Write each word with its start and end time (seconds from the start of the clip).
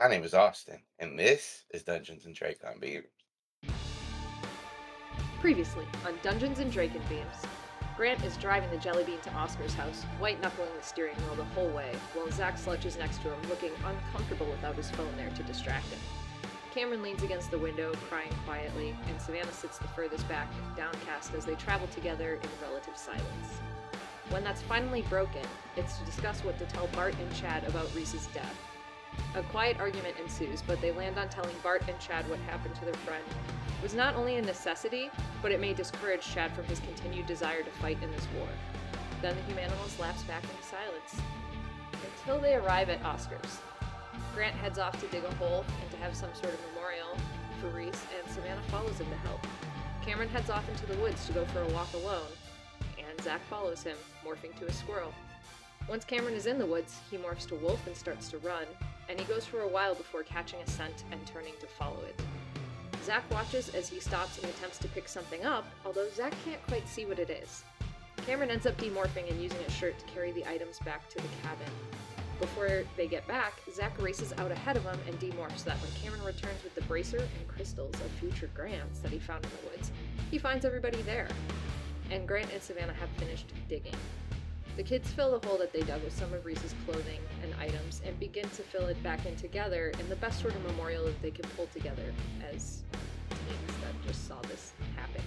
My 0.00 0.08
name 0.08 0.24
is 0.24 0.32
Austin, 0.32 0.80
and 0.98 1.18
this 1.18 1.64
is 1.74 1.82
Dungeons 1.82 2.24
and 2.24 2.34
Dracon 2.34 2.80
Beams. 2.80 3.04
Previously 5.40 5.84
on 6.06 6.14
Dungeons 6.22 6.58
and 6.58 6.72
Dracon 6.72 7.06
Beams, 7.10 7.44
Grant 7.98 8.24
is 8.24 8.38
driving 8.38 8.70
the 8.70 8.78
jelly 8.78 9.04
bean 9.04 9.20
to 9.20 9.34
Oscar's 9.34 9.74
house, 9.74 10.04
white 10.18 10.40
knuckling 10.40 10.70
the 10.74 10.82
steering 10.82 11.16
wheel 11.16 11.34
the 11.34 11.44
whole 11.44 11.68
way, 11.68 11.92
while 12.14 12.30
Zach 12.30 12.56
slouches 12.56 12.96
next 12.96 13.20
to 13.20 13.30
him, 13.30 13.50
looking 13.50 13.72
uncomfortable 13.84 14.46
without 14.46 14.74
his 14.74 14.90
phone 14.90 15.14
there 15.18 15.28
to 15.28 15.42
distract 15.42 15.84
him. 15.88 15.98
Cameron 16.72 17.02
leans 17.02 17.22
against 17.22 17.50
the 17.50 17.58
window, 17.58 17.92
crying 18.08 18.32
quietly, 18.46 18.96
and 19.06 19.20
Savannah 19.20 19.52
sits 19.52 19.76
the 19.76 19.88
furthest 19.88 20.26
back, 20.30 20.48
downcast 20.78 21.34
as 21.34 21.44
they 21.44 21.56
travel 21.56 21.88
together 21.88 22.40
in 22.42 22.48
relative 22.62 22.96
silence. 22.96 23.60
When 24.30 24.44
that's 24.44 24.62
finally 24.62 25.02
broken, 25.10 25.44
it's 25.76 25.98
to 25.98 26.06
discuss 26.06 26.42
what 26.42 26.58
to 26.58 26.64
tell 26.64 26.86
Bart 26.86 27.14
and 27.20 27.34
Chad 27.36 27.64
about 27.64 27.94
Reese's 27.94 28.26
death. 28.28 28.56
A 29.34 29.42
quiet 29.44 29.78
argument 29.78 30.16
ensues, 30.20 30.62
but 30.62 30.80
they 30.80 30.90
land 30.90 31.16
on 31.16 31.28
telling 31.28 31.54
Bart 31.62 31.82
and 31.88 31.98
Chad 32.00 32.28
what 32.28 32.40
happened 32.40 32.74
to 32.76 32.84
their 32.84 32.94
friend 32.94 33.22
It 33.78 33.82
was 33.82 33.94
not 33.94 34.16
only 34.16 34.36
a 34.36 34.42
necessity, 34.42 35.10
but 35.40 35.52
it 35.52 35.60
may 35.60 35.72
discourage 35.72 36.22
Chad 36.22 36.52
from 36.52 36.64
his 36.64 36.80
continued 36.80 37.26
desire 37.26 37.62
to 37.62 37.70
fight 37.70 38.02
in 38.02 38.10
this 38.10 38.26
war. 38.36 38.48
Then 39.22 39.36
the 39.36 39.52
humanimals 39.52 39.98
lapse 40.00 40.22
back 40.24 40.42
into 40.42 40.62
silence. 40.62 41.22
Until 41.92 42.40
they 42.40 42.54
arrive 42.54 42.88
at 42.90 43.04
Oscar's. 43.04 43.60
Grant 44.34 44.54
heads 44.56 44.78
off 44.78 45.00
to 45.00 45.06
dig 45.08 45.24
a 45.24 45.34
hole 45.36 45.64
and 45.80 45.90
to 45.90 45.96
have 45.98 46.16
some 46.16 46.32
sort 46.34 46.54
of 46.54 46.60
memorial 46.72 47.16
for 47.60 47.68
Reese, 47.68 48.04
and 48.18 48.32
Savannah 48.32 48.62
follows 48.62 48.98
him 48.98 49.08
to 49.10 49.16
help. 49.16 49.46
Cameron 50.04 50.28
heads 50.28 50.50
off 50.50 50.68
into 50.68 50.86
the 50.86 50.96
woods 50.96 51.26
to 51.26 51.32
go 51.32 51.44
for 51.46 51.60
a 51.60 51.68
walk 51.68 51.92
alone, 51.94 52.30
and 52.98 53.20
Zach 53.22 53.40
follows 53.48 53.82
him, 53.82 53.96
morphing 54.24 54.58
to 54.58 54.66
a 54.66 54.72
squirrel. 54.72 55.12
Once 55.88 56.04
Cameron 56.04 56.34
is 56.34 56.46
in 56.46 56.58
the 56.58 56.66
woods, 56.66 56.98
he 57.10 57.16
morphs 57.16 57.46
to 57.48 57.54
wolf 57.56 57.86
and 57.86 57.96
starts 57.96 58.28
to 58.30 58.38
run, 58.38 58.64
and 59.10 59.18
he 59.18 59.26
goes 59.26 59.44
for 59.44 59.62
a 59.62 59.68
while 59.68 59.94
before 59.94 60.22
catching 60.22 60.60
a 60.60 60.66
scent 60.70 61.04
and 61.10 61.26
turning 61.26 61.54
to 61.58 61.66
follow 61.66 62.00
it. 62.08 62.22
Zach 63.04 63.28
watches 63.30 63.68
as 63.70 63.88
he 63.88 63.98
stops 63.98 64.38
and 64.38 64.46
attempts 64.46 64.78
to 64.78 64.88
pick 64.88 65.08
something 65.08 65.44
up, 65.44 65.66
although 65.84 66.08
Zach 66.14 66.32
can't 66.44 66.64
quite 66.68 66.88
see 66.88 67.04
what 67.04 67.18
it 67.18 67.28
is. 67.28 67.64
Cameron 68.24 68.50
ends 68.50 68.66
up 68.66 68.76
demorphing 68.76 69.28
and 69.28 69.42
using 69.42 69.58
a 69.66 69.70
shirt 69.70 69.98
to 69.98 70.04
carry 70.06 70.30
the 70.30 70.48
items 70.48 70.78
back 70.80 71.08
to 71.08 71.16
the 71.16 71.28
cabin. 71.42 71.72
Before 72.38 72.84
they 72.96 73.06
get 73.06 73.26
back, 73.26 73.54
Zach 73.74 74.00
races 74.00 74.32
out 74.38 74.52
ahead 74.52 74.76
of 74.76 74.84
him 74.84 74.98
and 75.08 75.18
demorphs 75.18 75.58
so 75.58 75.70
that 75.70 75.78
when 75.78 75.90
Cameron 76.02 76.24
returns 76.24 76.62
with 76.62 76.74
the 76.74 76.82
bracer 76.82 77.18
and 77.18 77.48
crystals 77.48 77.94
of 77.94 78.10
future 78.20 78.50
Grants 78.54 79.00
that 79.00 79.10
he 79.10 79.18
found 79.18 79.44
in 79.44 79.50
the 79.50 79.70
woods, 79.70 79.90
he 80.30 80.38
finds 80.38 80.64
everybody 80.64 81.02
there. 81.02 81.28
And 82.10 82.28
Grant 82.28 82.52
and 82.52 82.62
Savannah 82.62 82.94
have 82.94 83.10
finished 83.18 83.52
digging. 83.68 83.94
The 84.76 84.82
kids 84.82 85.10
fill 85.10 85.38
the 85.38 85.46
hole 85.46 85.58
that 85.58 85.72
they 85.72 85.82
dug 85.82 86.02
with 86.02 86.16
some 86.16 86.32
of 86.32 86.44
Reese's 86.44 86.74
clothing 86.86 87.20
and 87.42 87.52
items 87.60 88.00
and 88.06 88.18
begin 88.18 88.48
to 88.50 88.62
fill 88.62 88.86
it 88.86 89.02
back 89.02 89.26
in 89.26 89.36
together 89.36 89.92
in 89.98 90.08
the 90.08 90.16
best 90.16 90.40
sort 90.40 90.54
of 90.54 90.64
memorial 90.64 91.04
that 91.04 91.20
they 91.20 91.30
can 91.30 91.44
pull 91.56 91.66
together 91.74 92.14
as 92.52 92.82
teens 93.30 93.76
that 93.82 94.06
just 94.06 94.26
saw 94.26 94.40
this 94.42 94.72
happen. 94.96 95.22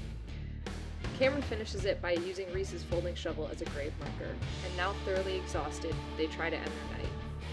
Cameron 1.19 1.43
finishes 1.43 1.85
it 1.85 2.01
by 2.01 2.13
using 2.13 2.51
Reese's 2.51 2.83
folding 2.83 3.13
shovel 3.15 3.47
as 3.51 3.61
a 3.61 3.65
grave 3.65 3.93
marker, 3.99 4.31
and 4.65 4.77
now 4.77 4.93
thoroughly 5.05 5.37
exhausted, 5.37 5.93
they 6.17 6.25
try 6.25 6.49
to 6.49 6.55
end 6.55 6.65
their 6.65 6.97
night. 6.97 7.09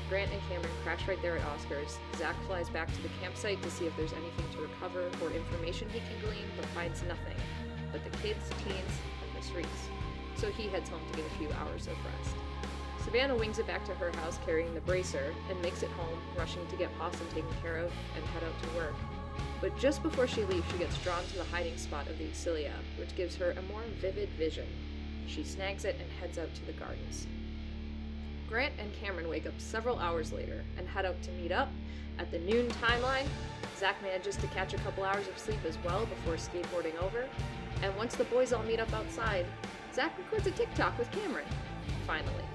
Grant 0.08 0.32
and 0.32 0.40
Cameron 0.48 0.72
crash 0.82 1.06
right 1.06 1.20
there 1.22 1.36
at 1.36 1.46
Oscar's. 1.46 1.98
Zach 2.16 2.34
flies 2.46 2.70
back 2.70 2.92
to 2.92 3.02
the 3.02 3.10
campsite 3.20 3.62
to 3.62 3.70
see 3.70 3.86
if 3.86 3.96
there's 3.96 4.12
anything 4.12 4.46
to 4.54 4.62
recover 4.62 5.04
or 5.22 5.30
information 5.30 5.88
he 5.90 6.00
can 6.00 6.20
glean, 6.24 6.46
but 6.56 6.66
finds 6.70 7.02
nothing. 7.02 7.36
But 7.92 8.02
the 8.04 8.16
kids, 8.18 8.48
teens, 8.64 8.94
and 9.22 9.34
Miss 9.36 9.50
Reese. 9.52 9.99
So 10.40 10.50
he 10.50 10.68
heads 10.68 10.88
home 10.88 11.02
to 11.10 11.16
get 11.18 11.26
a 11.26 11.38
few 11.38 11.48
hours 11.52 11.86
of 11.86 11.92
rest. 12.02 12.34
Savannah 13.04 13.36
wings 13.36 13.58
it 13.58 13.66
back 13.66 13.84
to 13.84 13.94
her 13.94 14.10
house 14.12 14.38
carrying 14.46 14.72
the 14.72 14.80
bracer 14.80 15.34
and 15.50 15.60
makes 15.60 15.82
it 15.82 15.90
home, 15.90 16.18
rushing 16.36 16.66
to 16.68 16.76
get 16.76 16.96
Possum 16.98 17.26
taken 17.34 17.50
care 17.62 17.76
of 17.76 17.92
and 18.16 18.24
head 18.24 18.44
out 18.44 18.62
to 18.62 18.76
work. 18.76 18.94
But 19.60 19.78
just 19.78 20.02
before 20.02 20.26
she 20.26 20.44
leaves, 20.46 20.64
she 20.72 20.78
gets 20.78 20.96
drawn 21.02 21.22
to 21.24 21.36
the 21.36 21.44
hiding 21.44 21.76
spot 21.76 22.08
of 22.08 22.16
the 22.16 22.24
Exilia, 22.24 22.72
which 22.98 23.14
gives 23.16 23.36
her 23.36 23.50
a 23.50 23.62
more 23.70 23.82
vivid 24.00 24.30
vision. 24.30 24.66
She 25.26 25.44
snags 25.44 25.84
it 25.84 25.96
and 26.00 26.10
heads 26.20 26.38
out 26.38 26.54
to 26.54 26.64
the 26.64 26.72
gardens. 26.72 27.26
Grant 28.48 28.72
and 28.78 28.90
Cameron 28.94 29.28
wake 29.28 29.46
up 29.46 29.58
several 29.58 29.98
hours 29.98 30.32
later 30.32 30.64
and 30.78 30.88
head 30.88 31.04
out 31.04 31.20
to 31.22 31.30
meet 31.32 31.52
up 31.52 31.68
at 32.18 32.30
the 32.30 32.38
noon 32.38 32.68
timeline. 32.82 33.26
Zach 33.76 34.00
manages 34.02 34.36
to 34.36 34.46
catch 34.48 34.72
a 34.72 34.78
couple 34.78 35.04
hours 35.04 35.28
of 35.28 35.38
sleep 35.38 35.60
as 35.68 35.76
well 35.84 36.06
before 36.06 36.34
skateboarding 36.34 36.96
over. 37.02 37.28
And 37.82 37.94
once 37.96 38.16
the 38.16 38.24
boys 38.24 38.54
all 38.54 38.62
meet 38.62 38.80
up 38.80 38.92
outside, 38.92 39.46
Zach 40.00 40.16
records 40.16 40.46
a 40.46 40.50
TikTok 40.52 40.96
with 40.98 41.10
Cameron. 41.10 41.44
Finally. 42.06 42.46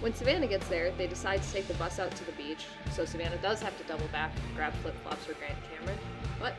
When 0.00 0.14
Savannah 0.14 0.46
gets 0.46 0.66
there, 0.68 0.90
they 0.92 1.06
decide 1.06 1.42
to 1.42 1.52
take 1.52 1.68
the 1.68 1.74
bus 1.74 1.98
out 1.98 2.10
to 2.12 2.24
the 2.24 2.32
beach, 2.32 2.64
so 2.90 3.04
Savannah 3.04 3.36
does 3.42 3.60
have 3.60 3.76
to 3.76 3.84
double 3.84 4.06
back 4.12 4.32
and 4.34 4.56
grab 4.56 4.72
flip 4.80 4.94
flops 5.02 5.26
for 5.26 5.34
Grant 5.34 5.52
and 5.52 5.78
Cameron, 5.78 5.98
but 6.40 6.54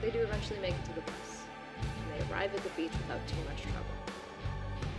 they 0.00 0.10
do 0.10 0.20
eventually 0.20 0.58
make 0.60 0.72
it 0.72 0.84
to 0.86 0.94
the 0.94 1.02
bus. 1.02 1.44
And 1.82 2.08
they 2.16 2.32
arrive 2.32 2.54
at 2.54 2.62
the 2.62 2.70
beach 2.70 2.92
without 2.92 3.20
too 3.28 3.36
much 3.46 3.60
trouble. 3.60 3.92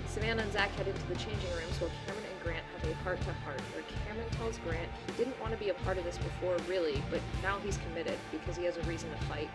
Savannah 0.06 0.44
and 0.44 0.54
Zach 0.54 0.70
head 0.78 0.90
into 0.90 1.08
the 1.08 1.16
changing 1.16 1.50
rooms 1.58 1.82
while 1.82 1.90
Cameron 2.06 2.30
and 2.30 2.44
Grant 2.44 2.66
have 2.78 2.92
a 2.92 2.94
heart 3.02 3.20
to 3.22 3.34
heart, 3.50 3.62
where 3.74 3.84
Cameron 4.06 4.30
tells 4.38 4.60
Grant 4.60 4.92
he 5.08 5.14
didn't 5.18 5.42
want 5.42 5.54
to 5.54 5.58
be 5.58 5.70
a 5.70 5.78
part 5.90 5.98
of 5.98 6.04
this 6.04 6.20
before, 6.20 6.56
really, 6.70 7.02
but 7.10 7.20
now 7.42 7.58
he's 7.66 7.80
committed 7.90 8.20
because 8.30 8.56
he 8.56 8.66
has 8.66 8.78
a 8.78 8.82
reason 8.84 9.10
to 9.10 9.18
fight. 9.26 9.50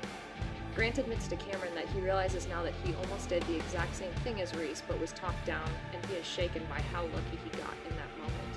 Grant 0.74 0.98
admits 0.98 1.26
to 1.28 1.36
Cameron 1.36 1.74
that 1.74 1.88
he 1.88 2.00
realizes 2.00 2.46
now 2.46 2.62
that 2.62 2.74
he 2.84 2.94
almost 2.94 3.28
did 3.28 3.42
the 3.44 3.56
exact 3.56 3.94
same 3.96 4.12
thing 4.22 4.40
as 4.40 4.54
Reese, 4.54 4.82
but 4.86 5.00
was 5.00 5.12
talked 5.12 5.44
down, 5.44 5.68
and 5.92 6.04
he 6.06 6.14
is 6.14 6.24
shaken 6.24 6.64
by 6.70 6.80
how 6.92 7.02
lucky 7.02 7.38
he 7.42 7.50
got 7.50 7.74
in 7.88 7.96
that 7.96 8.10
moment. 8.18 8.54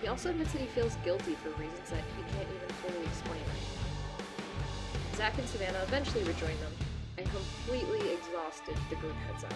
He 0.00 0.08
also 0.08 0.30
admits 0.30 0.52
that 0.52 0.60
he 0.60 0.66
feels 0.68 0.96
guilty 1.04 1.34
for 1.34 1.50
reasons 1.50 1.90
that 1.90 2.02
he 2.16 2.22
can't 2.32 2.48
even 2.54 2.68
fully 2.82 3.04
explain. 3.04 3.42
Zach 5.14 5.36
and 5.38 5.48
Savannah 5.48 5.82
eventually 5.82 6.24
rejoin 6.24 6.58
them, 6.60 6.72
and 7.18 7.26
completely 7.30 8.12
exhausted, 8.12 8.76
the 8.90 8.96
group 8.96 9.16
heads 9.26 9.44
out. 9.44 9.52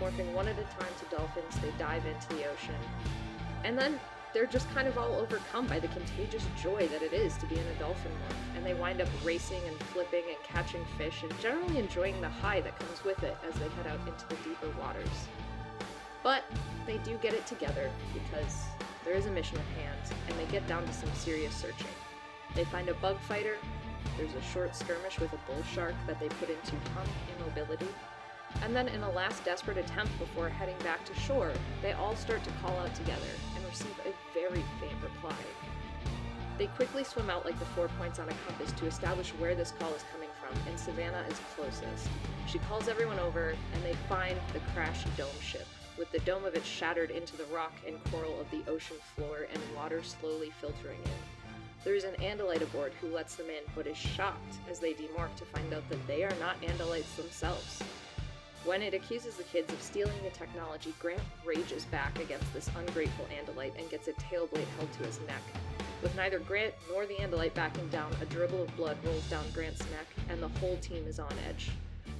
Morphing 0.00 0.32
one 0.32 0.48
at 0.48 0.58
a 0.58 0.64
time 0.64 0.92
to 0.98 1.16
dolphins, 1.16 1.56
they 1.60 1.70
dive 1.78 2.04
into 2.04 2.28
the 2.28 2.44
ocean. 2.50 2.74
And 3.64 3.78
then 3.78 3.98
they're 4.36 4.44
just 4.44 4.70
kind 4.74 4.86
of 4.86 4.98
all 4.98 5.14
overcome 5.14 5.66
by 5.66 5.78
the 5.78 5.88
contagious 5.88 6.44
joy 6.62 6.86
that 6.88 7.00
it 7.00 7.14
is 7.14 7.38
to 7.38 7.46
be 7.46 7.54
in 7.54 7.66
a 7.68 7.78
dolphin 7.78 8.12
morph, 8.12 8.54
and 8.54 8.66
they 8.66 8.74
wind 8.74 9.00
up 9.00 9.08
racing 9.24 9.62
and 9.66 9.74
flipping 9.84 10.24
and 10.28 10.36
catching 10.42 10.84
fish 10.98 11.22
and 11.22 11.40
generally 11.40 11.78
enjoying 11.78 12.20
the 12.20 12.28
high 12.28 12.60
that 12.60 12.78
comes 12.78 13.02
with 13.02 13.22
it 13.22 13.34
as 13.48 13.54
they 13.54 13.66
head 13.70 13.86
out 13.86 13.98
into 14.06 14.28
the 14.28 14.34
deeper 14.46 14.78
waters. 14.78 15.08
But 16.22 16.44
they 16.86 16.98
do 16.98 17.16
get 17.22 17.32
it 17.32 17.46
together 17.46 17.90
because 18.12 18.64
there 19.06 19.14
is 19.14 19.24
a 19.24 19.30
mission 19.30 19.56
at 19.56 19.82
hand, 19.82 19.98
and 20.28 20.38
they 20.38 20.52
get 20.52 20.66
down 20.68 20.84
to 20.84 20.92
some 20.92 21.08
serious 21.14 21.54
searching. 21.54 21.86
They 22.54 22.64
find 22.64 22.90
a 22.90 22.94
bug 22.94 23.18
fighter, 23.20 23.56
there's 24.18 24.34
a 24.34 24.42
short 24.42 24.76
skirmish 24.76 25.18
with 25.18 25.32
a 25.32 25.38
bull 25.50 25.62
shark 25.72 25.94
that 26.06 26.20
they 26.20 26.28
put 26.28 26.50
into 26.50 26.76
immobility, 27.38 27.88
and 28.62 28.76
then 28.76 28.88
in 28.88 29.02
a 29.02 29.10
last 29.12 29.46
desperate 29.46 29.78
attempt 29.78 30.18
before 30.18 30.50
heading 30.50 30.76
back 30.84 31.06
to 31.06 31.14
shore, 31.14 31.52
they 31.80 31.92
all 31.92 32.14
start 32.16 32.44
to 32.44 32.50
call 32.62 32.76
out 32.78 32.94
together 32.94 33.22
receive 33.76 34.06
a 34.06 34.38
very 34.38 34.64
faint 34.80 35.02
reply. 35.02 35.36
They 36.56 36.66
quickly 36.68 37.04
swim 37.04 37.28
out 37.28 37.44
like 37.44 37.58
the 37.58 37.66
four 37.66 37.88
points 37.98 38.18
on 38.18 38.28
a 38.28 38.34
compass 38.46 38.72
to 38.72 38.86
establish 38.86 39.30
where 39.32 39.54
this 39.54 39.74
call 39.78 39.92
is 39.92 40.04
coming 40.10 40.30
from, 40.40 40.58
and 40.66 40.78
Savannah 40.78 41.24
is 41.28 41.38
closest. 41.54 42.08
She 42.46 42.58
calls 42.60 42.88
everyone 42.88 43.18
over, 43.18 43.54
and 43.74 43.82
they 43.84 43.92
find 44.08 44.38
the 44.54 44.60
crashed 44.72 45.14
dome 45.18 45.28
ship, 45.42 45.66
with 45.98 46.10
the 46.10 46.20
dome 46.20 46.46
of 46.46 46.54
it 46.54 46.64
shattered 46.64 47.10
into 47.10 47.36
the 47.36 47.44
rock 47.54 47.74
and 47.86 48.02
coral 48.04 48.40
of 48.40 48.50
the 48.50 48.64
ocean 48.70 48.96
floor 49.14 49.46
and 49.52 49.62
water 49.76 50.02
slowly 50.02 50.50
filtering 50.58 51.00
in. 51.04 51.10
There 51.84 51.94
is 51.94 52.04
an 52.04 52.14
Andalite 52.14 52.62
aboard 52.62 52.94
who 53.00 53.08
lets 53.08 53.36
them 53.36 53.50
in, 53.50 53.62
but 53.74 53.86
is 53.86 53.98
shocked 53.98 54.54
as 54.70 54.78
they 54.78 54.94
demorph 54.94 55.36
to 55.36 55.44
find 55.44 55.74
out 55.74 55.88
that 55.90 56.06
they 56.06 56.24
are 56.24 56.34
not 56.40 56.60
Andalites 56.62 57.14
themselves. 57.16 57.82
When 58.66 58.82
it 58.82 58.94
accuses 58.94 59.36
the 59.36 59.44
kids 59.44 59.72
of 59.72 59.80
stealing 59.80 60.20
the 60.24 60.30
technology, 60.30 60.92
Grant 60.98 61.22
rages 61.44 61.84
back 61.84 62.18
against 62.18 62.52
this 62.52 62.68
ungrateful 62.76 63.24
Andalite 63.26 63.78
and 63.78 63.88
gets 63.88 64.08
a 64.08 64.12
tail 64.14 64.48
blade 64.48 64.66
held 64.76 64.92
to 64.94 65.04
his 65.04 65.20
neck. 65.20 65.40
With 66.02 66.16
neither 66.16 66.40
Grant 66.40 66.74
nor 66.90 67.06
the 67.06 67.14
Andalite 67.14 67.54
backing 67.54 67.86
down, 67.90 68.12
a 68.20 68.24
dribble 68.24 68.64
of 68.64 68.76
blood 68.76 68.96
rolls 69.04 69.22
down 69.30 69.44
Grant's 69.54 69.88
neck, 69.92 70.08
and 70.28 70.42
the 70.42 70.48
whole 70.58 70.76
team 70.78 71.06
is 71.06 71.20
on 71.20 71.32
edge. 71.48 71.70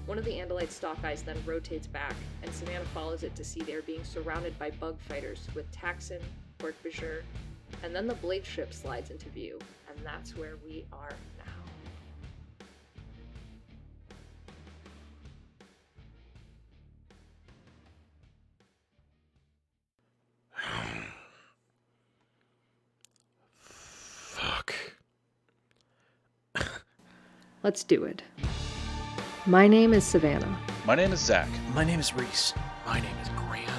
One 0.06 0.18
of 0.18 0.24
the 0.24 0.38
Andalite 0.38 0.70
stock 0.70 1.02
eyes 1.02 1.22
then 1.22 1.42
rotates 1.44 1.88
back, 1.88 2.14
and 2.44 2.54
Savannah 2.54 2.84
follows 2.94 3.24
it 3.24 3.34
to 3.34 3.44
see 3.44 3.62
they 3.62 3.74
are 3.74 3.82
being 3.82 4.04
surrounded 4.04 4.56
by 4.56 4.70
bug 4.70 5.00
fighters 5.00 5.48
with 5.52 5.68
Taxxon, 5.72 6.20
Hork-Bajir, 6.60 7.22
and 7.82 7.92
then 7.92 8.06
the 8.06 8.14
blade 8.14 8.46
ship 8.46 8.72
slides 8.72 9.10
into 9.10 9.28
view, 9.30 9.58
and 9.90 9.98
that's 10.06 10.36
where 10.36 10.54
we 10.64 10.84
are 10.92 11.16
Fuck. 23.60 24.74
Let's 27.62 27.82
do 27.84 28.04
it. 28.04 28.22
My 29.46 29.66
name 29.66 29.92
is 29.92 30.04
Savannah. 30.04 30.58
My 30.86 30.94
name 30.94 31.12
is 31.12 31.20
Zach. 31.20 31.48
My 31.74 31.84
name 31.84 31.98
is 32.00 32.14
Reese. 32.14 32.54
My 32.86 33.00
name 33.00 33.16
is 33.22 33.28
Grant. 33.30 33.70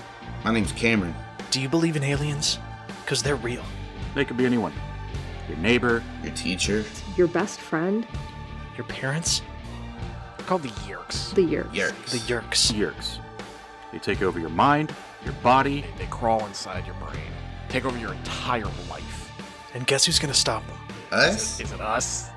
My 0.44 0.52
name's 0.52 0.72
Cameron. 0.74 1.16
Do 1.52 1.62
you 1.62 1.70
believe 1.70 1.96
in 1.96 2.04
aliens? 2.04 2.60
Because 3.04 3.24
they're 3.24 3.36
real. 3.38 3.64
They 4.16 4.26
could 4.26 4.38
be 4.38 4.46
anyone. 4.46 4.74
your 5.48 5.58
neighbor. 5.60 6.04
Your 6.24 6.34
teacher. 6.34 6.84
Your 7.16 7.28
best 7.28 7.60
friend, 7.62 8.06
Your 8.78 8.86
parents? 8.88 9.42
They're 10.38 10.46
called 10.48 10.64
the 10.64 10.70
Yeerks. 10.70 11.34
the 11.34 11.42
Yeerks. 11.46 11.72
Yeerks. 11.72 12.12
The 12.12 12.18
Yeerks. 12.34 12.72
Yeerks. 12.74 13.20
They 13.94 14.00
take 14.00 14.22
over 14.22 14.40
your 14.40 14.50
mind, 14.50 14.94
your 15.24 15.34
body. 15.36 15.82
They, 15.82 16.06
they 16.06 16.06
crawl 16.08 16.46
inside 16.46 16.86
your 16.86 16.96
brain, 16.96 17.22
take 17.70 17.86
over 17.86 17.98
your 17.98 18.14
entire 18.14 18.66
life. 18.90 19.32
And 19.74 19.86
guess 19.86 20.06
who's 20.06 20.20
gonna 20.20 20.34
stop 20.34 20.66
them? 20.68 20.78
Us? 21.12 21.60
Is 21.60 21.72
it 21.72 21.82
us? 21.82 22.30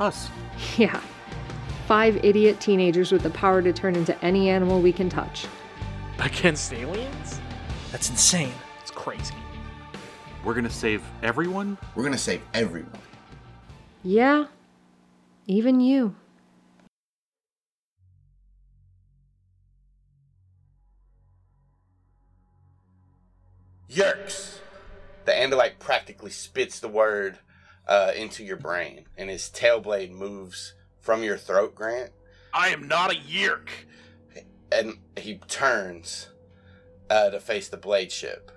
Us. 0.00 0.28
Yeah. 0.76 1.00
Five 1.86 2.24
idiot 2.24 2.60
teenagers 2.60 3.12
with 3.12 3.22
the 3.22 3.30
power 3.30 3.60
to 3.62 3.72
turn 3.72 3.96
into 3.96 4.18
any 4.24 4.48
animal 4.48 4.80
we 4.80 4.92
can 4.92 5.08
touch. 5.08 5.46
Against 6.18 6.72
aliens? 6.72 7.40
That's 7.90 8.08
insane. 8.08 8.52
It's 8.80 8.90
crazy. 8.90 9.34
We're 10.44 10.54
gonna 10.54 10.70
save 10.70 11.02
everyone. 11.22 11.78
We're 11.94 12.04
gonna 12.04 12.18
save 12.18 12.42
everyone. 12.54 12.98
Yeah, 14.02 14.46
even 15.46 15.80
you. 15.80 16.14
Yeerks. 23.92 24.58
The 25.24 25.32
Andalite 25.32 25.78
practically 25.78 26.30
spits 26.30 26.80
the 26.80 26.88
word 26.88 27.38
uh, 27.86 28.12
into 28.16 28.44
your 28.44 28.56
brain, 28.56 29.04
and 29.16 29.28
his 29.28 29.48
tail 29.50 29.80
blade 29.80 30.12
moves 30.12 30.74
from 31.00 31.22
your 31.22 31.36
throat, 31.36 31.74
Grant, 31.74 32.10
I 32.54 32.68
am 32.68 32.86
not 32.86 33.12
a 33.12 33.16
Yeerk. 33.18 33.68
and 34.70 34.98
he 35.16 35.36
turns 35.48 36.28
uh, 37.10 37.30
to 37.30 37.40
face 37.40 37.68
the 37.68 37.76
blade 37.76 38.12
ship. 38.12 38.50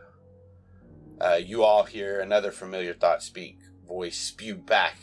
Uh, 1.19 1.39
you 1.41 1.63
all 1.63 1.83
hear 1.83 2.19
another 2.19 2.51
familiar 2.51 2.93
thought 2.93 3.23
speak 3.23 3.59
voice 3.88 4.17
spew 4.17 4.55
back. 4.55 4.97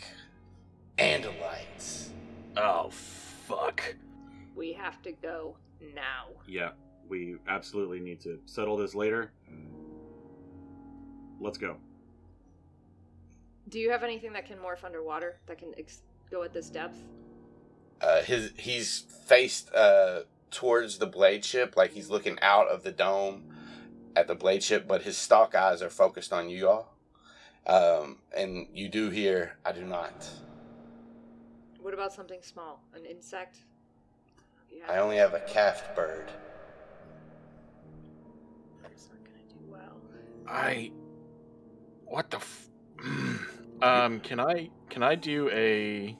Andalites. 0.99 2.11
Oh, 2.57 2.91
fuck. 2.91 3.95
We 4.55 4.73
have 4.75 5.01
to 5.03 5.13
go 5.13 5.57
now. 5.95 6.29
Yeah, 6.47 6.71
we 7.09 7.37
absolutely 7.49 8.01
need 8.01 8.21
to 8.23 8.39
settle 8.47 8.77
this 8.77 8.95
later. 8.95 9.33
Let's 11.43 11.59
go. 11.59 11.77
Do 13.69 13.79
you 13.79 13.91
have 13.91 14.05
anything 14.05 14.33
that 14.35 14.47
can 14.47 14.59
morph 14.59 14.85
underwater 14.85 15.37
that 15.47 15.59
can 15.59 15.73
ex- 15.77 16.03
go 16.31 16.43
at 16.43 16.53
this 16.53 16.71
depth? 16.71 16.99
Uh, 18.01 18.23
his 18.23 18.53
he's 18.57 19.01
faced 19.27 19.73
uh, 19.75 20.21
towards 20.51 20.99
the 20.99 21.07
blade 21.07 21.45
ship, 21.45 21.77
like 21.77 21.93
he's 21.93 22.11
looking 22.11 22.39
out 22.43 22.69
of 22.69 22.85
the 22.85 22.93
dome 22.93 23.45
at 24.15 24.29
the 24.29 24.35
blade 24.35 24.63
ship, 24.63 24.87
but 24.87 25.03
his 25.03 25.17
stalk 25.17 25.55
eyes 25.55 25.83
are 25.83 25.91
focused 25.91 26.33
on 26.33 26.49
you 26.49 26.69
all. 26.69 26.95
Um, 27.67 28.19
and 28.37 28.67
you 28.73 28.89
do 28.89 29.11
hear, 29.11 29.57
"I 29.65 29.73
do 29.73 29.85
not. 29.85 30.29
What 31.81 31.95
about 31.95 32.13
something 32.13 32.41
small? 32.43 32.83
An 32.95 33.05
insect? 33.05 33.59
Yeah. 34.71 34.85
I 34.89 34.99
only 34.99 35.17
have 35.17 35.35
a 35.35 35.41
kafit 35.41 35.95
bird." 35.97 36.27
Birds 38.83 39.09
aren't 39.11 39.25
gonna 39.25 39.49
do 39.49 39.73
well. 39.73 40.01
I. 40.47 40.93
What 42.07 42.31
the? 42.31 42.37
F- 42.39 42.69
um, 43.83 44.21
can 44.21 44.39
I 44.41 44.71
can 44.91 45.03
I 45.03 45.15
do 45.15 45.49
a 45.51 46.17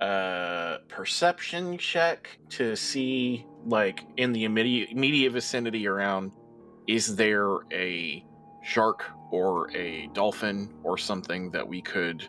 uh 0.00 0.78
perception 0.88 1.76
check 1.76 2.38
to 2.48 2.74
see 2.74 3.44
like 3.66 4.02
in 4.16 4.32
the 4.32 4.44
immediate 4.44 4.88
immediate 4.90 5.30
vicinity 5.32 5.86
around 5.86 6.32
is 6.88 7.14
there 7.16 7.58
a 7.70 8.24
shark 8.62 9.04
or 9.30 9.70
a 9.76 10.06
dolphin 10.14 10.72
or 10.82 10.96
something 10.96 11.50
that 11.50 11.66
we 11.68 11.82
could 11.82 12.26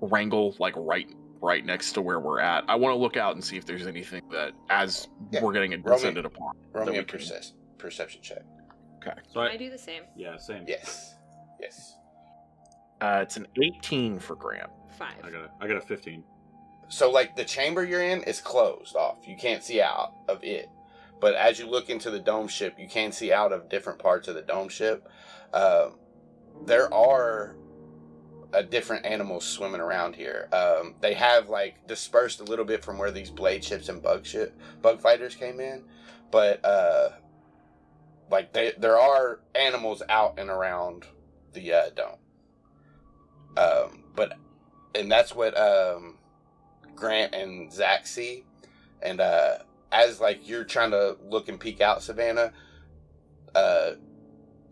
wrangle 0.00 0.54
like 0.58 0.74
right 0.76 1.08
right 1.42 1.66
next 1.66 1.92
to 1.92 2.00
where 2.00 2.20
we're 2.20 2.40
at. 2.40 2.64
I 2.68 2.76
want 2.76 2.94
to 2.94 2.98
look 2.98 3.16
out 3.18 3.34
and 3.34 3.44
see 3.44 3.56
if 3.58 3.66
there's 3.66 3.86
anything 3.86 4.22
that 4.30 4.52
as 4.70 5.08
Yeah. 5.30 5.42
we're 5.42 5.52
getting 5.52 5.82
descended 5.82 6.24
upon. 6.24 6.54
Roll 6.72 6.86
that 6.86 6.92
me 6.92 6.98
a 6.98 7.02
perce- 7.02 7.52
perception 7.76 8.22
check. 8.22 8.42
Okay. 9.06 9.18
So 9.28 9.42
Can 9.42 9.50
I 9.50 9.56
do 9.56 9.70
the 9.70 9.78
same? 9.78 10.02
yeah, 10.16 10.36
same. 10.36 10.64
Yes, 10.66 11.14
yes. 11.60 11.96
Uh, 13.00 13.20
it's 13.22 13.36
an 13.36 13.46
18 13.62 14.18
for 14.18 14.34
Graham. 14.36 14.70
Five. 14.98 15.14
I 15.22 15.30
got 15.30 15.40
a, 15.42 15.50
I 15.60 15.66
got 15.68 15.76
a 15.76 15.80
15. 15.80 16.22
So, 16.88 17.10
like 17.10 17.34
the 17.36 17.44
chamber 17.44 17.84
you're 17.84 18.02
in 18.02 18.22
is 18.22 18.40
closed 18.40 18.94
off. 18.96 19.26
You 19.26 19.36
can't 19.36 19.62
see 19.62 19.80
out 19.82 20.12
of 20.28 20.42
it. 20.42 20.68
But 21.20 21.34
as 21.34 21.58
you 21.58 21.66
look 21.66 21.90
into 21.90 22.10
the 22.10 22.18
dome 22.18 22.48
ship, 22.48 22.74
you 22.78 22.88
can 22.88 23.10
see 23.12 23.32
out 23.32 23.52
of 23.52 23.68
different 23.68 23.98
parts 23.98 24.28
of 24.28 24.34
the 24.34 24.42
dome 24.42 24.68
ship. 24.68 25.08
Um, 25.52 25.96
there 26.66 26.92
are 26.92 27.56
uh, 28.52 28.62
different 28.62 29.04
animals 29.06 29.44
swimming 29.44 29.80
around 29.80 30.14
here. 30.14 30.48
Um, 30.52 30.94
they 31.00 31.14
have 31.14 31.48
like 31.48 31.86
dispersed 31.86 32.40
a 32.40 32.44
little 32.44 32.64
bit 32.64 32.84
from 32.84 32.98
where 32.98 33.10
these 33.10 33.30
blade 33.30 33.64
ships 33.64 33.88
and 33.88 34.02
bug 34.02 34.24
ship 34.26 34.58
bug 34.82 35.00
fighters 35.00 35.34
came 35.34 35.60
in, 35.60 35.84
but 36.30 36.64
uh, 36.64 37.10
like 38.30 38.52
they, 38.52 38.72
there 38.78 38.98
are 38.98 39.40
animals 39.54 40.02
out 40.08 40.38
and 40.38 40.50
around 40.50 41.04
the 41.52 41.72
uh, 41.72 41.90
dome. 41.94 42.18
Um, 43.56 44.04
but 44.14 44.34
and 44.94 45.10
that's 45.10 45.34
what 45.34 45.56
um, 45.56 46.18
Grant 46.94 47.34
and 47.34 47.72
Zach 47.72 48.06
see. 48.06 48.44
And 49.02 49.20
uh, 49.20 49.58
as 49.92 50.20
like 50.20 50.48
you're 50.48 50.64
trying 50.64 50.90
to 50.92 51.16
look 51.22 51.48
and 51.48 51.58
peek 51.60 51.80
out, 51.80 52.02
Savannah, 52.02 52.52
uh, 53.54 53.92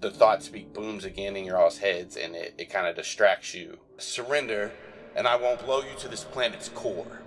the 0.01 0.11
thought 0.11 0.43
speak 0.43 0.73
booms 0.73 1.05
again 1.05 1.37
in 1.37 1.45
your 1.45 1.57
all's 1.57 1.79
heads, 1.79 2.17
and 2.17 2.35
it, 2.35 2.55
it 2.59 2.71
kind 2.71 2.87
of 2.87 2.97
distracts 2.97 3.55
you. 3.55 3.79
Surrender, 3.99 4.73
and 5.15 5.29
I 5.29 5.37
won't 5.37 5.65
blow 5.65 5.81
you 5.81 5.97
to 5.99 6.09
this 6.09 6.25
planet's 6.25 6.69
core. 6.69 7.21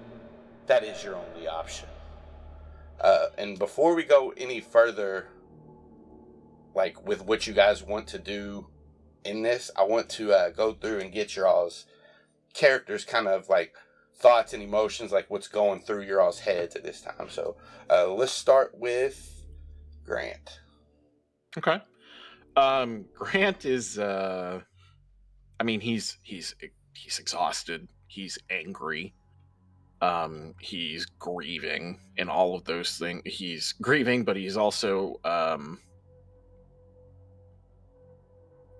That 0.67 0.83
is 0.83 1.03
your 1.03 1.15
only 1.15 1.47
option. 1.47 1.87
Uh, 2.99 3.27
and 3.37 3.59
before 3.59 3.93
we 3.95 4.03
go 4.03 4.33
any 4.35 4.59
further, 4.59 5.27
like 6.75 7.07
with 7.07 7.25
what 7.25 7.47
you 7.47 7.53
guys 7.53 7.81
want 7.81 8.07
to 8.07 8.19
do 8.19 8.67
in 9.23 9.41
this, 9.41 9.71
I 9.75 9.83
want 9.83 10.09
to 10.11 10.33
uh, 10.33 10.49
go 10.51 10.73
through 10.73 10.99
and 10.99 11.11
get 11.11 11.35
your 11.35 11.47
all's 11.47 11.85
characters 12.53 13.03
kind 13.03 13.27
of 13.27 13.49
like 13.49 13.73
thoughts 14.17 14.53
and 14.53 14.61
emotions, 14.61 15.11
like 15.11 15.29
what's 15.29 15.47
going 15.47 15.81
through 15.81 16.03
your 16.03 16.21
all's 16.21 16.39
heads 16.39 16.75
at 16.75 16.83
this 16.83 17.01
time. 17.01 17.29
So 17.29 17.55
uh, 17.89 18.07
let's 18.13 18.31
start 18.31 18.77
with 18.77 19.45
Grant. 20.05 20.59
Okay. 21.57 21.81
Um, 22.55 23.05
Grant 23.15 23.65
is 23.65 23.97
uh 23.97 24.61
I 25.59 25.63
mean 25.63 25.81
he's 25.81 26.17
he's 26.21 26.55
he's 26.93 27.19
exhausted, 27.19 27.87
he's 28.07 28.37
angry. 28.49 29.13
Um 30.01 30.53
he's 30.59 31.05
grieving 31.05 31.99
and 32.17 32.29
all 32.29 32.55
of 32.55 32.63
those 32.65 32.97
things. 32.97 33.21
He's 33.25 33.73
grieving, 33.73 34.23
but 34.23 34.35
he's 34.35 34.57
also 34.57 35.19
um 35.23 35.79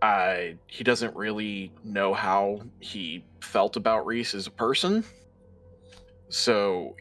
I 0.06 0.58
he 0.68 0.84
doesn't 0.84 1.16
really 1.16 1.74
know 1.84 2.14
how 2.14 2.62
he 2.80 3.26
felt 3.42 3.76
about 3.76 4.06
Reese 4.06 4.36
as 4.36 4.46
a 4.46 4.52
person. 4.52 5.04
So 6.30 6.96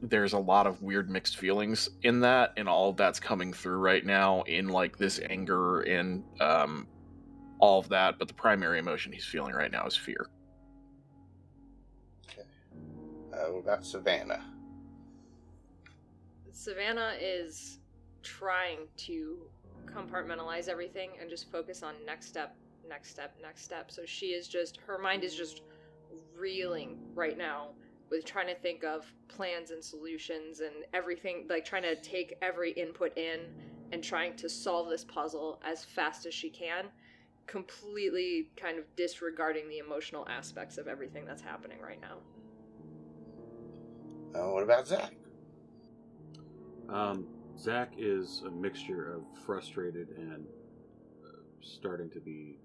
there's 0.00 0.32
a 0.32 0.38
lot 0.38 0.66
of 0.66 0.80
weird 0.82 1.10
mixed 1.10 1.36
feelings 1.36 1.90
in 2.02 2.20
that 2.20 2.54
and 2.56 2.66
all 2.66 2.88
of 2.88 2.96
that's 2.96 3.20
coming 3.20 3.52
through 3.52 3.76
right 3.76 4.06
now 4.06 4.40
in 4.42 4.68
like 4.68 4.96
this 4.96 5.20
anger 5.28 5.80
and 5.80 6.22
um 6.40 6.86
all 7.58 7.78
of 7.78 7.88
that 7.88 8.18
but 8.18 8.28
the 8.28 8.34
primary 8.34 8.78
emotion 8.78 9.10
he's 9.10 9.24
feeling 9.24 9.54
right 9.54 9.72
now 9.72 9.86
is 9.86 9.96
fear 9.96 10.28
Okay. 12.30 12.42
Uh, 13.32 13.52
what 13.52 13.60
about 13.60 13.86
Savannah? 13.86 14.44
Savannah 16.52 17.14
is 17.18 17.80
trying 18.22 18.86
to 18.98 19.48
compartmentalize 19.86 20.68
everything 20.68 21.10
and 21.20 21.30
just 21.30 21.50
focus 21.50 21.82
on 21.82 21.94
next 22.04 22.26
step, 22.26 22.56
next 22.88 23.10
step, 23.10 23.36
next 23.42 23.64
step. 23.64 23.90
So 23.90 24.02
she 24.04 24.26
is 24.26 24.48
just, 24.48 24.78
her 24.86 24.98
mind 24.98 25.24
is 25.24 25.34
just 25.34 25.62
reeling 26.38 26.98
right 27.14 27.36
now 27.36 27.70
with 28.10 28.24
trying 28.24 28.46
to 28.46 28.54
think 28.54 28.84
of 28.84 29.04
plans 29.28 29.70
and 29.70 29.82
solutions 29.82 30.60
and 30.60 30.84
everything, 30.94 31.46
like 31.48 31.64
trying 31.64 31.82
to 31.82 31.96
take 31.96 32.36
every 32.42 32.72
input 32.72 33.16
in 33.16 33.40
and 33.92 34.02
trying 34.02 34.36
to 34.36 34.48
solve 34.48 34.88
this 34.88 35.04
puzzle 35.04 35.60
as 35.64 35.84
fast 35.84 36.26
as 36.26 36.34
she 36.34 36.50
can, 36.50 36.86
completely 37.46 38.50
kind 38.56 38.78
of 38.78 38.84
disregarding 38.96 39.68
the 39.68 39.78
emotional 39.78 40.26
aspects 40.28 40.78
of 40.78 40.88
everything 40.88 41.24
that's 41.24 41.42
happening 41.42 41.78
right 41.80 42.00
now. 42.00 42.18
Uh, 44.38 44.50
what 44.52 44.62
about 44.62 44.86
Zach? 44.86 45.12
Um, 46.88 47.26
Zach 47.58 47.92
is 47.96 48.42
a 48.46 48.50
mixture 48.50 49.12
of 49.14 49.22
frustrated 49.44 50.08
and 50.16 50.46
uh, 51.24 51.38
starting 51.62 52.10
to 52.10 52.20
be 52.20 52.58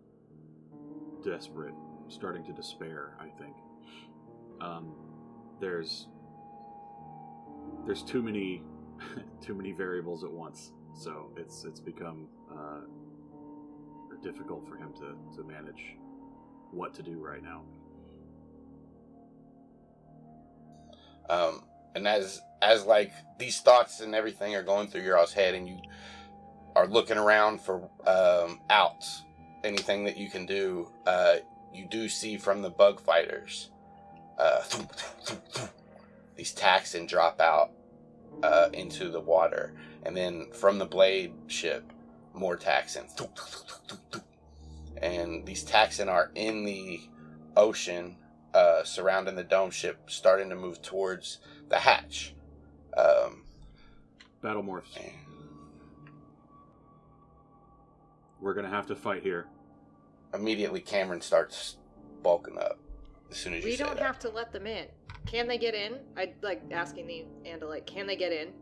desperate, 1.24 1.74
starting 2.10 2.44
to 2.46 2.54
despair. 2.54 3.16
I 3.20 3.30
think 3.42 3.56
um, 4.60 4.94
there's 5.60 6.08
there's 7.86 8.04
too 8.04 8.22
many 8.22 8.64
too 9.42 9.56
many 9.56 9.72
variables 9.72 10.24
at 10.24 10.32
once, 10.32 10.74
so 10.94 11.32
it's 11.38 11.64
it's 11.64 11.80
become 11.80 12.28
uh, 12.52 12.82
difficult 14.22 14.68
for 14.68 14.76
him 14.76 14.94
to, 14.94 15.38
to 15.38 15.44
manage 15.48 15.96
what 16.72 16.94
to 16.96 17.04
do 17.04 17.18
right 17.18 17.44
now. 17.44 17.64
Um, 21.30 21.64
and 21.96 22.08
as 22.08 22.42
as 22.62 22.86
like 22.86 23.12
these 23.38 23.60
thoughts 23.60 24.02
and 24.02 24.14
everything 24.14 24.56
are 24.56 24.64
going 24.64 24.88
through 24.88 25.02
your 25.02 25.18
all's 25.18 25.34
head, 25.34 25.56
and 25.56 25.68
you 25.68 25.80
are 26.76 26.88
looking 26.88 27.18
around 27.18 27.60
for 27.60 27.90
um, 28.08 28.62
outs, 28.70 29.24
anything 29.64 30.04
that 30.06 30.18
you 30.18 30.30
can 30.30 30.46
do, 30.46 30.90
uh, 31.06 31.36
you 31.74 31.88
do 31.90 32.08
see 32.08 32.38
from 32.38 32.62
the 32.62 32.70
bug 32.70 33.00
fighters 33.00 33.72
uh, 34.38 34.64
these 36.36 36.54
Taxxon 36.54 37.08
drop 37.08 37.40
out 37.40 37.72
uh, 38.44 38.70
into 38.74 39.10
the 39.10 39.20
water, 39.20 39.74
and 40.04 40.16
then 40.16 40.48
from 40.54 40.80
the 40.80 40.86
blade 40.86 41.34
ship, 41.48 41.92
more 42.34 42.58
Taxxon, 42.58 43.08
and 44.98 45.46
these 45.46 45.64
Taxxon 45.64 46.08
are 46.08 46.32
in 46.36 46.64
the 46.64 47.02
ocean 47.56 48.18
uh, 48.54 48.84
surrounding 48.84 49.36
the 49.36 49.44
dome 49.44 49.72
ship, 49.72 50.00
starting 50.08 50.50
to 50.50 50.56
move 50.56 50.82
towards 50.82 51.40
the 51.72 51.80
hatch. 51.80 52.36
Um, 52.96 53.44
Battle 54.44 54.62
morphs. 54.62 55.00
We're 58.40 58.54
gonna 58.54 58.70
have 58.70 58.88
to 58.88 58.96
fight 58.96 59.24
here. 59.24 59.48
immediately, 60.34 60.80
Cameron 60.80 61.20
starts 61.22 61.78
bulking 62.24 62.58
up 62.58 62.80
as 63.30 63.38
soon 63.38 63.54
as 63.54 63.64
you 63.64 63.72
We 63.72 63.76
say 63.76 63.84
don't 63.84 63.98
that. 63.98 64.06
have 64.06 64.20
to 64.20 64.30
let 64.30 64.52
them 64.54 64.66
in. 64.68 64.88
Can 65.26 65.48
they 65.48 65.58
get 65.58 65.76
in? 65.76 66.00
I 66.18 66.34
like 66.42 66.62
asking 66.72 67.08
the 67.08 67.26
Andalite. 67.46 67.86
Can 67.86 68.08
they 68.08 68.16
get 68.16 68.32
in? 68.32 68.54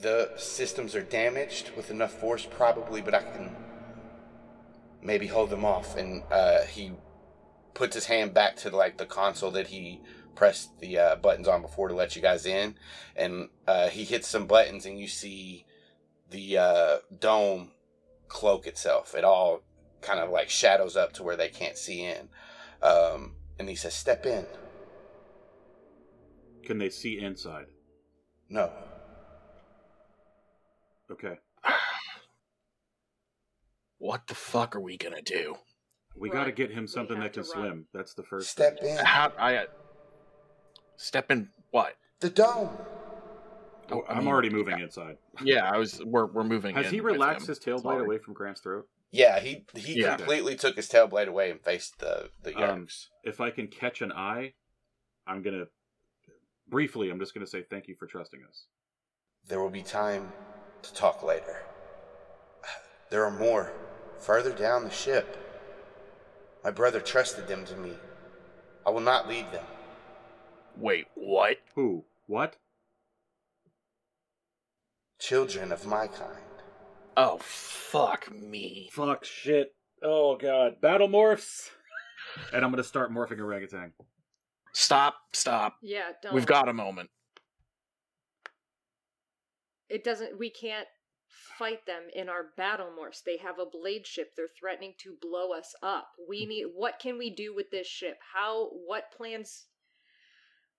The 0.00 0.30
systems 0.36 0.94
are 0.94 1.02
damaged 1.02 1.70
with 1.76 1.90
enough 1.90 2.12
force, 2.12 2.46
probably, 2.48 3.00
but 3.00 3.14
I 3.14 3.22
can 3.22 3.56
maybe 5.02 5.26
hold 5.26 5.48
them 5.50 5.64
off. 5.64 5.96
And 5.96 6.22
uh, 6.30 6.62
he 6.64 6.92
puts 7.74 7.94
his 7.94 8.04
hand 8.06 8.34
back 8.34 8.56
to 8.56 8.70
like 8.76 8.98
the 8.98 9.06
console 9.06 9.50
that 9.52 9.66
he 9.68 10.00
pressed 10.36 10.78
the 10.78 10.98
uh, 10.98 11.16
buttons 11.16 11.48
on 11.48 11.62
before 11.62 11.88
to 11.88 11.94
let 11.94 12.14
you 12.14 12.22
guys 12.22 12.46
in, 12.46 12.76
and 13.16 13.48
uh, 13.66 13.88
he 13.88 14.04
hits 14.04 14.28
some 14.28 14.46
buttons, 14.46 14.86
and 14.86 14.98
you 15.00 15.08
see 15.08 15.64
the 16.30 16.58
uh, 16.58 16.96
dome 17.18 17.72
cloak 18.28 18.66
itself. 18.66 19.14
It 19.14 19.24
all 19.24 19.62
kind 20.02 20.20
of 20.20 20.30
like 20.30 20.48
shadows 20.50 20.96
up 20.96 21.12
to 21.14 21.22
where 21.24 21.36
they 21.36 21.48
can't 21.48 21.76
see 21.76 22.04
in. 22.04 22.28
Um, 22.82 23.34
and 23.58 23.68
he 23.68 23.74
says, 23.74 23.94
"Step 23.94 24.24
in." 24.26 24.46
Can 26.64 26.78
they 26.78 26.90
see 26.90 27.18
inside? 27.20 27.66
No. 28.48 28.70
Okay. 31.10 31.38
What 33.98 34.26
the 34.26 34.34
fuck 34.34 34.76
are 34.76 34.80
we 34.80 34.98
gonna 34.98 35.22
do? 35.22 35.56
We 36.14 36.28
Run. 36.28 36.38
gotta 36.38 36.52
get 36.52 36.70
him 36.70 36.86
something 36.86 37.18
that 37.20 37.32
can 37.32 37.42
run. 37.42 37.50
swim. 37.50 37.86
That's 37.94 38.12
the 38.14 38.22
first. 38.22 38.50
Step 38.50 38.78
in. 38.82 38.98
How 38.98 39.32
I 39.38 39.56
uh, 39.56 39.64
step 40.96 41.30
in? 41.30 41.48
What? 41.70 41.96
The 42.20 42.30
dome. 42.30 42.70
Oh, 43.90 44.02
I 44.08 44.12
I'm 44.14 44.18
mean, 44.20 44.28
already 44.28 44.50
moving 44.50 44.80
inside. 44.80 45.16
Yeah, 45.42 45.70
I 45.70 45.76
was. 45.78 46.02
We're 46.04 46.26
we're 46.26 46.44
moving. 46.44 46.74
Has 46.74 46.86
in 46.86 46.94
he 46.94 47.00
relaxed 47.00 47.46
his 47.46 47.58
tail 47.58 47.78
blade 47.80 48.00
away 48.00 48.18
from 48.18 48.34
Grant's 48.34 48.60
throat? 48.60 48.88
Yeah, 49.12 49.38
he 49.38 49.64
he 49.74 50.00
Yeah. 50.00 50.16
completely 50.16 50.56
took 50.56 50.74
his 50.76 50.88
tail 50.88 51.06
blade 51.06 51.28
away 51.28 51.50
and 51.50 51.60
faced 51.60 51.98
the 52.00 52.30
the 52.42 52.54
Um. 52.56 52.88
If 53.22 53.40
I 53.40 53.50
can 53.50 53.68
catch 53.68 54.00
an 54.02 54.10
eye, 54.12 54.54
I'm 55.26 55.42
gonna 55.42 55.66
briefly. 56.68 57.10
I'm 57.10 57.20
just 57.20 57.32
gonna 57.32 57.46
say 57.46 57.62
thank 57.62 57.86
you 57.86 57.94
for 57.94 58.06
trusting 58.06 58.40
us. 58.48 58.66
there 59.48 59.60
will 59.60 59.70
be 59.70 59.82
time 59.82 60.32
to 60.82 60.92
talk 60.92 61.22
later. 61.22 61.62
There 63.10 63.24
are 63.24 63.30
more 63.30 63.72
further 64.18 64.50
down 64.52 64.82
the 64.82 64.90
ship. 64.90 65.36
My 66.64 66.72
brother 66.72 67.00
trusted 67.00 67.46
them 67.46 67.64
to 67.66 67.76
me. 67.76 67.92
I 68.84 68.90
will 68.90 69.00
not 69.00 69.28
leave 69.28 69.48
them. 69.52 69.64
Wait, 70.76 71.06
what? 71.14 71.58
Who? 71.74 72.04
What? 72.26 72.56
Children 75.18 75.72
of 75.72 75.86
my 75.86 76.06
kind. 76.06 76.42
Oh 77.16 77.38
fuck 77.40 78.30
me! 78.30 78.90
Fuck 78.92 79.24
shit. 79.24 79.74
Oh 80.02 80.36
god. 80.36 80.80
Battle 80.80 81.08
morphs. 81.08 81.70
And 82.52 82.64
I'm 82.64 82.70
gonna 82.70 82.84
start 82.84 83.10
morphing 83.10 83.40
orangutan. 83.40 83.92
Stop! 84.74 85.14
Stop! 85.32 85.76
Yeah, 85.82 86.10
don't. 86.22 86.34
We've 86.34 86.44
got 86.44 86.68
a 86.68 86.74
moment. 86.74 87.08
It 89.88 90.04
doesn't. 90.04 90.38
We 90.38 90.50
can't 90.50 90.86
fight 91.58 91.86
them 91.86 92.02
in 92.14 92.28
our 92.28 92.48
battle 92.58 92.88
morphs. 92.88 93.22
They 93.24 93.38
have 93.38 93.58
a 93.58 93.64
blade 93.64 94.06
ship. 94.06 94.32
They're 94.36 94.48
threatening 94.58 94.92
to 94.98 95.16
blow 95.22 95.52
us 95.52 95.74
up. 95.82 96.08
We 96.28 96.42
mm-hmm. 96.42 96.48
need. 96.50 96.64
What 96.74 96.98
can 96.98 97.16
we 97.16 97.30
do 97.30 97.54
with 97.54 97.70
this 97.70 97.86
ship? 97.86 98.18
How? 98.34 98.68
What 98.86 99.04
plans? 99.16 99.64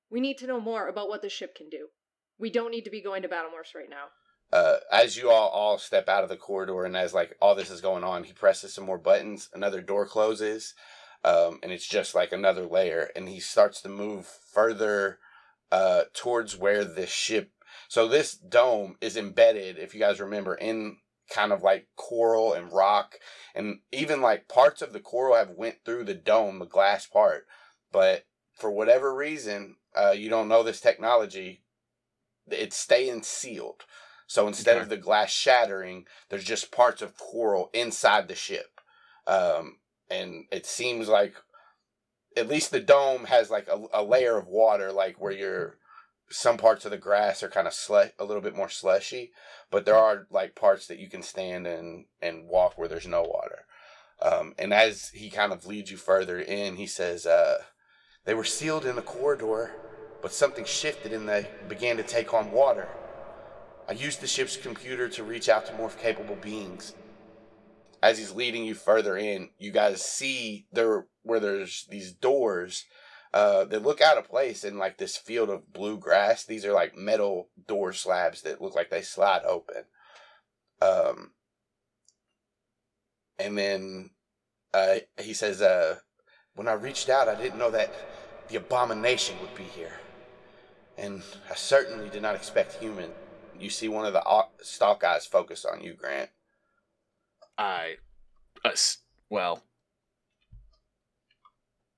We 0.10 0.22
need 0.22 0.38
to 0.40 0.48
know 0.48 0.60
more 0.60 0.88
about 0.88 1.10
what 1.10 1.22
the 1.22 1.30
ship 1.30 1.56
can 1.56 1.70
do. 1.70 1.88
We 2.40 2.50
don't 2.50 2.72
need 2.72 2.86
to 2.86 2.92
be 2.92 3.02
going 3.02 3.24
to 3.24 3.28
battle 3.28 3.52
morphs 3.52 3.76
right 3.76 3.90
now. 3.90 4.06
Uh, 4.52 4.78
as 4.92 5.18
you 5.18 5.30
all 5.30 5.50
all 5.50 5.78
step 5.78 6.08
out 6.08 6.24
of 6.24 6.30
the 6.30 6.38
corridor 6.38 6.86
and 6.86 6.96
as 6.96 7.14
like 7.14 7.36
all 7.42 7.54
this 7.54 7.70
is 7.70 7.82
going 7.82 8.04
on, 8.04 8.24
he 8.24 8.32
presses 8.32 8.74
some 8.74 8.86
more 8.86 8.98
buttons. 8.98 9.50
Another 9.54 9.82
door 9.82 10.06
closes, 10.06 10.74
um, 11.26 11.60
and 11.62 11.72
it's 11.72 11.88
just 11.88 12.16
like 12.16 12.32
another 12.32 12.66
layer. 12.66 13.10
And 13.16 13.28
he 13.28 13.40
starts 13.40 13.82
to 13.82 13.90
move 13.90 14.26
further 14.26 15.20
uh, 15.72 16.04
towards 16.14 16.58
where 16.58 16.86
the 16.86 17.08
ship. 17.08 17.52
So 17.90 18.08
this 18.08 18.36
dome 18.36 18.96
is 19.02 19.18
embedded, 19.18 19.78
if 19.78 19.94
you 19.94 20.00
guys 20.00 20.22
remember, 20.22 20.56
in 20.56 20.98
kind 21.30 21.52
of 21.52 21.62
like 21.62 21.88
coral 21.98 22.54
and 22.54 22.72
rock, 22.72 23.16
and 23.54 23.80
even 23.92 24.22
like 24.22 24.48
parts 24.48 24.82
of 24.82 24.94
the 24.94 25.02
coral 25.02 25.36
have 25.36 25.52
went 25.52 25.84
through 25.84 26.06
the 26.06 26.14
dome, 26.14 26.60
the 26.60 26.66
glass 26.66 27.06
part. 27.06 27.46
But 27.92 28.26
for 28.58 28.72
whatever 28.72 29.14
reason, 29.14 29.76
uh, 29.98 30.12
you 30.12 30.30
don't 30.30 30.48
know 30.48 30.63
this 30.63 30.80
technology. 30.82 31.63
It's 32.50 32.77
staying 32.77 33.24
sealed. 33.24 33.86
So 34.27 34.48
instead 34.48 34.75
Okay. 34.75 34.84
of 34.84 34.89
the 34.89 34.98
glass 34.98 35.32
shattering, 35.32 36.06
there's 36.30 36.44
just 36.44 36.72
parts 36.72 37.01
of 37.01 37.18
coral 37.18 37.70
inside 37.74 38.27
the 38.27 38.36
ship. 38.36 38.82
Um, 39.25 39.77
and 40.10 40.46
it 40.51 40.66
seems 40.66 41.08
like 41.08 41.36
at 42.36 42.48
least 42.48 42.72
the 42.72 42.80
dome 42.80 43.25
has 43.25 43.50
like 43.50 43.68
a, 43.68 43.84
a 43.94 44.04
layer 44.04 44.38
of 44.38 44.48
water, 44.48 44.92
like 44.92 45.20
where 45.20 45.32
you're 45.32 45.77
some 46.30 46.58
parts 46.58 46.84
of 46.84 46.92
the 46.92 46.98
grass 46.98 47.42
are 47.42 47.50
kind 47.50 47.68
of 47.68 47.74
slu- 47.74 48.12
a 48.20 48.25
little 48.25 48.42
bit 48.42 48.56
more 48.56 48.70
slushy, 48.70 49.32
but 49.72 49.86
there 49.86 49.96
are 49.96 50.27
like 50.30 50.56
parts 50.56 50.88
that 50.88 51.00
you 51.00 51.10
can 51.10 51.24
stand 51.24 51.66
and 51.66 52.06
and 52.22 52.48
walk 52.48 52.77
where 52.77 52.89
there's 52.89 53.08
no 53.08 53.22
water. 53.22 53.66
Um, 54.22 54.54
and 54.58 54.74
as 54.74 55.10
he 55.10 55.30
kind 55.30 55.54
of 55.54 55.66
leads 55.66 55.89
you 55.92 55.98
further 55.98 56.39
in, 56.39 56.75
he 56.75 56.88
says, 56.88 57.25
uh, 57.25 57.63
"They 58.25 58.34
were 58.34 58.44
sealed 58.44 58.86
in 58.86 58.98
a 58.98 59.01
corridor, 59.01 59.72
but 60.22 60.34
something 60.34 60.66
shifted 60.66 61.14
and 61.14 61.28
they 61.28 61.48
began 61.68 61.98
to 61.98 62.04
take 62.04 62.34
on 62.34 62.52
water." 62.52 62.88
I 63.90 63.94
used 63.94 64.20
the 64.20 64.28
ship's 64.28 64.58
computer 64.58 65.08
to 65.10 65.24
reach 65.24 65.48
out 65.48 65.66
to 65.68 65.74
more 65.74 65.90
capable 65.90 66.36
beings. 66.36 66.94
As 68.04 68.18
he's 68.18 68.34
leading 68.34 68.66
you 68.66 68.76
further 68.76 69.18
in, 69.18 69.50
you 69.58 69.72
guys 69.72 70.04
see 70.04 70.68
there 70.72 71.08
where 71.24 71.40
there's 71.40 71.86
these 71.90 72.12
doors 72.12 72.86
uh, 73.34 73.66
that 73.66 73.84
look 73.84 74.02
out 74.02 74.18
of 74.18 74.30
place 74.30 74.64
in 74.64 74.78
like 74.78 74.98
this 74.98 75.18
field 75.18 75.50
of 75.50 75.72
blue 75.72 75.98
grass. 75.98 76.44
These 76.44 76.66
are 76.66 76.74
like 76.74 76.98
metal 76.98 77.50
door 77.66 77.94
slabs 77.94 78.42
that 78.42 78.62
look 78.62 78.76
like 78.76 78.90
they 78.90 79.02
slide 79.02 79.44
open. 79.46 79.84
Um, 80.82 81.32
and 83.40 83.58
then 83.58 84.12
uh, 84.74 84.98
he 85.20 85.34
says, 85.34 85.62
uh, 85.62 85.98
"When 86.56 86.68
I 86.68 86.74
reached 86.74 87.10
out, 87.10 87.28
I 87.28 87.36
didn't 87.36 87.60
know 87.60 87.72
that 87.72 87.94
the 88.50 88.58
abomination 88.58 89.36
would 89.42 89.56
be 89.56 89.64
here, 89.64 90.00
and 90.98 91.24
I 91.50 91.56
certainly 91.56 92.10
did 92.10 92.22
not 92.22 92.36
expect 92.36 92.74
human." 92.74 93.12
you 93.60 93.70
see 93.70 93.88
one 93.88 94.06
of 94.06 94.13
the 94.13 94.24
au- 94.25 94.50
stalk 94.62 95.04
eyes 95.04 95.25
focus 95.25 95.66
on 95.66 95.82
you, 95.82 95.94
Grant. 95.94 96.30
I, 97.58 97.96
us, 98.63 99.00
well, 99.30 99.63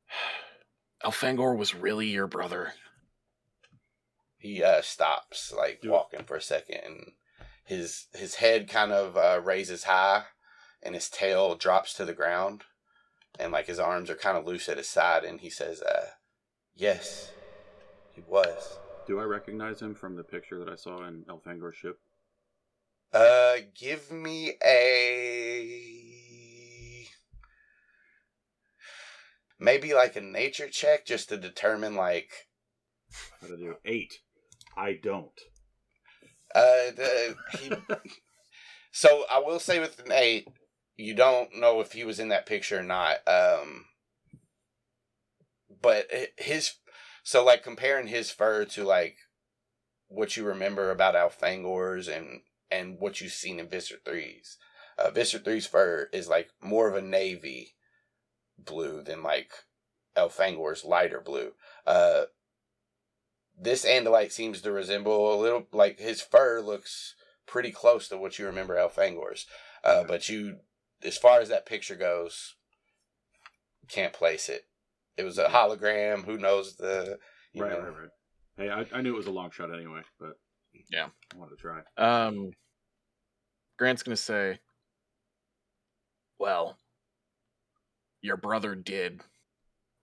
Elfangor 1.06 1.58
was 1.58 1.76
really 1.76 2.08
your 2.08 2.28
brother. 2.28 2.74
He 4.38 4.64
uh, 4.64 4.82
stops, 4.82 5.54
like 5.56 5.82
Do 5.82 5.90
it. 5.90 5.92
walking 5.92 6.24
for 6.24 6.38
a 6.38 6.42
second, 6.42 6.80
and 6.86 7.12
his 7.66 8.08
his 8.14 8.36
head 8.36 8.70
kind 8.70 8.92
of 8.92 9.18
uh, 9.18 9.42
raises 9.44 9.84
high, 9.84 10.24
and 10.82 10.96
his 10.96 11.10
tail 11.10 11.56
drops 11.56 11.94
to 11.96 12.06
the 12.06 12.14
ground, 12.14 12.64
and 13.38 13.52
like 13.52 13.68
his 13.68 13.80
arms 13.80 14.10
are 14.10 14.16
kind 14.16 14.38
of 14.38 14.46
loose 14.46 14.70
at 14.70 14.78
his 14.78 14.88
side, 14.88 15.26
and 15.26 15.42
he 15.42 15.50
says, 15.50 15.82
uh, 15.82 16.12
"Yes, 16.74 17.32
he 18.14 18.22
was." 18.26 18.78
Do 19.10 19.20
I 19.20 19.24
recognize 19.24 19.82
him 19.82 19.96
from 19.96 20.16
the 20.16 20.24
picture 20.24 20.60
that 20.60 20.70
I 20.70 20.76
saw 20.76 21.08
in 21.08 21.26
Elfangor's 21.28 21.76
ship? 21.76 22.00
Uh, 23.12 23.56
give 23.74 24.12
me 24.12 24.54
a 24.64 25.80
maybe 29.60 29.96
like 29.96 30.16
a 30.16 30.22
nature 30.22 30.70
check 30.70 31.08
just 31.08 31.30
to 31.30 31.38
determine 31.38 31.96
like 31.96 32.30
How 33.42 33.48
to 33.48 33.58
do 33.58 33.78
eight? 33.84 34.20
I 34.78 35.00
don't. 35.02 35.42
uh 36.54 36.92
the, 36.96 37.36
he. 37.58 37.72
so 38.92 39.26
I 39.32 39.40
will 39.40 39.60
say 39.60 39.80
with 39.80 39.98
an 40.06 40.12
eight, 40.12 40.48
you 40.98 41.16
don't 41.16 41.60
know 41.60 41.82
if 41.82 41.94
he 41.94 42.04
was 42.04 42.20
in 42.20 42.30
that 42.30 42.46
picture 42.46 42.78
or 42.78 42.84
not. 42.84 43.28
Um, 43.28 43.86
but 45.82 46.12
his 46.38 46.76
so 47.24 47.44
like 47.44 47.64
comparing 47.64 48.08
his 48.08 48.32
fur 48.32 48.66
to 48.66 48.84
like 48.84 49.18
what 50.08 50.36
you 50.36 50.44
remember 50.44 50.92
about 50.92 51.16
Elfangor's 51.16 52.08
and 52.08 52.42
and 52.72 53.00
what 53.00 53.20
you've 53.22 53.32
seen 53.32 53.60
in 53.60 53.68
Visser 53.68 53.98
3's. 54.06 54.58
Uh, 54.98 55.10
Visser 55.10 55.40
3's 55.40 55.66
fur 55.66 56.10
is 56.14 56.28
like 56.28 56.50
more 56.62 56.88
of 56.88 56.96
a 56.96 57.02
navy 57.02 57.76
blue 58.58 59.02
than 59.02 59.24
like 59.24 59.52
Elfangor's 60.16 60.84
lighter 60.84 61.22
blue. 61.22 61.54
Uh, 61.88 62.24
this 63.60 63.86
Andalite 63.86 64.32
seems 64.32 64.62
to 64.62 64.72
resemble 64.72 65.34
a 65.34 65.42
little 65.42 65.68
like 65.72 66.00
his 66.00 66.22
fur 66.22 66.62
looks 66.62 67.16
pretty 67.46 67.72
close 67.72 68.08
to 68.08 68.18
what 68.18 68.38
you 68.38 68.46
remember 68.46 68.76
Elfangor's. 68.76 69.46
Uh, 69.84 70.04
but 70.04 70.30
you, 70.30 70.58
as 71.04 71.18
far 71.18 71.40
as 71.40 71.50
that 71.50 71.66
picture 71.66 71.96
goes, 71.96 72.56
can't 73.88 74.14
place 74.14 74.50
it. 74.50 74.66
It 75.20 75.26
was 75.26 75.38
a 75.38 75.46
hologram. 75.48 76.24
Who 76.24 76.38
knows 76.38 76.78
the? 76.78 77.20
You 77.52 77.64
Right, 77.64 77.74
know, 77.74 77.80
right, 77.80 77.94
right. 78.00 78.10
Hey, 78.56 78.70
I, 78.70 78.98
I 78.98 79.02
knew 79.02 79.14
it 79.14 79.18
was 79.18 79.28
a 79.28 79.32
long 79.32 79.52
shot 79.52 79.74
anyway, 79.74 80.02
but 80.20 80.34
Yeah. 80.90 81.08
I 81.34 81.38
wanted 81.38 81.58
to 81.58 81.62
try. 81.62 81.82
Um, 81.98 82.52
Grant's 83.78 84.02
gonna 84.04 84.16
say, 84.16 84.60
"Well, 86.38 86.78
your 88.22 88.38
brother 88.38 88.76
did 88.76 89.22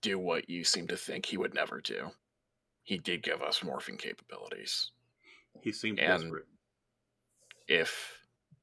do 0.03 0.19
what 0.19 0.51
you 0.51 0.65
seem 0.65 0.87
to 0.89 0.97
think 0.97 1.25
he 1.25 1.39
would 1.39 1.55
never 1.55 1.81
do. 1.81 2.11
He 2.83 2.99
did 2.99 3.23
give 3.23 3.41
us 3.43 3.61
morphing 3.61 3.99
capabilities. 3.99 4.91
He 5.63 5.73
seemed 5.73 5.99
And- 5.99 6.23
desperate. 6.23 6.47
If, 7.69 8.21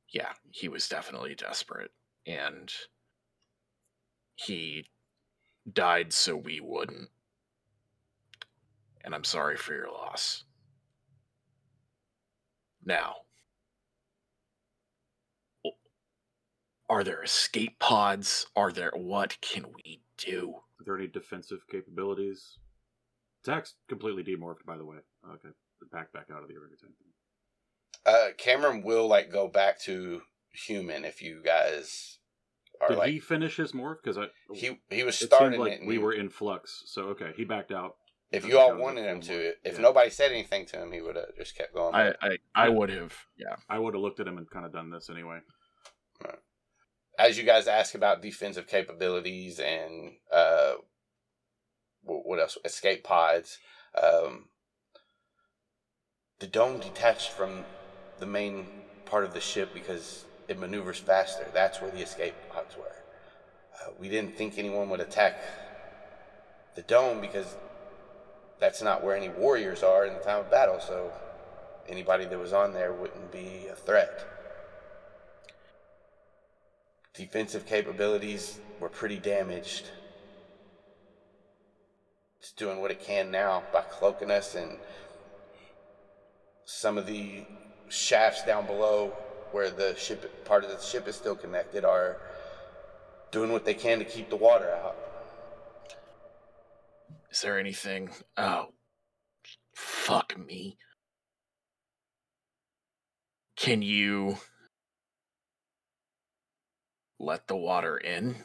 yeah, 0.09 0.33
he 0.51 0.69
was 0.69 0.87
definitely 0.87 1.35
desperate, 1.35 1.91
and 2.25 2.71
he 4.35 4.89
died 5.71 6.13
so 6.13 6.35
we 6.35 6.59
wouldn't. 6.59 7.09
And 9.03 9.13
I'm 9.13 9.23
sorry 9.23 9.57
for 9.57 9.73
your 9.73 9.91
loss. 9.91 10.43
Now, 12.85 13.15
are 16.89 17.03
there 17.03 17.23
escape 17.23 17.79
pods? 17.79 18.45
Are 18.55 18.71
there 18.71 18.91
what 18.95 19.37
can 19.41 19.65
we 19.73 20.01
do? 20.17 20.55
Are 20.79 20.85
there 20.85 20.97
any 20.97 21.07
defensive 21.07 21.67
capabilities? 21.69 22.57
Zach's 23.45 23.75
completely 23.89 24.23
demorphed, 24.23 24.65
by 24.65 24.77
the 24.77 24.85
way. 24.85 24.97
Okay, 25.27 25.49
back 25.91 26.11
back 26.13 26.27
out 26.33 26.43
of 26.43 26.47
the 26.49 26.55
orangutan. 26.55 26.89
uh, 28.05 28.33
Cameron 28.37 28.83
will 28.83 29.07
like 29.07 29.31
go 29.31 29.47
back 29.47 29.79
to 29.81 30.21
human 30.51 31.03
if 31.03 31.21
you 31.21 31.41
guys 31.43 32.19
are 32.19 32.22
Did 32.89 32.97
like 32.97 33.11
he 33.11 33.19
finish 33.19 33.55
his 33.57 33.71
morph? 33.71 33.97
Because 34.03 34.17
I 34.17 34.25
he 34.53 34.79
he 34.89 35.03
was 35.03 35.21
it 35.21 35.27
starting 35.27 35.53
seemed 35.53 35.63
like 35.63 35.71
it. 35.73 35.79
and 35.79 35.87
we 35.87 35.95
you- 35.95 36.01
were 36.01 36.13
in 36.13 36.29
flux. 36.29 36.83
So 36.87 37.03
okay, 37.09 37.31
he 37.37 37.45
backed 37.45 37.71
out. 37.71 37.95
if 38.31 38.45
you 38.45 38.57
all 38.59 38.69
think 38.69 38.77
that 38.79 38.81
was 38.81 38.81
a 38.81 38.83
wanted 38.83 39.05
him 39.09 39.21
to, 39.21 39.43
mark. 39.43 39.55
if 39.63 39.73
Yeah. 39.75 39.81
nobody 39.81 40.09
said 40.09 40.31
anything 40.31 40.65
to 40.67 40.81
him, 40.81 40.91
he 40.91 41.01
would 41.01 41.15
have 41.15 41.35
just 41.37 41.55
kept 41.55 41.73
going. 41.73 41.93
I 41.95 42.13
I, 42.21 42.37
I 42.55 42.69
would 42.69 42.89
have, 42.89 43.15
yeah. 43.37 43.55
I 43.69 43.79
would 43.79 43.93
have 43.93 44.01
looked 44.01 44.19
at 44.19 44.27
him 44.27 44.37
and 44.37 44.49
kind 44.49 44.65
of 44.65 44.73
done 44.73 44.89
this 44.89 45.09
anyway. 45.09 45.39
As 47.19 47.37
you 47.37 47.43
guys 47.43 47.67
ask 47.67 47.93
about 47.93 48.21
defensive 48.23 48.65
capabilities 48.67 49.59
and 49.59 50.13
uh, 50.31 50.73
what 52.01 52.39
else? 52.39 52.57
Escape 52.65 53.03
pods. 53.03 53.59
Um, 54.01 54.49
the 56.39 56.47
dome 56.47 56.79
detached 56.79 57.29
from 57.29 57.65
the 58.19 58.25
main 58.25 58.65
part 59.05 59.25
of 59.25 59.33
the 59.35 59.39
ship 59.39 59.73
because 59.75 60.25
maneuvers 60.59 60.99
faster. 60.99 61.45
That's 61.53 61.81
where 61.81 61.91
the 61.91 62.01
escape 62.01 62.33
pods 62.49 62.75
were. 62.77 62.95
Uh, 63.81 63.91
we 63.99 64.09
didn't 64.09 64.35
think 64.37 64.57
anyone 64.57 64.89
would 64.89 64.99
attack 64.99 65.37
the 66.75 66.81
dome 66.83 67.21
because 67.21 67.55
that's 68.59 68.81
not 68.81 69.03
where 69.03 69.15
any 69.15 69.29
warriors 69.29 69.83
are 69.83 70.05
in 70.05 70.13
the 70.13 70.19
time 70.19 70.39
of 70.39 70.49
battle. 70.49 70.79
So 70.79 71.11
anybody 71.87 72.25
that 72.25 72.39
was 72.39 72.53
on 72.53 72.73
there 72.73 72.93
wouldn't 72.93 73.31
be 73.31 73.67
a 73.71 73.75
threat. 73.75 74.25
Defensive 77.13 77.65
capabilities 77.65 78.59
were 78.79 78.89
pretty 78.89 79.17
damaged. 79.17 79.89
It's 82.39 82.51
doing 82.51 82.81
what 82.81 82.91
it 82.91 83.01
can 83.01 83.31
now 83.31 83.63
by 83.71 83.81
cloaking 83.81 84.31
us 84.31 84.55
and 84.55 84.77
some 86.65 86.97
of 86.97 87.05
the 87.05 87.45
shafts 87.89 88.43
down 88.43 88.65
below 88.65 89.13
where 89.53 89.69
the 89.69 89.95
ship 89.95 90.45
part 90.45 90.63
of 90.63 90.71
the 90.71 90.81
ship 90.83 91.07
is 91.07 91.15
still 91.15 91.35
connected 91.35 91.85
are 91.85 92.17
doing 93.31 93.51
what 93.51 93.65
they 93.65 93.73
can 93.73 93.99
to 93.99 94.05
keep 94.05 94.29
the 94.29 94.35
water 94.35 94.69
out. 94.69 94.95
Is 97.31 97.41
there 97.41 97.59
anything? 97.59 98.09
Oh, 98.35 98.73
fuck 99.73 100.37
me. 100.37 100.77
Can 103.55 103.81
you 103.81 104.37
let 107.19 107.47
the 107.47 107.55
water 107.55 107.97
in? 107.97 108.35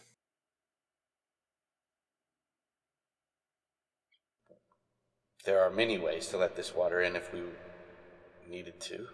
There 5.44 5.61
are 5.61 5.71
many 5.71 5.99
ways 5.99 6.29
to 6.29 6.37
let 6.37 6.57
this 6.57 6.75
water 6.75 7.01
in 7.01 7.16
if 7.16 7.33
we 7.33 7.42
needed 8.49 8.81
to. 8.81 9.09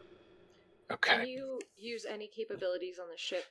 Can 1.00 1.26
you 1.26 1.60
use 1.76 2.04
any 2.08 2.28
capabilities 2.28 2.98
on 2.98 3.08
the 3.10 3.16
ship? 3.16 3.44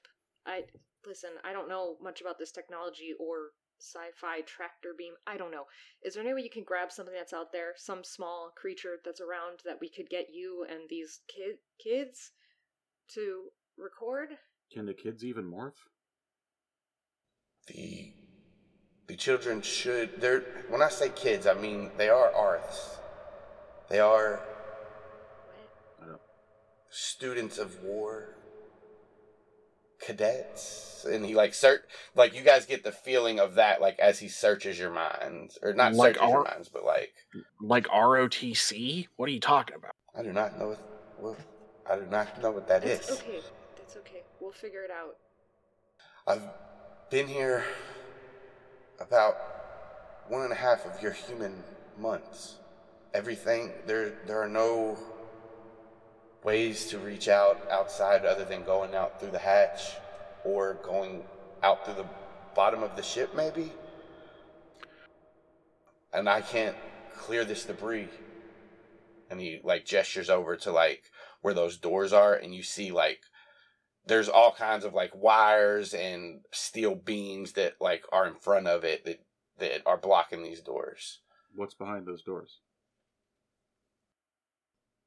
I 0.46 0.64
listen. 1.06 1.32
I 1.44 1.54
don't 1.54 1.70
know 1.70 1.96
much 2.02 2.22
about 2.22 2.38
this 2.38 2.52
technology 2.52 3.14
or 3.20 3.52
sci-fi 3.80 4.42
tractor 4.42 4.94
beam. 4.98 5.14
I 5.28 5.38
don't 5.38 5.52
know. 5.52 5.66
Is 6.04 6.14
there 6.14 6.24
any 6.24 6.34
way 6.34 6.42
you 6.42 6.50
can 6.50 6.64
grab 6.64 6.92
something 6.92 7.14
that's 7.14 7.34
out 7.34 7.52
there, 7.52 7.74
some 7.76 8.04
small 8.04 8.52
creature 8.56 8.98
that's 9.04 9.22
around 9.22 9.60
that 9.66 9.80
we 9.82 9.90
could 9.90 10.10
get 10.10 10.28
you 10.32 10.66
and 10.70 10.90
these 10.90 11.22
kid 11.28 11.58
kids 11.84 12.32
to 13.10 13.46
record? 13.78 14.30
Can 14.72 14.86
the 14.86 14.94
kids 14.94 15.24
even 15.24 15.46
morph? 15.46 15.74
The 17.68 18.14
the 19.08 19.16
children 19.16 19.62
should 19.62 20.22
they're 20.22 20.44
when 20.70 20.82
I 20.82 20.90
say 20.90 21.10
kids, 21.10 21.48
I 21.48 21.54
mean 21.54 21.92
they 21.98 22.10
are 22.10 22.32
arisths. 22.32 22.98
They 23.90 24.00
are 24.00 24.36
I 24.36 24.40
don't. 24.40 24.53
Students 26.94 27.58
of 27.58 27.82
war 27.84 28.36
cadets 30.00 31.06
and 31.10 31.26
he 31.26 31.34
like 31.34 31.52
cert 31.52 31.80
like 32.16 32.36
you 32.36 32.42
guys 32.42 32.66
get 32.66 32.84
the 32.84 32.92
feeling 32.92 33.40
of 33.40 33.56
that 33.56 33.80
like 33.82 33.98
as 34.00 34.20
he 34.20 34.28
searches 34.28 34.78
your 34.78 34.92
minds 34.92 35.58
or 35.62 35.74
not 35.74 35.94
Like 35.94 36.16
searches 36.16 36.30
your 36.30 36.38
our- 36.40 36.44
minds 36.44 36.70
but 36.70 36.84
like 36.86 37.14
Like 37.62 37.88
ROTC? 37.88 39.08
What 39.16 39.30
are 39.30 39.32
you 39.32 39.40
talking 39.40 39.76
about? 39.76 39.92
i 40.16 40.22
do 40.22 40.32
not 40.34 40.60
know 40.60 40.70
what, 40.70 40.80
what 41.18 41.38
i 41.90 41.96
do 41.96 42.06
not 42.10 42.42
know 42.42 42.52
what 42.52 42.68
that 42.68 42.84
is. 42.84 43.00
It's 43.00 43.12
okay. 43.22 43.40
that's 43.78 43.98
okay. 43.98 44.24
We'll 44.40 44.52
figure 44.52 44.84
it 44.84 44.92
out. 44.92 45.16
i've 46.28 46.44
been 47.10 47.28
here 47.28 47.64
about 49.00 49.36
one 50.28 50.44
and 50.44 50.52
a 50.52 50.56
half 50.56 50.86
of 50.86 51.02
your 51.02 51.12
human 51.14 51.64
months 51.98 52.56
everything 53.14 53.72
there 53.88 54.14
there 54.28 54.42
are 54.42 54.50
no 54.50 54.98
ways 56.44 56.88
to 56.88 57.00
reach 57.00 57.28
out 57.28 57.60
outside 57.72 58.26
other 58.26 58.46
than 58.46 58.64
going 58.64 58.94
out 58.96 59.20
through 59.20 59.32
the 59.32 59.40
hatch 59.40 59.96
or 60.44 60.76
going 60.84 61.24
out 61.62 61.86
through 61.86 61.96
the 61.96 62.06
bottom 62.56 62.84
of 62.84 62.96
the 62.96 63.04
ship 63.04 63.36
maybe? 63.36 63.72
And 66.14 66.30
i 66.30 66.42
can't 66.42 66.76
clear 67.16 67.44
this 67.46 67.66
debris. 67.66 68.10
And 69.30 69.40
he 69.40 69.62
like 69.64 69.86
gestures 69.86 70.30
over 70.30 70.56
to 70.58 70.72
like 70.72 71.04
where 71.42 71.54
those 71.54 71.78
doors 71.78 72.14
are 72.14 72.36
and 72.36 72.54
you 72.54 72.64
see 72.64 72.92
like 72.92 73.22
there's 74.06 74.30
all 74.30 74.52
kinds 74.52 74.86
of 74.86 74.94
like 74.94 75.12
wires 75.16 75.94
and 75.94 76.42
steel 76.52 76.94
beams 76.94 77.54
that 77.54 77.76
like 77.80 78.04
are 78.12 78.28
in 78.28 78.36
front 78.36 78.68
of 78.68 78.84
it 78.84 79.06
that 79.06 79.24
that 79.60 79.82
are 79.86 79.98
blocking 79.98 80.44
these 80.44 80.62
doors. 80.62 81.20
What's 81.56 81.76
behind 81.76 82.06
those 82.06 82.24
doors? 82.24 82.60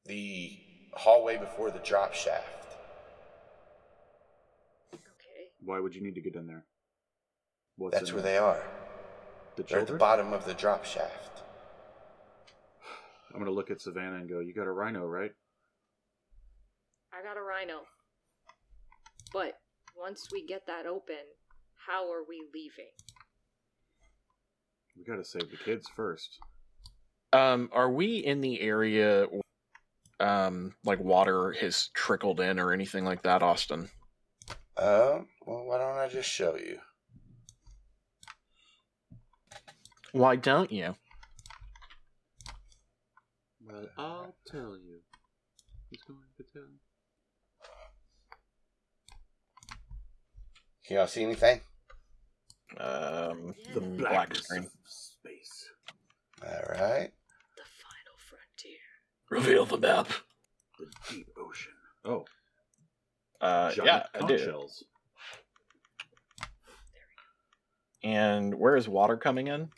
the 0.07 0.59
hallway 0.97 1.37
before 1.39 1.71
the 1.71 1.79
drop 1.81 2.15
shaft 2.15 2.77
Okay. 4.95 5.51
Why 5.65 5.79
would 5.81 5.95
you 5.95 6.03
need 6.03 6.15
to 6.15 6.21
get 6.21 6.35
in 6.35 6.47
there? 6.47 6.65
What's 7.77 7.97
that's 7.99 8.09
in 8.11 8.15
where 8.17 8.23
there? 8.23 8.33
they 8.33 8.39
are 8.39 8.63
The 9.57 9.63
they're 9.63 9.81
at 9.81 9.87
the 9.87 9.93
children. 9.93 9.99
bottom 9.99 10.33
of 10.33 10.45
the 10.47 10.55
drop 10.55 10.85
shaft 10.85 11.43
I'm 13.33 13.39
gonna 13.41 13.51
look 13.51 13.71
at 13.71 13.83
Savannah 13.83 14.17
and 14.17 14.29
go. 14.31 14.41
You 14.41 14.55
got 14.55 14.67
a 14.67 14.73
rhino, 14.73 15.05
right? 15.05 15.33
I 17.13 17.23
got 17.23 17.37
a 17.37 17.43
rhino. 17.43 17.81
But 19.31 19.59
once 19.95 20.29
we 20.33 20.47
get 20.47 20.67
that 20.67 20.87
open, 20.87 21.17
how 21.87 22.11
are 22.11 22.25
we 22.27 22.43
leaving? 22.55 22.93
We 24.97 25.05
gotta 25.05 25.25
save 25.25 25.51
the 25.51 25.59
kids 25.59 25.87
first. 25.95 26.39
Um, 27.35 27.69
are 27.73 27.91
we 27.91 28.17
in 28.17 28.41
the 28.41 28.59
area 28.63 29.27
um 30.21 30.75
like 30.85 31.01
water 31.01 31.53
has 31.53 31.89
trickled 31.95 32.41
in 32.41 32.59
or 32.59 32.73
anything 32.73 33.05
like 33.05 33.23
that, 33.23 33.43
Austin? 33.43 33.91
um 34.77 35.29
Well, 35.47 35.65
why 35.65 35.79
don't 35.79 35.97
I 35.99 36.09
just 36.09 36.29
show 36.31 36.57
you? 36.57 36.79
Why 40.13 40.37
don't 40.37 40.73
you? 40.73 40.97
Well, 43.67 43.87
I'll 43.99 44.37
tell 44.47 44.77
you. 44.79 45.01
He's 45.91 46.03
going 46.03 46.19
to 46.37 46.43
tell. 46.53 46.63
Can 50.87 50.97
y'all 50.97 51.07
see 51.07 51.25
anything? 51.25 51.61
Um, 52.79 53.55
The 53.75 53.81
Yeah. 53.81 54.05
black 54.05 54.35
screen. 54.37 54.71
space. 54.85 55.69
All 56.43 56.63
right. 56.71 57.11
The 59.31 59.37
final 59.37 59.45
frontier. 59.45 59.65
Reveal 59.65 59.65
the 59.67 59.79
map. 59.87 60.09
The 60.79 60.87
deep 61.11 61.29
ocean. 61.39 61.73
Oh, 62.05 62.25
Uh, 63.41 63.71
giant 63.73 63.87
yeah, 63.87 64.07
I 64.15 64.19
conch 64.19 64.29
do. 64.31 64.39
shells. 64.39 64.85
And 68.03 68.55
where 68.59 68.77
is 68.77 68.89
water 68.89 69.17
coming 69.17 69.49
in? 69.49 69.71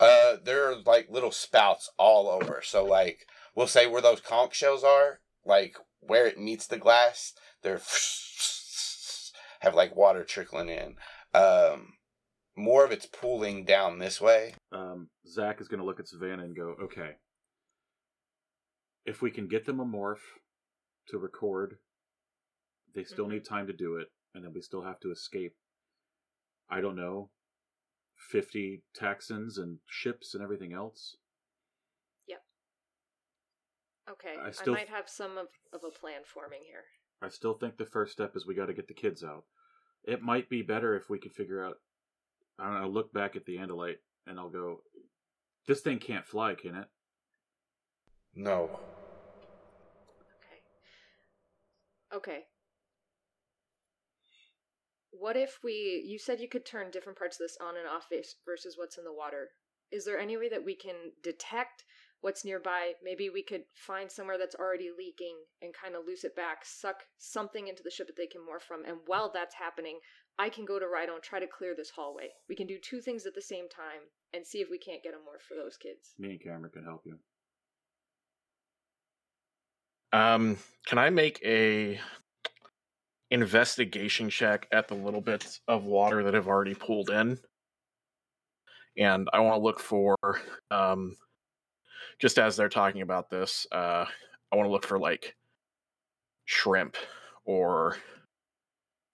Uh, 0.00 0.36
there 0.42 0.68
are 0.70 0.76
like 0.84 1.08
little 1.10 1.30
spouts 1.30 1.90
all 1.96 2.28
over. 2.28 2.60
So 2.64 2.84
like, 2.84 3.26
we'll 3.54 3.66
say 3.66 3.86
where 3.86 4.02
those 4.02 4.20
conch 4.20 4.54
shells 4.54 4.82
are, 4.84 5.20
like 5.44 5.76
where 6.00 6.26
it 6.26 6.38
meets 6.38 6.66
the 6.66 6.76
glass, 6.78 7.32
they're 7.62 7.80
have 9.60 9.74
like 9.74 9.94
water 9.96 10.24
trickling 10.24 10.68
in. 10.68 10.96
Um, 11.34 11.94
more 12.56 12.84
of 12.84 12.90
it's 12.92 13.06
pooling 13.06 13.64
down 13.64 13.98
this 13.98 14.20
way. 14.20 14.54
Um, 14.72 15.08
Zach 15.28 15.60
is 15.60 15.68
going 15.68 15.80
to 15.80 15.86
look 15.86 16.00
at 16.00 16.08
Savannah 16.08 16.42
and 16.44 16.56
go, 16.56 16.74
okay. 16.84 17.12
If 19.06 19.22
we 19.22 19.30
can 19.30 19.46
get 19.46 19.64
them 19.64 19.78
a 19.78 19.84
morph 19.86 20.20
to 21.08 21.18
record, 21.18 21.78
they 22.92 23.04
still 23.04 23.26
Mhm. 23.26 23.30
need 23.30 23.44
time 23.44 23.68
to 23.68 23.72
do 23.72 23.96
it, 23.96 24.12
and 24.34 24.44
then 24.44 24.52
we 24.52 24.60
still 24.60 24.82
have 24.82 24.98
to 25.00 25.12
escape. 25.12 25.56
I 26.68 26.80
don't 26.80 26.96
know, 26.96 27.30
50 28.16 28.82
Taxxons 28.92 29.58
and 29.58 29.80
ships 29.86 30.34
and 30.34 30.42
everything 30.42 30.72
else. 30.72 31.16
Yep. 32.26 32.44
Okay, 34.08 34.36
I 34.36 34.46
I, 34.46 34.50
still- 34.50 34.74
might 34.74 34.88
have 34.88 35.08
some 35.08 35.38
of, 35.38 35.56
of 35.72 35.84
a 35.84 35.90
plan 35.90 36.24
forming 36.24 36.64
here. 36.64 36.86
I 37.22 37.28
still 37.28 37.54
think 37.54 37.76
the 37.76 37.86
first 37.86 38.12
step 38.12 38.34
is 38.34 38.44
we 38.44 38.54
got 38.56 38.66
to 38.66 38.74
get 38.74 38.88
the 38.88 38.94
kids 38.94 39.22
out. 39.22 39.46
It 40.02 40.20
might 40.20 40.48
be 40.48 40.62
better 40.62 40.96
if 40.96 41.08
we 41.08 41.18
could 41.20 41.32
figure 41.34 41.62
out. 41.64 41.80
I 42.58 42.64
don't 42.64 42.80
know. 42.82 42.88
Look 42.88 43.12
back 43.12 43.36
at 43.36 43.44
the 43.44 43.56
Andalite, 43.56 44.02
and 44.26 44.38
I'll 44.38 44.50
go. 44.50 44.84
This 45.66 45.80
thing 45.82 45.98
can't 46.00 46.26
fly, 46.26 46.54
can 46.54 46.74
it? 46.74 46.90
No. 48.34 48.64
Okay. 50.44 50.62
Okay. 52.16 52.44
What 55.10 55.36
if 55.36 55.58
we. 55.62 56.02
You 56.06 56.18
said 56.18 56.40
you 56.40 56.48
could 56.48 56.64
turn 56.66 56.90
different 56.90 57.18
parts 57.18 57.36
of 57.36 57.44
this 57.44 57.58
on 57.60 57.76
and 57.76 57.86
off 57.86 58.08
versus 58.44 58.74
what's 58.76 58.98
in 58.98 59.04
the 59.04 59.12
water. 59.12 59.48
Is 59.92 60.04
there 60.04 60.18
any 60.18 60.36
way 60.36 60.48
that 60.48 60.64
we 60.64 60.74
can 60.74 61.12
detect 61.22 61.84
what's 62.20 62.44
nearby? 62.44 62.92
Maybe 63.04 63.30
we 63.30 63.42
could 63.42 63.62
find 63.74 64.10
somewhere 64.10 64.36
that's 64.38 64.56
already 64.56 64.90
leaking 64.96 65.36
and 65.62 65.72
kind 65.72 65.94
of 65.94 66.06
loose 66.06 66.24
it 66.24 66.34
back, 66.34 66.64
suck 66.64 67.04
something 67.18 67.68
into 67.68 67.82
the 67.84 67.90
ship 67.90 68.08
that 68.08 68.16
they 68.16 68.26
can 68.26 68.40
morph 68.40 68.62
from, 68.62 68.84
and 68.84 68.98
while 69.06 69.30
that's 69.32 69.54
happening, 69.54 70.00
I 70.38 70.48
can 70.48 70.64
go 70.64 70.78
to 70.78 70.88
Rhino 70.88 71.14
and 71.14 71.22
try 71.22 71.38
to 71.38 71.46
clear 71.46 71.74
this 71.76 71.90
hallway. 71.90 72.30
We 72.48 72.56
can 72.56 72.66
do 72.66 72.78
two 72.78 73.00
things 73.00 73.26
at 73.26 73.34
the 73.34 73.42
same 73.42 73.68
time 73.68 74.10
and 74.34 74.44
see 74.44 74.60
if 74.60 74.68
we 74.70 74.78
can't 74.78 75.02
get 75.02 75.14
a 75.14 75.18
morph 75.18 75.46
for 75.46 75.54
those 75.54 75.76
kids. 75.76 76.14
Me 76.18 76.30
and 76.30 76.42
Cameron 76.42 76.72
can 76.72 76.84
help 76.84 77.02
you. 77.06 77.18
Um, 80.12 80.56
can 80.86 80.98
I 80.98 81.10
make 81.10 81.40
a 81.44 82.00
investigation 83.30 84.30
check 84.30 84.66
at 84.72 84.88
the 84.88 84.94
little 84.94 85.20
bits 85.20 85.60
of 85.66 85.84
water 85.84 86.22
that 86.22 86.34
have 86.34 86.48
already 86.48 86.74
pooled 86.74 87.10
in? 87.10 87.38
And 88.98 89.28
I 89.32 89.40
want 89.40 89.56
to 89.56 89.64
look 89.64 89.80
for, 89.80 90.16
um, 90.70 91.16
just 92.18 92.38
as 92.38 92.56
they're 92.56 92.68
talking 92.68 93.02
about 93.02 93.28
this, 93.28 93.66
uh, 93.72 94.06
I 94.52 94.56
want 94.56 94.66
to 94.66 94.72
look 94.72 94.86
for 94.86 94.98
like 94.98 95.36
shrimp 96.46 96.96
or 97.44 97.96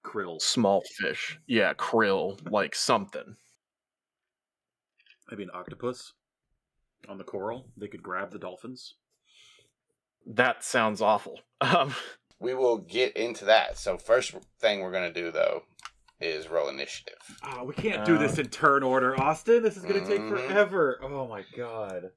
Krill. 0.05 0.41
small 0.41 0.83
fish. 1.01 1.39
Yeah, 1.47 1.75
krill, 1.75 2.39
like 2.51 2.75
something. 2.75 3.37
Maybe 5.31 5.43
an 5.45 5.51
octopus 5.55 6.13
on 7.09 7.19
the 7.19 7.25
coral. 7.25 7.67
They 7.77 7.89
could 7.89 8.03
grab 8.03 8.31
the 8.31 8.39
dolphins. 8.39 8.97
That 10.27 10.65
sounds 10.65 11.01
awful. 11.01 11.41
Um, 11.63 11.95
We 12.41 12.55
will 12.55 12.79
get 12.79 13.17
into 13.17 13.45
that. 13.45 13.79
So 13.79 13.97
first 13.97 14.35
thing 14.59 14.81
we're 14.81 14.91
gonna 14.91 15.13
do 15.13 15.31
though 15.31 15.63
is 16.21 16.49
roll 16.49 16.69
initiative. 16.69 17.19
Oh, 17.45 17.63
we 17.63 17.73
can't 17.73 18.05
do 18.05 18.19
this 18.19 18.37
in 18.39 18.49
turn 18.49 18.83
order, 18.83 19.15
Austin. 19.21 19.63
This 19.63 19.77
is 19.77 19.85
gonna 19.85 20.05
take 20.05 20.21
Mhm. 20.23 20.29
forever. 20.29 20.99
Oh 21.03 21.29
my 21.29 21.45
god. 21.57 22.11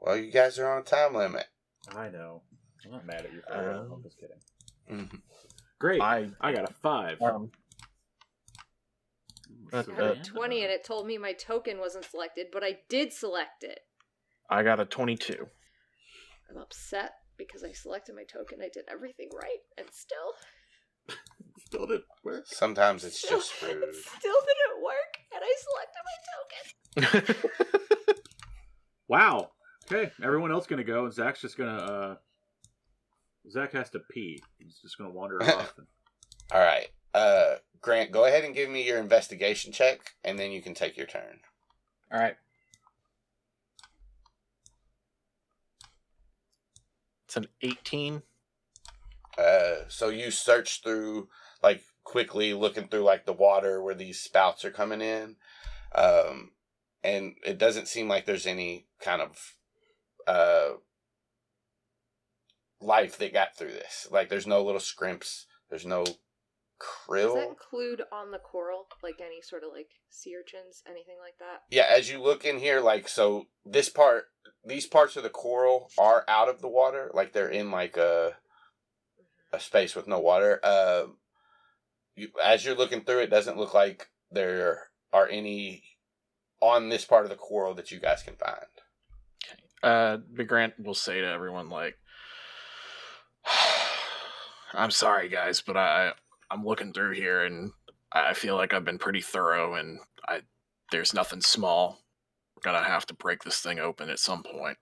Well, 0.00 0.16
you 0.16 0.30
guys 0.30 0.58
are 0.58 0.70
on 0.72 0.80
a 0.80 0.84
time 0.84 1.14
limit. 1.14 1.46
I 1.94 2.08
know. 2.08 2.42
I'm 2.84 2.92
not 2.92 3.04
mad 3.04 3.26
at 3.26 3.32
you 3.32 3.42
for 3.42 3.52
that. 3.52 3.58
I'm 3.58 3.92
Um, 3.92 4.02
just 4.02 4.18
kidding. 4.18 4.40
Mhm. 4.90 5.20
Great. 5.78 6.00
I 6.00 6.30
I 6.40 6.52
got 6.52 6.70
a 6.70 6.72
five. 6.72 7.20
um, 7.20 7.52
That's 9.70 9.88
I 9.88 9.92
Uh, 9.92 9.94
had 10.14 10.16
a 10.18 10.20
20 10.24 10.62
and 10.62 10.72
it 10.72 10.82
told 10.82 11.06
me 11.06 11.18
my 11.18 11.34
token 11.34 11.78
wasn't 11.78 12.04
selected, 12.06 12.48
but 12.50 12.64
I 12.64 12.80
did 12.88 13.12
select 13.12 13.64
it. 13.64 13.80
I 14.48 14.62
got 14.62 14.80
a 14.80 14.86
twenty-two. 14.86 15.48
I'm 16.50 16.56
upset 16.56 17.12
because 17.46 17.64
I 17.64 17.72
selected 17.72 18.14
my 18.14 18.24
token. 18.24 18.58
I 18.62 18.68
did 18.72 18.84
everything 18.90 19.30
right, 19.34 19.62
and 19.78 19.86
still, 19.90 20.34
Still 21.66 21.86
didn't 21.86 22.04
work. 22.22 22.44
Sometimes 22.46 23.04
it's 23.04 23.18
still, 23.18 23.38
just 23.38 23.54
screwed. 23.54 23.82
it 23.82 23.94
still 23.94 24.40
didn't 24.46 24.82
work, 24.84 25.18
and 25.34 25.42
I 25.42 25.52
selected 25.64 27.24
my 27.24 27.24
token. 27.24 27.42
Wow. 29.12 29.50
Okay, 29.92 30.10
everyone 30.22 30.52
else 30.52 30.66
gonna 30.66 30.84
go, 30.84 31.04
and 31.04 31.12
Zach's 31.12 31.42
just 31.42 31.58
gonna. 31.58 31.76
uh 31.76 32.16
Zach 33.50 33.72
has 33.72 33.90
to 33.90 33.98
pee. 33.98 34.42
He's 34.58 34.78
just 34.80 34.96
gonna 34.96 35.10
wander 35.10 35.42
off. 35.42 35.74
And... 35.76 35.86
All 36.50 36.60
right. 36.60 36.88
Uh, 37.12 37.56
Grant, 37.82 38.10
go 38.10 38.24
ahead 38.24 38.42
and 38.44 38.54
give 38.54 38.70
me 38.70 38.86
your 38.86 38.98
investigation 38.98 39.70
check, 39.70 40.14
and 40.24 40.38
then 40.38 40.50
you 40.50 40.62
can 40.62 40.72
take 40.72 40.96
your 40.96 41.06
turn. 41.06 41.40
All 42.10 42.18
right. 42.18 42.36
It's 47.32 47.36
an 47.38 47.48
18. 47.62 48.22
Uh, 49.38 49.74
so 49.88 50.10
you 50.10 50.30
search 50.30 50.82
through, 50.82 51.28
like, 51.62 51.82
quickly 52.04 52.52
looking 52.52 52.88
through, 52.88 53.04
like, 53.04 53.24
the 53.24 53.32
water 53.32 53.82
where 53.82 53.94
these 53.94 54.20
spouts 54.20 54.66
are 54.66 54.70
coming 54.70 55.00
in. 55.00 55.36
Um, 55.94 56.50
and 57.02 57.36
it 57.42 57.56
doesn't 57.56 57.88
seem 57.88 58.06
like 58.06 58.26
there's 58.26 58.46
any 58.46 58.84
kind 59.00 59.22
of, 59.22 59.56
uh, 60.26 60.72
life 62.82 63.16
that 63.16 63.32
got 63.32 63.56
through 63.56 63.72
this. 63.72 64.08
Like, 64.10 64.28
there's 64.28 64.46
no 64.46 64.62
little 64.62 64.78
scrimps. 64.78 65.46
There's 65.70 65.86
no 65.86 66.04
Does 67.34 67.34
that 67.34 67.48
include 67.48 68.02
on 68.12 68.30
the 68.30 68.38
coral, 68.38 68.86
like 69.02 69.20
any 69.20 69.40
sort 69.42 69.62
of 69.64 69.70
like 69.72 69.90
sea 70.10 70.34
urchins, 70.36 70.82
anything 70.86 71.16
like 71.20 71.38
that? 71.38 71.62
Yeah, 71.70 71.86
as 71.88 72.10
you 72.10 72.20
look 72.20 72.44
in 72.44 72.58
here, 72.58 72.80
like 72.80 73.08
so, 73.08 73.46
this 73.64 73.88
part, 73.88 74.26
these 74.64 74.86
parts 74.86 75.16
of 75.16 75.22
the 75.22 75.30
coral 75.30 75.90
are 75.98 76.24
out 76.28 76.48
of 76.48 76.60
the 76.60 76.68
water, 76.68 77.10
like 77.14 77.32
they're 77.32 77.48
in 77.48 77.70
like 77.70 77.96
a 77.96 78.32
a 79.52 79.60
space 79.60 79.94
with 79.94 80.08
no 80.08 80.18
water. 80.18 80.60
Uh, 80.62 81.04
you, 82.16 82.28
as 82.42 82.64
you're 82.64 82.76
looking 82.76 83.02
through, 83.02 83.20
it 83.20 83.30
doesn't 83.30 83.58
look 83.58 83.74
like 83.74 84.08
there 84.30 84.88
are 85.12 85.28
any 85.28 85.84
on 86.60 86.88
this 86.88 87.04
part 87.04 87.24
of 87.24 87.30
the 87.30 87.36
coral 87.36 87.74
that 87.74 87.90
you 87.90 87.98
guys 87.98 88.22
can 88.22 88.34
find. 88.36 88.66
Uh, 89.82 90.16
Big 90.32 90.48
Grant 90.48 90.74
will 90.78 90.94
say 90.94 91.20
to 91.20 91.26
everyone, 91.26 91.68
like, 91.68 91.98
I'm 94.72 94.92
sorry, 94.92 95.28
guys, 95.28 95.60
but 95.60 95.76
I, 95.76 96.12
I'm 96.52 96.64
looking 96.64 96.92
through 96.92 97.12
here 97.12 97.42
and 97.44 97.72
I 98.12 98.34
feel 98.34 98.56
like 98.56 98.74
I've 98.74 98.84
been 98.84 98.98
pretty 98.98 99.22
thorough 99.22 99.74
and 99.74 100.00
I, 100.28 100.42
there's 100.90 101.14
nothing 101.14 101.40
small. 101.40 102.00
We're 102.54 102.70
gonna 102.70 102.84
have 102.84 103.06
to 103.06 103.14
break 103.14 103.42
this 103.42 103.60
thing 103.60 103.78
open 103.78 104.10
at 104.10 104.18
some 104.18 104.42
point. 104.42 104.76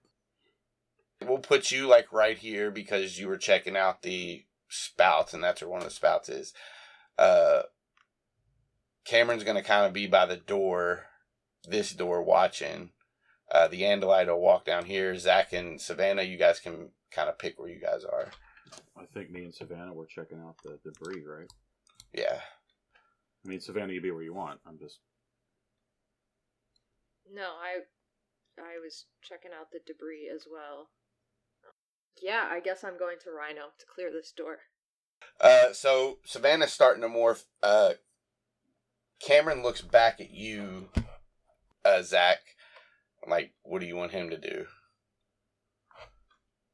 We'll 1.25 1.39
put 1.39 1.71
you 1.71 1.87
like 1.87 2.13
right 2.13 2.37
here 2.37 2.71
because 2.71 3.19
you 3.19 3.29
were 3.29 3.37
checking 3.37 3.77
out 3.77 4.03
the 4.03 4.45
spouts, 4.69 5.35
and 5.35 5.45
that's 5.45 5.61
where 5.61 5.69
one 5.69 5.81
of 5.81 5.85
the 5.85 5.91
spouts 5.95 6.29
is. 6.29 6.55
Uh, 7.19 7.63
Cameron's 9.05 9.45
gonna 9.45 9.63
kind 9.63 9.87
of 9.87 9.93
be 9.93 10.07
by 10.07 10.27
the 10.27 10.37
door, 10.37 11.07
this 11.69 11.93
door, 11.93 12.23
watching. 12.23 12.91
Uh, 13.53 13.69
the 13.69 13.83
Andalite 13.83 14.29
will 14.29 14.41
walk 14.41 14.65
down 14.65 14.87
here. 14.87 15.17
Zach 15.17 15.53
and 15.53 15.81
Savannah, 15.81 16.23
you 16.23 16.39
guys 16.39 16.59
can 16.59 16.91
kind 17.11 17.29
of 17.29 17.39
pick 17.39 17.59
where 17.59 17.69
you 17.69 17.81
guys 17.81 18.05
are. 18.05 18.31
I 19.01 19.07
think 19.15 19.31
me 19.31 19.45
and 19.45 19.55
Savannah 19.55 19.95
were 19.95 20.07
checking 20.07 20.39
out 20.39 20.57
the 20.63 20.79
debris, 20.85 21.25
right? 21.25 21.51
Yeah. 22.13 22.39
I 23.45 23.49
mean, 23.49 23.61
Savannah, 23.61 23.93
you 23.93 24.01
be 24.01 24.11
where 24.11 24.23
you 24.23 24.35
want. 24.35 24.61
I'm 24.67 24.79
just. 24.79 24.99
No, 27.33 27.43
I 27.43 27.81
I 28.61 28.79
was 28.83 29.07
checking 29.23 29.53
out 29.59 29.71
the 29.73 29.81
debris 29.87 30.31
as 30.35 30.45
well. 30.51 30.91
Yeah, 32.21 32.47
I 32.51 32.61
guess 32.61 32.85
I'm 32.85 32.99
going 32.99 33.17
to 33.25 33.31
Rhino 33.31 33.69
to 33.79 33.87
clear 33.95 34.11
this 34.13 34.33
door. 34.37 34.59
Uh, 35.41 35.73
so 35.73 36.19
Savannah's 36.25 36.73
starting 36.73 37.03
to 37.03 37.09
morph. 37.09 37.45
Uh, 37.63 37.93
Cameron 39.21 39.63
looks 39.63 39.81
back 39.81 40.21
at 40.21 40.31
you, 40.31 40.89
uh, 41.85 42.03
Zach. 42.03 42.39
Like, 43.27 43.53
what 43.63 43.81
do 43.81 43.87
you 43.87 43.97
want 43.97 44.13
him 44.13 44.31
to 44.31 44.39
do? 44.39 44.67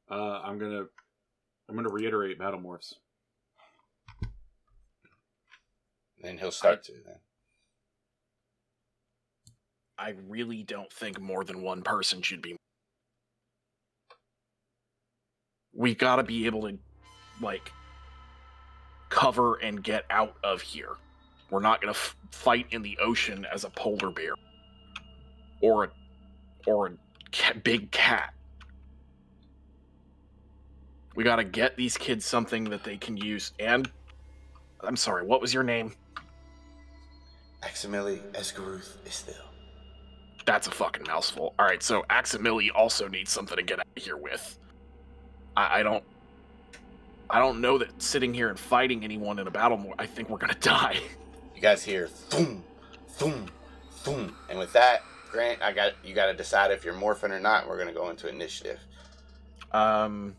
Uh, 0.09 0.41
I'm 0.43 0.57
gonna, 0.57 0.85
I'm 1.69 1.75
gonna 1.75 1.89
reiterate 1.89 2.39
battle 2.39 2.59
morphs. 2.59 2.93
Then 6.21 6.37
he'll 6.37 6.51
start 6.51 6.83
to. 6.85 6.93
Then 7.05 7.19
I 9.97 10.13
really 10.27 10.63
don't 10.63 10.91
think 10.91 11.19
more 11.19 11.43
than 11.43 11.61
one 11.61 11.81
person 11.81 12.21
should 12.21 12.41
be. 12.41 12.55
We 15.73 15.93
gotta 15.93 16.23
be 16.23 16.45
able 16.45 16.61
to, 16.69 16.77
like, 17.41 17.71
cover 19.09 19.55
and 19.55 19.83
get 19.83 20.05
out 20.09 20.37
of 20.43 20.61
here. 20.61 20.95
We're 21.49 21.59
not 21.61 21.81
gonna 21.81 21.91
f- 21.91 22.15
fight 22.31 22.67
in 22.71 22.81
the 22.81 22.97
ocean 22.99 23.45
as 23.45 23.63
a 23.63 23.69
polar 23.69 24.11
bear 24.11 24.33
or 25.61 25.85
a 25.85 25.89
or 26.65 26.87
a 26.87 26.91
ca- 27.31 27.53
big 27.63 27.91
cat. 27.91 28.33
We 31.17 31.23
gotta 31.23 31.43
get 31.43 31.75
these 31.75 31.97
kids 31.97 32.25
something 32.25 32.65
that 32.65 32.83
they 32.83 32.95
can 32.95 33.17
use. 33.17 33.51
And 33.57 33.89
I'm 34.81 34.95
sorry, 34.95 35.25
what 35.25 35.41
was 35.41 35.51
your 35.51 35.63
name? 35.63 35.93
Aximili 37.63 38.19
Esgarrouth 38.33 39.03
is 39.03 39.15
still. 39.15 39.33
That's 40.45 40.67
a 40.67 40.71
fucking 40.71 41.07
mouthful. 41.07 41.55
All 41.57 41.65
right, 41.65 41.81
so 41.81 42.05
Aximili 42.11 42.69
also 42.73 43.07
needs 43.07 43.31
something 43.31 43.57
to 43.57 43.63
get 43.63 43.79
out 43.79 43.87
of 43.97 44.03
here 44.03 44.15
with. 44.15 44.59
I, 45.57 45.79
I 45.79 45.83
don't. 45.83 46.03
I 47.31 47.39
don't 47.39 47.61
know 47.61 47.79
that 47.79 47.99
sitting 47.99 48.31
here 48.31 48.49
and 48.49 48.59
fighting 48.59 49.03
anyone 49.03 49.39
in 49.39 49.47
a 49.47 49.51
battle. 49.51 49.77
More, 49.77 49.95
I 49.97 50.05
think 50.05 50.29
we're 50.29 50.37
gonna 50.37 50.53
die. 50.61 50.99
You 51.55 51.61
guys 51.63 51.83
hear 51.83 52.05
thum, 52.07 52.63
thum, 53.07 53.47
thum, 53.89 54.35
and 54.51 54.59
with 54.59 54.71
that, 54.73 55.01
Grant, 55.31 55.63
I 55.63 55.73
got 55.73 55.93
you. 56.05 56.13
Got 56.13 56.27
to 56.27 56.35
decide 56.35 56.69
if 56.69 56.85
you're 56.85 56.93
morphing 56.93 57.31
or 57.31 57.39
not. 57.39 57.67
We're 57.67 57.79
gonna 57.79 57.91
go 57.91 58.11
into 58.11 58.29
initiative. 58.29 58.77
Um. 59.71 60.35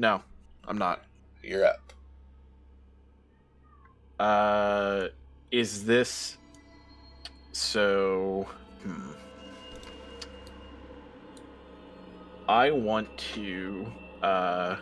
No, 0.00 0.22
I'm 0.66 0.78
not. 0.78 1.02
You're 1.42 1.66
up. 1.66 1.92
Uh, 4.18 5.08
is 5.50 5.84
this 5.84 6.38
so? 7.52 8.48
Hmm. 8.82 9.10
I 12.48 12.70
want 12.70 13.14
to. 13.34 13.92
Uh. 14.22 14.76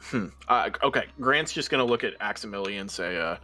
Hmm. 0.00 0.26
Uh, 0.48 0.70
okay, 0.82 1.04
Grant's 1.20 1.52
just 1.52 1.70
gonna 1.70 1.84
look 1.84 2.02
at 2.02 2.18
Aximili 2.18 2.80
and 2.80 2.90
say, 2.90 3.16
uh, 3.16 3.36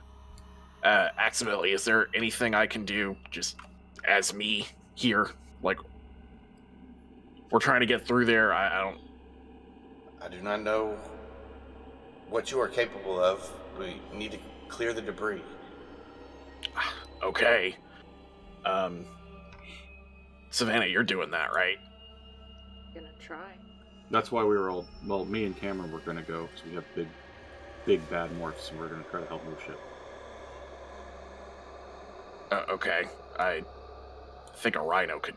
uh, 0.83 1.09
Aximili, 1.19 1.75
is 1.75 1.85
there 1.85 2.09
anything 2.15 2.55
I 2.55 2.67
can 2.67 2.85
do 2.85 3.17
just 3.31 3.57
as 4.05 4.35
me 4.35 4.67
here? 4.95 5.31
Like, 5.63 5.79
we're 7.51 7.61
trying 7.61 7.81
to 7.81 7.87
get 7.87 8.07
through 8.07 8.25
there. 8.27 8.53
I, 8.53 8.79
I 8.79 8.81
don't. 8.81 8.99
I 10.21 10.29
do 10.29 10.41
not 10.41 10.63
know 10.63 10.97
what 12.29 12.51
you 12.51 12.61
are 12.61 12.69
capable 12.69 13.23
of. 13.23 13.51
We 13.79 14.01
need 14.15 14.33
to 14.33 14.39
clear 14.69 14.93
the 14.93 15.03
debris. 15.03 15.43
Okay. 17.23 17.77
Um, 18.65 19.05
Savannah, 20.51 20.87
you're 20.87 21.03
doing 21.03 21.31
that, 21.31 21.53
right? 21.55 21.79
Gonna 22.95 23.09
try. 23.21 23.55
That's 24.11 24.31
why 24.31 24.43
we 24.43 24.57
were 24.57 24.71
all 24.71 24.87
well. 25.07 25.25
Me 25.25 25.45
and 25.45 25.57
Cameron 25.57 25.93
were 25.93 26.01
gonna 26.01 26.23
go, 26.23 26.47
because 26.47 26.65
we 26.65 26.75
have 26.75 26.85
big, 26.95 27.09
big 27.87 28.11
bad 28.11 28.31
morphs, 28.33 28.71
and 28.71 28.79
we're 28.79 28.89
gonna 28.89 29.05
try 29.11 29.21
to 29.21 29.27
help 29.27 29.45
move 29.45 29.59
shit. 29.67 29.79
Uh, 32.53 32.65
okay. 32.71 33.05
I 33.39 33.63
think 34.57 34.77
a 34.77 34.81
rhino 34.81 35.19
could 35.19 35.37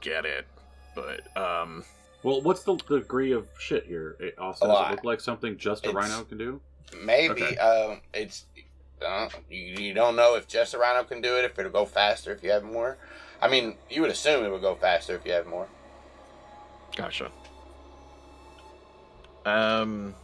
get 0.00 0.24
it, 0.24 0.46
but 0.94 1.20
um, 1.36 1.84
Well, 2.22 2.40
what's 2.40 2.62
the 2.64 2.76
degree 2.76 3.32
of 3.32 3.46
shit 3.58 3.84
here, 3.86 4.16
eh, 4.22 4.30
Austin? 4.38 4.70
A 4.70 4.72
Does 4.72 4.86
it 4.86 4.90
look 4.92 5.04
like 5.04 5.20
something 5.20 5.56
just 5.58 5.84
a 5.86 5.90
It's- 5.90 6.02
rhino 6.10 6.24
can 6.24 6.38
do? 6.38 6.60
Maybe 7.02 7.42
Okay. 7.42 7.56
um, 7.58 8.00
it's 8.12 8.44
uh, 9.04 9.28
you, 9.50 9.58
you 9.58 9.94
don't 9.94 10.16
know 10.16 10.36
if 10.36 10.46
just 10.46 10.74
a 10.74 10.78
rhino 10.78 11.02
can 11.04 11.20
do 11.20 11.36
it. 11.38 11.44
If 11.44 11.58
it'll 11.58 11.72
go 11.72 11.84
faster 11.84 12.30
if 12.32 12.42
you 12.42 12.50
have 12.50 12.62
more. 12.62 12.96
I 13.42 13.48
mean, 13.48 13.76
you 13.90 14.00
would 14.02 14.10
assume 14.10 14.44
it 14.44 14.50
would 14.50 14.60
go 14.62 14.74
faster 14.76 15.14
if 15.16 15.26
you 15.26 15.32
have 15.32 15.46
more. 15.46 15.66
gotcha. 16.96 17.30
Um. 19.44 20.14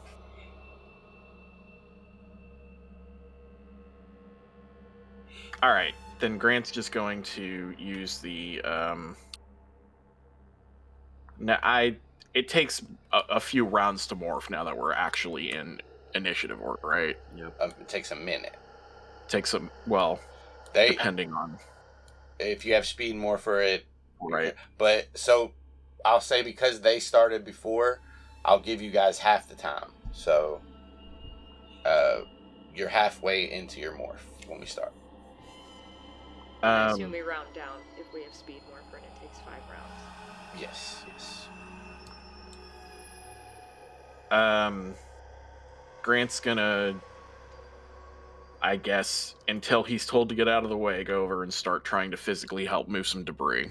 All 5.63 5.71
right, 5.73 5.95
then 6.21 6.39
Grant's 6.39 6.71
just 6.71 6.93
going 6.93 7.23
to 7.23 7.75
use 7.79 8.19
the 8.19 8.61
um. 8.63 9.17
Now 11.39 11.59
I 11.63 11.97
it 12.35 12.49
takes 12.49 12.83
a, 13.13 13.21
a 13.31 13.41
few 13.41 13.65
rounds 13.65 14.07
to 14.09 14.17
morph 14.17 14.51
now 14.51 14.65
that 14.65 14.77
we're 14.77 14.93
actually 14.93 15.53
in 15.53 15.81
initiative 16.15 16.61
order, 16.61 16.87
right? 16.87 17.19
Yep. 17.37 17.61
Um, 17.61 17.71
it 17.81 17.89
takes 17.89 18.11
a 18.11 18.17
minute. 18.17 18.57
Takes 19.29 19.55
a 19.55 19.63
well, 19.87 20.21
They 20.73 20.91
depending 20.91 21.33
on 21.33 21.59
if 22.39 22.65
you 22.65 22.75
have 22.75 22.87
speed 22.87 23.17
more 23.17 23.39
for 23.39 23.61
it, 23.61 23.85
right. 24.21 24.55
But 24.79 25.09
so 25.15 25.53
I'll 26.05 26.21
say 26.21 26.43
because 26.43 26.81
they 26.81 27.01
started 27.01 27.45
before, 27.45 28.01
I'll 28.45 28.61
give 28.61 28.81
you 28.83 28.91
guys 28.91 29.19
half 29.19 29.49
the 29.49 29.55
time. 29.55 29.91
So 30.13 30.61
uh, 31.85 32.21
you're 32.75 32.89
halfway 32.89 33.51
into 33.51 33.81
your 33.81 33.93
morph 33.93 34.49
when 34.49 34.61
we 34.61 34.67
start. 34.67 34.93
I 36.63 36.91
assume 36.91 37.07
Um, 37.07 37.13
we 37.13 37.21
round 37.21 37.53
down 37.55 37.81
if 37.99 38.13
we 38.13 38.23
have 38.25 38.35
speed 38.35 38.63
morpher 38.69 38.97
and 38.97 39.05
it 39.07 39.21
takes 39.21 39.39
five 39.39 39.63
rounds. 39.71 40.61
Yes, 40.61 41.05
yes. 41.07 41.49
Um, 44.31 44.95
Grant's 46.03 46.39
gonna, 46.41 46.95
I 48.63 48.77
guess, 48.77 49.35
until 49.49 49.83
he's 49.83 50.07
told 50.07 50.29
to 50.29 50.35
get 50.35 50.49
out 50.49 50.65
of 50.65 50.71
the 50.71 50.77
way, 50.77 51.03
go 51.05 51.23
over 51.23 51.43
and 51.43 51.53
start 51.53 51.85
trying 51.85 52.11
to 52.11 52.17
physically 52.17 52.65
help 52.65 52.89
move 52.89 53.07
some 53.07 53.25
debris. 53.25 53.71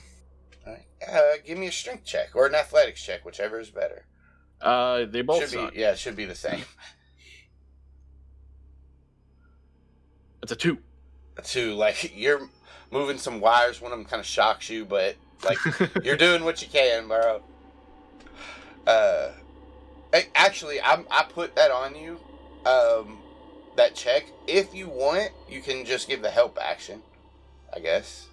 All 0.65 0.73
right. 0.73 0.86
Uh, 1.08 1.38
give 1.45 1.58
me 1.58 1.67
a 1.67 1.71
strength 1.71 2.06
check 2.06 2.30
or 2.36 2.47
an 2.47 2.56
athletics 2.56 3.02
check, 3.04 3.23
whichever 3.25 3.60
is 3.60 3.69
better. 3.69 4.06
Uh, 4.62 5.06
they 5.06 5.21
both 5.21 5.41
should 5.41 5.49
suck. 5.49 5.73
be 5.73 5.80
yeah, 5.80 5.91
it 5.91 5.99
should 5.99 6.15
be 6.15 6.25
the 6.25 6.36
same. 6.36 6.63
It's 10.41 10.52
a 10.54 10.56
two. 10.56 10.78
A 11.38 11.41
Two, 11.41 11.73
like 11.75 12.15
you're 12.15 12.49
moving 12.91 13.17
some 13.17 13.39
wires. 13.39 13.82
One 13.82 13.91
of 13.91 13.97
them 13.97 14.06
kind 14.06 14.19
of 14.19 14.25
shocks 14.25 14.69
you, 14.69 14.86
but 14.86 15.15
like 15.43 15.58
you're 16.04 16.17
doing 16.17 16.43
what 16.43 16.62
you 16.62 16.67
can, 16.67 17.08
bro. 17.08 17.41
Uh, 18.88 19.32
actually, 20.36 20.82
I'm 20.82 21.06
I 21.12 21.23
put 21.23 21.56
that 21.56 21.71
on 21.71 21.95
you. 21.95 22.19
Um, 22.65 23.19
that 23.75 23.95
check. 23.95 24.25
If 24.47 24.73
you 24.73 24.89
want, 24.89 25.32
you 25.49 25.62
can 25.62 25.86
just 25.86 26.08
give 26.08 26.21
the 26.21 26.30
help 26.32 26.58
action. 26.62 27.02
I 27.73 27.80
guess. 27.80 28.28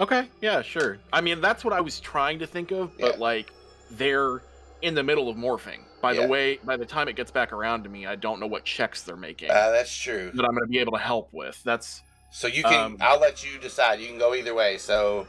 okay, 0.00 0.28
yeah, 0.40 0.60
sure. 0.60 0.98
I 1.12 1.20
mean, 1.20 1.40
that's 1.40 1.64
what 1.64 1.72
I 1.72 1.80
was 1.80 2.00
trying 2.00 2.40
to 2.40 2.46
think 2.46 2.72
of, 2.72 2.90
but 2.98 3.14
Yeah. 3.14 3.20
like, 3.20 3.52
they're 3.92 4.42
in 4.82 4.94
the 4.96 5.04
middle 5.04 5.28
of 5.28 5.36
morphing. 5.36 5.78
By 6.02 6.12
Yeah. 6.12 6.22
the 6.22 6.28
way, 6.28 6.56
by 6.64 6.76
the 6.76 6.84
time 6.84 7.06
it 7.08 7.14
gets 7.14 7.30
back 7.30 7.52
around 7.52 7.84
to 7.84 7.88
me, 7.88 8.06
I 8.06 8.16
don't 8.16 8.40
know 8.40 8.46
what 8.48 8.64
checks 8.64 9.02
they're 9.04 9.16
making 9.16 9.50
Uh, 9.52 9.70
that's 9.70 9.94
true. 9.96 10.32
that 10.34 10.44
I'm 10.44 10.50
going 10.50 10.64
to 10.66 10.68
be 10.68 10.80
able 10.80 10.92
to 10.94 10.98
help 10.98 11.28
with. 11.32 11.62
That's, 11.62 12.02
So 12.36 12.48
you 12.48 12.62
can. 12.64 12.74
Um, 12.74 12.96
I'll 13.00 13.18
let 13.18 13.42
you 13.42 13.58
decide. 13.58 13.98
You 13.98 14.08
can 14.08 14.18
go 14.18 14.34
either 14.34 14.54
way. 14.54 14.76
So 14.76 15.26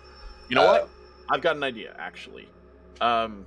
you 0.50 0.58
know 0.58 0.64
uh, 0.64 0.72
what? 0.72 0.90
I've 1.30 1.42
got 1.42 1.56
an 1.56 1.64
idea, 1.64 1.96
actually. 1.98 2.50
Um, 3.00 3.46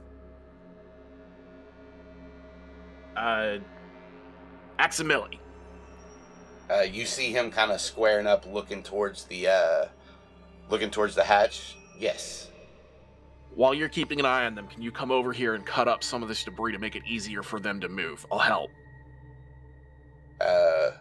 uh, 3.15 3.59
Aximili. 4.79 5.41
Uh, 6.71 6.81
you 6.91 7.05
see 7.05 7.33
him 7.33 7.51
kind 7.51 7.71
of 7.71 7.83
squaring 7.83 8.27
up, 8.27 8.47
looking 8.47 8.83
towards 8.83 9.25
the 9.25 9.49
uh, 9.49 9.85
looking 10.71 10.91
towards 10.91 11.15
the 11.15 11.23
hatch. 11.23 11.77
Yes. 11.99 12.51
While 13.55 13.75
you're 13.75 13.91
keeping 13.91 14.19
an 14.21 14.25
eye 14.25 14.47
on 14.47 14.55
them, 14.55 14.69
can 14.69 14.81
you 14.81 14.91
come 14.91 15.11
over 15.11 15.35
here 15.35 15.55
and 15.55 15.67
cut 15.67 15.87
up 15.87 16.03
some 16.03 16.23
of 16.23 16.31
this 16.31 16.43
debris 16.45 16.73
to 16.73 16.79
make 16.79 16.97
it 16.97 17.03
easier 17.07 17.43
for 17.43 17.61
them 17.61 17.79
to 17.81 17.91
move? 17.91 18.25
I'll 18.33 18.39
help. 18.39 18.71
Uh, 20.41 20.93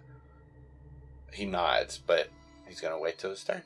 he 1.32 1.46
nods, 1.46 2.02
but 2.06 2.28
he's 2.70 2.80
gonna 2.82 3.00
wait 3.00 3.18
till 3.18 3.32
his 3.32 3.44
turn. 3.44 3.64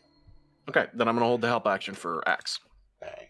Okay, 0.70 0.88
then 0.94 1.08
I'm 1.08 1.16
gonna 1.16 1.26
hold 1.28 1.42
the 1.42 1.48
help 1.48 1.68
action 1.68 1.94
for 1.94 2.28
Axe. 2.28 2.60
All 3.02 3.10
right. 3.10 3.28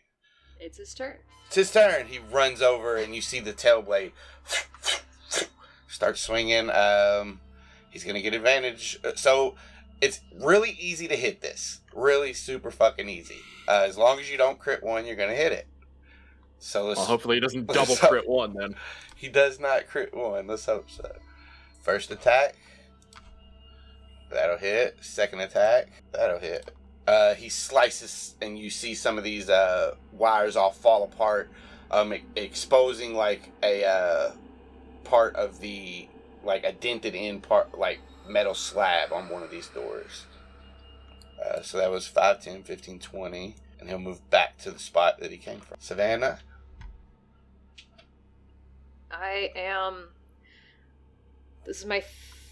It's 0.59 0.77
his 0.77 0.93
turn. 0.93 1.17
It's 1.47 1.55
his 1.55 1.71
turn. 1.71 2.05
He 2.07 2.19
runs 2.31 2.61
over, 2.61 2.95
and 2.95 3.13
you 3.15 3.21
see 3.21 3.39
the 3.39 3.53
tail 3.53 3.81
blade 3.81 4.13
start 5.87 6.17
swinging. 6.17 6.69
Um, 6.69 7.39
he's 7.89 8.03
gonna 8.03 8.21
get 8.21 8.33
advantage. 8.33 8.99
Uh, 9.03 9.11
So, 9.15 9.55
it's 10.01 10.21
really 10.39 10.71
easy 10.79 11.07
to 11.07 11.15
hit 11.15 11.41
this. 11.41 11.81
Really 11.93 12.33
super 12.33 12.71
fucking 12.71 13.09
easy. 13.09 13.37
Uh, 13.67 13.85
as 13.87 13.97
long 13.97 14.19
as 14.19 14.29
you 14.29 14.37
don't 14.37 14.59
crit 14.59 14.83
one, 14.83 15.05
you're 15.05 15.15
gonna 15.15 15.33
hit 15.33 15.51
it. 15.51 15.67
So 16.59 16.85
let's 16.87 16.97
Well, 16.99 17.07
hopefully 17.07 17.35
he 17.37 17.39
doesn't 17.41 17.67
double 17.73 17.95
So- 17.95 18.07
crit 18.07 18.27
one 18.27 18.53
then. 18.53 18.75
He 19.15 19.29
does 19.29 19.59
not 19.59 19.87
crit 19.87 20.13
one. 20.13 20.47
Let's 20.47 20.65
hope 20.65 20.89
so. 20.89 21.09
First 21.81 22.11
attack. 22.11 22.55
That'll 24.33 24.57
hit. 24.57 24.97
Second 25.01 25.41
attack. 25.41 25.89
That'll 26.11 26.39
hit. 26.39 26.71
Uh, 27.07 27.35
he 27.35 27.49
slices, 27.49 28.35
and 28.41 28.57
you 28.57 28.69
see 28.69 28.95
some 28.95 29.17
of 29.17 29.23
these 29.23 29.49
uh, 29.49 29.95
wires 30.11 30.55
all 30.55 30.71
fall 30.71 31.03
apart, 31.03 31.51
um, 31.91 32.13
exposing 32.35 33.13
like 33.13 33.51
a 33.61 33.85
uh, 33.85 34.31
part 35.03 35.35
of 35.35 35.59
the 35.59 36.07
like 36.43 36.63
a 36.63 36.71
dented 36.71 37.15
in 37.15 37.41
part, 37.41 37.77
like 37.77 37.99
metal 38.27 38.53
slab 38.53 39.11
on 39.11 39.29
one 39.29 39.43
of 39.43 39.51
these 39.51 39.67
doors. 39.67 40.25
Uh, 41.43 41.61
so 41.61 41.77
that 41.77 41.91
was 41.91 42.07
5, 42.07 42.41
10, 42.41 42.63
15, 42.63 42.99
20. 42.99 43.55
And 43.79 43.89
he'll 43.89 43.99
move 43.99 44.29
back 44.29 44.57
to 44.59 44.71
the 44.71 44.79
spot 44.79 45.19
that 45.19 45.31
he 45.31 45.37
came 45.37 45.59
from. 45.59 45.75
Savannah. 45.79 46.39
I 49.11 49.51
am. 49.55 50.07
This 51.65 51.79
is 51.79 51.85
my 51.85 52.03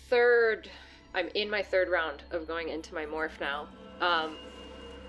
third. 0.10 0.70
I'm 1.14 1.30
in 1.36 1.50
my 1.50 1.62
third 1.62 1.90
round 1.90 2.24
of 2.32 2.48
going 2.48 2.70
into 2.70 2.94
my 2.94 3.06
morph 3.06 3.40
now. 3.40 3.68
Um, 4.00 4.38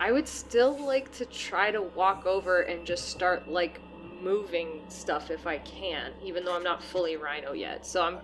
I 0.01 0.11
would 0.13 0.27
still 0.27 0.85
like 0.85 1.13
to 1.13 1.27
try 1.27 1.71
to 1.71 1.83
walk 1.83 2.27
over 2.27 2.63
and 2.63 2.85
just 2.85 3.09
start 3.09 3.49
like 3.49 3.81
moving 4.21 4.81
stuff 4.89 5.31
if 5.31 5.47
I 5.47 5.59
can, 5.59 6.13
even 6.23 6.45
though 6.45 6.57
I'm 6.57 6.65
not 6.65 6.83
fully 6.83 7.17
rhino 7.17 7.53
yet. 7.53 7.87
So 7.87 8.03
I'm 8.03 8.19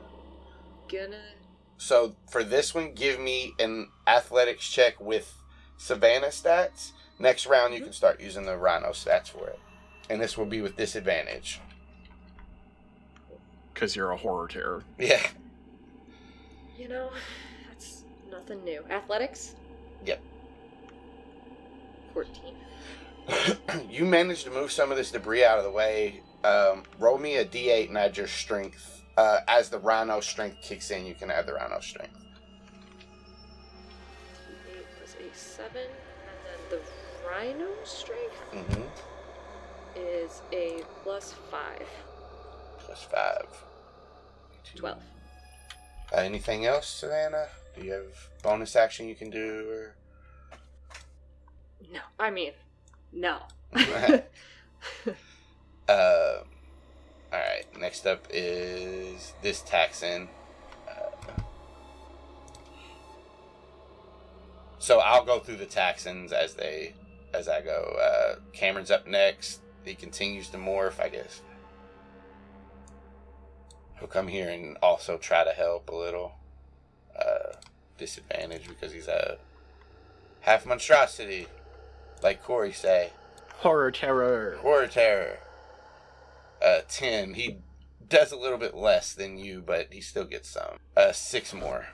gonna. 0.88 1.21
So 1.77 2.17
for 2.31 2.43
this 2.43 2.75
one, 2.75 2.93
give 2.95 3.21
me 3.21 3.53
an 3.59 3.88
athletics 4.07 4.69
check 4.69 5.01
with 5.01 5.35
Savannah 5.77 6.29
stats. 6.29 6.93
Next 7.21 7.47
round, 7.47 7.75
you 7.75 7.81
can 7.81 7.93
start 7.93 8.21
using 8.21 8.45
the 8.45 8.57
Rhino 8.57 8.91
stats 8.91 9.29
for 9.29 9.49
it, 9.49 9.59
and 10.09 10.21
this 10.21 10.38
will 10.38 10.47
be 10.47 10.61
with 10.61 10.77
disadvantage. 10.77 11.61
Because 13.75 13.97
you're 13.97 14.11
a 14.11 14.17
horror 14.17 14.49
terror. 14.49 14.85
Yeah. 14.99 15.25
You 16.77 16.88
know, 16.88 17.11
that's 17.11 17.47
nothing 18.48 18.64
new. 18.64 18.82
Athletics? 18.90 19.54
Yep. 20.04 20.22
14. 22.14 22.54
you 23.90 24.04
managed 24.04 24.44
to 24.44 24.50
move 24.50 24.72
some 24.72 24.90
of 24.90 24.96
this 24.96 25.11
debris 25.11 25.44
out 25.44 25.58
of 25.58 25.64
the 25.64 25.70
way. 25.70 26.22
Um, 26.44 26.84
roll 26.98 27.18
me 27.18 27.37
a 27.37 27.44
d8 27.44 27.88
and 27.88 27.98
add 27.98 28.16
your 28.16 28.26
strength. 28.26 29.02
Uh, 29.16 29.40
as 29.48 29.68
the 29.68 29.78
Rhino 29.78 30.20
strength 30.20 30.58
kicks 30.62 30.90
in, 30.90 31.04
you 31.04 31.14
can 31.14 31.30
add 31.30 31.46
the 31.46 31.54
Rhino 31.54 31.80
strength. 31.80 32.14
8 34.70 34.87
was 35.00 35.14
a 35.14 35.37
7, 35.37 35.76
and 35.76 35.90
then 36.70 36.70
the 36.70 37.28
rhino 37.28 37.66
strength 37.84 38.34
Mm-hmm. 38.54 38.82
is 39.96 40.40
a 40.52 40.82
plus 41.02 41.34
5. 41.50 41.82
Plus 42.78 43.02
five. 43.02 43.46
Two. 44.64 44.78
12. 44.78 44.98
Uh, 46.12 46.16
anything 46.20 46.64
else, 46.64 46.87
Savannah? 46.88 47.48
Do 47.79 47.87
you 47.87 47.93
have 47.93 48.29
bonus 48.43 48.75
action 48.77 49.09
you 49.09 49.14
can 49.14 49.31
do? 49.31 49.71
Or... 49.71 49.95
No, 51.93 52.01
I 52.19 52.31
mean, 52.31 52.53
no. 53.12 53.38
Uh, 55.88 56.43
all 57.33 57.38
right. 57.38 57.64
Next 57.79 58.07
up 58.07 58.27
is 58.31 59.33
this 59.41 59.62
Taxxon. 59.62 60.29
Uh, 60.87 61.41
so 64.79 64.99
I'll 64.99 65.25
go 65.25 65.38
through 65.38 65.57
the 65.57 65.67
Taxxons 65.67 66.33
as 66.33 66.55
they 66.55 66.95
as 67.33 67.49
I 67.49 67.62
go. 67.62 67.97
Uh, 67.99 68.41
Cameron's 68.53 68.91
up 68.91 69.07
next. 69.07 69.61
He 69.85 69.95
continues 69.95 70.49
to 70.51 70.59
morph. 70.59 71.01
I 71.01 71.09
guess 71.09 71.41
he'll 73.99 74.09
come 74.09 74.29
here 74.29 74.51
and 74.51 74.77
also 74.83 75.17
try 75.17 75.45
to 75.45 75.53
help 75.53 75.88
a 75.88 75.95
little. 75.95 76.33
Uh, 77.19 77.53
disadvantage 77.98 78.68
because 78.68 78.92
he's 78.92 79.08
a 79.08 79.38
half 80.40 80.64
monstrosity, 80.64 81.46
like 82.22 82.42
Corey 82.42 82.72
say. 82.72 83.11
Horror 83.58 83.90
terror. 83.90 84.58
Horror 84.62 84.87
Terror. 84.87 85.38
Uh, 86.64 86.80
10. 86.88 87.34
He 87.34 87.58
does 88.08 88.32
a 88.32 88.37
little 88.37 88.58
bit 88.58 88.74
less 88.74 89.12
than 89.14 89.37
you, 89.37 89.62
but 89.64 89.88
he 89.92 90.00
still 90.00 90.24
gets 90.24 90.48
some. 90.48 90.76
Uh, 90.96 91.12
six 91.12 91.52
more. 91.52 91.87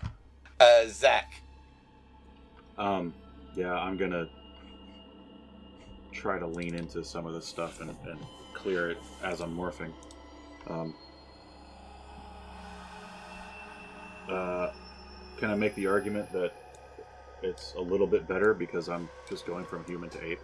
Uh, 0.61 0.87
Zach. 0.87 1.43
Um, 2.79 3.15
yeah, 3.57 3.75
I'm 3.75 3.97
gonna 3.97 4.29
try 6.13 6.39
to 6.39 6.47
lean 6.47 6.75
into 6.75 7.05
some 7.05 7.27
of 7.27 7.35
this 7.35 7.47
stuff 7.47 7.81
and, 7.81 7.91
and 8.07 8.21
clear 8.55 8.91
it 8.91 8.99
as 9.23 9.41
I'm 9.41 9.57
morphing. 9.57 9.93
Um, 10.69 10.95
uh, 14.29 14.71
can 15.39 15.51
I 15.51 15.55
make 15.55 15.75
the 15.75 15.87
argument 15.87 16.31
that 16.33 16.53
it's 17.43 17.75
a 17.77 17.81
little 17.81 18.07
bit 18.07 18.27
better 18.27 18.55
because 18.55 18.89
I'm 18.89 19.09
just 19.29 19.47
going 19.47 19.65
from 19.65 19.85
human 19.85 20.11
to 20.11 20.25
ape? 20.25 20.41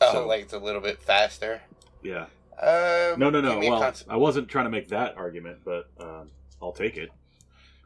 Oh, 0.00 0.12
So- 0.12 0.26
like 0.26 0.42
it's 0.42 0.52
a 0.52 0.58
little 0.58 0.80
bit 0.80 1.02
faster. 1.02 1.60
Yeah. 2.02 2.26
Um, 2.60 3.18
No, 3.18 3.30
no, 3.30 3.40
no. 3.40 3.58
Well, 3.58 3.80
cons- 3.80 4.04
I 4.08 4.16
wasn't 4.16 4.48
trying 4.48 4.64
to 4.66 4.70
make 4.70 4.88
that 4.88 5.16
argument, 5.16 5.58
but 5.64 5.88
um, 6.00 6.30
I'll 6.60 6.72
take 6.72 6.96
it. 6.96 7.10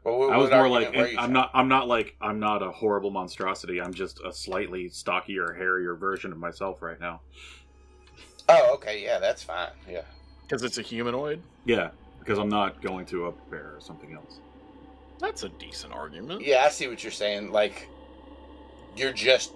well, 0.03 0.19
what, 0.19 0.33
I 0.33 0.37
was 0.37 0.49
more 0.49 0.67
like 0.69 0.87
I'm 0.87 0.93
trying- 1.15 1.33
not 1.33 1.51
I'm 1.53 1.67
not 1.67 1.87
like 1.87 2.15
I'm 2.21 2.39
not 2.39 2.61
a 2.63 2.71
horrible 2.71 3.11
monstrosity. 3.11 3.79
I'm 3.81 3.93
just 3.93 4.19
a 4.25 4.31
slightly 4.33 4.89
stockier, 4.89 5.53
hairier 5.53 5.95
version 5.95 6.31
of 6.31 6.37
myself 6.37 6.81
right 6.81 6.99
now. 6.99 7.21
Oh, 8.49 8.73
okay. 8.75 9.03
Yeah, 9.03 9.19
that's 9.19 9.43
fine. 9.43 9.69
Yeah. 9.89 10.01
Because 10.43 10.63
it's 10.63 10.77
a 10.77 10.81
humanoid. 10.81 11.41
Yeah, 11.65 11.89
because 12.19 12.39
I'm 12.39 12.49
not 12.49 12.81
going 12.81 13.05
to 13.07 13.27
a 13.27 13.31
bear 13.49 13.73
or 13.75 13.81
something 13.81 14.13
else. 14.13 14.39
That's 15.19 15.43
a 15.43 15.49
decent 15.49 15.93
argument. 15.93 16.41
Yeah, 16.41 16.63
I 16.65 16.69
see 16.69 16.87
what 16.87 17.03
you're 17.03 17.11
saying. 17.11 17.51
Like, 17.51 17.87
you're 18.95 19.13
just 19.13 19.51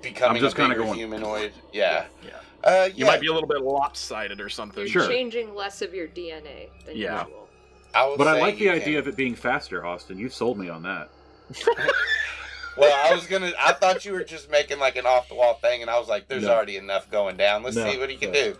becoming 0.00 0.36
I'm 0.36 0.42
just 0.42 0.54
a 0.54 0.58
kinda 0.60 0.74
bigger 0.74 0.84
going- 0.84 0.98
humanoid. 0.98 1.52
Yeah. 1.72 2.06
Yeah. 2.24 2.30
Uh, 2.64 2.88
You 2.94 3.04
might 3.06 3.20
be 3.20 3.26
a 3.26 3.32
little 3.32 3.48
bit 3.48 3.60
lopsided 3.62 4.40
or 4.40 4.48
something. 4.48 4.80
You're 4.84 4.88
Sure. 5.04 5.08
changing 5.08 5.54
less 5.54 5.82
of 5.82 5.92
your 5.94 6.06
DNA 6.06 6.70
than 6.86 6.96
Yeah. 6.96 7.24
usual. 7.24 7.48
I 7.94 8.06
will 8.06 8.16
But 8.16 8.28
I 8.28 8.38
like 8.40 8.58
the 8.58 8.64
you 8.64 8.72
idea 8.72 8.98
of 8.98 9.06
it 9.08 9.16
being 9.16 9.34
faster, 9.34 9.84
Austin. 9.84 10.18
You've 10.18 10.32
sold 10.34 10.58
me 10.58 10.68
on 10.68 10.82
that. 10.84 11.10
Well, 12.74 12.90
I 13.04 13.14
was 13.14 13.26
gonna. 13.26 13.52
I 13.60 13.74
thought 13.74 14.06
you 14.06 14.12
were 14.12 14.24
just 14.24 14.50
making 14.50 14.78
like 14.78 14.96
an 14.96 15.04
off 15.04 15.28
the 15.28 15.34
wall 15.34 15.52
thing, 15.60 15.82
and 15.82 15.90
I 15.90 15.98
was 15.98 16.08
like, 16.08 16.26
"There's 16.26 16.44
No. 16.44 16.54
already 16.54 16.78
enough 16.78 17.10
going 17.10 17.36
down. 17.36 17.62
Let's 17.62 17.76
No. 17.76 17.90
see 17.90 17.98
what 17.98 18.08
he 18.08 18.16
can 18.16 18.32
Yeah. 18.32 18.44
do." 18.44 18.58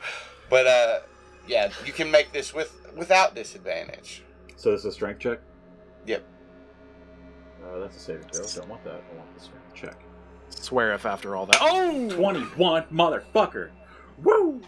But 0.51 0.67
uh, 0.67 1.01
yeah, 1.47 1.71
you 1.87 1.95
can 1.95 2.11
make 2.11 2.31
this 2.31 2.53
with 2.53 2.71
without 2.95 3.35
disadvantage. 3.35 4.23
So 4.57 4.71
this 4.73 4.81
is 4.81 4.85
a 4.85 4.93
strength 4.93 5.21
check. 5.21 5.39
Yep. 6.05 6.23
Uh, 7.65 7.79
that's 7.79 7.97
a 7.97 8.01
saving 8.01 8.29
throw. 8.29 8.45
Don't 8.45 8.69
want 8.69 8.85
that. 8.85 9.03
I 9.13 9.17
want 9.17 9.35
the 9.35 9.41
strength 9.45 9.75
check. 9.75 9.97
Swear 10.51 10.93
if 10.95 11.07
after 11.07 11.35
all 11.37 11.47
that. 11.47 11.59
Oh! 11.61 12.09
21, 12.11 12.85
motherfucker. 12.93 13.71
Woo! 14.23 14.61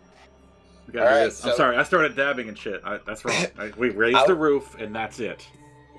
We 0.87 0.93
gotta 0.93 1.09
do 1.11 1.15
right, 1.17 1.25
this. 1.25 1.45
I'm 1.45 1.51
so- 1.53 1.57
sorry, 1.57 1.77
I 1.77 1.83
started 1.83 2.17
dabbing 2.17 2.49
and 2.49 2.59
shit. 2.59 2.81
I, 2.85 2.99
that's 3.07 3.25
wrong. 3.25 3.45
I, 3.59 3.73
we 3.77 3.91
raised 3.91 4.17
I'll- 4.17 4.27
the 4.27 4.35
roof, 4.35 4.77
and 4.79 4.95
that's 4.95 5.21
it. 5.21 5.47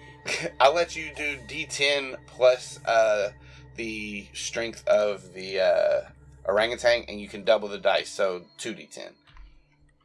I'll 0.60 0.74
let 0.74 0.96
you 0.96 1.12
do 1.16 1.38
D10 1.48 2.16
plus 2.26 2.80
uh, 2.86 3.30
the 3.76 4.26
strength 4.34 4.88
of 4.88 5.34
the 5.34 5.60
uh, 5.60 6.02
orangutan, 6.46 7.04
and 7.08 7.20
you 7.20 7.28
can 7.28 7.44
double 7.44 7.68
the 7.68 7.78
dice, 7.78 8.10
so 8.10 8.42
two 8.58 8.74
D10 8.74 9.10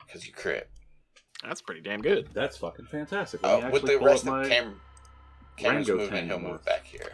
because 0.06 0.26
you 0.26 0.32
crit. 0.34 0.68
That's 1.42 1.62
pretty 1.62 1.80
damn 1.80 2.02
good. 2.02 2.28
That's 2.34 2.58
fucking 2.58 2.86
fantastic. 2.86 3.42
Let 3.42 3.60
me 3.60 3.68
Uh, 3.68 3.70
with 3.70 3.82
actually 3.84 3.94
the 3.94 3.98
pull 3.98 4.08
up 4.08 4.12
rest 4.12 4.26
of 4.26 4.48
Cam- 4.48 4.50
Cameron's 4.50 4.80
Orangutan 5.62 5.96
movement, 5.96 6.26
he'll 6.28 6.38
move 6.38 6.64
back 6.64 6.84
here. 6.84 7.12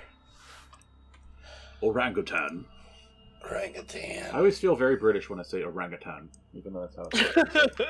orangutan. 1.83 2.65
I 4.33 4.39
always 4.39 4.59
feel 4.59 4.75
very 4.77 4.97
British 4.97 5.29
when 5.31 5.39
I 5.39 5.43
say 5.43 5.63
orangutan, 5.63 6.29
even 6.55 6.73
though 6.73 6.81
that's 6.81 6.97
how 6.97 7.09
it's. 7.13 7.37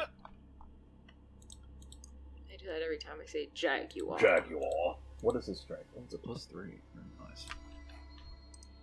I 2.53 2.57
do 2.59 2.66
that 2.66 2.82
every 2.82 2.99
time 2.99 3.16
I 3.22 3.26
say 3.26 3.49
jaguar. 3.55 4.18
Jaguar. 4.18 4.99
What 5.22 5.36
is 5.36 5.47
his 5.47 5.61
strength? 5.61 5.86
Oh, 5.97 6.03
it's 6.05 6.14
a 6.14 6.18
plus 6.18 6.44
three. 6.44 6.80
Very 6.94 7.07
nice. 7.28 7.47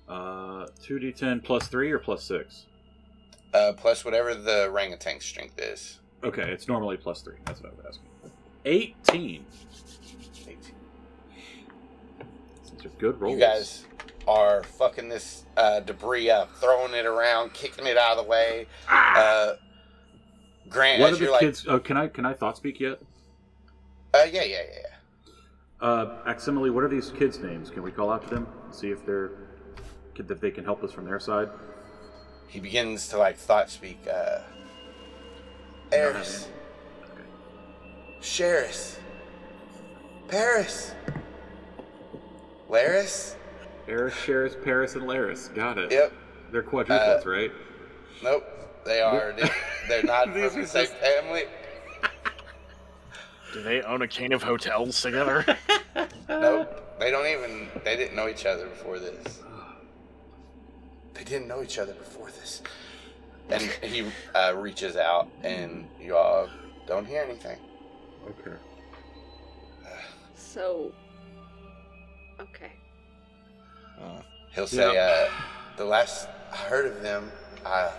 Uh, 0.08 0.68
2d10 0.86 1.44
plus 1.44 1.68
3 1.68 1.92
or 1.92 1.98
plus 2.00 2.24
6? 2.26 2.66
Uh, 3.54 3.72
plus 3.78 4.04
whatever 4.04 4.36
the 4.36 4.68
orangutan's 4.70 5.24
strength 5.24 5.58
is. 5.58 6.00
Okay, 6.24 6.44
it's 6.52 6.68
normally 6.68 6.98
plus 6.98 7.22
3. 7.22 7.36
That's 7.46 7.62
what 7.62 7.72
I 7.72 7.76
was 7.76 7.86
asking. 7.88 8.10
18. 8.66 8.96
18. 9.14 9.46
These 12.84 12.92
are 12.92 12.96
good 12.98 13.22
rolls. 13.22 13.34
You 13.34 13.40
guys 13.40 13.86
are 14.28 14.64
fucking 14.64 15.08
this 15.10 15.46
uh, 15.58 15.80
debris 15.82 16.30
up, 16.30 16.54
throwing 16.58 16.94
it 16.94 17.06
around, 17.06 17.54
kicking 17.54 17.88
it 17.88 17.98
out 17.98 18.18
of 18.18 18.26
the 18.26 18.30
way. 18.30 18.68
Uh, 18.90 19.54
Grant, 20.70 21.00
Ah! 21.00 21.04
what 21.04 21.14
are 21.14 21.16
the 21.16 21.24
you're 21.24 21.32
like, 21.32 21.42
kids? 21.42 21.66
Oh, 21.68 21.80
can 21.80 21.98
I 21.98 22.08
can 22.08 22.26
I 22.26 22.34
thought 22.34 22.58
speak 22.58 22.80
yet? 22.80 23.00
uh, 24.14 24.24
yeah, 24.32 24.44
yeah, 24.44 24.44
yeah, 24.44 24.80
yeah. 24.82 25.88
Uh, 25.88 26.24
Aximili, 26.28 26.74
what 26.74 26.84
are 26.84 26.88
these 26.90 27.12
kids' 27.12 27.40
names? 27.40 27.70
Can 27.70 27.84
we 27.84 27.92
call 27.92 28.10
out 28.10 28.24
to 28.28 28.30
them? 28.34 28.48
See 28.72 28.90
if 28.90 29.06
they're 29.06 29.32
if 30.16 30.40
they 30.40 30.52
can 30.52 30.64
help 30.64 30.84
us 30.84 30.92
from 30.92 31.06
their 31.06 31.20
side. 31.20 31.50
He 32.48 32.60
begins 32.60 33.08
to 33.10 33.18
like 33.18 33.38
thought 33.38 33.70
speak. 33.70 34.00
Uh, 34.12 34.40
Eris, 35.92 36.48
Sheris, 38.22 38.98
Paris, 40.28 40.94
Laris. 42.74 43.36
Eris, 43.88 44.14
Sheris, 44.14 44.64
Paris, 44.64 44.96
and 44.96 45.04
Laris. 45.04 45.54
Got 45.54 45.78
it. 45.78 45.92
Yep. 45.92 46.14
They're 46.52 46.64
quadruplets, 46.64 47.26
Uh, 47.26 47.30
right? 47.30 47.52
Nope. 48.24 48.46
They 48.86 49.02
are. 49.02 49.34
They're 49.88 50.04
not 50.04 50.26
from 50.32 50.34
These 50.42 50.54
the 50.54 50.62
are 50.62 50.66
same 50.66 50.86
just- 50.88 50.96
family. 50.98 51.44
Do 53.54 53.62
they 53.62 53.82
own 53.84 54.02
a 54.02 54.08
chain 54.08 54.34
of 54.34 54.42
hotels 54.44 55.00
together? 55.02 55.46
Nope. 56.30 56.98
They 57.00 57.12
don't 57.12 57.28
even. 57.28 57.70
They 57.84 57.96
didn't 57.98 58.16
know 58.16 58.28
each 58.30 58.46
other 58.46 58.66
before 58.68 58.98
this. 58.98 59.42
They 61.14 61.24
didn't 61.24 61.48
know 61.48 61.62
each 61.62 61.78
other 61.78 61.94
before 61.94 62.32
this. 62.32 62.64
And 63.50 63.62
he 63.84 64.06
uh, 64.34 64.54
reaches 64.56 64.96
out, 64.96 65.28
and 65.44 65.88
you 66.02 66.16
all 66.16 66.48
don't 66.88 67.06
hear 67.06 67.22
anything. 67.22 67.60
Okay. 68.28 68.58
So. 70.36 70.94
Okay. 72.44 72.72
He'll 74.52 74.68
say, 74.68 74.94
Yeah. 74.94 75.28
uh, 75.30 75.32
"The 75.78 75.86
last 75.86 76.28
I 76.52 76.58
heard 76.58 76.86
of 76.86 77.02
them, 77.02 77.32
I 77.66 77.92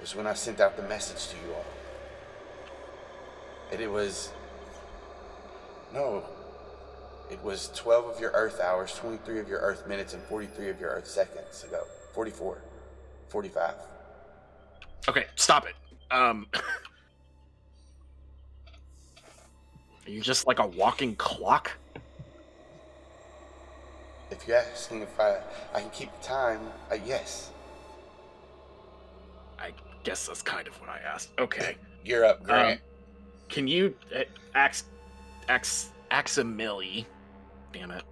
was 0.00 0.14
when 0.14 0.26
I 0.26 0.34
sent 0.34 0.60
out 0.60 0.76
the 0.76 0.82
message 0.84 1.28
to 1.34 1.36
you 1.44 1.54
all. 1.54 1.64
And 3.72 3.80
it 3.80 3.90
was 3.90 4.30
no, 5.92 6.24
it 7.30 7.42
was 7.42 7.68
twelve 7.74 8.04
of 8.06 8.20
your 8.20 8.30
Earth 8.32 8.60
hours, 8.60 8.94
twenty-three 8.94 9.40
of 9.40 9.48
your 9.48 9.58
Earth 9.60 9.86
minutes, 9.88 10.14
and 10.14 10.22
forty-three 10.24 10.68
of 10.68 10.80
your 10.80 10.90
Earth 10.90 11.06
seconds 11.08 11.64
ago. 11.64 11.82
44, 12.14 12.58
45. 13.28 13.74
okay, 15.08 15.26
stop 15.36 15.66
it. 15.66 15.74
Um, 16.10 16.46
are 16.54 16.60
you 20.10 20.20
just 20.20 20.46
like 20.46 20.58
a 20.58 20.66
walking 20.66 21.14
clock? 21.16 21.72
If 24.30 24.46
you're 24.46 24.58
asking 24.58 25.02
if 25.02 25.18
I 25.18 25.38
I 25.74 25.80
can 25.80 25.90
keep 25.90 26.10
the 26.20 26.26
time, 26.26 26.60
yes. 27.04 27.50
I 29.58 29.72
guess 30.04 30.26
that's 30.26 30.42
kind 30.42 30.68
of 30.68 30.80
what 30.80 30.90
I 30.90 30.98
asked. 30.98 31.30
Okay. 31.38 31.76
You're 32.04 32.24
up, 32.24 32.42
Grant. 32.42 32.80
Can 33.48 33.66
you 33.66 33.94
uh, 34.14 34.22
ax 34.54 34.84
ax 35.48 35.90
Aximili? 36.10 37.04
Damn 37.72 37.90
it. 37.90 38.04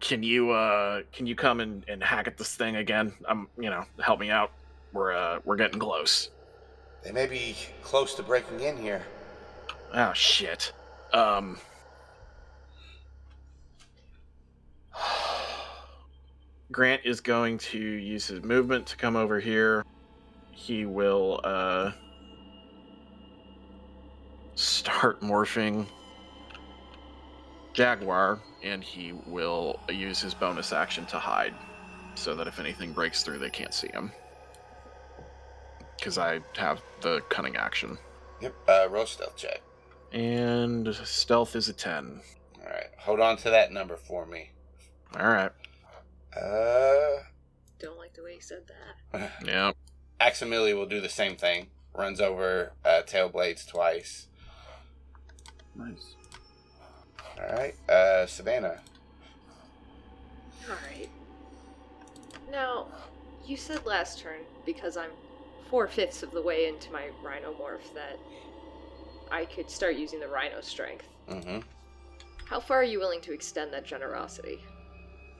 Can 0.00 0.22
you 0.22 0.50
uh 0.50 1.02
can 1.12 1.26
you 1.26 1.34
come 1.34 1.60
and, 1.60 1.84
and 1.88 2.02
hack 2.02 2.26
at 2.26 2.36
this 2.36 2.54
thing 2.54 2.76
again? 2.76 3.12
Um, 3.26 3.48
you 3.58 3.70
know, 3.70 3.84
help 4.02 4.20
me 4.20 4.30
out. 4.30 4.50
We're 4.92 5.12
uh 5.12 5.40
we're 5.44 5.56
getting 5.56 5.78
close. 5.78 6.30
they 7.04 7.12
may 7.12 7.26
be 7.26 7.56
close 7.82 8.14
to 8.14 8.22
breaking 8.22 8.60
in 8.60 8.76
here. 8.76 9.02
Oh 9.94 10.12
shit. 10.12 10.72
Um 11.12 11.58
Grant 16.72 17.02
is 17.04 17.20
going 17.20 17.58
to 17.58 17.78
use 17.78 18.26
his 18.26 18.42
movement 18.42 18.86
to 18.86 18.96
come 18.96 19.16
over 19.16 19.40
here. 19.40 19.84
He 20.50 20.86
will 20.86 21.40
uh 21.44 21.92
start 24.54 25.20
morphing 25.22 25.86
Jaguar 27.72 28.40
and 28.62 28.84
he 28.84 29.12
will 29.26 29.80
use 29.88 30.20
his 30.20 30.34
bonus 30.34 30.72
action 30.72 31.06
to 31.06 31.18
hide 31.18 31.54
so 32.14 32.34
that 32.34 32.46
if 32.46 32.58
anything 32.60 32.92
breaks 32.92 33.22
through 33.22 33.38
they 33.38 33.50
can't 33.50 33.74
see 33.74 33.88
him. 33.88 34.12
Cuz 36.00 36.18
I 36.18 36.40
have 36.56 36.82
the 37.00 37.20
cunning 37.28 37.56
action. 37.56 37.98
Yep. 38.40 38.54
Uh, 38.68 38.88
roll 38.90 39.06
stealth 39.06 39.36
check. 39.36 39.62
And 40.12 40.94
stealth 41.04 41.56
is 41.56 41.68
a 41.68 41.72
10. 41.72 42.20
All 42.60 42.66
right. 42.66 42.90
Hold 42.98 43.20
on 43.20 43.36
to 43.38 43.50
that 43.50 43.72
number 43.72 43.96
for 43.96 44.26
me. 44.26 44.50
All 45.18 45.26
right. 45.26 45.52
Uh. 46.36 47.22
Don't 47.78 47.98
like 47.98 48.14
the 48.14 48.22
way 48.22 48.34
you 48.34 48.40
said 48.40 48.64
that. 48.68 49.30
Yeah. 49.44 49.72
Aximili 50.20 50.74
will 50.74 50.86
do 50.86 51.00
the 51.00 51.08
same 51.08 51.36
thing. 51.36 51.66
Runs 51.94 52.20
over 52.20 52.72
uh, 52.84 53.02
tail 53.02 53.28
blades 53.28 53.66
twice. 53.66 54.28
Nice. 55.74 56.14
All 57.38 57.54
right. 57.54 57.74
Uh, 57.88 58.26
Savannah. 58.26 58.80
Alright. 60.68 61.10
Now, 62.50 62.86
you 63.44 63.56
said 63.56 63.84
last 63.84 64.20
turn, 64.20 64.40
because 64.64 64.96
I'm 64.96 65.10
four 65.68 65.88
fifths 65.88 66.22
of 66.22 66.30
the 66.30 66.42
way 66.42 66.68
into 66.68 66.92
my 66.92 67.08
rhino 67.22 67.52
morph, 67.52 67.92
that 67.94 68.18
I 69.30 69.44
could 69.46 69.68
start 69.70 69.96
using 69.96 70.20
the 70.20 70.28
rhino 70.28 70.60
strength. 70.60 71.06
Mm-hmm. 71.28 71.60
How 72.44 72.60
far 72.60 72.80
are 72.80 72.84
you 72.84 73.00
willing 73.00 73.20
to 73.22 73.32
extend 73.32 73.72
that 73.72 73.84
generosity? 73.84 74.62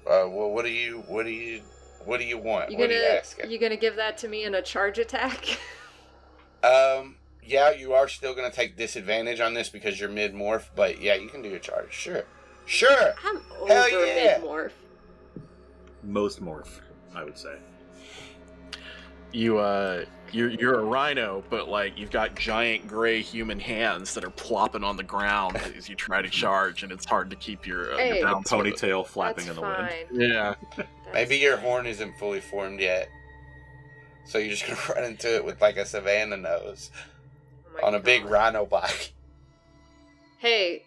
Uh, 0.07 0.29
well, 0.29 0.51
what 0.51 0.65
do 0.65 0.71
you, 0.71 1.05
what 1.07 1.25
do 1.25 1.31
you, 1.31 1.63
what 2.05 2.19
do 2.19 2.25
you 2.25 2.39
want? 2.39 2.71
You 2.71 2.79
what 2.79 2.91
are 2.91 2.93
you 2.93 3.01
gonna 3.01 3.15
asking? 3.15 3.51
you 3.51 3.59
gonna 3.59 3.77
give 3.77 3.97
that 3.97 4.19
to 4.19 4.29
me 4.29 4.45
in 4.45 4.55
a 4.55 4.63
charge 4.63 4.99
attack? 4.99 5.59
Um, 6.65 7.17
yeah, 7.45 7.73
you 7.73 7.93
are 7.93 8.07
still 8.07 8.35
gonna 8.37 8.51
take 8.51 8.77
disadvantage 8.77 9.41
on 9.41 9.53
this 9.53 9.69
because 9.69 9.99
you're 9.99 10.09
mid 10.09 10.33
morph, 10.33 10.69
but 10.77 11.01
yeah, 11.01 11.15
you 11.15 11.29
can 11.29 11.43
do 11.43 11.49
your 11.49 11.59
charge. 11.59 11.93
Sure, 11.93 12.23
sure. 12.67 13.15
I'm 13.27 13.41
Hell 13.67 13.85
over 13.85 14.07
yeah. 14.07 14.39
mid 14.39 14.49
morph. 14.49 14.71
Most 16.05 16.41
morph, 16.41 16.81
I 17.15 17.25
would 17.25 17.37
say. 17.37 17.57
You 19.33 19.59
uh 19.59 20.05
you're 20.33 20.51
you're 20.51 20.79
a 20.81 20.85
rhino, 20.85 21.43
but 21.51 21.69
like 21.69 21.99
you've 21.99 22.11
got 22.11 22.35
giant 22.37 22.87
gray 22.89 23.21
human 23.23 23.59
hands 23.61 24.15
that 24.15 24.25
are 24.25 24.31
plopping 24.31 24.83
on 24.85 24.97
the 24.97 25.03
ground 25.03 25.57
as 25.77 25.89
you 25.89 25.95
try 25.95 26.23
to 26.23 26.29
charge, 26.31 26.83
and 26.83 26.91
it's 26.93 27.05
hard 27.05 27.31
to 27.31 27.37
keep 27.37 27.67
your, 27.67 27.93
uh, 27.95 27.97
Hey. 27.99 28.19
your 28.19 28.29
A 28.29 28.31
balance 28.31 28.53
with 28.53 28.67
it. 28.67 28.75
ponytail 28.77 29.07
flapping 29.07 29.47
That's 29.47 29.49
in 29.49 29.55
the 29.57 29.61
wind. 29.63 30.07
Yeah. 30.13 30.55
That's- 30.77 30.89
Maybe 31.13 31.37
your 31.37 31.57
horn 31.59 31.87
isn't 31.87 32.17
fully 32.19 32.41
formed 32.41 32.81
yet, 32.81 33.09
so 34.25 34.39
you're 34.39 34.51
just 34.55 34.67
gonna 34.67 34.81
run 35.01 35.05
into 35.11 35.35
it 35.35 35.45
with 35.45 35.61
like 35.61 35.77
a 35.77 35.85
savannah 35.85 36.37
nose 36.39 36.91
oh 36.97 37.75
my 37.81 37.87
on 37.87 37.95
a 37.95 38.01
big 38.01 38.23
God. 38.23 38.31
rhino 38.33 38.65
bike. 38.67 39.13
Hey, 40.39 40.85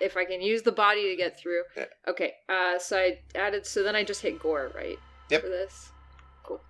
if 0.00 0.16
I 0.16 0.24
can 0.24 0.40
use 0.42 0.62
the 0.62 0.72
body 0.72 1.08
to 1.10 1.16
get 1.16 1.38
through. 1.38 1.62
Yeah. 1.76 1.84
Okay, 2.08 2.34
uh, 2.48 2.78
so 2.78 2.98
I 2.98 3.18
added, 3.34 3.66
so 3.66 3.82
then 3.82 3.94
I 3.96 4.04
just 4.04 4.20
hit 4.22 4.38
gore, 4.40 4.70
right? 4.74 4.98
Yep. 5.30 5.42
For 5.42 5.48
this? 5.48 5.90
Cool. 6.42 6.60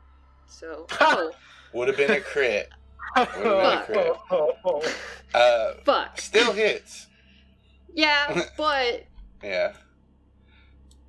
So, 0.46 0.86
oh, 1.00 1.30
Would 1.72 1.88
have 1.88 1.96
been 1.96 2.10
a 2.10 2.20
crit. 2.20 2.68
Would 3.16 3.28
have 3.28 3.42
been 3.42 3.46
a 3.46 4.14
Fuck. 4.28 4.62
crit. 4.62 4.94
Uh, 5.34 5.72
fuck. 5.84 6.20
still 6.20 6.52
hits. 6.52 7.06
Yeah, 7.94 8.42
but 8.56 9.04
Yeah. 9.42 9.72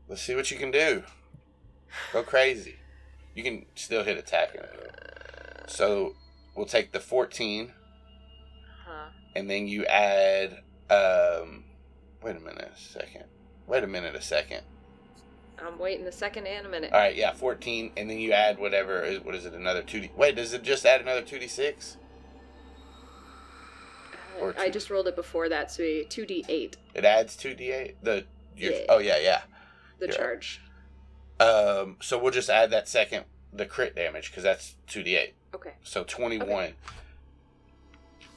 Let's 0.07 0.21
see 0.21 0.35
what 0.35 0.51
you 0.51 0.57
can 0.57 0.71
do. 0.71 1.03
Go 2.11 2.21
crazy. 2.23 2.75
You 3.33 3.43
can 3.43 3.65
still 3.75 4.03
hit 4.03 4.17
attacking. 4.17 4.61
So 5.67 6.15
we'll 6.55 6.65
take 6.65 6.91
the 6.91 6.99
14, 6.99 7.71
huh. 8.85 9.09
and 9.35 9.49
then 9.49 9.67
you 9.67 9.85
add. 9.85 10.59
Um, 10.89 11.63
wait 12.21 12.35
a 12.35 12.39
minute 12.41 12.71
a 12.75 12.77
second. 12.79 13.23
Wait 13.67 13.83
a 13.83 13.87
minute 13.87 14.15
a 14.15 14.21
second. 14.21 14.63
I'm 15.65 15.77
waiting 15.77 16.05
a 16.07 16.11
second 16.11 16.47
and 16.47 16.65
a 16.65 16.69
minute. 16.69 16.91
All 16.93 16.99
right, 16.99 17.15
yeah, 17.15 17.33
14, 17.33 17.91
and 17.97 18.09
then 18.09 18.19
you 18.19 18.31
add 18.31 18.57
whatever. 18.59 19.03
Is, 19.03 19.19
what 19.21 19.35
is 19.35 19.45
it? 19.45 19.53
Another 19.53 19.81
2d. 19.83 20.15
Wait, 20.15 20.35
does 20.35 20.53
it 20.53 20.63
just 20.63 20.85
add 20.85 21.01
another 21.01 21.21
2d6? 21.21 21.97
Uh, 24.13 24.41
or 24.41 24.55
I 24.57 24.69
just 24.69 24.89
rolled 24.89 25.07
it 25.07 25.15
before 25.15 25.49
that, 25.49 25.71
so 25.71 25.83
a 25.83 26.05
2d8, 26.05 26.75
It 26.95 27.05
adds 27.05 27.35
2d8? 27.37 27.95
The. 28.01 28.25
Your, 28.57 28.73
Yeah. 28.73 28.79
Oh, 28.89 28.97
yeah, 28.99 29.17
yeah. 29.19 29.41
the 29.99 30.07
Yeah. 30.07 30.11
charge. 30.13 30.61
Um, 31.39 31.97
so 32.01 32.17
we'll 32.17 32.31
just 32.31 32.49
add 32.49 32.71
that 32.71 32.87
second, 32.87 33.25
the 33.53 33.65
crit 33.65 33.95
damage, 33.95 34.29
because 34.31 34.43
that's 34.43 34.75
2d8. 34.87 35.33
Okay. 35.55 35.73
So 35.83 36.03
21. 36.03 36.47
Make 36.47 36.73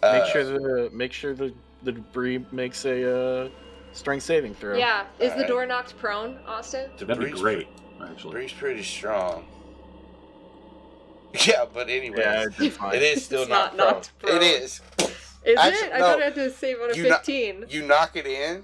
Uh, 0.02 0.24
sure 0.26 0.44
the 0.44 0.90
make 0.90 1.12
sure 1.14 1.32
the 1.34 1.54
the 1.82 1.92
debris 1.92 2.44
makes 2.52 2.84
a 2.84 3.44
uh, 3.44 3.48
strength 3.94 4.24
saving 4.24 4.54
throw. 4.54 4.76
Yeah, 4.76 5.06
is 5.18 5.28
the 5.30 5.34
Alright. 5.36 5.48
door 5.48 5.66
knocked 5.66 5.96
prone, 5.98 6.38
Austin? 6.46 6.90
That'd 6.98 7.08
be 7.08 7.14
Debris- 7.26 7.40
great, 7.40 7.68
actually. 8.04 8.32
Bree's 8.32 8.52
pretty 8.52 8.82
strong. 8.82 9.46
Yeah, 11.46 11.64
but 11.72 11.88
anyway, 11.88 12.18
Yeah, 12.20 12.46
it's 12.60 12.76
fine. 12.76 12.94
it 12.94 13.02
is 13.02 13.24
still 13.24 13.40
It's 13.42 13.50
not, 13.50 13.76
not 13.76 13.78
prone. 13.78 13.94
knocked 13.94 14.18
prone. 14.20 14.36
It 14.36 14.42
is. 14.42 14.80
Is 15.44 15.58
Actually, 15.58 15.88
it? 15.88 15.92
I 15.94 15.98
no. 15.98 16.04
thought 16.04 16.20
I 16.22 16.24
had 16.26 16.34
to 16.36 16.50
save 16.52 16.76
on 16.80 16.90
a 16.92 16.94
You 16.96 17.02
kno- 17.04 17.08
15. 17.16 17.64
You 17.68 17.82
knock 17.82 18.16
it 18.16 18.26
in, 18.26 18.62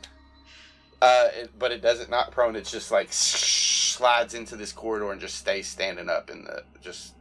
uh, 1.03 1.29
it, 1.35 1.51
but 1.59 1.73
it 1.73 1.83
doesn't 1.83 2.11
knock 2.11 2.31
prone. 2.31 2.55
It's 2.55 2.71
just 2.71 2.93
like 2.93 3.09
slides 3.11 4.35
into 4.35 4.55
this 4.55 4.71
corridor 4.73 5.11
and 5.11 5.21
just 5.21 5.35
stays 5.37 5.67
standing 5.67 6.09
up 6.09 6.31
in 6.31 6.45
the 6.45 6.63
just 6.81 7.15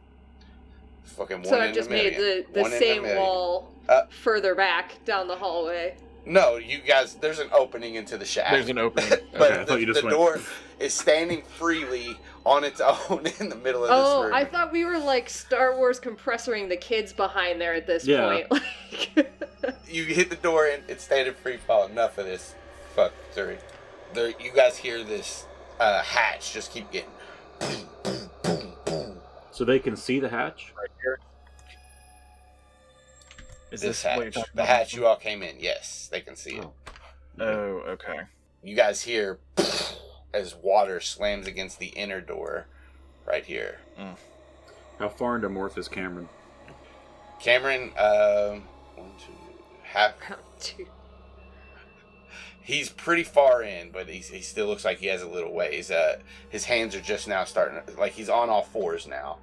fucking 1.02 1.38
one 1.38 1.44
so 1.46 1.56
in 1.56 1.62
I've 1.62 1.74
just 1.74 1.88
a 1.88 1.92
made 1.92 2.12
million. 2.16 2.44
the, 2.46 2.52
the 2.54 2.60
One 2.62 2.70
in 2.70 2.76
a 2.76 2.80
same 2.80 3.02
million. 3.02 3.18
wall 3.20 3.72
Uh, 3.88 4.02
further 4.22 4.54
back 4.54 5.04
down 5.04 5.26
the 5.26 5.36
hallway. 5.36 5.96
No, 6.30 6.56
you 6.58 6.78
guys. 6.78 7.14
There's 7.14 7.40
an 7.40 7.48
opening 7.52 7.96
into 7.96 8.16
the 8.16 8.24
shack. 8.24 8.52
There's 8.52 8.68
an 8.68 8.78
opening. 8.78 9.08
but 9.32 9.42
Okay, 9.50 9.54
I 9.54 9.58
the, 9.58 9.64
thought 9.66 9.80
you 9.80 9.86
just 9.86 10.00
the 10.00 10.06
went- 10.06 10.16
door 10.16 10.40
is 10.78 10.94
standing 10.94 11.42
freely 11.42 12.16
on 12.46 12.62
its 12.62 12.80
own 13.10 13.26
in 13.40 13.48
the 13.48 13.56
middle 13.56 13.84
of 13.84 13.90
Oh, 13.92 14.22
this 14.22 14.26
room. 14.26 14.34
I 14.34 14.44
thought 14.44 14.70
we 14.72 14.84
were 14.84 14.98
like 14.98 15.28
Star 15.28 15.76
Wars 15.76 15.98
compressoring 15.98 16.68
the 16.68 16.76
kids 16.76 17.12
behind 17.12 17.60
there 17.60 17.74
at 17.74 17.86
this 17.86 18.06
Yeah. 18.06 18.42
point. 18.48 18.62
Like, 19.62 19.76
you 19.88 20.04
hit 20.04 20.30
the 20.30 20.36
door 20.36 20.66
and 20.68 20.82
it's 20.88 21.04
standing 21.04 21.34
free 21.34 21.58
fall. 21.58 21.86
Enough 21.86 22.16
of 22.16 22.24
this. 22.24 22.54
Fuck, 22.96 23.12
sorry. 23.32 23.58
There, 24.14 24.28
you 24.40 24.52
guys 24.54 24.76
hear 24.76 25.04
this 25.04 25.44
uh, 25.78 26.00
hatch 26.02 26.54
just 26.54 26.72
keep 26.72 26.90
getting. 26.90 27.10
So 29.50 29.64
they 29.66 29.78
can 29.78 29.96
see 29.96 30.18
the 30.18 30.28
hatch. 30.30 30.72
right 30.78 30.88
here. 31.02 31.18
Is 33.70 33.80
This 33.80 34.02
this, 34.02 34.04
what 34.04 34.16
you're 34.16 34.24
hatch, 34.26 34.34
the 34.34 34.62
about? 34.62 34.66
hatch 34.66 34.94
you 34.94 35.06
all 35.06 35.16
came 35.16 35.42
in. 35.42 35.56
Yes, 35.58 36.08
they 36.10 36.20
can 36.20 36.36
see 36.36 36.56
it. 36.56 36.64
Oh. 36.64 36.72
Oh, 37.38 37.82
okay. 37.88 38.20
You 38.62 38.74
guys 38.76 39.02
hear 39.02 39.38
as 40.34 40.54
water 40.54 41.00
slams 41.00 41.46
against 41.46 41.78
the 41.78 41.86
inner 41.88 42.20
door, 42.20 42.66
right 43.26 43.44
here. 43.44 43.78
How 44.98 45.08
far 45.08 45.36
into 45.36 45.48
Morph 45.48 45.78
is 45.78 45.88
Cameron? 45.88 46.28
Cameron, 47.40 47.92
um, 47.96 48.64
one, 48.96 49.12
two, 49.18 49.32
half. 49.82 50.12
two. 50.60 50.86
He's 52.62 52.90
pretty 52.90 53.24
far 53.24 53.62
in, 53.62 53.90
but 53.90 54.08
he's, 54.08 54.28
he 54.28 54.42
still 54.42 54.66
looks 54.66 54.84
like 54.84 54.98
he 54.98 55.06
has 55.06 55.22
a 55.22 55.28
little 55.28 55.52
ways. 55.52 55.90
Uh, 55.90 56.18
his 56.50 56.64
hands 56.66 56.94
are 56.94 57.00
just 57.00 57.26
now 57.26 57.44
starting, 57.44 57.80
like 57.96 58.12
he's 58.12 58.28
on 58.28 58.50
all 58.50 58.62
fours 58.62 59.06
now. 59.06 59.38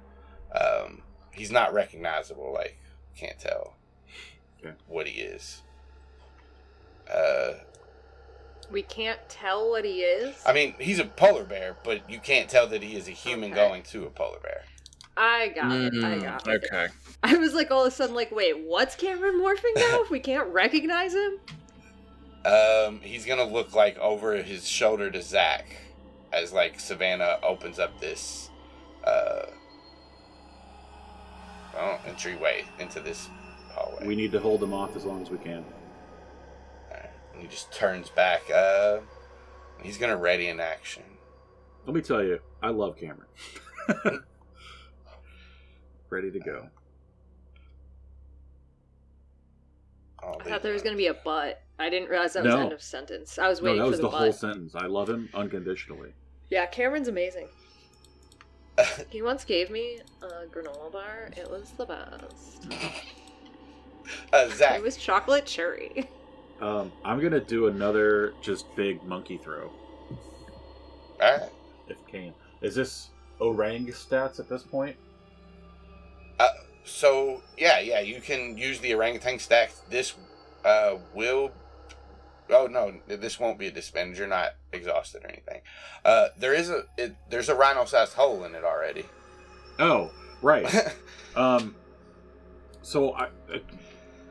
Um, 0.54 1.02
he's 1.32 1.50
not 1.50 1.74
recognizable. 1.74 2.52
Like 2.54 2.78
can't 3.16 3.38
tell 3.38 3.74
Okay. 4.64 4.74
what 4.86 5.06
he 5.06 5.20
is. 5.20 5.62
Uh, 7.12 7.54
We 8.70 8.82
can't 8.82 9.18
tell 9.28 9.70
what 9.70 9.84
he 9.84 10.00
is. 10.00 10.34
I 10.44 10.52
mean, 10.52 10.74
he's 10.78 10.98
a 10.98 11.04
polar 11.04 11.44
bear, 11.44 11.76
but 11.84 12.08
you 12.10 12.18
can't 12.18 12.50
tell 12.50 12.66
that 12.66 12.82
he 12.82 12.96
is 12.96 13.08
a 13.08 13.12
human 13.12 13.50
Okay. 13.52 13.60
going 13.60 13.82
to 13.84 14.04
a 14.06 14.10
polar 14.10 14.40
bear. 14.40 14.62
I 15.16 15.48
got 15.48 15.72
it. 15.72 15.92
I 16.04 16.18
Mm, 16.18 16.22
got 16.22 16.48
it. 16.48 16.64
Okay. 16.72 16.88
I 17.22 17.36
was 17.36 17.54
like 17.54 17.70
all 17.70 17.84
of 17.84 17.92
a 17.92 17.94
sudden 17.96 18.14
like, 18.14 18.30
wait, 18.30 18.54
what's 18.66 18.94
Cameron 18.94 19.40
morphing 19.40 19.74
now? 19.74 20.00
if 20.04 20.10
we 20.10 20.20
can't 20.20 20.48
recognize 20.52 21.14
him? 21.14 21.32
Um, 22.44 23.00
he's 23.02 23.26
gonna 23.26 23.44
look 23.44 23.74
like 23.74 23.98
over 23.98 24.36
his 24.42 24.66
shoulder 24.68 25.10
to 25.10 25.22
Zach 25.22 25.66
as 26.32 26.52
like 26.52 26.78
Savannah 26.78 27.38
opens 27.42 27.78
up 27.78 27.98
this 28.00 28.48
uh 29.04 29.42
oh, 31.74 31.98
entryway 32.06 32.64
into 32.78 33.00
this 33.00 33.28
hallway. 33.78 34.06
We 34.06 34.16
need 34.16 34.32
to 34.32 34.40
hold 34.40 34.60
them 34.60 34.72
off 34.72 34.96
as 34.96 35.04
long 35.04 35.22
as 35.22 35.30
we 35.30 35.38
can. 35.38 35.64
Alright, 36.90 37.10
and 37.32 37.42
he 37.42 37.48
just 37.48 37.72
turns 37.72 38.10
back. 38.10 38.42
Uh, 38.50 38.98
he's 39.82 39.98
gonna 39.98 40.16
ready 40.16 40.48
an 40.48 40.60
action. 40.60 41.02
Let 41.86 41.94
me 41.94 42.02
tell 42.02 42.22
you, 42.22 42.40
I 42.62 42.68
love 42.70 42.96
Cameron. 42.96 43.28
Ready 46.10 46.30
to 46.30 46.38
go. 46.40 46.66
Oh, 50.22 50.34
I 50.40 50.44
thought 50.48 50.62
there 50.62 50.72
was 50.72 50.82
gonna 50.82 50.96
be 50.96 51.06
a 51.06 51.14
but. 51.14 51.62
I 51.78 51.88
didn't 51.90 52.08
realize 52.08 52.32
that 52.32 52.42
was 52.44 52.50
No. 52.50 52.56
the 52.58 52.64
end 52.64 52.72
of 52.72 52.82
sentence. 52.82 53.38
I 53.38 53.48
was 53.48 53.60
No, 53.60 53.66
waiting 53.66 53.82
that 53.82 53.88
was 53.88 53.96
for 53.96 54.02
the 54.02 54.10
the, 54.10 54.16
whole 54.16 54.32
sentence. 54.32 54.74
I 54.74 54.86
love 54.86 55.08
him 55.08 55.28
unconditionally. 55.32 56.12
Yeah, 56.50 56.66
Cameron's 56.66 57.08
amazing. 57.08 57.48
He 59.10 59.22
once 59.22 59.44
gave 59.44 59.70
me 59.70 60.00
a 60.22 60.46
granola 60.46 60.90
bar. 60.92 61.30
It 61.36 61.50
was 61.50 61.70
the 61.72 61.86
best. 61.86 62.66
uh, 64.32 64.48
Zach. 64.50 64.76
It 64.76 64.82
was 64.82 64.96
chocolate 64.96 65.46
cherry. 65.46 66.08
Um, 66.60 66.92
I'm 67.04 67.20
gonna 67.20 67.40
do 67.40 67.66
another 67.68 68.34
just 68.40 68.64
big 68.74 69.02
monkey 69.04 69.38
throw. 69.38 69.70
Alright. 71.20 71.50
If 71.88 71.96
can. 72.06 72.34
Is 72.62 72.74
this 72.74 73.10
orang 73.40 73.86
stats 73.86 74.40
at 74.40 74.48
this 74.48 74.62
point? 74.62 74.96
Uh, 76.38 76.48
so 76.84 77.42
yeah, 77.56 77.80
yeah, 77.80 78.00
you 78.00 78.20
can 78.20 78.56
use 78.56 78.80
the 78.80 78.94
orangutan 78.94 79.38
stacks. 79.38 79.82
This 79.88 80.14
uh 80.64 80.96
will. 81.14 81.52
Oh 82.50 82.66
no, 82.66 82.94
this 83.06 83.38
won't 83.38 83.58
be 83.58 83.66
a 83.66 83.70
disadvantage. 83.70 84.18
You're 84.18 84.26
not 84.26 84.54
exhausted 84.72 85.24
or 85.24 85.28
anything. 85.28 85.60
Uh, 86.04 86.28
there 86.38 86.54
is 86.54 86.70
a 86.70 86.84
it, 86.96 87.14
there's 87.30 87.48
a 87.48 87.54
rhino-sized 87.54 88.14
hole 88.14 88.44
in 88.44 88.54
it 88.54 88.64
already. 88.64 89.04
Oh, 89.78 90.10
right. 90.42 90.66
um, 91.36 91.76
so 92.82 93.12
I, 93.12 93.26
I 93.52 93.60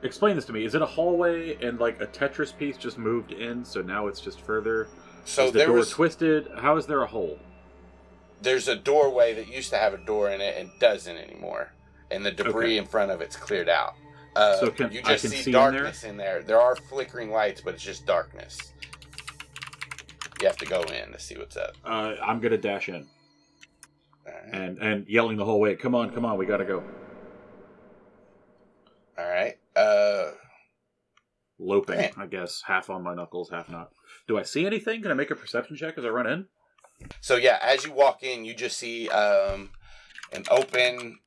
explain 0.04 0.36
this 0.36 0.46
to 0.46 0.54
me. 0.54 0.64
Is 0.66 0.76
it 0.76 0.82
a 0.82 0.86
hallway 0.86 1.56
and 1.64 1.80
like 1.80 2.02
a 2.02 2.08
Tetris 2.08 2.56
piece 2.56 2.78
just 2.78 2.98
moved 2.98 3.32
in, 3.32 3.64
so 3.66 3.82
now 3.82 4.08
it's 4.08 4.20
just 4.22 4.42
further? 4.42 4.88
so 5.26 5.46
is 5.48 5.52
the 5.52 5.58
there 5.60 5.68
door 5.68 5.78
was 5.78 5.90
twisted? 5.90 6.48
How 6.58 6.78
is 6.78 6.86
there 6.86 7.02
a 7.04 7.08
hole? 7.08 7.40
there's 8.40 8.68
a 8.68 8.76
doorway 8.76 9.34
that 9.34 9.48
used 9.48 9.72
to 9.72 9.78
have 9.78 9.96
a 9.96 9.98
door 9.98 10.30
in 10.30 10.42
it 10.42 10.56
and 10.58 10.70
doesn't 10.80 11.18
anymore, 11.18 11.72
and 12.12 12.24
the 12.24 12.32
debris 12.32 12.66
Okay. 12.66 12.78
in 12.78 12.86
front 12.86 13.10
of 13.10 13.20
it's 13.20 13.36
cleared 13.36 13.68
out. 13.68 13.96
Uh, 14.36 14.58
So 14.60 14.70
can- 14.70 14.92
you 14.92 15.02
I 15.04 15.14
just 15.14 15.24
can 15.24 15.32
see, 15.32 15.38
see 15.38 15.50
in 15.50 15.54
there? 15.54 15.72
darkness 15.72 16.04
in 16.04 16.18
there? 16.18 16.44
there. 16.44 16.62
are 16.62 16.76
flickering 16.76 17.32
lights, 17.32 17.62
but 17.62 17.74
it's 17.74 17.84
just 17.84 18.06
darkness. 18.06 18.74
You 20.40 20.46
have 20.46 20.58
to 20.58 20.68
go 20.68 20.84
in 20.84 21.12
to 21.14 21.20
see 21.20 21.36
what's 21.36 21.58
up. 21.58 21.76
Uh, 21.84 22.14
I'm 22.22 22.40
gonna 22.40 22.58
dash 22.60 22.90
in 22.90 23.08
and 24.52 24.78
and 24.78 25.08
yelling 25.10 25.38
the 25.38 25.46
whole 25.46 25.60
way. 25.60 25.76
Come 25.76 25.96
on, 25.96 26.12
come 26.12 26.24
on, 26.24 26.38
we 26.38 26.46
gotta 26.46 26.66
go. 26.66 26.84
All 29.18 29.28
right. 29.28 29.58
Uh, 29.78 30.32
Loping, 31.60 31.98
Man. 31.98 32.12
I 32.18 32.28
guess, 32.28 32.62
half 32.66 32.90
on 32.90 33.04
my 33.04 33.16
knuckles, 33.16 33.50
half 33.50 33.70
not. 33.70 33.92
Do 34.28 34.38
I 34.38 34.44
see 34.44 34.66
anything? 34.66 35.02
Can 35.02 35.12
I 35.12 35.16
make 35.16 35.32
a 35.32 35.36
perception 35.36 35.76
check 35.76 35.98
as 35.98 36.06
I 36.06 36.10
run 36.10 36.28
in? 36.28 36.46
So 37.22 37.36
yeah, 37.36 37.60
as 37.62 37.86
you 37.86 37.92
walk 37.92 38.24
in, 38.24 38.46
you 38.46 38.54
just 38.54 38.78
see 38.78 39.10
um, 39.10 39.70
an 40.32 40.44
open 40.50 41.20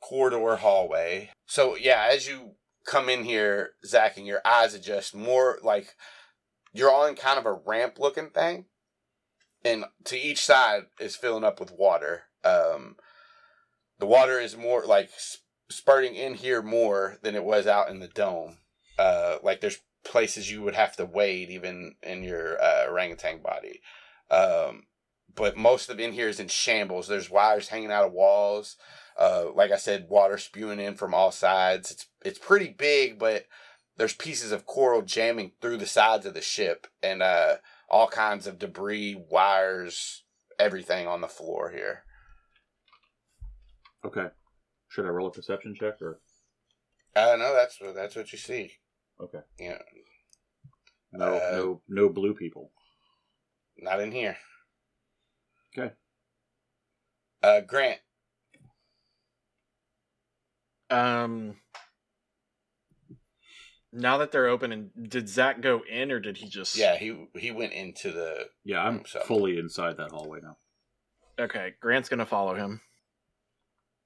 corridor 0.00 0.56
hallway. 0.56 1.30
So 1.46 1.76
yeah, 1.76 2.08
as 2.10 2.28
you 2.28 2.52
come 2.86 3.08
in 3.08 3.24
here, 3.24 3.70
Zach, 3.84 4.16
and 4.16 4.26
your 4.26 4.40
eyes 4.44 4.74
adjust 4.74 5.14
more 5.14 5.58
like 5.62 5.94
you're 6.72 6.92
on 6.92 7.14
kind 7.14 7.38
of 7.38 7.46
a 7.46 7.58
ramp 7.66 7.98
looking 7.98 8.30
thing, 8.30 8.66
and 9.64 9.84
to 10.04 10.18
each 10.18 10.44
side 10.44 10.82
is 11.00 11.16
filling 11.16 11.44
up 11.44 11.60
with 11.60 11.72
water. 11.72 12.24
Um, 12.44 12.96
the 13.98 14.06
water 14.06 14.38
is 14.38 14.56
more 14.56 14.84
like 14.84 15.10
s- 15.70 15.76
spurting 15.76 16.14
in 16.14 16.34
here 16.34 16.62
more 16.62 17.18
than 17.22 17.34
it 17.34 17.44
was 17.44 17.66
out 17.66 17.88
in 17.90 18.00
the 18.00 18.08
dome. 18.08 18.58
Uh, 18.98 19.38
like 19.42 19.60
there's 19.60 19.80
places 20.04 20.50
you 20.50 20.62
would 20.62 20.74
have 20.74 20.96
to 20.96 21.04
wade 21.04 21.50
even 21.50 21.94
in 22.02 22.22
your 22.22 22.62
uh, 22.62 22.86
orangutan 22.88 23.40
body. 23.40 23.80
Um, 24.30 24.84
but 25.34 25.56
most 25.56 25.90
of 25.90 25.98
in 25.98 26.12
here 26.12 26.28
is 26.28 26.40
in 26.40 26.48
shambles. 26.48 27.08
There's 27.08 27.30
wires 27.30 27.68
hanging 27.68 27.90
out 27.90 28.06
of 28.06 28.12
walls. 28.12 28.76
Uh, 29.18 29.46
like 29.54 29.70
I 29.72 29.76
said, 29.76 30.08
water 30.08 30.38
spewing 30.38 30.80
in 30.80 30.94
from 30.94 31.14
all 31.14 31.30
sides. 31.30 31.90
It's 31.90 32.06
it's 32.24 32.38
pretty 32.38 32.68
big, 32.68 33.18
but 33.18 33.46
there's 33.96 34.14
pieces 34.14 34.52
of 34.52 34.66
coral 34.66 35.02
jamming 35.02 35.52
through 35.60 35.78
the 35.78 35.86
sides 35.86 36.26
of 36.26 36.34
the 36.34 36.40
ship, 36.40 36.86
and 37.02 37.22
uh, 37.22 37.56
all 37.88 38.08
kinds 38.08 38.46
of 38.46 38.58
debris, 38.58 39.14
wires, 39.30 40.24
everything 40.58 41.06
on 41.06 41.20
the 41.20 41.28
floor 41.28 41.70
here. 41.70 42.02
Okay. 44.04 44.28
Should 44.94 45.06
I 45.06 45.08
roll 45.08 45.26
a 45.26 45.32
perception 45.32 45.74
check 45.74 46.00
or 46.00 46.20
Uh, 47.16 47.34
no, 47.36 47.52
that's 47.52 47.80
what 47.80 47.96
that's 47.96 48.14
what 48.14 48.30
you 48.30 48.38
see. 48.38 48.76
okay? 49.20 49.40
Yeah, 49.58 49.82
No, 51.10 51.34
Uh, 51.36 51.50
no, 51.52 51.82
no 51.88 52.08
blue 52.08 52.32
people. 52.34 52.72
not 53.76 53.98
in 54.00 54.12
here. 54.12 54.38
Okay. 55.76 55.92
Uh, 57.42 57.60
Grant. 57.62 58.00
Um. 60.90 61.60
Now 63.92 64.18
that 64.18 64.30
they're 64.30 64.46
open, 64.46 64.70
and 64.72 64.90
did 65.10 65.28
Zach 65.28 65.60
go 65.60 65.82
in 65.88 66.12
or 66.12 66.20
did 66.20 66.36
he 66.36 66.48
just? 66.48 66.76
Yeah, 66.76 66.96
he 66.96 67.26
he 67.36 67.50
went 67.50 67.72
into 67.72 68.12
the. 68.12 68.48
Yeah, 68.62 68.84
I'm 68.84 69.04
So- 69.06 69.20
fully 69.22 69.58
inside 69.58 69.96
that 69.96 70.12
hallway 70.12 70.38
now. 70.40 70.56
Okay, 71.38 71.74
Grant's 71.80 72.08
gonna 72.08 72.26
follow 72.26 72.54
him. 72.54 72.80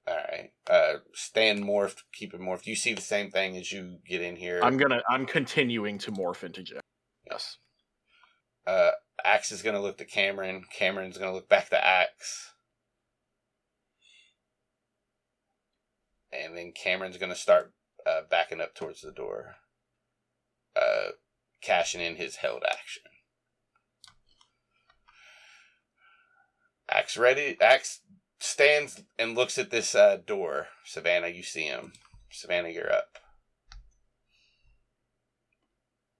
All 0.09 0.15
right. 0.15 0.51
Uh, 0.67 0.99
stand 1.13 1.63
morphed, 1.63 2.01
keep 2.11 2.33
it 2.33 2.41
morphed. 2.41 2.65
You 2.65 2.75
see 2.75 2.93
the 2.93 3.01
same 3.01 3.29
thing 3.29 3.55
as 3.57 3.71
you 3.71 3.99
get 4.07 4.21
in 4.21 4.35
here. 4.35 4.59
I'm 4.63 4.77
gonna. 4.77 5.03
I'm 5.07 5.25
continuing 5.27 5.99
to 5.99 6.11
morph 6.11 6.43
into 6.43 6.63
Jack. 6.63 6.81
Yes. 7.29 7.57
Uh, 8.65 8.91
Ax 9.23 9.51
is 9.51 9.61
gonna 9.61 9.81
look 9.81 9.99
to 9.99 10.05
Cameron. 10.05 10.63
Cameron's 10.73 11.17
gonna 11.17 11.33
look 11.33 11.47
back 11.47 11.69
to 11.69 11.85
Ax. 11.85 12.53
And 16.31 16.57
then 16.57 16.71
Cameron's 16.71 17.17
gonna 17.17 17.35
start 17.35 17.73
uh, 18.07 18.21
backing 18.29 18.61
up 18.61 18.73
towards 18.73 19.01
the 19.01 19.11
door, 19.11 19.55
uh, 20.75 21.09
cashing 21.61 22.01
in 22.01 22.15
his 22.15 22.37
held 22.37 22.63
action. 22.67 23.03
Ax 26.89 27.15
ready. 27.15 27.57
Ax 27.61 28.01
stands 28.39 29.03
and 29.17 29.35
looks 29.35 29.57
at 29.57 29.69
this 29.69 29.95
uh, 29.95 30.17
door. 30.25 30.67
Savannah, 30.85 31.27
you 31.27 31.43
see 31.43 31.63
him. 31.63 31.93
Savannah, 32.31 32.69
you're 32.69 32.91
up. 32.91 33.17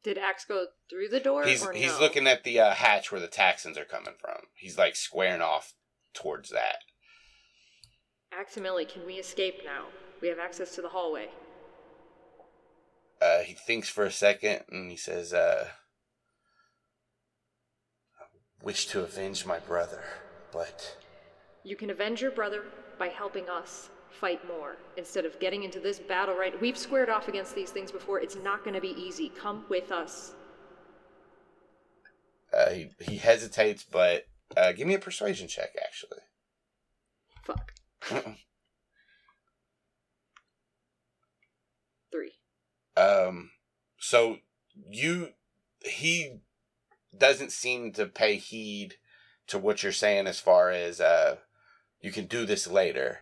Did 0.04 0.18
Ax 0.18 0.46
go 0.46 0.68
through 0.90 1.10
the 1.10 1.20
door? 1.20 1.46
He's 1.46 1.66
or 1.66 1.74
he's 1.74 1.94
no? 1.94 2.00
looking 2.00 2.26
at 2.26 2.44
the 2.44 2.60
uh, 2.60 2.74
hatch 2.74 3.12
where 3.12 3.20
the 3.20 3.28
Taxxons 3.28 3.78
are 3.78 3.86
coming 3.86 4.14
from. 4.20 4.38
He's 4.56 4.78
like 4.78 4.96
squaring 4.96 5.42
off 5.42 5.74
towards 6.14 6.50
that. 6.50 6.78
Aximili, 8.34 8.88
can 8.88 9.06
we 9.06 9.16
escape 9.16 9.62
now? 9.66 9.86
We 10.22 10.30
have 10.30 10.40
access 10.40 10.76
to 10.76 10.82
the 10.82 10.90
hallway. 10.90 11.30
Uh, 13.22 13.40
he 13.40 13.54
thinks 13.54 13.90
for 13.90 14.06
a 14.06 14.12
second 14.12 14.64
and 14.70 14.90
he 14.90 14.96
says, 14.96 15.34
uh, 15.34 15.68
I 18.20 18.64
wish 18.64 18.88
to 18.88 19.02
avenge 19.02 19.46
my 19.46 19.60
brother, 19.60 20.04
but 20.54 20.98
You 21.64 21.76
can 21.76 21.90
avenge 21.90 22.22
your 22.22 22.32
brother 22.32 22.64
by 22.98 23.08
helping 23.10 23.50
us 23.50 23.90
fight 24.12 24.46
more 24.48 24.78
instead 24.98 25.26
of 25.26 25.40
getting 25.40 25.64
into 25.64 25.80
this 25.80 26.00
battle 26.00 26.36
right. 26.36 26.60
We've 26.60 26.78
squared 26.78 27.10
off 27.10 27.28
against 27.28 27.54
these 27.56 27.70
things 27.70 27.92
before. 27.92 28.20
It's 28.20 28.36
not 28.36 28.64
going 28.64 28.74
to 28.74 28.82
be 28.82 28.96
easy. 29.00 29.30
Come 29.30 29.66
with 29.70 29.92
us. 29.92 30.34
uh, 32.54 32.70
he, 32.72 32.90
he 33.00 33.18
hesitates, 33.18 33.84
but 33.84 34.26
uh, 34.58 34.72
give 34.72 34.88
me 34.88 34.96
a 34.96 35.00
persuasion 35.00 35.48
check, 35.48 35.70
actually. 35.84 36.20
Fuck. 37.44 37.74
Three. 42.12 42.34
Um, 42.98 43.52
so 44.00 44.38
you, 44.90 45.30
he 45.82 46.40
doesn't 47.16 47.52
seem 47.52 47.92
to 47.94 48.06
pay 48.08 48.38
heed 48.38 48.96
to 49.48 49.60
what 49.60 49.84
you're 49.84 49.92
saying 49.92 50.28
as 50.28 50.40
far 50.40 50.72
as 50.72 51.00
uh, 51.00 51.38
you 52.02 52.12
can 52.12 52.26
do 52.26 52.46
this 52.46 52.68
later. 52.68 53.20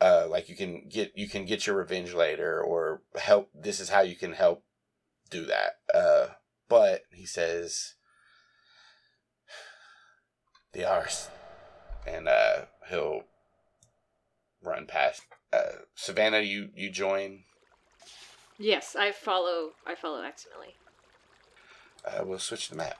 Uh, 0.00 0.26
like 0.28 0.48
you 0.48 0.56
can 0.56 0.88
get 0.88 1.12
you 1.14 1.28
can 1.28 1.44
get 1.44 1.66
your 1.66 1.76
revenge 1.76 2.14
later, 2.14 2.60
or 2.60 3.02
help. 3.16 3.50
This 3.54 3.80
is 3.80 3.90
how 3.90 4.00
you 4.00 4.16
can 4.16 4.32
help 4.32 4.64
do 5.30 5.44
that. 5.44 5.76
Uh, 5.94 6.34
but 6.68 7.02
he 7.12 7.26
says, 7.26 7.94
"The 10.72 10.88
arse 10.88 11.28
and 12.06 12.28
uh, 12.28 12.62
he'll 12.88 13.24
run 14.62 14.86
past. 14.86 15.22
Uh, 15.52 15.82
Savannah, 15.94 16.40
you 16.40 16.70
you 16.74 16.90
join 16.90 17.44
Yes, 18.58 18.94
I 18.94 19.10
follow. 19.10 19.70
I 19.86 19.94
follow 19.94 20.20
Millie. 20.20 20.74
Uh, 22.04 22.24
we'll 22.26 22.38
switch 22.38 22.68
the 22.68 22.76
map. 22.76 22.98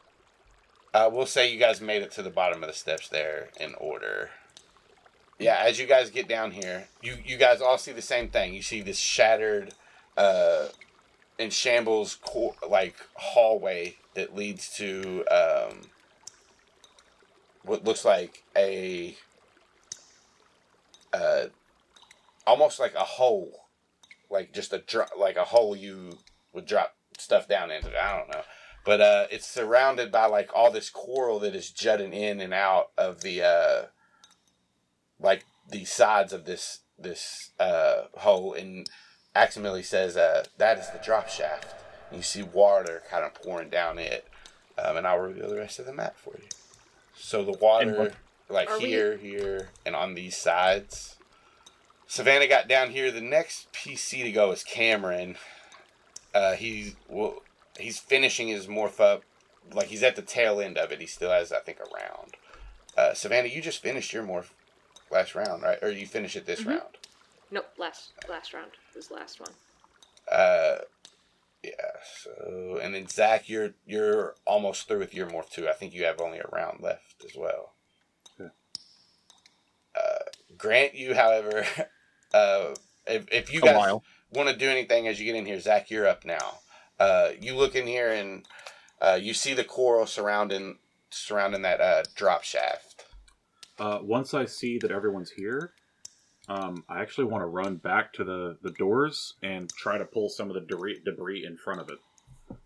Uh, 0.95 1.11
we'll 1.13 1.27
say 1.27 1.53
you 1.53 1.59
guys 1.59 1.83
made 1.83 2.01
it 2.01 2.11
to 2.13 2.23
the 2.23 2.31
bottom 2.31 2.63
of 2.63 2.69
the 2.69 2.75
steps 2.75 3.09
there 3.09 3.51
in 3.61 3.75
order. 3.75 4.31
Yeah, 5.41 5.63
as 5.65 5.81
you 5.81 5.87
guys 5.87 6.11
get 6.11 6.29
down 6.29 6.51
here, 6.51 6.87
you 7.03 7.17
you 7.25 7.39
guys 7.39 7.63
all 7.63 7.79
see 7.79 7.93
the 7.93 8.03
same 8.03 8.29
thing. 8.29 8.53
You 8.53 8.61
see 8.61 8.83
this 8.83 8.99
shattered, 8.99 9.73
uh, 10.17 10.67
in 11.39 11.49
shambles, 11.49 12.17
cor- 12.17 12.57
like 12.69 12.95
hallway 13.15 13.97
that 14.15 14.37
leads 14.37 14.69
to 14.77 15.25
um, 15.31 15.81
what 17.63 17.85
looks 17.85 18.05
like 18.05 18.45
a, 18.55 19.17
uh, 21.15 21.47
almost 22.47 22.79
like 22.79 22.95
a 22.95 22.99
hole, 22.99 23.65
like 24.29 24.53
just 24.53 24.75
a 24.75 24.79
dro- 24.79 25.07
like 25.19 25.37
a 25.37 25.45
hole 25.45 25.75
you 25.75 26.19
would 26.53 26.67
drop 26.67 26.95
stuff 27.17 27.49
down 27.49 27.71
into. 27.71 27.91
I 27.99 28.19
don't 28.19 28.29
know 28.29 28.43
but 28.85 29.01
uh, 29.01 29.27
it's 29.31 29.47
surrounded 29.47 30.11
by 30.11 30.27
like 30.27 30.51
all 30.55 30.71
this 30.71 30.91
coral 30.91 31.39
that 31.41 31.55
is 31.55 31.71
jutting 31.71 32.13
in 32.13 32.41
and 32.41 32.55
out 32.55 32.91
of 32.97 33.21
the 33.21 33.43
uh, 33.43 33.83
like 35.21 35.45
the 35.69 35.85
sides 35.85 36.33
of 36.33 36.45
this 36.45 36.81
this 36.99 37.51
uh, 37.59 38.03
hole. 38.15 38.55
And 38.55 38.89
Aximili 39.35 39.85
says 39.85 40.17
uh, 40.17 40.45
that 40.59 40.79
is 40.79 40.89
the 40.91 41.01
drop 41.05 41.29
shaft. 41.29 41.75
And 42.11 42.19
you 42.19 42.23
see 42.23 42.43
water 42.43 43.03
kind 43.11 43.25
of 43.25 43.35
pouring 43.35 43.71
down 43.71 43.99
it, 43.99 44.27
um, 44.79 44.97
and 44.97 45.07
I'll 45.07 45.19
reveal 45.19 45.49
the 45.49 45.57
rest 45.59 45.79
of 45.79 45.87
the 45.87 45.93
map 45.93 46.17
for 46.19 46.35
you. 46.37 46.49
So 47.17 47.45
the 47.45 47.53
water, 47.53 47.97
what- 47.99 48.15
like 48.49 48.69
Are 48.69 48.79
we- 48.81 48.87
here, 48.87 49.17
here, 49.17 49.69
and 49.87 49.95
on 49.95 50.15
these 50.15 50.37
sides. 50.37 51.17
Savannah 52.09 52.49
got 52.49 52.67
down 52.67 52.91
here. 52.91 53.13
The 53.13 53.21
next 53.21 53.73
PC 53.73 54.25
to 54.25 54.33
go 54.33 54.51
is 54.51 54.65
Cameron. 54.65 55.37
Uh, 56.35 56.55
he 56.55 56.97
will 57.09 57.43
he's 57.79 58.01
finishing 58.01 58.49
his 58.49 58.67
morph 58.67 58.99
up 59.01 59.23
like 59.73 59.87
he's 59.87 60.03
at 60.03 60.17
the 60.17 60.23
tail 60.23 60.61
end 60.61 60.77
of 60.77 60.91
it 60.93 61.01
he 61.01 61.07
still 61.07 61.31
has 61.31 61.53
i 61.53 61.59
think 61.61 61.79
a 61.79 61.85
round 61.95 62.35
uh, 62.97 63.15
savannah 63.15 63.49
you 63.49 63.61
just 63.63 63.83
finished 63.83 64.13
your 64.13 64.23
morph 64.25 64.51
last 65.11 65.35
round 65.35 65.63
right 65.63 65.79
or 65.83 65.91
you 65.91 66.07
finish 66.07 66.37
it 66.37 66.47
this 66.47 66.61
Mhm. 66.61 66.69
round 66.69 66.97
Nope, 67.51 67.67
last 67.79 68.13
last 68.29 68.55
round 68.55 68.71
was 68.95 69.09
the 69.09 69.15
last 69.15 69.41
one. 69.41 69.53
uh 70.31 70.79
yeah 71.63 71.73
so 72.23 72.79
and 72.83 72.95
then 72.95 73.07
zach 73.09 73.49
you're 73.49 73.75
you're 73.87 74.35
almost 74.47 74.87
through 74.89 74.99
with 75.01 75.15
your 75.15 75.27
morph 75.29 75.51
too 75.51 75.69
i 75.69 75.73
think 75.73 75.93
you 75.93 76.05
have 76.05 76.21
only 76.21 76.39
a 76.39 76.47
round 76.53 76.81
left 76.81 77.25
as 77.25 77.37
well 77.37 77.75
Okay. 78.41 78.51
uh 79.97 80.19
grant 80.57 80.95
you 80.95 81.15
however 81.15 81.67
uh 82.35 82.75
if, 83.07 83.27
if 83.33 83.53
you 83.53 83.61
A 83.61 83.65
guys 83.65 83.77
want 84.33 84.49
to 84.49 84.57
do 84.57 84.69
anything 84.71 85.09
as 85.09 85.19
you 85.19 85.27
get 85.27 85.35
in 85.35 85.47
here, 85.47 85.59
Zach, 85.59 85.91
you're 85.91 86.07
up 86.07 86.25
now. 86.25 86.59
Uh, 87.01 87.31
you 87.41 87.57
look 87.57 87.75
in 87.75 87.87
here 87.87 88.11
and 88.11 88.47
uh, 89.01 89.19
you 89.21 89.35
see 89.35 89.55
the 89.55 89.65
coral 89.65 90.07
surrounding 90.07 90.79
surrounding 91.11 91.63
that 91.63 91.81
uh, 91.81 92.05
drop 92.15 92.45
shaft. 92.45 92.90
Uh, 93.81 93.99
once 94.03 94.35
I 94.35 94.45
see 94.45 94.79
that 94.79 94.91
everyone's 94.91 95.31
here, 95.31 95.73
um, 96.49 96.85
I 96.89 97.01
actually 97.01 97.25
want 97.25 97.43
to 97.43 97.47
run 97.47 97.77
back 97.77 98.13
to 98.15 98.25
the, 98.25 98.59
the 98.63 98.73
doors 98.73 99.35
and 99.43 99.71
try 99.71 99.97
to 99.97 100.05
pull 100.05 100.29
some 100.29 100.49
of 100.49 100.55
the 100.55 100.61
debris, 100.61 101.01
debris 101.03 101.47
in 101.47 101.57
front 101.57 101.81
of 101.81 101.89
it. 101.89 101.99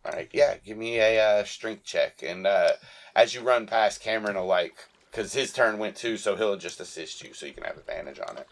All 0.05 0.13
right, 0.13 0.29
yeah, 0.33 0.57
give 0.65 0.77
me 0.77 0.99
a 0.99 1.21
uh, 1.21 1.45
strength 1.45 1.85
check, 1.85 2.23
and 2.23 2.47
uh, 2.47 2.73
as 3.15 3.33
you 3.35 3.43
run 3.43 3.67
past, 3.67 4.01
Cameron 4.01 4.37
will 4.37 4.47
like 4.47 4.75
because 5.11 5.33
his 5.33 5.53
turn 5.53 5.79
went 5.79 5.95
too, 5.95 6.17
so 6.17 6.35
he'll 6.35 6.57
just 6.57 6.81
assist 6.81 7.23
you, 7.23 7.33
so 7.33 7.47
you 7.47 7.53
can 7.53 7.65
have 7.65 7.77
advantage 7.77 8.19
on 8.19 8.37
it. 8.39 8.49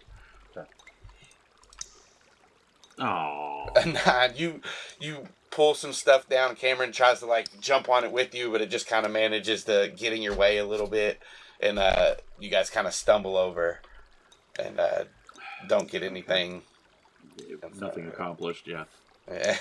Oh, 2.99 3.67
A 3.75 3.87
nine, 3.87 4.35
you 4.37 4.61
you 5.01 5.27
pull 5.51 5.75
some 5.75 5.93
stuff 5.93 6.29
down. 6.29 6.55
Cameron 6.55 6.93
tries 6.93 7.19
to 7.21 7.27
like 7.27 7.61
jump 7.61 7.89
on 7.89 8.05
it 8.05 8.13
with 8.13 8.35
you, 8.35 8.51
but 8.51 8.61
it 8.61 8.71
just 8.71 8.87
kind 8.87 9.07
of 9.07 9.13
manages 9.13 9.65
to 9.65 9.93
get 9.97 10.13
in 10.13 10.23
your 10.23 10.37
way 10.37 10.59
a 10.59 10.67
little 10.67 10.87
bit, 10.87 11.19
and 11.63 11.79
uh, 11.79 12.15
you 12.41 12.51
guys 12.51 12.69
kind 12.69 12.87
of 12.87 12.95
stumble 12.95 13.37
over, 13.37 13.81
and 14.59 14.79
uh, 14.81 15.05
don't 15.69 15.91
get 15.91 16.03
anything. 16.03 16.63
nothing 17.81 18.09
accomplished. 18.09 18.67
Yeah. 18.67 18.85
Yeah. 19.31 19.57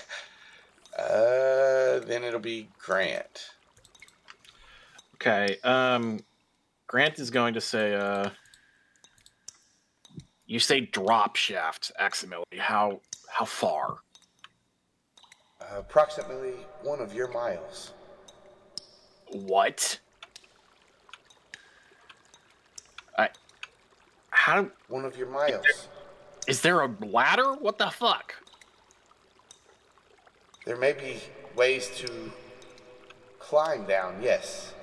Uh, 0.98 2.00
then 2.00 2.24
it'll 2.24 2.40
be 2.40 2.68
Grant. 2.80 3.52
Okay. 5.16 5.58
Um, 5.64 6.20
Grant 6.88 7.20
is 7.20 7.30
going 7.30 7.54
to 7.54 7.62
say, 7.62 7.94
uh, 7.94 8.32
you 10.46 10.60
say 10.60 10.82
drop 10.82 11.38
shaft, 11.38 11.92
Aximili. 12.00 12.44
How 12.58 13.00
how 13.30 13.46
far? 13.46 14.00
Uh, 15.62 15.78
approximately 15.78 16.56
one 16.84 17.00
of 17.00 17.14
your 17.14 17.30
miles. 17.32 17.94
What? 19.32 20.00
I. 23.18 23.30
How 24.30 24.68
One 24.88 25.06
of 25.06 25.18
your 25.18 25.30
miles. 25.30 25.88
is 26.48 26.62
there 26.62 26.82
a 26.82 26.88
ladder? 27.06 27.54
What 27.54 27.78
the 27.78 27.90
fuck? 27.90 28.36
There 30.66 30.78
may 30.78 30.94
be 30.94 31.18
ways 31.56 31.90
to 31.98 32.32
climb 33.40 33.86
down. 33.86 34.22
Yes. 34.22 34.74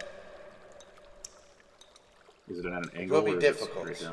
Is 2.49 2.59
it 2.61 2.67
at 2.67 2.73
an 2.73 2.91
will 2.95 3.01
angle 3.01 3.23
be 3.23 3.33
or 3.33 3.37
is 3.37 3.43
difficult. 3.43 3.89
it? 3.89 4.09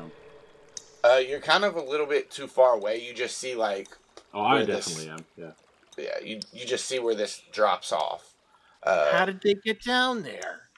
Uh, 1.04 1.16
you're 1.16 1.40
kind 1.40 1.64
of 1.64 1.76
a 1.76 1.82
little 1.82 2.06
bit 2.06 2.30
too 2.30 2.46
far 2.46 2.74
away. 2.74 3.00
You 3.02 3.14
just 3.14 3.38
see 3.38 3.54
like 3.54 3.88
Oh, 4.34 4.42
I 4.42 4.54
Where 4.56 4.66
this- 4.66 4.86
definitely 4.86 5.10
am. 5.12 5.24
Yeah. 5.36 5.50
yeah. 5.96 6.18
You 6.24 6.40
you 6.52 6.66
just 6.66 6.86
see 6.86 6.98
where 6.98 7.14
this 7.14 7.42
drops 7.52 7.92
off. 7.92 8.34
Uh, 8.82 9.10
How 9.12 9.24
did 9.24 9.40
they 9.42 9.54
get 9.54 9.82
down 9.82 10.22
there? 10.22 10.68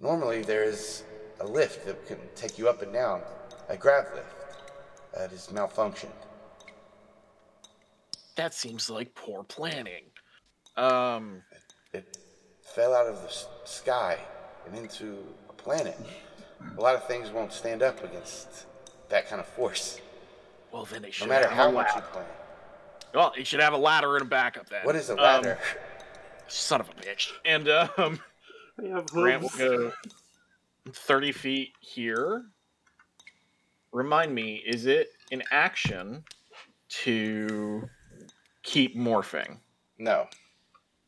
Normally, 0.00 0.42
there 0.42 0.62
is 0.62 1.02
a 1.40 1.46
lift 1.46 1.86
that 1.86 2.06
can 2.06 2.18
take 2.34 2.58
you 2.58 2.68
up 2.68 2.82
and 2.82 2.92
down, 2.92 3.22
a 3.68 3.76
grab 3.76 4.06
lift. 4.14 4.26
That 5.14 5.32
is 5.32 5.48
malfunctioned. 5.52 6.12
That 8.36 8.54
seems 8.54 8.88
like 8.88 9.14
poor 9.14 9.42
planning. 9.42 10.04
Um, 10.76 11.42
It 11.92 12.16
fell 12.62 12.94
out 12.94 13.06
of 13.06 13.20
the 13.22 13.28
s- 13.28 13.48
sky 13.64 14.18
and 14.66 14.76
into 14.76 15.18
a 15.48 15.52
planet. 15.52 15.96
A 16.76 16.80
lot 16.80 16.94
of 16.94 17.06
things 17.06 17.30
won't 17.30 17.52
stand 17.52 17.82
up 17.82 18.02
against 18.04 18.66
that 19.08 19.28
kind 19.28 19.40
of 19.40 19.46
force, 19.46 20.00
well 20.70 20.84
then 20.84 21.00
they 21.02 21.08
no 21.08 21.12
should 21.12 21.28
matter 21.28 21.48
have 21.48 21.56
how 21.56 21.68
a 21.68 21.72
much 21.72 21.88
you 21.88 21.94
ladder. 22.00 22.06
plan. 22.12 22.26
Well, 23.14 23.32
you 23.36 23.44
should 23.44 23.60
have 23.60 23.72
a 23.72 23.78
ladder 23.78 24.16
and 24.16 24.22
a 24.26 24.28
backup 24.28 24.68
then. 24.68 24.84
What 24.84 24.94
is 24.96 25.08
a 25.08 25.12
Um, 25.14 25.18
ladder? 25.18 25.58
son 26.46 26.80
of 26.80 26.88
a 26.90 26.92
bitch. 26.92 27.30
And 27.44 27.68
um, 27.68 28.20
They 28.78 28.88
have 28.90 29.06
Grant 29.06 29.42
will 29.42 29.48
hooves. 29.48 29.58
go 29.58 29.92
30 30.92 31.32
feet 31.32 31.72
here. 31.80 32.44
Remind 33.92 34.34
me, 34.34 34.62
is 34.66 34.86
it 34.86 35.10
an 35.32 35.42
action 35.50 36.24
to 36.88 37.88
keep 38.62 38.96
morphing? 38.96 39.58
no. 39.98 40.26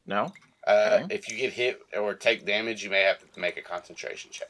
No. 0.07 0.33
Uh, 0.67 1.01
Okay. 1.03 1.15
If 1.15 1.31
you 1.31 1.37
get 1.37 1.53
hit 1.53 1.81
or 1.97 2.15
take 2.15 2.45
damage, 2.45 2.83
you 2.83 2.91
may 2.91 3.03
have 3.03 3.19
to 3.19 3.41
make 3.41 3.57
a 3.57 3.63
concentration 3.63 4.31
check. 4.31 4.49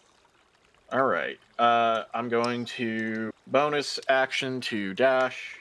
All 0.93 1.05
right. 1.05 1.39
Uh, 1.59 2.05
I'm 2.15 2.29
going 2.29 2.65
to 2.67 3.31
bonus 3.47 4.01
action 4.09 4.61
to 4.63 4.95
dash 4.95 5.57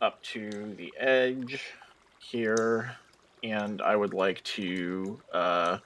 up 0.00 0.22
to 0.22 0.74
the 0.76 0.92
edge 0.98 1.62
here, 2.18 2.96
and 3.42 3.82
I 3.82 3.94
would 3.94 4.14
like 4.14 4.42
to 4.44 5.20
uh, 5.32 5.78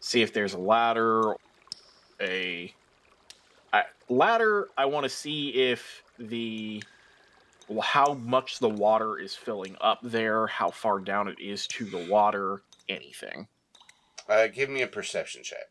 see 0.00 0.22
if 0.22 0.32
there's 0.32 0.54
a 0.54 0.58
ladder. 0.58 1.34
A 2.20 2.72
I, 3.72 3.82
ladder. 4.08 4.68
I 4.76 4.86
want 4.86 5.04
to 5.04 5.08
see 5.08 5.50
if 5.50 6.02
the 6.18 6.82
well, 7.68 7.82
how 7.82 8.14
much 8.14 8.58
the 8.58 8.68
water 8.68 9.18
is 9.18 9.34
filling 9.34 9.76
up 9.80 10.00
there, 10.02 10.46
how 10.46 10.70
far 10.70 10.98
down 10.98 11.28
it 11.28 11.38
is 11.38 11.66
to 11.68 11.84
the 11.84 12.06
water, 12.10 12.62
anything. 12.88 13.46
Uh, 14.28 14.46
give 14.46 14.70
me 14.70 14.82
a 14.82 14.86
perception 14.86 15.42
check. 15.42 15.68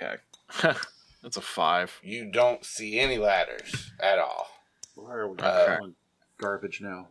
Okay. 0.00 0.16
That's 1.22 1.36
a 1.36 1.42
five. 1.42 1.98
You 2.02 2.30
don't 2.30 2.64
see 2.64 3.00
any 3.00 3.18
ladders 3.18 3.92
at 4.00 4.18
all. 4.18 4.48
Why 4.94 5.12
are 5.14 5.28
we 5.28 5.38
Uh, 5.38 5.78
garbage 6.38 6.80
now? 6.80 7.08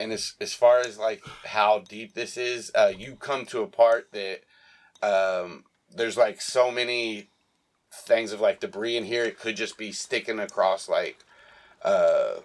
And 0.00 0.12
as 0.12 0.34
as 0.40 0.52
far 0.54 0.80
as 0.80 0.98
like 0.98 1.22
how 1.44 1.80
deep 1.80 2.14
this 2.14 2.36
is, 2.36 2.72
uh, 2.74 2.92
you 2.96 3.14
come 3.16 3.46
to 3.46 3.62
a 3.62 3.66
part 3.66 4.10
that 4.12 4.40
um, 5.02 5.64
there's 5.96 6.16
like 6.16 6.40
so 6.40 6.70
many 6.70 7.28
things 7.92 8.32
of 8.32 8.40
like 8.40 8.60
debris 8.60 8.96
in 8.96 9.04
here. 9.04 9.24
It 9.24 9.38
could 9.38 9.56
just 9.56 9.76
be 9.76 9.92
sticking 9.92 10.38
across 10.38 10.88
like 10.88 11.24
uh, 11.82 12.36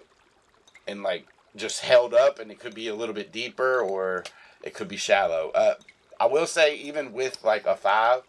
and 0.86 1.02
like 1.02 1.26
just 1.56 1.80
held 1.80 2.14
up, 2.14 2.38
and 2.38 2.50
it 2.50 2.60
could 2.60 2.74
be 2.74 2.88
a 2.88 2.94
little 2.94 3.14
bit 3.14 3.32
deeper 3.32 3.80
or 3.80 4.24
it 4.62 4.74
could 4.74 4.88
be 4.88 4.96
shallow. 4.96 5.50
Uh, 5.54 5.74
I 6.20 6.26
will 6.26 6.46
say, 6.46 6.76
even 6.76 7.12
with 7.12 7.44
like 7.44 7.66
a 7.66 7.76
five, 7.76 8.22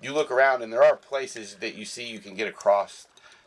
you 0.00 0.12
look 0.12 0.30
around 0.30 0.62
and 0.62 0.72
there 0.72 0.84
are 0.84 0.96
places 0.96 1.56
that 1.56 1.74
you 1.74 1.84
see 1.84 2.06
you 2.06 2.18
can 2.18 2.34
get 2.34 2.48
across 2.48 3.06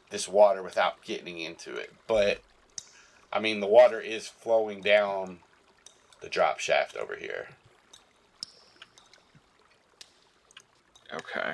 this 0.09 0.27
water 0.27 0.63
without 0.63 1.03
getting 1.03 1.39
into 1.39 1.75
it, 1.75 1.93
but 2.07 2.39
I 3.31 3.39
mean, 3.39 3.59
the 3.59 3.67
water 3.67 3.99
is 3.99 4.27
flowing 4.27 4.81
down 4.81 5.39
the 6.21 6.29
drop 6.29 6.59
shaft 6.59 6.95
over 6.95 7.15
here. 7.15 7.49
Okay. 11.13 11.53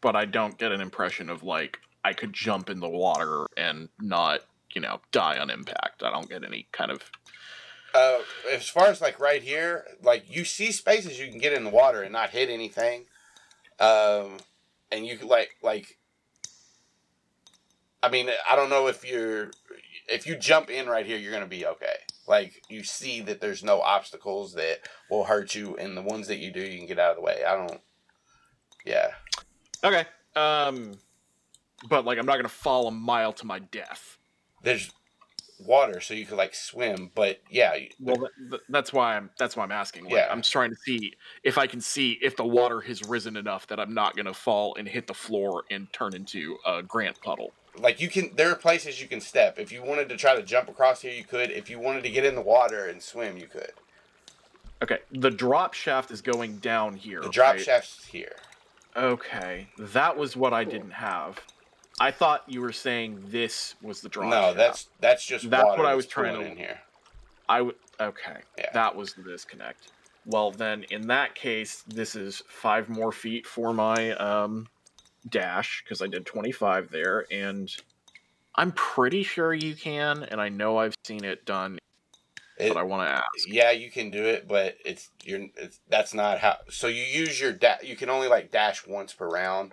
But 0.00 0.16
I 0.16 0.24
don't 0.24 0.58
get 0.58 0.72
an 0.72 0.80
impression 0.80 1.30
of 1.30 1.42
like 1.42 1.78
I 2.04 2.12
could 2.12 2.32
jump 2.32 2.68
in 2.68 2.80
the 2.80 2.88
water 2.88 3.46
and 3.56 3.88
not, 4.00 4.40
you 4.74 4.80
know, 4.80 5.00
die 5.12 5.38
on 5.38 5.50
impact. 5.50 6.02
I 6.02 6.10
don't 6.10 6.28
get 6.28 6.44
any 6.44 6.66
kind 6.72 6.90
of 6.90 7.02
Uh, 7.94 8.18
as 8.52 8.68
far 8.68 8.88
as 8.88 9.00
like 9.00 9.18
right 9.20 9.42
here, 9.42 9.86
like 10.02 10.24
you 10.28 10.44
see 10.44 10.72
spaces 10.72 11.18
you 11.18 11.28
can 11.28 11.38
get 11.38 11.52
in 11.52 11.64
the 11.64 11.70
water 11.70 12.02
and 12.02 12.12
not 12.12 12.30
hit 12.30 12.50
anything. 12.50 13.06
Um, 13.80 14.38
and 14.90 15.06
you 15.06 15.18
like 15.18 15.56
like. 15.62 15.98
I 18.02 18.10
mean, 18.10 18.28
I 18.50 18.54
don't 18.54 18.68
know 18.68 18.86
if 18.88 19.08
you're 19.08 19.50
if 20.08 20.26
you 20.26 20.36
jump 20.36 20.68
in 20.70 20.86
right 20.88 21.06
here, 21.06 21.16
you're 21.16 21.32
gonna 21.32 21.46
be 21.46 21.66
okay. 21.66 21.96
Like 22.26 22.62
you 22.68 22.82
see 22.84 23.20
that 23.22 23.40
there's 23.40 23.62
no 23.64 23.80
obstacles 23.80 24.54
that 24.54 24.80
will 25.10 25.24
hurt 25.24 25.54
you, 25.54 25.76
and 25.76 25.96
the 25.96 26.02
ones 26.02 26.28
that 26.28 26.38
you 26.38 26.52
do, 26.52 26.60
you 26.60 26.78
can 26.78 26.86
get 26.86 26.98
out 26.98 27.10
of 27.10 27.16
the 27.16 27.22
way. 27.22 27.42
I 27.46 27.56
don't. 27.56 27.80
Yeah. 28.84 29.10
Okay. 29.82 30.04
Um 30.36 30.92
but 31.88 32.04
like 32.04 32.18
I'm 32.18 32.26
not 32.26 32.36
gonna 32.36 32.48
fall 32.48 32.86
a 32.88 32.90
mile 32.90 33.32
to 33.34 33.46
my 33.46 33.58
death. 33.58 34.18
There's 34.62 34.90
water, 35.60 36.00
so 36.00 36.14
you 36.14 36.26
could 36.26 36.36
like 36.36 36.54
swim, 36.54 37.10
but 37.14 37.40
yeah, 37.48 37.76
Well, 38.00 38.16
th- 38.16 38.30
th- 38.50 38.62
that's 38.70 38.92
why 38.92 39.16
I'm 39.16 39.30
that's 39.38 39.56
why 39.56 39.62
I'm 39.64 39.72
asking. 39.72 40.04
Like, 40.04 40.14
Yeah. 40.14 40.28
I'm 40.30 40.42
trying 40.42 40.70
to 40.70 40.76
see 40.76 41.14
if 41.42 41.58
I 41.58 41.66
can 41.66 41.80
see 41.80 42.18
if 42.22 42.36
the 42.36 42.44
water 42.44 42.80
has 42.80 43.02
risen 43.08 43.36
enough 43.36 43.66
that 43.68 43.78
I'm 43.78 43.94
not 43.94 44.16
gonna 44.16 44.34
fall 44.34 44.74
and 44.76 44.88
hit 44.88 45.06
the 45.06 45.14
floor 45.14 45.64
and 45.70 45.90
turn 45.92 46.14
into 46.14 46.58
a 46.66 46.82
Grant 46.82 47.20
puddle. 47.22 47.52
like 47.78 48.00
you 48.00 48.08
can 48.08 48.34
there 48.36 48.50
are 48.50 48.54
places 48.56 49.00
you 49.00 49.08
can 49.08 49.20
step 49.20 49.58
if 49.58 49.70
you 49.72 49.82
wanted 49.82 50.08
to 50.08 50.16
try 50.16 50.34
to 50.34 50.42
jump 50.42 50.68
across 50.68 51.00
here 51.02 51.12
you 51.12 51.24
could 51.24 51.50
if 51.50 51.68
you 51.70 51.78
wanted 51.78 52.02
to 52.04 52.10
get 52.10 52.24
in 52.24 52.34
the 52.36 52.40
water 52.40 52.86
and 52.86 53.02
swim 53.02 53.36
you 53.36 53.46
could 53.46 53.72
Okay, 54.82 54.98
the 55.12 55.30
drop 55.30 55.72
shaft 55.74 56.10
is 56.10 56.20
going 56.20 56.56
down 56.58 56.94
here. 56.94 57.20
the 57.20 57.28
drop 57.30 57.54
right? 57.54 57.60
shaft's 57.64 58.04
here 58.06 58.36
Okay, 58.96 59.68
that 59.78 60.16
was 60.16 60.36
what 60.36 60.52
I 60.52 60.64
didn't 60.64 60.92
have. 60.92 61.40
I 62.00 62.10
thought 62.10 62.42
you 62.46 62.60
were 62.60 62.72
saying 62.72 63.24
this 63.28 63.74
was 63.82 64.00
the 64.00 64.08
draw. 64.08 64.28
no 64.28 64.40
shaft. 64.42 64.56
that's 64.56 64.88
that's 65.00 65.26
just 65.26 65.48
That's 65.50 65.64
water 65.64 65.82
what 65.82 65.90
I 65.90 65.94
was 65.94 66.06
trying 66.06 66.34
to- 66.40 66.46
in 66.46 66.56
here 66.56 66.80
I 67.48 67.62
would. 67.62 67.76
Okay, 68.00 68.38
Yeah. 68.58 68.70
that 68.72 68.96
was 68.96 69.14
the 69.14 69.22
disconnect. 69.22 69.92
Well, 70.26 70.50
then 70.50 70.84
in 70.84 71.08
that 71.08 71.34
case, 71.34 71.82
this 71.86 72.16
is 72.16 72.42
five 72.48 72.88
more 72.88 73.12
feet 73.12 73.46
for 73.46 73.72
my 73.74 74.12
um 74.12 74.68
dash 75.28 75.82
because 75.84 76.02
I 76.02 76.06
did 76.06 76.24
twenty 76.26 76.52
five 76.52 76.90
there, 76.90 77.26
and 77.30 77.70
I'm 78.56 78.72
pretty 78.72 79.22
sure 79.22 79.52
you 79.54 79.74
can, 79.76 80.22
and 80.24 80.40
I 80.40 80.48
know 80.48 80.78
I've 80.78 80.94
seen 81.04 81.24
it 81.24 81.44
done, 81.44 81.78
It- 82.58 82.68
but 82.68 82.76
I 82.78 82.82
want 82.84 83.08
to 83.08 83.12
ask. 83.14 83.24
yeah 83.48 83.70
you 83.72 83.90
can 83.90 84.10
do 84.10 84.24
it 84.24 84.46
but 84.46 84.76
it's 84.84 85.10
you're 85.24 85.46
it's 85.56 85.80
that's 85.88 86.14
not 86.14 86.38
how 86.38 86.56
so 86.70 86.86
you 86.86 87.02
use 87.02 87.40
your 87.40 87.52
da- 87.52 87.78
you 87.82 87.96
can 87.96 88.08
only 88.10 88.28
like 88.28 88.50
dash 88.50 88.86
once 88.86 89.12
per 89.12 89.28
round 89.28 89.72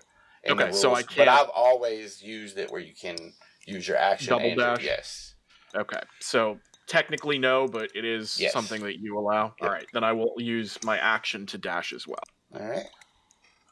Okay, 0.50 0.72
so 0.72 0.96
I 0.96 1.04
can't- 1.04 1.18
But 1.18 1.28
i've 1.28 1.50
always 1.50 2.24
used 2.24 2.58
it 2.58 2.72
where 2.72 2.82
you 2.82 2.94
can 3.00 3.34
use 3.68 3.88
your 3.88 3.98
action 3.98 4.30
Double 4.32 4.46
and 4.48 4.58
your- 4.60 4.76
dash? 4.76 4.84
yes 4.84 5.36
Okay, 5.76 6.02
so 6.20 6.60
technically 6.88 7.38
no, 7.40 7.66
but 7.68 7.90
it 7.96 8.04
is 8.04 8.38
Yes. 8.38 8.52
something 8.52 8.82
that 8.84 9.00
you 9.00 9.18
allow. 9.18 9.54
Yep. 9.62 9.62
All 9.62 9.70
right, 9.70 9.86
then 9.94 10.04
I 10.04 10.12
will 10.12 10.34
use 10.38 10.78
my 10.84 10.98
action 10.98 11.46
to 11.46 11.58
dash 11.58 11.94
as 11.94 12.06
well. 12.08 12.24
all 12.60 12.68
right 12.68 12.88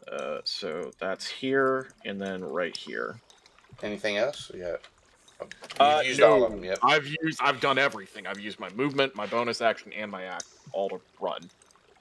Uh, 0.09 0.39
so 0.45 0.91
that's 0.99 1.27
here 1.27 1.89
and 2.05 2.21
then 2.21 2.43
right 2.43 2.75
here. 2.77 3.19
anything 3.83 4.17
else 4.17 4.49
yeah 4.55 4.75
Uh, 5.79 6.01
used 6.05 6.19
no, 6.19 6.33
all 6.33 6.43
of 6.43 6.51
them 6.51 6.63
yep 6.63 6.77
I've 6.83 7.07
used, 7.07 7.39
I've 7.41 7.61
done 7.61 7.77
everything. 7.77 8.27
I've 8.27 8.39
used 8.39 8.59
my 8.59 8.69
movement, 8.71 9.15
my 9.15 9.25
bonus 9.25 9.61
action, 9.61 9.93
and 9.93 10.11
my 10.11 10.23
act 10.23 10.45
all 10.73 10.89
to 10.89 10.99
run. 11.19 11.49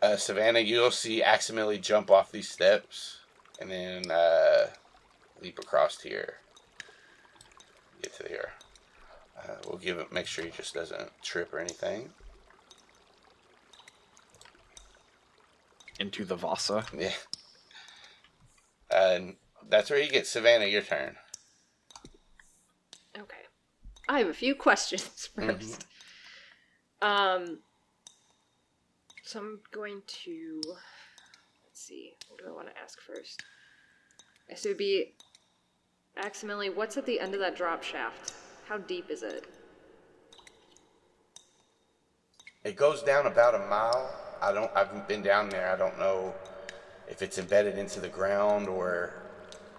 uh, 0.03 0.16
Savannah, 0.16 0.61
you'll 0.61 0.91
see 0.91 1.22
accidentally 1.22 1.78
jump 1.78 2.11
off 2.11 2.32
these 2.32 2.49
steps 2.49 3.18
and 3.61 3.70
then 3.70 4.11
uh, 4.11 4.66
leap 5.41 5.59
across 5.59 6.01
here. 6.01 6.39
Get 8.03 8.14
to 8.16 8.28
here. 8.28 8.51
Uh, 9.39 9.55
we'll 9.66 9.78
give 9.78 9.99
it. 9.99 10.12
Make 10.12 10.26
sure 10.26 10.45
he 10.45 10.51
just 10.51 10.74
doesn't 10.74 11.11
trip 11.22 11.53
or 11.55 11.59
anything. 11.59 12.11
into 15.99 16.24
the 16.24 16.36
Vasa. 16.36 16.84
Yeah. 16.97 17.12
And 18.91 19.36
that's 19.68 19.91
where 19.91 19.99
you 20.01 20.11
get 20.11 20.26
Savannah. 20.26 20.66
Your 20.66 20.82
turn. 20.82 21.16
I 24.09 24.19
have 24.19 24.29
a 24.29 24.35
few 24.35 24.55
questions 24.55 25.29
Mhm. 25.37 25.59
1st 25.59 25.85
Um. 27.03 27.59
So 29.23 29.41
I'm 29.41 29.61
going 29.71 30.03
to. 30.25 30.61
Let's 30.65 31.81
see. 31.83 32.15
What 32.29 32.41
do 32.41 32.47
I 32.49 32.53
want 32.53 32.69
to 32.69 32.79
ask 32.83 33.01
first? 33.01 33.43
So 34.57 34.71
it'd 34.71 34.79
be. 34.79 35.15
Accidentally, 36.17 36.71
what's 36.71 36.97
at 36.97 37.07
the 37.07 37.21
end 37.21 37.35
of 37.35 37.41
that 37.41 37.55
drop 37.57 37.83
shaft? 37.83 38.33
How 38.67 38.79
deep 38.79 39.11
is 39.11 39.23
it? 39.23 39.45
It 42.65 42.75
goes 42.77 43.03
down 43.03 43.27
about 43.27 43.55
a 43.55 43.59
mile. 43.59 44.11
I 44.43 44.53
don't. 44.53 44.71
I've 44.75 45.07
been 45.07 45.23
down 45.23 45.49
there. 45.51 45.71
I 45.71 45.77
don't 45.77 45.99
know 45.99 46.35
if 47.09 47.23
it's 47.23 47.39
embedded 47.39 47.79
into 47.79 48.01
the 48.01 48.09
ground 48.09 48.67
or 48.69 49.13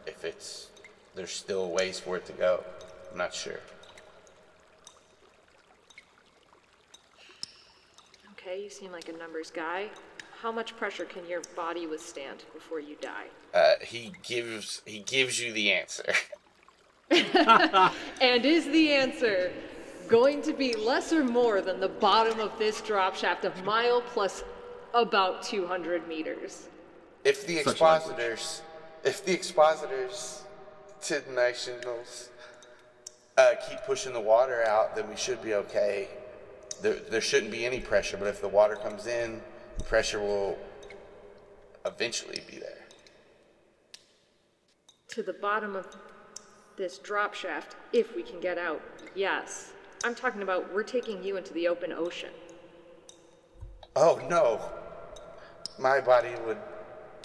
if 0.06 0.24
it's 0.24 0.68
there's 1.16 1.32
still 1.32 1.70
ways 1.72 2.00
for 2.00 2.16
it 2.18 2.26
to 2.28 2.34
go. 2.34 2.64
I'm 3.12 3.18
not 3.18 3.34
sure. 3.34 3.60
Okay, 8.50 8.64
you 8.64 8.70
seem 8.70 8.92
like 8.92 9.10
a 9.10 9.12
numbers 9.12 9.52
guy. 9.52 9.90
How 10.42 10.52
much 10.52 10.76
pressure 10.76 11.06
can 11.06 11.28
your 11.28 11.42
body 11.56 11.86
withstand 11.86 12.46
before 12.54 12.80
you 12.80 12.96
die? 13.00 13.26
Uh, 13.54 13.74
he 13.82 14.12
gives 14.24 14.82
he 14.86 15.00
gives 15.00 15.40
you 15.40 15.54
the 15.54 15.72
answer. 15.72 16.14
And 18.22 18.46
is 18.46 18.66
the 18.66 18.92
answer 18.92 19.52
going 20.08 20.42
to 20.44 20.54
be 20.54 20.74
less 20.76 21.14
or 21.14 21.24
more 21.24 21.62
than 21.62 21.80
the 21.80 21.90
bottom 21.90 22.40
of 22.40 22.58
this 22.58 22.82
drop 22.82 23.16
shaft 23.16 23.46
of 23.46 23.64
mile 23.64 24.02
plus 24.02 24.44
about 24.96 25.44
200 25.44 26.08
meters? 26.08 26.70
If 27.24 27.46
the 27.46 27.58
Such 27.58 27.74
expositors, 27.74 28.62
if 29.04 29.24
the 29.26 29.34
expositors 29.34 30.44
to 31.04 31.20
the 31.20 31.34
nationals 31.34 32.30
uh, 33.38 33.52
keep 33.68 33.80
pushing 33.86 34.14
the 34.14 34.22
water 34.22 34.64
out, 34.66 34.96
then 34.96 35.08
we 35.08 35.16
should 35.16 35.42
be 35.44 35.54
okay. 35.54 36.08
There, 36.82 36.96
there 36.96 37.22
shouldn't 37.22 37.52
be 37.52 37.66
any 37.66 37.80
pressure, 37.80 38.18
but 38.18 38.28
if 38.28 38.42
the 38.42 38.48
water 38.48 38.76
comes 38.76 39.08
in, 39.08 39.42
pressure 39.86 40.20
will 40.20 40.58
eventually 41.86 42.42
be 42.50 42.58
there. 42.58 42.86
To 45.10 45.24
the 45.24 45.34
bottom 45.34 45.76
of 45.76 45.88
this 46.78 46.98
drop 47.00 47.34
shaft, 47.34 47.76
if 47.92 48.16
we 48.16 48.24
can 48.24 48.40
get 48.40 48.58
out, 48.58 48.82
yes. 49.16 49.72
I'm 50.04 50.16
talking 50.16 50.42
about 50.42 50.74
we're 50.74 50.84
taking 50.84 51.24
you 51.24 51.36
into 51.36 51.54
the 51.54 51.68
open 51.68 51.92
ocean. 51.92 52.30
Oh 53.96 54.22
no, 54.30 54.62
my 55.78 56.00
body 56.00 56.30
would 56.46 56.58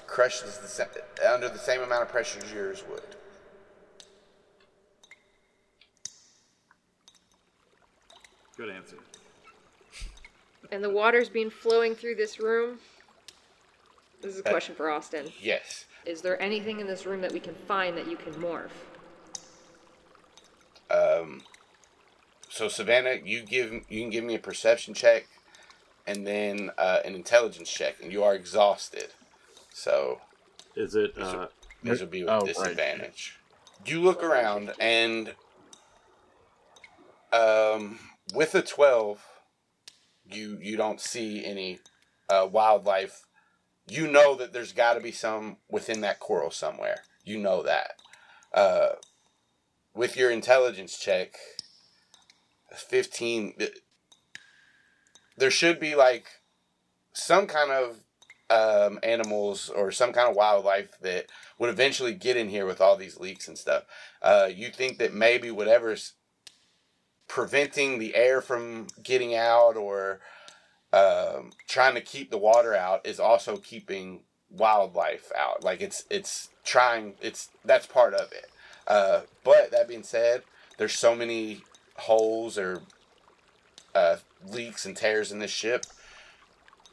crush 0.06 0.40
this 0.40 0.58
the 0.58 0.66
sa- 0.66 1.32
under 1.32 1.48
the 1.48 1.58
same 1.58 1.82
amount 1.82 2.02
of 2.02 2.08
pressure 2.08 2.40
as 2.42 2.52
yours 2.52 2.82
would. 2.90 3.02
Good 8.56 8.70
answer. 8.70 8.96
And 10.70 10.82
the 10.82 10.90
water's 10.90 11.28
been 11.28 11.50
flowing 11.50 11.94
through 11.94 12.16
this 12.16 12.40
room. 12.40 12.78
This 14.20 14.34
is 14.34 14.40
a 14.40 14.48
Uh, 14.48 14.50
question 14.50 14.74
for 14.74 14.90
Austin. 14.90 15.32
Yes. 15.40 15.86
Is 16.04 16.22
there 16.22 16.40
anything 16.40 16.80
in 16.80 16.86
this 16.86 17.06
room 17.06 17.20
that 17.22 17.32
we 17.32 17.40
can 17.40 17.54
find 17.54 17.96
that 17.96 18.06
you 18.06 18.16
can 18.16 18.32
morph? 18.34 18.70
Um. 20.90 21.44
So 22.48 22.68
Savannah, 22.68 23.14
you 23.24 23.42
give 23.42 23.72
you 23.72 24.00
can 24.02 24.10
give 24.10 24.22
me 24.24 24.34
a 24.34 24.38
perception 24.38 24.94
check, 24.94 25.26
and 26.06 26.26
then 26.26 26.70
uh, 26.78 27.00
an 27.04 27.14
intelligence 27.14 27.70
check, 27.70 27.96
and 28.02 28.12
you 28.12 28.22
are 28.22 28.34
exhausted. 28.34 29.12
So 29.72 30.20
Is 30.76 30.94
it? 30.94 31.14
These 31.16 31.24
are- 31.24 31.42
Uh, 31.44 31.48
these 31.82 32.00
will 32.00 32.06
be 32.08 32.22
with 32.22 32.32
Oh, 32.32 32.40
right. 32.40 32.46
disadvantage. 32.46 33.38
You 33.84 34.00
look 34.00 34.22
around, 34.22 34.74
and 34.78 35.34
um, 37.32 37.98
with 38.32 38.54
a 38.54 38.62
twelve, 38.62 39.22
you 40.30 40.58
you 40.60 40.76
don't 40.76 41.00
see 41.00 41.44
any 41.44 41.80
uh, 42.28 42.48
wildlife. 42.50 43.26
You 43.86 44.06
know 44.06 44.34
that 44.36 44.52
there's 44.52 44.72
got 44.72 44.94
to 44.94 45.00
be 45.00 45.12
some 45.12 45.58
within 45.70 46.00
that 46.00 46.20
coral 46.20 46.50
somewhere. 46.50 47.02
You 47.24 47.38
know 47.38 47.62
that. 47.62 48.00
Uh, 48.52 48.94
with 49.94 50.16
your 50.16 50.30
intelligence 50.30 50.98
check, 50.98 51.36
fifteen, 52.74 53.54
th- 53.58 53.78
there 55.36 55.50
should 55.50 55.78
be 55.78 55.94
like 55.94 56.26
some 57.12 57.46
kind 57.46 57.70
of 57.70 57.96
um, 58.50 58.98
animals 59.02 59.68
or 59.68 59.90
some 59.90 60.12
kind 60.12 60.28
of 60.28 60.36
wildlife 60.36 60.98
that 61.00 61.26
would 61.58 61.70
eventually 61.70 62.14
get 62.14 62.36
in 62.36 62.48
here 62.48 62.66
with 62.66 62.80
all 62.80 62.96
these 62.96 63.18
leaks 63.18 63.48
and 63.48 63.58
stuff. 63.58 63.84
Uh, 64.22 64.48
you 64.52 64.68
think 64.68 64.98
that 64.98 65.14
maybe 65.14 65.50
whatever's 65.50 66.14
preventing 67.34 67.98
the 67.98 68.14
air 68.14 68.40
from 68.40 68.86
getting 69.02 69.34
out 69.34 69.76
or 69.76 70.20
um, 70.92 71.50
trying 71.66 71.96
to 71.96 72.00
keep 72.00 72.30
the 72.30 72.38
water 72.38 72.76
out 72.76 73.04
is 73.04 73.18
also 73.18 73.56
keeping 73.56 74.20
wildlife 74.50 75.32
out. 75.36 75.64
Like 75.64 75.82
it's 75.82 76.04
it's 76.08 76.50
trying 76.64 77.14
it's 77.20 77.48
that's 77.64 77.86
part 77.86 78.14
of 78.14 78.30
it. 78.30 78.46
Uh, 78.86 79.22
but 79.42 79.72
that 79.72 79.88
being 79.88 80.04
said, 80.04 80.44
there's 80.78 80.94
so 80.94 81.16
many 81.16 81.62
holes 81.96 82.56
or 82.56 82.82
uh, 83.96 84.18
leaks 84.46 84.86
and 84.86 84.96
tears 84.96 85.32
in 85.32 85.40
this 85.40 85.50
ship. 85.50 85.86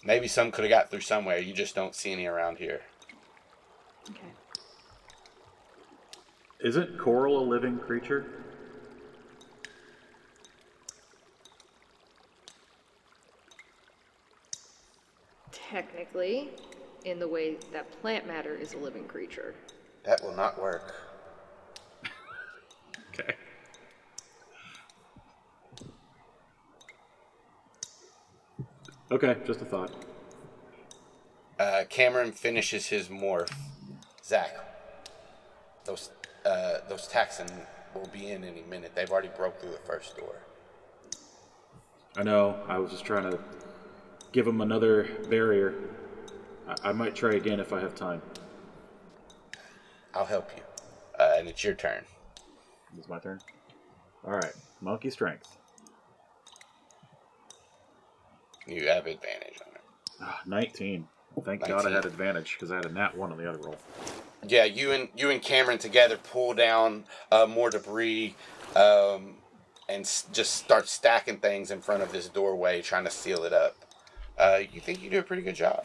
Maybe 0.03 0.27
some 0.27 0.49
could 0.49 0.63
have 0.63 0.71
got 0.71 0.89
through 0.89 1.01
somewhere. 1.01 1.37
You 1.37 1.53
just 1.53 1.75
don't 1.75 1.93
see 1.93 2.13
any 2.13 2.25
around 2.25 2.57
here. 2.57 2.81
Okay. 4.09 4.33
isn't 6.61 6.97
coral 6.97 7.43
a 7.43 7.45
living 7.45 7.77
creature? 7.77 8.40
Technically, 15.72 16.49
in 17.05 17.17
the 17.17 17.28
way 17.28 17.55
that 17.72 17.89
plant 18.01 18.28
matter 18.28 18.53
is 18.53 18.74
a 18.74 18.78
living 18.78 19.05
creature. 19.05 19.55
That 20.03 20.22
will 20.22 20.36
not 20.36 20.61
work. 20.61 20.93
Okay. 23.13 23.36
Okay, 29.11 29.36
just 29.45 29.59
a 29.61 29.65
thought. 29.65 29.91
Uh, 31.59 31.84
Cameron 31.89 32.32
finishes 32.32 32.88
his 32.88 33.09
morph. 33.09 33.51
Zach, 34.24 34.55
those 35.84 36.09
uh, 36.45 36.78
those 36.88 37.09
Taxxon 37.09 37.51
will 37.93 38.09
be 38.13 38.32
in 38.32 38.45
any 38.45 38.61
minute. 38.61 38.93
They've 38.95 39.11
already 39.11 39.30
broke 39.36 39.59
through 39.59 39.72
the 39.72 39.78
first 39.80 40.15
door. 40.15 40.36
I 42.15 42.24
know. 42.24 42.57
I 42.69 42.78
was 42.78 42.91
just 42.91 43.03
trying 43.03 43.30
to 43.30 43.38
give 44.32 44.47
him 44.47 44.61
another 44.61 45.07
barrier. 45.29 45.73
I, 46.67 46.89
I 46.89 46.91
might 46.91 47.15
try 47.15 47.34
again 47.34 47.59
if 47.59 47.73
I 47.73 47.79
have 47.79 47.95
time. 47.95 48.21
I'll 50.13 50.25
help 50.25 50.49
you. 50.55 50.63
Uh, 51.19 51.36
and 51.38 51.47
it's 51.47 51.63
your 51.63 51.73
turn. 51.73 52.03
It's 52.97 53.07
my 53.07 53.19
turn. 53.19 53.39
All 54.25 54.34
right, 54.34 54.53
monkey 54.82 55.09
strength. 55.09 55.57
You 58.67 58.88
have 58.88 59.07
advantage 59.07 59.59
on 59.65 59.73
it. 59.75 59.82
Ah, 60.21 60.41
Nineteen. 60.45 61.07
Thank 61.45 61.61
God 61.61 61.86
I 61.86 61.89
19. 61.89 61.93
had 61.93 62.05
advantage 62.05 62.57
because 62.57 62.71
I 62.71 62.75
had 62.75 62.86
a 62.86 62.91
nat 62.91 63.17
one 63.17 63.32
on 63.32 63.38
the 63.38 63.49
other 63.49 63.57
roll. 63.57 63.77
Yeah, 64.47 64.65
you 64.65 64.91
and 64.91 65.09
you 65.15 65.29
and 65.29 65.41
Cameron 65.41 65.77
together 65.77 66.17
pull 66.17 66.53
down 66.53 67.05
uh, 67.32 67.45
more 67.47 67.69
debris, 67.69 68.36
um, 68.75 69.36
and 69.88 70.01
s- 70.01 70.25
just 70.34 70.55
start 70.55 70.88
stacking 70.89 71.38
things 71.38 71.71
in 71.71 71.82
front 71.82 72.03
of 72.03 72.11
this 72.11 72.27
doorway, 72.27 72.82
trying 72.82 73.05
to 73.05 73.11
seal 73.11 73.43
it 73.43 73.53
up. 73.53 73.75
Uh, 74.41 74.61
you 74.73 74.81
think 74.81 75.03
you 75.03 75.09
do 75.11 75.19
a 75.19 75.23
pretty 75.23 75.43
good 75.43 75.55
job. 75.55 75.83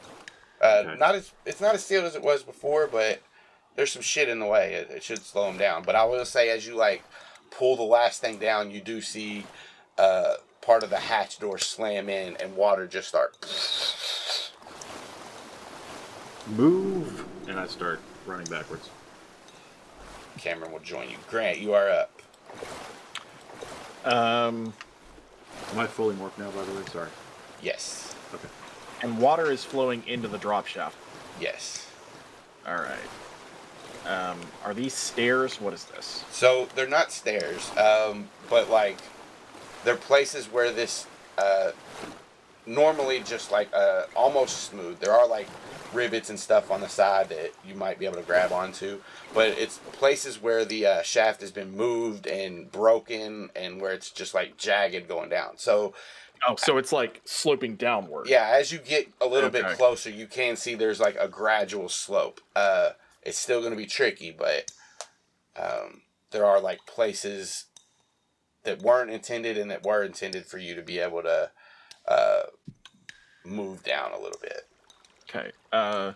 Uh, 0.62 0.82
Okay. 0.86 0.96
Not 0.98 1.14
as 1.14 1.32
it's 1.44 1.60
not 1.60 1.74
as 1.74 1.84
sealed 1.84 2.06
as 2.06 2.16
it 2.16 2.22
was 2.22 2.42
before, 2.42 2.86
but 2.86 3.20
there's 3.74 3.92
some 3.92 4.00
shit 4.02 4.30
in 4.30 4.38
the 4.40 4.46
way. 4.46 4.72
It, 4.74 4.90
it 4.90 5.02
should 5.02 5.22
slow 5.22 5.44
them 5.46 5.58
down. 5.58 5.82
But 5.82 5.94
I 5.94 6.04
will 6.06 6.24
say, 6.24 6.48
as 6.48 6.66
you 6.66 6.74
like 6.74 7.04
pull 7.50 7.76
the 7.76 7.82
last 7.82 8.22
thing 8.22 8.38
down, 8.38 8.70
you 8.70 8.80
do 8.80 9.02
see 9.02 9.44
uh, 9.98 10.36
part 10.62 10.82
of 10.82 10.88
the 10.90 10.96
hatch 10.98 11.38
door 11.38 11.58
slam 11.58 12.08
in, 12.08 12.36
and 12.38 12.56
water 12.56 12.86
just 12.86 13.08
start. 13.08 13.36
Move, 16.56 17.26
and 17.48 17.60
I 17.60 17.66
start 17.66 18.00
running 18.24 18.46
backwards. 18.46 18.88
Cameron 20.38 20.72
will 20.72 20.80
join 20.80 21.10
you. 21.10 21.16
Grant, 21.28 21.58
you 21.58 21.74
are 21.74 21.90
up. 21.90 22.22
Um, 24.04 24.72
Am 25.72 25.78
I 25.78 25.86
fully 25.86 26.14
morphed 26.14 26.38
now? 26.38 26.50
By 26.50 26.64
the 26.64 26.72
way, 26.72 26.82
sorry. 26.92 27.08
Yes. 27.60 28.14
Okay. 28.36 28.48
and 29.02 29.18
water 29.18 29.50
is 29.50 29.64
flowing 29.64 30.02
into 30.06 30.28
the 30.28 30.38
drop 30.38 30.66
shaft. 30.66 30.96
Yes. 31.40 31.90
All 32.66 32.74
right. 32.76 32.98
Um, 34.06 34.38
are 34.64 34.72
these 34.74 34.94
stairs? 34.94 35.60
What 35.60 35.74
is 35.74 35.84
this? 35.84 36.24
So 36.30 36.68
they're 36.74 36.88
not 36.88 37.10
stairs, 37.12 37.70
um, 37.76 38.28
but 38.48 38.70
like 38.70 38.98
they're 39.84 39.96
places 39.96 40.46
where 40.46 40.70
this 40.72 41.06
uh, 41.38 41.72
normally 42.66 43.20
just 43.20 43.50
like 43.50 43.68
uh, 43.72 44.04
almost 44.14 44.64
smooth. 44.64 44.98
There 45.00 45.12
are 45.12 45.26
like 45.26 45.48
rivets 45.92 46.30
and 46.30 46.38
stuff 46.38 46.70
on 46.70 46.80
the 46.80 46.88
side 46.88 47.28
that 47.30 47.52
you 47.66 47.74
might 47.74 47.98
be 47.98 48.06
able 48.06 48.16
to 48.16 48.22
grab 48.22 48.52
onto, 48.52 49.00
but 49.34 49.48
it's 49.50 49.78
places 49.92 50.42
where 50.42 50.64
the 50.64 50.86
uh, 50.86 51.02
shaft 51.02 51.40
has 51.40 51.50
been 51.50 51.76
moved 51.76 52.26
and 52.26 52.70
broken 52.70 53.50
and 53.56 53.80
where 53.80 53.92
it's 53.92 54.10
just 54.10 54.34
like 54.34 54.56
jagged 54.56 55.08
going 55.08 55.30
down. 55.30 55.56
So 55.56 55.94
Oh, 56.48 56.56
so 56.56 56.78
it's 56.78 56.92
like 56.92 57.22
sloping 57.24 57.76
downward. 57.76 58.28
yeah, 58.28 58.50
as 58.52 58.72
you 58.72 58.78
get 58.78 59.08
a 59.20 59.26
little 59.26 59.50
bit 59.50 59.66
closer, 59.68 60.10
you 60.10 60.26
can 60.26 60.56
see 60.56 60.74
there's 60.74 61.00
like 61.00 61.16
a 61.18 61.28
gradual 61.28 61.88
slope. 61.88 62.40
Uh, 62.54 62.90
it's 63.22 63.38
still 63.38 63.60
going 63.60 63.72
to 63.72 63.76
be 63.76 63.86
tricky, 63.86 64.30
but 64.30 64.70
um, 65.56 66.02
there 66.30 66.44
are 66.44 66.60
like 66.60 66.86
places 66.86 67.66
that 68.64 68.82
weren't 68.82 69.10
intended 69.10 69.56
and 69.56 69.70
that 69.70 69.84
were 69.84 70.02
intended 70.02 70.46
for 70.46 70.58
you 70.58 70.74
to 70.74 70.82
be 70.82 70.98
able 70.98 71.22
to 71.22 71.50
uh, 72.06 72.42
move 73.44 73.82
down 73.82 74.12
a 74.12 74.18
little 74.18 74.40
bit. 74.40 74.66
Okay. 75.28 75.50
Uh, 75.72 76.12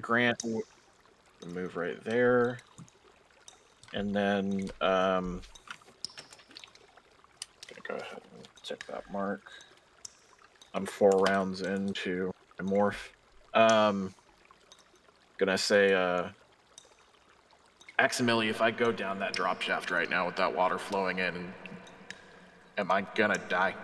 Grant, 0.00 0.42
move 1.46 1.76
right 1.76 2.02
there, 2.04 2.58
and 3.92 4.14
then 4.14 4.70
um, 4.80 5.42
go 7.86 7.96
ahead 7.96 8.20
check 8.68 8.86
that 8.86 9.10
mark. 9.10 9.40
I'm 10.74 10.84
four 10.84 11.10
rounds 11.10 11.62
into 11.62 12.30
a 12.58 12.62
morph. 12.62 13.08
Um, 13.54 14.14
gonna 15.38 15.56
say, 15.56 15.94
uh, 15.94 16.28
Aximili, 17.98 18.50
if 18.50 18.60
I 18.60 18.70
go 18.70 18.92
down 18.92 19.20
that 19.20 19.32
drop 19.32 19.62
shaft 19.62 19.90
right 19.90 20.08
now 20.10 20.26
with 20.26 20.36
that 20.36 20.54
water 20.54 20.78
flowing 20.78 21.18
in, 21.18 21.52
am 22.76 22.90
I 22.90 23.06
gonna 23.14 23.40
die? 23.48 23.74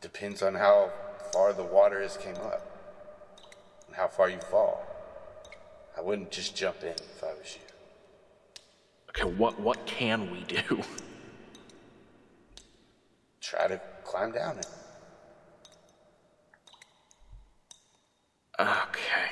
Depends 0.00 0.40
on 0.40 0.54
how 0.54 0.90
far 1.32 1.52
the 1.52 1.64
water 1.64 2.00
has 2.00 2.16
came 2.16 2.36
up 2.36 2.68
and 3.88 3.96
how 3.96 4.06
far 4.06 4.30
you 4.30 4.38
fall. 4.38 4.86
I 5.96 6.00
wouldn't 6.00 6.30
just 6.30 6.54
jump 6.56 6.82
in 6.82 6.90
if 6.90 7.22
I 7.22 7.34
was 7.34 7.56
you. 7.56 7.66
Okay, 9.10 9.36
what 9.36 9.58
what 9.60 9.84
can 9.86 10.30
we 10.30 10.44
do? 10.44 10.82
Try 13.52 13.68
to 13.68 13.78
climb 14.02 14.32
down 14.32 14.56
it. 14.56 14.66
Okay. 18.58 19.28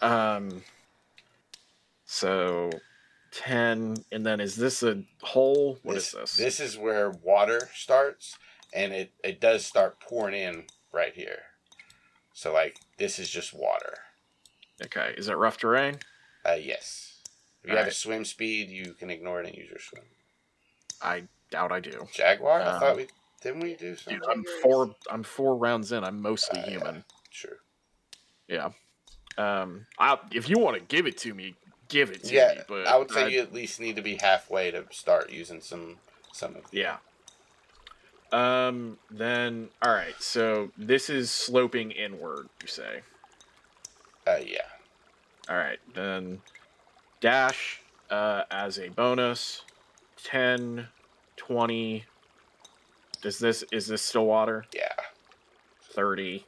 Um. 0.00 0.62
So, 2.06 2.70
ten, 3.30 3.98
and 4.10 4.24
then 4.24 4.40
is 4.40 4.56
this 4.56 4.82
a 4.82 5.02
hole? 5.20 5.78
What 5.82 5.98
is 5.98 6.12
this? 6.12 6.34
This 6.34 6.60
is 6.60 6.78
where 6.78 7.10
water 7.10 7.68
starts, 7.74 8.38
and 8.72 8.94
it 8.94 9.12
it 9.22 9.38
does 9.38 9.66
start 9.66 10.00
pouring 10.00 10.34
in 10.34 10.64
right 10.90 11.12
here. 11.12 11.42
So 12.32 12.54
like 12.54 12.78
this 12.96 13.18
is 13.18 13.28
just 13.28 13.52
water. 13.52 13.98
Okay, 14.82 15.12
is 15.18 15.28
it 15.28 15.36
rough 15.36 15.58
terrain? 15.58 15.98
Uh, 16.48 16.52
yes. 16.52 17.20
If 17.62 17.70
you 17.70 17.76
have 17.76 17.86
a 17.86 17.92
swim 17.92 18.24
speed, 18.24 18.70
you 18.70 18.94
can 18.94 19.10
ignore 19.10 19.42
it 19.42 19.46
and 19.46 19.54
use 19.54 19.68
your 19.68 19.78
swim. 19.78 20.04
I 21.02 21.24
doubt 21.50 21.72
I 21.72 21.80
do. 21.80 22.08
Jaguar? 22.12 22.60
I 22.62 22.64
Um, 22.66 22.80
thought 22.80 22.96
we 22.96 23.08
didn't 23.42 23.60
we 23.60 23.74
do 23.74 23.96
something? 23.96 24.20
Dude, 24.20 24.28
I'm 24.30 24.44
four. 24.62 24.94
I'm 25.10 25.22
four 25.22 25.56
rounds 25.56 25.92
in. 25.92 26.04
I'm 26.04 26.20
mostly 26.20 26.60
Uh, 26.60 26.64
yeah. 26.64 26.70
human. 26.70 27.04
Sure. 27.30 27.58
Yeah. 28.48 28.70
Um, 29.38 29.86
I, 29.98 30.18
if 30.32 30.48
you 30.48 30.58
want 30.58 30.76
to 30.76 30.82
give 30.82 31.06
it 31.06 31.16
to 31.18 31.32
me, 31.32 31.54
give 31.88 32.10
it 32.10 32.24
to 32.24 32.34
Yeah, 32.34 32.54
me. 32.56 32.60
But 32.68 32.86
I 32.86 32.98
would 32.98 33.10
say 33.10 33.30
you 33.30 33.40
at 33.40 33.52
least 33.52 33.80
need 33.80 33.96
to 33.96 34.02
be 34.02 34.16
halfway 34.16 34.70
to 34.70 34.84
start 34.90 35.30
using 35.30 35.60
some 35.60 35.98
some 36.32 36.56
of. 36.56 36.64
Yeah. 36.72 36.98
Um. 38.32 38.98
Then, 39.10 39.70
all 39.82 39.92
right. 39.92 40.14
So 40.20 40.70
this 40.76 41.10
is 41.10 41.30
sloping 41.30 41.90
inward. 41.90 42.48
You 42.62 42.68
say. 42.68 43.00
Uh, 44.26 44.38
yeah. 44.44 44.60
All 45.48 45.56
right. 45.56 45.78
Then, 45.94 46.42
dash 47.20 47.80
uh, 48.10 48.44
as 48.50 48.78
a 48.78 48.88
bonus. 48.90 49.62
10, 50.22 50.86
20. 51.40 52.04
Does 53.22 53.38
this 53.38 53.64
is 53.72 53.86
this 53.86 54.02
still 54.02 54.26
water? 54.26 54.64
Yeah. 54.74 54.92
30. 55.94 56.44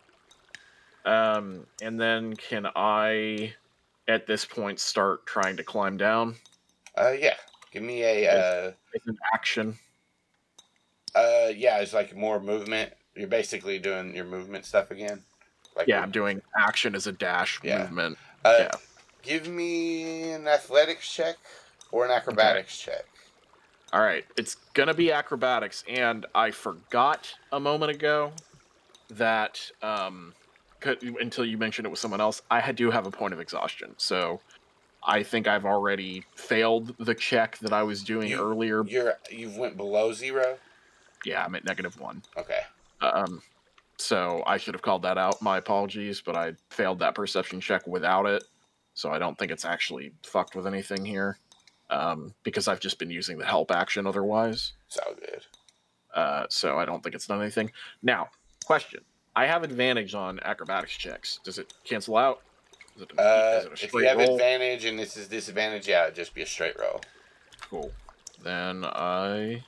Um, 1.05 1.67
and 1.81 1.99
then 2.01 2.37
can 2.37 2.67
I, 2.77 3.55
at 4.07 4.27
this 4.27 4.45
point, 4.45 4.79
start 4.79 5.27
trying 5.27 5.57
to 5.57 5.65
climb 5.65 5.97
down? 5.97 6.37
Uh, 6.97 7.15
yeah. 7.19 7.35
Give 7.73 7.83
me 7.83 8.03
a. 8.03 8.29
Uh, 8.31 8.73
It's 8.93 9.07
an 9.07 9.17
action. 9.35 9.79
uh, 11.15 11.49
yeah. 11.57 11.79
It's 11.79 11.95
like 11.95 12.15
more 12.15 12.39
movement. 12.39 12.93
You're 13.17 13.29
basically 13.29 13.79
doing 13.79 14.15
your 14.15 14.27
movement 14.27 14.67
stuff 14.67 14.91
again. 14.91 15.23
Like 15.75 15.89
Yeah, 15.89 16.01
I'm 16.03 16.11
doing 16.11 16.43
action 16.57 16.95
as 16.95 17.07
a 17.07 17.13
dash 17.13 17.61
Yeah. 17.63 17.79
movement. 17.85 18.19
Uh, 18.45 18.57
yeah. 18.59 18.71
Give 19.23 19.49
me 19.49 20.33
an 20.33 20.47
athletics 20.47 21.11
check 21.11 21.37
or 21.91 22.05
an 22.05 22.11
acrobatics 22.11 22.79
check. 22.79 23.05
All 23.93 24.01
right, 24.01 24.25
it's 24.39 24.55
gonna 24.75 24.95
be 24.95 25.13
acrobatics, 25.13 25.85
and 25.87 26.25
I 26.35 26.51
forgot 26.51 27.35
a 27.53 27.61
moment 27.61 27.91
ago 27.91 28.33
that 29.11 29.61
um, 29.83 30.33
until 30.83 31.45
you 31.45 31.59
mentioned 31.59 31.87
it 31.87 31.91
with 31.91 31.99
someone 31.99 32.21
else, 32.21 32.41
I 32.51 32.61
had- 32.61 32.77
do 32.77 32.91
have 32.91 33.07
a 33.07 33.11
point 33.11 33.35
of 33.35 33.41
exhaustion. 33.41 33.95
So 33.99 34.41
I 35.03 35.23
think 35.23 35.47
I've 35.47 35.67
already 35.67 36.25
failed 36.35 36.95
the 36.99 37.15
check 37.15 37.59
that 37.59 37.73
I 37.73 37.83
was 37.83 38.03
doing 38.03 38.31
You- 38.31 38.41
earlier. 38.41 38.83
You're 38.87 39.19
you've 39.31 39.57
went 39.59 39.77
below 39.77 40.13
zero. 40.13 40.59
Yeah, 41.25 41.45
I'm 41.45 41.55
at 41.55 41.65
negative 41.65 42.01
one. 42.01 42.23
Okay. 42.37 42.63
Um, 43.03 43.43
so 43.99 44.43
I 44.47 44.57
should 44.57 44.75
have 44.75 44.83
called 44.83 45.03
that 45.03 45.19
out. 45.19 45.43
My 45.43 45.59
apologies, 45.59 46.21
but 46.23 46.35
I 46.35 46.55
failed 46.71 46.99
that 47.01 47.15
perception 47.15 47.61
check 47.61 47.87
without 47.87 48.27
it. 48.27 48.45
So 48.95 49.11
I 49.13 49.19
don't 49.19 49.39
think 49.39 49.53
it's 49.53 49.65
actually 49.65 50.13
fucked 50.23 50.57
with 50.57 50.67
anything 50.67 51.05
here. 51.05 51.39
Um, 51.91 52.35
because 52.43 52.69
I've 52.69 52.81
just 52.81 52.99
been 52.99 53.11
using 53.11 53.37
the 53.39 53.45
help 53.45 53.71
action 53.71 54.07
otherwise. 54.07 54.73
So 54.89 55.03
good. 55.19 55.45
Uh, 56.15 56.47
so 56.49 56.79
I 56.79 56.85
don't 56.85 57.03
think 57.03 57.15
it's 57.15 57.27
done 57.27 57.41
anything. 57.41 57.71
Now, 58.03 58.29
question: 58.65 59.01
I 59.37 59.47
have 59.47 59.63
advantage 59.63 60.15
on 60.15 60.41
acrobatics 60.43 60.97
checks. 60.97 61.39
Does 61.45 61.59
it 61.59 61.73
cancel 61.85 62.17
out? 62.17 62.41
Is 62.97 63.03
it 63.03 63.13
a, 63.17 63.21
Uh, 63.23 63.59
is 63.59 63.65
it 63.83 63.85
if 63.85 63.93
you 63.95 64.07
have 64.07 64.19
roll? 64.19 64.35
advantage 64.35 64.85
and 64.85 64.99
this 64.99 65.17
is 65.17 65.29
disadvantage, 65.29 65.89
yeah, 65.89 66.05
it'd 66.05 66.15
just 66.15 66.35
be 66.35 66.43
a 66.43 66.47
straight 66.47 66.79
roll. 66.79 67.01
Cool. 67.71 67.93
Then 68.43 68.85
I 68.85 69.65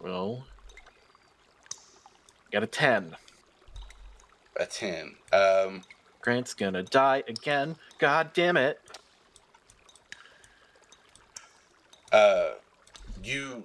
will 0.00 0.44
get 2.50 2.62
a 2.62 2.66
ten. 2.66 3.16
A 4.56 4.66
ten. 4.66 5.16
Um, 5.32 5.82
Grant's 6.20 6.54
gonna 6.54 6.82
die 6.82 7.22
again. 7.28 7.76
God 7.98 8.32
damn 8.32 8.56
it! 8.56 8.80
Uh, 12.12 12.50
you 13.22 13.64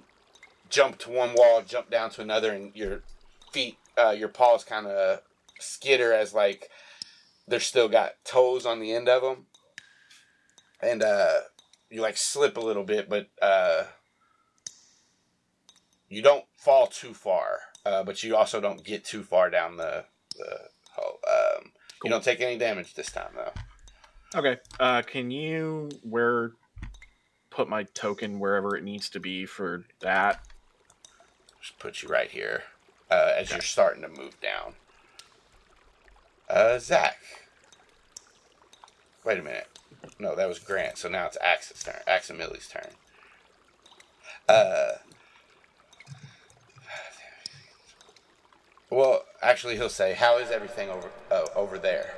jump 0.70 0.98
to 0.98 1.10
one 1.10 1.34
wall, 1.34 1.62
jump 1.66 1.90
down 1.90 2.10
to 2.10 2.22
another, 2.22 2.52
and 2.52 2.74
your 2.74 3.02
feet, 3.52 3.78
uh, 3.96 4.10
your 4.10 4.28
paws 4.28 4.64
kind 4.64 4.86
of 4.86 5.20
skitter 5.58 6.12
as 6.12 6.32
like 6.34 6.68
they're 7.46 7.60
still 7.60 7.88
got 7.88 8.12
toes 8.24 8.66
on 8.66 8.80
the 8.80 8.92
end 8.92 9.08
of 9.08 9.22
them, 9.22 9.46
and 10.80 11.02
uh, 11.02 11.40
you 11.90 12.00
like 12.00 12.16
slip 12.16 12.56
a 12.56 12.60
little 12.60 12.84
bit, 12.84 13.08
but 13.08 13.28
uh, 13.40 13.84
you 16.08 16.22
don't 16.22 16.44
fall 16.56 16.86
too 16.86 17.14
far, 17.14 17.58
uh, 17.84 18.02
but 18.02 18.22
you 18.22 18.36
also 18.36 18.60
don't 18.60 18.84
get 18.84 19.04
too 19.04 19.22
far 19.22 19.50
down 19.50 19.76
the 19.76 20.04
the 20.36 20.58
hole. 20.94 21.18
Um, 21.28 21.72
Cool. 21.98 22.10
You 22.10 22.12
don't 22.12 22.24
take 22.24 22.40
any 22.40 22.56
damage 22.56 22.94
this 22.94 23.10
time 23.10 23.30
though. 23.34 24.38
Okay. 24.38 24.60
Uh, 24.78 25.02
can 25.02 25.30
you 25.30 25.88
where 26.02 26.52
put 27.58 27.68
my 27.68 27.82
token 27.82 28.38
wherever 28.38 28.76
it 28.76 28.84
needs 28.84 29.08
to 29.08 29.18
be 29.18 29.44
for 29.44 29.82
that? 29.98 30.44
Just 31.60 31.76
put 31.80 32.04
you 32.04 32.08
right 32.08 32.30
here 32.30 32.62
uh, 33.10 33.32
as 33.36 33.50
you're 33.50 33.60
starting 33.62 34.00
to 34.02 34.08
move 34.08 34.40
down. 34.40 34.74
Uh, 36.48 36.78
Zach. 36.78 37.18
Wait 39.24 39.40
a 39.40 39.42
minute. 39.42 39.66
No, 40.20 40.36
that 40.36 40.46
was 40.46 40.60
Grant. 40.60 40.98
So 40.98 41.08
now 41.08 41.26
it's 41.26 41.36
Ax's 41.40 41.82
turn. 41.82 41.96
Aximili's 42.06 42.68
turn. 42.68 42.90
Uh. 44.48 44.92
Well, 48.88 49.24
actually, 49.42 49.74
he'll 49.74 49.88
say, 49.88 50.14
"How 50.14 50.38
is 50.38 50.52
everything 50.52 50.90
over 50.90 51.10
uh, 51.30 51.46
over 51.56 51.76
there?" 51.76 52.14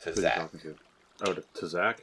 To 0.00 0.10
Who 0.10 0.16
you 0.16 0.22
Zach. 0.22 0.36
talking 0.36 0.60
to? 0.60 0.74
Oh, 1.26 1.34
to, 1.34 1.44
to 1.60 1.66
Zach? 1.68 2.00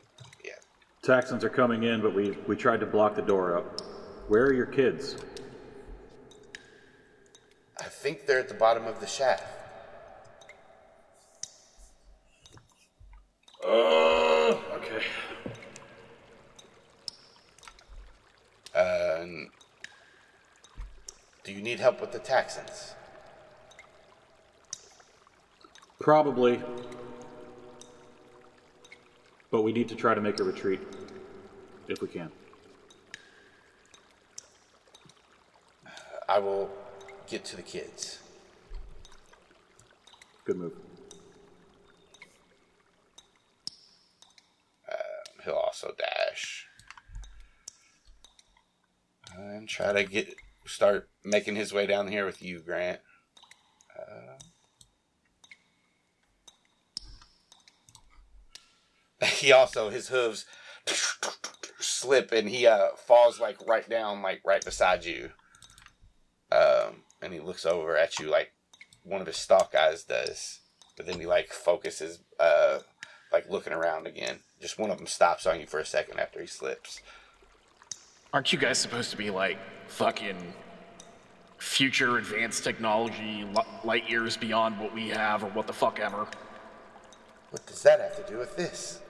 Yeah. 1.04 1.22
Taxxons 1.22 1.44
are 1.44 1.50
coming 1.50 1.84
in, 1.84 2.02
but 2.02 2.14
we, 2.14 2.38
we 2.48 2.56
tried 2.56 2.80
to 2.82 2.86
block 2.86 3.16
the 3.16 3.22
door 3.22 3.58
up. 3.58 3.82
Where 4.28 4.46
are 4.46 4.54
your 4.54 4.66
kids? 4.66 5.16
I 7.80 7.86
think 7.86 8.26
they're 8.26 8.40
at 8.40 8.48
the 8.48 8.54
bottom 8.54 8.86
of 8.86 9.00
the 9.00 9.08
shaft. 9.08 9.44
Oh, 13.64 14.64
okay. 14.76 15.04
Uh, 18.76 19.22
and 19.22 19.50
do 21.44 21.52
you 21.52 21.62
need 21.62 21.80
help 21.80 22.00
with 22.00 22.12
the 22.12 22.20
Taxxons? 22.20 22.94
Probably. 26.00 26.62
But 29.52 29.62
we 29.64 29.74
need 29.74 29.90
to 29.90 29.96
try 29.96 30.16
to 30.16 30.22
make 30.22 30.40
a 30.40 30.44
retreat. 30.44 30.80
If 31.88 32.02
we 32.02 32.08
can. 32.08 32.32
I 36.28 36.40
will 36.40 36.70
get 37.28 37.44
to 37.46 37.58
the 37.58 37.62
kids. 37.62 38.20
Good 40.46 40.56
move. 40.56 40.74
He'll 45.44 45.54
also 45.54 45.94
dash 45.98 46.68
and 49.36 49.68
try 49.68 49.92
to 49.94 50.04
get 50.04 50.36
start 50.66 51.10
making 51.24 51.56
his 51.56 51.74
way 51.74 51.88
down 51.88 52.08
here 52.08 52.26
with 52.26 52.42
you, 52.42 52.60
Grant. 52.60 53.00
Uh, 53.98 54.38
he 59.26 59.52
also 59.52 59.90
his 59.90 60.10
hooves 60.10 60.46
slip 61.80 62.32
and 62.32 62.50
he 62.50 62.66
uh 62.66 62.90
falls 62.96 63.40
like 63.40 63.58
right 63.68 63.88
down 63.90 64.22
like 64.22 64.42
right 64.46 64.64
beside 64.64 65.06
you. 65.06 65.32
Um, 66.52 67.04
and 67.22 67.34
he 67.34 67.40
looks 67.40 67.66
over 67.66 67.96
at 67.96 68.20
you 68.20 68.30
like 68.30 68.52
one 69.04 69.22
of 69.22 69.28
his 69.28 69.38
stalk 69.38 69.74
eyes 69.74 70.04
does, 70.04 70.60
but 70.98 71.06
then 71.06 71.20
he 71.20 71.26
like 71.26 71.54
focuses 71.54 72.20
uh 72.40 72.80
like 73.32 73.50
looking 73.50 73.74
around 73.74 74.08
again. 74.08 74.40
Just 74.60 74.78
one 74.78 74.92
of 74.92 74.98
them 74.98 75.08
stops 75.08 75.46
on 75.46 75.60
you 75.60 75.68
for 75.68 75.80
a 75.80 75.86
second 75.86 76.20
after 76.20 76.42
he 76.42 76.48
slips. 76.48 77.02
Aren't 78.34 78.52
you 78.54 78.60
guys 78.60 78.78
supposed 78.78 79.12
to 79.12 79.18
be 79.18 79.30
like 79.30 79.58
fucking 79.88 80.54
future 81.58 82.18
advanced 82.18 82.64
technology, 82.64 83.46
light 83.84 84.10
years 84.10 84.36
beyond 84.36 84.80
what 84.80 84.94
we 84.94 85.10
have, 85.10 85.44
or 85.44 85.50
what 85.52 85.68
the 85.68 85.74
fuck 85.74 86.00
ever? 86.00 86.28
What 87.52 87.66
does 87.66 87.84
that 87.84 88.00
have 88.00 88.26
to 88.26 88.32
do 88.32 88.40
with 88.40 88.56
this? 88.56 89.02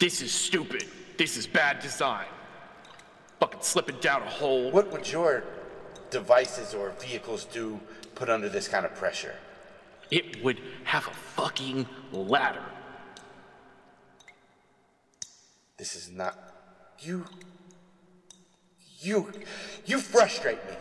This 0.00 0.22
is 0.22 0.32
stupid. 0.32 0.86
This 1.18 1.36
is 1.36 1.46
bad 1.46 1.78
design. 1.80 2.26
Fucking 3.38 3.60
slipping 3.60 3.98
down 4.00 4.22
a 4.22 4.30
hole. 4.30 4.70
What 4.70 4.90
would 4.90 5.12
your 5.12 5.44
devices 6.10 6.72
or 6.72 6.90
vehicles 6.98 7.44
do 7.44 7.78
put 8.14 8.30
under 8.30 8.48
this 8.48 8.66
kind 8.66 8.86
of 8.86 8.94
pressure? 8.94 9.34
It 10.10 10.42
would 10.42 10.60
have 10.84 11.06
a 11.06 11.12
fucking 11.12 11.86
ladder. 12.12 12.64
This 15.76 15.94
is 15.94 16.10
not. 16.10 16.36
You. 16.98 17.26
You. 19.00 19.30
You 19.84 19.98
frustrate 19.98 20.64
me. 20.66 20.76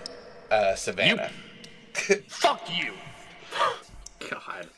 Uh, 0.49 0.75
Savannah. 0.75 1.29
You... 2.07 2.15
Fuck 2.29 2.69
you. 2.73 2.93
God. 4.29 4.69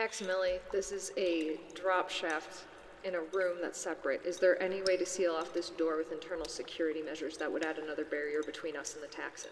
Aximili, 0.00 0.60
this 0.72 0.92
is 0.92 1.12
a 1.18 1.58
drop 1.74 2.08
shaft 2.08 2.64
in 3.04 3.14
a 3.14 3.20
room 3.20 3.58
that's 3.60 3.78
separate. 3.78 4.22
Is 4.24 4.38
there 4.38 4.60
any 4.62 4.80
way 4.82 4.96
to 4.96 5.04
seal 5.04 5.32
off 5.32 5.52
this 5.52 5.68
door 5.70 5.98
with 5.98 6.10
internal 6.10 6.46
security 6.46 7.02
measures 7.02 7.36
that 7.36 7.52
would 7.52 7.64
add 7.66 7.76
another 7.78 8.04
barrier 8.04 8.42
between 8.44 8.76
us 8.76 8.94
and 8.94 9.02
the 9.02 9.08
Taxxon? 9.08 9.50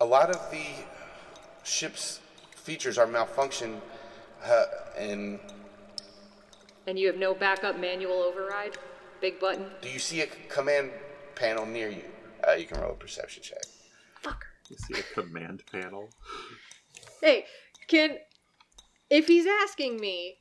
a 0.00 0.04
lot 0.04 0.30
of 0.30 0.50
the 0.50 0.64
ship's 1.62 2.18
features 2.56 2.98
are 2.98 3.06
malfunction, 3.06 3.80
uh, 4.44 4.64
and 4.98 5.38
And 6.88 6.98
you 6.98 7.06
have 7.06 7.16
no 7.16 7.34
backup 7.34 7.78
manual 7.78 8.14
override? 8.22 8.76
Big 9.20 9.38
button? 9.38 9.66
do 9.80 9.88
you 9.88 10.00
see 10.00 10.20
a 10.22 10.26
c- 10.26 10.32
command 10.48 10.90
panel 11.36 11.66
near 11.66 11.88
you? 11.88 12.02
Uh, 12.46 12.52
you 12.54 12.66
can 12.66 12.80
roll 12.80 12.92
a 12.92 12.94
perception 12.94 13.42
check. 13.44 13.62
Fuck. 14.22 14.44
You 14.68 14.76
see 14.76 14.94
a 14.94 15.02
command 15.20 15.62
panel? 15.70 16.10
Hey, 17.20 17.44
can. 17.88 18.18
If 19.10 19.26
he's 19.28 19.46
asking 19.46 19.98
me, 20.00 20.38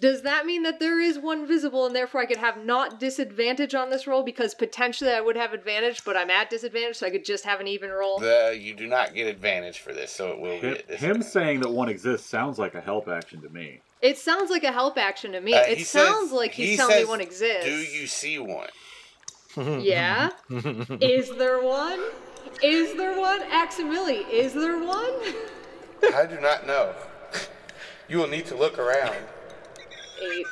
does 0.00 0.22
that 0.22 0.44
mean 0.46 0.62
that 0.64 0.80
there 0.80 1.00
is 1.00 1.18
one 1.18 1.46
visible 1.46 1.86
and 1.86 1.94
therefore 1.94 2.20
I 2.20 2.26
could 2.26 2.36
have 2.38 2.64
not 2.64 2.98
disadvantage 3.00 3.74
on 3.74 3.90
this 3.90 4.06
roll 4.06 4.22
because 4.24 4.54
potentially 4.54 5.10
I 5.10 5.20
would 5.20 5.36
have 5.36 5.52
advantage, 5.52 6.04
but 6.04 6.16
I'm 6.16 6.30
at 6.30 6.50
disadvantage, 6.50 6.96
so 6.96 7.06
I 7.06 7.10
could 7.10 7.24
just 7.24 7.44
have 7.44 7.60
an 7.60 7.66
even 7.68 7.90
roll? 7.90 8.18
The 8.18 8.56
you 8.60 8.74
do 8.74 8.86
not 8.86 9.14
get 9.14 9.26
advantage 9.28 9.80
for 9.80 9.92
this, 9.92 10.10
so 10.12 10.28
it 10.32 10.40
will 10.40 10.58
Him, 10.58 10.76
be. 10.88 10.94
him 10.96 11.22
saying 11.22 11.60
that 11.60 11.70
one 11.70 11.88
exists 11.88 12.28
sounds 12.28 12.58
like 12.58 12.74
a 12.74 12.80
help 12.80 13.08
action 13.08 13.40
to 13.42 13.48
me. 13.48 13.80
It 14.00 14.18
sounds 14.18 14.50
like 14.50 14.62
a 14.64 14.70
help 14.72 14.98
action 14.98 15.32
to 15.32 15.40
me. 15.40 15.54
Uh, 15.54 15.60
it 15.62 15.78
he 15.78 15.84
says- 15.84 16.06
sounds 16.06 16.32
like 16.32 16.52
he's 16.52 16.70
he 16.70 16.76
telling 16.76 16.96
me 16.98 17.04
one 17.04 17.20
exists. 17.20 17.64
Do 17.64 17.72
you 17.72 18.06
see 18.06 18.38
one? 18.38 18.68
Yeah? 19.80 20.30
is 21.00 21.30
there 21.36 21.60
one? 21.62 22.00
Is 22.62 22.96
there 22.96 23.18
one? 23.18 23.40
Aximili, 23.50 24.28
is 24.30 24.54
there 24.54 24.78
one? 24.84 25.12
I 26.02 26.26
do 26.26 26.40
not 26.40 26.66
know. 26.66 26.94
you 28.08 28.18
will 28.18 28.28
need 28.28 28.46
to 28.46 28.56
look 28.56 28.78
around. 28.78 29.16
Eight. 30.22 30.46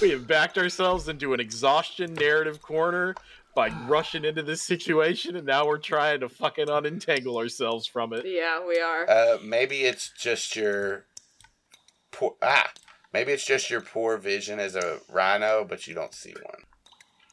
We 0.00 0.10
have 0.10 0.26
backed 0.26 0.58
ourselves 0.58 1.08
into 1.08 1.34
an 1.34 1.40
exhaustion 1.40 2.14
narrative 2.14 2.62
corner 2.62 3.14
by 3.54 3.68
rushing 3.86 4.24
into 4.24 4.42
this 4.42 4.62
situation, 4.62 5.36
and 5.36 5.46
now 5.46 5.66
we're 5.66 5.78
trying 5.78 6.20
to 6.20 6.28
fucking 6.28 6.66
unentangle 6.66 7.36
ourselves 7.36 7.86
from 7.86 8.12
it. 8.12 8.24
Yeah, 8.26 8.66
we 8.66 8.80
are. 8.80 9.08
Uh, 9.08 9.38
maybe 9.44 9.82
it's 9.82 10.10
just 10.18 10.56
your 10.56 11.04
poor 12.10 12.34
ah. 12.42 12.70
Maybe 13.12 13.32
it's 13.32 13.44
just 13.44 13.68
your 13.68 13.82
poor 13.82 14.16
vision 14.16 14.58
as 14.58 14.74
a 14.74 15.00
rhino, 15.10 15.66
but 15.68 15.86
you 15.86 15.94
don't 15.94 16.14
see 16.14 16.34
one. 16.42 16.62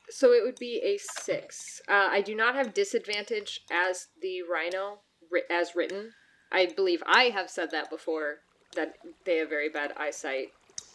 So 0.09 0.33
it 0.33 0.43
would 0.43 0.59
be 0.59 0.81
a 0.83 0.97
six. 0.97 1.81
Uh, 1.87 2.09
I 2.11 2.21
do 2.21 2.35
not 2.35 2.55
have 2.55 2.73
disadvantage 2.73 3.61
as 3.71 4.07
the 4.21 4.41
rhino 4.41 4.99
ri- 5.31 5.43
as 5.49 5.75
written. 5.75 6.11
I 6.51 6.65
believe 6.67 7.03
I 7.05 7.25
have 7.25 7.49
said 7.49 7.71
that 7.71 7.89
before 7.89 8.37
that 8.75 8.95
they 9.25 9.37
have 9.37 9.49
very 9.49 9.69
bad 9.69 9.93
eyesight. 9.97 10.49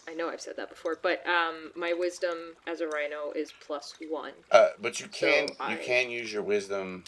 I 0.06 0.14
know 0.14 0.28
I've 0.28 0.40
said 0.40 0.56
that 0.56 0.68
before, 0.68 0.98
but 1.02 1.26
um, 1.26 1.72
my 1.74 1.92
wisdom 1.92 2.54
as 2.66 2.80
a 2.80 2.86
rhino 2.86 3.32
is 3.34 3.52
plus 3.66 3.94
one. 4.10 4.32
Uh, 4.50 4.70
but 4.80 5.00
you 5.00 5.06
can 5.08 5.48
So 5.48 5.54
I- 5.60 5.72
you 5.72 5.78
can 5.78 6.10
use 6.10 6.32
your 6.32 6.42
wisdom 6.42 7.04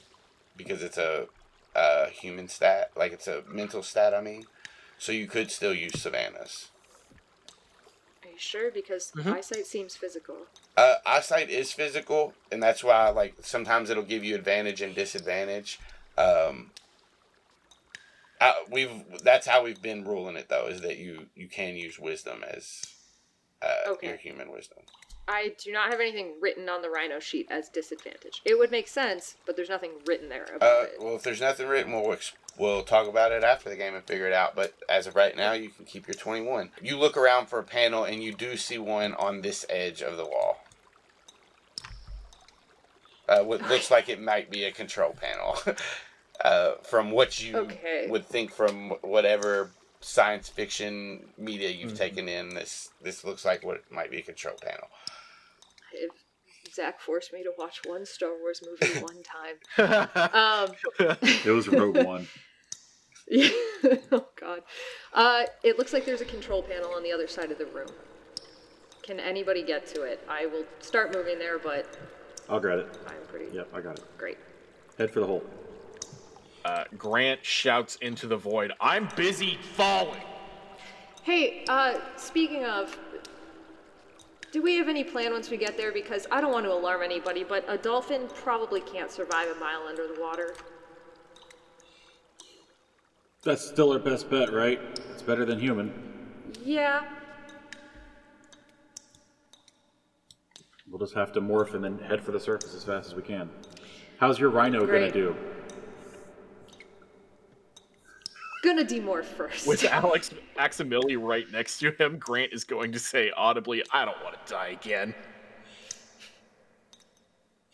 because 0.56 0.82
it's 0.82 0.96
a, 0.98 1.26
a 1.74 2.08
human 2.08 2.48
stat, 2.48 2.92
like 2.96 3.12
it's 3.12 3.28
a 3.28 3.42
mental 3.48 3.82
stat. 3.82 4.14
I 4.14 4.20
mean, 4.22 4.46
so 4.98 5.12
you 5.12 5.26
could 5.26 5.50
still 5.50 5.74
use 5.74 6.00
Savannah's. 6.00 6.68
Are 8.24 8.30
you 8.30 8.38
sure? 8.38 8.70
Because 8.70 9.12
Mhm. 9.14 9.32
eyesight 9.32 9.66
seems 9.66 9.94
physical. 9.94 10.46
Uh, 10.76 10.96
eyesight 11.04 11.50
is 11.50 11.72
physical, 11.72 12.34
and 12.50 12.62
that's 12.62 12.82
why 12.82 13.08
like 13.10 13.34
sometimes 13.42 13.90
it'll 13.90 14.02
give 14.02 14.24
you 14.24 14.34
advantage 14.34 14.80
and 14.80 14.94
disadvantage. 14.94 15.78
Um, 16.18 16.70
uh, 18.40 18.52
we've 18.70 18.90
that's 19.22 19.46
how 19.46 19.62
we've 19.62 19.80
been 19.82 20.04
ruling 20.04 20.36
it 20.36 20.48
though, 20.48 20.66
is 20.66 20.80
that 20.82 20.98
you 20.98 21.26
you 21.34 21.48
can 21.48 21.76
use 21.76 21.98
wisdom 21.98 22.44
as 22.46 22.82
uh, 23.62 23.90
Okay. 23.92 24.08
your 24.08 24.16
human 24.16 24.50
wisdom. 24.52 24.78
I 25.28 25.54
do 25.58 25.72
not 25.72 25.90
have 25.90 25.98
anything 25.98 26.34
written 26.40 26.68
on 26.68 26.82
the 26.82 26.90
rhino 26.90 27.18
sheet 27.18 27.48
as 27.50 27.68
disadvantage. 27.68 28.40
It 28.44 28.56
would 28.58 28.70
make 28.70 28.86
sense, 28.86 29.34
but 29.44 29.56
there's 29.56 29.68
nothing 29.68 29.90
written 30.06 30.28
there 30.28 30.44
about 30.54 30.62
Uh, 30.62 30.82
it. 30.84 31.00
well, 31.00 31.16
if 31.16 31.22
there's 31.24 31.40
nothing 31.40 31.66
written, 31.66 31.92
we'll 31.92 32.16
we'll 32.56 32.84
talk 32.84 33.08
about 33.08 33.32
it 33.32 33.42
after 33.42 33.68
the 33.68 33.74
game 33.76 33.94
and 33.96 34.04
figure 34.04 34.28
it 34.28 34.32
out. 34.32 34.54
But 34.54 34.74
as 34.88 35.08
of 35.08 35.16
right 35.16 35.36
now, 35.36 35.52
you 35.52 35.68
can 35.70 35.84
keep 35.84 36.06
your 36.06 36.14
21. 36.14 36.70
You 36.80 36.96
look 36.96 37.16
around 37.16 37.46
for 37.46 37.58
a 37.58 37.64
panel, 37.64 38.04
and 38.04 38.22
you 38.22 38.32
do 38.34 38.56
see 38.56 38.78
one 38.78 39.14
on 39.14 39.40
this 39.40 39.66
edge 39.68 40.00
of 40.00 40.16
the 40.16 40.24
wall. 40.24 40.60
Uh, 43.28 43.42
what 43.42 43.60
looks 43.68 43.90
like 43.90 44.08
it 44.08 44.20
might 44.22 44.48
be 44.48 44.62
a 44.62 44.70
control 44.70 45.12
panel. 45.12 45.58
uh, 46.44 46.72
from 46.82 47.10
what 47.10 47.42
you 47.42 47.56
Okay. 47.56 48.06
would 48.08 48.26
think 48.26 48.50
from 48.52 48.90
whatever 49.02 49.70
science 50.00 50.48
fiction 50.48 51.32
media 51.38 51.70
you've 51.70 51.92
Mhm. 51.94 51.98
taken 51.98 52.28
in, 52.28 52.50
this 52.50 52.90
this 53.00 53.24
looks 53.24 53.44
like 53.44 53.64
what 53.64 53.90
might 53.90 54.10
be 54.10 54.18
a 54.18 54.22
control 54.22 54.56
panel. 54.60 54.88
If 55.92 56.10
Zach 56.74 57.00
forced 57.00 57.32
me 57.32 57.42
to 57.42 57.52
watch 57.58 57.80
one 57.84 58.04
Star 58.04 58.30
Wars 58.40 58.62
movie 58.62 58.92
one 59.00 59.22
time. 59.22 59.56
Um, 60.32 60.76
It 61.44 61.50
was 61.50 61.68
Rogue 61.68 61.96
One. 62.04 62.28
Yeah. 63.28 63.48
oh 64.12 64.26
god. 64.38 64.62
Uh, 65.12 65.44
it 65.64 65.78
looks 65.78 65.92
like 65.92 66.04
there's 66.04 66.20
a 66.20 66.24
control 66.26 66.62
panel 66.62 66.92
on 66.92 67.02
the 67.02 67.12
other 67.12 67.26
side 67.26 67.50
of 67.50 67.58
the 67.58 67.66
room. 67.66 67.88
Can 69.02 69.18
anybody 69.20 69.62
get 69.62 69.86
to 69.94 70.02
it? 70.02 70.20
I 70.28 70.46
will 70.46 70.64
start 70.80 71.14
moving 71.14 71.38
there, 71.38 71.58
but 71.58 71.86
I'll 72.48 72.60
grab 72.60 72.80
it. 72.80 72.88
I'm 73.06 73.24
pretty 73.28 73.46
Yep, 73.54 73.68
I 73.74 73.80
got 73.80 73.98
it. 73.98 74.04
great. 74.18 74.38
Head 74.98 75.10
for 75.10 75.20
the 75.20 75.26
hole. 75.26 75.44
Uh, 76.66 76.82
Grant 76.98 77.44
shouts 77.44 77.94
into 78.02 78.26
the 78.26 78.36
void, 78.36 78.72
I'm 78.80 79.08
busy 79.14 79.56
falling. 79.74 80.20
Hey, 81.22 81.64
uh, 81.68 81.94
speaking 82.16 82.64
of, 82.64 82.98
do 84.50 84.60
we 84.60 84.74
have 84.74 84.88
any 84.88 85.04
plan 85.04 85.32
once 85.32 85.48
we 85.48 85.58
get 85.58 85.76
there? 85.76 85.92
Because 85.92 86.26
I 86.32 86.40
don't 86.40 86.50
want 86.50 86.64
to 86.64 86.72
alarm 86.72 87.02
anybody, 87.04 87.44
but 87.44 87.64
a 87.68 87.78
dolphin 87.78 88.22
probably 88.34 88.80
can't 88.80 89.12
survive 89.12 89.46
a 89.56 89.60
mile 89.60 89.86
under 89.86 90.08
the 90.12 90.20
water. 90.20 90.56
That's 93.44 93.64
still 93.64 93.92
our 93.92 94.00
best 94.00 94.28
bet, 94.28 94.52
right? 94.52 94.80
It's 95.12 95.22
better 95.22 95.44
than 95.44 95.60
human. 95.60 95.92
Yeah. 96.64 97.04
We'll 100.90 100.98
just 100.98 101.14
have 101.14 101.32
to 101.34 101.40
morph 101.40 101.74
and 101.74 101.84
then 101.84 102.00
head 102.00 102.24
for 102.24 102.32
the 102.32 102.40
surface 102.40 102.74
as 102.74 102.82
fast 102.82 103.10
as 103.10 103.14
we 103.14 103.22
can. 103.22 103.50
How's 104.18 104.40
your 104.40 104.50
rhino 104.50 104.84
gonna 104.84 105.12
do? 105.12 105.36
Gonna 108.62 108.84
demorph 108.84 109.24
first. 109.24 109.66
With 109.66 109.84
Alex 109.90 110.30
Aximili 110.58 111.16
right 111.20 111.50
next 111.52 111.78
to 111.78 111.90
him, 111.92 112.18
Grant 112.18 112.52
is 112.52 112.64
going 112.64 112.92
to 112.92 112.98
say 112.98 113.30
audibly, 113.36 113.82
I 113.92 114.04
don't 114.04 114.22
want 114.24 114.34
to 114.44 114.52
die 114.52 114.68
again. 114.68 115.14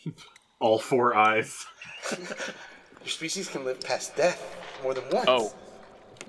All 0.61 0.79
four 0.79 1.15
eyes. 1.15 1.67
Your 2.11 3.09
species 3.09 3.49
can 3.49 3.65
live 3.65 3.81
past 3.81 4.15
death 4.17 4.57
more 4.83 4.95
than 4.95 5.05
once. 5.11 5.27
Oh. 5.29 5.53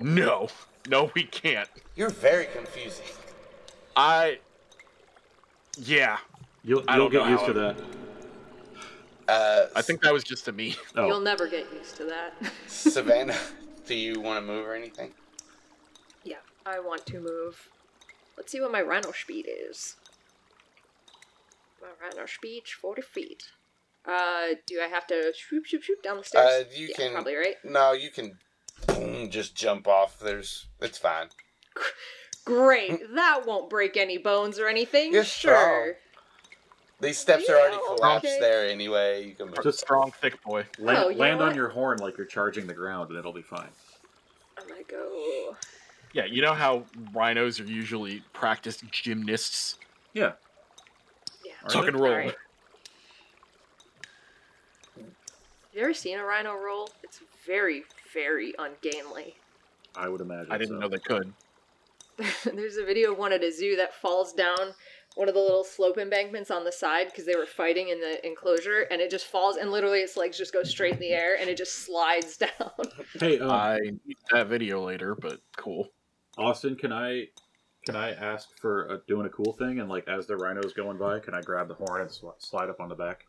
No. 0.00 0.48
No, 0.88 1.10
we 1.14 1.24
can't. 1.24 1.68
You're 1.94 2.10
very 2.10 2.46
confusing. 2.46 3.06
I. 3.96 4.38
Yeah. 5.78 6.18
You'll, 6.64 6.82
I 6.88 6.96
you'll 6.96 7.10
get 7.10 7.28
used 7.28 7.42
how 7.42 7.52
to 7.52 7.68
it- 7.68 7.76
that. 7.76 7.84
Uh, 9.26 9.66
I 9.74 9.80
think 9.80 10.02
that 10.02 10.12
was 10.12 10.22
just 10.22 10.44
to 10.44 10.52
me. 10.52 10.76
Oh, 10.96 11.06
You'll 11.06 11.20
never 11.20 11.46
get 11.48 11.66
used 11.72 11.96
to 11.96 12.04
that. 12.04 12.34
Savannah, 12.66 13.38
do 13.86 13.94
you 13.94 14.20
want 14.20 14.44
to 14.44 14.52
move 14.52 14.66
or 14.66 14.74
anything? 14.74 15.12
yeah, 16.24 16.36
I 16.64 16.80
want 16.80 17.04
to 17.06 17.20
move. 17.20 17.68
Let's 18.36 18.50
see 18.50 18.60
what 18.60 18.72
my 18.72 18.80
rhino 18.82 19.12
speed 19.12 19.46
is. 19.48 19.96
My 21.80 21.88
rhino 22.00 22.26
speed, 22.26 22.62
40 22.66 23.02
feet. 23.02 23.42
Uh, 24.06 24.54
do 24.66 24.80
I 24.82 24.88
have 24.88 25.06
to 25.08 25.32
shoop, 25.36 25.66
shoop, 25.66 25.82
shoop 25.82 26.02
down 26.02 26.18
the 26.18 26.24
stairs? 26.24 26.46
Uh, 26.46 26.64
you 26.74 26.88
yeah, 26.88 26.96
can- 26.96 27.12
Probably, 27.12 27.34
right? 27.36 27.56
No, 27.64 27.92
you 27.92 28.10
can 28.10 28.38
boom, 28.86 29.30
just 29.30 29.54
jump 29.54 29.86
off. 29.86 30.18
There's, 30.18 30.66
it's 30.80 30.98
fine. 30.98 31.28
Great. 32.44 33.00
that 33.14 33.46
won't 33.46 33.70
break 33.70 33.96
any 33.96 34.18
bones 34.18 34.58
or 34.58 34.68
anything. 34.68 35.12
You're 35.12 35.24
sure. 35.24 35.56
strong. 35.56 35.92
These 37.04 37.18
steps 37.18 37.48
are 37.48 37.54
already 37.56 37.76
Yeah, 37.76 37.96
collapsed 37.96 38.24
okay. 38.26 38.40
there 38.40 38.66
anyway. 38.68 39.26
You 39.28 39.34
can 39.34 39.46
move. 39.46 39.62
Just- 39.62 39.80
Strong, 39.80 40.12
thick 40.20 40.42
boy. 40.42 40.64
land, 40.78 40.98
Oh, 40.98 41.08
you 41.10 41.14
know 41.16 41.20
land 41.20 41.40
on 41.40 41.48
what? 41.48 41.56
your 41.56 41.68
horn 41.68 41.98
like 41.98 42.16
you're 42.16 42.26
charging 42.26 42.66
the 42.66 42.74
ground, 42.74 43.10
and 43.10 43.18
it'll 43.18 43.32
be 43.32 43.42
fine. 43.42 43.68
Oh 44.58 44.62
I'm 44.62 44.68
gonna 44.68 44.82
go. 44.84 45.56
Yeah, 46.12 46.24
you 46.26 46.42
know 46.42 46.54
how 46.54 46.84
rhinos 47.12 47.58
are 47.60 47.64
usually 47.64 48.22
practiced 48.32 48.84
gymnasts? 48.90 49.78
Yeah. 50.12 50.32
Yeah. 51.44 51.52
Are 51.64 51.68
Tuck 51.70 51.82
they? 51.82 51.88
and 51.88 52.00
roll. 52.00 52.12
Alright. 52.12 52.34
Have 54.96 55.04
you 55.74 55.82
ever 55.82 55.94
seen 55.94 56.18
a 56.18 56.24
rhino 56.24 56.54
roll? 56.54 56.88
It's 57.02 57.20
very, 57.44 57.84
very 58.12 58.54
ungainly. 58.58 59.34
I 59.96 60.08
would 60.08 60.20
imagine. 60.20 60.52
I 60.52 60.58
didn't 60.58 60.76
so. 60.76 60.78
know 60.80 60.88
they 60.88 60.98
could. 60.98 61.32
There's 62.54 62.76
a 62.76 62.84
video 62.84 63.12
of 63.12 63.18
one 63.18 63.32
at 63.32 63.42
a 63.42 63.50
zoo 63.50 63.74
that 63.76 63.92
falls 63.94 64.32
down 64.32 64.72
one 65.14 65.28
of 65.28 65.34
the 65.34 65.40
little 65.40 65.64
slope 65.64 65.96
embankments 65.98 66.50
on 66.50 66.64
the 66.64 66.72
side 66.72 67.06
because 67.06 67.24
they 67.26 67.36
were 67.36 67.46
fighting 67.46 67.88
in 67.88 68.00
the 68.00 68.24
enclosure, 68.26 68.82
and 68.90 69.00
it 69.00 69.10
just 69.10 69.26
falls, 69.26 69.56
and 69.56 69.70
literally 69.70 70.00
its 70.00 70.16
legs 70.16 70.36
just 70.36 70.52
go 70.52 70.62
straight 70.64 70.94
in 70.94 70.98
the 71.00 71.10
air, 71.10 71.36
and 71.38 71.48
it 71.48 71.56
just 71.56 71.84
slides 71.86 72.36
down. 72.38 72.50
Hey, 73.18 73.38
um, 73.38 73.50
I 73.50 73.78
need 73.80 74.16
that 74.32 74.48
video 74.48 74.84
later, 74.84 75.14
but 75.14 75.40
cool. 75.56 75.88
Austin, 76.36 76.74
can 76.76 76.92
I 76.92 77.28
can 77.86 77.94
I 77.96 78.12
ask 78.12 78.48
for 78.58 78.90
uh 78.90 78.96
doing 79.06 79.26
a 79.26 79.28
cool 79.28 79.52
thing 79.52 79.78
and 79.78 79.88
like 79.90 80.08
as 80.08 80.26
the 80.26 80.36
rhino's 80.36 80.72
going 80.72 80.96
by, 80.98 81.20
can 81.20 81.34
I 81.34 81.42
grab 81.42 81.68
the 81.68 81.74
horn 81.74 82.00
and 82.00 82.10
sl- 82.10 82.30
slide 82.38 82.70
up 82.70 82.80
on 82.80 82.88
the 82.88 82.94
back, 82.94 83.26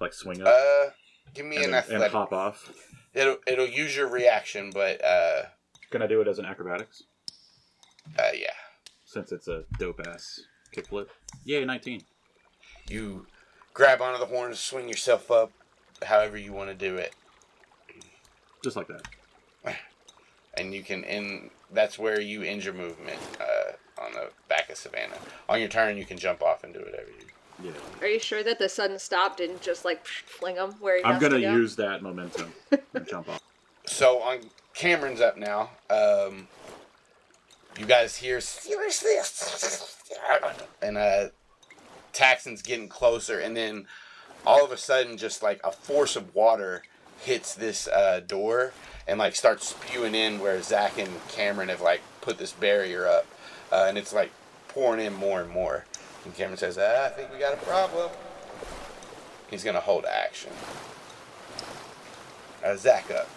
like 0.00 0.12
swing 0.12 0.42
up 0.42 0.48
Uh, 0.48 0.90
give 1.34 1.46
me 1.46 1.56
and, 1.56 1.74
an 1.74 1.84
then- 1.88 2.02
and 2.02 2.12
hop 2.12 2.32
off? 2.32 2.72
It'll 3.14 3.38
it'll 3.46 3.66
use 3.66 3.96
your 3.96 4.08
reaction, 4.08 4.70
but 4.72 5.02
uh, 5.04 5.44
Can 5.90 6.02
I 6.02 6.06
do 6.06 6.20
it 6.20 6.28
as 6.28 6.38
an 6.38 6.44
acrobatics 6.44 7.02
uh, 8.18 8.30
yeah. 8.34 8.52
since 9.04 9.32
it's 9.32 9.48
a 9.48 9.64
dope 9.78 10.00
ass 10.06 10.40
kickflip? 10.76 11.08
Yay, 11.44 11.64
nineteen. 11.64 12.02
You 12.88 13.26
grab 13.74 14.00
onto 14.00 14.18
the 14.20 14.26
horn, 14.26 14.54
swing 14.54 14.88
yourself 14.88 15.30
up, 15.30 15.50
however 16.04 16.36
you 16.36 16.52
want 16.52 16.68
to 16.70 16.74
do 16.74 16.96
it, 16.96 17.14
Just 18.62 18.76
like 18.76 18.88
that. 18.88 19.02
and 20.54 20.74
you 20.74 20.82
can 20.82 21.04
end. 21.04 21.50
That's 21.72 21.98
where 21.98 22.20
you 22.20 22.42
end 22.42 22.64
your 22.64 22.74
movement 22.74 23.18
uh, 23.40 24.02
on 24.02 24.12
the 24.12 24.30
back 24.48 24.70
of 24.70 24.76
Savannah. 24.76 25.16
On 25.48 25.58
your 25.58 25.68
turn, 25.68 25.96
you 25.96 26.04
can 26.04 26.16
jump 26.16 26.42
off 26.42 26.62
and 26.62 26.72
do 26.72 26.80
whatever 26.80 27.08
you. 27.08 27.26
Yeah. 27.64 27.72
Are 28.02 28.06
you 28.06 28.20
sure 28.20 28.42
that 28.44 28.58
the 28.58 28.68
sudden 28.68 28.98
stop 28.98 29.36
didn't 29.38 29.62
just 29.62 29.84
like 29.84 30.06
fling 30.06 30.56
him 30.56 30.72
where 30.80 30.98
he 30.98 31.04
I'm 31.04 31.14
has 31.14 31.22
gonna 31.22 31.36
to 31.36 31.40
go? 31.42 31.52
use 31.54 31.74
that 31.76 32.02
momentum 32.02 32.52
and 32.94 33.06
jump 33.08 33.28
off. 33.28 33.40
So 33.88 34.20
on 34.20 34.40
Cameron's 34.74 35.20
up 35.20 35.36
now. 35.38 35.70
Um, 35.90 36.48
you 37.78 37.86
guys 37.86 38.16
hear 38.16 38.40
seriously, 38.40 39.12
and 40.82 40.96
uh, 40.96 41.28
Taxxon's 42.12 42.62
getting 42.62 42.88
closer, 42.88 43.38
and 43.38 43.56
then 43.56 43.86
all 44.46 44.64
of 44.64 44.72
a 44.72 44.76
sudden, 44.76 45.16
just 45.16 45.42
like 45.42 45.60
a 45.64 45.72
force 45.72 46.16
of 46.16 46.34
water 46.34 46.82
hits 47.20 47.54
this 47.54 47.88
uh, 47.88 48.20
door 48.26 48.72
and 49.06 49.18
like 49.18 49.34
starts 49.34 49.68
spewing 49.68 50.14
in 50.14 50.40
where 50.40 50.60
Zach 50.62 50.98
and 50.98 51.10
Cameron 51.28 51.68
have 51.68 51.80
like 51.80 52.00
put 52.20 52.38
this 52.38 52.52
barrier 52.52 53.06
up, 53.06 53.26
uh, 53.70 53.86
and 53.88 53.98
it's 53.98 54.12
like 54.12 54.30
pouring 54.68 55.04
in 55.04 55.14
more 55.14 55.40
and 55.40 55.50
more. 55.50 55.84
And 56.24 56.34
Cameron 56.34 56.58
says, 56.58 56.78
ah, 56.78 57.06
"I 57.06 57.08
think 57.10 57.32
we 57.32 57.38
got 57.38 57.54
a 57.54 57.58
problem." 57.58 58.10
He's 59.50 59.62
gonna 59.62 59.80
hold 59.80 60.04
action. 60.06 60.52
Uh, 62.64 62.76
Zach 62.76 63.10
up. 63.10 63.28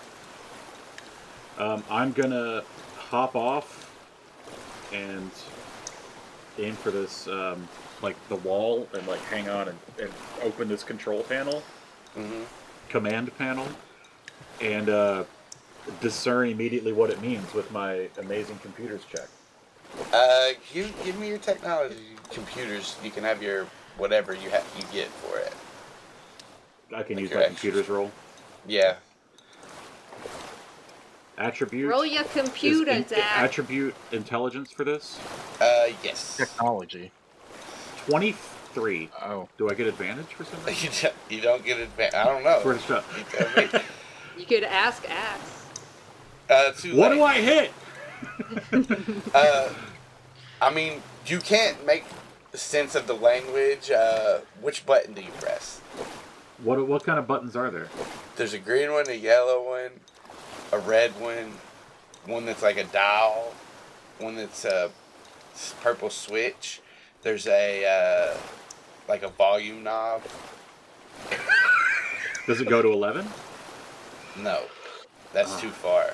Um, 1.57 1.83
I'm 1.89 2.13
gonna 2.13 2.63
hop 2.97 3.35
off 3.35 3.88
and 4.93 5.31
aim 6.57 6.73
for 6.73 6.91
this, 6.91 7.27
um, 7.27 7.67
like 8.01 8.15
the 8.29 8.35
wall, 8.35 8.87
and 8.93 9.05
like 9.07 9.21
hang 9.21 9.49
on 9.49 9.67
and, 9.69 9.77
and 9.99 10.11
open 10.43 10.67
this 10.67 10.83
control 10.83 11.23
panel, 11.23 11.63
Mm-hmm. 12.17 12.43
command 12.89 13.35
panel, 13.37 13.67
and 14.61 14.89
uh, 14.89 15.23
discern 16.01 16.49
immediately 16.49 16.91
what 16.91 17.09
it 17.09 17.21
means 17.21 17.53
with 17.53 17.71
my 17.71 18.09
amazing 18.19 18.57
computers 18.63 19.01
check. 19.05 19.27
Uh, 20.13 20.49
give, 20.73 20.93
give 21.05 21.19
me 21.19 21.27
your 21.29 21.37
technology 21.37 21.95
computers. 22.31 22.95
You 23.03 23.11
can 23.11 23.23
have 23.23 23.41
your 23.43 23.65
whatever 23.97 24.33
you 24.33 24.49
have 24.49 24.65
you 24.77 24.83
get 24.91 25.07
for 25.07 25.37
it. 25.37 25.53
I 26.95 27.03
can 27.03 27.15
Like 27.15 27.21
use 27.23 27.31
my 27.33 27.41
extras. 27.41 27.59
computers 27.61 27.89
roll. 27.89 28.11
Yeah. 28.67 28.95
Attribute. 31.39 31.89
Roll 31.89 32.05
your 32.05 32.25
computer, 32.25 32.91
in- 32.91 33.07
Zach. 33.07 33.19
attribute 33.37 33.95
intelligence 34.11 34.71
for 34.71 34.83
this. 34.83 35.17
Uh, 35.61 35.87
yes. 36.03 36.35
Technology. 36.37 37.11
Twenty-three. 38.05 39.09
Oh. 39.23 39.47
Do 39.57 39.69
I 39.69 39.73
get 39.73 39.87
advantage 39.87 40.25
for 40.27 40.43
something? 40.43 40.75
You 40.83 40.89
don't, 41.01 41.13
you 41.29 41.41
don't 41.41 41.65
get 41.65 41.79
advantage. 41.79 42.13
I 42.15 42.25
don't 42.25 42.43
know. 42.43 42.59
Swear 42.61 42.73
to 42.75 42.79
shut. 42.81 43.05
You. 43.73 43.79
You 44.41 44.45
could 44.45 44.63
ask 44.63 45.03
Ax. 45.09 45.41
Uh, 46.49 46.71
What 46.95 47.11
late. 47.11 47.15
do 47.17 47.23
I 47.23 47.33
hit? 47.41 47.71
Uh, 49.33 49.69
I 50.61 50.73
mean, 50.73 51.01
you 51.25 51.39
can't 51.39 51.85
make 51.85 52.03
sense 52.53 52.95
of 52.95 53.07
the 53.07 53.13
language. 53.13 53.89
Uh, 53.91 54.39
which 54.61 54.85
button 54.85 55.13
do 55.13 55.21
you 55.21 55.31
press? 55.39 55.79
What 56.61 56.85
what 56.85 57.05
kind 57.05 57.17
of 57.17 57.27
buttons 57.27 57.55
are 57.55 57.69
there? 57.71 57.87
There's 58.35 58.53
a 58.53 58.59
green 58.59 58.91
one, 58.91 59.07
a 59.09 59.13
yellow 59.13 59.63
one, 59.69 59.91
a 60.71 60.79
red 60.79 61.11
one, 61.19 61.51
one 62.25 62.45
that's 62.45 62.61
like 62.61 62.77
a 62.77 62.83
dial, 62.85 63.53
one 64.19 64.35
that's 64.35 64.65
a 64.65 64.91
purple 65.81 66.09
switch. 66.09 66.81
There's 67.21 67.47
a 67.47 67.85
uh, 67.85 68.37
like 69.07 69.23
a 69.23 69.29
volume 69.29 69.83
knob. 69.83 70.21
Does 72.47 72.61
it 72.61 72.67
go 72.69 72.81
to 72.81 72.91
eleven? 72.91 73.27
No, 74.37 74.63
that's 75.33 75.53
Ah. 75.53 75.59
too 75.59 75.69
far. 75.69 76.13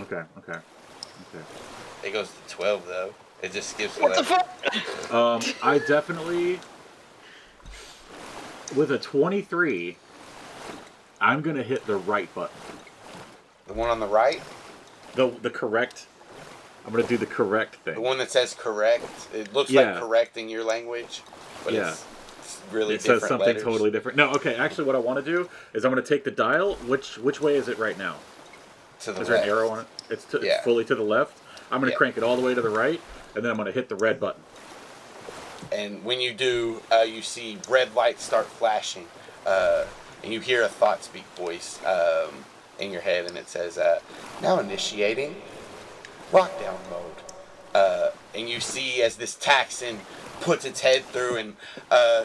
Okay, 0.00 0.22
okay, 0.38 0.58
okay. 0.58 1.44
It 2.04 2.12
goes 2.12 2.28
to 2.30 2.54
twelve 2.54 2.86
though. 2.86 3.14
It 3.42 3.52
just 3.52 3.70
skips 3.70 3.98
What 3.98 4.14
the 4.14 4.22
fuck? 4.24 5.12
Um, 5.12 5.40
I 5.62 5.78
definitely, 5.78 6.60
with 8.76 8.92
a 8.92 8.98
twenty-three, 8.98 9.96
I'm 11.20 11.42
gonna 11.42 11.64
hit 11.64 11.84
the 11.86 11.96
right 11.96 12.32
button. 12.34 12.56
The 13.72 13.78
one 13.78 13.88
on 13.88 14.00
the 14.00 14.06
right, 14.06 14.42
The 15.14 15.28
the 15.40 15.48
correct. 15.48 16.06
I'm 16.84 16.92
gonna 16.92 17.06
do 17.06 17.16
the 17.16 17.24
correct 17.26 17.76
thing. 17.76 17.94
the 17.94 18.00
one 18.02 18.18
that 18.18 18.30
says 18.30 18.52
correct. 18.54 19.04
It 19.32 19.54
looks 19.54 19.70
Yeah. 19.70 19.92
like 19.92 20.00
correct 20.00 20.36
in 20.36 20.50
your 20.50 20.62
language, 20.62 21.22
but 21.64 21.72
Yeah. 21.72 21.90
it's, 21.92 22.04
it's 22.40 22.58
really 22.70 22.96
it 22.96 23.02
says 23.02 23.20
something 23.26 23.46
letters. 23.46 23.62
totally 23.62 23.90
different. 23.90 24.18
No, 24.18 24.30
okay. 24.32 24.56
Actually, 24.56 24.84
what 24.84 24.96
I 24.96 24.98
want 24.98 25.24
to 25.24 25.30
do 25.30 25.48
is 25.72 25.86
I'm 25.86 25.90
gonna 25.90 26.02
take 26.02 26.24
the 26.24 26.30
dial. 26.30 26.74
Which 26.86 27.16
which 27.16 27.40
way 27.40 27.56
is 27.56 27.68
it 27.68 27.78
right 27.78 27.96
now? 27.96 28.16
to 29.00 29.12
the 29.12 29.22
Is 29.22 29.28
there 29.28 29.38
an 29.38 29.48
arrow 29.48 29.70
on 29.70 29.80
it? 29.80 29.86
It's, 30.10 30.24
to, 30.26 30.38
Yeah. 30.40 30.56
it's 30.56 30.64
fully 30.64 30.84
to 30.84 30.94
the 30.94 31.02
left. 31.02 31.38
I'm 31.70 31.80
gonna 31.80 31.96
crank 31.96 32.16
it 32.18 32.22
all 32.22 32.36
the 32.36 32.42
way 32.42 32.54
to 32.54 32.60
the 32.60 32.68
right, 32.70 33.00
and 33.34 33.42
then 33.42 33.50
I'm 33.50 33.56
gonna 33.56 33.72
hit 33.72 33.88
the 33.88 33.96
red 33.96 34.20
button. 34.20 34.42
and 35.72 36.04
when 36.04 36.20
you 36.20 36.34
do, 36.34 36.82
uh, 36.92 36.96
you 36.98 37.22
see 37.22 37.56
red 37.68 37.94
lights 37.94 38.22
start 38.22 38.46
flashing, 38.46 39.08
uh, 39.46 39.86
and 40.22 40.30
you 40.32 40.40
hear 40.40 40.62
a 40.62 40.68
thought 40.68 41.02
speak 41.02 41.24
voice 41.36 41.78
um, 41.86 42.44
in 42.78 42.90
your 42.90 43.02
head, 43.02 43.26
and 43.26 43.36
it 43.36 43.48
says, 43.48 43.78
uh, 43.78 44.00
"Now 44.40 44.58
initiating 44.58 45.40
lockdown 46.32 46.78
mode." 46.90 47.22
Uh, 47.74 48.10
and 48.34 48.48
you 48.48 48.60
see 48.60 49.02
as 49.02 49.16
this 49.16 49.34
Taxxon 49.34 49.98
puts 50.40 50.64
its 50.64 50.80
head 50.80 51.04
through, 51.04 51.36
and 51.36 51.56
uh, 51.90 52.24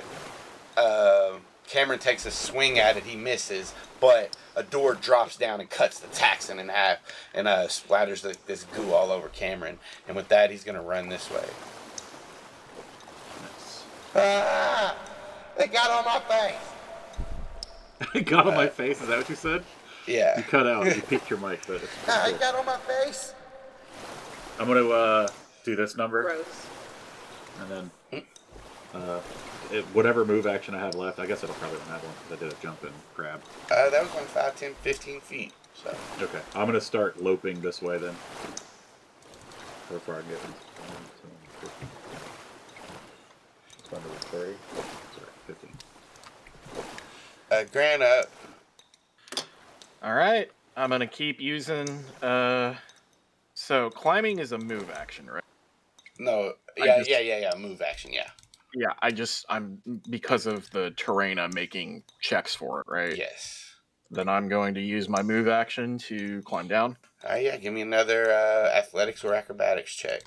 uh, 0.75 1.33
Cameron 1.67 1.99
takes 1.99 2.25
a 2.25 2.31
swing 2.31 2.79
at 2.79 2.97
it. 2.97 3.03
He 3.03 3.15
misses, 3.15 3.73
but 3.99 4.35
a 4.55 4.63
door 4.63 4.93
drops 4.93 5.37
down 5.37 5.59
and 5.59 5.69
cuts 5.69 5.99
the 5.99 6.07
Taxxon 6.07 6.59
in 6.59 6.69
half, 6.69 6.99
and 7.33 7.47
uh, 7.47 7.67
splatters 7.67 8.21
the, 8.21 8.35
this 8.45 8.63
goo 8.63 8.91
all 8.91 9.11
over 9.11 9.29
Cameron. 9.29 9.79
And 10.07 10.15
with 10.15 10.29
that, 10.29 10.51
he's 10.51 10.63
gonna 10.63 10.81
run 10.81 11.09
this 11.09 11.29
way. 11.29 11.45
Ah, 14.15 14.95
they 15.57 15.67
got 15.67 15.91
on 15.91 16.05
my 16.05 16.19
face. 16.27 18.09
it 18.15 18.25
got 18.25 18.47
on 18.47 18.55
my 18.55 18.67
face. 18.67 19.01
Is 19.01 19.07
that 19.07 19.17
what 19.17 19.29
you 19.29 19.35
said? 19.35 19.63
Yeah. 20.07 20.37
You 20.37 20.43
cut 20.43 20.65
out. 20.67 20.85
You 20.95 21.01
peeked 21.01 21.29
your 21.29 21.39
mic, 21.39 21.61
but 21.67 21.81
it's 21.83 21.91
cool. 22.05 22.37
got 22.39 22.55
on 22.55 22.65
my 22.65 22.77
face. 22.77 23.33
I'm 24.59 24.67
gonna 24.67 24.87
uh, 24.89 25.27
do 25.63 25.75
this 25.75 25.95
number, 25.95 26.23
Gross. 26.23 26.65
and 27.61 27.91
then 28.11 28.23
uh, 28.93 29.19
it, 29.71 29.83
whatever 29.93 30.25
move 30.25 30.47
action 30.47 30.73
I 30.73 30.79
have 30.79 30.95
left. 30.95 31.19
I 31.19 31.25
guess 31.27 31.43
it'll 31.43 31.55
probably 31.55 31.77
don't 31.79 31.89
have 31.89 32.03
one 32.03 32.13
'cause 32.29 32.37
I 32.37 32.43
did 32.43 32.53
a 32.53 32.61
jump 32.63 32.81
and 32.83 32.93
grab. 33.15 33.41
Uh, 33.69 33.89
that 33.91 34.01
was 34.01 34.15
on 34.15 34.23
5, 34.25 34.55
10, 34.55 34.73
15 34.81 35.19
feet. 35.21 35.53
So 35.75 35.95
Okay, 36.21 36.39
I'm 36.55 36.65
gonna 36.65 36.81
start 36.81 37.21
loping 37.21 37.61
this 37.61 37.81
way 37.83 37.97
then. 37.99 38.15
How 39.89 39.97
far 39.99 40.15
I 40.15 40.21
can 40.21 40.29
get? 40.29 40.39
One, 40.39 41.03
two, 41.21 41.29
fifteen. 41.61 41.89
Under 43.95 44.09
thirty. 44.31 44.55
Sorry, 45.15 45.31
fifteen. 45.45 45.77
uh, 47.51 47.63
Grant 47.71 48.01
up. 48.01 48.29
All 50.01 50.13
right. 50.13 50.49
I'm 50.75 50.89
gonna 50.89 51.07
keep 51.07 51.41
using. 51.41 51.87
Uh, 52.21 52.75
so 53.55 53.89
climbing 53.89 54.39
is 54.39 54.51
a 54.51 54.57
move 54.57 54.91
action, 54.91 55.27
right? 55.27 55.43
No, 56.19 56.53
yeah, 56.77 56.97
just- 56.99 57.09
yeah, 57.09 57.19
yeah, 57.19 57.39
yeah. 57.39 57.57
Move 57.57 57.81
action, 57.81 58.13
yeah. 58.13 58.29
Yeah. 58.73 58.93
I 59.01 59.11
just 59.11 59.45
I'm 59.49 59.81
because 60.09 60.45
of 60.45 60.69
the 60.71 60.91
terrain. 60.91 61.39
I'm 61.39 61.51
making 61.53 62.03
checks 62.21 62.53
for 62.53 62.81
it, 62.81 62.87
right? 62.87 63.17
Yes. 63.17 63.63
Then 64.11 64.29
I'm 64.29 64.47
going 64.47 64.75
to 64.75 64.81
use 64.81 65.09
my 65.09 65.21
move 65.21 65.47
action 65.47 65.97
to 65.99 66.41
climb 66.43 66.67
down. 66.67 66.97
Right, 67.23 67.43
yeah. 67.43 67.57
Give 67.57 67.73
me 67.73 67.81
another 67.81 68.31
uh, 68.31 68.69
athletics 68.77 69.23
or 69.25 69.33
acrobatics 69.33 69.93
check. 69.93 70.21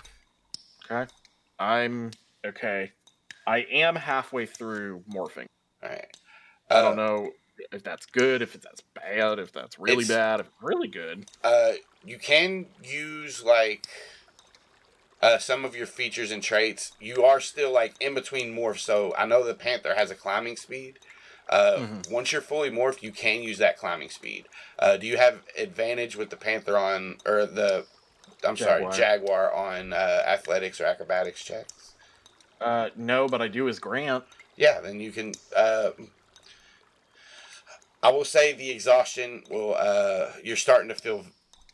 Okay. 0.90 1.10
I'm 1.58 2.10
okay. 2.44 2.92
I 3.46 3.58
am 3.70 3.94
halfway 3.96 4.46
through 4.46 5.04
morphing. 5.08 5.46
All 5.82 5.88
right. 5.88 6.16
I 6.70 6.82
don't 6.82 6.96
know 6.96 7.30
if 7.72 7.82
that's 7.82 8.06
good, 8.06 8.42
if 8.42 8.52
that's 8.60 8.82
bad, 8.94 9.38
if 9.38 9.52
that's 9.52 9.78
really 9.78 10.04
It's- 10.04 10.08
bad, 10.08 10.40
if 10.40 10.46
really 10.60 10.88
good. 10.88 11.26
Uh, 11.44 11.72
you 12.04 12.18
can 12.18 12.66
use 12.82 13.42
like 13.42 13.86
uh, 15.22 15.38
some 15.38 15.64
of 15.66 15.76
your 15.76 15.86
features 15.86 16.30
and 16.30 16.42
traits, 16.42 16.92
you 16.98 17.24
are 17.24 17.40
still 17.40 17.70
like 17.72 17.94
in 18.00 18.14
between 18.14 18.54
morphs. 18.56 18.78
So 18.80 19.14
I 19.18 19.26
know 19.26 19.44
the 19.44 19.54
panther 19.54 19.94
has 19.94 20.10
a 20.10 20.14
climbing 20.14 20.56
speed. 20.56 20.98
Uh, 21.48 21.76
Mhm. 21.78 22.10
Once 22.10 22.32
you're 22.32 22.40
fully 22.40 22.70
morphed, 22.70 23.02
you 23.02 23.12
can 23.12 23.42
use 23.42 23.58
that 23.58 23.76
climbing 23.76 24.08
speed. 24.08 24.46
Uh, 24.78 24.96
do 24.96 25.06
you 25.06 25.16
have 25.18 25.40
advantage 25.58 26.16
with 26.16 26.30
the 26.30 26.36
panther 26.36 26.78
on 26.78 27.18
or 27.26 27.44
the? 27.44 27.86
I'm 28.42 28.54
Jaguar. 28.56 28.92
sorry, 28.92 28.96
jaguar 28.96 29.52
on 29.52 29.92
uh, 29.92 30.22
athletics 30.26 30.80
or 30.80 30.86
acrobatics 30.86 31.44
checks. 31.44 31.92
Uh, 32.60 32.88
no, 32.96 33.26
but 33.26 33.42
I 33.42 33.48
do 33.48 33.68
as 33.68 33.78
Grant. 33.78 34.24
Yeah, 34.56 34.80
then 34.80 35.00
you 35.00 35.12
can. 35.12 35.32
I 38.02 38.10
will 38.10 38.24
say 38.24 38.52
the 38.52 38.70
exhaustion 38.70 39.42
will. 39.50 39.74
Uh, 39.74 40.30
you're 40.42 40.56
starting 40.56 40.88
to 40.88 40.94
feel 40.94 41.26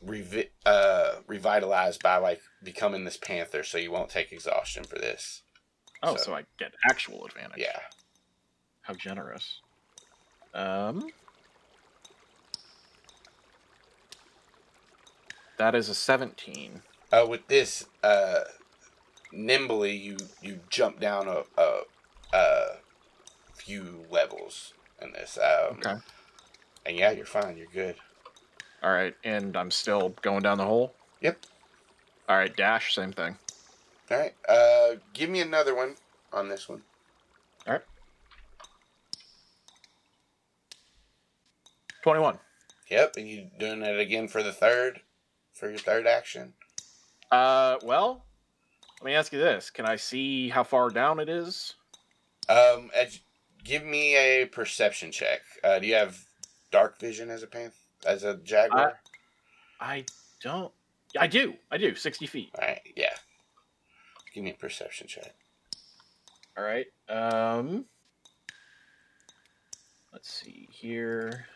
revi- 0.05 0.51
uh, 0.65 1.17
revitalized 1.27 2.03
by 2.03 2.17
like 2.17 2.41
becoming 2.63 3.05
this 3.05 3.17
panther, 3.17 3.63
so 3.63 3.79
you 3.79 3.93
won't 3.93 4.11
take 4.11 4.33
exhaustion 4.33 4.85
for 4.85 4.97
this. 4.97 5.43
Oh, 6.03 6.17
So- 6.17 6.25
so, 6.25 6.35
I 6.35 6.45
get 6.59 6.75
actual 6.91 7.25
advantage. 7.27 7.59
Yeah. 7.59 7.81
How 8.83 8.95
generous. 8.95 9.61
Um. 10.55 11.11
That 15.59 15.75
is 15.75 15.89
a 15.89 15.95
17. 15.95 16.83
Uh, 17.11 17.25
with 17.27 17.47
this, 17.49 17.87
uh, 18.03 18.41
nimbly 19.33 19.93
you 19.97 20.19
you 20.43 20.61
jump 20.69 21.01
down 21.01 21.29
a, 21.29 21.45
a, 21.57 21.81
a 22.35 22.67
few 23.55 24.05
levels 24.11 24.75
in 25.01 25.13
this. 25.13 25.39
Um, 25.39 25.79
Okay. 25.79 25.95
And 26.87 26.97
yeah, 26.97 27.11
you're 27.11 27.27
fine. 27.27 27.57
You're 27.57 27.67
good. 27.73 27.97
All 28.83 28.93
right, 28.93 29.15
and 29.25 29.57
I'm 29.57 29.71
still 29.71 30.11
going 30.23 30.43
down 30.43 30.59
the 30.59 30.65
hole. 30.65 30.95
Yep. 31.21 31.45
All 32.29 32.37
right, 32.37 32.55
dash, 32.55 32.95
same 32.95 33.13
thing. 33.13 33.37
All 34.11 34.19
right. 34.19 34.35
Uh, 34.49 34.97
give 35.13 35.29
me 35.29 35.41
another 35.41 35.75
one 35.75 35.97
on 36.33 36.49
this 36.49 36.69
one. 36.69 36.83
All 37.67 37.73
right. 37.73 37.83
21. 42.03 42.39
Yep. 42.89 43.15
And 43.17 43.29
you 43.29 43.51
doing 43.59 43.83
it 43.83 43.99
again 43.99 44.29
for 44.29 44.45
the 44.45 44.53
third, 44.53 45.01
for 45.53 45.69
your 45.69 45.79
third 45.79 46.07
action. 46.07 46.53
Uh, 47.33 47.77
well, 47.83 48.25
let 49.01 49.07
me 49.07 49.15
ask 49.15 49.33
you 49.33 49.41
this: 49.41 49.71
Can 49.71 49.87
I 49.87 49.97
see 49.97 50.49
how 50.49 50.63
far 50.63 50.91
down 50.91 51.19
it 51.19 51.29
is? 51.29 51.75
Um, 52.49 52.93
give 53.65 53.85
me 53.85 54.15
a 54.15 54.47
perception 54.47 55.11
check. 55.11 55.41
Uh, 55.65 55.81
do 55.81 55.89
you 55.89 55.95
have 55.95 56.26
dark 56.77 57.01
vision 57.01 57.31
as 57.31 57.43
a 57.43 57.47
pan 57.47 57.73
as 58.07 58.23
a 58.23 58.37
jaguar? 58.37 59.01
I 59.81 60.05
don't. 60.43 60.71
I 61.19 61.27
do. 61.27 61.55
I 61.71 61.79
do. 61.79 61.95
60 61.95 62.27
feet. 62.27 62.51
All 62.55 62.69
right. 62.69 62.83
Yeah. 62.95 63.15
Give 64.35 64.45
me 64.45 64.51
a 64.51 64.55
perception 64.55 65.07
check. 65.07 65.35
All 66.57 66.65
right. 66.65 66.87
Um. 67.09 67.87
Let's 70.13 70.31
see 70.31 70.69
here. 70.71 71.47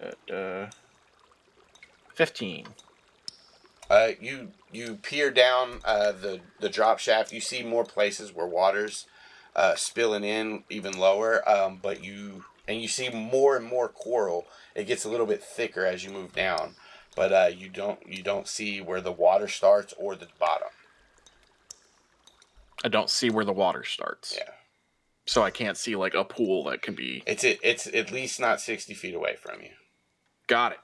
At, 0.00 0.34
uh, 0.34 0.66
15. 2.14 2.66
Uh, 3.90 4.08
you 4.20 4.52
you 4.70 4.96
peer 4.96 5.32
down 5.32 5.80
uh, 5.84 6.12
the 6.12 6.40
the 6.60 6.68
drop 6.68 7.00
shaft. 7.00 7.32
You 7.32 7.40
see 7.40 7.64
more 7.64 7.84
places 7.84 8.32
where 8.32 8.46
water's 8.46 9.06
uh, 9.54 9.74
spilling 9.74 10.24
in 10.24 10.64
even 10.70 10.96
lower. 10.98 11.46
Um, 11.48 11.78
but 11.82 12.02
you 12.04 12.44
and 12.68 12.80
you 12.80 12.88
see 12.88 13.08
more 13.10 13.56
and 13.56 13.66
more 13.66 13.88
coral. 13.88 14.46
It 14.74 14.86
gets 14.86 15.04
a 15.04 15.08
little 15.10 15.26
bit 15.26 15.42
thicker 15.42 15.84
as 15.84 16.04
you 16.04 16.10
move 16.10 16.32
down, 16.34 16.74
but 17.16 17.32
uh, 17.32 17.50
you 17.54 17.68
don't 17.68 17.98
you 18.06 18.22
don't 18.22 18.48
see 18.48 18.80
where 18.80 19.00
the 19.00 19.12
water 19.12 19.48
starts 19.48 19.92
or 19.98 20.14
the 20.16 20.28
bottom. 20.38 20.68
I 22.84 22.88
don't 22.88 23.10
see 23.10 23.30
where 23.30 23.44
the 23.44 23.52
water 23.52 23.84
starts. 23.84 24.34
Yeah, 24.36 24.50
So 25.26 25.42
I 25.42 25.50
can't 25.50 25.76
see 25.76 25.94
like 25.94 26.14
a 26.14 26.24
pool 26.24 26.64
that 26.64 26.82
can 26.82 26.94
be. 26.94 27.22
it's 27.26 27.44
it, 27.44 27.60
it's 27.62 27.86
at 27.86 28.10
least 28.10 28.40
not 28.40 28.60
sixty 28.60 28.94
feet 28.94 29.14
away 29.14 29.36
from 29.36 29.60
you. 29.62 29.70
Got 30.48 30.72
it. 30.72 30.78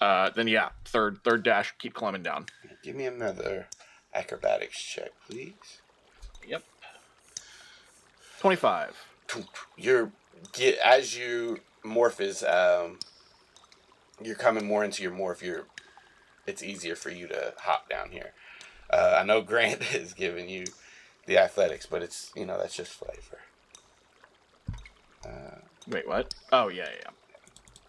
Uh, 0.00 0.30
then 0.30 0.48
yeah, 0.48 0.70
third 0.84 1.18
third 1.22 1.44
dash, 1.44 1.72
keep 1.78 1.94
climbing 1.94 2.22
down. 2.22 2.46
Give 2.82 2.96
me 2.96 3.06
another 3.06 3.68
acrobatics 4.12 4.80
check, 4.82 5.10
please. 5.28 5.54
Yep. 6.46 6.62
25. 8.44 8.94
you're 9.78 10.12
get 10.52 10.76
as 10.84 11.16
you 11.16 11.60
morph 11.82 12.20
is 12.20 12.42
um 12.42 12.98
you're 14.22 14.34
coming 14.34 14.66
more 14.66 14.84
into 14.84 15.02
your 15.02 15.12
morph 15.12 15.40
you're 15.40 15.64
it's 16.46 16.62
easier 16.62 16.94
for 16.94 17.08
you 17.08 17.26
to 17.26 17.54
hop 17.60 17.88
down 17.88 18.10
here 18.10 18.32
uh, 18.90 19.16
i 19.18 19.24
know 19.24 19.40
grant 19.40 19.80
is 19.94 20.12
giving 20.12 20.46
you 20.46 20.66
the 21.24 21.38
athletics 21.38 21.86
but 21.86 22.02
it's 22.02 22.32
you 22.36 22.44
know 22.44 22.58
that's 22.58 22.76
just 22.76 22.92
flavor 22.92 23.40
uh, 25.26 25.56
Wait, 25.88 26.06
what? 26.06 26.34
Oh 26.52 26.68
yeah, 26.68 26.84
yeah. 26.84 26.90
yeah. 27.02 27.10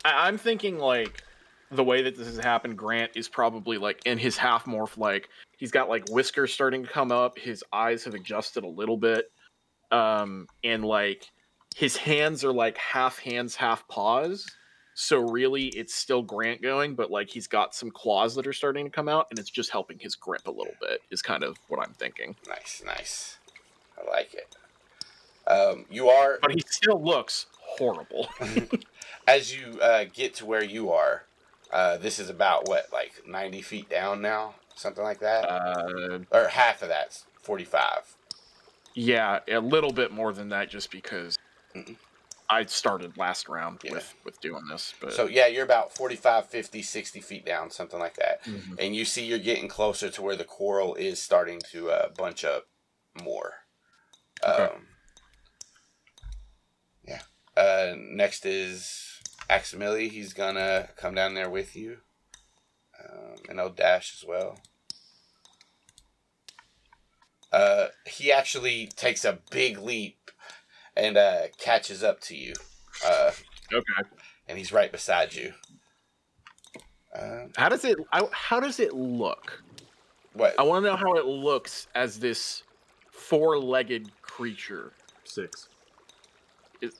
I- 0.06 0.28
I'm 0.30 0.38
thinking 0.38 0.80
like 0.80 1.22
the 1.70 1.84
way 1.84 2.04
that 2.04 2.16
this 2.16 2.28
has 2.28 2.38
happened. 2.38 2.78
Grant 2.78 3.12
is 3.16 3.28
probably 3.28 3.78
like 3.78 4.02
in 4.06 4.18
his 4.18 4.38
half 4.38 4.64
morph, 4.64 4.98
like 4.98 5.28
he's 5.58 5.72
got 5.72 5.90
like 5.90 6.08
whiskers 6.10 6.54
starting 6.54 6.84
to 6.84 6.90
come 6.90 7.12
up. 7.12 7.38
His 7.38 7.62
eyes 7.74 8.06
have 8.06 8.14
adjusted 8.14 8.64
a 8.64 8.68
little 8.68 8.96
bit, 8.96 9.32
um, 9.96 10.48
and 10.64 10.84
like 10.84 11.32
his 11.76 11.96
hands 11.98 12.44
are 12.44 12.54
like 12.54 12.78
half 12.78 13.20
hands, 13.20 13.56
half 13.56 13.88
paws. 13.88 14.46
So 14.94 15.20
really, 15.20 15.68
it's 15.68 15.94
still 15.94 16.22
Grant 16.22 16.62
going, 16.62 16.96
but 16.96 17.12
like 17.12 17.30
he's 17.30 17.48
got 17.48 17.76
some 17.76 17.92
claws 17.92 18.36
that 18.36 18.48
are 18.48 18.54
starting 18.54 18.86
to 18.86 18.92
come 18.92 19.10
out, 19.10 19.28
and 19.30 19.38
it's 19.40 19.50
just 19.50 19.70
helping 19.72 20.00
his 20.00 20.16
grip 20.16 20.48
a 20.48 20.52
little 20.52 20.74
bit. 20.80 21.02
Is 21.12 21.22
kind 21.22 21.44
of 21.44 21.58
what 21.68 21.82
I'm 21.82 21.94
thinking. 21.94 22.36
nice 22.48 22.82
nice 22.86 23.38
i 23.98 24.10
like 24.10 24.34
it 24.34 24.56
um, 25.48 25.86
you 25.90 26.10
are 26.10 26.40
But 26.42 26.52
he 26.54 26.64
still 26.68 27.02
looks 27.02 27.46
horrible. 27.60 28.28
as 29.28 29.56
you 29.56 29.80
uh, 29.80 30.06
get 30.12 30.34
to 30.36 30.46
where 30.46 30.64
you 30.64 30.92
are 30.92 31.24
uh, 31.72 31.98
this 31.98 32.20
is 32.20 32.30
about 32.30 32.68
what 32.68 32.92
like 32.92 33.24
90 33.28 33.62
feet 33.62 33.90
down 33.90 34.22
now 34.22 34.56
something 34.76 35.04
like 35.04 35.20
that 35.20 35.46
uh, 35.46 36.20
or 36.32 36.48
half 36.50 36.82
of 36.82 36.90
that's 36.90 37.26
45 37.42 38.16
Yeah, 38.96 39.40
a 39.48 39.60
little 39.60 39.92
bit 39.92 40.12
more 40.12 40.34
than 40.34 40.50
that, 40.50 40.70
just 40.70 40.90
because. 40.90 41.38
I 42.48 42.64
started 42.66 43.18
last 43.18 43.50
round 43.50 43.80
Yeah. 43.84 43.94
with 43.94 44.14
with 44.24 44.40
doing 44.40 44.68
this. 44.70 44.94
But 45.02 45.14
So 45.14 45.26
yeah, 45.26 45.48
you're 45.48 45.64
about 45.64 45.96
45, 45.96 46.48
50, 46.48 46.82
60 46.84 47.20
feet 47.20 47.44
down, 47.46 47.72
something 47.72 48.00
like 48.00 48.16
that. 48.18 48.44
Mhm. 48.44 48.78
And 48.80 48.96
you 48.96 49.04
see 49.04 49.26
you're 49.26 49.40
getting 49.40 49.68
closer 49.68 50.10
to 50.12 50.22
where 50.22 50.36
the 50.36 50.44
coral 50.46 50.94
is 50.96 51.20
starting 51.22 51.60
to 51.72 51.90
uh, 51.90 52.10
bunch 52.10 52.46
up 52.46 52.68
more. 53.24 53.66
Okay. 54.44 54.64
Um, 54.66 54.88
yeah. 57.04 57.22
Uh, 57.58 57.96
next 57.98 58.46
is 58.46 59.22
Aximili. 59.50 60.12
He's 60.12 60.34
gonna 60.34 60.90
come 60.98 61.16
down 61.16 61.34
there 61.34 61.50
with 61.50 61.76
you. 61.76 62.02
Um, 63.04 63.38
and 63.50 63.60
I'll 63.60 63.70
dash 63.72 64.14
as 64.22 64.24
well. 64.24 64.60
Uh, 67.52 67.88
he 68.06 68.32
actually 68.32 68.88
takes 68.88 69.24
a 69.24 69.40
big 69.50 69.80
leap 69.80 70.32
and 70.96 71.18
uh, 71.18 71.44
catches 71.58 72.04
up 72.04 72.20
to 72.22 72.36
you. 72.36 72.54
Uh, 73.06 73.32
okay, 73.74 74.10
and 74.48 74.58
he's 74.58 74.72
right 74.72 74.92
beside 74.92 75.34
you. 75.34 75.54
Um, 77.18 77.52
how 77.56 77.70
does 77.70 77.86
it? 77.86 77.98
I, 78.12 78.28
how 78.32 78.60
does 78.60 78.80
it 78.80 78.94
look? 78.94 79.64
what? 80.34 80.60
I 80.60 80.64
want 80.64 80.84
to 80.84 80.92
know 80.92 80.98
how 80.98 81.14
it 81.14 81.26
looks 81.26 81.88
as 81.96 82.20
this 82.20 82.64
four-legged 83.12 84.12
creature 84.22 84.92
Six. 85.24 85.70
Is 86.82 86.94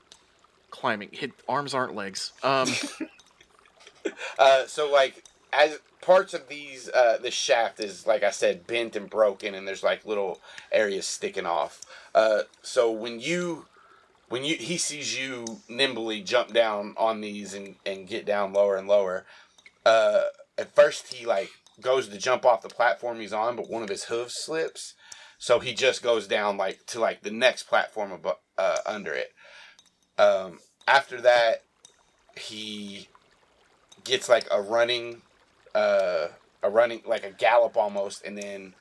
climbing. 0.72 1.10
His 1.12 1.32
arms 1.48 1.74
aren't 1.74 1.96
legs. 1.96 2.34
Um, 2.44 2.70
Uh, 4.38 4.66
so 4.68 4.92
like 4.92 5.24
as 5.56 5.80
parts 6.02 6.34
of 6.34 6.48
these, 6.48 6.90
uh, 6.90 7.18
the 7.22 7.32
shaft 7.32 7.80
is 7.80 8.06
like 8.06 8.24
I 8.24 8.32
said, 8.32 8.68
bent 8.68 8.96
and 8.96 9.10
broken, 9.10 9.56
and 9.56 9.68
there's 9.68 9.84
like 9.84 10.06
little 10.06 10.40
areas 10.72 11.08
sticking 11.08 11.46
off. 11.46 11.82
Uh, 12.14 12.42
so 12.62 12.92
when 12.92 13.20
you, 13.20 13.66
when 14.30 14.44
you, 14.44 14.56
he 14.56 14.78
sees 14.78 15.18
you 15.18 15.46
nimbly 15.68 16.22
jump 16.22 16.54
down 16.54 16.94
on 16.98 17.22
these 17.22 17.54
and 17.54 17.76
and 17.86 18.08
get 18.08 18.26
down 18.26 18.54
lower 18.54 18.76
and 18.76 18.88
lower. 18.88 19.26
Uh, 19.86 20.26
at 20.58 20.74
first 20.74 21.14
he 21.14 21.26
like 21.26 21.50
goes 21.82 22.08
to 22.08 22.18
jump 22.18 22.46
off 22.46 22.62
the 22.62 22.70
platform 22.70 23.20
he's 23.20 23.34
on, 23.34 23.56
but 23.56 23.70
one 23.70 23.84
of 23.84 23.90
his 23.90 24.06
hooves 24.06 24.36
slips, 24.36 24.94
so 25.38 25.60
he 25.60 25.74
just 25.74 26.02
goes 26.02 26.28
down 26.28 26.58
like 26.58 26.86
to 26.88 27.00
like 27.00 27.22
the 27.22 27.32
next 27.32 27.64
platform 27.64 28.12
above, 28.12 28.38
uh, 28.58 28.78
under 28.86 29.14
it. 29.14 29.34
Um, 30.18 30.60
after 30.88 31.20
that, 31.22 31.64
he 32.38 33.10
gets 34.04 34.30
like 34.30 34.48
a 34.52 34.62
running 34.62 35.22
uh 35.76 36.28
a 36.64 36.70
running 36.70 37.02
like 37.06 37.24
a 37.24 37.30
gallop 37.30 37.78
almost 37.78 38.26
and 38.26 38.36
then 38.38 38.74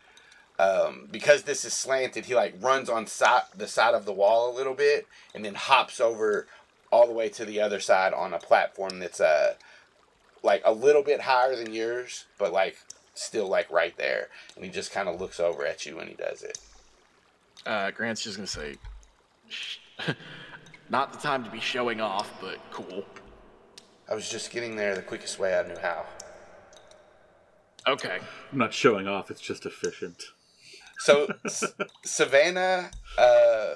um 0.59 1.09
because 1.11 1.43
this 1.43 1.65
is 1.65 1.75
slanted 1.75 2.25
he 2.25 2.35
like 2.35 2.55
runs 2.61 2.89
on 2.89 3.07
side 3.07 3.43
the 3.55 3.67
side 3.69 3.95
of 3.95 4.07
the 4.07 4.13
wall 4.13 4.51
a 4.51 4.57
little 4.57 4.75
bit 4.75 5.07
and 5.35 5.45
then 5.45 5.55
hops 5.55 6.01
over 6.01 6.47
all 6.91 7.07
the 7.07 7.13
way 7.13 7.29
to 7.29 7.45
the 7.45 7.61
other 7.61 7.81
side 7.81 8.15
on 8.15 8.33
a 8.33 8.39
platform 8.39 9.01
that's 9.01 9.21
uh 9.21 9.55
like 10.45 10.63
a 10.65 10.73
little 10.73 11.03
bit 11.03 11.23
higher 11.23 11.57
than 11.57 11.73
yours, 11.73 12.27
but 12.39 12.53
like 12.53 12.77
still 13.15 13.49
like 13.49 13.71
right 13.73 13.97
there. 13.97 14.29
And 14.55 14.65
he 14.65 14.71
just 14.71 14.93
kind 14.93 15.09
of 15.09 15.21
looks 15.21 15.41
over 15.41 15.67
at 15.67 15.87
you 15.87 15.97
when 15.97 16.07
he 16.07 16.15
does 16.15 16.43
it. 16.43 16.59
Uh, 17.67 17.91
Grant's 17.91 18.23
just 18.23 18.37
gonna 18.37 18.47
say, 18.47 18.77
"Not 20.91 21.13
the 21.13 21.19
time 21.19 21.43
to 21.45 21.51
be 21.51 21.61
showing 21.61 22.01
off, 22.01 22.31
but 22.41 22.59
cool." 22.71 23.05
I 24.09 24.15
was 24.15 24.29
just 24.29 24.51
getting 24.51 24.77
there 24.77 24.95
the 24.95 25.03
quickest 25.03 25.39
way 25.39 25.59
I 25.59 25.67
knew 25.67 25.79
how. 25.81 26.05
Okay. 27.87 28.19
I'm 28.53 28.59
not 28.59 28.73
showing 28.73 29.07
off. 29.07 29.31
It's 29.31 29.41
just 29.41 29.67
efficient. 29.67 30.23
So 31.01 31.29
S- 31.45 31.75
Savannah, 32.05 32.91
uh, 33.19 33.75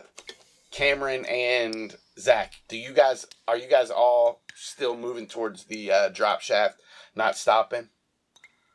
Cameron, 0.70 1.24
and 1.26 1.94
Zach, 2.18 2.54
do 2.68 2.76
you 2.76 2.92
guys 2.92 3.26
are 3.46 3.56
you 3.56 3.68
guys 3.68 3.90
all 3.90 4.40
still 4.54 4.96
moving 4.96 5.26
towards 5.26 5.64
the 5.64 5.90
uh, 5.92 6.08
drop 6.08 6.40
shaft, 6.40 6.80
not 7.14 7.36
stopping? 7.36 7.88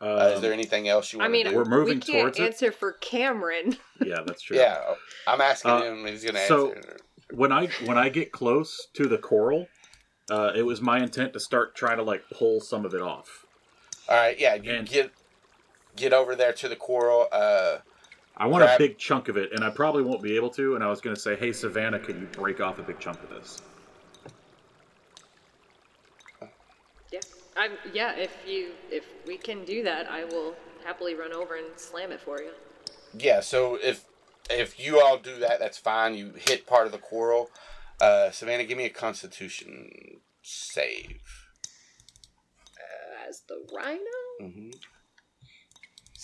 Uh, 0.02 0.30
is 0.32 0.36
Um, 0.36 0.42
there 0.42 0.54
anything 0.54 0.88
else 0.90 1.14
you 1.14 1.20
want 1.20 1.28
I 1.28 1.30
want 1.30 1.32
mean, 1.34 1.46
to 1.46 1.50
do? 1.52 1.56
We're 1.58 1.66
moving 1.66 1.96
we 2.00 2.02
can't 2.02 2.20
towards 2.24 2.40
it? 2.40 2.44
answer 2.44 2.72
for 2.72 2.92
Cameron. 2.94 3.78
yeah, 4.06 4.22
that's 4.26 4.42
true. 4.42 4.58
Yeah, 4.58 4.96
I'm 5.26 5.40
asking 5.42 5.72
Uh, 5.72 5.82
him. 5.84 6.06
He's 6.06 6.24
gonna 6.26 6.46
so- 6.46 6.74
answer. 6.74 6.98
when 7.32 7.52
I 7.52 7.68
when 7.86 7.98
I 7.98 8.10
get 8.10 8.32
close 8.32 8.88
to 8.96 9.08
the 9.08 9.18
coral, 9.18 9.68
uh, 10.30 10.52
it 10.56 10.64
was 10.64 10.82
my 10.82 11.00
intent 11.00 11.34
to 11.34 11.40
start 11.40 11.74
trying 11.76 11.98
to 11.98 12.04
like 12.04 12.24
pull 12.32 12.60
some 12.60 12.86
of 12.86 12.94
it 12.94 13.02
off. 13.02 13.46
All 14.10 14.18
right, 14.18 14.38
yeah, 14.38 14.56
you 14.56 14.72
And- 14.74 14.88
get 14.88 15.12
get 15.96 16.14
over 16.14 16.36
there 16.36 16.54
to 16.54 16.68
the 16.70 16.76
coral. 16.76 17.28
Uh, 17.32 17.78
I 18.36 18.48
want 18.48 18.64
Grab- 18.64 18.80
a 18.80 18.84
big 18.84 18.98
chunk 18.98 19.28
of 19.28 19.38
it, 19.38 19.52
and 19.54 19.64
I 19.64 19.70
probably 19.70 20.04
won't 20.04 20.22
be 20.22 20.36
able 20.36 20.50
to. 20.52 20.76
And 20.76 20.84
I 20.84 20.88
was 20.88 21.02
going 21.02 21.16
to 21.16 21.22
say, 21.22 21.36
hey 21.36 21.52
Savannah, 21.52 22.00
could 22.00 22.18
you 22.20 22.26
break 22.32 22.60
off 22.62 22.80
a 22.80 22.84
big 22.84 23.00
chunk 23.00 23.22
of 23.24 23.30
this? 23.30 23.62
yeah, 27.12 27.20
I'm. 27.56 27.72
Yeah, 27.94 28.16
if 28.16 28.36
you 28.48 28.72
if 28.90 29.06
we 29.28 29.38
can 29.38 29.64
do 29.66 29.84
that, 29.84 30.10
I 30.10 30.24
will 30.26 30.56
happily 30.84 31.16
run 31.16 31.32
over 31.34 31.56
and 31.56 31.68
slam 31.78 32.12
it 32.12 32.20
for 32.20 32.42
you. 32.42 32.52
yeah, 33.18 33.40
so 33.40 33.78
if 33.82 34.06
if 34.50 34.80
you 34.80 35.00
all 35.00 35.18
do 35.18 35.38
that, 35.40 35.60
that's 35.60 35.78
fine. 35.78 36.16
You 36.16 36.34
hit 36.36 36.66
part 36.66 36.86
of 36.86 36.92
the 36.92 36.98
coral. 36.98 37.50
Uh, 38.02 38.32
Savannah, 38.32 38.66
give 38.66 38.78
me 38.78 38.86
a 38.86 38.90
Constitution 38.90 40.20
save. 40.42 41.22
Uh, 42.78 43.30
as 43.30 43.42
the 43.48 43.64
rhino. 43.74 44.00
Mm-hmm. 44.42 44.72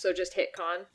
So 0.00 0.14
just 0.14 0.32
hit 0.32 0.54
con. 0.54 0.86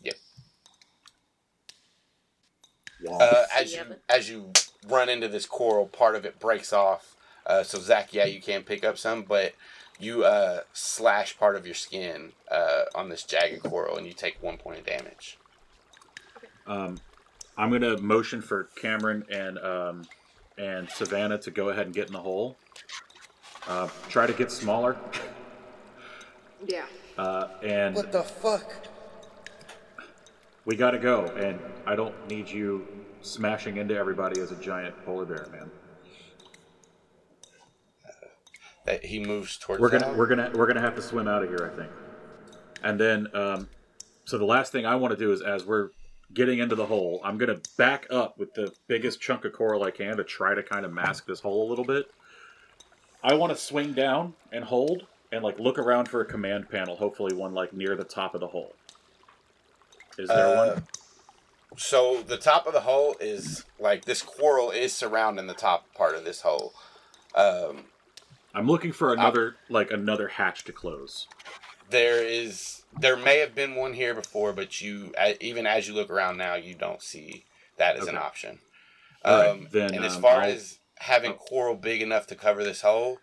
Uh, 3.07 3.44
as 3.56 3.72
you 3.72 3.82
as 4.10 4.30
you 4.32 4.52
run 4.88 5.10
into 5.10 5.27
this 5.27 5.45
coral, 5.45 5.86
part 5.86 6.15
of 6.15 6.26
it 6.26 6.40
breaks 6.40 6.73
off. 6.73 7.15
Uh, 7.45 7.61
so 7.61 7.77
Zach, 7.77 8.15
yeah, 8.15 8.26
you 8.26 8.41
can 8.41 8.64
pick 8.64 8.84
up 8.84 8.98
some, 8.98 9.22
but 9.22 9.53
you 9.99 10.23
uh, 10.23 10.61
slash 10.73 11.38
part 11.38 11.56
of 11.56 11.68
your 11.68 11.76
skin 11.76 12.32
uh, 12.49 12.86
on 12.95 13.10
this 13.10 13.22
jagged 13.22 13.61
coral, 13.61 13.95
and 13.95 14.07
you 14.07 14.14
take 14.14 14.41
one 14.41 14.57
point 14.57 14.80
of 14.80 14.86
damage. 14.88 15.38
Um, 16.65 16.99
I'm 17.56 17.69
going 17.69 17.82
to 17.82 17.98
motion 17.98 18.41
for 18.41 18.69
Cameron 18.76 19.23
and 19.30 19.60
um, 19.60 20.07
and 20.57 20.90
Savannah 20.90 21.38
to 21.38 21.52
go 21.52 21.69
ahead 21.69 21.86
and 21.86 21.94
get 21.94 22.07
in 22.07 22.14
the 22.14 22.22
hole. 22.22 22.57
Uh, 23.68 23.88
try 24.10 24.26
to 24.26 24.34
get 24.34 24.52
smaller, 24.52 24.98
Yeah. 26.65 26.86
uh, 27.19 27.49
and 27.61 27.95
what 27.95 28.11
the 28.11 28.23
fuck? 28.23 28.88
We 30.66 30.76
got 30.76 30.92
to 30.92 31.00
go. 31.00 31.26
And 31.38 31.60
I 31.86 31.96
don't 31.96 32.16
need 32.28 32.50
you 32.50 32.88
smashing 33.22 33.78
into 33.78 33.96
everybody 33.96 34.42
as 34.42 34.52
a 34.52 34.56
giant 34.56 34.96
polar 35.06 35.26
bear, 35.26 35.48
man. 35.52 35.72
That 38.86 39.04
he 39.04 39.20
moves 39.20 39.58
towards. 39.58 39.82
We're 39.82 39.90
gonna 39.90 40.14
we're 40.14 40.28
gonna 40.28 40.52
we're 40.54 40.68
gonna 40.68 40.82
have 40.82 40.96
to 40.96 41.02
swim 41.02 41.28
out 41.28 41.42
of 41.42 41.50
here, 41.50 41.72
I 41.74 41.76
think. 41.76 41.92
And 42.84 43.00
then, 43.00 43.28
um, 43.34 43.68
so 44.26 44.38
the 44.38 44.46
last 44.46 44.72
thing 44.72 44.86
I 44.86 44.96
want 44.96 45.12
to 45.12 45.18
do 45.18 45.32
is, 45.32 45.42
as 45.42 45.66
we're 45.66 45.90
getting 46.36 46.60
into 46.60 46.76
the 46.76 46.86
hole, 46.86 47.20
I'm 47.24 47.40
gonna 47.40 47.60
back 47.80 48.06
up 48.12 48.38
with 48.38 48.54
the 48.54 48.72
biggest 48.88 49.20
chunk 49.20 49.44
of 49.44 49.54
coral 49.54 49.84
I 49.84 49.90
can 49.90 50.18
to 50.18 50.24
try 50.24 50.54
to 50.54 50.62
kind 50.62 50.86
of 50.86 50.94
mask 50.94 51.26
this 51.26 51.40
hole 51.40 51.68
a 51.68 51.70
little 51.70 51.86
bit. 51.86 52.12
I 53.24 53.34
want 53.34 53.52
to 53.52 53.58
swing 53.58 53.94
down 53.94 54.36
and 54.52 54.64
hold 54.64 55.08
and 55.32 55.44
like 55.44 55.60
look 55.60 55.80
around 55.80 56.08
for 56.08 56.22
a 56.22 56.26
command 56.26 56.70
panel, 56.70 56.96
hopefully 56.96 57.36
one 57.36 57.56
like 57.56 57.74
near 57.74 57.96
the 57.96 58.04
top 58.04 58.36
of 58.36 58.42
the 58.42 58.48
hole. 58.48 58.76
Is 60.18 60.30
there 60.30 60.48
Uh, 60.58 60.68
one? 60.74 60.88
So 61.78 62.22
the 62.22 62.38
top 62.38 62.68
of 62.68 62.74
the 62.74 62.82
hole 62.82 63.16
is 63.20 63.66
like 63.80 64.06
this 64.06 64.22
coral 64.22 64.72
is 64.72 64.94
surrounding 64.94 65.48
the 65.48 65.54
top 65.54 65.94
part 65.94 66.16
of 66.16 66.24
this 66.24 66.42
hole. 66.42 66.74
Um, 67.34 67.86
I'm 68.54 68.68
looking 68.68 68.94
for 68.94 69.12
another 69.12 69.58
like 69.70 69.92
another 69.92 70.30
hatch 70.30 70.64
to 70.66 70.72
close. 70.74 71.28
there 71.90 72.24
is 72.26 72.84
there 72.98 73.18
may 73.18 73.40
have 73.40 73.54
been 73.54 73.76
one 73.76 73.94
here 73.94 74.14
before, 74.16 74.54
but 74.54 74.80
you 74.82 75.14
even 75.42 75.68
as 75.68 75.88
you 75.88 75.94
look 75.94 76.10
around 76.10 76.38
now, 76.38 76.56
you 76.56 76.74
don't 76.76 77.02
see 77.02 77.44
that 77.78 77.98
as 77.98 78.08
an 78.08 78.18
option. 78.18 78.60
Right, 79.26 79.50
Um, 79.50 79.68
then, 79.72 79.94
and 79.96 80.06
as 80.06 80.16
um, 80.16 80.22
far 80.22 80.42
I'll- 80.42 80.50
as 80.52 80.80
having 81.00 81.32
oh. 81.32 81.36
coral 81.36 81.76
big 81.76 82.02
enough 82.02 82.26
to 82.28 82.36
cover 82.36 82.64
this 82.64 82.82
hole, 82.82 83.20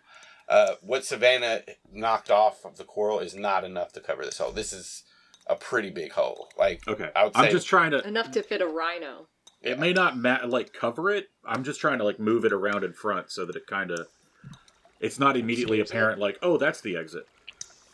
uh, 0.47 0.75
what 0.81 1.05
Savannah 1.05 1.63
knocked 1.91 2.29
off 2.29 2.63
of 2.65 2.77
the 2.77 2.83
coral 2.83 3.19
is 3.19 3.33
not 3.33 3.63
enough 3.63 3.91
to 3.93 3.99
cover 3.99 4.23
this 4.23 4.37
hole. 4.37 4.51
This 4.51 4.71
is 4.73 5.03
a 5.47 5.55
pretty 5.55 5.89
big 5.89 6.11
hole. 6.11 6.49
Like 6.57 6.87
Okay, 6.87 7.09
I 7.15 7.25
would 7.25 7.33
I'm 7.35 7.51
just 7.51 7.67
trying 7.67 7.91
to 7.91 8.05
Enough 8.07 8.31
to 8.31 8.43
fit 8.43 8.61
a 8.61 8.67
rhino. 8.67 9.27
It 9.61 9.79
may 9.79 9.93
not 9.93 10.17
ma- 10.17 10.39
like 10.45 10.73
cover 10.73 11.09
it. 11.09 11.29
I'm 11.45 11.63
just 11.63 11.79
trying 11.79 11.97
to 11.99 12.03
like 12.03 12.19
move 12.19 12.43
it 12.45 12.51
around 12.53 12.83
in 12.83 12.93
front 12.93 13.31
so 13.31 13.45
that 13.45 13.55
it 13.55 13.67
kind 13.67 13.91
of 13.91 14.07
it's 14.99 15.19
not 15.19 15.35
immediately 15.37 15.77
Escapes 15.79 15.91
it. 15.91 15.93
apparent 15.95 16.19
like 16.19 16.37
oh 16.41 16.57
that's 16.57 16.81
the 16.81 16.95
exit. 16.97 17.27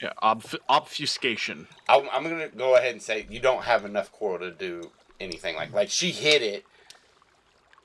Yeah. 0.01 0.13
Obf- 0.23 0.55
obfuscation. 0.69 1.67
I'm, 1.89 2.07
I'm 2.11 2.23
gonna 2.23 2.47
go 2.49 2.75
ahead 2.75 2.91
and 2.93 3.01
say 3.01 3.27
you 3.29 3.39
don't 3.39 3.63
have 3.63 3.83
enough 3.85 4.11
coral 4.11 4.39
to 4.39 4.51
do 4.51 4.91
anything 5.19 5.55
like 5.55 5.73
like 5.73 5.89
she 5.89 6.11
hit 6.11 6.41
it, 6.41 6.65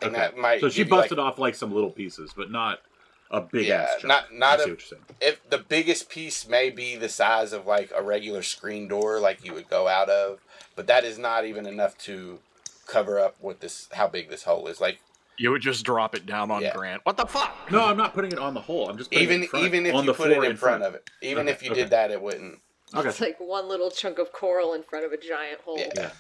and 0.01 0.11
Okay. 0.12 0.20
that 0.20 0.36
might 0.36 0.61
So 0.61 0.69
she 0.69 0.78
give 0.78 0.89
you, 0.89 0.95
like- 0.95 1.03
busted 1.05 1.19
off 1.19 1.39
like 1.39 1.55
some 1.55 1.73
little 1.73 1.91
pieces, 1.91 2.32
but 2.36 2.51
not 2.51 2.81
a 3.30 3.40
big 3.40 3.66
Yeah, 3.66 3.82
ass 3.82 3.90
chunk. 4.01 4.05
not- 4.05 4.32
not 4.32 4.60
I 4.60 4.64
see 4.64 4.70
a- 4.70 4.72
what 4.74 4.80
you're 4.80 4.86
saying. 4.98 5.05
if 5.20 5.51
the 5.51 5.59
biggest 5.59 6.09
piece 6.09 6.46
may 6.46 6.70
be 6.70 6.96
the 6.96 7.09
size 7.09 7.52
of 7.52 7.66
like 7.66 7.90
a 7.94 8.02
regular 8.02 8.42
screen 8.42 8.86
door 8.88 9.18
like 9.20 9.44
you 9.44 9.52
would 9.55 9.68
go 9.68 9.88
out 9.88 10.09
of 10.10 10.40
but 10.76 10.86
that 10.86 11.05
is 11.05 11.18
not 11.18 11.44
even 11.44 11.66
enough 11.66 11.96
to 11.98 12.40
cover 12.86 13.18
up 13.18 13.34
what 13.40 13.60
this 13.60 13.88
how 13.92 14.06
big 14.06 14.28
this 14.28 14.44
hole 14.44 14.66
is 14.68 14.80
like 14.80 14.98
You 15.36 15.51
would 15.51 15.62
just 15.62 15.84
drop 15.84 16.14
it 16.14 16.26
down 16.26 16.51
on 16.52 16.62
Yeah. 16.62 16.74
Grant. 16.74 17.01
What 17.05 17.16
the 17.16 17.26
fuck? 17.26 17.52
No, 17.70 17.84
I'm 17.86 17.96
not 17.96 18.14
putting 18.14 18.30
it 18.30 18.38
on 18.38 18.55
the 18.55 18.60
hole. 18.60 18.88
I'm 18.88 18.96
just 18.98 19.10
putting 19.10 19.22
it 19.22 19.26
even 19.32 19.42
in 19.42 19.48
front, 19.48 19.64
even 19.66 19.86
if 19.86 19.94
on 19.96 20.05
you 20.05 20.12
put 20.12 20.30
it 20.30 20.34
floor 20.34 20.44
in 20.44 20.56
front 20.56 20.82
of 20.84 20.94
it 20.94 21.10
even 21.22 21.48
Okay, 21.48 21.52
if 21.52 21.62
you 21.64 21.70
okay. 21.72 21.80
did 21.80 21.90
that 21.90 22.10
it 22.12 22.20
wouldn't 22.22 22.60
Okay, 22.94 23.09
It's 23.09 23.20
like 23.20 23.40
one 23.40 23.68
little 23.68 23.90
chunk 23.90 24.18
of 24.20 24.30
coral 24.32 24.74
in 24.74 24.84
front 24.84 25.05
of 25.05 25.10
a 25.12 25.16
giant 25.16 25.60
hole. 25.62 25.76
Yeah. 25.78 25.90
yeah, 25.96 26.10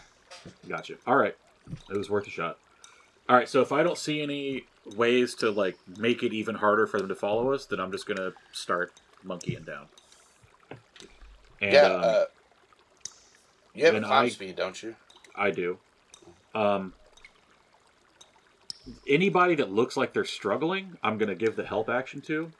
gotcha. 0.68 0.94
All 1.06 1.14
right, 1.14 1.36
it 1.88 1.96
was 1.96 2.10
worth 2.10 2.26
a 2.26 2.30
shot. 2.30 2.58
All 3.28 3.36
right, 3.36 3.48
so 3.48 3.60
if 3.60 3.70
I 3.70 3.84
don't 3.84 3.96
see 3.98 4.20
any 4.20 4.64
ways 4.96 5.34
to 5.36 5.50
like 5.50 5.78
make 5.98 6.22
it 6.22 6.32
even 6.32 6.56
harder 6.56 6.86
for 6.86 6.98
them 6.98 7.08
to 7.08 7.14
follow 7.14 7.52
us, 7.52 7.64
then 7.66 7.80
I'm 7.80 7.90
just 7.92 8.06
gonna 8.06 8.32
start 8.52 8.92
monkeying 9.22 9.64
down. 9.64 9.86
And, 11.60 11.72
yeah 11.72 11.82
um, 11.86 12.00
uh, 12.04 12.24
you 13.74 13.84
have 13.86 13.94
a 13.94 14.00
climb 14.00 14.24
I- 14.26 14.28
speed 14.28 14.56
don't 14.56 14.82
you 14.82 14.96
I 15.34 15.50
do. 15.50 15.78
Um, 16.54 16.92
anybody 19.08 19.54
that 19.56 19.72
looks 19.72 19.96
like 19.96 20.12
they're 20.12 20.24
struggling, 20.24 20.96
I'm 21.02 21.18
gonna 21.18 21.34
give 21.34 21.56
the 21.56 21.64
help 21.64 21.88
action 21.88 22.20
to. 22.22 22.52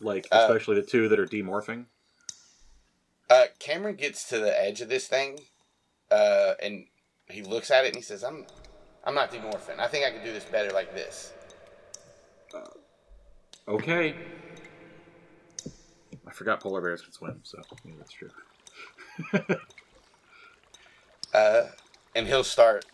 Like 0.00 0.26
Uh, 0.30 0.38
especially 0.48 0.76
the 0.76 0.86
two 0.86 1.08
that 1.08 1.18
are 1.18 1.26
demorphing. 1.26 1.86
uh 3.28 3.46
cameron 3.58 3.96
gets 3.96 4.28
to 4.28 4.38
the 4.38 4.58
edge 4.58 4.80
of 4.80 4.88
this 4.88 5.06
thing 5.08 5.40
uh 6.10 6.54
and 6.62 6.86
he 7.28 7.42
looks 7.42 7.70
at 7.70 7.84
it 7.84 7.88
and 7.88 7.96
he 7.96 8.00
says 8.02 8.24
i'm 8.24 8.46
i'm 9.08 9.14
not 9.14 9.32
demorphing 9.32 9.80
i 9.80 9.88
think 9.88 10.04
i 10.06 10.10
can 10.10 10.24
do 10.24 10.32
this 10.32 10.44
better 10.44 10.70
like 10.70 10.94
this 10.94 11.32
Okay. 13.68 14.14
I 16.26 16.32
forgot 16.32 16.60
polar 16.60 16.80
bears 16.80 17.02
can 17.02 17.12
swim, 17.12 17.40
so 17.42 17.60
yeah, 17.84 17.92
that's 17.98 18.12
true. 18.12 18.30
uh, 21.34 21.62
and 22.14 22.26
he'll 22.26 22.44
start 22.44 22.86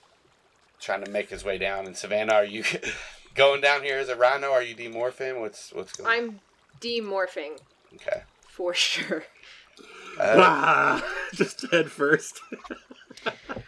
trying 0.81 1.05
to 1.05 1.11
make 1.11 1.31
his 1.31 1.45
way 1.45 1.59
down. 1.59 1.86
And 1.86 1.97
Savannah, 1.97 2.35
are 2.35 2.45
you 2.45 2.65
going 3.35 3.61
down 3.61 3.82
here 3.82 3.99
as 3.99 4.09
a 4.09 4.16
rhino? 4.16 4.51
Are 4.51 4.62
you 4.62 4.74
demorphing? 4.74 5.41
What's 5.41 5.73
what's 5.73 5.93
going? 5.93 6.09
On? 6.09 6.12
I'm 6.12 6.41
demorphing 6.81 7.61
okay. 7.95 8.23
for 8.49 8.74
sure. 8.74 9.24
Uh, 10.19 10.35
Ah, 10.39 11.05
just 11.32 11.70
head 11.70 11.91
first. 11.91 12.41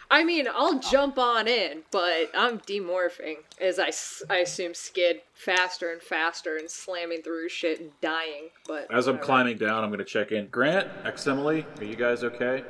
I 0.09 0.23
mean, 0.23 0.47
I'll 0.53 0.79
jump 0.79 1.17
on 1.17 1.47
in, 1.47 1.83
but 1.91 2.31
I'm 2.35 2.59
demorphing 2.59 3.37
as 3.59 3.79
I, 3.79 3.91
I 4.33 4.39
assume 4.39 4.73
skid 4.73 5.21
faster 5.33 5.91
and 5.91 6.01
faster 6.01 6.57
and 6.57 6.69
slamming 6.69 7.21
through 7.21 7.49
shit 7.49 7.79
and 7.79 7.91
dying. 8.01 8.49
But 8.67 8.87
As 8.91 9.07
I'm 9.07 9.15
whatever. 9.15 9.25
climbing 9.25 9.57
down, 9.57 9.83
I'm 9.83 9.91
gonna 9.91 10.03
check 10.05 10.31
in. 10.31 10.47
Grant, 10.47 10.87
Emily, 11.27 11.65
are 11.79 11.83
you 11.83 11.95
guys 11.95 12.23
okay? 12.23 12.63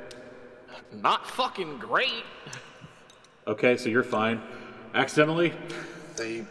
Not 0.92 1.26
fucking 1.28 1.78
great. 1.78 2.24
Okay, 3.46 3.76
so 3.76 3.88
you're 3.88 4.02
fine. 4.02 4.40
Emily, 4.94 5.52
the 6.16 6.44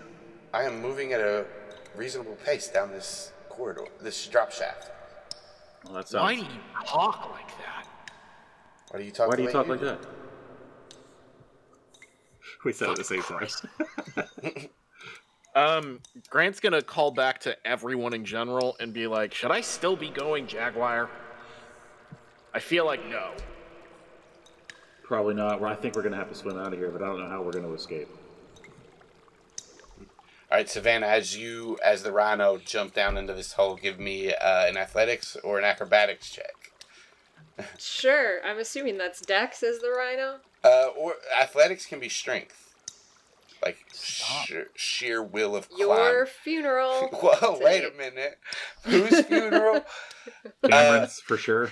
I 0.53 0.63
am 0.63 0.81
moving 0.81 1.13
at 1.13 1.19
a 1.19 1.45
reasonable 1.95 2.37
pace 2.45 2.67
down 2.69 2.91
this 2.91 3.31
corridor, 3.49 3.85
this 4.01 4.25
drop 4.27 4.51
shaft. 4.51 4.91
Well, 5.85 6.01
that 6.01 6.13
Why 6.13 6.35
do 6.35 6.41
you 6.41 6.47
talk 6.85 7.29
like 7.31 7.47
that? 7.59 7.87
Why 8.89 8.99
do 8.99 9.05
you 9.05 9.11
talk? 9.11 9.29
Why 9.29 9.35
do 9.35 9.41
you 9.41 9.47
way 9.47 9.53
talk 9.53 9.67
like 9.67 9.79
do? 9.79 9.85
that? 9.85 9.99
We 12.67 12.73
said 12.73 12.89
it 12.89 12.91
at 12.91 12.97
the 12.97 13.03
same 13.05 13.23
time. 13.23 14.69
Um, 15.55 16.01
Grant's 16.29 16.59
gonna 16.59 16.83
call 16.83 17.09
back 17.09 17.39
to 17.39 17.57
everyone 17.65 18.13
in 18.13 18.23
general 18.25 18.75
and 18.79 18.93
be 18.93 19.07
like, 19.07 19.33
"Should 19.33 19.49
I 19.49 19.61
still 19.61 19.95
be 19.95 20.09
going 20.09 20.45
Jaguar?" 20.45 21.09
I 22.53 22.59
feel 22.59 22.85
like 22.85 23.03
no. 23.07 23.31
Probably 25.01 25.33
not. 25.33 25.59
Well, 25.59 25.71
I 25.71 25.75
think 25.75 25.95
we're 25.95 26.03
gonna 26.03 26.17
have 26.17 26.29
to 26.29 26.35
swim 26.35 26.59
out 26.59 26.73
of 26.73 26.77
here, 26.77 26.91
but 26.91 27.01
I 27.01 27.07
don't 27.07 27.19
know 27.19 27.27
how 27.27 27.41
we're 27.41 27.53
gonna 27.53 27.73
escape. 27.73 28.07
All 30.51 30.57
right, 30.57 30.69
Savannah, 30.69 31.07
as 31.07 31.35
you, 31.35 31.79
as 31.83 32.03
the 32.03 32.11
rhino, 32.11 32.59
jump 32.59 32.93
down 32.93 33.17
into 33.17 33.33
this 33.33 33.53
hole, 33.53 33.77
give 33.77 33.97
me 33.97 34.35
uh, 34.35 34.67
an 34.67 34.77
athletics 34.77 35.35
or 35.43 35.57
an 35.57 35.63
acrobatics 35.63 36.29
check. 36.29 36.71
Sure, 37.79 38.45
I'm 38.45 38.59
assuming 38.59 38.99
that's 38.99 39.21
Dex 39.21 39.63
as 39.63 39.79
the 39.79 39.89
rhino. 39.89 40.41
Uh, 40.67 40.87
or 40.97 41.15
athletics 41.41 41.85
can 41.85 41.99
be 41.99 42.09
strength, 42.09 42.73
like 43.63 43.85
sheer, 43.93 44.67
sheer 44.75 45.23
will 45.23 45.55
of 45.55 45.69
climb. 45.69 45.87
Your 45.87 46.25
funeral. 46.25 47.07
Whoa, 47.13 47.59
wait 47.61 47.83
a 47.83 47.95
minute. 47.95 48.37
Whose 48.83 49.21
funeral? 49.21 49.85
Cameron's 50.69 51.19
for 51.21 51.37
sure. 51.37 51.71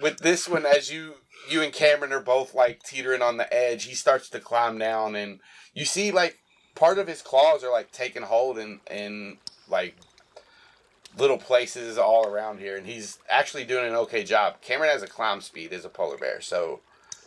With 0.00 0.18
this 0.18 0.48
one, 0.48 0.64
as 0.64 0.90
you 0.90 1.16
you 1.50 1.62
and 1.62 1.72
Cameron 1.72 2.12
are 2.12 2.20
both 2.20 2.54
like 2.54 2.82
teetering 2.82 3.22
on 3.22 3.36
the 3.36 3.52
edge, 3.52 3.84
he 3.84 3.94
starts 3.94 4.30
to 4.30 4.40
climb 4.40 4.78
down, 4.78 5.14
and 5.14 5.40
you 5.74 5.84
see 5.84 6.10
like 6.10 6.38
part 6.74 6.98
of 6.98 7.06
his 7.08 7.20
claws 7.22 7.62
are 7.62 7.72
like 7.72 7.92
taking 7.92 8.22
hold 8.22 8.58
in 8.58 8.80
in 8.90 9.36
like 9.68 9.96
little 11.18 11.38
places 11.38 11.98
all 11.98 12.26
around 12.26 12.60
here, 12.60 12.76
and 12.76 12.86
he's 12.86 13.18
actually 13.28 13.64
doing 13.64 13.86
an 13.86 13.94
okay 13.94 14.24
job. 14.24 14.60
Cameron 14.62 14.90
has 14.90 15.02
a 15.02 15.06
climb 15.06 15.40
speed 15.40 15.72
as 15.72 15.84
a 15.84 15.90
polar 15.90 16.16
bear, 16.16 16.40
so 16.40 16.80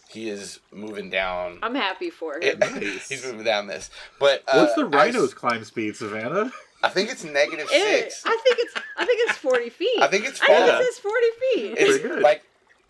he 0.10 0.30
is 0.30 0.60
moving 0.72 1.10
down. 1.10 1.60
I'm 1.64 1.76
happy 1.76 2.10
for 2.10 2.36
him. 2.36 2.44
It- 2.44 2.60
Nice. 2.60 3.10
he's 3.10 3.26
moving 3.26 3.44
down 3.44 3.68
this, 3.68 3.90
but 4.20 4.44
uh, 4.48 4.60
What's 4.60 4.76
the 4.76 4.86
as- 4.86 4.94
rhino's 4.94 5.34
climb 5.34 5.64
speed, 5.64 5.96
Savannah? 5.96 6.52
I 6.84 6.90
think 6.90 7.10
it's 7.12 7.24
negative 7.24 7.68
It- 7.72 8.12
six. 8.12 8.24
I 8.26 8.38
think 8.44 8.58
it's. 8.60 8.74
I 8.98 9.06
think 9.06 9.30
it's 9.30 9.38
40 9.40 9.70
feet. 9.70 10.02
I 10.02 10.08
think 10.08 10.26
it's 10.26 10.42
I 10.42 10.46
think 10.48 10.60
five. 10.70 10.82
it 10.82 10.86
says 10.94 11.00
40 11.00 11.26
feet. 11.54 11.76
It's 11.78 11.98
good. 12.04 12.22
like 12.22 12.44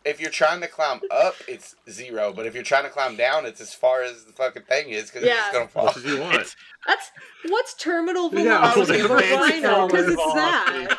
if 0.03 0.19
you're 0.21 0.29
trying 0.29 0.61
to 0.61 0.67
climb 0.67 0.99
up, 1.09 1.33
it's 1.47 1.75
zero. 1.89 2.31
But 2.31 2.45
if 2.45 2.53
you're 2.53 2.63
trying 2.63 2.83
to 2.83 2.89
climb 2.89 3.15
down, 3.15 3.45
it's 3.47 3.59
as 3.61 3.73
far 3.73 4.03
as 4.03 4.25
the 4.25 4.33
fucking 4.33 4.63
thing 4.63 4.89
is 4.89 5.09
because 5.09 5.23
it's 5.23 5.29
Yeah. 5.29 5.35
just 5.37 5.53
gonna 5.53 5.67
fall. 5.67 5.85
much 5.85 5.97
as 5.97 6.05
you 6.05 6.19
want. 6.19 6.35
It's 6.41 6.55
That's 6.85 7.09
what's 7.47 7.73
terminal 7.73 8.29
velocity 8.29 8.99
of 8.99 9.09
a 9.11 9.15
rhino 9.15 9.87
because 9.87 10.07
it's 10.07 10.21
terminal 10.21 10.35
that. 10.35 10.97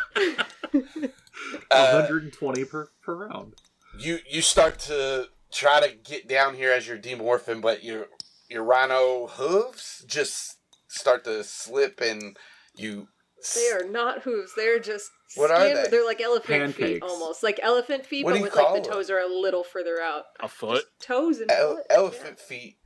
Uh, 1.71 1.93
120 1.93 2.65
per, 2.65 2.89
per 3.03 3.15
round. 3.29 3.55
you 3.99 4.19
you 4.29 4.43
start 4.43 4.79
to 4.81 5.29
try 5.57 5.81
to 5.81 5.95
get 5.97 6.29
down 6.29 6.55
here 6.55 6.71
as 6.73 6.87
you're 6.87 6.99
demorphing, 6.99 7.61
but 7.63 7.83
your 7.83 8.07
your 8.49 8.63
rhino 8.63 9.27
hooves 9.27 10.05
just 10.07 10.59
start 10.89 11.25
to 11.25 11.43
slip, 11.45 12.01
and 12.01 12.37
you. 12.77 13.09
They 13.55 13.71
are 13.71 13.89
not 13.89 14.23
hooves. 14.23 14.53
They're 14.57 14.79
just 14.81 15.11
What 15.37 15.51
are 15.51 15.61
they? 15.61 15.89
They're 15.91 16.05
like 16.05 16.21
elephant 16.21 16.75
feet 16.75 17.03
almost, 17.03 17.43
like 17.43 17.61
elephant 17.63 18.05
feet, 18.07 18.25
What 18.25 18.33
but 18.35 18.43
with 18.43 18.55
like 18.57 18.65
call 18.65 18.75
the 18.77 18.81
them? 18.83 18.93
toes 18.93 19.11
are 19.11 19.19
a 19.19 19.27
little 19.29 19.63
further 19.63 20.01
out. 20.01 20.25
a 20.41 20.49
foot. 20.49 20.85
Just 20.99 21.07
toes 21.09 21.41
and 21.41 21.51
ele- 21.51 21.77
foot, 21.77 21.87
elephant 21.91 22.41
feet 22.41 22.77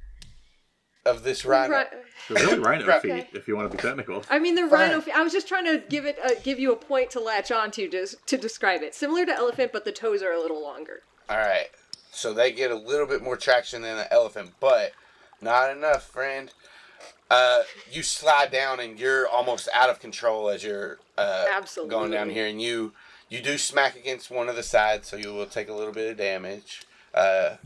of 1.07 1.23
this 1.23 1.45
rhino. 1.47 1.79
Ri- 1.79 1.85
They're 2.35 2.47
really 2.47 2.59
rhino 2.69 2.87
Right. 2.87 3.01
feet, 3.01 3.11
Okay. 3.13 3.29
if 3.35 3.49
you 3.49 3.57
want 3.57 3.71
to 3.71 3.77
be 3.77 3.83
technical. 3.83 4.23
I 4.29 4.39
mean, 4.39 4.55
the 4.55 4.63
Fine. 4.63 4.71
rhino. 4.71 5.01
Feet, 5.01 5.17
I 5.17 5.23
was 5.23 5.33
just 5.33 5.49
trying 5.49 5.65
to 5.65 5.83
give 5.89 6.05
it, 6.05 6.19
a, 6.23 6.35
give 6.43 6.59
you 6.59 6.73
a 6.73 6.77
point 6.77 7.11
to 7.13 7.21
latch 7.21 7.51
onto 7.51 7.89
to 7.89 8.07
to 8.27 8.37
describe 8.37 8.83
it. 8.83 8.95
Similar 8.95 9.25
to 9.27 9.33
elephant, 9.33 9.73
but 9.73 9.85
the 9.85 9.93
toes 9.93 10.23
are 10.23 10.33
a 10.33 10.41
little 10.41 10.63
longer. 10.63 11.01
All 11.29 11.39
right, 11.39 11.69
so 12.11 12.33
they 12.33 12.53
get 12.53 12.71
a 12.71 12.77
little 12.77 13.07
bit 13.07 13.23
more 13.23 13.37
traction 13.37 13.83
than 13.83 13.99
an 13.99 14.07
elephant, 14.11 14.53
but 14.61 14.93
not 15.41 15.71
enough, 15.75 16.05
friend. 16.05 16.53
Uh, 17.31 17.63
you 17.91 18.03
slide 18.03 18.51
down 18.51 18.81
and 18.81 18.99
you're 18.99 19.29
almost 19.29 19.69
out 19.73 19.89
of 19.89 20.01
control 20.01 20.51
as 20.51 20.65
you're 20.65 20.99
uh, 21.17 21.47
Absolutely. 21.53 21.91
going 21.91 22.11
down 22.11 22.29
here, 22.31 22.47
and 22.47 22.61
you 22.61 22.93
you 23.29 23.41
do 23.41 23.57
smack 23.57 23.97
against 23.97 24.31
one 24.31 24.49
of 24.49 24.57
the 24.57 24.63
sides, 24.63 25.09
so 25.09 25.17
you 25.17 25.33
will 25.33 25.47
take 25.47 25.69
a 25.69 25.73
little 25.73 25.93
bit 25.93 26.11
of 26.11 26.17
damage. 26.17 26.83
Uh, 27.15 27.57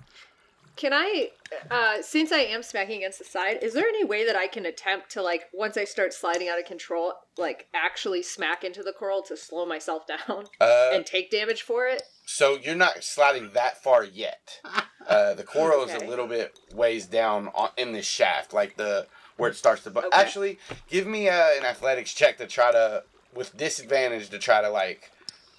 Can 0.76 0.92
I, 0.92 1.30
uh, 1.70 2.02
since 2.02 2.32
I 2.32 2.38
am 2.40 2.62
smacking 2.62 2.98
against 2.98 3.18
the 3.18 3.24
side, 3.24 3.58
is 3.62 3.72
there 3.74 3.86
any 3.86 4.04
way 4.04 4.24
that 4.26 4.36
I 4.36 4.46
can 4.46 4.66
attempt 4.66 5.10
to 5.12 5.22
like 5.22 5.44
once 5.52 5.76
I 5.76 5.84
start 5.84 6.12
sliding 6.12 6.48
out 6.48 6.58
of 6.58 6.64
control, 6.64 7.14
like 7.38 7.68
actually 7.74 8.22
smack 8.22 8.64
into 8.64 8.82
the 8.82 8.92
coral 8.92 9.22
to 9.22 9.36
slow 9.36 9.66
myself 9.66 10.06
down 10.28 10.44
uh, 10.60 10.90
and 10.92 11.04
take 11.06 11.30
damage 11.30 11.62
for 11.62 11.86
it? 11.86 12.02
so 12.26 12.56
you're 12.56 12.74
not 12.74 13.04
sliding 13.04 13.50
that 13.54 13.82
far 13.82 14.04
yet. 14.04 14.60
Uh, 15.06 15.34
the 15.34 15.42
coral 15.44 15.84
is 15.84 15.92
a 15.94 15.98
little 16.06 16.26
bit 16.26 16.54
ways 16.72 17.04
down 17.04 17.48
on, 17.48 17.68
in 17.76 17.92
this 17.92 18.06
shaft, 18.06 18.54
like 18.54 18.74
the 18.78 19.06
where 19.36 19.50
it 19.50 19.54
starts 19.54 19.82
to. 19.82 19.90
But 19.90 20.06
Okay. 20.06 20.16
actually, 20.16 20.58
give 20.88 21.06
me 21.06 21.28
uh, 21.28 21.48
an 21.58 21.66
athletics 21.66 22.14
check 22.14 22.38
to 22.38 22.46
try 22.46 22.72
to, 22.72 23.04
with 23.34 23.54
disadvantage, 23.54 24.30
to 24.30 24.38
try 24.38 24.62
to 24.62 24.70
like 24.70 25.10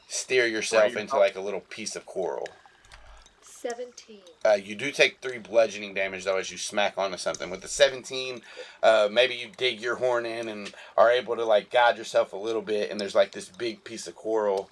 steer 0.08 0.48
yourself 0.48 0.96
Right. 0.96 1.02
into 1.02 1.18
like 1.18 1.36
a 1.36 1.42
little 1.42 1.60
piece 1.60 1.96
of 1.96 2.08
coral. 2.08 2.50
Seventeen. 3.68 4.20
Uh, 4.46 4.60
you 4.64 4.76
do 4.76 4.92
take 4.92 5.18
three 5.22 5.40
bludgeoning 5.40 5.96
damage 5.96 6.24
though 6.24 6.38
as 6.38 6.52
you 6.52 6.58
smack 6.58 7.00
onto 7.00 7.18
something. 7.18 7.50
With 7.50 7.62
the 7.62 7.68
17, 7.68 8.42
uh, 8.84 9.10
maybe 9.12 9.34
you 9.34 9.48
dig 9.58 9.82
your 9.82 9.96
horn 9.96 10.28
in 10.28 10.50
and 10.50 10.72
are 10.96 11.10
able 11.10 11.36
to 11.36 11.44
like 11.44 11.72
guide 11.72 11.98
yourself 11.98 12.32
a 12.32 12.38
little 12.38 12.62
bit, 12.62 12.92
and 12.92 13.02
there's 13.02 13.16
like 13.16 13.32
this 13.32 13.50
big 13.50 13.84
piece 13.84 14.06
of 14.06 14.14
coral, 14.14 14.70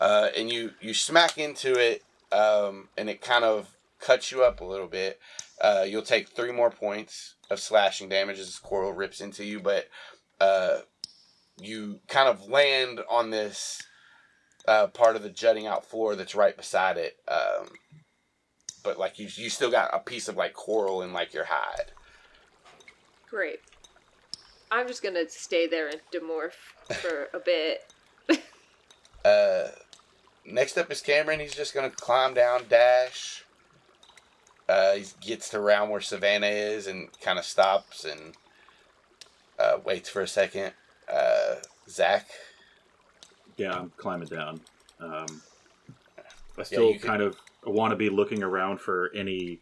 uh, 0.00 0.28
and 0.34 0.50
you 0.50 0.70
you 0.80 0.94
smack 0.94 1.36
into 1.36 1.74
it, 1.78 2.02
um, 2.32 2.88
and 2.96 3.10
it 3.10 3.20
kind 3.20 3.44
of 3.44 3.74
cuts 3.98 4.32
you 4.32 4.42
up 4.42 4.62
a 4.62 4.64
little 4.64 4.86
bit. 4.86 5.20
Uh, 5.60 5.84
you'll 5.86 6.00
take 6.00 6.30
three 6.30 6.52
more 6.52 6.70
points 6.70 7.34
of 7.50 7.60
slashing 7.60 8.08
damage 8.08 8.38
as 8.38 8.46
this 8.46 8.58
coral 8.58 8.94
rips 8.94 9.20
into 9.20 9.44
you, 9.44 9.60
but 9.60 9.86
uh, 10.40 10.78
you 11.60 12.00
kind 12.08 12.26
of 12.30 12.48
land 12.48 13.00
on 13.10 13.28
this 13.28 13.82
uh, 14.66 14.86
part 14.86 15.16
of 15.16 15.22
the 15.22 15.28
jutting 15.28 15.66
out 15.66 15.84
floor 15.84 16.16
that's 16.16 16.34
right 16.34 16.56
beside 16.56 16.96
it. 16.96 17.18
Um, 17.28 17.68
but 18.82 18.98
like 18.98 19.18
you, 19.18 19.28
you 19.34 19.50
still 19.50 19.70
got 19.70 19.90
a 19.92 19.98
piece 19.98 20.28
of 20.28 20.36
like 20.36 20.52
coral 20.54 21.02
in 21.02 21.12
like 21.12 21.32
your 21.34 21.44
hide. 21.44 21.92
Great. 23.28 23.60
I'm 24.70 24.86
just 24.86 25.02
gonna 25.02 25.28
stay 25.28 25.66
there 25.66 25.88
and 25.88 26.00
demorph 26.12 26.52
for 27.00 27.28
a 27.34 27.38
bit. 27.40 27.92
Uh, 29.22 29.68
next 30.46 30.78
up 30.78 30.90
is 30.90 31.02
Cameron. 31.02 31.40
He's 31.40 31.54
just 31.54 31.74
gonna 31.74 31.90
climb 31.90 32.32
down, 32.32 32.62
dash. 32.70 33.44
Uh, 34.66 34.94
he 34.94 35.04
gets 35.20 35.50
to 35.50 35.58
around 35.58 35.90
where 35.90 36.00
Savannah 36.00 36.46
is 36.46 36.86
and 36.86 37.08
kind 37.20 37.38
of 37.38 37.44
stops 37.44 38.06
and 38.06 38.34
uh, 39.58 39.76
waits 39.84 40.08
for 40.08 40.22
a 40.22 40.26
second. 40.26 40.72
Uh, 41.06 41.56
Zach, 41.86 42.28
Yeah, 43.58 43.72
I'm 43.78 43.92
climbing 43.98 44.28
down. 44.28 44.60
Um, 45.00 45.26
I 46.56 46.62
still 46.62 46.90
you 46.92 46.98
can- 46.98 47.08
kind 47.08 47.22
of 47.22 47.36
want 47.64 47.90
to 47.92 47.96
be 47.96 48.08
looking 48.10 48.42
around 48.42 48.80
for 48.80 49.10
any 49.14 49.60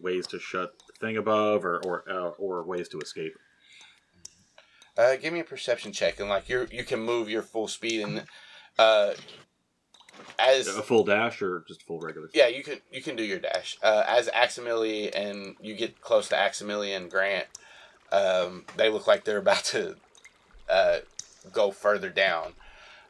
ways 0.00 0.26
to 0.28 0.38
shut 0.38 0.72
the 0.86 0.92
thing 1.06 1.16
above 1.16 1.64
or 1.64 1.78
or, 1.84 2.04
uh, 2.10 2.30
or 2.38 2.62
ways 2.64 2.88
to 2.88 2.98
escape. 3.00 3.34
uh, 4.98 5.16
give 5.16 5.32
me 5.32 5.40
a 5.40 5.44
perception 5.44 5.92
check 5.92 6.20
and 6.20 6.28
like 6.28 6.48
you 6.48 6.66
you 6.70 6.84
can 6.84 7.00
move 7.00 7.28
your 7.28 7.42
full 7.42 7.68
speed 7.68 8.00
and 8.02 8.24
uh, 8.78 9.12
as 10.38 10.68
A 10.68 10.82
full 10.82 11.04
dash 11.04 11.40
or 11.42 11.64
just 11.66 11.82
full 11.82 11.98
regular? 11.98 12.28
Yeah, 12.34 12.48
you 12.48 12.62
can 12.62 12.78
you 12.90 13.02
can 13.02 13.16
do 13.16 13.22
your 13.22 13.38
dash 13.38 13.78
uh, 13.82 14.04
as 14.06 14.28
Aximili, 14.28 15.10
and 15.14 15.56
you 15.60 15.74
get 15.74 16.00
close 16.00 16.28
to 16.28 16.34
Aximili 16.36 16.96
and 16.96 17.10
Grant. 17.10 17.46
Um, 18.10 18.64
they 18.76 18.90
look 18.90 19.06
like 19.06 19.24
they're 19.24 19.38
about 19.38 19.64
to 19.64 19.96
uh, 20.70 20.98
go 21.50 21.70
further 21.70 22.10
down, 22.10 22.52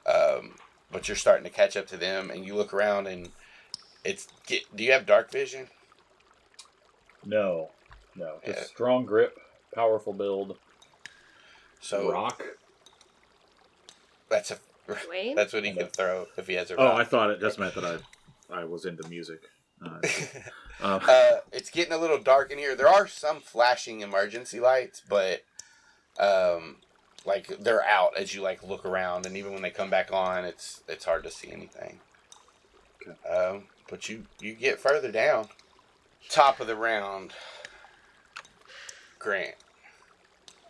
um, 0.07 0.55
but 0.93 1.09
you're 1.09 1.17
starting 1.17 1.45
to 1.45 1.51
catch 1.51 1.77
up 1.77 1.89
to 1.89 1.97
them, 1.97 2.31
and 2.31 2.45
you 2.47 2.55
look 2.55 2.73
around, 2.73 3.09
and 3.09 3.31
it's. 4.05 4.29
Get, 4.47 4.75
do 4.77 4.85
you 4.85 4.93
have 4.93 5.07
dark 5.07 5.31
vision? 5.31 5.69
No, 7.25 7.71
no, 8.17 8.41
just 8.45 8.59
Yeah. 8.59 8.65
strong 8.65 9.07
grip, 9.07 9.39
powerful 9.75 10.13
build, 10.13 10.59
So 11.81 12.11
rock. 12.11 12.43
that's 14.29 14.51
a 14.51 14.59
Wayne? 15.09 15.37
that's 15.37 15.53
what 15.53 15.65
he 15.65 15.73
can 15.73 15.87
throw 15.87 16.27
if 16.37 16.47
he 16.49 16.55
has 16.55 16.71
a. 16.71 16.77
Oh. 16.77 16.97
I 16.97 17.05
thought 17.05 17.31
it 17.31 17.41
just 17.41 17.59
meant 17.59 17.75
that 17.77 17.85
I 17.85 17.99
I 18.55 18.65
was 18.65 18.85
into 18.85 19.09
music. 19.09 19.41
Uh, 19.85 19.99
uh, 20.81 21.01
uh, 21.09 21.33
it's 21.53 21.71
getting 21.71 21.93
a 21.93 21.99
little 21.99 22.19
dark 22.19 22.51
in 22.53 22.59
here. 22.59 22.75
There 22.77 22.89
are 22.89 23.07
some 23.09 23.41
flashing 23.41 24.01
emergency 24.01 24.61
lights, 24.61 25.01
but 25.09 25.43
um, 26.21 26.77
like 27.25 27.47
they're 27.61 27.85
out 27.85 28.17
as 28.17 28.35
you 28.35 28.43
like 28.43 28.63
look 28.63 28.85
around, 28.85 29.27
and 29.27 29.37
even 29.37 29.53
when 29.53 29.63
they 29.63 29.71
come 29.71 29.91
back 29.91 30.13
on, 30.13 30.45
it's 30.45 30.83
it's 30.89 31.05
hard 31.05 31.25
to 31.25 31.31
see 31.31 31.51
anything. 31.51 32.01
Um, 33.29 33.65
but 33.93 34.09
you 34.09 34.25
you 34.41 34.55
get 34.55 34.81
further 34.81 35.13
down, 35.13 35.47
top 36.31 36.61
of 36.61 36.67
the 36.67 36.75
round. 36.75 37.35
Grant. 39.19 39.55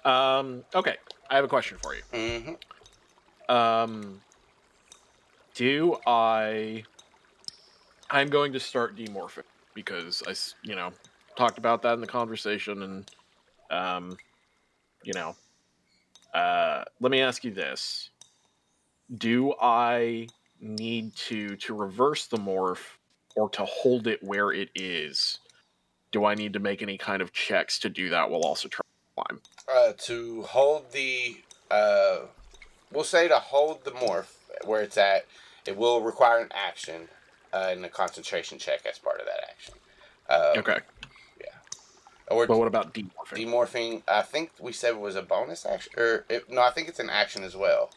Um, 0.04 0.64
okay, 0.74 0.96
I 1.30 1.36
have 1.36 1.44
a 1.44 1.48
question 1.48 1.78
for 1.80 1.94
you. 1.94 2.02
hmm 3.48 3.54
Um, 3.54 4.20
do 5.54 5.96
I? 6.04 6.82
I'm 8.10 8.28
going 8.28 8.52
to 8.54 8.60
start 8.60 8.96
demorphing 8.96 9.44
because 9.72 10.24
I, 10.26 10.34
you 10.68 10.74
know, 10.74 10.90
talked 11.36 11.58
about 11.58 11.80
that 11.82 11.94
in 11.94 12.00
the 12.00 12.08
conversation, 12.08 12.82
and 12.82 13.10
um, 13.70 14.16
you 15.04 15.12
know, 15.12 15.36
uh, 16.34 16.82
let 16.98 17.12
me 17.12 17.20
ask 17.20 17.44
you 17.44 17.52
this: 17.52 18.10
Do 19.16 19.54
I 19.60 20.26
need 20.60 21.14
to 21.28 21.54
to 21.54 21.72
reverse 21.72 22.26
the 22.26 22.36
morph 22.36 22.98
or 23.36 23.48
to 23.50 23.64
hold 23.64 24.06
it 24.06 24.22
where 24.22 24.52
it 24.52 24.70
is? 24.74 25.38
Do 26.10 26.24
I 26.24 26.34
need 26.34 26.52
to 26.52 26.58
make 26.58 26.82
any 26.82 26.98
kind 26.98 27.22
of 27.22 27.32
checks 27.32 27.78
to 27.80 27.88
do 27.88 28.10
that 28.10 28.30
while 28.30 28.42
also 28.42 28.68
trying 28.68 28.82
to 28.82 29.22
climb? 29.24 29.40
Uh, 29.74 29.92
to 29.98 30.42
hold 30.42 30.92
the, 30.92 31.36
uh, 31.70 32.20
we'll 32.92 33.04
say 33.04 33.28
to 33.28 33.38
hold 33.38 33.84
the 33.84 33.92
morph 33.92 34.34
where 34.64 34.82
it's 34.82 34.98
at, 34.98 35.26
it 35.66 35.76
will 35.76 36.02
require 36.02 36.40
an 36.40 36.50
action 36.52 37.08
uh, 37.52 37.68
and 37.70 37.84
a 37.84 37.88
concentration 37.88 38.58
check 38.58 38.84
as 38.86 38.98
part 38.98 39.20
of 39.20 39.26
that 39.26 39.40
action. 39.48 39.74
Uh, 40.28 40.52
Okay, 40.58 40.80
Yeah. 41.40 41.46
Or 42.30 42.46
but 42.46 42.58
what 42.58 42.68
about 42.68 42.92
demorphing? 42.92 43.12
demorphing, 43.34 44.02
I 44.08 44.22
think 44.22 44.50
we 44.60 44.72
said 44.72 44.90
it 44.94 45.00
was 45.00 45.16
a 45.16 45.22
bonus 45.22 45.64
action, 45.64 45.92
or 45.96 46.24
it, 46.28 46.50
no, 46.50 46.62
I 46.62 46.70
think 46.70 46.88
it's 46.88 47.00
an 47.00 47.10
action 47.10 47.42
as 47.42 47.56
well. 47.56 47.90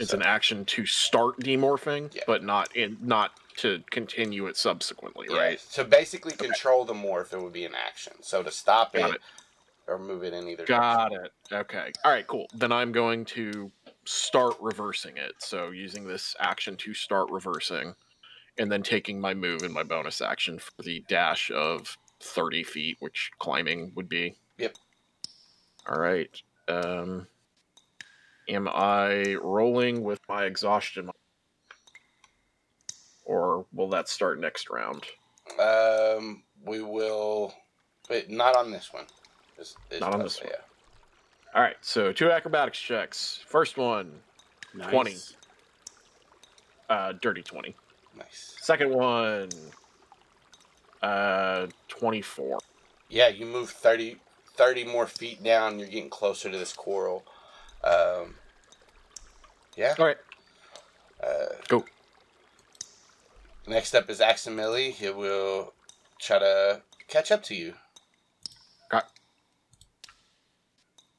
It's 0.00 0.10
So- 0.12 0.16
an 0.16 0.22
action 0.22 0.64
to 0.64 0.86
start 0.86 1.38
demorphing, 1.40 2.12
Yeah. 2.14 2.22
but 2.26 2.42
not 2.42 2.74
in 2.74 2.96
not 3.02 3.32
to 3.58 3.84
continue 3.90 4.46
it 4.46 4.56
subsequently, 4.56 5.26
Yeah, 5.30 5.36
right? 5.38 5.58
To 5.74 5.84
basically 5.84 6.32
control 6.32 6.84
the 6.86 6.94
morph, 6.94 7.34
it 7.34 7.40
would 7.40 7.52
be 7.52 7.66
an 7.66 7.74
action. 7.74 8.14
So 8.22 8.42
to 8.42 8.50
stop 8.50 8.96
it, 8.96 9.14
it. 9.16 9.20
or 9.86 9.98
move 9.98 10.24
it 10.24 10.32
in 10.32 10.48
either 10.48 10.64
Got 10.64 11.12
it. 11.12 11.32
Okay. 11.52 11.92
All 12.04 12.12
right. 12.12 12.26
Cool. 12.26 12.48
Then 12.54 12.72
I'm 12.72 12.92
going 12.92 13.26
to 13.26 13.70
start 14.06 14.56
reversing 14.60 15.18
it. 15.18 15.34
So 15.42 15.70
using 15.70 16.06
this 16.06 16.34
action 16.40 16.76
to 16.78 16.94
start 16.94 17.30
reversing, 17.30 17.94
and 18.56 18.72
then 18.72 18.82
taking 18.82 19.20
my 19.20 19.34
move 19.34 19.62
and 19.62 19.72
my 19.74 19.82
bonus 19.82 20.20
action 20.22 20.58
for 20.58 20.82
the 20.82 21.00
dash 21.08 21.50
of 21.50 21.98
30 22.20 22.62
feet, 22.64 22.96
which 23.00 23.30
climbing 23.38 23.92
would 23.94 24.08
be. 24.08 24.36
Yep. 24.56 24.76
All 25.86 25.98
right. 26.00 26.30
Um, 26.68 27.26
am 28.50 28.68
I 28.68 29.36
rolling 29.42 30.02
with 30.02 30.20
my 30.28 30.44
exhaustion, 30.44 31.10
or 33.24 33.64
will 33.72 33.88
that 33.90 34.08
start 34.08 34.40
next 34.40 34.68
round? 34.70 35.04
Um, 35.60 36.42
we 36.64 36.82
will, 36.82 37.54
but 38.08 38.28
not 38.28 38.56
on 38.56 38.70
this 38.70 38.92
one. 38.92 39.06
Is- 39.58 39.76
is 39.90 40.00
Not 40.00 40.14
on 40.14 40.20
this 40.22 40.40
one. 40.40 40.50
Yeah. 40.50 40.60
All 41.54 41.62
right. 41.62 41.76
So 41.80 42.12
two 42.12 42.30
acrobatics 42.30 42.78
checks. 42.78 43.40
First 43.46 43.76
one, 43.76 44.20
Nice. 44.74 44.90
20. 44.90 45.16
uh, 46.88 47.12
dirty 47.20 47.42
20. 47.42 47.74
Nice. 48.16 48.56
Second 48.60 48.92
one, 48.92 49.48
uh, 51.02 51.66
24. 51.88 52.58
Yeah, 53.08 53.28
you 53.28 53.46
move 53.46 53.70
30, 53.70 54.18
30 54.56 54.84
more 54.84 55.06
feet 55.06 55.42
down. 55.42 55.78
You're 55.78 55.88
getting 55.88 56.10
closer 56.10 56.50
to 56.50 56.56
this 56.58 56.72
coral. 56.72 57.24
Um, 57.82 58.36
yeah. 59.80 59.94
All 59.98 60.06
right. 60.06 60.18
Uh, 61.22 61.54
Go. 61.68 61.84
Next 63.66 63.94
up 63.94 64.10
is 64.10 64.20
Aximili. 64.20 64.90
He 64.90 65.08
will 65.10 65.72
try 66.18 66.38
to 66.38 66.82
catch 67.08 67.32
up 67.32 67.42
to 67.44 67.54
you. 67.54 67.74
Okay. 68.92 69.04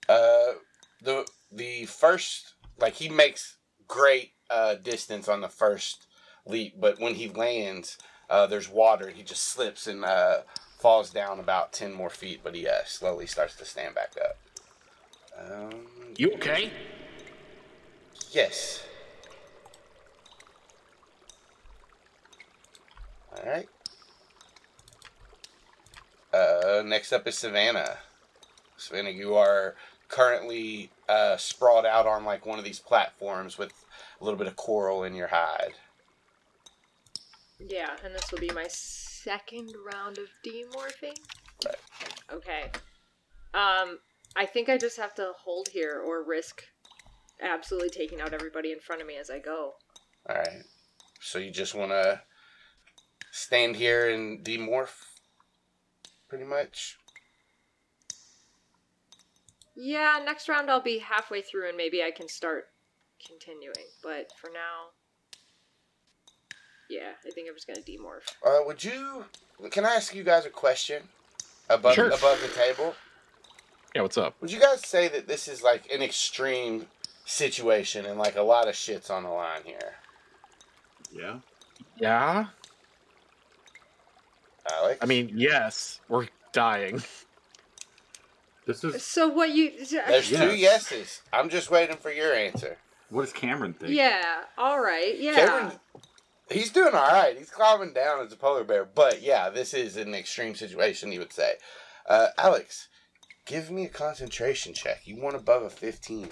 Uh, 0.08 0.54
the 1.02 1.26
the 1.52 1.86
first 1.86 2.54
like 2.80 2.94
he 2.96 3.10
makes 3.10 3.58
great 3.88 4.32
uh, 4.50 4.76
distance 4.76 5.28
on 5.28 5.42
the 5.42 5.50
first 5.50 6.06
leap, 6.46 6.76
but 6.80 7.00
when 7.00 7.16
he 7.16 7.30
lands, 7.30 7.98
uh, 8.30 8.46
there's 8.46 8.70
water. 8.70 9.10
He 9.10 9.24
just 9.24 9.44
slips 9.44 9.88
and 9.88 10.06
uh, 10.06 10.42
falls 10.78 11.10
down 11.10 11.40
about 11.40 11.74
ten 11.74 11.94
more 11.94 12.10
feet, 12.10 12.42
but 12.44 12.54
he 12.54 12.68
uh, 12.68 12.84
slowly 12.86 13.26
starts 13.26 13.56
to 13.56 13.66
stand 13.66 13.96
back 13.96 14.14
up. 14.24 14.38
Um, 15.40 15.86
You 16.18 16.34
okay? 16.34 16.72
Yes. 18.32 18.84
All 23.36 23.44
right. 23.45 23.68
Uh, 26.34 26.82
next 26.86 27.12
up 27.12 27.28
is 27.28 27.38
Savannah. 27.38 27.98
Savannah, 28.78 29.10
you 29.10 29.36
are 29.36 29.76
currently 30.08 30.91
uh, 31.10 31.36
sprawled 31.36 31.86
out 31.86 32.08
on 32.08 32.24
like 32.24 32.45
one 32.45 32.58
of 32.58 32.64
these 32.64 32.80
platforms 32.80 33.58
with 33.58 33.74
a 34.20 34.24
little 34.24 34.38
bit 34.38 34.48
of 34.48 34.56
coral 34.56 35.03
in 35.03 35.14
your 35.14 35.28
hide. 35.28 35.74
Yeah, 37.60 37.91
and 38.03 38.16
this 38.16 38.32
will 38.32 38.40
be 38.40 38.49
my 38.52 38.68
second 38.70 39.74
round 39.94 40.18
of 40.18 40.30
demorphing. 40.45 41.18
Right. 41.66 41.76
Okay. 42.32 42.64
Um, 43.53 43.99
I 44.38 44.45
think 44.45 44.70
I 44.70 44.78
just 44.78 44.98
have 44.98 45.14
to 45.16 45.34
hold 45.38 45.68
here 45.68 46.02
or 46.06 46.24
risk 46.24 46.64
absolutely 47.41 47.89
taking 47.89 48.22
out 48.22 48.34
everybody 48.34 48.72
in 48.72 48.80
front 48.80 49.01
of 49.01 49.07
me 49.07 49.18
as 49.18 49.30
I 49.30 49.39
go. 49.39 49.73
All 50.30 50.35
right. 50.35 50.63
So 51.19 51.39
you 51.39 51.51
just 51.51 51.76
want 51.76 51.91
to 51.91 52.22
stand 53.31 53.76
here 53.76 54.09
and 54.09 54.43
demorph, 54.43 55.03
pretty 56.27 56.45
much. 56.45 56.97
Yeah, 59.76 60.19
next 60.23 60.49
round 60.49 60.69
I'll 60.69 60.81
be 60.81 60.99
halfway 60.99 61.41
through 61.41 61.68
and 61.69 61.77
maybe 61.77 62.03
I 62.03 62.11
can 62.11 62.27
start 62.27 62.69
continuing. 63.26 63.73
But 64.03 64.31
for 64.39 64.49
now, 64.53 64.89
yeah, 66.89 67.11
I 67.26 67.30
think 67.31 67.47
I'm 67.47 67.55
just 67.55 67.68
gonna 67.68 67.80
demorph. 67.80 68.27
Uh, 68.45 68.65
would 68.65 68.84
you? 68.84 69.26
Can 69.69 69.85
I 69.85 69.95
ask 69.95 70.13
you 70.13 70.23
guys 70.23 70.45
a 70.45 70.49
question 70.49 71.03
above 71.69 71.95
Sure. 71.95 72.09
above 72.09 72.41
the 72.41 72.49
table? 72.49 72.95
Yeah, 73.95 74.01
what's 74.01 74.18
up? 74.18 74.35
Would 74.41 74.51
you 74.51 74.59
guys 74.59 74.85
say 74.85 75.07
that 75.07 75.27
this 75.27 75.47
is 75.47 75.61
like 75.63 75.89
an 75.91 76.01
extreme 76.01 76.88
situation 77.32 78.06
and 78.06 78.20
like 78.20 78.36
a 78.36 78.41
lot 78.41 78.68
of 78.68 78.76
shit's 78.76 79.10
on 79.10 79.24
the 79.24 79.30
line 79.30 79.62
here? 79.64 79.95
Yeah. 81.12 81.38
Yeah? 81.98 82.45
Alex? 84.72 84.99
I 85.02 85.06
mean, 85.06 85.32
yes, 85.34 85.99
we're 86.08 86.28
dying. 86.53 87.02
This 88.68 88.84
is 88.84 89.03
So 89.03 89.28
what 89.28 89.49
you? 89.52 89.72
there's 90.08 90.30
two 90.30 90.56
Yes. 90.56 90.91
yeses. 90.91 91.22
I'm 91.34 91.49
just 91.49 91.72
waiting 91.72 91.98
for 91.98 92.12
your 92.12 92.34
answer. 92.34 92.78
what 93.10 93.24
does 93.24 93.34
Cameron 93.34 93.74
think? 93.74 93.94
Yeah. 93.94 94.44
All 94.58 94.80
right. 94.80 95.18
Yeah. 95.18 95.34
Cameron, 95.36 95.80
he's 96.49 96.70
doing 96.72 96.94
all 96.94 97.08
right. 97.12 97.36
He's 97.38 97.49
climbing 97.49 97.94
down 97.94 98.24
as 98.26 98.32
a 98.32 98.36
polar 98.38 98.64
bear, 98.64 98.86
but 98.86 99.22
yeah, 99.22 99.49
this 99.49 99.74
is 99.74 99.98
an 99.98 100.14
extreme 100.14 100.53
situation. 100.56 101.12
He 101.12 101.18
would 101.20 101.34
say, 101.34 101.56
uh, 102.08 102.28
Alex, 102.38 102.88
give 103.45 103.72
me 103.72 103.86
a 103.86 103.90
concentration 103.90 104.74
check. 104.74 105.02
You 105.06 105.20
want 105.20 105.36
above 105.36 105.64
a 105.64 105.70
15. 105.70 106.30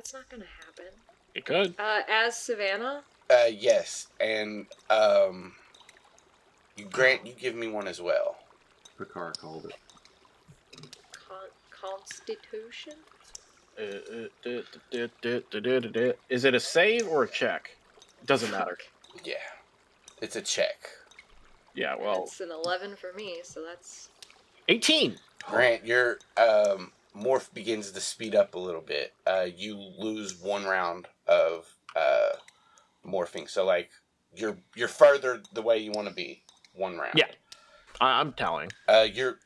Fuck, 0.00 0.04
that's 0.04 0.14
not 0.14 0.30
gonna 0.30 0.46
happen. 0.66 0.86
It 1.34 1.44
could. 1.44 1.74
Uh, 1.78 2.00
as 2.08 2.34
Savannah. 2.36 3.02
Uh, 3.30 3.50
yes, 3.52 4.08
and 4.18 4.64
um, 4.88 5.52
you 6.76 6.86
grant 6.86 7.26
you 7.26 7.34
give 7.34 7.54
me 7.54 7.68
one 7.68 7.86
as 7.86 8.00
well. 8.00 8.38
Picard 8.98 9.36
called 9.38 9.66
it. 9.66 9.74
Con- 11.12 11.50
Constitution? 11.70 12.94
Is 13.78 14.30
it 16.44 16.54
a 16.54 16.60
save 16.60 17.06
or 17.06 17.24
a 17.24 17.28
check? 17.28 17.76
Doesn't 18.26 18.50
matter. 18.50 18.78
Yeah, 19.24 19.34
it's 20.22 20.36
a 20.36 20.40
check. 20.40 20.88
Yeah, 21.74 21.96
well, 21.96 22.22
It's 22.22 22.40
an 22.40 22.52
11 22.52 22.94
for 22.94 23.12
me, 23.12 23.40
so 23.42 23.64
that's. 23.64 24.08
18. 24.68 25.16
Grant, 25.42 25.84
your 25.84 26.20
um, 26.36 26.92
morph 27.16 27.52
begins 27.52 27.90
to 27.90 28.00
speed 28.00 28.34
up 28.34 28.54
a 28.54 28.58
little 28.58 28.80
bit. 28.80 29.14
Uh, 29.26 29.46
you 29.54 29.76
lose 29.76 30.36
one 30.40 30.64
round 30.64 31.08
of 31.26 31.66
uh, 31.96 32.30
morphing, 33.06 33.48
so 33.48 33.64
like 33.64 33.90
you're 34.34 34.56
you're 34.74 34.88
further 34.88 35.42
the 35.52 35.62
way 35.62 35.78
you 35.78 35.92
want 35.92 36.08
to 36.08 36.14
be. 36.14 36.42
One 36.74 36.96
round. 36.98 37.14
Yeah. 37.16 37.26
I- 38.00 38.20
I'm 38.20 38.32
telling. 38.32 38.70
Uh, 38.88 39.06
you're 39.12 39.38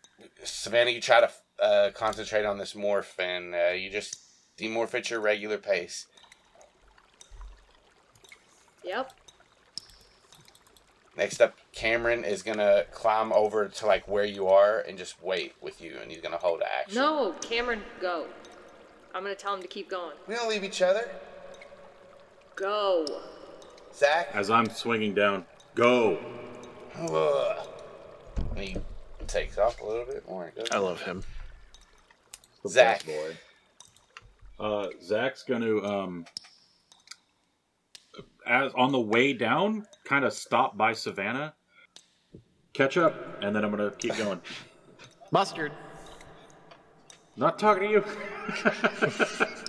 Savannah. 0.44 0.90
You 0.90 1.00
try 1.00 1.20
to 1.20 1.30
uh, 1.62 1.90
concentrate 1.92 2.44
on 2.44 2.58
this 2.58 2.74
morph, 2.74 3.18
and 3.18 3.54
uh, 3.54 3.72
you 3.72 3.90
just 3.90 4.16
demorph 4.58 4.94
at 4.94 5.10
your 5.10 5.20
regular 5.20 5.58
pace. 5.58 6.06
Yep. 8.84 9.12
Next 11.16 11.40
up, 11.40 11.54
Cameron 11.72 12.24
is 12.24 12.42
gonna 12.42 12.84
climb 12.90 13.32
over 13.32 13.68
to 13.68 13.86
like 13.86 14.08
where 14.08 14.24
you 14.24 14.48
are 14.48 14.80
and 14.80 14.98
just 14.98 15.22
wait 15.22 15.54
with 15.60 15.80
you, 15.80 15.96
and 16.02 16.10
he's 16.10 16.20
gonna 16.20 16.36
hold 16.38 16.62
action. 16.62 16.96
No, 16.96 17.32
Cameron, 17.40 17.82
go. 18.00 18.26
I'm 19.14 19.22
gonna 19.22 19.34
tell 19.36 19.54
him 19.54 19.62
to 19.62 19.68
keep 19.68 19.88
going. 19.88 20.16
we 20.26 20.34
don't 20.34 20.48
leave 20.48 20.64
each 20.64 20.82
other. 20.82 21.08
Go. 22.56 23.06
Zach. 23.94 24.28
As 24.34 24.50
I'm 24.50 24.68
swinging 24.68 25.14
down, 25.14 25.44
go. 25.74 26.18
Ugh. 26.98 27.68
And 28.56 28.58
he 28.58 28.76
takes 29.26 29.58
off 29.58 29.80
a 29.80 29.86
little 29.86 30.04
bit 30.06 30.28
more. 30.28 30.52
I 30.70 30.78
love 30.78 31.00
him. 31.02 31.22
The 32.62 32.68
Zach. 32.68 33.04
boy. 33.06 33.36
Uh, 34.58 34.88
Zach's 35.02 35.42
going 35.42 35.62
to 35.62 35.84
um, 35.84 36.24
as 38.46 38.72
on 38.74 38.92
the 38.92 39.00
way 39.00 39.32
down, 39.32 39.86
kind 40.04 40.24
of 40.24 40.32
stop 40.32 40.76
by 40.76 40.92
Savannah, 40.92 41.54
catch 42.72 42.96
up, 42.96 43.14
and 43.42 43.54
then 43.54 43.64
I'm 43.64 43.70
gonna 43.70 43.90
keep 43.90 44.16
going. 44.16 44.40
Mustard. 45.30 45.72
Not 47.36 47.58
talking 47.58 47.82
to 47.82 47.90
you. 47.90 48.04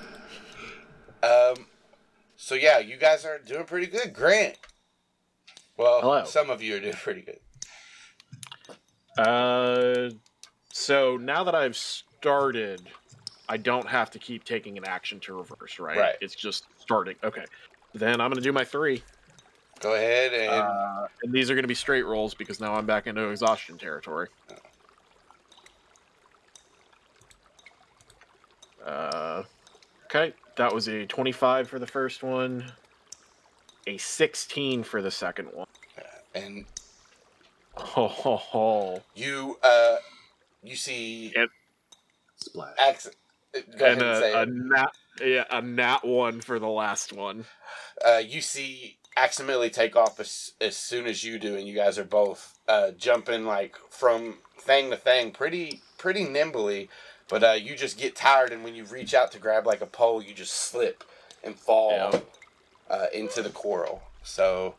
Um, 1.25 1.65
so 2.35 2.55
yeah, 2.55 2.79
you 2.79 2.97
guys 2.97 3.25
are 3.25 3.39
doing 3.39 3.65
pretty 3.65 3.87
good. 3.87 4.13
Grant. 4.13 4.57
Well, 5.77 6.01
Hello. 6.01 6.25
some 6.25 6.49
of 6.49 6.61
you 6.61 6.75
are 6.75 6.79
doing 6.79 6.93
pretty 6.93 7.21
good. 7.21 7.39
Uh, 9.17 10.11
so 10.71 11.17
now 11.17 11.43
that 11.43 11.55
I've 11.55 11.75
started, 11.75 12.83
I 13.49 13.57
don't 13.57 13.87
have 13.87 14.11
to 14.11 14.19
keep 14.19 14.43
taking 14.43 14.77
an 14.77 14.85
action 14.85 15.19
to 15.21 15.33
reverse, 15.33 15.79
right? 15.79 15.97
Right. 15.97 16.15
It's 16.21 16.35
just 16.35 16.65
starting. 16.77 17.15
Okay. 17.23 17.45
Then 17.95 18.19
I'm 18.19 18.29
gonna 18.29 18.41
do 18.41 18.51
my 18.51 18.65
three, 18.65 19.01
Go 19.79 19.95
ahead 19.95 20.33
and 20.33 20.49
uh, 20.51 21.07
and 21.23 21.33
these 21.33 21.49
are 21.49 21.55
gonna 21.55 21.65
be 21.67 21.73
straight 21.73 22.03
rolls 22.05 22.33
because 22.33 22.59
now 22.59 22.73
I'm 22.75 22.85
back 22.85 23.07
into 23.07 23.29
exhaustion 23.29 23.77
territory. 23.77 24.27
Uh, 28.85 29.43
okay, 30.05 30.33
that 30.57 30.73
was 30.73 30.87
a 30.87 31.05
25 31.05 31.67
for 31.69 31.79
the 31.79 31.87
first 31.87 32.21
one, 32.21 32.71
a 33.87 33.97
16 33.97 34.83
for 34.83 35.01
the 35.01 35.09
second 35.11 35.47
one. 35.53 35.67
and 36.35 36.65
Oh, 37.77 38.07
ho 38.07 38.35
ho! 38.37 39.01
you 39.15 39.57
uh 39.63 39.97
you 40.63 40.75
see 40.77 41.33
And- 41.35 41.49
Splash. 42.37 42.75
Ax- 42.79 43.09
Go 43.53 43.85
ahead 43.85 43.97
and 43.97 44.01
and 44.01 44.17
say 44.19 44.31
a, 44.33 44.37
a 44.37 44.41
it. 44.43 44.49
nat, 44.49 44.91
yeah, 45.23 45.45
a 45.49 45.61
nat 45.61 46.03
one 46.05 46.41
for 46.41 46.59
the 46.59 46.67
last 46.67 47.13
one. 47.13 47.45
uh, 48.05 48.21
you 48.25 48.41
see 48.41 48.97
accidentally 49.17 49.69
take 49.69 49.95
off 49.95 50.19
as, 50.19 50.51
as 50.59 50.75
soon 50.75 51.05
as 51.07 51.23
you 51.23 51.39
do, 51.39 51.55
and 51.55 51.67
you 51.67 51.75
guys 51.75 51.97
are 51.97 52.03
both 52.03 52.57
uh, 52.67 52.91
jumping 52.91 53.45
like 53.45 53.77
from 53.89 54.35
thing 54.59 54.89
to 54.91 54.97
thing 54.97 55.31
pretty 55.31 55.81
pretty 55.97 56.23
nimbly. 56.25 56.89
But 57.27 57.43
uh, 57.43 57.51
you 57.53 57.75
just 57.75 57.97
get 57.97 58.15
tired, 58.15 58.51
and 58.51 58.63
when 58.63 58.75
you 58.75 58.83
reach 58.85 59.13
out 59.15 59.31
to 59.31 59.39
grab 59.39 59.65
like 59.65 59.81
a 59.81 59.87
pole, 59.87 60.21
you 60.21 60.33
just 60.33 60.53
slip 60.53 61.03
and 61.43 61.55
fall 61.55 61.91
Yeah. 61.91 62.19
uh, 62.89 63.05
into 63.13 63.41
the 63.41 63.49
coral. 63.49 64.03
So 64.23 64.75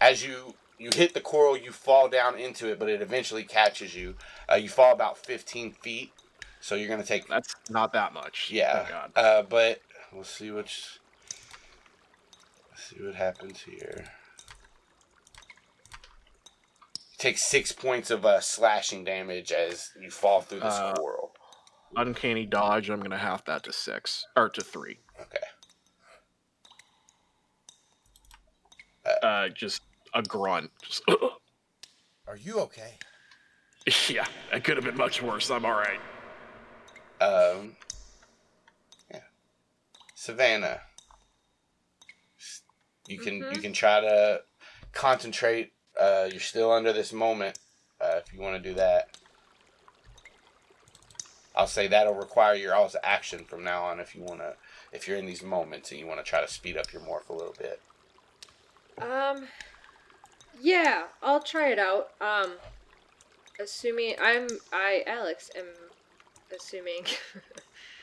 as 0.00 0.24
you 0.24 0.54
you 0.78 0.90
hit 0.94 1.14
the 1.14 1.20
coral, 1.20 1.56
you 1.56 1.72
fall 1.72 2.08
down 2.08 2.38
into 2.38 2.70
it, 2.70 2.78
but 2.78 2.88
it 2.88 3.02
eventually 3.02 3.42
catches 3.44 3.94
you. 3.94 4.14
Uh, 4.50 4.54
you 4.56 4.68
fall 4.68 4.92
about 4.92 5.18
fifteen 5.18 5.72
feet, 5.72 6.12
so 6.60 6.74
you're 6.74 6.88
gonna 6.88 7.02
take 7.04 7.28
That's 7.28 7.54
not 7.68 7.92
that 7.94 8.12
much. 8.12 8.48
yeah. 8.50 8.86
God. 8.88 9.12
Uh, 9.16 9.42
but 9.42 9.80
we'll 10.12 10.24
see 10.24 10.50
which. 10.50 10.98
Let's 12.70 12.84
see 12.90 12.96
what 13.04 13.14
happens 13.14 13.60
here. 13.62 14.04
Take 17.18 17.36
six 17.38 17.70
points 17.72 18.10
of 18.10 18.24
uh, 18.24 18.40
slashing 18.40 19.04
damage 19.04 19.52
as 19.52 19.90
you 20.00 20.10
fall 20.10 20.40
through 20.40 20.60
this 20.60 20.72
Uh, 20.74 20.94
coral. 20.94 21.32
Uncanny 21.96 22.46
dodge. 22.46 22.88
I'm 22.88 23.00
gonna 23.00 23.18
half 23.18 23.44
that 23.46 23.62
to 23.64 23.72
six 23.72 24.24
or 24.36 24.48
to 24.50 24.60
three. 24.62 24.98
Okay. 25.20 25.38
Uh, 29.22 29.48
just 29.48 29.82
a 30.14 30.22
grunt. 30.22 30.70
Just, 30.86 31.02
Are 32.28 32.36
you 32.36 32.60
okay? 32.60 32.94
yeah, 34.08 34.26
it 34.52 34.62
could 34.62 34.76
have 34.76 34.84
been 34.84 34.96
much 34.96 35.20
worse. 35.22 35.50
I'm 35.50 35.64
all 35.64 35.72
right. 35.72 35.98
Um. 37.20 37.76
Yeah. 39.10 39.20
Savannah. 40.14 40.80
You 43.06 43.18
can 43.18 43.42
Mhm. 43.42 43.54
you 43.54 43.60
can 43.60 43.72
try 43.72 44.00
to 44.00 44.42
concentrate. 44.92 45.72
Uh, 45.98 46.28
you're 46.30 46.40
still 46.40 46.70
under 46.72 46.92
this 46.92 47.12
moment. 47.12 47.58
Uh, 48.00 48.20
if 48.24 48.32
you 48.32 48.40
want 48.40 48.62
to 48.62 48.68
do 48.68 48.74
that, 48.76 49.16
I'll 51.54 51.66
say 51.66 51.88
that'll 51.88 52.14
require 52.14 52.54
your 52.54 52.74
all's 52.74 52.96
action 53.02 53.44
from 53.44 53.64
now 53.64 53.82
on. 53.84 54.00
If 54.00 54.14
you 54.14 54.22
want 54.22 54.40
to, 54.40 54.56
if 54.92 55.06
you're 55.06 55.18
in 55.18 55.26
these 55.26 55.42
moments 55.42 55.90
and 55.90 56.00
you 56.00 56.06
want 56.06 56.18
to 56.20 56.24
try 56.24 56.40
to 56.40 56.48
speed 56.48 56.76
up 56.78 56.92
your 56.92 57.02
morph 57.02 57.28
a 57.28 57.32
little 57.34 57.54
bit. 57.58 57.82
Um, 58.98 59.48
yeah, 60.58 61.08
I'll 61.22 61.42
try 61.42 61.68
it 61.70 61.78
out. 61.78 62.12
Um, 62.20 62.52
assuming 63.58 64.14
I'm 64.20 64.48
I 64.72 65.02
Alex 65.06 65.50
am 65.56 65.66
assuming. 66.54 67.04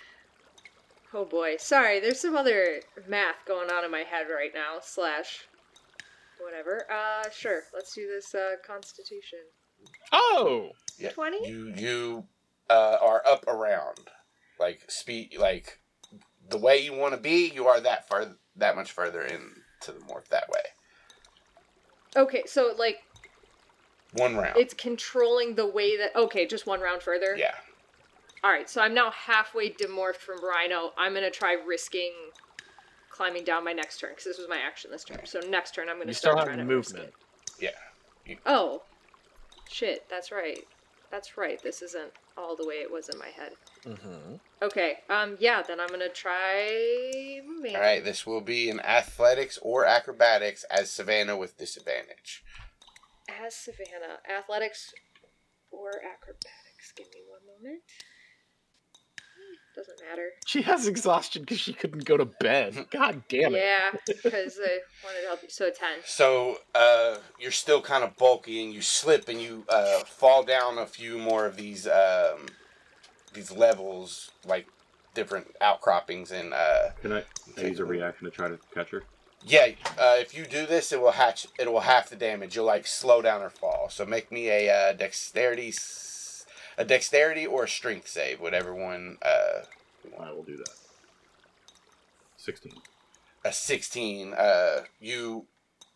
oh 1.13 1.25
boy, 1.25 1.55
sorry. 1.57 1.99
There's 1.99 2.19
some 2.19 2.35
other 2.35 2.81
math 3.07 3.45
going 3.47 3.69
on 3.71 3.83
in 3.85 3.91
my 3.91 3.99
head 4.03 4.27
right 4.33 4.51
now. 4.53 4.77
Slash, 4.81 5.47
whatever. 6.39 6.85
Uh, 6.91 7.29
sure. 7.31 7.61
Let's 7.73 7.93
do 7.93 8.07
this. 8.07 8.33
Uh, 8.35 8.55
Constitution. 8.65 9.39
Oh, 10.11 10.71
Yeah. 10.97 11.11
20? 11.11 11.47
You 11.47 11.73
you 11.77 12.23
uh, 12.69 12.97
are 13.01 13.21
up 13.27 13.47
around, 13.47 13.99
like 14.59 14.81
speed 14.89 15.35
like 15.39 15.79
the 16.49 16.57
way 16.57 16.79
you 16.79 16.93
want 16.93 17.13
to 17.13 17.19
be. 17.19 17.51
You 17.53 17.67
are 17.67 17.79
that 17.81 18.07
far 18.07 18.35
that 18.55 18.75
much 18.75 18.91
further 18.91 19.21
into 19.21 19.41
the 19.87 19.99
morph 20.05 20.27
that 20.29 20.49
way. 20.49 20.61
Okay, 22.15 22.43
so 22.47 22.73
like 22.77 22.97
One 24.13 24.35
round. 24.35 24.57
it's 24.57 24.73
controlling 24.73 25.55
the 25.55 25.67
way 25.67 25.95
that. 25.97 26.15
Okay, 26.15 26.47
just 26.47 26.65
one 26.65 26.79
round 26.81 27.01
further. 27.03 27.35
yeah. 27.37 27.53
All 28.43 28.51
right, 28.51 28.69
so 28.69 28.81
I'm 28.81 28.93
now 28.93 29.11
halfway 29.11 29.69
demorphed 29.69 30.17
from 30.17 30.43
Rhino. 30.43 30.91
I'm 30.97 31.13
gonna 31.13 31.31
try 31.31 31.53
risking 31.53 32.11
climbing 33.09 33.43
down 33.43 33.65
my 33.65 33.73
next 33.73 33.99
turn 33.99 34.11
because 34.11 34.25
this 34.25 34.37
was 34.37 34.47
my 34.47 34.59
action 34.59 34.91
this 34.91 35.03
turn. 35.03 35.19
So 35.25 35.39
next 35.49 35.73
turn 35.73 35.89
I'm 35.89 35.97
gonna 35.97 36.09
you 36.09 36.13
still 36.13 36.33
start 36.33 36.47
have 36.47 36.55
trying 36.55 36.67
to 36.67 36.75
risk 36.75 36.93
movement. 36.93 37.13
it. 37.59 37.73
Yeah. 38.27 38.37
Oh, 38.45 38.83
shit! 39.69 40.05
That's 40.09 40.31
right. 40.31 40.59
That's 41.09 41.37
right. 41.37 41.61
This 41.63 41.81
isn't 41.81 42.11
all 42.37 42.55
the 42.55 42.67
way 42.67 42.75
it 42.75 42.91
was 42.91 43.09
in 43.09 43.17
my 43.17 43.29
head. 43.29 43.53
Mm-hmm. 43.85 44.35
Okay. 44.61 44.99
Um. 45.09 45.37
Yeah. 45.39 45.63
Then 45.63 45.79
I'm 45.79 45.87
gonna 45.87 46.09
try. 46.09 47.41
All 47.73 47.81
right. 47.81 48.03
This 48.03 48.27
will 48.27 48.41
be 48.41 48.69
in 48.69 48.79
athletics 48.81 49.57
or 49.61 49.85
acrobatics 49.85 50.63
as 50.69 50.91
Savannah 50.91 51.37
with 51.37 51.57
disadvantage. 51.57 52.43
As 53.43 53.55
Savannah, 53.55 54.19
athletics 54.29 54.93
or 55.71 55.91
acrobatics. 55.95 56.93
Give 56.95 57.07
me 57.13 57.21
one 57.27 57.41
moment. 57.57 57.81
Doesn't 59.77 59.99
matter. 60.09 60.29
She 60.47 60.63
has 60.63 60.87
exhaustion 60.87 61.43
because 61.43 61.59
she 61.59 61.71
couldn't 61.71 62.03
go 62.05 62.17
to 62.17 62.25
bed. 62.25 62.87
God 62.91 63.21
damn 63.29 63.53
it. 63.53 63.61
Yeah, 63.61 63.91
because 64.07 64.59
I 64.59 64.79
wanted 65.05 65.21
to 65.21 65.27
help 65.27 65.43
you. 65.43 65.49
So 65.49 65.69
ten. 65.69 65.99
So 66.03 66.57
uh, 66.73 67.17
you're 67.39 67.51
still 67.51 67.81
kind 67.81 68.03
of 68.03 68.17
bulky, 68.17 68.63
and 68.63 68.73
you 68.73 68.81
slip, 68.81 69.29
and 69.29 69.39
you 69.39 69.65
uh, 69.69 69.99
fall 69.99 70.41
down 70.43 70.79
a 70.79 70.87
few 70.87 71.19
more 71.19 71.45
of 71.45 71.57
these 71.57 71.87
um, 71.87 72.47
these 73.33 73.51
levels, 73.51 74.31
like 74.47 74.67
different 75.13 75.47
outcroppings, 75.61 76.31
and 76.31 76.53
uh, 76.55 76.89
Can 77.01 77.13
I 77.13 77.23
use 77.57 77.79
a 77.79 77.85
reaction 77.85 78.25
to 78.25 78.31
try 78.31 78.47
to 78.47 78.57
catch 78.73 78.89
her? 78.89 79.03
yeah. 79.45 79.67
Uh, 79.99 80.15
if 80.17 80.35
you 80.35 80.45
do 80.45 80.65
this, 80.65 80.91
it 80.91 80.99
will 80.99 81.11
hatch. 81.11 81.45
It 81.59 81.71
will 81.71 81.81
half 81.81 82.09
the 82.09 82.15
damage. 82.15 82.55
You'll 82.55 82.65
like 82.65 82.87
slow 82.87 83.21
down 83.21 83.43
or 83.43 83.51
fall. 83.51 83.89
So 83.91 84.07
make 84.07 84.31
me 84.31 84.49
a 84.49 84.69
uh, 84.69 84.93
dexterity, 84.93 85.67
s- 85.69 86.16
a 86.77 86.85
dexterity 86.85 87.45
or 87.45 87.63
a 87.65 87.67
strength 87.67 88.07
save, 88.07 88.39
whatever 88.39 88.73
one. 88.73 89.17
Uh, 89.21 89.61
I 90.19 90.31
will 90.31 90.43
do 90.43 90.57
that. 90.57 90.69
Sixteen. 92.37 92.73
a 93.43 93.51
16 93.51 94.33
uh 94.33 94.83
you 95.01 95.47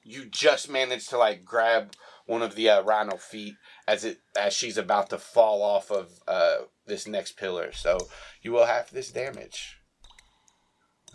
you 0.04 0.26
just 0.26 0.70
managed 0.70 1.10
to 1.10 1.18
like 1.18 1.46
grab 1.46 1.94
one 2.26 2.42
of 2.42 2.56
the 2.56 2.70
uh, 2.70 2.82
rhino 2.82 3.16
feet 3.18 3.56
as 3.88 4.04
it 4.04 4.20
as 4.38 4.54
she's 4.54 4.78
about 4.78 5.10
to 5.10 5.18
fall 5.18 5.62
off 5.62 5.90
of 5.92 6.10
uh 6.28 6.58
this 6.88 7.08
next 7.08 7.38
pillar 7.38 7.72
so 7.72 7.98
you 8.42 8.52
will 8.52 8.66
have 8.66 8.92
this 8.92 9.12
damage 9.12 9.78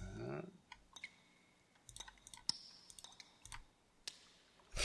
Uh, 0.00 0.40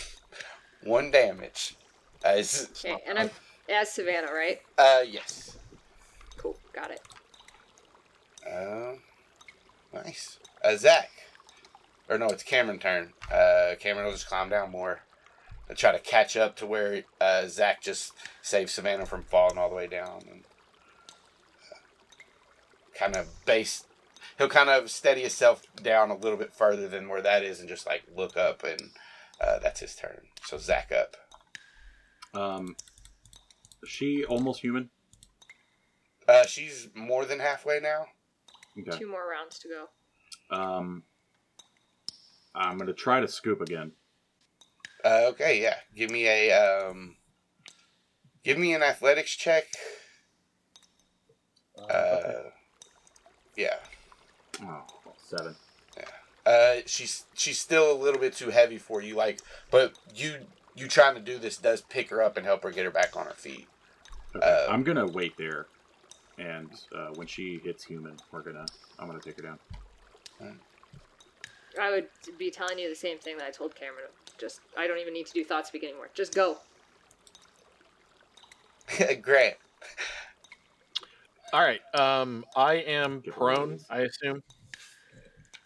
one 0.83 1.11
damage 1.11 1.75
as 2.23 2.69
Okay, 2.83 2.97
and 3.07 3.17
I'm 3.19 3.29
as 3.71 3.91
Savannah, 3.91 4.31
right? 4.31 4.61
uh 4.77 5.01
yes 5.07 5.51
Cool. 6.41 6.57
Got 6.73 6.89
it. 6.89 7.01
Um, 8.51 8.97
nice. 9.93 10.39
Uh, 10.63 10.75
Zach. 10.75 11.11
Or 12.09 12.17
no, 12.17 12.27
it's 12.27 12.41
Cameron's 12.41 12.81
turn. 12.81 13.13
Uh, 13.31 13.75
Cameron 13.79 14.05
will 14.05 14.13
just 14.13 14.27
calm 14.27 14.49
down 14.49 14.71
more. 14.71 15.01
And 15.69 15.77
try 15.77 15.91
to 15.91 15.99
catch 15.99 16.35
up 16.35 16.55
to 16.57 16.65
where 16.65 17.03
uh, 17.21 17.47
Zach 17.47 17.81
just 17.81 18.13
saved 18.41 18.71
Savannah 18.71 19.05
from 19.05 19.21
falling 19.23 19.59
all 19.59 19.69
the 19.69 19.75
way 19.75 19.85
down. 19.85 20.23
And 20.29 20.43
uh, 21.71 21.77
kind 22.97 23.15
of 23.15 23.27
base. 23.45 23.85
He'll 24.39 24.49
kind 24.49 24.69
of 24.69 24.89
steady 24.89 25.21
himself 25.21 25.61
down 25.81 26.09
a 26.09 26.17
little 26.17 26.39
bit 26.39 26.53
further 26.53 26.87
than 26.87 27.07
where 27.07 27.21
that 27.21 27.43
is 27.43 27.59
and 27.59 27.69
just 27.69 27.85
like 27.85 28.01
look 28.17 28.35
up 28.35 28.63
and 28.63 28.89
uh, 29.39 29.59
that's 29.59 29.81
his 29.81 29.95
turn. 29.95 30.21
So 30.43 30.57
Zach 30.57 30.91
up. 30.91 31.17
Um, 32.33 32.75
is 33.83 33.89
she 33.89 34.23
almost 34.25 34.61
human? 34.61 34.89
Uh, 36.27 36.45
she's 36.45 36.89
more 36.93 37.25
than 37.25 37.39
halfway 37.39 37.79
now. 37.79 38.05
Okay. 38.79 38.97
Two 38.97 39.09
more 39.09 39.27
rounds 39.29 39.59
to 39.59 39.67
go. 39.67 40.55
Um, 40.55 41.03
I'm 42.55 42.77
gonna 42.77 42.93
try 42.93 43.19
to 43.19 43.27
scoop 43.27 43.61
again. 43.61 43.91
Uh, 45.03 45.25
okay, 45.29 45.61
yeah. 45.61 45.75
Give 45.95 46.11
me 46.11 46.27
a 46.27 46.51
um. 46.51 47.15
Give 48.43 48.57
me 48.57 48.73
an 48.73 48.81
athletics 48.81 49.35
check. 49.35 49.65
Uh, 51.89 52.49
yeah. 53.55 53.75
Oh, 54.63 54.83
seven. 55.17 55.55
Yeah. 55.97 56.05
Uh, 56.45 56.75
she's 56.85 57.25
she's 57.33 57.59
still 57.59 57.91
a 57.91 57.97
little 57.97 58.19
bit 58.19 58.33
too 58.33 58.49
heavy 58.49 58.77
for 58.77 59.01
you. 59.01 59.15
Like, 59.15 59.41
but 59.69 59.93
you 60.15 60.35
you 60.75 60.87
trying 60.87 61.15
to 61.15 61.21
do 61.21 61.37
this 61.37 61.57
does 61.57 61.81
pick 61.81 62.09
her 62.09 62.21
up 62.21 62.37
and 62.37 62.45
help 62.45 62.63
her 62.63 62.71
get 62.71 62.85
her 62.85 62.91
back 62.91 63.15
on 63.15 63.25
her 63.25 63.33
feet. 63.33 63.67
Okay. 64.35 64.45
Uh, 64.45 64.71
I'm 64.71 64.83
gonna 64.83 65.07
wait 65.07 65.37
there, 65.37 65.67
and 66.37 66.69
uh, 66.95 67.09
when 67.15 67.27
she 67.27 67.59
hits 67.63 67.83
human, 67.83 68.15
we're 68.31 68.43
gonna. 68.43 68.65
I'm 68.99 69.07
gonna 69.07 69.19
take 69.19 69.37
her 69.37 69.43
down. 69.43 69.59
I 71.79 71.89
would 71.89 72.07
be 72.37 72.51
telling 72.51 72.79
you 72.79 72.89
the 72.89 72.95
same 72.95 73.17
thing 73.17 73.37
that 73.37 73.47
I 73.47 73.51
told 73.51 73.75
Cameron. 73.75 74.09
Just, 74.37 74.61
I 74.77 74.87
don't 74.87 74.97
even 74.97 75.13
need 75.13 75.27
to 75.27 75.33
do 75.33 75.43
thought 75.43 75.67
speak 75.67 75.83
anymore. 75.83 76.09
Just 76.13 76.33
go. 76.33 76.57
Grant. 79.21 79.55
All 81.53 81.61
right. 81.61 81.81
Um, 81.93 82.45
I 82.55 82.75
am 82.75 83.21
Give 83.21 83.33
prone. 83.33 83.79
I 83.89 84.01
assume. 84.01 84.41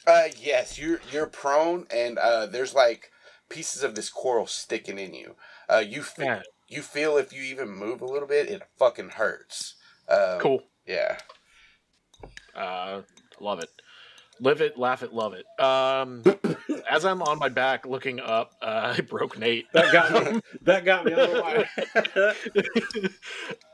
Uh, 0.07 0.27
yes, 0.39 0.77
you're 0.77 0.99
you're 1.11 1.27
prone, 1.27 1.87
and 1.91 2.17
uh, 2.17 2.45
there's 2.45 2.75
like 2.75 3.11
pieces 3.49 3.83
of 3.83 3.95
this 3.95 4.09
coral 4.09 4.45
sticking 4.45 4.99
in 4.99 5.13
you. 5.13 5.35
Uh, 5.69 5.83
you 5.85 6.03
feel 6.03 6.25
Yeah. 6.25 6.41
You 6.67 6.81
feel 6.81 7.17
if 7.17 7.31
you 7.33 7.41
even 7.43 7.69
move 7.69 8.01
a 8.01 8.05
little 8.05 8.27
bit, 8.27 8.49
it 8.49 8.63
fucking 8.77 9.09
hurts. 9.09 9.75
Um, 10.09 10.39
Cool. 10.39 10.63
Yeah. 10.85 11.17
Uh, 12.55 13.01
love 13.39 13.59
it. 13.59 13.69
Live 14.39 14.59
it, 14.61 14.77
laugh 14.77 15.01
it, 15.01 15.13
love 15.13 15.33
it. 15.33 15.45
Um, 15.63 16.23
as 16.89 17.05
I'm 17.05 17.21
on 17.21 17.39
my 17.39 17.49
back 17.49 17.85
looking 17.85 18.19
up, 18.19 18.53
uh, 18.61 18.95
I 18.97 19.01
broke 19.01 19.37
Nate. 19.37 19.71
That 19.73 19.91
got 19.93 20.33
me. 20.33 20.41
that 20.63 20.85
got 20.85 21.05
me 21.05 21.13
on 21.13 21.29
the 21.29 22.35
line. 23.03 23.09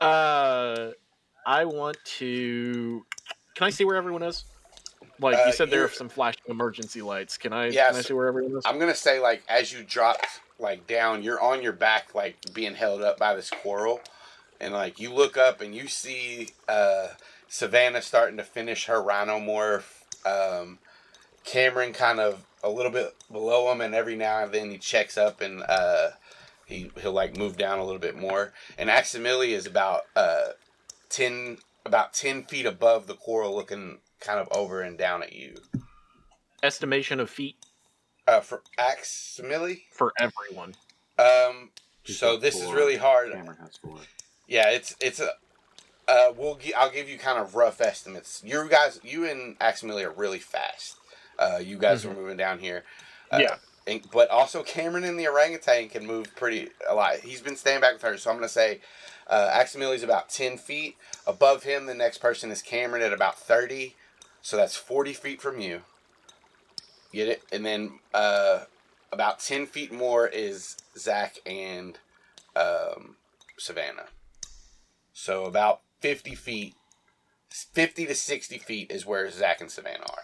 uh, 0.00 0.90
I 1.44 1.64
want 1.64 1.96
to. 2.18 3.04
Can 3.54 3.66
I 3.66 3.70
see 3.70 3.84
where 3.84 3.96
everyone 3.96 4.22
is? 4.22 4.44
Like 5.18 5.36
Uh, 5.36 5.44
you 5.46 5.52
said, 5.52 5.70
there 5.70 5.84
are 5.84 5.88
some 5.88 6.08
flashing 6.08 6.42
emergency 6.48 7.02
lights. 7.02 7.36
Can 7.36 7.52
I? 7.52 7.66
Yes. 7.66 7.90
Can 7.90 7.96
I 7.98 8.02
see 8.02 8.14
where 8.14 8.28
everyone 8.28 8.56
is? 8.56 8.64
I'm 8.64 8.78
gonna 8.78 8.94
say 8.94 9.18
like 9.18 9.42
as 9.48 9.72
you 9.72 9.82
drop 9.84 10.18
like 10.62 10.86
down, 10.86 11.22
you're 11.22 11.42
on 11.42 11.62
your 11.62 11.72
back 11.72 12.14
like 12.14 12.36
being 12.54 12.74
held 12.74 13.02
up 13.02 13.18
by 13.18 13.34
this 13.34 13.50
coral, 13.50 14.00
and 14.60 14.72
like 14.72 14.98
you 15.00 15.12
look 15.12 15.36
up 15.36 15.60
and 15.60 15.74
you 15.74 15.88
see 15.88 16.50
uh, 16.68 17.08
Savannah 17.48 18.00
starting 18.00 18.36
to 18.38 18.44
finish 18.44 18.86
her 18.86 19.02
rhinomorph. 19.02 19.84
Um, 20.24 20.78
Cameron 21.44 21.92
kind 21.92 22.20
of 22.20 22.44
a 22.62 22.70
little 22.70 22.92
bit 22.92 23.14
below 23.30 23.70
him, 23.72 23.80
and 23.80 23.94
every 23.94 24.14
now 24.14 24.44
and 24.44 24.52
then 24.52 24.70
he 24.70 24.78
checks 24.78 25.18
up 25.18 25.40
and 25.40 25.62
uh, 25.68 26.10
he 26.64 26.90
he'll 27.00 27.12
like 27.12 27.36
move 27.36 27.56
down 27.56 27.78
a 27.78 27.84
little 27.84 28.00
bit 28.00 28.16
more. 28.16 28.52
And 28.78 28.88
Aximili 28.88 29.48
is 29.48 29.66
about 29.66 30.02
uh, 30.14 30.50
ten 31.08 31.58
about 31.84 32.14
ten 32.14 32.44
feet 32.44 32.66
above 32.66 33.06
the 33.06 33.14
coral, 33.14 33.54
looking 33.54 33.98
kind 34.20 34.38
of 34.38 34.48
over 34.52 34.80
and 34.80 34.96
down 34.96 35.22
at 35.22 35.32
you. 35.32 35.56
Estimation 36.62 37.18
of 37.18 37.28
feet 37.28 37.56
Uh, 38.26 38.40
for 38.40 38.62
Aximili. 38.78 39.82
for 39.90 40.12
everyone. 40.18 40.74
Um. 41.18 41.70
She's 42.04 42.18
so 42.18 42.32
got 42.32 42.40
this 42.42 42.60
is 42.60 42.70
really 42.72 42.96
hard. 42.96 43.32
Cameron 43.32 43.58
has 43.60 43.76
four. 43.76 43.98
Yeah, 44.48 44.70
it's 44.70 44.96
it's 45.00 45.20
a. 45.20 45.30
Uh, 46.08 46.32
we'll 46.36 46.56
gi- 46.56 46.74
I'll 46.74 46.90
give 46.90 47.08
you 47.08 47.16
kind 47.18 47.38
of 47.38 47.54
rough 47.54 47.80
estimates. 47.80 48.42
You 48.44 48.68
guys, 48.68 48.98
you 49.04 49.24
and 49.28 49.56
Aximili 49.60 50.04
are 50.04 50.10
really 50.10 50.40
fast. 50.40 50.96
Uh, 51.38 51.60
you 51.62 51.78
guys 51.78 52.04
are 52.04 52.12
moving 52.12 52.36
down 52.36 52.58
here. 52.58 52.82
Uh, 53.30 53.38
Yeah. 53.40 53.54
And, 53.86 54.00
but 54.12 54.28
also 54.30 54.62
Cameron 54.62 55.02
and 55.04 55.18
the 55.18 55.26
orangutan 55.26 55.88
can 55.88 56.06
move 56.06 56.34
pretty 56.36 56.68
a 56.88 56.94
lot. 56.94 57.16
He's 57.20 57.40
been 57.40 57.56
staying 57.56 57.80
back 57.80 57.94
with 57.94 58.02
her, 58.02 58.16
so 58.16 58.30
I'm 58.30 58.36
gonna 58.36 58.48
say, 58.48 58.80
uh, 59.28 59.50
Aximili's 59.52 60.02
about 60.04 60.28
ten 60.28 60.56
feet 60.58 60.96
above 61.26 61.62
him. 61.64 61.86
The 61.86 61.94
next 61.94 62.18
person 62.18 62.50
is 62.50 62.62
Cameron 62.62 63.02
at 63.02 63.12
about 63.12 63.38
thirty, 63.38 63.94
so 64.40 64.56
that's 64.56 64.76
forty 64.76 65.12
feet 65.12 65.40
from 65.40 65.58
you. 65.60 65.82
Get 67.12 67.28
it? 67.28 67.42
And 67.52 67.64
then 67.64 67.98
uh, 68.14 68.64
about 69.12 69.40
ten 69.40 69.66
feet 69.66 69.92
more 69.92 70.26
is 70.26 70.76
Zach 70.96 71.36
and 71.46 71.98
um, 72.56 73.16
Savannah. 73.58 74.06
So 75.12 75.44
about 75.44 75.82
50 76.00 76.34
feet, 76.34 76.74
50 77.50 78.06
to 78.06 78.14
60 78.14 78.58
feet 78.58 78.90
is 78.90 79.06
where 79.06 79.30
Zach 79.30 79.60
and 79.60 79.70
Savannah 79.70 80.04
are. 80.04 80.22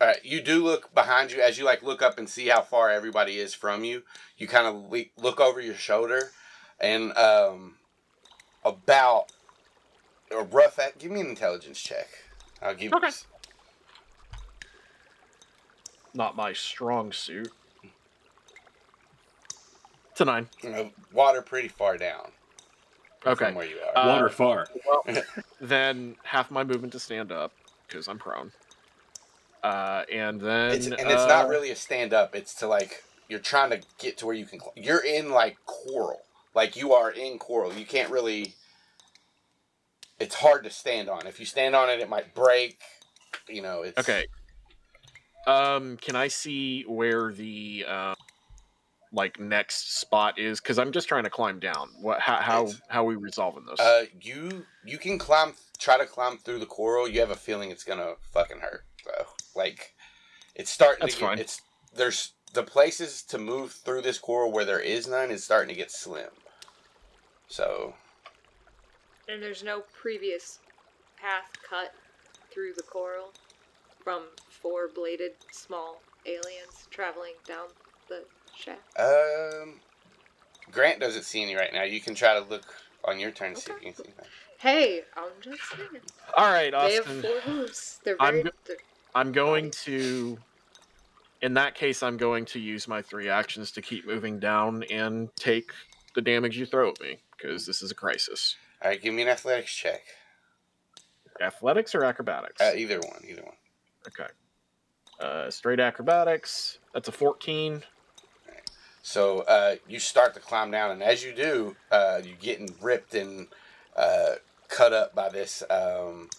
All 0.00 0.06
right, 0.06 0.24
you 0.24 0.40
do 0.40 0.64
look 0.64 0.94
behind 0.94 1.30
you 1.30 1.42
as 1.42 1.58
you 1.58 1.64
like 1.64 1.82
look 1.82 2.00
up 2.00 2.18
and 2.18 2.28
see 2.28 2.48
how 2.48 2.62
far 2.62 2.90
everybody 2.90 3.38
is 3.38 3.52
from 3.52 3.84
you. 3.84 4.02
You 4.38 4.48
kind 4.48 4.66
of 4.66 4.90
le- 4.90 5.12
look 5.18 5.40
over 5.40 5.60
your 5.60 5.74
shoulder, 5.74 6.30
and 6.80 7.14
um, 7.18 7.74
about 8.64 9.30
a 10.30 10.42
rough. 10.42 10.78
At, 10.78 10.98
give 10.98 11.10
me 11.10 11.20
an 11.20 11.26
intelligence 11.26 11.78
check. 11.78 12.08
I'll 12.62 12.74
give 12.74 12.94
Okay. 12.94 13.10
You. 16.12 16.18
Not 16.18 16.36
my 16.36 16.52
strong 16.52 17.12
suit. 17.12 17.50
It's 20.12 20.20
a 20.20 20.24
nine. 20.24 20.48
You 20.62 20.70
know, 20.70 20.90
water 21.12 21.42
pretty 21.42 21.68
far 21.68 21.96
down 21.96 22.32
Okay. 23.26 23.52
where 23.52 23.66
you 23.66 23.76
are. 23.94 23.98
Uh, 23.98 24.08
Water 24.08 24.28
far. 24.28 24.68
Then 25.60 26.16
half 26.24 26.50
my 26.50 26.64
movement 26.64 26.92
to 26.94 26.98
stand 26.98 27.30
up 27.30 27.52
because 27.86 28.08
I'm 28.08 28.18
prone. 28.18 28.50
Uh, 29.62 30.04
and 30.10 30.40
then 30.40 30.72
it's, 30.72 30.86
and 30.86 30.98
it's 31.10 31.26
not 31.26 31.44
uh, 31.46 31.48
really 31.48 31.70
a 31.70 31.76
stand 31.76 32.14
up. 32.14 32.34
It's 32.34 32.54
to 32.56 32.66
like 32.66 33.04
you're 33.28 33.40
trying 33.40 33.70
to 33.70 33.80
get 33.98 34.16
to 34.18 34.26
where 34.26 34.34
you 34.34 34.46
can. 34.46 34.58
cl- 34.58 34.72
You're 34.74 35.04
in 35.04 35.30
like 35.30 35.58
coral, 35.66 36.20
like 36.54 36.76
you 36.76 36.94
are 36.94 37.10
in 37.10 37.38
coral. 37.38 37.74
You 37.74 37.84
can't 37.84 38.10
really. 38.10 38.54
It's 40.18 40.34
hard 40.36 40.64
to 40.64 40.70
stand 40.70 41.10
on. 41.10 41.26
If 41.26 41.38
you 41.40 41.44
stand 41.46 41.76
on 41.76 41.90
it, 41.90 42.00
it 42.00 42.08
might 42.08 42.34
break. 42.34 42.80
You 43.48 43.60
know, 43.60 43.82
it's 43.82 43.98
Okay. 43.98 44.24
Um, 45.46 45.96
can 45.96 46.16
I 46.16 46.28
see 46.28 46.82
where 46.82 47.32
the 47.32 47.84
uh, 47.88 48.14
like 49.12 49.40
next 49.40 49.98
spot 50.00 50.38
is? 50.38 50.60
Because 50.60 50.78
I'm 50.78 50.92
just 50.92 51.08
trying 51.08 51.24
to 51.24 51.30
climb 51.30 51.58
down. 51.60 51.90
What? 52.00 52.20
How? 52.20 52.36
How? 52.36 52.62
It's- 52.64 52.80
How 52.88 53.04
we 53.04 53.16
resolving 53.16 53.64
this? 53.66 53.80
Uh, 53.80 54.04
you 54.20 54.64
you 54.84 54.98
can 54.98 55.18
climb, 55.18 55.54
try 55.78 55.98
to 55.98 56.06
climb 56.06 56.38
through 56.38 56.58
the 56.58 56.66
coral. 56.66 57.08
You 57.08 57.20
have 57.20 57.30
a 57.30 57.36
feeling 57.36 57.70
it's 57.70 57.84
gonna 57.84 58.14
fucking 58.32 58.60
hurt. 58.60 58.84
So 59.04 59.10
like, 59.56 59.94
it's 60.54 60.70
starting 60.70 61.00
That's 61.00 61.14
to 61.14 61.20
get. 61.20 61.26
fine. 61.26 61.38
It's 61.38 61.62
there's 61.94 62.32
the 62.52 62.62
places 62.62 63.22
to 63.22 63.38
move 63.38 63.72
through 63.72 64.02
this 64.02 64.18
coral 64.18 64.52
where 64.52 64.64
there 64.64 64.80
is 64.80 65.06
none 65.08 65.30
is 65.30 65.44
starting 65.44 65.68
to 65.68 65.74
get 65.74 65.90
slim. 65.90 66.30
So 67.48 67.94
And 69.28 69.42
there's 69.42 69.62
no 69.64 69.82
previous 70.00 70.58
path 71.16 71.50
cut 71.68 71.94
through 72.52 72.74
the 72.76 72.82
coral 72.82 73.32
from 74.02 74.22
four 74.60 74.88
bladed 74.94 75.32
small 75.52 76.00
aliens 76.26 76.86
traveling 76.90 77.34
down 77.46 77.68
the 78.08 78.24
shaft. 78.54 78.80
Um, 78.98 79.80
Grant 80.70 81.00
doesn't 81.00 81.24
see 81.24 81.42
any 81.42 81.54
right 81.54 81.72
now. 81.72 81.82
You 81.82 82.00
can 82.00 82.14
try 82.14 82.34
to 82.38 82.44
look 82.48 82.64
on 83.04 83.18
your 83.18 83.30
turn 83.30 83.54
to 83.54 83.60
see 83.60 83.72
if 83.72 83.82
you 83.82 83.92
can 83.92 84.04
see 84.04 84.10
anything. 84.10 84.26
Hey, 84.58 85.02
I'm 85.16 85.30
just 85.40 85.60
saying. 85.70 86.02
All 86.36 86.50
right, 86.52 86.70
They 86.72 86.94
have 86.94 87.06
Austin. 87.06 87.22
four 87.22 87.40
hooves. 87.40 88.00
They're 88.04 88.16
I'm 88.20 88.32
very. 88.34 88.42
go- 88.44 88.50
they're- 88.66 88.76
I'm 89.14 89.32
going 89.32 89.70
to. 89.84 90.38
In 91.42 91.54
that 91.54 91.74
case, 91.74 92.02
I'm 92.02 92.18
going 92.18 92.44
to 92.46 92.60
use 92.60 92.86
my 92.86 93.00
three 93.00 93.28
actions 93.30 93.72
to 93.72 93.82
keep 93.82 94.06
moving 94.06 94.38
down 94.38 94.84
and 94.90 95.34
take 95.36 95.72
the 96.14 96.20
damage 96.20 96.58
you 96.58 96.66
throw 96.66 96.90
at 96.90 97.00
me 97.00 97.18
because 97.36 97.64
this 97.66 97.80
is 97.80 97.90
a 97.90 97.94
crisis. 97.94 98.56
All 98.82 98.90
right, 98.90 99.00
give 99.00 99.14
me 99.14 99.22
an 99.22 99.28
athletics 99.28 99.74
check. 99.74 100.02
Athletics 101.40 101.94
or 101.94 102.04
acrobatics? 102.04 102.60
Uh, 102.60 102.72
either 102.76 102.98
one, 103.00 103.22
either 103.26 103.42
one. 103.42 103.54
okay. 104.08 104.30
Uh, 105.20 105.50
straight 105.50 105.80
acrobatics. 105.80 106.78
That's 106.94 107.08
a 107.08 107.12
14. 107.12 107.82
So 109.02 109.40
uh, 109.40 109.76
you 109.86 109.98
start 109.98 110.34
to 110.34 110.40
climb 110.40 110.70
down, 110.70 110.90
and 110.90 111.02
as 111.02 111.24
you 111.24 111.34
do, 111.34 111.76
uh, 111.90 112.20
you're 112.24 112.36
getting 112.36 112.74
ripped 112.80 113.14
and 113.14 113.48
uh, 113.96 114.36
cut 114.68 114.92
up 114.92 115.14
by 115.14 115.28
this 115.28 115.62
um, 115.68 116.30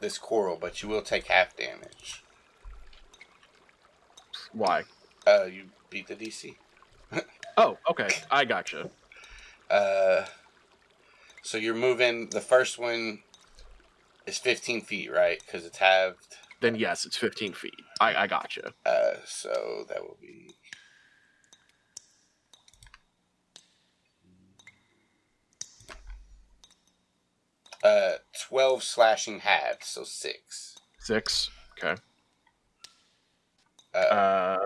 this 0.00 0.18
coral, 0.18 0.56
but 0.60 0.82
you 0.82 0.88
will 0.88 1.02
take 1.02 1.26
half 1.26 1.56
damage. 1.56 2.22
Why? 4.52 4.84
Uh, 5.26 5.44
you 5.44 5.64
beat 5.90 6.08
the 6.08 6.16
DC. 6.16 6.56
Oh, 7.56 7.76
okay. 7.90 8.08
I 8.30 8.44
gotcha. 8.44 8.90
Uh, 9.70 10.26
so 11.42 11.56
you're 11.56 11.76
moving. 11.76 12.28
The 12.30 12.40
first 12.40 12.76
one 12.76 13.20
is 14.26 14.36
15 14.36 14.80
feet, 14.80 15.12
right? 15.12 15.38
Because 15.38 15.64
it's 15.64 15.78
halved. 15.78 16.38
Then 16.60 16.74
yes, 16.74 17.06
it's 17.06 17.16
15 17.16 17.54
feet. 17.54 17.74
I, 18.00 18.14
I 18.14 18.26
gotcha. 18.26 18.72
Uh, 18.84 19.14
so 19.24 19.84
that 19.88 20.02
will 20.02 20.18
be. 20.20 20.54
Uh, 27.82 28.12
12 28.48 28.82
slashing 28.82 29.40
halves, 29.40 29.86
so 29.86 30.04
6. 30.04 30.76
Six. 30.98 31.50
Okay. 31.82 31.98
Uh, 33.94 33.98
Uh, 33.98 34.58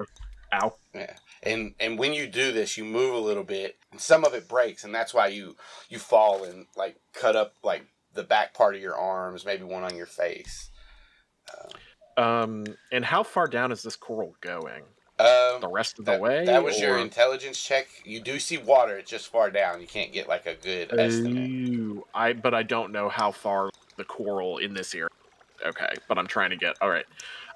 ow. 0.52 0.74
Yeah, 0.92 1.14
and 1.44 1.74
and 1.78 1.96
when 1.98 2.12
you 2.12 2.26
do 2.26 2.50
this, 2.50 2.76
you 2.76 2.84
move 2.84 3.14
a 3.14 3.18
little 3.18 3.44
bit, 3.44 3.78
and 3.92 4.00
some 4.00 4.24
of 4.24 4.34
it 4.34 4.48
breaks, 4.48 4.82
and 4.82 4.92
that's 4.94 5.14
why 5.14 5.28
you 5.28 5.56
you 5.88 5.98
fall 6.00 6.42
and 6.44 6.66
like 6.76 6.96
cut 7.12 7.36
up 7.36 7.54
like 7.62 7.86
the 8.14 8.24
back 8.24 8.52
part 8.52 8.74
of 8.74 8.80
your 8.82 8.96
arms, 8.96 9.46
maybe 9.46 9.62
one 9.62 9.84
on 9.84 9.96
your 9.96 10.06
face. 10.06 10.70
Um, 11.56 11.70
and 12.16 13.04
how 13.04 13.22
far 13.22 13.46
down 13.46 13.72
is 13.72 13.82
this 13.82 13.96
coral 13.96 14.34
going? 14.40 14.82
Um, 15.18 15.60
The 15.60 15.68
rest 15.70 15.98
of 15.98 16.04
the 16.04 16.12
that, 16.12 16.20
way? 16.20 16.44
that 16.44 16.62
was 16.64 16.80
your 16.80 16.98
intelligence 16.98 17.62
check. 17.62 17.86
You 18.04 18.20
do 18.20 18.38
see 18.40 18.58
water; 18.58 18.96
it's 18.98 19.10
just 19.10 19.28
far 19.28 19.50
down. 19.50 19.80
You 19.80 19.86
can't 19.86 20.12
get 20.12 20.28
like 20.28 20.46
a 20.46 20.54
good 20.56 20.92
estimate. 20.98 22.02
I 22.14 22.32
but 22.32 22.52
I 22.54 22.62
don't 22.64 22.90
know 22.92 23.08
how 23.08 23.30
far 23.30 23.70
the 23.96 24.04
coral 24.04 24.58
in 24.58 24.74
this 24.74 24.94
area. 24.94 25.08
Okay, 25.64 25.88
but 26.08 26.18
I'm 26.18 26.26
trying 26.26 26.50
to 26.50 26.56
get. 26.56 26.76
All 26.80 26.90
right. 26.90 27.06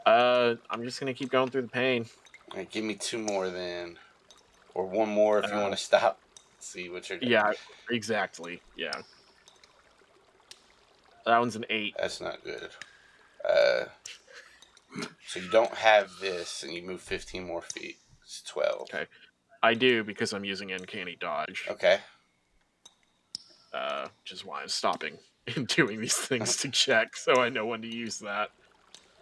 Uh, 0.07 0.55
I'm 0.71 0.85
just 0.85 1.01
gonna 1.01 1.15
keep 1.15 1.31
going 1.31 1.51
through 1.51 1.63
the 1.63 1.69
pain. 1.69 2.07
Right, 2.55 2.71
give 2.71 2.85
me 2.85 2.95
two 2.95 3.19
more 3.19 3.51
then, 3.51 3.99
or 4.75 4.87
one 4.87 5.09
more 5.09 5.41
if 5.41 5.51
you 5.51 5.57
Uh, 5.59 5.63
want 5.63 5.73
to 5.77 5.83
stop. 5.83 6.21
See 6.61 6.89
what 6.89 7.09
you're 7.09 7.19
doing. 7.19 7.33
Yeah, 7.33 7.53
exactly. 7.91 8.63
Yeah. 8.77 8.93
That 11.27 11.39
one's 11.39 11.57
an 11.57 11.67
eight. 11.71 11.95
That's 11.99 12.21
not 12.21 12.43
good. 12.43 12.71
Uh, 13.45 13.85
so 15.27 15.41
you 15.41 15.49
don't 15.51 15.75
have 15.75 16.11
this, 16.21 16.63
and 16.63 16.73
you 16.73 16.83
move 16.83 17.01
15 17.01 17.45
more 17.45 17.63
feet. 17.63 17.97
It's 18.23 18.43
12. 18.43 18.83
Okay. 18.83 19.07
I 19.63 19.75
do 19.75 20.05
because 20.05 20.33
I'm 20.33 20.45
using 20.45 20.71
uncanny 20.73 21.17
dodge, 21.19 21.67
Okay. 21.69 21.99
uh, 23.73 24.09
which 24.23 24.33
is 24.33 24.45
why 24.45 24.63
I'm 24.63 24.69
stopping 24.69 25.19
and 25.57 25.67
doing 25.67 26.01
these 26.01 26.17
things 26.17 26.57
to 26.59 26.69
check, 26.71 27.17
so 27.17 27.41
I 27.43 27.49
know 27.49 27.67
when 27.67 27.83
to 27.83 27.89
use 27.89 28.19
that 28.21 28.51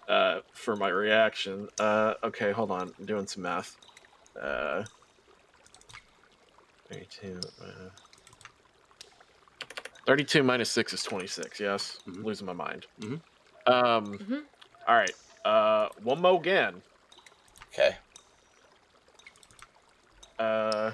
uh, 0.08 0.40
for 0.52 0.76
my 0.76 0.88
reaction. 0.88 1.68
Uh, 1.80 2.14
okay, 2.24 2.52
hold 2.52 2.70
on. 2.70 2.92
I'm 2.98 3.06
doing 3.06 3.26
some 3.26 3.42
math. 3.44 3.76
Uh, 4.40 4.84
32. 6.90 7.40
Uh, 7.60 7.88
32 10.06 10.42
minus 10.42 10.70
6 10.70 10.92
is 10.92 11.02
26, 11.02 11.58
yes? 11.58 11.98
Mhm. 12.06 12.24
Losing 12.24 12.46
my 12.46 12.52
mind. 12.52 12.86
Mm-hmm. 13.00 13.72
Um, 13.72 14.18
Mhm. 14.18 14.44
all 14.86 14.94
right. 14.94 15.10
Uh, 15.46 15.88
one 16.02 16.20
more 16.20 16.40
again. 16.40 16.82
Okay. 17.72 17.94
Uh, 20.40 20.90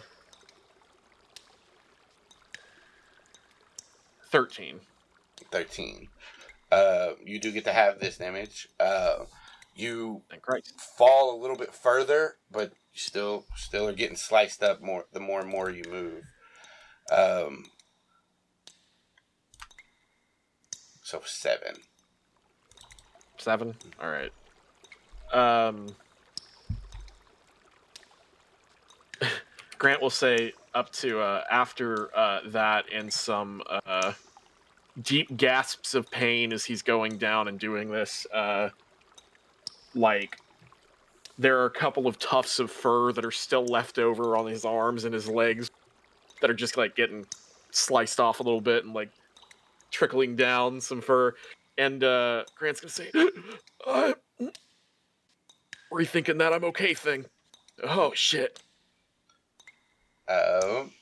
13. 4.30 4.80
13. 5.50 6.08
Uh, 6.70 7.12
you 7.24 7.38
do 7.38 7.50
get 7.50 7.64
to 7.64 7.72
have 7.72 7.98
this 7.98 8.18
damage. 8.18 8.68
Uh, 8.78 9.24
you 9.74 10.20
fall 10.98 11.34
a 11.34 11.40
little 11.40 11.56
bit 11.56 11.72
further, 11.72 12.36
but 12.50 12.72
you 12.92 13.00
still 13.00 13.46
still 13.56 13.88
are 13.88 13.94
getting 13.94 14.16
sliced 14.16 14.62
up 14.62 14.82
more 14.82 15.06
the 15.14 15.20
more 15.20 15.40
and 15.40 15.48
more 15.48 15.70
you 15.70 15.84
move. 15.90 16.24
Um, 17.10 17.64
so 21.02 21.22
seven. 21.24 21.76
Seven. 23.38 23.76
All 23.98 24.10
right. 24.10 24.30
Um, 25.32 25.86
Grant 29.78 30.00
will 30.00 30.10
say 30.10 30.52
up 30.74 30.92
to 30.92 31.20
uh, 31.20 31.44
after 31.50 32.16
uh, 32.16 32.40
that 32.46 32.84
and 32.92 33.12
some 33.12 33.62
uh, 33.68 34.12
deep 35.02 35.36
gasps 35.36 35.94
of 35.94 36.10
pain 36.10 36.52
as 36.52 36.64
he's 36.64 36.82
going 36.82 37.18
down 37.18 37.48
and 37.48 37.58
doing 37.58 37.90
this. 37.90 38.26
Uh, 38.32 38.68
like 39.94 40.36
there 41.38 41.58
are 41.58 41.66
a 41.66 41.70
couple 41.70 42.06
of 42.06 42.18
tufts 42.18 42.58
of 42.58 42.70
fur 42.70 43.12
that 43.12 43.24
are 43.24 43.30
still 43.30 43.64
left 43.64 43.98
over 43.98 44.36
on 44.36 44.46
his 44.46 44.64
arms 44.64 45.04
and 45.04 45.14
his 45.14 45.28
legs 45.28 45.70
that 46.40 46.50
are 46.50 46.54
just 46.54 46.76
like 46.76 46.94
getting 46.94 47.26
sliced 47.70 48.20
off 48.20 48.40
a 48.40 48.42
little 48.42 48.60
bit 48.60 48.84
and 48.84 48.94
like 48.94 49.10
trickling 49.90 50.36
down 50.36 50.80
some 50.80 51.00
fur. 51.00 51.34
And 51.78 52.04
uh, 52.04 52.44
Grant's 52.54 52.80
gonna 52.80 52.90
say, 52.90 53.10
uh, 53.86 54.12
"Rethinking 55.92 56.38
that 56.38 56.52
I'm 56.52 56.64
okay 56.64 56.94
thing." 56.94 57.26
Oh 57.82 58.12
shit! 58.14 58.60
Um, 60.28 60.92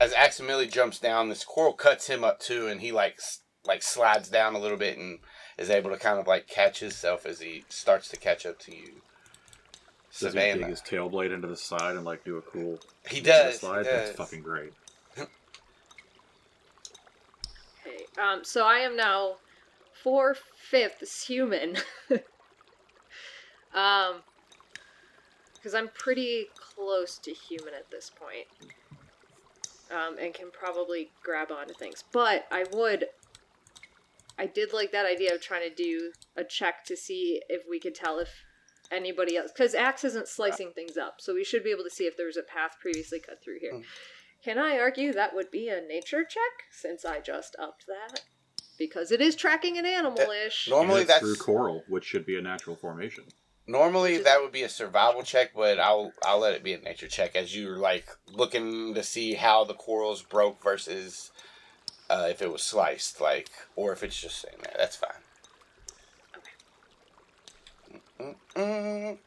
as 0.00 0.12
Aximili 0.14 0.70
jumps 0.70 0.98
down, 0.98 1.28
this 1.28 1.44
coral 1.44 1.72
cuts 1.72 2.06
him 2.06 2.24
up 2.24 2.40
too, 2.40 2.66
and 2.66 2.80
he 2.80 2.92
like 2.92 3.20
like 3.64 3.82
slides 3.82 4.28
down 4.28 4.54
a 4.54 4.58
little 4.58 4.78
bit 4.78 4.98
and 4.98 5.18
is 5.58 5.70
able 5.70 5.90
to 5.90 5.98
kind 5.98 6.18
of 6.18 6.26
like 6.26 6.48
catch 6.48 6.80
himself 6.80 7.26
as 7.26 7.40
he 7.40 7.64
starts 7.68 8.08
to 8.08 8.16
catch 8.16 8.46
up 8.46 8.58
to 8.60 8.74
you. 8.74 9.02
Does 10.18 10.32
he 10.32 10.40
dig 10.40 10.66
his 10.66 10.80
tail 10.80 11.08
blade 11.08 11.30
into 11.30 11.46
the 11.46 11.56
side 11.56 11.96
and 11.96 12.04
like 12.04 12.24
do 12.24 12.36
a 12.36 12.42
cool 12.42 12.80
he 13.08 13.20
slide? 13.20 13.24
does. 13.24 13.52
He 13.52 13.58
slide? 13.58 13.82
does. 13.84 13.86
That's 13.86 14.16
fucking 14.16 14.42
great. 14.42 14.72
Okay, 15.18 15.28
um, 18.20 18.40
so 18.42 18.66
I 18.66 18.78
am 18.78 18.96
now 18.96 19.36
four 20.02 20.36
fifths 20.56 21.26
human. 21.26 21.76
um, 23.74 24.22
because 25.54 25.74
I'm 25.74 25.88
pretty 25.88 26.46
close 26.56 27.18
to 27.18 27.32
human 27.32 27.74
at 27.74 27.90
this 27.90 28.10
point. 28.10 28.46
Um, 29.90 30.16
and 30.20 30.32
can 30.32 30.50
probably 30.52 31.10
grab 31.20 31.50
onto 31.50 31.74
things. 31.74 32.04
But 32.12 32.46
I 32.52 32.64
would. 32.72 33.06
I 34.38 34.46
did 34.46 34.72
like 34.72 34.92
that 34.92 35.04
idea 35.04 35.34
of 35.34 35.42
trying 35.42 35.68
to 35.68 35.74
do 35.74 36.12
a 36.36 36.44
check 36.44 36.84
to 36.84 36.96
see 36.96 37.42
if 37.48 37.62
we 37.68 37.80
could 37.80 37.96
tell 37.96 38.20
if 38.20 38.28
anybody 38.92 39.36
else. 39.36 39.50
Because 39.52 39.74
Ax 39.74 40.04
isn't 40.04 40.28
slicing 40.28 40.70
things 40.70 40.96
up, 40.96 41.16
so 41.18 41.34
we 41.34 41.44
should 41.44 41.64
be 41.64 41.70
able 41.70 41.84
to 41.84 41.90
see 41.90 42.04
if 42.04 42.16
there 42.16 42.26
was 42.26 42.36
a 42.36 42.42
path 42.42 42.76
previously 42.80 43.18
cut 43.18 43.42
through 43.42 43.58
here. 43.60 43.74
Mm. 43.74 43.84
Can 44.42 44.58
I 44.58 44.78
argue 44.78 45.12
that 45.12 45.34
would 45.34 45.50
be 45.50 45.68
a 45.68 45.80
nature 45.80 46.24
check 46.24 46.64
since 46.70 47.04
I 47.04 47.20
just 47.20 47.56
upped 47.58 47.86
that? 47.86 48.22
Because 48.78 49.12
it 49.12 49.20
is 49.20 49.36
tracking 49.36 49.76
an 49.76 49.84
animal 49.84 50.18
ish. 50.46 50.68
Normally 50.70 51.02
And 51.02 51.02
it's 51.02 51.08
that's 51.10 51.20
through 51.20 51.36
coral, 51.36 51.82
which 51.88 52.04
should 52.04 52.24
be 52.24 52.38
a 52.38 52.40
natural 52.40 52.76
formation. 52.76 53.24
Normally 53.70 54.18
that 54.18 54.42
would 54.42 54.52
be 54.52 54.62
a 54.62 54.68
survival 54.68 55.22
check, 55.22 55.52
but 55.54 55.78
I'll 55.78 56.12
I'll 56.24 56.40
let 56.40 56.54
it 56.54 56.64
be 56.64 56.74
a 56.74 56.80
nature 56.80 57.08
check 57.08 57.36
as 57.36 57.56
you're 57.56 57.78
like 57.78 58.08
looking 58.32 58.94
to 58.94 59.02
see 59.02 59.34
how 59.34 59.64
the 59.64 59.74
corals 59.74 60.22
broke 60.22 60.62
versus 60.62 61.30
uh, 62.10 62.26
if 62.28 62.42
it 62.42 62.52
was 62.52 62.62
sliced, 62.62 63.20
like 63.20 63.48
or 63.76 63.92
if 63.92 64.02
it's 64.02 64.20
just 64.20 64.40
sitting 64.40 64.58
there. 64.62 64.74
That's 64.76 64.96
fine. 64.96 65.10
Mm-mm. 68.56 69.18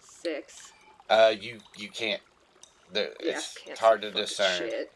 Six. 0.00 0.72
Uh, 1.10 1.34
you 1.38 1.58
you 1.76 1.88
can't. 1.88 2.20
The, 2.92 3.12
Yeah, 3.20 3.36
it's 3.38 3.58
can't 3.58 3.78
hard 3.78 4.02
to 4.02 4.10
discern, 4.10 4.68
Shit. 4.68 4.92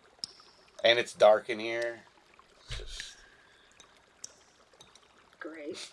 and 0.85 0.99
it's 0.99 1.15
dark 1.15 1.49
in 1.49 1.59
here. 1.59 2.01
Just, 2.77 3.17
Great. 5.41 5.89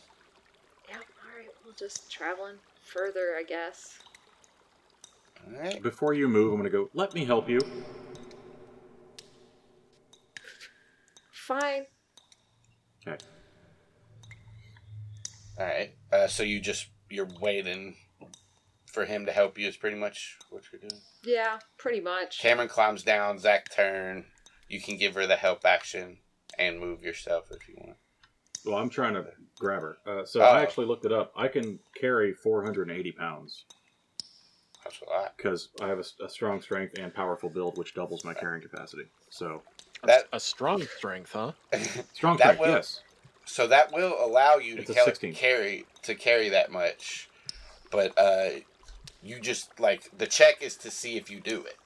Yeah, 0.90 0.96
alright, 0.96 1.50
we'll 1.64 1.74
just 1.76 2.12
traveling 2.12 2.56
further, 2.94 3.36
I 3.38 3.44
guess. 3.44 3.98
all 5.48 5.60
right. 5.60 5.82
Before 5.82 6.14
you 6.14 6.28
move, 6.28 6.53
I'm 6.53 6.60
gonna 6.60 6.70
go. 6.70 6.90
Let 6.94 7.14
me 7.14 7.26
help 7.26 7.49
you. 7.49 7.60
Fine. 11.32 11.86
Okay. 13.06 13.18
All 15.60 15.65
right. 15.65 15.95
Uh, 16.11 16.28
so 16.28 16.44
you 16.44 16.60
just 16.61 16.88
you're 17.10 17.28
waiting 17.41 17.95
for 18.86 19.06
him 19.06 19.26
to 19.26 19.32
help 19.32 19.57
you 19.57 19.68
is 19.68 19.76
pretty 19.76 19.98
much 19.98 20.38
what 20.49 20.64
you're 20.72 20.80
doing. 20.80 21.02
Yeah, 21.24 21.60
pretty 21.78 21.99
much. 21.99 22.40
Cameron 22.40 22.70
climbs 22.70 23.03
down. 23.03 23.40
Zach 23.40 23.74
turn. 23.76 24.26
You 24.70 24.80
can 24.80 24.98
give 24.98 25.15
her 25.15 25.28
the 25.28 25.36
help 25.36 25.65
action 25.65 26.20
and 26.57 26.80
move 26.80 27.02
yourself 27.02 27.48
if 27.52 27.68
you 27.68 27.76
want. 27.78 27.98
Well, 28.65 28.76
I'm 28.77 28.90
trying 28.90 29.14
to 29.15 29.26
grab 29.60 29.81
her. 29.81 29.98
Uh, 30.06 30.26
so 30.26 30.41
Oh. 30.41 30.45
I 30.45 30.61
actually 30.61 30.85
looked 30.85 31.06
it 31.06 31.11
up. 31.11 31.31
I 31.35 31.48
can 31.48 31.80
carry 31.99 32.34
480 32.34 33.11
pounds 33.11 33.65
That's 34.84 35.02
a 35.02 35.06
lot. 35.10 35.34
because 35.38 35.69
I 35.81 35.88
have 35.88 35.99
a 35.99 36.30
strong 36.30 36.61
strength 36.61 36.98
and 36.98 37.14
powerful 37.14 37.49
build, 37.49 37.77
which 37.77 37.94
doubles 37.94 38.23
my 38.23 38.34
carrying 38.34 38.61
capacity. 38.61 39.03
So 39.30 39.64
That- 40.03 40.27
a 40.34 40.40
strong 40.40 40.81
strength, 40.98 41.31
huh? 41.34 41.53
strong 42.14 42.38
That 42.38 42.56
strength, 42.56 42.60
will- 42.60 42.68
yes. 42.76 43.02
so 43.45 43.68
that 43.68 43.91
will 43.94 44.15
allow 44.23 44.56
you 44.56 44.77
It's 44.77 44.88
to 44.88 44.94
cal- 44.94 45.31
carry 45.34 45.85
to 46.03 46.15
carry 46.15 46.49
that 46.49 46.72
much, 46.72 47.30
but 47.91 48.18
uh, 48.18 48.49
you 49.22 49.40
just 49.40 49.80
like 49.80 50.10
the 50.18 50.27
check 50.27 50.61
is 50.61 50.76
to 50.77 50.91
see 50.91 51.15
if 51.18 51.30
you 51.30 51.40
do 51.40 51.64
it. 51.64 51.77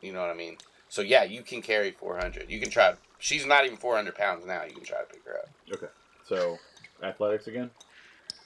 You 0.00 0.12
know 0.12 0.20
what 0.20 0.30
I 0.30 0.34
mean? 0.34 0.58
So 0.88 1.02
yeah, 1.02 1.24
you 1.24 1.42
can 1.42 1.62
carry 1.62 1.90
400. 1.92 2.50
You 2.50 2.60
can 2.60 2.70
try. 2.70 2.94
She's 3.18 3.46
not 3.46 3.64
even 3.64 3.76
400 3.76 4.14
pounds 4.14 4.44
now. 4.44 4.64
You 4.64 4.74
can 4.74 4.84
try 4.84 4.98
to 5.00 5.06
pick 5.06 5.24
her 5.24 5.38
up. 5.38 5.48
Okay. 5.72 5.86
So 6.26 6.58
athletics 7.02 7.46
again. 7.46 7.70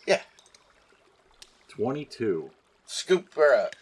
Yeah. 0.06 0.20
22. 1.68 2.50
Scoop 2.86 3.34
her 3.34 3.54
up. 3.54 3.76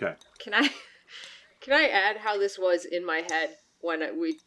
Okay. 0.00 0.14
Can 0.38 0.54
I 0.54 0.70
can 1.60 1.72
I 1.72 1.88
add 1.88 2.18
how 2.18 2.38
this 2.38 2.58
was 2.58 2.84
in 2.84 3.04
my 3.04 3.22
head 3.30 3.56
when 3.80 4.18
we 4.18 4.38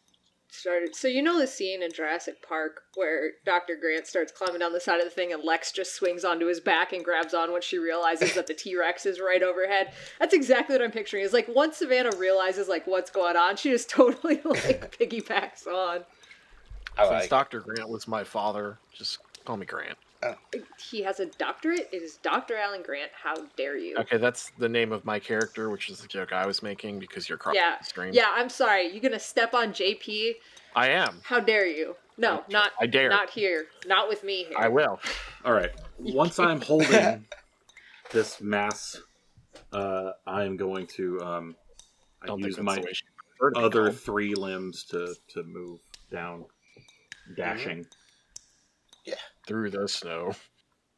started. 0.52 0.96
So 0.96 1.08
you 1.08 1.22
know 1.22 1.40
the 1.40 1.48
scene 1.48 1.84
in 1.84 1.92
Jurassic 1.92 2.42
Park 2.42 2.82
where 2.96 3.32
Dr. 3.46 3.76
Grant 3.76 4.08
starts 4.08 4.32
climbing 4.32 4.60
down 4.60 4.74
the 4.74 4.80
side 4.80 5.00
of 5.00 5.06
the 5.06 5.12
thing 5.12 5.34
and 5.34 5.44
Lex 5.44 5.72
just 5.72 5.96
swings 5.96 6.26
onto 6.26 6.48
his 6.48 6.60
back 6.60 6.94
and 6.94 7.04
grabs 7.04 7.34
on 7.34 7.52
when 7.52 7.62
she 7.62 7.78
realizes 7.78 8.34
that 8.34 8.48
the 8.48 8.54
T-Rex 8.54 9.06
is 9.06 9.20
right 9.20 9.44
overhead. 9.44 9.94
That's 10.20 10.34
exactly 10.34 10.76
what 10.76 10.84
I'm 10.84 10.92
picturing. 10.92 11.24
Is 11.24 11.34
like 11.34 11.48
once 11.48 11.78
Savannah 11.78 12.16
realizes 12.18 12.68
like 12.68 12.88
what's 12.88 13.12
going 13.12 13.38
on, 13.38 13.56
she 13.56 13.70
just 13.70 13.90
totally 13.92 14.42
like 14.44 14.98
piggybacks 15.00 15.68
on. 15.68 16.02
I 16.98 17.04
Since 17.04 17.12
like. 17.22 17.30
Dr. 17.30 17.62
Grant 17.62 17.90
was 17.90 18.08
my 18.08 18.24
father, 18.24 18.78
just 18.94 19.20
call 19.46 19.58
me 19.58 19.66
Grant. 19.66 19.98
He 20.78 21.02
has 21.04 21.22
a 21.22 21.28
doctorate. 21.28 21.88
It 21.94 22.02
is 22.02 22.18
Dr. 22.18 22.58
Alan 22.58 22.82
Grant. 22.82 23.12
How 23.14 23.36
dare 23.56 23.78
you? 23.78 23.96
Okay, 24.00 24.18
that's 24.18 24.52
the 24.58 24.68
name 24.68 24.92
of 24.92 25.06
my 25.06 25.18
character, 25.18 25.70
which 25.70 25.90
is 25.90 26.02
the 26.02 26.08
joke 26.08 26.34
I 26.34 26.46
was 26.46 26.62
making 26.62 27.00
because 27.00 27.30
you're 27.30 27.38
crossing 27.38 27.62
Yeah, 27.62 27.78
the 27.80 27.86
stream. 27.86 28.14
Yeah, 28.14 28.30
I'm 28.34 28.50
sorry. 28.50 28.88
You're 28.88 29.02
gonna 29.02 29.18
step 29.20 29.54
on 29.54 29.72
JP? 29.72 30.34
I 30.76 30.90
am. 30.90 31.22
How 31.24 31.40
dare 31.40 31.66
you? 31.66 31.96
No, 32.18 32.44
not 32.50 32.72
I 32.82 32.86
dare. 32.86 33.10
not 33.10 33.30
here. 33.30 33.68
Not 33.88 34.10
with 34.10 34.26
me 34.26 34.44
here. 34.44 34.58
I 34.58 34.68
will. 34.68 35.00
All 35.46 35.54
right. 35.54 35.72
Once 36.00 36.38
I'm 36.38 36.60
holding 36.60 37.26
this 38.12 38.42
mass, 38.42 39.02
uh, 39.72 40.12
I 40.28 40.44
am 40.44 40.58
going 40.58 40.86
to 40.88 41.22
um, 41.22 41.56
I 42.22 42.28
Don't 42.28 42.40
use 42.40 42.60
my 42.60 42.76
the 42.76 42.82
way 42.82 42.94
she 42.94 43.06
preferred 43.38 43.56
to 43.56 43.60
be 43.62 43.66
other 43.66 43.92
three 43.92 44.36
limbs 44.36 44.84
to 44.86 45.16
to 45.30 45.44
move 45.44 45.80
down, 46.12 46.44
dashing. 47.36 47.88
Yeah. 49.06 49.16
Through 49.48 49.72
the 49.72 49.88
snow. 49.88 50.34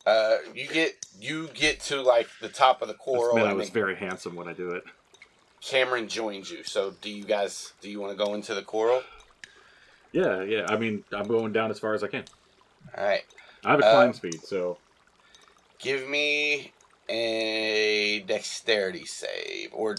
Uh, 0.05 0.37
you 0.55 0.67
get 0.67 1.05
you 1.19 1.47
get 1.53 1.79
to 1.81 2.01
like 2.01 2.27
the 2.41 2.49
top 2.49 2.81
of 2.81 2.87
the 2.87 2.93
This 2.93 3.01
coral, 3.01 3.35
meant 3.35 3.47
I 3.47 3.53
was 3.53 3.69
very 3.69 3.95
handsome 3.95 4.35
when 4.35 4.47
I 4.47 4.53
do 4.53 4.71
it. 4.71 4.83
Cameron 5.61 6.07
joins 6.07 6.49
you. 6.49 6.63
So, 6.63 6.95
do 7.01 7.09
you 7.11 7.23
guys 7.23 7.73
do 7.81 7.89
you 7.89 7.99
want 7.99 8.17
to 8.17 8.23
go 8.23 8.33
into 8.33 8.55
the 8.55 8.63
coral? 8.63 9.03
Yeah, 10.11 10.41
yeah. 10.41 10.65
I 10.67 10.77
mean, 10.77 11.03
I'm 11.13 11.27
going 11.27 11.53
down 11.53 11.69
as 11.71 11.79
far 11.79 11.93
as 11.93 12.03
I 12.03 12.07
can. 12.07 12.25
All 12.97 13.03
right. 13.05 13.23
I 13.63 13.71
have 13.71 13.79
a 13.79 13.85
Uh, 13.85 13.91
climb 13.91 14.13
speed, 14.13 14.41
so 14.43 14.77
Give 15.77 16.07
me 16.07 16.73
a 17.09 18.19
dexterity 18.27 19.05
save, 19.05 19.69
or 19.73 19.97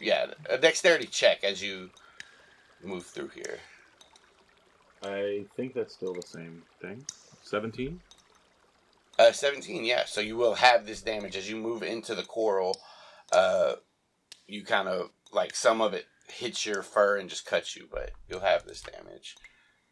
yeah, 0.00 0.26
a 0.48 0.56
dexterity 0.58 1.06
check 1.06 1.44
as 1.44 1.62
you 1.62 1.90
move 2.82 3.04
through 3.04 3.28
here. 3.28 3.58
I 5.02 5.44
think 5.56 5.74
that's 5.74 5.94
still 5.94 6.14
the 6.14 6.22
same 6.26 6.62
thing. 6.80 7.04
Seventeen. 7.42 8.00
Uh, 9.18 9.32
17, 9.32 9.84
yeah. 9.84 10.04
So 10.06 10.20
you 10.20 10.36
will 10.36 10.54
have 10.54 10.86
this 10.86 11.02
damage 11.02 11.36
as 11.36 11.50
you 11.50 11.56
move 11.56 11.82
into 11.82 12.14
the 12.14 12.22
coral. 12.22 12.76
Uh, 13.32 13.72
you 14.46 14.62
kind 14.64 14.86
of 14.86 15.10
like 15.32 15.56
some 15.56 15.80
of 15.80 15.92
it 15.92 16.06
hits 16.28 16.64
your 16.64 16.82
fur 16.82 17.16
and 17.16 17.28
just 17.28 17.44
cuts 17.44 17.74
you, 17.74 17.88
but 17.90 18.12
you'll 18.28 18.40
have 18.40 18.64
this 18.64 18.80
damage. 18.80 19.34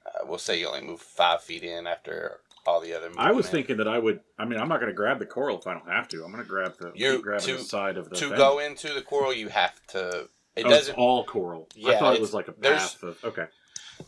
Uh, 0.07 0.25
we'll 0.27 0.39
say 0.39 0.61
you 0.61 0.69
only 0.69 0.83
move 0.83 1.01
five 1.01 1.43
feet 1.43 1.65
in 1.65 1.89
after 1.89 2.39
all 2.67 2.81
the 2.81 2.93
other. 2.95 3.09
Movement. 3.09 3.27
I 3.27 3.33
was 3.33 3.49
thinking 3.49 3.79
that 3.79 3.89
I 3.89 3.99
would. 3.99 4.21
I 4.39 4.45
mean, 4.45 4.61
I'm 4.61 4.69
not 4.69 4.79
going 4.79 4.93
to 4.93 4.97
grab 4.97 5.19
the 5.19 5.27
coral 5.27 5.59
if 5.59 5.67
I 5.67 5.73
don't 5.75 5.89
have 5.91 6.07
to. 6.11 6.23
I'm 6.25 6.31
going 6.31 6.45
to 6.45 6.49
grab 6.49 6.75
the. 6.79 6.93
You- 6.95 7.21
to- 7.41 7.57
the 7.57 7.59
side 7.65 7.97
of 7.97 8.09
the. 8.09 8.17
to 8.17 8.29
thing. 8.29 8.37
go 8.39 8.61
into 8.61 8.95
the 8.95 9.03
coral, 9.03 9.33
you 9.35 9.49
have 9.49 9.75
to. 9.89 10.29
It 10.55 10.67
Oh, 10.67 10.71
doesn't. 10.71 10.95
all 10.97 11.25
coral. 11.25 11.69
I 11.85 11.97
thought 11.97 12.15
it 12.15 12.21
was 12.21 12.33
like 12.33 12.47
a 12.47 12.53
path. 12.53 13.03
Of, 13.03 13.19
okay. 13.25 13.47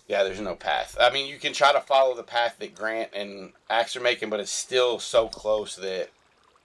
Yeah, 0.06 0.22
there's 0.24 0.40
no 0.40 0.54
path. 0.54 0.96
I 1.00 1.10
mean, 1.10 1.26
you 1.26 1.38
can 1.38 1.52
try 1.52 1.72
to 1.72 1.80
follow 1.80 2.14
the 2.14 2.22
path 2.22 2.56
that 2.58 2.74
Grant 2.74 3.10
and 3.14 3.52
Ax 3.70 3.94
are 3.96 4.00
making, 4.00 4.30
but 4.30 4.40
it's 4.40 4.50
still 4.50 4.98
so 4.98 5.28
close 5.28 5.76
that 5.76 6.08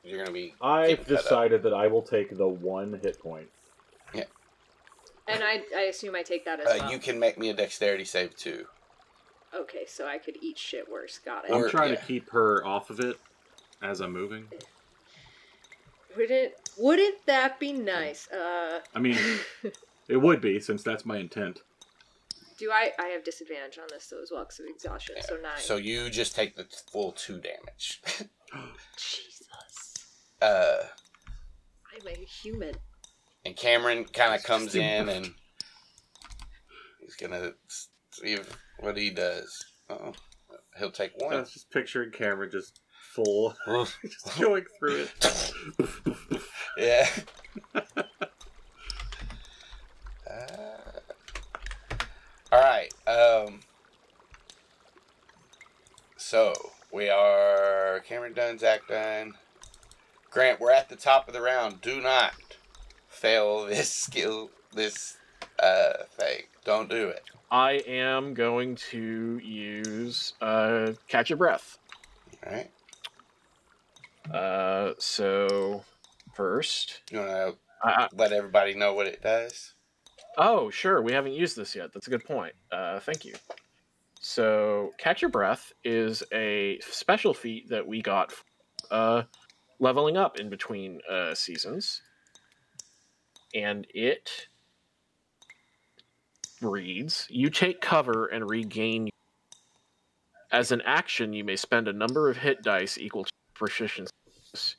you're 0.04 0.18
gonna 0.20 0.32
be. 0.32 0.54
I've 0.62 1.00
Keep 1.00 1.06
that 1.06 1.18
up. 1.18 1.24
decided 1.24 1.64
that 1.64 1.74
I 1.74 1.88
will 1.88 2.02
take 2.02 2.36
the 2.38 2.48
one 2.48 3.00
hit 3.02 3.20
point. 3.20 3.48
Yeah. 4.14 4.24
And 5.28 5.44
I, 5.44 5.62
I 5.76 5.82
assume 5.84 6.16
I 6.16 6.24
take 6.24 6.46
that 6.46 6.60
as 6.60 6.68
Uh, 6.68 6.78
well. 6.82 6.92
You 6.92 7.00
can 7.00 7.20
make 7.20 7.38
me 7.38 7.50
a 7.50 7.54
dexterity 7.54 8.06
save 8.06 8.36
too. 8.36 8.66
Okay, 9.56 9.86
so 9.88 10.08
I 10.08 10.18
could 10.18 10.38
eat 10.42 10.58
shit 10.58 10.90
worse. 10.92 11.20
Got 11.20 11.46
it. 11.46 11.52
I'm 11.54 11.70
trying 11.70 11.92
yeah. 11.92 12.00
to 12.00 12.06
keep 12.06 12.30
her 12.32 12.66
off 12.66 12.90
of 12.90 13.00
it 13.00 13.18
as 13.82 14.02
I'm 14.02 14.12
moving. 14.12 14.48
Wouldn't 16.18 16.54
wouldn't 16.78 17.26
that 17.26 17.60
be 17.60 17.74
nice? 17.74 18.28
Uh, 18.30 18.80
I 18.96 19.00
mean, 19.00 19.18
it 20.08 20.18
would 20.18 20.42
be 20.42 20.60
since 20.60 20.84
that's 20.84 21.06
my 21.06 21.18
intent. 21.18 21.62
Do 22.58 22.72
I? 22.72 22.92
I 23.00 23.08
have 23.08 23.24
disadvantage 23.24 23.78
on 23.78 23.86
this 23.90 24.08
though 24.08 24.22
as 24.22 24.30
well 24.32 24.44
because 24.44 24.60
of 24.60 24.66
exhaustion. 24.68 25.16
So 25.22 25.36
nine. 25.38 25.52
So 25.60 25.78
you 25.78 26.10
just 26.10 26.36
take 26.36 26.56
the 26.56 26.66
full 26.92 27.12
two 27.12 27.40
damage. 27.40 28.02
Jesus, 28.98 29.94
uh, 30.42 30.78
I'm 31.94 32.08
a 32.08 32.26
human. 32.26 32.76
and 33.46 33.56
Cameron 33.56 34.06
kind 34.06 34.36
of 34.36 34.44
comes 34.44 34.76
in 34.76 35.10
and 35.10 35.34
he's 37.02 37.16
gonna 37.16 37.54
see 38.12 38.34
if, 38.34 38.50
what 38.80 38.98
he 38.98 39.10
does. 39.10 39.66
Oh, 39.90 40.14
he'll 40.78 40.92
take 40.92 41.12
I 41.22 41.26
one. 41.26 41.40
was 41.40 41.52
just 41.52 41.70
picturing 41.72 42.12
Cameron 42.12 42.50
just 42.52 42.82
full, 43.14 43.56
just 44.04 44.40
going 44.40 44.66
through 44.80 45.08
it. 45.08 45.54
yeah. 46.78 47.08
all 52.54 52.60
right. 52.62 52.94
Um. 53.08 53.60
So 56.18 56.54
we 56.92 57.10
are 57.10 58.02
Cameron 58.08 58.34
done, 58.34 58.58
Zach 58.58 58.88
done. 58.88 59.34
Grant, 60.30 60.60
we're 60.60 60.72
at 60.72 60.90
the 60.90 60.96
top 60.96 61.28
of 61.28 61.34
the 61.34 61.42
round. 61.42 61.82
Do 61.82 62.00
not 62.02 62.34
fail 63.08 63.66
this 63.68 63.92
skill, 63.92 64.52
this 64.74 65.18
uh 65.62 66.04
thing. 66.12 66.44
Don't 66.64 66.90
do 66.90 67.10
it. 67.10 67.24
I 67.52 67.74
am 67.86 68.34
going 68.34 68.76
to 68.92 69.40
use 69.44 70.34
uh, 70.42 70.94
catch 71.08 71.30
your 71.30 71.38
breath. 71.38 71.78
All 72.46 72.52
right. 72.52 72.72
Uh, 74.34 74.94
so 74.98 75.84
first, 76.34 77.02
You 77.12 77.20
want 77.20 77.30
to 77.30 78.08
let 78.16 78.32
everybody 78.32 78.74
know 78.74 78.94
what 78.94 79.06
it 79.06 79.22
does? 79.22 79.74
Oh 80.38 80.70
sure, 80.70 81.02
we 81.02 81.14
haven't 81.14 81.34
used 81.34 81.56
this 81.56 81.76
yet. 81.76 81.94
That's 81.94 82.08
a 82.08 82.10
good 82.10 82.26
point. 82.26 82.54
Uh, 82.72 83.00
thank 83.00 83.26
you. 83.26 83.34
So 84.22 84.92
catch 84.98 85.22
your 85.22 85.30
breath 85.30 85.74
is 85.84 86.24
a 86.32 86.80
special 86.82 87.34
feat 87.34 87.70
that 87.70 87.86
we 87.86 88.02
got 88.02 88.34
uh, 88.90 89.24
leveling 89.80 90.18
up 90.18 90.40
in 90.40 90.50
between 90.50 91.02
uh, 91.10 91.36
seasons, 91.36 92.02
and 93.54 93.86
it 93.94 94.48
reads: 96.62 97.28
You 97.30 97.50
take 97.50 97.82
cover 97.82 98.28
and 98.28 98.50
regain. 98.50 99.10
As 100.52 100.72
an 100.72 100.82
action, 100.86 101.34
you 101.34 101.44
may 101.44 101.56
spend 101.56 101.88
a 101.88 101.94
number 101.94 102.30
of 102.30 102.38
hit 102.38 102.62
dice 102.62 102.98
equal 102.98 103.26
to 103.26 103.32
proficiency. 103.56 104.12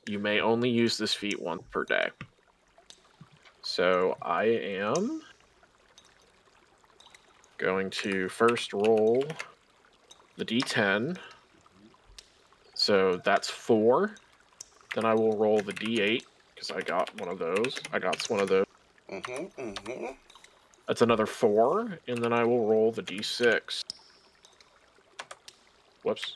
You 0.07 0.19
may 0.19 0.39
only 0.39 0.69
use 0.69 0.97
this 0.97 1.13
feat 1.13 1.41
once 1.41 1.63
per 1.69 1.83
day. 1.83 2.09
So 3.61 4.15
I 4.21 4.45
am 4.45 5.21
going 7.57 7.89
to 7.89 8.29
first 8.29 8.73
roll 8.73 9.23
the 10.37 10.45
d10. 10.45 11.17
So 12.73 13.21
that's 13.23 13.49
four. 13.49 14.15
Then 14.93 15.05
I 15.05 15.13
will 15.13 15.37
roll 15.37 15.59
the 15.59 15.73
d8 15.73 16.23
because 16.53 16.71
I 16.71 16.81
got 16.81 17.09
one 17.19 17.29
of 17.29 17.39
those. 17.39 17.79
I 17.91 17.99
got 17.99 18.23
one 18.29 18.39
of 18.39 18.49
those. 18.49 18.65
Mm-hmm. 19.11 19.61
Mm-hmm. 19.61 20.05
That's 20.87 21.01
another 21.01 21.25
four, 21.25 21.99
and 22.07 22.23
then 22.23 22.31
I 22.31 22.43
will 22.43 22.67
roll 22.67 22.91
the 22.91 23.01
d6. 23.01 23.83
Whoops. 26.03 26.33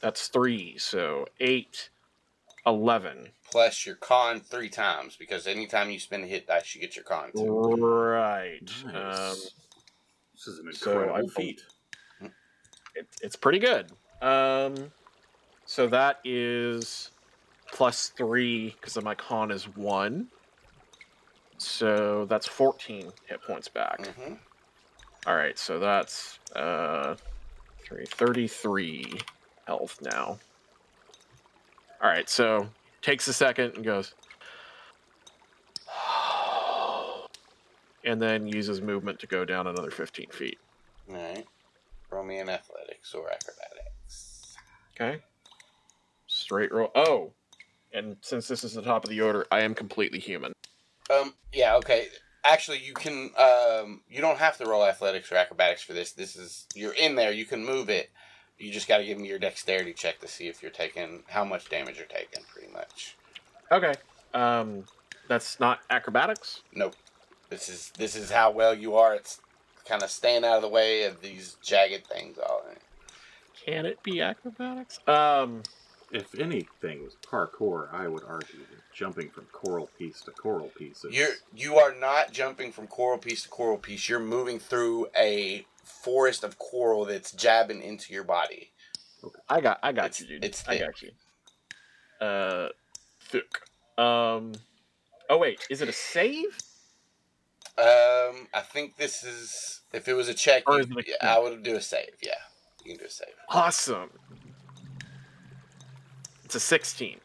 That's 0.00 0.28
three, 0.28 0.76
so 0.78 1.26
eight, 1.40 1.90
eleven. 2.66 3.28
Plus 3.50 3.84
your 3.84 3.96
con 3.96 4.40
three 4.40 4.68
times 4.68 5.16
because 5.16 5.46
anytime 5.46 5.90
you 5.90 5.98
spend 5.98 6.24
a 6.24 6.26
hit 6.26 6.46
dice, 6.46 6.74
you 6.74 6.80
get 6.80 6.94
your 6.96 7.04
con 7.04 7.32
too. 7.32 7.74
Right. 7.76 8.60
Um, 8.86 9.36
this 10.34 10.46
is 10.46 10.58
an 10.58 10.68
incredible 10.68 11.30
I- 11.30 11.40
feat. 11.40 11.62
it, 12.94 13.06
it's 13.22 13.36
pretty 13.36 13.58
good. 13.58 13.90
Um, 14.22 14.92
so 15.66 15.86
that 15.88 16.20
is 16.24 17.10
plus 17.72 18.08
three 18.08 18.76
because 18.80 19.02
my 19.02 19.14
con 19.14 19.50
is 19.50 19.64
one. 19.64 20.28
So 21.58 22.24
that's 22.26 22.46
14 22.46 23.12
hit 23.26 23.42
points 23.42 23.68
back. 23.68 24.00
Mm-hmm. 24.00 24.34
All 25.26 25.36
right, 25.36 25.58
so 25.58 25.78
that's 25.78 26.38
uh, 26.56 27.14
three, 27.84 28.06
33 28.06 29.18
health 29.66 29.98
now. 30.00 30.38
All 32.02 32.08
right, 32.08 32.28
so 32.30 32.68
takes 33.02 33.28
a 33.28 33.32
second 33.32 33.74
and 33.76 33.84
goes, 33.84 34.14
and 38.04 38.20
then 38.20 38.46
uses 38.46 38.80
movement 38.80 39.18
to 39.20 39.26
go 39.26 39.44
down 39.44 39.66
another 39.66 39.90
15 39.90 40.26
feet. 40.30 40.58
All 41.08 41.16
right. 41.16 41.46
Roll 42.10 42.24
me 42.24 42.38
an 42.38 42.48
athletics 42.48 43.14
or 43.14 43.30
acrobatics. 43.30 44.56
Okay. 44.94 45.22
Straight 46.26 46.72
roll. 46.72 46.90
Oh, 46.94 47.32
and 47.92 48.16
since 48.20 48.48
this 48.48 48.64
is 48.64 48.74
the 48.74 48.82
top 48.82 49.04
of 49.04 49.10
the 49.10 49.20
order, 49.20 49.46
I 49.50 49.60
am 49.60 49.74
completely 49.74 50.18
human. 50.18 50.52
Um. 51.12 51.34
Yeah. 51.52 51.76
Okay. 51.76 52.08
Actually, 52.44 52.78
you 52.78 52.94
can. 52.94 53.30
Um, 53.36 54.02
you 54.08 54.20
don't 54.20 54.38
have 54.38 54.56
to 54.58 54.64
roll 54.64 54.84
athletics 54.84 55.30
or 55.30 55.36
acrobatics 55.36 55.82
for 55.82 55.92
this. 55.92 56.12
This 56.12 56.36
is 56.36 56.66
you're 56.74 56.94
in 56.94 57.14
there. 57.14 57.32
You 57.32 57.44
can 57.44 57.64
move 57.64 57.88
it. 57.88 58.10
You 58.60 58.70
just 58.70 58.86
got 58.86 58.98
to 58.98 59.04
give 59.04 59.18
me 59.18 59.28
your 59.28 59.38
dexterity 59.38 59.92
check 59.94 60.20
to 60.20 60.28
see 60.28 60.46
if 60.48 60.62
you're 60.62 60.70
taking 60.70 61.22
how 61.28 61.44
much 61.44 61.68
damage 61.70 61.96
you're 61.96 62.06
taking. 62.06 62.44
Pretty 62.52 62.72
much. 62.72 63.16
Okay. 63.72 63.94
Um, 64.34 64.84
that's 65.28 65.58
not 65.58 65.80
acrobatics. 65.88 66.62
Nope. 66.74 66.94
This 67.48 67.68
is 67.68 67.92
this 67.96 68.14
is 68.14 68.30
how 68.30 68.50
well 68.50 68.74
you 68.74 68.96
are. 68.96 69.14
It's 69.14 69.40
kind 69.88 70.02
of 70.02 70.10
staying 70.10 70.44
out 70.44 70.56
of 70.56 70.62
the 70.62 70.68
way 70.68 71.04
of 71.04 71.20
these 71.20 71.56
jagged 71.62 72.06
things. 72.06 72.38
All 72.38 72.62
in. 72.70 72.76
Can 73.64 73.86
it 73.86 74.02
be 74.02 74.20
acrobatics? 74.20 75.00
Um, 75.06 75.62
If 76.12 76.38
anything 76.38 77.04
was 77.04 77.16
parkour, 77.16 77.92
I 77.92 78.08
would 78.08 78.24
argue 78.24 78.58
that 78.58 78.80
jumping 78.94 79.30
from 79.30 79.46
coral 79.52 79.88
piece 79.98 80.20
to 80.22 80.32
coral 80.32 80.68
piece 80.68 81.04
is. 81.04 81.14
You're 81.14 81.34
you 81.54 81.76
are 81.76 81.94
not 81.94 82.32
jumping 82.32 82.72
from 82.72 82.86
coral 82.86 83.18
piece 83.18 83.44
to 83.44 83.48
coral 83.48 83.78
piece. 83.78 84.08
You're 84.08 84.20
moving 84.20 84.58
through 84.58 85.08
a 85.16 85.64
forest 86.02 86.44
of 86.44 86.58
coral 86.58 87.04
that's 87.04 87.32
jabbing 87.32 87.82
into 87.82 88.12
your 88.12 88.24
body. 88.24 88.72
I 89.48 89.60
got, 89.60 89.78
I 89.82 89.92
got 89.92 90.06
It's- 90.06 90.20
you, 90.20 90.26
dude. 90.26 90.44
it's 90.44 90.62
thick. 90.62 90.82
I 90.82 90.86
got 90.86 91.02
you. 91.02 91.10
Uh, 92.26 92.68
thick. 93.20 93.46
Um, 93.98 94.52
oh 95.28 95.38
wait, 95.38 95.66
is 95.70 95.82
it 95.82 95.88
a 95.88 95.92
save? 95.92 96.56
Um, 97.78 98.48
I 98.52 98.60
think 98.62 98.96
this 98.96 99.24
is 99.24 99.80
if 99.92 100.08
it 100.08 100.14
was 100.14 100.28
a 100.28 100.34
check, 100.34 100.64
you- 100.68 100.74
it 100.74 101.08
a- 101.20 101.24
I 101.26 101.38
would 101.38 101.62
do 101.62 101.76
a 101.76 101.80
save. 101.80 102.14
Yeah, 102.22 102.32
you 102.84 102.92
can 102.92 102.98
do 103.00 103.06
a 103.06 103.10
save. 103.10 103.34
Awesome. 103.48 104.10
It's 106.44 106.54
a 106.54 106.60
sixteen. 106.60 107.20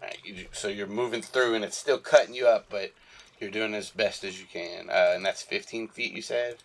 All 0.00 0.04
right, 0.08 0.18
you, 0.24 0.46
so 0.52 0.68
you're 0.68 0.86
moving 0.86 1.22
through, 1.22 1.54
and 1.54 1.64
it's 1.64 1.76
still 1.76 1.98
cutting 1.98 2.34
you 2.34 2.46
up, 2.46 2.66
but 2.70 2.92
you're 3.40 3.50
doing 3.50 3.74
as 3.74 3.90
best 3.90 4.22
as 4.24 4.38
you 4.40 4.46
can. 4.46 4.88
Uh, 4.90 5.12
and 5.14 5.24
that's 5.26 5.42
15 5.42 5.88
feet, 5.88 6.12
you 6.12 6.22
said. 6.22 6.56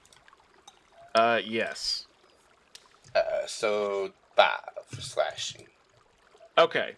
Uh, 1.16 1.40
yes. 1.46 2.08
Uh, 3.16 3.46
so 3.46 4.12
five 4.36 4.60
slashing. 5.00 5.68
Okay. 6.58 6.96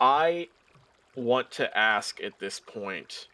I 0.00 0.48
want 1.14 1.50
to 1.52 1.76
ask 1.76 2.22
at 2.22 2.38
this 2.38 2.60
point 2.60 3.28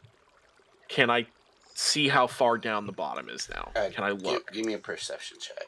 can 0.89 1.11
I 1.11 1.27
see 1.75 2.09
how 2.09 2.27
far 2.27 2.59
down 2.59 2.87
the 2.87 2.93
bottom 2.93 3.29
is 3.29 3.49
now? 3.51 3.71
Uh, 3.77 3.91
Can 3.93 4.05
I 4.05 4.11
Give, 4.11 4.23
look? 4.23 4.53
give 4.53 4.65
me 4.65 4.75
a 4.75 4.79
perception 4.79 5.39
check. 5.41 5.67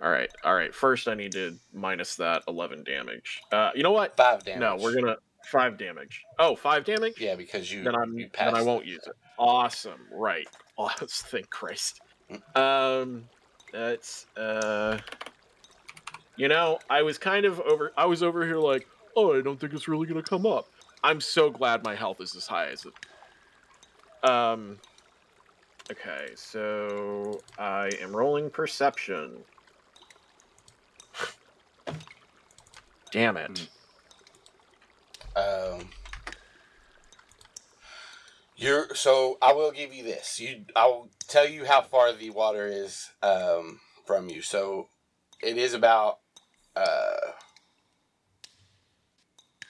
All 0.00 0.10
right. 0.10 0.30
All 0.44 0.54
right. 0.54 0.74
First, 0.74 1.08
I 1.08 1.14
need 1.14 1.32
to 1.32 1.56
minus 1.74 2.16
that 2.16 2.44
11 2.48 2.84
damage. 2.84 3.42
Uh, 3.52 3.70
you 3.74 3.82
know 3.82 3.92
what? 3.92 4.16
Five 4.16 4.44
damage. 4.44 4.60
No, 4.60 4.76
we're 4.76 4.94
to 4.94 5.18
5 5.44 5.76
damage. 5.76 6.24
Oh, 6.38 6.56
five 6.56 6.84
damage? 6.84 7.14
Yeah, 7.18 7.34
because 7.34 7.70
you 7.70 7.82
then 7.82 7.94
I'm 7.94 8.18
you 8.18 8.30
then 8.38 8.54
I 8.54 8.62
won't 8.62 8.86
use 8.86 9.02
it. 9.06 9.14
Awesome. 9.38 10.00
Right. 10.12 10.46
Oh, 10.82 10.90
thank 10.98 11.50
Christ. 11.50 12.00
Um 12.54 13.24
that's 13.72 14.26
uh 14.36 14.98
you 16.36 16.48
know, 16.48 16.78
I 16.88 17.02
was 17.02 17.18
kind 17.18 17.44
of 17.44 17.60
over 17.60 17.92
I 17.96 18.06
was 18.06 18.22
over 18.22 18.44
here 18.46 18.58
like, 18.58 18.86
"Oh, 19.16 19.36
I 19.36 19.42
don't 19.42 19.60
think 19.60 19.72
it's 19.74 19.88
really 19.88 20.06
to 20.22 20.28
come 20.28 20.46
up." 20.46 20.68
I'm 21.02 21.20
so 21.20 21.50
glad 21.50 21.84
my 21.84 21.94
health 21.94 22.20
is 22.20 22.34
as 22.36 22.46
high 22.46 22.68
as 22.68 22.86
it. 22.86 24.28
Um 24.28 24.78
Okay, 25.90 26.28
so 26.36 27.42
I 27.58 27.88
am 28.00 28.14
rolling 28.14 28.48
perception. 28.48 29.44
Damn 33.12 33.36
it. 33.36 33.68
Um, 35.34 35.88
you're 38.60 38.94
so 38.94 39.38
I 39.40 39.54
will 39.54 39.72
give 39.72 39.94
you 39.94 40.04
this. 40.04 40.38
You, 40.38 40.64
I 40.76 40.86
will 40.86 41.08
tell 41.26 41.48
you 41.48 41.64
how 41.64 41.80
far 41.80 42.12
the 42.12 42.30
water 42.30 42.66
is 42.66 43.10
um, 43.22 43.80
from 44.06 44.28
you. 44.28 44.42
So 44.42 44.88
it 45.42 45.56
is 45.56 45.72
about 45.72 46.18
uh, 46.76 47.32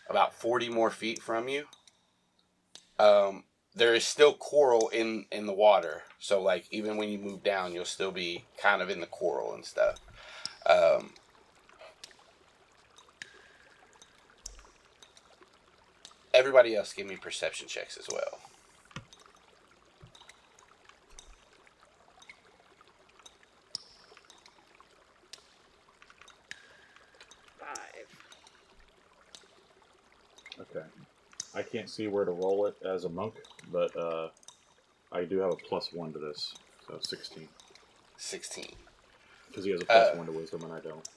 about 0.08 0.34
forty 0.34 0.68
more 0.68 0.90
feet 0.90 1.22
from 1.22 1.48
you. 1.48 1.66
Um, 2.98 3.44
there 3.74 3.94
is 3.94 4.04
still 4.04 4.34
coral 4.34 4.88
in 4.88 5.26
in 5.30 5.46
the 5.46 5.52
water. 5.52 6.02
So 6.18 6.42
like 6.42 6.66
even 6.72 6.96
when 6.96 7.08
you 7.08 7.18
move 7.18 7.44
down, 7.44 7.72
you'll 7.72 7.84
still 7.84 8.10
be 8.10 8.44
kind 8.60 8.82
of 8.82 8.90
in 8.90 9.00
the 9.00 9.06
coral 9.06 9.54
and 9.54 9.64
stuff. 9.64 10.00
Um, 10.66 11.12
everybody 16.34 16.74
else 16.74 16.92
give 16.92 17.06
me 17.06 17.16
perception 17.16 17.68
checks 17.68 17.96
as 17.96 18.08
well. 18.12 18.40
Five. 27.58 28.08
Okay. 30.60 30.86
I 31.54 31.62
can't 31.62 31.90
see 31.90 32.06
where 32.06 32.24
to 32.24 32.30
roll 32.30 32.66
it 32.66 32.76
as 32.84 33.04
a 33.04 33.08
monk, 33.08 33.34
but 33.72 33.96
uh, 33.96 34.28
I 35.12 35.24
do 35.24 35.38
have 35.38 35.50
a 35.50 35.56
plus 35.56 35.92
one 35.92 36.12
to 36.12 36.18
this, 36.18 36.54
so 36.86 36.98
16. 37.00 37.48
16. 38.16 38.66
Because 39.48 39.64
he 39.64 39.72
has 39.72 39.80
a 39.80 39.84
plus 39.84 40.14
Uh, 40.14 40.16
one 40.16 40.26
to 40.26 40.32
wisdom 40.32 40.62
and 40.62 40.72
I 40.72 40.80
don't. 40.80 41.08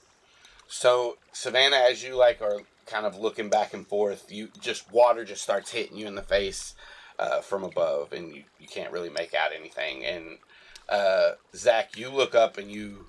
So 0.68 1.18
Savannah, 1.34 1.78
as 1.78 2.04
you 2.04 2.16
like 2.16 2.42
are 2.42 2.62
kind 2.88 3.06
of 3.06 3.18
looking 3.18 3.50
back 3.50 3.74
and 3.74 3.88
forth, 3.88 4.32
you 4.32 4.50
just 4.60 4.92
water 4.92 5.24
just 5.24 5.44
starts 5.44 5.72
hitting 5.72 5.98
you 5.98 6.08
in 6.08 6.16
the 6.16 6.24
face 6.24 6.74
uh, 7.20 7.42
from 7.42 7.64
above, 7.64 8.12
and 8.12 8.36
you, 8.36 8.44
you 8.60 8.68
can't 8.68 8.92
really 8.92 9.10
make 9.10 9.36
out 9.36 9.52
anything. 9.56 10.04
And 10.04 10.38
uh, 10.90 11.34
Zach, 11.56 11.98
you 11.98 12.10
look 12.10 12.34
up 12.34 12.58
and 12.58 12.72
you 12.72 13.06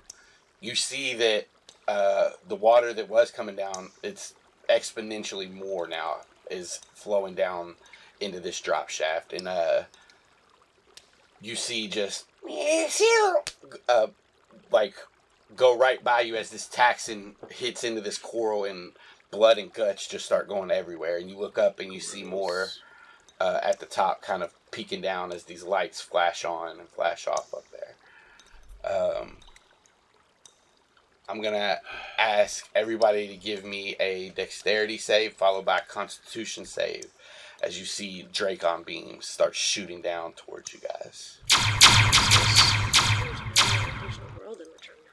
you 0.61 0.75
see 0.75 1.15
that 1.15 1.47
uh, 1.87 2.29
the 2.47 2.55
water 2.55 2.93
that 2.93 3.09
was 3.09 3.31
coming 3.31 3.55
down, 3.55 3.91
it's 4.03 4.35
exponentially 4.69 5.51
more 5.51 5.87
now 5.87 6.17
is 6.49 6.79
flowing 6.93 7.35
down 7.35 7.75
into 8.19 8.39
this 8.39 8.59
drop 8.61 8.89
shaft, 8.89 9.33
and 9.33 9.47
uh, 9.47 9.83
you 11.41 11.55
see 11.55 11.87
just 11.87 12.25
uh, 13.89 14.07
like 14.71 14.95
go 15.55 15.77
right 15.77 16.03
by 16.03 16.21
you 16.21 16.35
as 16.35 16.49
this 16.49 16.67
Taxxon 16.67 17.33
hits 17.51 17.83
into 17.83 18.01
this 18.01 18.17
coral 18.17 18.65
and 18.65 18.91
blood 19.31 19.57
and 19.57 19.73
guts 19.73 20.07
just 20.07 20.25
start 20.25 20.47
going 20.47 20.71
everywhere. 20.71 21.17
And 21.17 21.29
you 21.29 21.37
look 21.37 21.57
up 21.57 21.79
and 21.79 21.93
you 21.93 21.99
see 21.99 22.23
more 22.23 22.69
uh, 23.39 23.59
at 23.61 23.79
the 23.79 23.85
top 23.85 24.21
kind 24.21 24.43
of 24.43 24.53
peeking 24.71 25.01
down 25.01 25.31
as 25.31 25.43
these 25.43 25.63
lights 25.63 26.01
flash 26.01 26.45
on 26.45 26.79
and 26.79 26.89
flash 26.89 27.27
off 27.27 27.53
up 27.53 27.65
there. 27.71 27.95
Um, 28.91 29.37
i'm 31.29 31.41
gonna 31.41 31.79
ask 32.17 32.67
everybody 32.75 33.27
to 33.27 33.35
give 33.35 33.63
me 33.63 33.95
a 33.99 34.29
dexterity 34.29 34.97
save 34.97 35.33
followed 35.33 35.65
by 35.65 35.77
a 35.77 35.81
constitution 35.81 36.65
save 36.65 37.07
as 37.63 37.79
you 37.79 37.85
see 37.85 38.27
dracon 38.31 38.85
beams 38.85 39.25
start 39.25 39.55
shooting 39.55 40.01
down 40.01 40.33
towards 40.33 40.73
you 40.73 40.79
guys 40.79 41.37
There's 43.25 43.39
no 43.39 44.05
additional 44.05 44.27
world 44.39 44.61
in 44.61 44.67
which 44.71 44.89
I'm. 44.89 45.05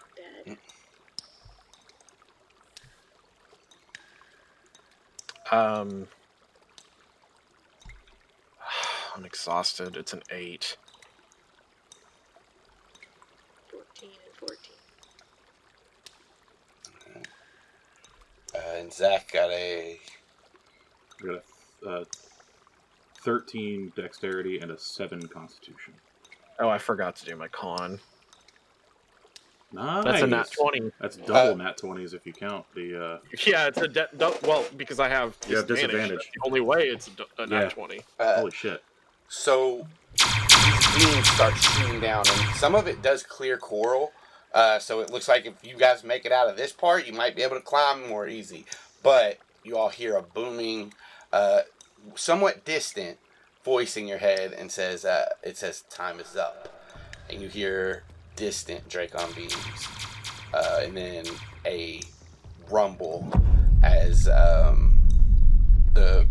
Um, 5.52 6.08
I'm 9.14 9.24
exhausted. 9.26 9.96
It's 9.96 10.14
an 10.14 10.22
eight. 10.30 10.76
14 13.70 14.08
and 14.26 14.34
14. 14.34 14.81
Uh, 18.54 18.58
and 18.76 18.92
zach 18.92 19.32
got 19.32 19.50
a 19.50 19.98
I 21.22 21.26
got 21.26 21.42
a 21.86 21.88
uh, 21.88 22.04
13 23.24 23.92
dexterity 23.96 24.58
and 24.58 24.70
a 24.72 24.78
7 24.78 25.28
constitution. 25.28 25.94
Oh, 26.58 26.68
I 26.68 26.78
forgot 26.78 27.16
to 27.16 27.24
do 27.24 27.36
my 27.36 27.48
con. 27.48 28.00
Nice. 29.74 30.04
That's 30.04 30.22
a 30.22 30.26
nat 30.26 30.50
twenty. 30.52 30.90
That's 31.00 31.16
double 31.16 31.52
Uh, 31.52 31.64
nat 31.64 31.78
20s 31.78 32.12
if 32.12 32.26
you 32.26 32.32
count 32.34 32.66
the. 32.74 33.02
Uh, 33.14 33.18
Yeah, 33.46 33.68
it's 33.68 33.78
a 33.78 33.88
de- 33.88 34.08
du- 34.18 34.34
well 34.42 34.66
because 34.76 35.00
I 35.00 35.08
have 35.08 35.34
You 35.48 35.56
have 35.56 35.66
disadvantage. 35.66 36.10
disadvantage. 36.10 36.30
The 36.34 36.40
only 36.46 36.60
way 36.60 36.88
it's 36.88 37.08
a, 37.08 37.10
du- 37.12 37.26
a 37.38 37.46
nat 37.46 37.60
Yeah. 37.62 37.68
twenty. 37.70 38.00
uh, 38.20 38.34
holy 38.36 38.50
shit. 38.50 38.84
So 39.28 39.86
these 40.18 41.04
beams 41.06 41.26
start 41.30 41.56
shooting 41.56 42.00
down, 42.00 42.22
and 42.28 42.56
some 42.56 42.74
of 42.74 42.86
it 42.86 43.00
does 43.00 43.22
clear 43.22 43.56
coral. 43.56 44.12
Uh, 44.54 44.78
so 44.78 45.00
it 45.00 45.10
looks 45.10 45.28
like 45.28 45.46
if 45.46 45.54
you 45.62 45.76
guys 45.76 46.04
make 46.04 46.24
it 46.24 46.32
out 46.32 46.48
of 46.48 46.56
this 46.56 46.72
part, 46.72 47.06
you 47.06 47.12
might 47.12 47.34
be 47.34 47.42
able 47.42 47.56
to 47.56 47.62
climb 47.62 48.08
more 48.08 48.28
easy. 48.28 48.66
But 49.02 49.38
you 49.64 49.76
all 49.76 49.88
hear 49.88 50.16
a 50.16 50.22
booming, 50.22 50.92
uh, 51.32 51.60
somewhat 52.14 52.64
distant 52.64 53.18
voice 53.64 53.96
in 53.96 54.06
your 54.06 54.18
head, 54.18 54.52
and 54.52 54.70
says, 54.70 55.04
uh, 55.04 55.30
"It 55.42 55.56
says 55.56 55.82
time 55.82 56.20
is 56.20 56.36
up." 56.36 56.68
And 57.30 57.40
you 57.40 57.48
hear 57.48 58.02
distant 58.36 58.88
Dracon 58.88 59.34
beams, 59.34 59.54
uh, 60.52 60.80
and 60.82 60.96
then 60.96 61.24
a 61.64 62.02
rumble 62.68 63.30
as 63.82 64.28
um, 64.28 65.08
the 65.94 66.26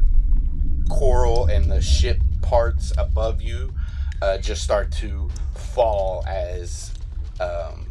coral 0.89 1.47
and 1.47 1.71
the 1.71 1.81
ship 1.81 2.19
parts 2.41 2.91
above 2.97 3.41
you 3.41 3.73
uh, 4.21 4.37
just 4.37 4.61
start 4.63 4.91
to 4.91 5.29
fall 5.55 6.23
as 6.27 6.91
um, 7.39 7.85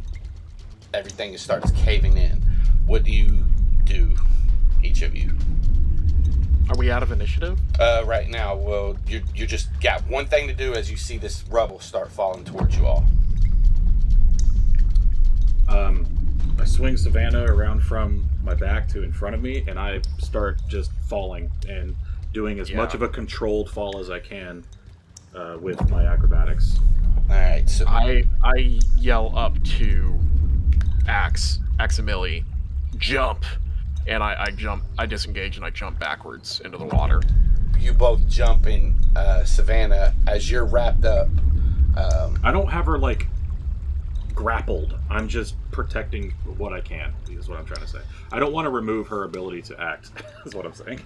everything 0.95 1.37
starts 1.37 1.71
caving 1.73 2.17
in. 2.17 2.43
What 2.87 3.05
do 3.05 3.13
you 3.13 3.45
do, 3.85 4.17
each 4.83 5.03
of 5.03 5.17
you? 5.17 5.37
Are 6.69 6.77
we 6.77 6.91
out 6.91 7.03
of 7.03 7.11
initiative? 7.11 7.59
Uh, 7.79 8.03
right 8.07 8.29
now, 8.29 8.55
well, 8.55 8.97
you 9.07 9.23
you 9.35 9.47
just 9.47 9.69
got 9.81 10.07
one 10.09 10.27
thing 10.27 10.47
to 10.47 10.55
do 10.55 10.75
as 10.75 10.91
you 10.91 10.97
see 10.97 11.19
this 11.19 11.45
rubble 11.51 11.81
start 11.81 12.13
falling 12.13 12.45
towards 12.45 12.77
you 12.77 12.87
all. 12.87 13.05
Um, 15.69 16.07
I 16.59 16.65
swing 16.65 16.97
Savannah 16.97 17.45
around 17.45 17.81
from 17.81 18.29
my 18.43 18.55
back 18.55 18.87
to 18.89 19.03
in 19.03 19.13
front 19.13 19.35
of 19.35 19.43
me, 19.43 19.65
and 19.67 19.79
I 19.79 20.01
start 20.19 20.61
just 20.69 20.93
falling 21.09 21.51
and 21.69 21.97
doing 22.33 22.61
as 22.61 22.73
much 22.73 22.95
of 22.95 23.03
a 23.03 23.09
controlled 23.09 23.69
fall 23.69 23.99
as 23.99 24.09
I 24.09 24.21
can 24.21 24.65
uh, 25.35 25.57
with 25.61 25.91
my 25.91 26.07
acrobatics. 26.07 26.79
All 27.29 27.37
right, 27.37 27.69
so 27.69 27.85
I 27.89 28.25
I 28.43 28.79
yell 28.97 29.37
up 29.37 29.61
to 29.65 30.21
Ax 31.11 31.59
Aximili, 31.81 32.45
jump, 32.99 33.45
and 34.07 34.23
I, 34.23 34.45
I 34.45 34.51
jump. 34.53 34.85
I 34.97 35.07
disengage 35.07 35.57
and 35.57 35.65
I 35.65 35.71
jump 35.71 35.99
backwards 35.99 36.61
into 36.65 36.79
the 36.79 36.85
water. 36.85 37.21
you 37.79 37.93
both 37.93 38.27
jump 38.29 38.67
in 38.67 38.95
uh, 39.17 39.45
Savannah 39.45 40.15
as 40.29 40.49
you're 40.51 40.65
wrapped 40.65 41.05
up. 41.05 41.27
Um, 41.97 42.39
I 42.45 42.53
don't 42.53 42.69
have 42.69 42.87
her 42.87 42.97
like 42.99 43.27
grappled. 44.35 44.97
I'm 45.11 45.27
just 45.27 45.57
protecting 45.73 46.31
what 46.59 46.73
I 46.73 46.81
can. 46.81 47.13
Is 47.29 47.49
what 47.49 47.59
I'm 47.59 47.67
trying 47.67 47.81
to 47.83 47.89
say. 47.89 48.01
I 48.31 48.39
don't 48.39 48.53
want 48.53 48.67
to 48.67 48.71
remove 48.71 49.09
her 49.09 49.25
ability 49.25 49.63
to 49.63 49.81
act. 49.81 50.11
is 50.47 50.55
what 50.55 50.65
I'm 50.65 50.75
saying. 50.75 51.01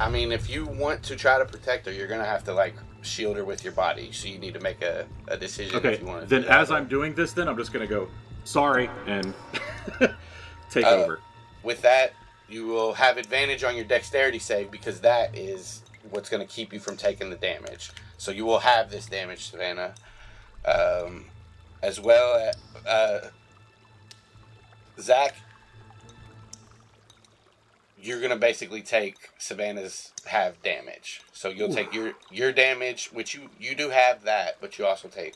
I 0.00 0.08
mean, 0.08 0.32
if 0.32 0.48
you 0.48 0.64
want 0.64 1.02
to 1.02 1.16
try 1.16 1.38
to 1.38 1.44
protect 1.44 1.84
her, 1.86 1.92
you're 1.92 2.06
gonna 2.08 2.24
have 2.24 2.44
to 2.44 2.54
like 2.54 2.74
shield 3.02 3.36
her 3.36 3.44
with 3.44 3.62
your 3.62 3.74
body. 3.74 4.10
So 4.12 4.28
you 4.28 4.38
need 4.38 4.54
to 4.54 4.60
make 4.60 4.80
a, 4.80 5.06
a 5.26 5.36
decision 5.36 5.76
Okay. 5.76 5.94
if 5.94 6.00
you 6.00 6.06
want 6.06 6.22
to. 6.22 6.26
Then 6.28 6.42
do 6.42 6.48
that. 6.48 6.60
as 6.60 6.70
I'm 6.70 6.88
doing 6.88 7.14
this, 7.14 7.32
then 7.32 7.46
I'm 7.48 7.56
just 7.58 7.72
gonna 7.74 7.86
go 7.86 8.08
sorry 8.48 8.88
and 9.06 9.34
take 10.70 10.84
Uh, 10.86 10.88
over. 10.90 11.20
with 11.62 11.82
that, 11.82 12.12
you 12.48 12.66
will 12.66 12.94
have 12.94 13.18
advantage 13.18 13.62
on 13.62 13.76
your 13.76 13.84
dexterity 13.84 14.38
save 14.38 14.70
because 14.70 15.00
that 15.00 15.36
is 15.36 15.82
what's 16.10 16.30
going 16.30 16.44
to 16.46 16.50
keep 16.52 16.72
you 16.72 16.80
from 16.80 16.96
taking 16.96 17.28
the 17.28 17.36
damage. 17.36 17.90
So 18.16 18.30
you 18.30 18.46
will 18.46 18.60
have 18.60 18.90
this 18.90 19.06
damage, 19.06 19.50
Savannah, 19.50 19.94
um, 20.64 21.26
as 21.82 22.00
well. 22.00 22.36
As, 22.48 22.86
uh, 22.86 23.30
Zach, 24.98 25.36
you're 28.00 28.18
going 28.18 28.30
to 28.30 28.36
basically 28.36 28.80
take 28.80 29.16
Savannah's 29.38 30.12
have 30.26 30.60
damage. 30.62 31.20
So 31.32 31.50
you'll 31.50 31.72
take 31.72 31.92
your 31.92 32.14
your 32.30 32.52
damage, 32.52 33.10
which 33.12 33.34
you 33.34 33.50
you 33.60 33.74
do 33.74 33.90
have 33.90 34.22
that, 34.24 34.56
but 34.60 34.78
you 34.78 34.86
also 34.86 35.08
take 35.08 35.34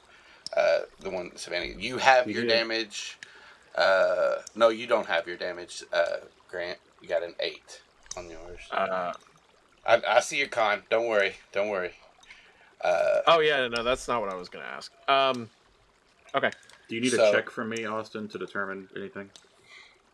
uh, 0.56 0.80
the 1.00 1.10
one 1.10 1.34
Savannah. 1.36 1.66
You 1.66 1.98
have 1.98 2.26
You 2.26 2.34
your 2.34 2.42
do. 2.42 2.48
damage. 2.48 3.18
Uh, 3.74 4.36
no, 4.54 4.68
you 4.68 4.86
don't 4.86 5.06
have 5.06 5.26
your 5.26 5.36
damage, 5.36 5.82
uh, 5.92 6.18
Grant. 6.50 6.78
You 7.00 7.08
got 7.08 7.22
an 7.22 7.34
eight 7.40 7.80
on 8.16 8.28
yours. 8.28 8.60
Uh, 8.70 9.12
I, 9.86 10.02
I 10.06 10.20
see 10.20 10.38
your 10.38 10.48
con. 10.48 10.82
Don't 10.90 11.08
worry. 11.08 11.34
Don't 11.52 11.68
worry. 11.68 11.92
Uh, 12.82 13.20
oh 13.28 13.40
yeah, 13.40 13.68
no, 13.68 13.82
that's 13.82 14.06
not 14.08 14.20
what 14.20 14.30
I 14.32 14.34
was 14.36 14.48
gonna 14.48 14.64
ask. 14.64 14.92
Um, 15.08 15.48
okay, 16.34 16.50
Do 16.88 16.94
you 16.96 17.00
need 17.00 17.12
so- 17.12 17.30
a 17.30 17.32
check 17.32 17.48
from 17.50 17.68
me, 17.70 17.84
Austin, 17.86 18.28
to 18.28 18.38
determine 18.38 18.88
anything? 18.96 19.30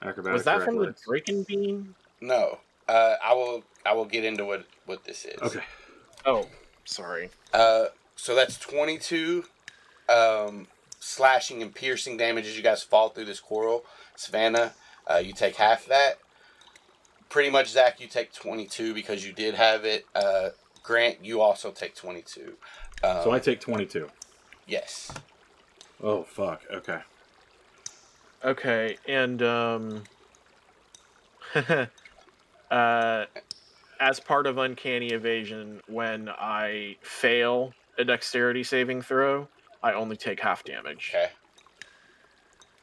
Acrobatics 0.02 0.32
was 0.34 0.44
that 0.44 0.62
from 0.62 0.76
the 0.78 0.88
athletics? 0.90 1.28
Dracon 1.28 1.46
Beam? 1.46 1.94
no. 2.20 2.58
Uh, 2.88 3.16
I 3.22 3.34
will. 3.34 3.64
I 3.84 3.92
will 3.92 4.06
get 4.06 4.24
into 4.24 4.44
what 4.46 4.64
what 4.86 5.04
this 5.04 5.26
is. 5.26 5.38
Okay. 5.42 5.60
Oh, 6.24 6.46
sorry. 6.86 7.28
Uh, 7.52 7.86
so 8.16 8.34
that's 8.34 8.56
twenty-two. 8.58 9.44
Um, 10.08 10.66
slashing 11.00 11.62
and 11.62 11.74
piercing 11.74 12.16
damage 12.16 12.46
as 12.46 12.56
you 12.56 12.62
guys 12.62 12.82
fall 12.82 13.08
through 13.10 13.26
this 13.26 13.40
coral. 13.40 13.84
Savannah, 14.16 14.72
uh, 15.10 15.16
you 15.18 15.32
take 15.32 15.56
half 15.56 15.86
that. 15.86 16.18
Pretty 17.28 17.50
much, 17.50 17.68
Zach, 17.68 18.00
you 18.00 18.06
take 18.08 18.32
twenty-two 18.32 18.94
because 18.94 19.24
you 19.26 19.32
did 19.32 19.54
have 19.54 19.84
it. 19.84 20.06
Uh, 20.14 20.50
Grant, 20.82 21.22
you 21.24 21.40
also 21.42 21.70
take 21.70 21.94
twenty-two. 21.94 22.54
Um, 23.04 23.22
So 23.22 23.30
I 23.30 23.38
take 23.38 23.60
22. 23.60 24.08
yes. 24.66 25.12
Oh 26.02 26.22
fuck. 26.24 26.62
Okay. 26.72 27.00
Okay, 28.44 28.96
and 29.06 29.42
um, 29.42 30.04
uh, 32.70 33.24
as 34.00 34.20
part 34.20 34.46
of 34.46 34.58
uncanny 34.58 35.08
evasion, 35.08 35.80
when 35.88 36.28
I 36.28 36.96
fail 37.02 37.74
a 37.98 38.04
dexterity 38.04 38.62
saving 38.62 39.02
throw, 39.02 39.48
I 39.82 39.92
only 39.92 40.16
take 40.16 40.40
half 40.40 40.64
damage. 40.64 41.12
Okay. 41.14 41.30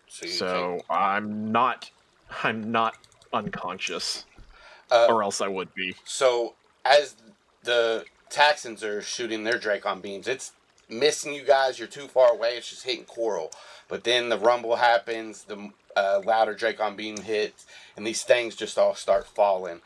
So 0.07 0.27
So 0.27 0.81
I'm 0.89 1.51
not, 1.51 1.89
I'm 2.43 2.71
not 2.71 2.95
unconscious, 3.33 4.25
uh, 4.91 5.07
or 5.09 5.23
else 5.23 5.41
I 5.41 5.47
would 5.47 5.73
be. 5.73 5.95
So 6.05 6.55
as 6.85 7.15
the 7.63 8.05
Taxxons 8.29 8.83
are 8.83 9.01
shooting 9.01 9.43
their 9.43 9.59
Dracon 9.59 10.01
beams, 10.01 10.27
it's 10.27 10.53
missing 10.89 11.33
you 11.33 11.43
guys. 11.43 11.79
You're 11.79 11.87
too 11.87 12.07
far 12.07 12.31
away. 12.31 12.57
It's 12.57 12.69
just 12.69 12.85
hitting 12.85 13.05
coral. 13.05 13.51
But 13.87 14.03
then 14.03 14.29
the 14.29 14.37
rumble 14.37 14.77
happens. 14.77 15.43
The 15.43 15.71
uh, 15.95 16.21
louder 16.25 16.55
Dracon 16.55 16.95
beam 16.95 17.17
hits, 17.17 17.65
and 17.95 18.05
these 18.05 18.23
things 18.23 18.55
just 18.55 18.77
all 18.77 18.95
start 18.95 19.27
falling. 19.27 19.81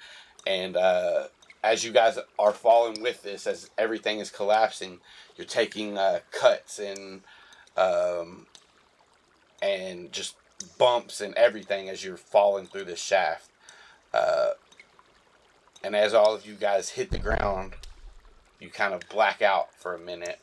And 0.47 0.77
uh, 0.77 1.27
as 1.63 1.83
you 1.83 1.91
guys 1.91 2.17
are 2.37 2.53
falling 2.53 3.01
with 3.01 3.23
this, 3.23 3.45
as 3.45 3.69
everything 3.77 4.19
is 4.19 4.31
collapsing, 4.31 4.99
you're 5.39 5.45
taking 5.47 5.97
uh, 5.97 6.19
cuts 6.31 6.79
and 6.79 7.21
um, 7.77 8.45
and 9.61 10.11
just 10.11 10.35
bumps 10.77 11.21
and 11.21 11.33
everything 11.35 11.87
as 11.87 12.03
you're 12.03 12.17
falling 12.17 12.65
through 12.67 12.83
the 12.83 12.95
shaft. 12.97 13.49
Uh, 14.13 14.51
and 15.81 15.95
as 15.95 16.13
all 16.13 16.35
of 16.35 16.45
you 16.45 16.55
guys 16.55 16.89
hit 16.89 17.09
the 17.09 17.17
ground, 17.17 17.71
you 18.59 18.69
kind 18.69 18.93
of 18.93 18.99
black 19.07 19.41
out 19.41 19.73
for 19.75 19.95
a 19.95 19.99
minute. 19.99 20.39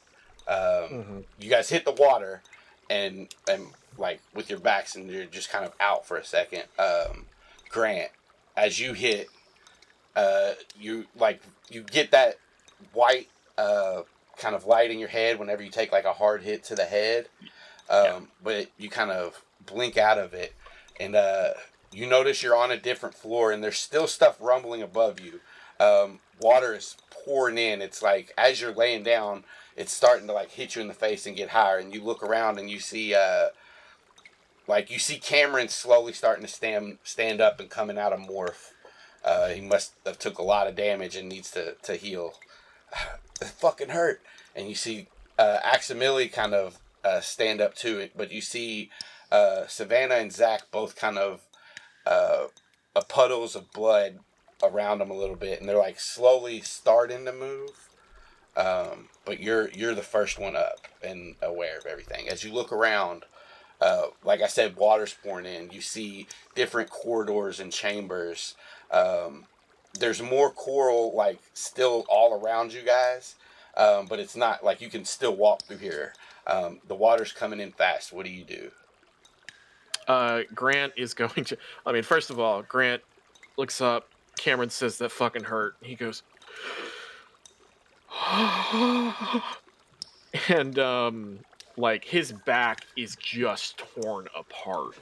Um, 0.48 0.55
Mhm. 0.56 1.24
You 1.39 1.51
guys 1.51 1.68
hit 1.68 1.85
the 1.85 1.93
water, 1.93 2.40
and 2.89 3.28
and 3.51 3.66
like 3.98 4.20
with 4.32 4.48
your 4.48 4.60
backs, 4.60 4.94
and 4.94 5.10
you're 5.10 5.27
just 5.27 5.51
kind 5.51 5.66
of 5.66 5.74
out 5.78 6.06
for 6.06 6.16
a 6.16 6.24
second. 6.24 6.62
Um, 6.78 7.27
Grant, 7.68 8.12
as 8.56 8.81
you 8.81 8.94
hit, 8.94 9.28
uh, 10.14 10.52
you 10.74 11.06
like 11.16 11.43
you 11.68 11.82
get 11.82 12.12
that 12.12 12.39
white 12.94 13.28
uh, 13.59 14.02
kind 14.39 14.55
of 14.55 14.67
light 14.67 14.91
in 14.91 14.99
your 14.99 15.09
head 15.09 15.39
whenever 15.39 15.63
you 15.63 15.71
take 15.71 15.93
like 15.93 16.05
a 16.05 16.13
hard 16.13 16.43
hit 16.43 16.63
to 16.65 16.75
the 16.75 16.85
head, 16.85 17.29
um, 17.89 18.05
Yeah. 18.05 18.21
but 18.43 18.67
you 18.79 18.89
kind 18.91 19.11
of 19.11 19.43
blink 19.65 19.97
out 19.97 20.19
of 20.19 20.35
it, 20.35 20.55
and 21.01 21.15
uh, 21.17 21.55
you 21.93 22.07
notice 22.07 22.43
you're 22.43 22.57
on 22.57 22.71
a 22.71 22.77
different 22.77 23.15
floor, 23.15 23.53
and 23.53 23.63
there's 23.65 23.79
still 23.79 24.07
stuff 24.07 24.37
rumbling 24.41 24.83
above 24.83 25.21
you. 25.21 25.41
Um, 25.81 26.21
water 26.41 26.75
is 26.75 26.97
pouring 27.11 27.59
in. 27.59 27.81
It's 27.83 28.03
like 28.03 28.33
as 28.39 28.61
you're 28.61 28.73
laying 28.73 29.03
down, 29.03 29.45
it's 29.77 29.93
starting 29.93 30.27
to 30.27 30.33
like 30.33 30.51
hit 30.51 30.75
you 30.75 30.83
in 30.83 30.89
the 30.89 30.95
face 30.95 31.27
and 31.27 31.37
get 31.37 31.51
higher, 31.51 31.79
and 31.79 31.93
you 31.95 32.03
look 32.03 32.23
around 32.23 32.59
and 32.59 32.71
you 32.71 32.81
see 32.81 33.15
uh, 33.15 33.49
like 34.67 34.91
you 34.91 34.99
see 34.99 35.19
Cameron 35.19 35.69
slowly 35.69 36.13
starting 36.13 36.45
to 36.45 36.51
stand 36.53 36.99
stand 37.05 37.41
up 37.41 37.61
and 37.61 37.71
coming 37.71 37.99
out 37.99 38.13
of 38.13 38.21
morph. 38.21 38.71
Uh, 39.25 39.49
he 39.49 39.61
must 39.61 39.93
have 40.05 40.19
took 40.19 40.39
a 40.39 40.43
lot 40.43 40.69
of 40.69 40.77
damage 40.77 41.17
and 41.17 41.29
needs 41.29 41.51
to, 41.51 41.75
to 41.83 41.95
heal. 41.97 42.35
It 43.40 43.48
fucking 43.48 43.90
hurt. 43.90 44.23
And 44.55 44.68
you 44.68 44.74
see 44.74 45.09
uh, 45.39 45.59
kind 46.32 46.55
of 46.55 46.78
uh, 47.05 47.20
stand 47.20 47.60
up 47.60 47.74
to 47.77 47.98
it, 47.98 48.12
but 48.16 48.32
you 48.32 48.40
see 48.40 48.90
uh, 49.31 49.66
Savannah 49.66 50.16
and 50.16 50.32
Zach 50.32 50.62
both 50.70 50.97
kind 50.97 51.18
of 51.18 51.43
uh, 52.06 52.47
puddles 53.02 53.55
of 53.55 53.73
blood 53.73 54.20
around 54.62 54.98
them 54.98 55.10
a 55.10 55.16
little 55.16 55.36
bit, 55.36 55.60
and 55.60 55.68
they're 55.68 55.77
like 55.77 56.01
slowly 56.01 56.60
starting 56.60 57.24
to 57.24 57.32
move. 57.32 57.70
Um, 58.56 59.10
but 59.27 59.39
you're 59.39 59.68
you're 59.70 59.94
the 59.94 60.02
first 60.02 60.39
one 60.39 60.56
up 60.56 60.89
and 61.02 61.35
aware 61.43 61.77
of 61.77 61.85
everything. 61.85 62.28
As 62.28 62.43
you 62.43 62.52
look 62.52 62.73
around, 62.73 63.24
uh, 63.81 64.06
like 64.24 64.40
I 64.40 64.47
said, 64.47 64.77
water's 64.77 65.14
pouring 65.14 65.44
in. 65.44 65.70
You 65.70 65.82
see 65.82 66.27
different 66.55 66.89
corridors 66.89 67.60
and 67.60 67.70
chambers. 67.70 68.55
Um, 68.90 69.44
there's 69.98 70.23
more 70.23 70.51
coral 70.51 71.14
like 71.14 71.39
still 71.55 72.05
all 72.09 72.40
around 72.40 72.73
you 72.73 72.82
guys, 72.82 73.36
um, 73.77 74.06
but 74.06 74.18
it's 74.18 74.36
not 74.36 74.64
like 74.64 74.81
you 74.81 74.89
can 74.89 75.05
still 75.05 75.35
walk 75.35 75.62
through 75.62 75.78
here. 75.78 76.12
Um, 76.47 76.81
the 76.86 76.94
water's 76.94 77.32
coming 77.32 77.60
in 77.60 77.73
fast. 77.73 78.12
What 78.12 78.24
do 78.24 78.32
you 78.32 78.44
do? 78.44 78.70
Uh, 80.06 80.43
Grant 80.55 80.93
is 80.97 81.14
going 81.23 81.44
to. 81.44 81.56
I 81.85 81.93
mean, 81.93 82.02
first 82.02 82.31
of 82.31 82.39
all, 82.39 82.62
Grant 82.62 83.02
looks 83.56 83.81
up. 83.81 84.09
Cameron 84.39 84.70
says 84.70 84.98
that 84.98 85.10
fucking 85.10 85.44
hurt. 85.44 85.77
He 85.81 85.94
goes, 85.94 86.23
and 90.48 90.78
um, 90.78 91.39
like 91.77 92.05
his 92.05 92.32
back 92.32 92.86
is 92.97 93.16
just 93.16 93.78
torn 93.78 94.28
apart. 94.36 94.97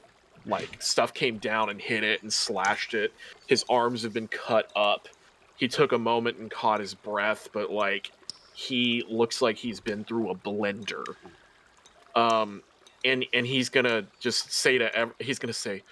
Like 0.46 0.82
stuff 0.82 1.14
came 1.14 1.38
down 1.38 1.70
and 1.70 1.80
hit 1.80 2.04
it 2.04 2.22
and 2.22 2.32
slashed 2.32 2.94
it. 2.94 3.12
His 3.46 3.64
arms 3.68 4.02
have 4.02 4.12
been 4.12 4.28
cut 4.28 4.70
up. 4.76 5.08
He 5.56 5.68
took 5.68 5.92
a 5.92 5.98
moment 5.98 6.38
and 6.38 6.50
caught 6.50 6.80
his 6.80 6.94
breath, 6.94 7.48
but 7.52 7.70
like 7.70 8.10
he 8.54 9.04
looks 9.08 9.40
like 9.40 9.56
he's 9.56 9.80
been 9.80 10.04
through 10.04 10.30
a 10.30 10.34
blender. 10.34 11.04
Um, 12.14 12.62
and 13.04 13.24
and 13.32 13.46
he's 13.46 13.68
gonna 13.68 14.06
just 14.20 14.52
say 14.52 14.78
to 14.78 14.94
ev- 14.94 15.14
he's 15.18 15.38
gonna 15.38 15.52
say, 15.52 15.82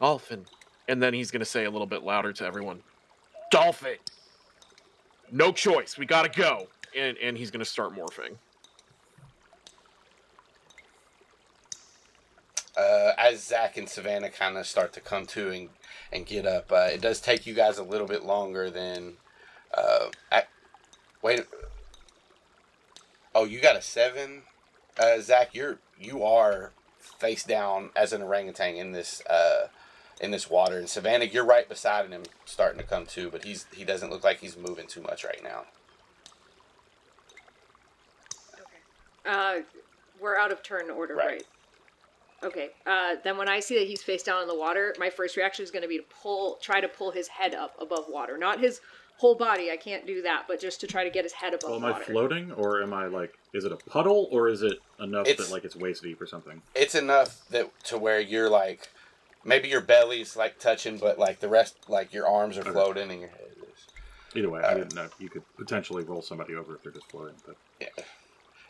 "Dolphin," 0.00 0.46
and 0.88 1.02
then 1.02 1.14
he's 1.14 1.30
gonna 1.30 1.44
say 1.44 1.64
a 1.64 1.70
little 1.70 1.86
bit 1.86 2.02
louder 2.02 2.32
to 2.34 2.44
everyone, 2.44 2.82
"Dolphin." 3.50 3.96
No 5.30 5.50
choice. 5.50 5.96
We 5.96 6.06
gotta 6.06 6.28
go. 6.28 6.68
And 6.96 7.16
and 7.18 7.38
he's 7.38 7.50
gonna 7.50 7.64
start 7.64 7.94
morphing. 7.94 8.36
Uh, 12.76 13.12
as 13.18 13.44
Zach 13.44 13.76
and 13.76 13.88
Savannah 13.88 14.30
kind 14.30 14.56
of 14.56 14.66
start 14.66 14.92
to 14.94 15.00
come 15.00 15.26
to 15.26 15.50
and, 15.50 15.68
and 16.12 16.26
get 16.26 16.46
up, 16.46 16.70
uh, 16.72 16.88
it 16.92 17.00
does 17.00 17.20
take 17.20 17.46
you 17.46 17.54
guys 17.54 17.78
a 17.78 17.82
little 17.82 18.06
bit 18.06 18.24
longer 18.24 18.70
than. 18.70 19.14
Uh, 19.74 20.06
I, 20.30 20.44
wait. 21.22 21.44
Oh, 23.34 23.44
you 23.44 23.60
got 23.60 23.76
a 23.76 23.82
seven, 23.82 24.42
uh, 24.98 25.20
Zach. 25.20 25.54
You're 25.54 25.78
you 25.98 26.22
are 26.22 26.72
face 26.98 27.44
down 27.44 27.90
as 27.96 28.12
an 28.12 28.22
orangutan 28.22 28.74
in 28.76 28.92
this 28.92 29.22
uh, 29.26 29.68
in 30.20 30.30
this 30.30 30.48
water, 30.50 30.78
and 30.78 30.88
Savannah, 30.88 31.24
you're 31.24 31.44
right 31.44 31.68
beside 31.68 32.08
him, 32.10 32.22
starting 32.44 32.78
to 32.78 32.86
come 32.86 33.06
to, 33.06 33.30
but 33.30 33.44
he's 33.44 33.66
he 33.74 33.84
doesn't 33.84 34.10
look 34.10 34.22
like 34.24 34.40
he's 34.40 34.56
moving 34.56 34.86
too 34.86 35.00
much 35.02 35.24
right 35.24 35.42
now. 35.42 35.64
Okay. 38.54 39.26
Uh, 39.26 39.62
we're 40.20 40.36
out 40.36 40.52
of 40.52 40.62
turn 40.62 40.90
order, 40.90 41.14
Right. 41.16 41.26
right? 41.26 41.44
Okay. 42.44 42.70
Uh, 42.86 43.16
then 43.22 43.36
when 43.36 43.48
I 43.48 43.60
see 43.60 43.78
that 43.78 43.86
he's 43.86 44.02
face 44.02 44.22
down 44.22 44.42
in 44.42 44.48
the 44.48 44.54
water, 44.56 44.94
my 44.98 45.10
first 45.10 45.36
reaction 45.36 45.62
is 45.62 45.70
going 45.70 45.82
to 45.82 45.88
be 45.88 45.98
to 45.98 46.04
pull, 46.22 46.56
try 46.60 46.80
to 46.80 46.88
pull 46.88 47.10
his 47.10 47.28
head 47.28 47.54
up 47.54 47.74
above 47.80 48.06
water, 48.08 48.36
not 48.36 48.60
his 48.60 48.80
whole 49.18 49.34
body. 49.36 49.70
I 49.70 49.76
can't 49.76 50.06
do 50.06 50.22
that, 50.22 50.44
but 50.48 50.58
just 50.60 50.80
to 50.80 50.86
try 50.86 51.04
to 51.04 51.10
get 51.10 51.24
his 51.24 51.32
head 51.32 51.54
above 51.54 51.70
Well, 51.70 51.78
am 51.78 51.84
I 51.96 52.00
floating, 52.02 52.50
or 52.52 52.82
am 52.82 52.92
I 52.92 53.06
like? 53.06 53.34
Is 53.52 53.64
it 53.64 53.70
a 53.72 53.76
puddle, 53.76 54.28
or 54.32 54.48
is 54.48 54.62
it 54.62 54.78
enough 54.98 55.28
It's- 55.28 55.46
that 55.48 55.52
like 55.52 55.64
it's 55.64 55.76
waist 55.76 56.02
deep 56.02 56.20
or 56.20 56.26
something? 56.26 56.60
it's 56.74 56.94
enough 56.96 57.46
that 57.50 57.70
to 57.84 57.98
where 57.98 58.18
you're 58.20 58.48
like 58.50 58.88
maybe 59.44 59.68
your 59.68 59.80
belly's 59.80 60.36
like 60.36 60.58
touching 60.60 60.96
but 60.98 61.18
like 61.18 61.40
the 61.40 61.48
rest 61.48 61.76
like 61.88 62.12
your 62.14 62.26
arms 62.28 62.56
are 62.56 62.60
Okay. 62.60 62.70
floating 62.70 63.10
and 63.10 63.20
your 63.20 63.28
head 63.30 63.40
is 63.72 63.86
Either 64.36 64.48
way, 64.48 64.60
Uh, 64.62 64.70
I 64.70 64.74
didn't 64.74 64.94
know 64.94 65.08
you 65.18 65.28
could 65.28 65.42
potentially 65.56 66.04
roll 66.04 66.22
somebody 66.22 66.54
over 66.54 66.74
if 66.76 66.82
they're 66.82 66.92
just 66.92 67.10
floating. 67.10 67.34
But 67.46 67.56
yeah 67.80 67.88
It- 67.96 68.04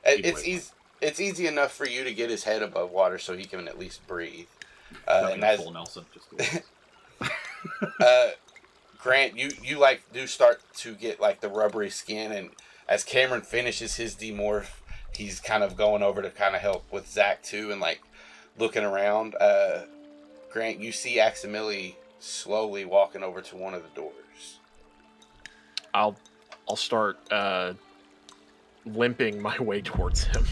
Either 0.04 0.28
it's 0.28 0.40
way. 0.42 0.52
easy 0.52 0.70
it's 1.02 1.20
easy 1.20 1.46
enough 1.46 1.72
for 1.72 1.86
you 1.86 2.04
to 2.04 2.14
get 2.14 2.30
his 2.30 2.44
head 2.44 2.62
above 2.62 2.90
water 2.90 3.18
so 3.18 3.36
he 3.36 3.44
can 3.44 3.68
at 3.68 3.78
least 3.78 4.06
breathe 4.06 4.46
uh, 5.06 5.30
and 5.32 5.42
a 5.42 5.46
as 5.46 5.60
full 5.60 5.72
Nelson. 5.72 6.04
Just 6.14 6.62
uh, 8.00 8.28
Grant, 8.98 9.36
you 9.36 9.50
you 9.62 9.78
like 9.78 10.02
do 10.12 10.26
start 10.26 10.62
to 10.76 10.94
get 10.94 11.20
like 11.20 11.40
the 11.40 11.48
rubbery 11.48 11.90
skin, 11.90 12.32
and 12.32 12.50
as 12.88 13.04
Cameron 13.04 13.42
finishes 13.42 13.96
his 13.96 14.14
demorph, 14.14 14.70
he's 15.14 15.40
kind 15.40 15.62
of 15.62 15.76
going 15.76 16.02
over 16.02 16.22
to 16.22 16.30
kind 16.30 16.54
of 16.54 16.62
help 16.62 16.90
with 16.92 17.08
Zach 17.08 17.42
too, 17.42 17.72
and 17.72 17.80
like 17.80 18.00
looking 18.58 18.84
around. 18.84 19.34
Uh, 19.40 19.82
Grant, 20.50 20.80
you 20.80 20.92
see 20.92 21.16
Aximili 21.16 21.94
slowly 22.20 22.84
walking 22.84 23.22
over 23.22 23.40
to 23.40 23.56
one 23.56 23.74
of 23.74 23.82
the 23.82 23.88
doors. 24.00 24.58
I'll 25.92 26.16
I'll 26.68 26.76
start 26.76 27.18
uh, 27.32 27.72
limping 28.86 29.42
my 29.42 29.58
way 29.58 29.80
towards 29.82 30.24
him. 30.24 30.44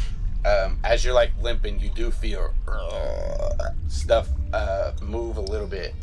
Um, 0.44 0.78
as 0.84 1.04
you're 1.04 1.14
like 1.14 1.32
limping, 1.40 1.80
you 1.80 1.90
do 1.90 2.10
feel 2.10 2.54
uh, 2.66 3.70
stuff 3.88 4.28
uh, 4.52 4.92
move 5.02 5.36
a 5.36 5.42
little 5.42 5.66
bit, 5.66 5.94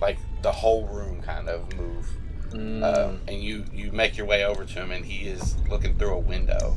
like 0.00 0.18
the 0.42 0.52
whole 0.52 0.86
room 0.86 1.22
kind 1.22 1.48
of 1.48 1.74
move. 1.76 2.06
Mm, 2.50 2.82
um, 2.82 3.20
and 3.28 3.42
you 3.42 3.64
you 3.72 3.92
make 3.92 4.16
your 4.16 4.26
way 4.26 4.44
over 4.44 4.64
to 4.64 4.72
him, 4.74 4.90
and 4.90 5.04
he 5.04 5.28
is 5.28 5.56
looking 5.68 5.96
through 5.96 6.14
a 6.14 6.18
window. 6.18 6.76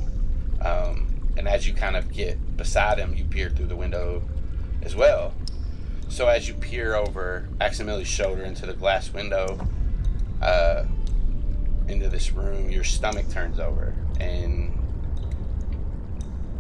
Um, 0.62 1.08
and 1.38 1.48
as 1.48 1.68
you 1.68 1.74
kind 1.74 1.96
of 1.96 2.12
get 2.12 2.58
beside 2.58 2.98
him, 2.98 3.14
you 3.16 3.24
peer 3.26 3.50
through 3.50 3.68
the 3.68 3.76
window 3.76 4.22
as 4.84 4.96
well. 4.96 5.34
So 6.10 6.28
as 6.28 6.48
you 6.48 6.54
peer 6.56 6.96
over 6.96 7.48
Aximili's 7.60 8.08
shoulder 8.08 8.44
into 8.44 8.66
the 8.66 8.74
glass 8.74 9.14
window, 9.14 9.66
uh, 10.42 10.84
into 11.88 12.10
this 12.10 12.32
room, 12.32 12.70
your 12.70 12.84
stomach 12.84 13.30
turns 13.30 13.60
over, 13.60 13.96
and 14.20 14.78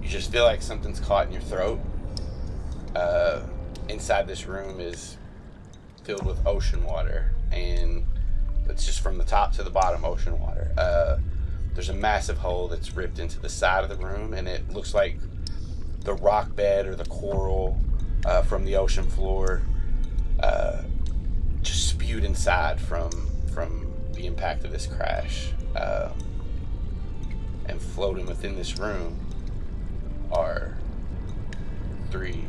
you 0.01 0.09
just 0.09 0.31
feel 0.31 0.43
like 0.43 0.61
something's 0.61 0.99
caught 0.99 1.27
in 1.27 1.33
your 1.33 1.41
throat. 1.41 1.79
Uh, 2.95 3.41
inside 3.89 4.27
this 4.27 4.45
room 4.45 4.79
is 4.79 5.17
filled 6.03 6.25
with 6.25 6.45
ocean 6.45 6.83
water, 6.83 7.33
and 7.51 8.05
it's 8.67 8.85
just 8.85 9.01
from 9.01 9.17
the 9.17 9.23
top 9.23 9.53
to 9.53 9.63
the 9.63 9.69
bottom 9.69 10.03
ocean 10.03 10.39
water. 10.39 10.71
Uh, 10.77 11.17
there's 11.73 11.89
a 11.89 11.93
massive 11.93 12.37
hole 12.37 12.67
that's 12.67 12.95
ripped 12.95 13.19
into 13.19 13.39
the 13.39 13.49
side 13.49 13.83
of 13.83 13.89
the 13.89 14.05
room, 14.05 14.33
and 14.33 14.47
it 14.47 14.69
looks 14.69 14.93
like 14.93 15.17
the 16.01 16.13
rock 16.15 16.55
bed 16.55 16.87
or 16.87 16.95
the 16.95 17.05
coral 17.05 17.77
uh, 18.25 18.41
from 18.41 18.65
the 18.65 18.75
ocean 18.75 19.07
floor 19.07 19.61
uh, 20.41 20.81
just 21.61 21.89
spewed 21.89 22.23
inside 22.23 22.79
from 22.79 23.11
from 23.53 23.91
the 24.13 24.25
impact 24.25 24.63
of 24.63 24.71
this 24.71 24.87
crash. 24.87 25.51
Uh, 25.75 26.09
and 27.65 27.81
floating 27.81 28.25
within 28.25 28.55
this 28.55 28.77
room 28.77 29.17
are 30.31 30.75
three 32.09 32.45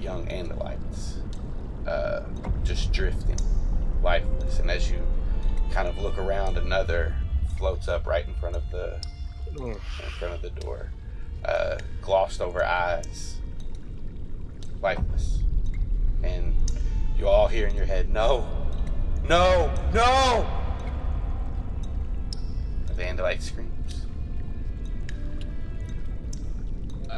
young 0.00 0.26
Andalites, 0.26 1.16
uh, 1.86 2.22
just 2.64 2.92
drifting, 2.92 3.38
lifeless. 4.02 4.58
And 4.58 4.70
as 4.70 4.90
you 4.90 5.00
kind 5.70 5.88
of 5.88 5.98
look 5.98 6.18
around, 6.18 6.56
another 6.56 7.14
floats 7.56 7.88
up 7.88 8.06
right 8.06 8.26
in 8.26 8.34
front 8.34 8.56
of 8.56 8.62
the 8.70 9.00
in 9.58 9.74
front 10.18 10.34
of 10.34 10.42
the 10.42 10.50
door. 10.60 10.90
Uh, 11.44 11.78
glossed 12.02 12.40
over 12.40 12.64
eyes, 12.64 13.36
lifeless. 14.80 15.38
And 16.22 16.54
you 17.16 17.28
all 17.28 17.48
hear 17.48 17.66
in 17.66 17.74
your 17.74 17.86
head, 17.86 18.08
no, 18.08 18.46
no, 19.28 19.72
no! 19.92 20.46
The 22.96 23.02
Andalite 23.02 23.42
screams. 23.42 23.97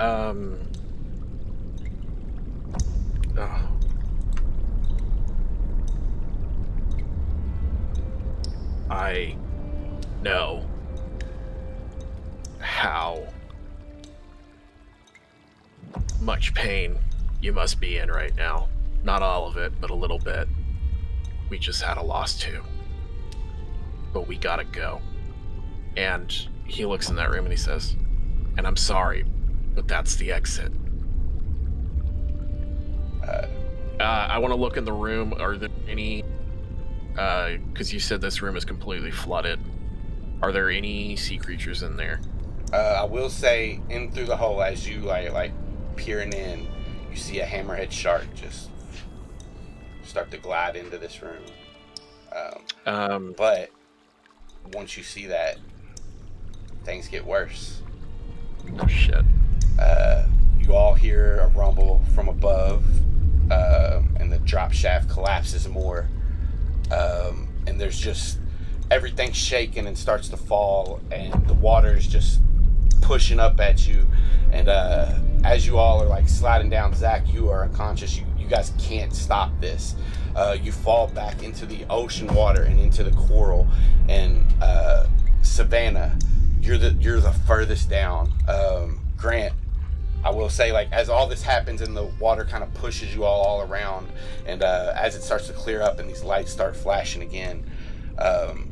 Um. 0.00 0.58
oh. 3.36 3.68
I 8.90 9.36
know 10.22 10.66
how 12.60 13.26
much 16.18 16.54
pain 16.54 16.98
you 17.42 17.52
must 17.52 17.78
be 17.78 17.98
in 17.98 18.10
right 18.10 18.34
now. 18.34 18.70
Not 19.04 19.20
all 19.20 19.46
of 19.46 19.58
it, 19.58 19.78
but 19.82 19.90
a 19.90 19.94
little 19.94 20.18
bit. 20.18 20.48
We 21.50 21.58
just 21.58 21.82
had 21.82 21.98
a 21.98 22.02
loss 22.02 22.38
too. 22.38 22.62
But 24.14 24.26
we 24.26 24.38
gotta 24.38 24.64
go. 24.64 25.02
And 25.98 26.34
he 26.64 26.86
looks 26.86 27.10
in 27.10 27.16
that 27.16 27.30
room 27.30 27.44
and 27.44 27.52
he 27.52 27.58
says, 27.58 27.96
And 28.56 28.66
I'm 28.66 28.76
sorry, 28.76 29.26
but 29.74 29.86
that's 29.88 30.16
the 30.16 30.32
exit. 30.32 30.72
Uh, 33.26 33.46
Uh, 34.00 34.26
I 34.30 34.38
want 34.38 34.52
to 34.52 34.58
look 34.58 34.76
in 34.78 34.84
the 34.86 34.92
room. 34.92 35.34
Are 35.38 35.56
there 35.56 35.68
any? 35.86 36.24
Because 37.14 37.92
you 37.92 38.00
said 38.00 38.20
this 38.22 38.40
room 38.40 38.56
is 38.56 38.64
completely 38.64 39.10
flooded. 39.10 39.60
Are 40.42 40.52
there 40.52 40.70
any 40.70 41.16
sea 41.16 41.36
creatures 41.36 41.82
in 41.82 41.96
there? 41.98 42.20
uh, 42.72 42.76
I 43.00 43.04
will 43.04 43.28
say, 43.28 43.80
in 43.90 44.10
through 44.10 44.26
the 44.26 44.36
hole, 44.36 44.62
as 44.62 44.88
you 44.88 45.00
like 45.00 45.30
like 45.32 45.52
peering 45.96 46.32
in, 46.32 46.66
you 47.10 47.16
see 47.16 47.40
a 47.40 47.46
hammerhead 47.46 47.90
shark 47.90 48.24
just 48.34 48.70
start 50.02 50.30
to 50.30 50.38
glide 50.38 50.76
into 50.76 50.96
this 50.96 51.20
room. 51.20 51.42
Um, 52.34 52.62
Um, 52.94 53.34
But 53.36 53.70
once 54.72 54.96
you 54.96 55.02
see 55.02 55.26
that, 55.26 55.58
things 56.84 57.06
get 57.08 57.26
worse. 57.26 57.82
oh 58.78 58.86
shit. 58.86 59.24
Uh, 59.78 60.26
you 60.58 60.74
all 60.74 60.94
hear 60.94 61.38
a 61.38 61.48
rumble 61.48 62.00
from 62.14 62.28
above, 62.28 62.84
uh, 63.50 64.02
and 64.18 64.32
the 64.32 64.38
drop 64.38 64.72
shaft 64.72 65.08
collapses 65.08 65.68
more. 65.68 66.08
Um, 66.90 67.48
and 67.66 67.80
there's 67.80 67.98
just 67.98 68.38
everything 68.90 69.32
shaking 69.32 69.86
and 69.86 69.96
starts 69.96 70.28
to 70.28 70.36
fall, 70.36 71.00
and 71.10 71.32
the 71.46 71.54
water 71.54 71.94
is 71.94 72.06
just 72.06 72.40
pushing 73.00 73.40
up 73.40 73.60
at 73.60 73.86
you. 73.86 74.06
And 74.52 74.68
uh, 74.68 75.14
as 75.44 75.66
you 75.66 75.78
all 75.78 76.02
are 76.02 76.08
like 76.08 76.28
sliding 76.28 76.70
down, 76.70 76.94
Zach, 76.94 77.32
you 77.32 77.48
are 77.48 77.64
unconscious. 77.64 78.16
You, 78.16 78.26
you 78.38 78.46
guys 78.46 78.72
can't 78.78 79.14
stop 79.14 79.50
this. 79.60 79.94
Uh, 80.34 80.56
you 80.60 80.72
fall 80.72 81.08
back 81.08 81.42
into 81.42 81.66
the 81.66 81.84
ocean 81.90 82.32
water 82.34 82.62
and 82.62 82.78
into 82.78 83.02
the 83.02 83.10
coral. 83.12 83.66
And 84.08 84.44
uh, 84.60 85.06
Savannah, 85.42 86.18
you're 86.60 86.78
the 86.78 86.90
you're 86.92 87.20
the 87.20 87.32
furthest 87.32 87.88
down. 87.88 88.32
Um, 88.48 89.00
Grant, 89.16 89.54
I 90.22 90.30
will 90.30 90.48
say, 90.50 90.72
like 90.72 90.92
as 90.92 91.08
all 91.08 91.26
this 91.26 91.42
happens 91.42 91.80
and 91.80 91.96
the 91.96 92.04
water 92.04 92.44
kind 92.44 92.62
of 92.62 92.72
pushes 92.74 93.14
you 93.14 93.24
all 93.24 93.40
all 93.40 93.62
around, 93.62 94.08
and 94.46 94.62
uh, 94.62 94.92
as 94.96 95.16
it 95.16 95.22
starts 95.22 95.46
to 95.46 95.52
clear 95.52 95.82
up 95.82 95.98
and 95.98 96.08
these 96.08 96.22
lights 96.22 96.52
start 96.52 96.76
flashing 96.76 97.22
again, 97.22 97.64
um, 98.18 98.70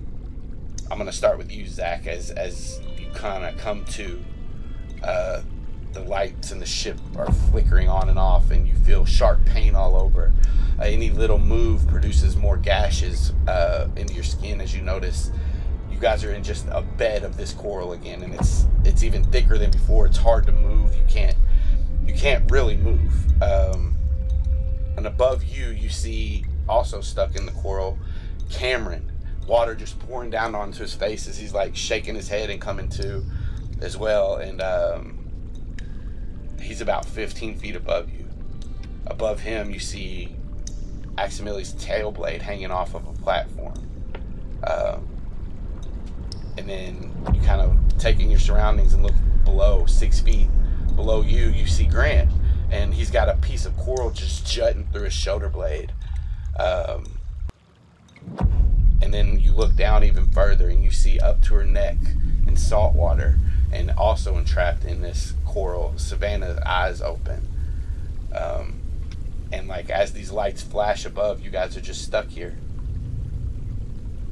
I'm 0.90 0.98
gonna 0.98 1.12
start 1.12 1.38
with 1.38 1.50
you, 1.50 1.66
Zach, 1.66 2.06
as 2.06 2.30
as 2.30 2.80
you 2.98 3.06
kind 3.14 3.44
of 3.44 3.56
come 3.58 3.84
to. 3.86 4.22
Uh, 5.02 5.42
the 5.92 6.00
lights 6.00 6.52
in 6.52 6.58
the 6.58 6.66
ship 6.66 6.98
are 7.16 7.32
flickering 7.32 7.88
on 7.88 8.08
and 8.08 8.18
off, 8.18 8.50
and 8.50 8.68
you 8.68 8.74
feel 8.74 9.04
sharp 9.04 9.44
pain 9.46 9.74
all 9.74 9.96
over. 9.96 10.32
Uh, 10.78 10.84
any 10.84 11.10
little 11.10 11.38
move 11.38 11.86
produces 11.88 12.36
more 12.36 12.56
gashes 12.56 13.32
uh, 13.46 13.88
into 13.96 14.14
your 14.14 14.22
skin 14.22 14.60
as 14.60 14.74
you 14.76 14.82
notice 14.82 15.30
you 15.98 16.02
guys 16.02 16.22
are 16.22 16.32
in 16.32 16.44
just 16.44 16.64
a 16.70 16.80
bed 16.80 17.24
of 17.24 17.36
this 17.36 17.52
coral 17.52 17.92
again, 17.92 18.22
and 18.22 18.32
it's 18.32 18.66
it's 18.84 19.02
even 19.02 19.24
thicker 19.24 19.58
than 19.58 19.68
before. 19.72 20.06
It's 20.06 20.16
hard 20.16 20.46
to 20.46 20.52
move. 20.52 20.94
You 20.94 21.02
can't 21.08 21.36
you 22.06 22.14
can't 22.14 22.48
really 22.52 22.76
move. 22.76 23.42
Um, 23.42 23.96
and 24.96 25.08
above 25.08 25.42
you, 25.42 25.70
you 25.70 25.88
see 25.88 26.44
also 26.68 27.00
stuck 27.00 27.34
in 27.34 27.46
the 27.46 27.52
coral, 27.52 27.98
Cameron. 28.48 29.10
Water 29.48 29.74
just 29.74 29.98
pouring 29.98 30.30
down 30.30 30.54
onto 30.54 30.82
his 30.82 30.94
face 30.94 31.26
as 31.26 31.36
he's 31.36 31.52
like 31.52 31.74
shaking 31.74 32.14
his 32.14 32.28
head 32.28 32.48
and 32.48 32.60
coming 32.60 32.88
to, 32.90 33.24
as 33.80 33.96
well. 33.96 34.36
And 34.36 34.62
um, 34.62 35.18
he's 36.60 36.80
about 36.80 37.06
15 37.06 37.56
feet 37.58 37.74
above 37.74 38.08
you. 38.10 38.26
Above 39.06 39.40
him, 39.40 39.70
you 39.72 39.80
see 39.80 40.36
Aximili's 41.16 41.72
tail 41.72 42.12
blade 42.12 42.42
hanging 42.42 42.70
off 42.70 42.94
of 42.94 43.04
a 43.08 43.12
platform. 43.14 43.74
Um, 44.64 45.17
and 46.58 46.68
then 46.68 47.14
you 47.32 47.40
kind 47.42 47.60
of 47.60 47.78
take 47.98 48.18
in 48.18 48.30
your 48.30 48.40
surroundings 48.40 48.92
and 48.92 49.02
look 49.04 49.14
below, 49.44 49.86
six 49.86 50.18
feet 50.18 50.48
below 50.96 51.22
you, 51.22 51.46
you 51.50 51.66
see 51.68 51.84
Grant, 51.84 52.30
and 52.72 52.92
he's 52.92 53.12
got 53.12 53.28
a 53.28 53.36
piece 53.36 53.64
of 53.64 53.76
coral 53.76 54.10
just 54.10 54.44
jutting 54.44 54.88
through 54.92 55.04
his 55.04 55.12
shoulder 55.12 55.48
blade. 55.48 55.92
Um, 56.58 57.20
and 59.00 59.14
then 59.14 59.38
you 59.38 59.52
look 59.52 59.76
down 59.76 60.02
even 60.02 60.26
further 60.26 60.68
and 60.68 60.82
you 60.82 60.90
see 60.90 61.20
up 61.20 61.40
to 61.42 61.54
her 61.54 61.64
neck 61.64 61.96
in 62.48 62.56
salt 62.56 62.94
water 62.94 63.38
and 63.72 63.92
also 63.92 64.36
entrapped 64.36 64.84
in 64.84 65.00
this 65.00 65.34
coral 65.46 65.94
savannah's 65.96 66.58
eyes 66.66 67.00
open. 67.00 67.46
Um, 68.36 68.80
and 69.52 69.68
like 69.68 69.90
as 69.90 70.12
these 70.12 70.32
lights 70.32 70.62
flash 70.62 71.06
above 71.06 71.40
you 71.40 71.50
guys 71.50 71.76
are 71.76 71.80
just 71.80 72.02
stuck 72.02 72.26
here. 72.26 72.58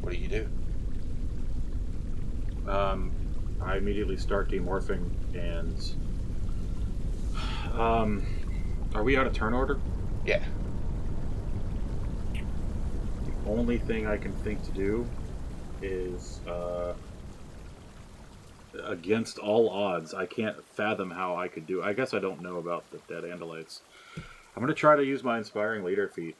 What 0.01 0.13
do 0.13 0.19
you 0.19 0.29
do 0.29 0.49
Um, 2.69 3.13
I 3.61 3.77
immediately 3.77 4.17
start 4.17 4.51
demorphing, 4.51 5.09
and 5.35 5.95
um, 7.79 8.27
are 8.95 9.03
we 9.03 9.17
out 9.17 9.27
of 9.27 9.33
turn 9.33 9.55
order? 9.55 9.79
yeah 10.25 10.43
The 13.25 13.51
only 13.51 13.79
thing 13.79 14.07
I 14.07 14.17
can 14.17 14.33
think 14.33 14.63
to 14.65 14.73
do 14.73 15.07
is, 15.83 16.41
uh, 16.47 16.95
against 18.85 19.39
all 19.39 19.69
odds, 19.71 20.15
I 20.15 20.27
can't 20.27 20.57
fathom 20.75 21.11
how 21.11 21.37
I 21.37 21.49
could 21.49 21.67
do. 21.67 21.83
I 21.83 21.93
guess 21.93 22.15
I 22.15 22.19
don't 22.19 22.41
know 22.41 22.57
about 22.57 22.85
the 22.91 22.99
dead 23.09 23.25
Andalites. 23.25 23.81
I'm 24.55 24.63
gonna 24.63 24.75
try 24.75 24.97
to 24.97 25.05
use 25.05 25.23
my 25.23 25.39
inspiring 25.39 25.85
leader 25.85 26.09
feat 26.09 26.37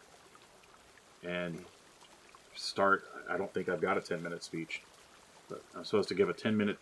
and 1.23 1.65
start. 2.55 3.05
I 3.29 3.37
don't 3.37 3.53
think 3.53 3.69
I've 3.69 3.81
got 3.81 3.99
a 3.99 4.01
10 4.01 4.23
minute 4.23 4.43
speech, 4.43 4.83
I'm 5.75 5.85
supposed 5.85 6.09
to 6.09 6.15
give 6.15 6.29
a 6.29 6.33
10 6.33 6.57
minute 6.57 6.79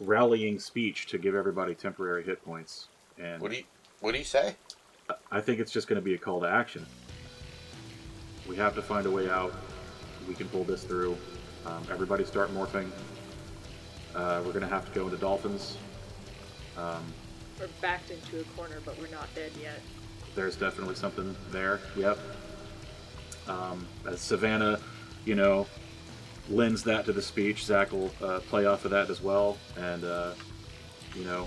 rallying 0.00 0.58
speech 0.58 1.06
to 1.06 1.18
give 1.18 1.34
everybody 1.34 1.74
temporary 1.74 2.24
hit 2.24 2.44
points. 2.44 2.88
And 3.18 3.40
what 3.42 3.50
do 3.50 3.58
you 3.58 3.64
what 4.00 4.12
do 4.12 4.18
you 4.18 4.24
say 4.24 4.54
I 5.32 5.40
think 5.40 5.58
it's 5.58 5.72
just 5.72 5.88
going 5.88 6.00
to 6.00 6.04
be 6.04 6.14
a 6.14 6.18
call 6.18 6.40
to 6.42 6.48
action. 6.48 6.84
We 8.48 8.56
have 8.56 8.74
to 8.74 8.82
find 8.82 9.06
a 9.06 9.10
way 9.10 9.28
out. 9.28 9.52
We 10.28 10.34
can 10.34 10.48
pull 10.48 10.64
this 10.64 10.84
through. 10.84 11.16
Um, 11.66 11.82
everybody 11.90 12.24
start 12.24 12.54
morphing. 12.54 12.90
Uh, 14.14 14.42
we're 14.44 14.52
going 14.52 14.62
to 14.62 14.68
have 14.68 14.84
to 14.86 14.92
go 14.92 15.06
into 15.06 15.16
dolphins. 15.16 15.76
Um, 16.76 17.02
We're 17.58 17.68
backed 17.80 18.10
into 18.10 18.40
a 18.40 18.44
corner, 18.56 18.76
but 18.84 18.98
we're 19.00 19.08
not 19.08 19.26
dead 19.34 19.52
yet. 19.60 19.80
there's 20.34 20.56
definitely 20.56 20.94
something 20.94 21.34
there. 21.50 21.80
Yep. 21.96 22.18
Um, 23.48 23.86
as 24.06 24.20
Savannah, 24.20 24.78
you 25.24 25.34
know, 25.34 25.66
lends 26.50 26.82
that 26.84 27.04
to 27.06 27.12
the 27.12 27.22
speech, 27.22 27.64
Zach 27.64 27.92
will 27.92 28.10
uh, 28.22 28.40
play 28.40 28.66
off 28.66 28.84
of 28.84 28.90
that 28.92 29.10
as 29.10 29.22
well, 29.22 29.58
and 29.76 30.04
uh, 30.04 30.32
you 31.14 31.24
know, 31.24 31.46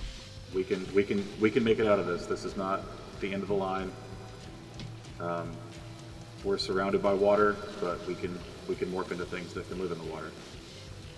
we 0.54 0.64
can 0.64 0.86
we 0.94 1.04
can 1.04 1.26
we 1.40 1.50
can 1.50 1.64
make 1.64 1.80
it 1.80 1.88
out 1.88 2.00
of 2.00 2.06
this. 2.08 2.26
This 2.26 2.46
is 2.46 2.58
not 2.58 2.82
the 3.20 3.34
end 3.34 3.44
of 3.44 3.50
the 3.50 3.56
line. 3.56 3.92
Um, 5.20 5.52
we're 6.44 6.58
surrounded 6.58 7.02
by 7.02 7.14
water, 7.14 7.56
but 7.80 8.06
we 8.08 8.16
can 8.16 8.38
we 8.68 8.76
can 8.76 8.92
morph 8.92 9.12
into 9.12 9.26
things 9.26 9.54
that 9.54 9.68
can 9.70 9.80
live 9.80 9.92
in 9.92 9.98
the 9.98 10.12
water. 10.12 10.32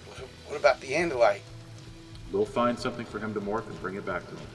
what, 0.07 0.27
what 0.47 0.60
about 0.60 0.80
the 0.81 0.91
andalite 0.91 1.41
We'll 2.31 2.45
find 2.45 2.80
something 2.80 3.05
for 3.05 3.19
him 3.19 3.34
to 3.35 3.41
morph 3.41 3.68
and 3.68 3.80
bring 3.80 3.95
it 3.95 4.05
back 4.05 4.23
to 4.27 4.35
him. 4.35 4.47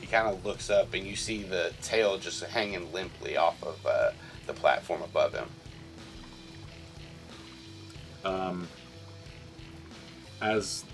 he 0.00 0.06
kind 0.06 0.28
of 0.28 0.44
looks 0.44 0.68
up 0.68 0.92
and 0.92 1.06
you 1.06 1.16
see 1.16 1.42
the 1.42 1.72
tail 1.80 2.18
just 2.18 2.42
hanging 2.44 2.92
limply 2.92 3.36
off 3.36 3.62
of 3.62 3.84
uh, 3.86 4.10
the 4.46 4.52
platform 4.52 5.02
above 5.02 5.32
him 5.32 5.48
um, 8.24 8.68
as 10.40 10.84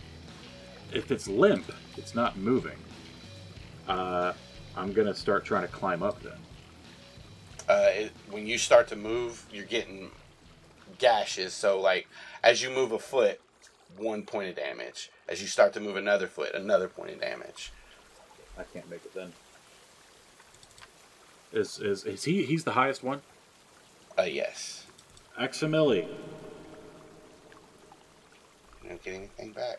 if 0.92 1.10
it's 1.10 1.28
limp, 1.28 1.70
it's 1.96 2.14
not 2.14 2.36
moving. 2.36 2.78
Uh, 3.88 4.32
I'm 4.76 4.92
gonna 4.92 5.14
start 5.14 5.44
trying 5.44 5.62
to 5.62 5.68
climb 5.72 6.02
up 6.02 6.22
then. 6.22 6.32
uh, 7.68 7.88
it, 7.90 8.12
when 8.30 8.46
you 8.46 8.58
start 8.58 8.88
to 8.88 8.96
move, 8.96 9.46
you're 9.52 9.64
getting 9.64 10.10
gashes. 10.98 11.52
So, 11.54 11.80
like, 11.80 12.08
as 12.42 12.62
you 12.62 12.70
move 12.70 12.92
a 12.92 12.98
foot, 12.98 13.40
one 13.96 14.22
point 14.22 14.48
of 14.50 14.56
damage. 14.56 15.10
As 15.28 15.40
you 15.42 15.46
start 15.48 15.72
to 15.74 15.80
move 15.80 15.96
another 15.96 16.26
foot, 16.26 16.54
another 16.54 16.88
point 16.88 17.10
of 17.10 17.20
damage. 17.20 17.72
I 18.58 18.62
can't 18.64 18.88
make 18.90 19.04
it 19.04 19.14
then. 19.14 19.32
Is 21.52 21.78
is 21.78 22.04
is 22.04 22.24
he? 22.24 22.44
He's 22.44 22.64
the 22.64 22.72
highest 22.72 23.02
one. 23.02 23.22
Uh, 24.18 24.22
yes. 24.22 24.86
Aximili. 25.40 26.08
Don't 28.88 29.02
get 29.02 29.14
anything 29.14 29.52
back. 29.52 29.78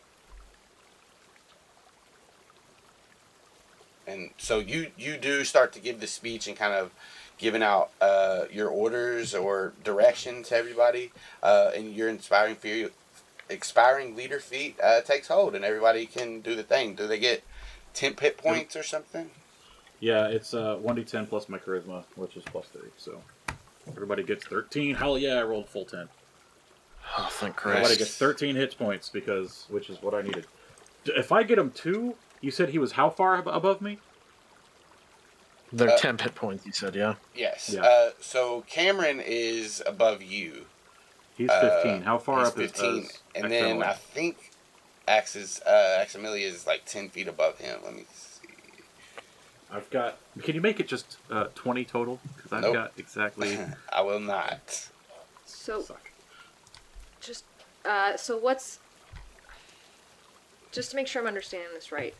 And 4.06 4.30
so 4.38 4.58
you 4.58 4.92
you 4.96 5.16
do 5.16 5.44
start 5.44 5.72
to 5.74 5.80
give 5.80 6.00
the 6.00 6.06
speech 6.06 6.46
and 6.46 6.56
kind 6.56 6.74
of 6.74 6.90
giving 7.38 7.62
out 7.62 7.90
uh, 8.00 8.44
your 8.52 8.68
orders 8.68 9.34
or 9.34 9.72
direction 9.82 10.42
to 10.44 10.56
everybody, 10.56 11.10
uh, 11.42 11.70
and 11.74 11.94
your 11.94 12.08
inspiring 12.08 12.54
fear, 12.54 12.90
expiring 13.48 14.14
leader 14.14 14.38
feat 14.38 14.78
uh, 14.82 15.00
takes 15.00 15.28
hold, 15.28 15.54
and 15.54 15.64
everybody 15.64 16.06
can 16.06 16.40
do 16.40 16.54
the 16.54 16.62
thing. 16.62 16.94
Do 16.94 17.06
they 17.06 17.18
get 17.18 17.42
temp 17.94 18.20
hit 18.20 18.36
points 18.38 18.76
or 18.76 18.82
something? 18.82 19.30
Yeah, 20.00 20.28
it's 20.28 20.54
uh 20.54 20.76
one 20.76 20.96
d 20.96 21.04
ten 21.04 21.26
plus 21.26 21.48
my 21.48 21.58
charisma, 21.58 22.04
which 22.16 22.36
is 22.36 22.44
plus 22.44 22.66
three. 22.66 22.90
So 22.96 23.22
everybody 23.88 24.22
gets 24.22 24.44
thirteen. 24.44 24.94
Hell 24.94 25.18
yeah, 25.18 25.34
I 25.34 25.42
rolled 25.42 25.68
full 25.68 25.84
ten. 25.84 26.08
Oh, 27.18 27.28
thank 27.30 27.56
Everybody 27.58 27.84
Christ. 27.86 27.98
gets 27.98 28.16
thirteen 28.16 28.56
hit 28.56 28.76
points 28.78 29.08
because 29.08 29.66
which 29.68 29.90
is 29.90 30.00
what 30.02 30.14
I 30.14 30.22
needed. 30.22 30.46
D- 31.04 31.12
If 31.16 31.32
I 31.32 31.42
get 31.42 31.58
him 31.58 31.70
two, 31.70 32.14
you 32.40 32.50
said 32.50 32.68
he 32.70 32.78
was 32.78 32.92
how 32.92 33.10
far 33.10 33.36
ab- 33.36 33.48
above 33.48 33.80
me? 33.80 33.98
They're 35.72 35.90
Uh, 35.90 35.96
temp 35.98 36.20
hit 36.20 36.34
points, 36.34 36.66
you 36.66 36.72
said, 36.72 36.94
yeah? 36.96 37.14
Yes. 37.34 37.70
Yeah. 37.72 37.82
Uh, 37.84 38.10
so 38.20 38.62
Cameron 38.62 39.20
is 39.20 39.82
above 39.86 40.22
you. 40.22 40.66
He's 41.36 41.50
Uh, 41.50 41.60
fifteen. 41.60 42.02
how 42.02 42.18
far 42.18 42.40
He's 42.40 42.48
up 42.48 42.58
is 42.58 42.70
15. 42.72 43.02
is 43.04 43.22
and 43.34 43.50
then 43.50 43.76
Aximili? 43.78 43.84
I 43.86 43.92
think 43.94 44.50
Axis, 45.08 45.60
uh, 45.62 46.04
Aximilia 46.04 46.42
is 46.44 46.66
like 46.66 46.84
10 46.86 47.08
feet 47.08 47.28
above 47.28 47.58
him. 47.58 47.80
Let 47.84 47.94
me 47.94 48.04
see. 48.12 48.48
I've 49.72 49.88
got. 49.90 50.18
Can 50.42 50.54
you 50.56 50.60
make 50.60 50.80
it 50.80 50.88
just 50.88 51.18
uh, 51.30 51.44
twenty 51.54 51.84
total? 51.84 52.20
Because 52.36 52.52
I've 52.52 52.62
Nope. 52.62 52.74
got 52.74 52.92
exactly. 52.96 53.56
I 53.92 54.00
will 54.02 54.20
not. 54.20 54.88
So 55.52 55.82
Suck. 55.82 56.09
Uh, 57.84 58.16
so 58.16 58.36
what's 58.36 58.78
just 60.72 60.90
to 60.90 60.96
make 60.96 61.06
sure 61.06 61.20
I'm 61.22 61.28
understanding 61.28 61.70
this 61.74 61.90
right. 61.92 62.14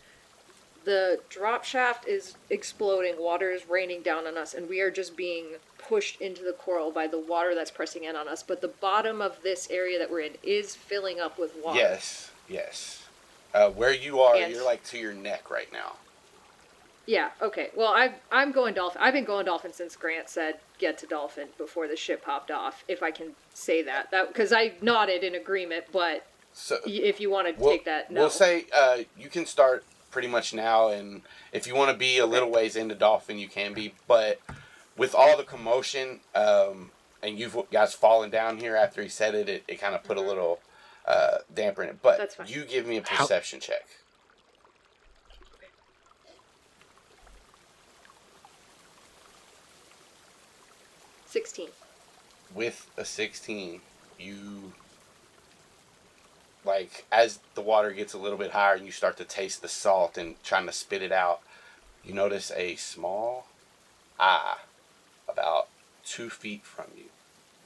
The 0.85 1.20
drop 1.28 1.65
shaft 1.65 2.09
is 2.09 2.37
exploding, 2.49 3.16
water 3.19 3.51
is 3.51 3.69
raining 3.69 4.03
down 4.03 4.27
on 4.27 4.37
us, 4.39 4.55
and 4.55 4.69
we 4.69 4.81
are 4.81 4.91
just 4.91 5.16
being 5.16 5.47
pushed 5.78 6.20
into 6.20 6.43
the 6.43 6.53
coral 6.53 6.91
by 6.91 7.07
the 7.07 7.19
water 7.19 7.55
that's 7.55 7.70
pressing 7.70 8.05
in 8.05 8.16
on 8.16 8.28
us. 8.28 8.43
But 8.43 8.61
the 8.61 8.69
bottom 8.69 9.20
of 9.20 9.43
this 9.43 9.69
area 9.70 9.99
that 9.99 10.11
we're 10.11 10.20
in 10.20 10.32
is 10.43 10.74
filling 10.74 11.20
up 11.20 11.39
with 11.39 11.55
water. 11.62 11.78
Yes, 11.78 12.31
yes. 12.49 13.05
Uh, 13.53 13.69
where 13.70 13.93
you 13.93 14.20
are, 14.20 14.37
And- 14.37 14.53
you're 14.53 14.65
like 14.65 14.82
to 14.85 14.99
your 14.99 15.12
neck 15.12 15.51
right 15.51 15.70
now. 15.73 15.97
Yeah. 17.11 17.31
Okay. 17.43 17.70
Well, 17.74 17.89
I 17.93 18.15
I'm 18.31 18.53
going 18.53 18.73
dolphin. 18.74 19.03
I've 19.03 19.12
been 19.15 19.24
going 19.24 19.47
dolphin 19.47 19.73
since 19.73 19.97
Grant 19.97 20.28
said 20.28 20.61
get 20.78 20.97
to 20.99 21.07
dolphin 21.07 21.49
before 21.59 21.89
the 21.89 21.97
ship 21.97 22.24
popped 22.24 22.53
off. 22.53 22.85
If 22.87 23.03
I 23.03 23.11
can 23.11 23.32
say 23.53 23.82
that, 23.82 24.12
that 24.12 24.28
because 24.28 24.53
I 24.53 24.74
nodded 24.81 25.24
in 25.24 25.35
agreement. 25.35 25.87
But 25.93 26.24
So 26.53 26.77
y- 26.87 26.93
if 26.93 27.19
you 27.20 27.28
want 27.28 27.49
to 27.49 27.61
we'll, 27.61 27.73
take 27.73 27.85
that, 27.85 28.12
no. 28.12 28.20
we'll 28.20 28.31
say 28.31 28.66
uh, 28.73 28.99
you 29.19 29.28
can 29.28 29.45
start 29.45 29.85
pretty 30.12 30.28
much 30.28 30.55
now, 30.55 30.87
and 30.89 31.23
if 31.53 31.66
you 31.66 31.74
want 31.74 31.91
to 31.91 31.97
be 31.97 32.19
a 32.19 32.27
little 32.27 32.49
ways 32.51 32.77
into 32.77 32.95
Dolphin, 32.95 33.39
you 33.41 33.49
can 33.49 33.74
be. 33.74 33.93
But 34.07 34.39
with 34.97 35.12
all 35.12 35.37
the 35.37 35.43
commotion, 35.45 36.20
um, 36.37 36.93
and 37.24 37.37
you 37.41 37.66
guys 37.73 37.93
falling 37.93 38.31
down 38.31 38.59
here 38.59 38.77
after 38.77 39.03
he 39.03 39.09
said 39.09 39.35
it, 39.35 39.49
it, 39.49 39.65
it 39.66 39.81
kind 39.81 39.97
of 39.97 40.05
put 40.05 40.16
a 40.16 40.20
little 40.20 40.61
uh, 41.07 41.39
in 41.57 41.89
it. 41.89 41.99
But 42.03 42.19
That's 42.19 42.37
fine. 42.37 42.47
you 42.47 42.65
give 42.65 42.87
me 42.87 42.99
a 42.99 43.03
How- 43.05 43.19
perception 43.24 43.59
check. 43.59 43.87
Sixteen. 51.31 51.69
with 52.55 52.90
a 52.97 53.05
16 53.05 53.81
you 54.19 54.73
like 56.65 57.07
as 57.11 57.39
the 57.55 57.61
water 57.61 57.93
gets 57.93 58.12
a 58.12 58.19
little 58.19 58.36
bit 58.36 58.51
higher 58.51 58.74
and 58.74 58.85
you 58.85 58.93
start 58.93 59.16
to 59.16 59.24
taste 59.24 59.62
the 59.62 59.69
salt 59.69 60.19
and 60.19 60.43
trying 60.43 60.66
to 60.66 60.73
spit 60.73 61.02
it 61.02 61.12
out 61.12 61.40
you 62.05 62.12
notice 62.12 62.51
a 62.57 62.74
small 62.77 63.47
eye 64.19 64.57
about 65.28 65.69
two 66.05 66.28
feet 66.28 66.65
from 66.65 66.86
you 66.97 67.05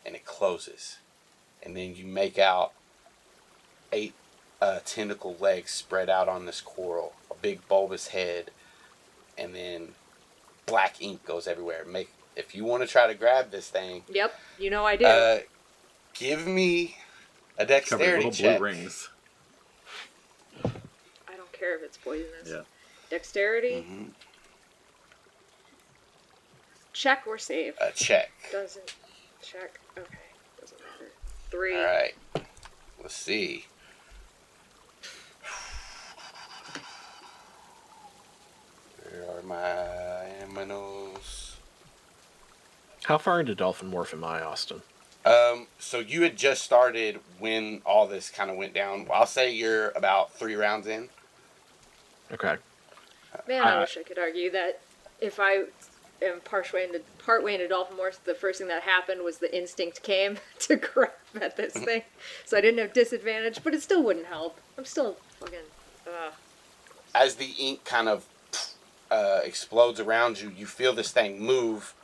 and 0.05 0.15
it 0.15 0.25
closes 0.27 0.99
and 1.63 1.75
then 1.77 1.97
you 1.97 2.05
make 2.05 2.39
out 2.39 2.73
eight 3.93 4.15
uh, 4.61 4.79
tentacle 4.85 5.37
legs 5.41 5.71
spread 5.71 6.11
out 6.11 6.29
on 6.29 6.47
this 6.47 6.61
coral 6.61 7.15
a 7.31 7.35
big 7.35 7.67
bulbous 7.69 8.09
head 8.09 8.51
and 9.37 9.55
then 9.55 9.89
black 10.67 11.01
ink 11.01 11.25
goes 11.25 11.47
everywhere 11.47 11.85
make 11.85 12.11
if 12.37 12.55
you 12.55 12.65
want 12.65 12.83
to 12.83 12.87
try 12.89 13.07
to 13.07 13.15
grab 13.15 13.51
this 13.51 13.69
thing 13.71 14.03
Yep, 14.09 14.35
you 14.59 14.71
know 14.71 14.85
I 14.85 14.97
do. 14.97 15.05
uh, 15.05 15.39
give 16.15 16.47
me 16.47 16.97
a 17.57 17.61
Covered 17.65 17.69
dexterity 17.69 18.17
little 18.17 18.31
check. 18.33 18.59
blue 18.59 18.67
rings. 18.67 19.09
I 20.65 21.37
don't 21.37 21.53
care 21.53 21.77
if 21.77 21.83
it's 21.83 21.97
poisonous. 21.97 22.47
Yeah. 22.49 22.63
Dexterity, 23.11 23.85
Mhm. 23.89 24.11
check 26.93 27.25
or 27.27 27.39
save. 27.39 27.75
A 27.81 27.93
check. 27.93 28.31
Doesn't 28.51 28.95
check. 29.43 29.79
Okay, 29.97 30.09
doesn't 30.61 30.81
matter. 30.81 31.13
Three. 31.51 31.77
All 31.77 31.85
right. 31.85 32.15
Let's 33.01 33.15
see. 33.17 33.67
Where 39.03 39.39
are 39.39 39.43
my 39.43 40.45
aminos? 40.45 41.44
How 43.05 43.19
far 43.19 43.41
into 43.41 43.55
Dolphin 43.55 43.91
Morph 43.91 44.13
am 44.13 44.25
I, 44.25 44.43
Austin? 44.43 44.83
Um, 45.27 45.67
so 45.79 45.99
you 46.01 46.23
had 46.23 46.37
just 46.37 46.63
started 46.63 47.21
when 47.39 47.81
all 47.87 48.07
this 48.07 48.31
kind 48.31 48.51
of 48.51 48.57
went 48.57 48.75
down. 48.75 49.07
I'll 49.13 49.27
say 49.27 49.53
you're 49.53 49.91
about 49.91 50.33
three 50.33 50.55
rounds 50.55 50.87
in. 50.87 51.09
Okay. 52.33 52.57
Man, 53.49 53.63
I 53.63 53.77
Uh, 53.77 53.81
wish 53.81 53.97
I 53.99 54.03
could 54.03 54.19
argue 54.19 54.51
that 54.51 54.81
if 55.21 55.39
I 55.41 55.65
am 56.23 56.41
partway 56.45 56.85
into 56.85 57.01
partway 57.19 57.55
into 57.55 57.69
Dolphin 57.69 57.97
Morse, 57.97 58.19
the 58.19 58.35
first 58.35 58.59
thing 58.59 58.69
that 58.69 58.83
happened 58.83 59.23
was 59.23 59.39
the 59.39 59.55
instinct 59.55 60.03
came 60.03 60.39
to 60.61 60.77
grab 60.77 61.11
at 61.41 61.57
this 61.57 61.73
thing, 61.73 62.03
so 62.45 62.57
I 62.57 62.61
didn't 62.61 62.79
have 62.81 62.93
disadvantage. 62.93 63.61
But 63.65 63.75
it 63.75 63.83
still 63.83 64.03
wouldn't 64.03 64.27
help. 64.27 64.59
I'm 64.79 64.85
still 64.85 65.17
fucking. 65.41 65.59
Uh, 66.07 66.31
as 67.15 67.37
the 67.37 67.55
ink 67.59 67.85
kind 67.85 68.09
of 68.09 68.27
uh, 69.11 69.41
explodes 69.43 70.01
around 70.01 70.41
you, 70.41 70.51
you 70.57 70.67
feel 70.67 70.93
this 70.93 71.13
thing 71.13 71.41
move 71.41 71.95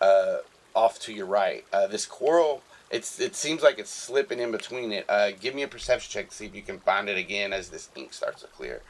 uh, 0.00 0.38
off 0.74 0.98
to 1.00 1.12
your 1.12 1.26
right. 1.26 1.64
Uh, 1.72 1.86
this 1.86 2.06
coral, 2.06 2.62
it's 2.90 3.18
it 3.20 3.34
seems 3.34 3.62
like 3.62 3.78
it's 3.78 3.90
slipping 3.90 4.38
in 4.38 4.52
between 4.52 4.92
it. 4.92 5.04
Uh, 5.08 5.30
give 5.32 5.54
me 5.54 5.62
a 5.62 5.68
perception 5.68 6.10
check 6.10 6.30
to 6.30 6.34
see 6.36 6.46
if 6.46 6.54
you 6.54 6.62
can 6.62 6.78
find 6.80 7.08
it 7.08 7.18
again 7.18 7.52
as 7.52 7.70
this 7.70 7.88
ink 7.96 8.12
starts 8.12 8.42
to 8.42 8.48
clear. 8.48 8.82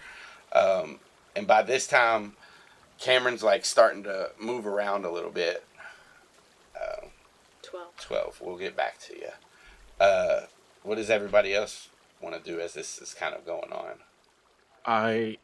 Um, 0.52 1.00
and 1.34 1.46
by 1.46 1.62
this 1.62 1.86
time, 1.86 2.34
Cameron's 2.98 3.42
like 3.42 3.64
starting 3.64 4.02
to 4.04 4.30
move 4.38 4.66
around 4.66 5.04
a 5.04 5.10
little 5.10 5.30
bit. 5.30 5.64
Uh, 6.74 7.06
Twelve. 7.62 7.96
12. 7.98 8.40
We'll 8.42 8.56
get 8.58 8.76
back 8.76 8.98
to 9.00 9.16
you. 9.16 9.28
Uh, 9.98 10.42
what 10.82 10.96
does 10.96 11.10
everybody 11.10 11.54
else 11.54 11.88
want 12.20 12.36
to 12.36 12.50
do 12.50 12.60
as 12.60 12.74
this 12.74 12.98
is 12.98 13.14
kind 13.14 13.34
of 13.34 13.44
going 13.44 13.72
on? 13.72 13.94
I. 14.84 15.38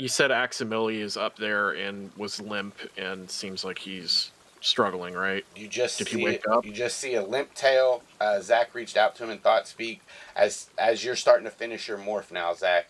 You 0.00 0.08
said 0.08 0.30
Aximili 0.30 1.00
is 1.00 1.18
up 1.18 1.36
there 1.36 1.72
and 1.72 2.10
was 2.16 2.40
limp 2.40 2.74
and 2.96 3.30
seems 3.30 3.64
like 3.64 3.78
he's 3.78 4.30
struggling, 4.62 5.12
right? 5.12 5.44
You 5.54 5.68
just 5.68 5.98
Did 5.98 6.08
he 6.08 6.16
see 6.16 6.24
wake 6.24 6.36
it- 6.36 6.46
up? 6.50 6.64
You 6.64 6.72
just 6.72 6.96
see 6.96 7.16
a 7.16 7.22
limp 7.22 7.52
tail. 7.52 8.02
Uh, 8.18 8.40
Zach 8.40 8.74
reached 8.74 8.96
out 8.96 9.14
to 9.16 9.24
him 9.24 9.28
and 9.30 9.42
thought 9.42 9.68
speak 9.68 10.00
as 10.34 10.70
as 10.78 11.04
you're 11.04 11.16
starting 11.16 11.44
to 11.44 11.50
finish 11.50 11.86
your 11.86 11.98
morph 11.98 12.30
now, 12.32 12.54
Zach. 12.54 12.88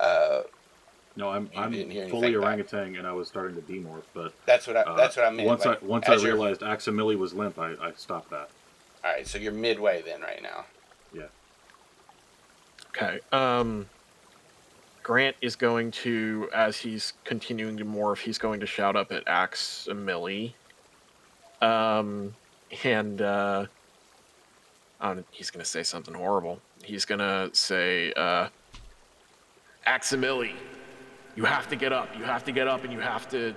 Uh, 0.00 0.42
No, 1.14 1.28
I'm 1.28 1.48
I'm 1.56 1.70
didn't 1.70 2.10
fully 2.10 2.34
orangutan, 2.34 2.96
and 2.96 3.06
I 3.06 3.12
was 3.12 3.28
starting 3.28 3.54
to 3.54 3.62
demorph, 3.62 4.02
but 4.12 4.32
that's 4.44 4.66
what 4.66 4.76
I 4.76 4.80
uh, 4.80 4.96
that's 4.96 5.16
what 5.16 5.26
I 5.26 5.30
meant. 5.30 5.46
Once 5.46 5.64
like, 5.64 5.80
I 5.80 5.86
once 5.86 6.08
I 6.08 6.16
realized 6.16 6.62
Aximili 6.62 7.16
was 7.16 7.34
limp, 7.34 7.56
I, 7.60 7.74
I 7.80 7.92
stopped 7.96 8.30
that. 8.30 8.50
All 9.04 9.12
right, 9.12 9.24
so 9.24 9.38
you're 9.38 9.52
midway 9.52 10.02
then 10.02 10.22
right 10.22 10.42
now. 10.42 10.64
Yeah. 11.14 11.26
Okay. 12.88 13.20
Um. 13.30 13.88
Grant 15.08 15.36
is 15.40 15.56
going 15.56 15.90
to, 15.90 16.50
as 16.54 16.76
he's 16.76 17.14
continuing 17.24 17.78
to 17.78 17.84
morph, 17.86 18.18
he's 18.18 18.36
going 18.36 18.60
to 18.60 18.66
shout 18.66 18.94
up 18.94 19.10
at 19.10 19.24
Aximili. 19.24 20.52
Um, 21.62 22.34
and 22.84 23.22
uh, 23.22 23.64
he's 25.30 25.50
going 25.50 25.64
to 25.64 25.70
say 25.70 25.82
something 25.82 26.12
horrible. 26.12 26.60
He's 26.84 27.06
going 27.06 27.20
to 27.20 27.48
say, 27.54 28.12
uh, 28.18 28.48
Aximili, 29.86 30.52
you 31.36 31.46
have 31.46 31.70
to 31.70 31.76
get 31.76 31.90
up. 31.90 32.14
You 32.14 32.24
have 32.24 32.44
to 32.44 32.52
get 32.52 32.68
up 32.68 32.84
and 32.84 32.92
you 32.92 33.00
have 33.00 33.30
to 33.30 33.54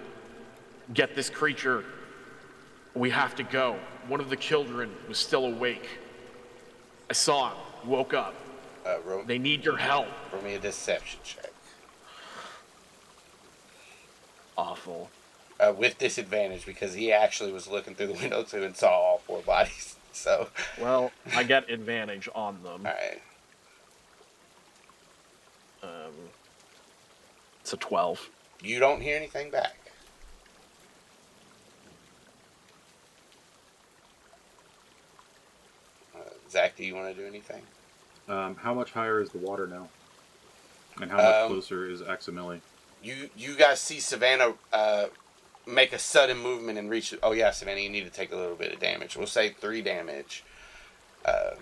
get 0.93 1.15
this 1.15 1.29
creature. 1.29 1.83
We 2.95 3.09
have 3.09 3.35
to 3.35 3.43
go. 3.43 3.77
One 4.07 4.21
of 4.21 4.29
the 4.29 4.37
children 4.37 4.89
was 5.09 5.17
still 5.17 5.47
awake. 5.47 5.99
I 7.09 7.13
saw 7.13 7.49
him. 7.49 7.57
Woke 7.89 8.13
up. 8.13 8.35
Uh, 8.85 8.97
roll, 9.05 9.23
They 9.23 9.37
need 9.37 9.63
your 9.63 9.77
help. 9.77 10.07
roll 10.33 10.41
me 10.41 10.55
a 10.55 10.59
deception 10.59 11.19
check 11.23 11.51
Awful. 14.57 15.09
uh, 15.59 15.73
with 15.77 15.97
disadvantage 15.97 16.65
because 16.65 16.93
he 16.93 17.11
actually 17.11 17.51
was 17.51 17.67
looking 17.67 17.95
through 17.95 18.07
the 18.07 18.13
window 18.21 18.43
too 18.43 18.63
and 18.63 18.75
saw 18.75 18.89
all 18.91 19.17
four 19.19 19.41
bodies. 19.41 19.95
So, 20.13 20.49
Well, 20.77 21.09
I 21.33 21.43
get 21.43 21.69
advantage 21.69 22.27
on 22.35 22.61
them. 22.63 22.85
all 22.85 22.91
right, 22.91 23.21
Um, 25.81 26.11
it's 27.61 27.71
a 27.71 27.77
12. 27.77 28.29
you 28.61 28.77
don't 28.79 28.99
hear 28.99 29.15
anything 29.15 29.49
back. 29.51 29.77
Uh, 36.13 36.19
Zach, 36.49 36.75
do 36.75 36.83
you 36.83 36.93
want 36.93 37.15
to 37.15 37.21
do 37.21 37.25
anything? 37.25 37.61
Um, 38.31 38.55
how 38.55 38.73
much 38.73 38.91
higher 38.91 39.19
is 39.19 39.29
the 39.31 39.39
water 39.39 39.67
now? 39.67 39.89
And 41.01 41.11
how 41.11 41.17
much 41.17 41.35
Um, 41.35 41.47
closer 41.49 41.89
is 41.89 42.01
Aximili? 42.01 42.61
You 43.03 43.29
you 43.35 43.55
guys 43.55 43.81
see 43.81 43.99
Savannah 43.99 44.53
uh, 44.71 45.07
make 45.65 45.91
a 45.91 45.99
sudden 45.99 46.37
movement 46.37 46.77
and 46.79 46.89
reach. 46.89 47.13
Oh 47.21 47.33
yeah, 47.33 47.51
Savannah, 47.51 47.81
you 47.81 47.89
need 47.89 48.05
to 48.05 48.09
take 48.09 48.31
a 48.31 48.37
little 48.37 48.55
bit 48.55 48.71
of 48.71 48.79
damage. 48.79 49.17
We'll 49.17 49.27
say 49.27 49.49
three 49.49 49.81
damage. 49.81 50.43
Uh, 51.25 51.55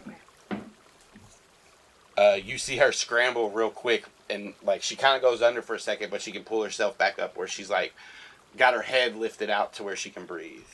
uh, 2.17 2.37
you 2.43 2.57
see 2.57 2.77
her 2.77 2.91
scramble 2.91 3.49
real 3.49 3.71
quick 3.71 4.05
and 4.29 4.53
like 4.63 4.83
she 4.83 4.95
kind 4.95 5.15
of 5.15 5.21
goes 5.23 5.41
under 5.41 5.61
for 5.63 5.73
a 5.73 5.79
second, 5.79 6.11
but 6.11 6.21
she 6.21 6.31
can 6.31 6.43
pull 6.43 6.63
herself 6.63 6.97
back 6.97 7.17
up 7.17 7.35
where 7.35 7.47
she's 7.47 7.69
like 7.69 7.93
got 8.57 8.75
her 8.75 8.83
head 8.83 9.15
lifted 9.15 9.49
out 9.49 9.73
to 9.73 9.83
where 9.83 9.95
she 9.95 10.11
can 10.11 10.25
breathe. 10.25 10.67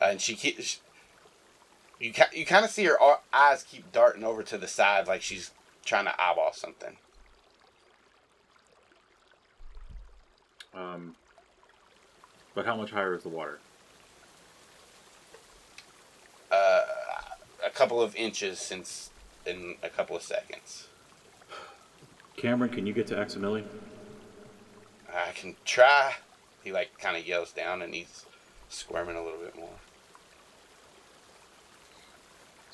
Uh, 0.00 0.06
and 0.10 0.20
she 0.20 0.36
keeps. 0.36 0.80
You 2.00 2.12
ca- 2.12 2.30
you 2.32 2.46
kind 2.46 2.64
of 2.64 2.70
see 2.70 2.84
her 2.84 2.96
o- 3.00 3.20
eyes 3.32 3.64
keep 3.64 3.90
darting 3.92 4.24
over 4.24 4.42
to 4.44 4.58
the 4.58 4.68
side 4.68 5.06
like 5.06 5.22
she's 5.22 5.50
trying 5.84 6.04
to 6.04 6.20
eyeball 6.20 6.52
something. 6.52 6.96
Um, 10.74 11.16
but 12.54 12.66
how 12.66 12.76
much 12.76 12.90
higher 12.90 13.14
is 13.14 13.22
the 13.22 13.28
water? 13.28 13.58
uh, 16.50 16.82
a 17.64 17.70
couple 17.70 18.00
of 18.00 18.14
inches 18.16 18.58
since 18.58 19.10
in 19.46 19.76
a 19.82 19.88
couple 19.88 20.16
of 20.16 20.22
seconds. 20.22 20.88
Cameron, 22.36 22.70
can 22.70 22.86
you 22.86 22.92
get 22.92 23.06
to 23.08 23.14
Aximili? 23.16 23.64
I 25.12 25.32
can 25.32 25.56
try. 25.64 26.14
He 26.62 26.72
like 26.72 26.98
kind 26.98 27.16
of 27.16 27.26
yells 27.26 27.52
down 27.52 27.82
and 27.82 27.94
he's 27.94 28.24
squirming 28.68 29.16
a 29.16 29.22
little 29.24 29.40
bit 29.40 29.56
more. 29.56 29.68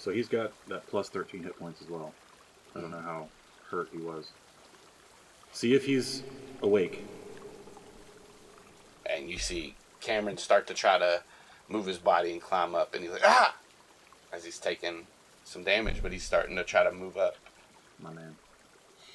So 0.04 0.10
he's 0.10 0.28
got 0.28 0.52
that 0.68 0.86
plus 0.88 1.08
13 1.08 1.44
hit 1.44 1.58
points 1.58 1.80
as 1.80 1.88
well. 1.88 2.12
I 2.76 2.82
don't 2.82 2.90
know 2.90 3.00
how 3.00 3.28
hurt 3.70 3.88
he 3.90 3.96
was. 3.96 4.32
See 5.50 5.72
if 5.72 5.86
he's 5.86 6.22
awake. 6.60 7.06
And 9.06 9.30
you 9.30 9.38
see 9.38 9.76
Cameron 10.02 10.36
start 10.36 10.66
to 10.66 10.74
try 10.74 10.98
to 10.98 11.22
move 11.70 11.86
his 11.86 11.96
body 11.96 12.32
and 12.32 12.42
climb 12.42 12.74
up, 12.74 12.92
and 12.92 13.02
he's 13.02 13.12
like 13.12 13.22
ah, 13.24 13.56
as 14.30 14.44
he's 14.44 14.58
taking 14.58 15.06
some 15.42 15.64
damage, 15.64 16.02
but 16.02 16.12
he's 16.12 16.22
starting 16.22 16.54
to 16.56 16.64
try 16.64 16.84
to 16.84 16.92
move 16.92 17.16
up. 17.16 17.36
My 17.98 18.12
man. 18.12 18.36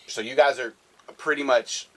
So 0.08 0.22
you 0.22 0.35
guys 0.35 0.58
are 0.58 0.74
pretty 1.18 1.43
much 1.43 1.88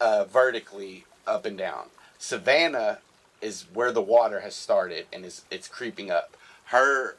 uh, 0.00 0.24
vertically 0.24 1.04
up 1.26 1.44
and 1.44 1.58
down. 1.58 1.88
Savannah 2.16 3.00
is 3.42 3.66
where 3.74 3.92
the 3.92 4.00
water 4.00 4.40
has 4.40 4.54
started 4.54 5.08
and 5.12 5.26
is 5.26 5.44
it's 5.50 5.68
creeping 5.68 6.10
up. 6.10 6.38
Her 6.66 7.16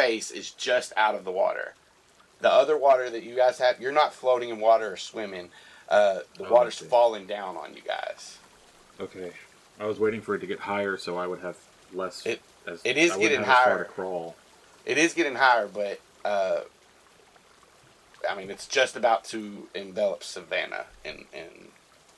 face 0.00 0.30
is 0.30 0.50
just 0.50 0.92
out 0.96 1.14
of 1.14 1.24
the 1.24 1.30
water. 1.30 1.74
The 2.40 2.50
other 2.50 2.76
water 2.78 3.10
that 3.10 3.22
you 3.22 3.36
guys 3.36 3.58
have, 3.58 3.80
you're 3.80 3.92
not 3.92 4.14
floating 4.14 4.48
in 4.48 4.58
water 4.60 4.92
or 4.92 4.96
swimming. 4.96 5.50
Uh, 5.88 6.20
the 6.38 6.46
Oh, 6.46 6.52
water's 6.52 6.78
falling 6.78 7.26
down 7.26 7.56
on 7.56 7.74
you 7.74 7.82
guys. 7.82 8.38
Okay. 8.98 9.32
I 9.78 9.84
was 9.86 9.98
waiting 9.98 10.20
for 10.20 10.34
it 10.34 10.40
to 10.40 10.46
get 10.46 10.60
higher 10.60 10.96
so 10.96 11.18
I 11.18 11.26
would 11.26 11.40
have 11.40 11.56
less. 11.92 12.24
It- 12.26 12.40
as, 12.66 12.80
it 12.84 12.98
is 12.98 13.16
getting 13.16 13.40
have 13.42 13.48
as 13.48 13.64
far 13.64 13.74
higher. 13.76 13.84
to 13.84 13.90
crawl. 13.90 14.36
It 14.84 14.98
is 14.98 15.14
getting 15.14 15.34
higher, 15.34 15.66
but 15.66 15.98
uh, 16.26 16.60
I 18.28 18.34
mean, 18.36 18.50
it's 18.50 18.66
just 18.68 18.96
about 18.96 19.24
to 19.24 19.66
envelop 19.74 20.22
Savannah 20.22 20.84
in, 21.04 21.24
in 21.32 21.68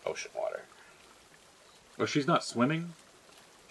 ocean 0.04 0.32
water. 0.36 0.62
Oh, 1.98 2.06
she's 2.06 2.26
not 2.26 2.42
swimming. 2.42 2.92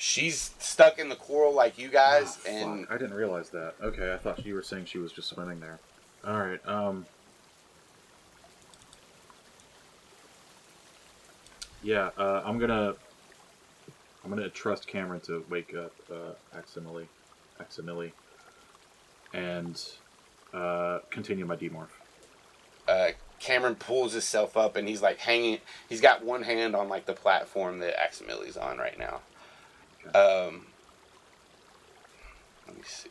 She's 0.04 0.50
stuck 0.58 0.98
in 0.98 1.10
the 1.10 1.16
coral 1.16 1.54
like 1.54 1.78
you 1.78 1.88
guys, 1.88 2.40
Oh, 2.48 2.50
and 2.50 2.88
I 2.90 2.98
didn't 2.98 3.14
realize 3.14 3.52
that. 3.52 3.76
Okay, 3.84 4.12
I 4.12 4.18
thought 4.18 4.44
you 4.44 4.56
were 4.56 4.64
saying 4.64 4.86
she 4.86 4.98
was 4.98 5.12
just 5.12 5.30
swimming 5.30 5.60
there. 5.60 5.78
All 6.26 6.40
right. 6.40 6.60
Um. 6.68 7.06
Yeah, 11.84 12.10
uh, 12.18 12.42
I'm 12.44 12.58
gonna. 12.58 12.96
I'm 14.24 14.30
gonna 14.32 14.50
trust 14.50 14.88
Cameron 14.88 15.20
to 15.22 15.46
wake 15.52 15.76
up 15.76 15.94
uh, 16.12 16.58
Aximili, 16.58 17.06
Aximili, 17.60 18.12
and 19.34 19.80
uh, 20.52 21.00
continue 21.12 21.46
my 21.46 21.56
demorph. 21.56 21.90
uh, 22.88 23.10
Cameron 23.40 23.76
pulls 23.76 24.14
himself 24.14 24.58
up, 24.58 24.76
and 24.76 24.88
he's 24.88 25.04
like 25.04 25.20
hanging. 25.20 25.60
He's 25.90 26.02
got 26.02 26.26
one 26.26 26.42
hand 26.42 26.76
on 26.76 26.90
like 26.90 27.06
the 27.06 27.14
platform 27.14 27.80
that 27.80 27.96
Aximili's 27.98 28.58
on 28.58 28.80
right 28.80 28.98
now. 28.98 29.22
Um, 30.08 30.66
let 32.68 32.78
me 32.78 32.84
see. 32.86 33.10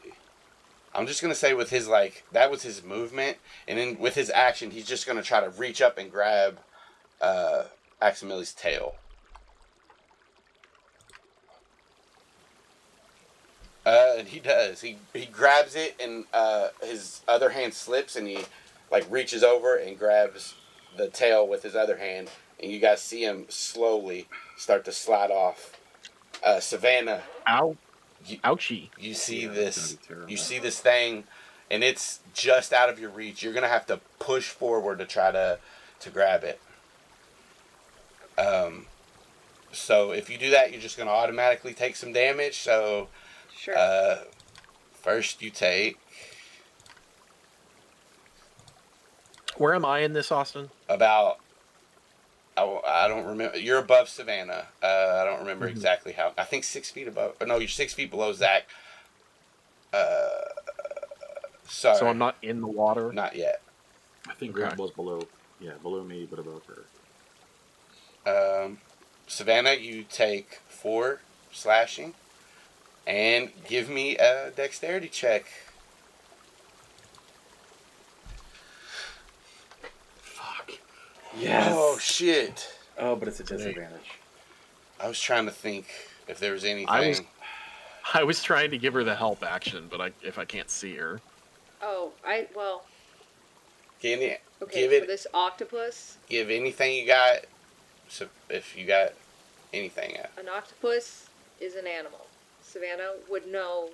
I'm 0.95 1.07
just 1.07 1.23
gonna 1.23 1.35
say 1.35 1.55
with 1.55 1.71
his 1.71 1.87
like 1.89 2.25
that 2.33 2.51
was 2.51 2.63
his 2.63 2.83
movement, 2.83 3.39
and 3.69 3.79
then 3.79 3.99
with 3.99 4.15
his 4.15 4.31
action, 4.31 4.71
he's 4.71 4.87
just 4.87 5.07
gonna 5.07 5.23
try 5.23 5.41
to 5.41 5.51
reach 5.51 5.81
up 5.81 5.99
and 5.99 6.11
grab 6.11 6.59
uh, 7.21 7.65
tail. 8.57 8.95
Uh, 13.87 14.15
and 14.19 14.29
he 14.29 14.41
does. 14.41 14.81
He 14.81 14.99
he 15.15 15.27
grabs 15.27 15.75
it, 15.75 15.97
and 16.01 16.25
uh, 16.33 16.69
his 16.83 17.23
other 17.27 17.51
hand 17.51 17.73
slips, 17.73 18.17
and 18.17 18.27
he 18.27 18.41
like 18.91 19.07
reaches 19.11 19.43
over 19.43 19.77
and 19.77 19.99
grabs 19.99 20.55
the 20.97 21.09
tail 21.09 21.47
with 21.47 21.63
his 21.63 21.75
other 21.75 21.97
hand, 21.97 22.31
and 22.61 22.71
you 22.71 22.79
guys 22.79 23.01
see 23.01 23.25
him 23.25 23.47
slowly 23.49 24.27
start 24.57 24.85
to 24.85 24.93
slide 24.93 25.31
off. 25.31 25.80
Uh, 26.43 26.61
Savannah, 26.61 27.23
Ow. 27.49 27.77
You- 28.27 28.39
Ouchie. 28.39 28.91
you 28.99 29.15
see 29.15 29.43
Yeah, 29.43 29.49
this. 29.53 29.77
gonna 29.77 30.01
be 30.01 30.07
terrible. 30.07 30.31
You 30.31 30.37
see 30.37 30.59
this 30.59 30.81
thing, 30.81 31.25
and 31.71 31.83
it's 31.85 32.21
just 32.35 32.73
out 32.73 32.89
of 32.89 32.99
your 32.99 33.11
reach. 33.11 33.43
You're 33.43 33.53
gonna 33.53 33.69
have 33.69 33.87
to 33.87 33.99
push 34.19 34.49
forward 34.49 34.99
to 34.99 35.07
try 35.07 35.31
to 35.33 35.59
to 36.01 36.11
grab 36.11 36.45
it. 36.45 36.61
Um, 38.39 38.87
so 39.73 40.13
if 40.13 40.31
you 40.31 40.39
do 40.39 40.51
that, 40.51 40.73
you're 40.73 40.81
just 40.81 40.97
gonna 40.97 41.11
automatically 41.11 41.75
take 41.75 41.97
some 41.97 42.13
damage. 42.13 42.59
So 42.59 43.09
Sure. 43.55 43.77
uh, 43.77 44.25
first 45.03 45.43
you 45.43 45.51
take 45.51 45.99
Where 49.57 49.75
am 49.75 49.85
I 49.85 49.99
in 49.99 50.15
this, 50.15 50.33
Austin? 50.33 50.71
about 50.89 51.39
I, 52.57 52.63
w- 52.63 52.81
I 52.87 53.09
don't 53.09 53.25
remember 53.27 53.59
you're 53.59 53.79
above 53.79 54.09
savannah 54.09 54.67
uh, 54.83 55.19
i 55.23 55.25
don't 55.25 55.41
remember 55.41 55.67
Mhm. 55.67 55.71
exactly 55.71 56.13
how 56.13 56.33
i 56.37 56.45
think 56.45 56.65
six 56.65 56.91
feet 56.91 57.09
above 57.09 57.35
or 57.41 57.47
no 57.47 57.59
you're 57.59 57.69
six 57.69 57.95
feet 57.95 58.11
below 58.11 58.33
zach 58.33 58.65
uh, 59.93 60.29
sorry 61.67 61.99
So 61.99 62.07
I'm 62.09 62.19
not 62.19 62.37
in 62.43 62.61
the 62.61 62.67
water. 62.69 63.13
not 63.13 63.35
yet 63.37 63.63
I 64.29 64.35
think 64.35 64.53
Okay. 64.53 64.61
Grant 64.63 64.79
was 64.79 64.91
below. 64.93 65.29
Yeah, 65.61 65.73
below 65.83 66.05
me, 66.05 66.27
but 66.31 66.39
above 66.39 66.63
her. 68.27 68.65
um, 68.65 68.79
savannah 69.27 69.75
you 69.75 70.05
take 70.05 70.59
four 70.69 71.21
slashing 71.53 72.15
and 73.07 73.51
give 73.69 73.89
me 73.89 74.17
a 74.19 74.51
dexterity 74.55 75.09
check 75.09 75.47
Fuck. 80.23 80.71
Oh 81.49 81.99
shit 82.01 82.69
Oh, 82.99 83.17
but 83.17 83.29
it's 83.29 83.41
a 83.41 83.45
disadvantage. 83.45 84.11
i 85.01 85.09
was 85.09 85.19
trying 85.21 85.47
to 85.47 85.51
think 85.51 85.87
if 86.29 86.39
there 86.39 86.53
was 86.53 86.65
anything 86.65 86.89
I 86.89 87.09
was- 87.09 87.23
I 88.15 88.25
was 88.25 88.43
trying 88.43 88.71
to 88.73 88.79
give 88.79 88.95
her 88.95 89.05
the 89.05 89.15
help 89.15 89.45
action, 89.45 89.87
but 89.91 90.01
I, 90.01 90.11
if 90.23 90.37
I 90.39 90.45
can't 90.45 90.69
see 90.71 90.97
her, 90.97 91.21
oh, 91.83 92.11
I 92.27 92.49
well. 92.57 92.85
give, 94.01 94.19
me, 94.19 94.37
Okay, 94.63 94.81
Give 94.81 94.91
for 94.91 95.05
it- 95.05 95.07
this 95.07 95.27
octopus, 95.33 96.17
give 96.29 96.51
anything 96.51 96.97
you 96.97 97.07
got 97.07 97.41
so 98.09 98.27
if 98.49 98.77
you 98.77 98.85
got 98.87 99.13
anything 99.73 100.17
an 100.39 100.49
octopus 100.49 101.29
is 101.61 101.77
an 101.77 101.87
animal. 101.87 102.27
Savannah 102.63 103.13
would 103.31 103.47
know 103.47 103.91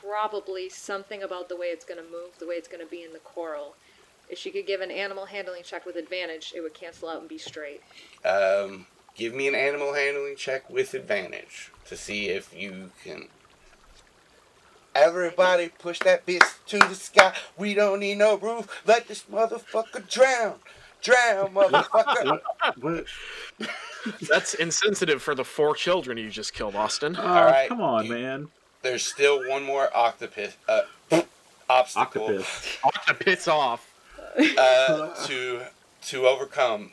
probably 0.00 0.68
something 0.68 1.22
about 1.22 1.48
the 1.48 1.56
way 1.56 1.66
it's 1.66 1.84
going 1.84 2.02
to 2.02 2.10
move, 2.10 2.38
the 2.38 2.46
way 2.46 2.54
it's 2.54 2.68
going 2.68 2.82
to 2.84 2.90
be 2.90 3.02
in 3.02 3.12
the 3.12 3.18
coral. 3.20 3.74
If 4.28 4.38
she 4.38 4.50
could 4.50 4.66
give 4.66 4.80
an 4.80 4.90
animal 4.90 5.26
handling 5.26 5.62
check 5.62 5.86
with 5.86 5.96
advantage, 5.96 6.52
it 6.56 6.60
would 6.60 6.74
cancel 6.74 7.08
out 7.08 7.20
and 7.20 7.28
be 7.28 7.38
straight. 7.38 7.82
Um, 8.24 8.86
give 9.14 9.34
me 9.34 9.48
an 9.48 9.54
animal 9.54 9.94
handling 9.94 10.36
check 10.36 10.68
with 10.70 10.94
advantage 10.94 11.70
to 11.86 11.96
see 11.96 12.28
if 12.28 12.52
you 12.54 12.90
can. 13.04 13.28
Everybody 14.94 15.70
push 15.78 15.98
that 16.00 16.24
bitch 16.24 16.46
to 16.68 16.78
the 16.78 16.94
sky. 16.94 17.34
We 17.58 17.74
don't 17.74 18.00
need 18.00 18.18
no 18.18 18.36
roof. 18.36 18.82
Let 18.86 19.08
this 19.08 19.24
motherfucker 19.30 20.08
drown. 20.08 20.54
Drown, 21.02 21.52
motherfucker. 21.52 22.40
What? 22.80 23.04
that's 24.28 24.54
insensitive 24.54 25.22
for 25.22 25.34
the 25.34 25.44
four 25.44 25.74
children 25.74 26.16
you 26.16 26.30
just 26.30 26.54
killed, 26.54 26.74
Austin. 26.76 27.16
Oh, 27.18 27.22
right, 27.24 27.68
come 27.68 27.80
on, 27.80 28.06
you- 28.06 28.12
man. 28.12 28.48
There's 28.82 29.04
still 29.06 29.48
one 29.48 29.62
more 29.64 29.88
octopus. 29.96 30.56
Uh, 30.68 30.82
obstacle 31.70 32.26
Octopus. 32.26 32.78
Octopus 32.84 33.48
off. 33.48 33.93
uh, 34.58 35.26
to 35.26 35.62
to 36.02 36.26
overcome. 36.26 36.92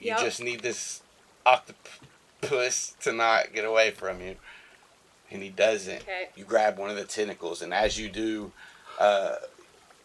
You 0.00 0.08
Yep. 0.08 0.20
just 0.20 0.42
need 0.42 0.60
this 0.60 1.02
octopus 1.46 2.94
to 3.00 3.12
not 3.12 3.52
get 3.52 3.64
away 3.64 3.92
from 3.92 4.20
you, 4.20 4.36
and 5.30 5.42
he 5.42 5.48
doesn't. 5.48 6.02
Okay. 6.02 6.28
You 6.34 6.44
grab 6.44 6.78
one 6.78 6.90
of 6.90 6.96
the 6.96 7.04
tentacles, 7.04 7.62
and 7.62 7.72
as 7.72 7.98
you 7.98 8.08
do, 8.08 8.52
uh, 8.98 9.36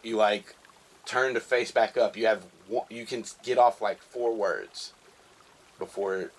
you 0.02 0.16
like 0.16 0.54
turn 1.04 1.34
to 1.34 1.40
face 1.40 1.70
back 1.72 1.96
up. 1.96 2.16
You 2.16 2.26
have 2.26 2.44
one, 2.68 2.86
you 2.90 3.06
can 3.06 3.24
get 3.42 3.58
off 3.58 3.80
like 3.80 4.00
four 4.02 4.34
words 4.34 4.92
before 5.78 6.30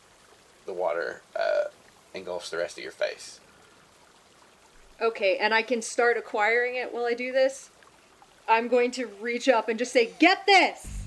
the 0.66 0.74
water 0.74 1.22
uh, 1.36 1.66
engulfs 2.14 2.50
the 2.50 2.58
rest 2.58 2.78
of 2.78 2.84
your 2.84 2.94
face. 2.94 3.40
Okay, 5.02 5.38
and 5.38 5.54
I 5.54 5.62
can 5.62 5.82
start 5.82 6.18
acquiring 6.18 6.76
it 6.76 6.94
while 6.94 7.06
I 7.06 7.14
do 7.14 7.32
this. 7.32 7.70
I'm 8.50 8.68
going 8.68 8.92
to 8.92 9.06
reach 9.22 9.48
up 9.48 9.70
and 9.70 9.78
just 9.78 9.94
say, 9.94 10.12
"Get 10.20 10.46
this!" 10.46 11.00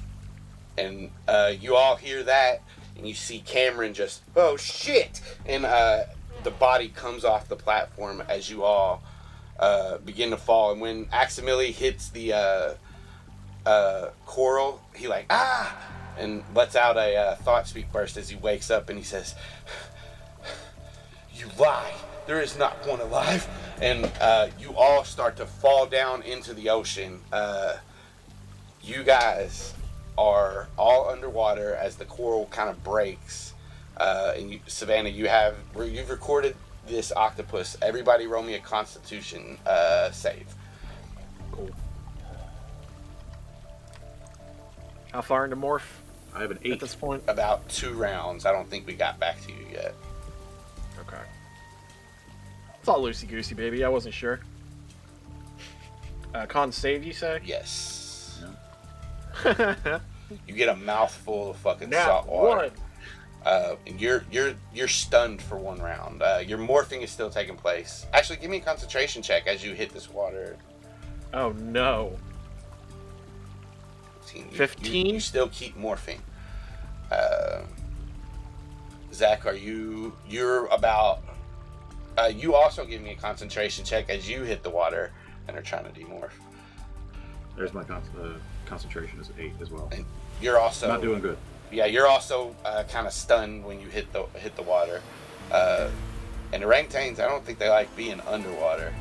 and 0.76 1.10
uh, 1.28 1.52
you 1.60 1.76
all 1.76 1.96
hear 1.96 2.22
that, 2.22 2.62
and 2.96 3.06
you 3.06 3.14
see 3.14 3.40
Cameron 3.40 3.94
just 3.94 4.22
oh 4.36 4.56
shit, 4.56 5.20
and 5.46 5.64
uh, 5.64 6.04
the 6.44 6.50
body 6.50 6.88
comes 6.88 7.24
off 7.24 7.48
the 7.48 7.56
platform 7.56 8.22
as 8.28 8.50
you 8.50 8.64
all 8.64 9.02
uh, 9.58 9.98
begin 9.98 10.30
to 10.30 10.36
fall, 10.36 10.72
and 10.72 10.80
when 10.80 11.06
Aximili 11.06 11.72
hits 11.72 12.08
the 12.10 12.32
uh, 12.32 12.74
uh, 13.66 14.10
coral, 14.26 14.80
he 14.94 15.08
like 15.08 15.26
ah, 15.30 15.76
and 16.18 16.42
lets 16.54 16.76
out 16.76 16.96
a 16.96 17.16
uh, 17.16 17.34
thought 17.36 17.66
speak 17.66 17.92
burst 17.92 18.16
as 18.16 18.28
he 18.28 18.36
wakes 18.36 18.70
up, 18.70 18.88
and 18.88 18.98
he 18.98 19.04
says, 19.04 19.34
"You 21.34 21.48
lie." 21.58 21.92
There 22.26 22.41
is 22.41 22.57
not 22.57 22.86
one 22.86 23.01
alive, 23.01 23.49
and 23.81 24.10
uh, 24.20 24.49
you 24.59 24.75
all 24.76 25.05
start 25.05 25.36
to 25.39 25.47
fall 25.47 25.86
down 25.86 26.23
into 26.23 26.55
the 26.55 26.70
ocean. 26.70 27.20
Uh, 27.33 27.76
you 28.83 29.02
guys 29.02 29.75
are 30.17 30.68
all 30.78 31.09
underwater 31.09 31.75
as 31.75 31.97
the 31.97 32.05
coral 32.05 32.47
kind 32.47 32.68
of 32.68 32.83
breaks. 32.84 33.55
Uh, 33.97 34.34
and 34.36 34.52
you, 34.52 34.60
Savannah, 34.67 35.09
you 35.09 35.28
have 35.28 35.57
you've 35.76 36.10
recorded 36.10 36.57
this 36.86 37.12
octopus. 37.12 37.76
Everybody, 37.83 38.26
roll 38.26 38.42
me 38.42 38.55
a 38.55 38.60
Constitution 38.60 39.59
uh, 39.67 40.10
save. 40.10 40.47
How 45.12 45.20
far 45.20 45.44
into 45.44 45.57
morph 45.57 45.83
I 46.34 46.41
have 46.41 46.51
an 46.51 46.59
eight 46.65 46.73
at 46.73 46.81
this 46.81 46.94
point? 46.94 47.23
About 47.28 47.68
two 47.68 47.92
rounds. 47.92 48.47
I 48.47 48.52
don't 48.52 48.68
think 48.70 48.86
we 48.86 48.94
got 48.94 49.20
back 49.20 49.41
to 49.42 49.52
you 49.52 49.67
yet. 49.73 49.94
It's 52.83 52.89
all 52.89 53.01
loosey 53.01 53.28
goosey, 53.28 53.55
baby. 53.55 53.85
I 53.85 53.89
wasn't 53.89 54.12
sure. 54.12 54.41
Uh, 56.35 56.47
con 56.47 56.73
save, 56.73 57.05
you 57.05 57.12
say? 57.12 57.41
Yes. 57.44 58.43
now 59.44 60.01
You 60.49 60.55
get 60.55 60.69
a 60.69 60.75
mouthful 60.75 61.51
of 61.51 61.59
fucking 61.59 61.93
salt 61.93 62.27
water. 62.27 62.57
one. 62.62 62.70
Uh, 63.47 63.77
and 63.86 64.01
you're 64.01 64.25
you're 64.33 64.55
you're 64.75 64.89
stunned 64.89 65.41
for 65.41 65.59
one 65.59 65.78
round. 65.81 66.23
Uh, 66.23 66.43
your 66.44 66.59
morphing 66.59 67.02
is 67.02 67.11
still 67.11 67.31
taking 67.31 67.55
place. 67.57 68.05
Actually, 68.12 68.39
give 68.39 68.51
me 68.51 68.57
a 68.57 68.61
concentration 68.61 69.23
check 69.23 69.47
as 69.47 69.62
you 69.65 69.75
hit 69.75 69.91
this 69.93 70.11
water. 70.11 70.57
Oh 71.33 71.52
no. 71.52 72.17
You- 74.35 74.41
you- 74.51 74.57
15? 74.57 75.07
You, 75.07 75.20
still 75.20 75.49
keep 75.51 75.77
morphing. 75.78 76.19
Uh, 77.12 77.61
Zach, 79.12 79.47
are 79.47 79.55
you? 79.55 80.17
You're 80.28 80.67
about. 80.67 81.20
Uh, 82.18 82.31
you 82.34 82.55
also 82.55 82.84
give 82.84 83.00
me 83.02 83.10
a 83.12 83.15
concentration 83.16 83.84
check 83.84 84.10
as 84.10 84.28
you 84.28 84.42
hit 84.42 84.62
the 84.62 84.70
water 84.70 85.12
and 85.49 85.57
are 85.57 85.62
trying 85.62 85.84
to 85.84 85.91
demorph. 85.99 86.31
There's 87.57 87.73
my 87.73 87.84
con- 87.84 88.02
uh, 88.20 88.28
concentration 88.66 89.20
is 89.20 89.31
eight 89.39 89.52
as 89.60 89.70
well. 89.70 89.91
You're 90.41 90.58
also 90.58 90.89
Not 90.89 91.00
doing 91.02 91.20
good. 91.20 91.39
yeah, 91.70 91.86
you're 91.86 92.07
also 92.07 92.55
uh, 92.65 92.84
kind 92.84 93.07
of 93.07 93.12
stunned 93.12 93.65
when 93.65 93.81
you 93.81 93.89
hit 93.89 94.12
the 94.12 94.24
hit 94.39 94.57
the 94.57 94.62
water. 94.62 95.00
Uh, 95.50 95.91
and 96.52 96.62
orangutans, 96.62 97.18
I 97.18 97.28
don't 97.28 97.44
think 97.44 97.58
they 97.58 97.68
like 97.68 97.94
being 97.97 98.20
underwater. 98.23 98.92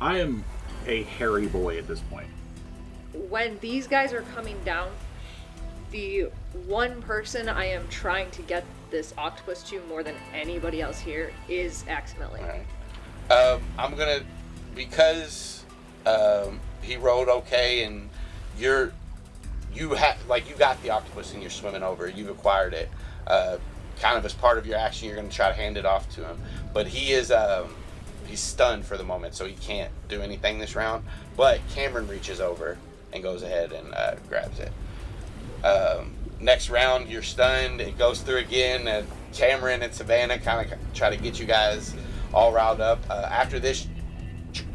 I 0.00 0.18
am 0.18 0.44
a 0.86 1.02
hairy 1.04 1.46
boy 1.46 1.78
at 1.78 1.86
this 1.86 2.00
point. 2.00 2.28
When 3.28 3.58
these 3.60 3.86
guys 3.86 4.12
are 4.12 4.22
coming 4.34 4.56
down, 4.64 4.90
the 5.90 6.28
one 6.66 7.02
person 7.02 7.48
I 7.48 7.66
am 7.66 7.86
trying 7.88 8.30
to 8.32 8.42
get 8.42 8.64
this 8.90 9.12
octopus 9.18 9.62
to 9.64 9.80
more 9.88 10.02
than 10.02 10.14
anybody 10.34 10.80
else 10.80 10.98
here 10.98 11.32
is. 11.48 11.84
All 11.88 12.48
right. 12.48 12.66
Um, 13.30 13.62
I'm 13.78 13.94
gonna 13.94 14.20
because 14.74 15.64
um, 16.06 16.60
he 16.82 16.96
rode 16.96 17.28
okay, 17.28 17.84
and 17.84 18.08
you're 18.58 18.92
you 19.74 19.90
have 19.90 20.16
like 20.26 20.48
you 20.48 20.56
got 20.56 20.82
the 20.82 20.90
octopus 20.90 21.32
and 21.32 21.42
you're 21.42 21.50
swimming 21.50 21.82
over. 21.82 22.08
You've 22.08 22.30
acquired 22.30 22.74
it. 22.74 22.88
Uh, 23.26 23.58
kind 24.00 24.16
of 24.16 24.24
as 24.24 24.32
part 24.32 24.58
of 24.58 24.66
your 24.66 24.78
action, 24.78 25.08
you're 25.08 25.16
gonna 25.16 25.28
try 25.28 25.48
to 25.48 25.54
hand 25.54 25.76
it 25.76 25.84
off 25.84 26.08
to 26.14 26.24
him, 26.24 26.38
but 26.72 26.86
he 26.86 27.12
is 27.12 27.30
um, 27.30 27.74
he's 28.26 28.40
stunned 28.40 28.84
for 28.84 28.96
the 28.96 29.04
moment, 29.04 29.34
so 29.34 29.44
he 29.44 29.54
can't 29.54 29.92
do 30.08 30.22
anything 30.22 30.58
this 30.58 30.74
round. 30.74 31.04
But 31.36 31.60
Cameron 31.70 32.08
reaches 32.08 32.40
over 32.40 32.78
and 33.12 33.22
goes 33.22 33.42
ahead 33.42 33.72
and 33.72 33.94
uh, 33.94 34.14
grabs 34.28 34.58
it. 34.58 34.72
Um, 35.64 36.14
next 36.40 36.70
round, 36.70 37.08
you're 37.08 37.22
stunned. 37.22 37.80
It 37.80 37.98
goes 37.98 38.20
through 38.20 38.38
again, 38.38 38.86
and 38.88 39.06
Cameron 39.32 39.82
and 39.82 39.92
Savannah 39.92 40.38
kind 40.38 40.70
of 40.72 40.78
try 40.94 41.10
to 41.10 41.16
get 41.16 41.38
you 41.38 41.46
guys 41.46 41.94
all 42.32 42.52
riled 42.52 42.80
up. 42.80 42.98
Uh, 43.10 43.26
after 43.30 43.58
this, 43.58 43.86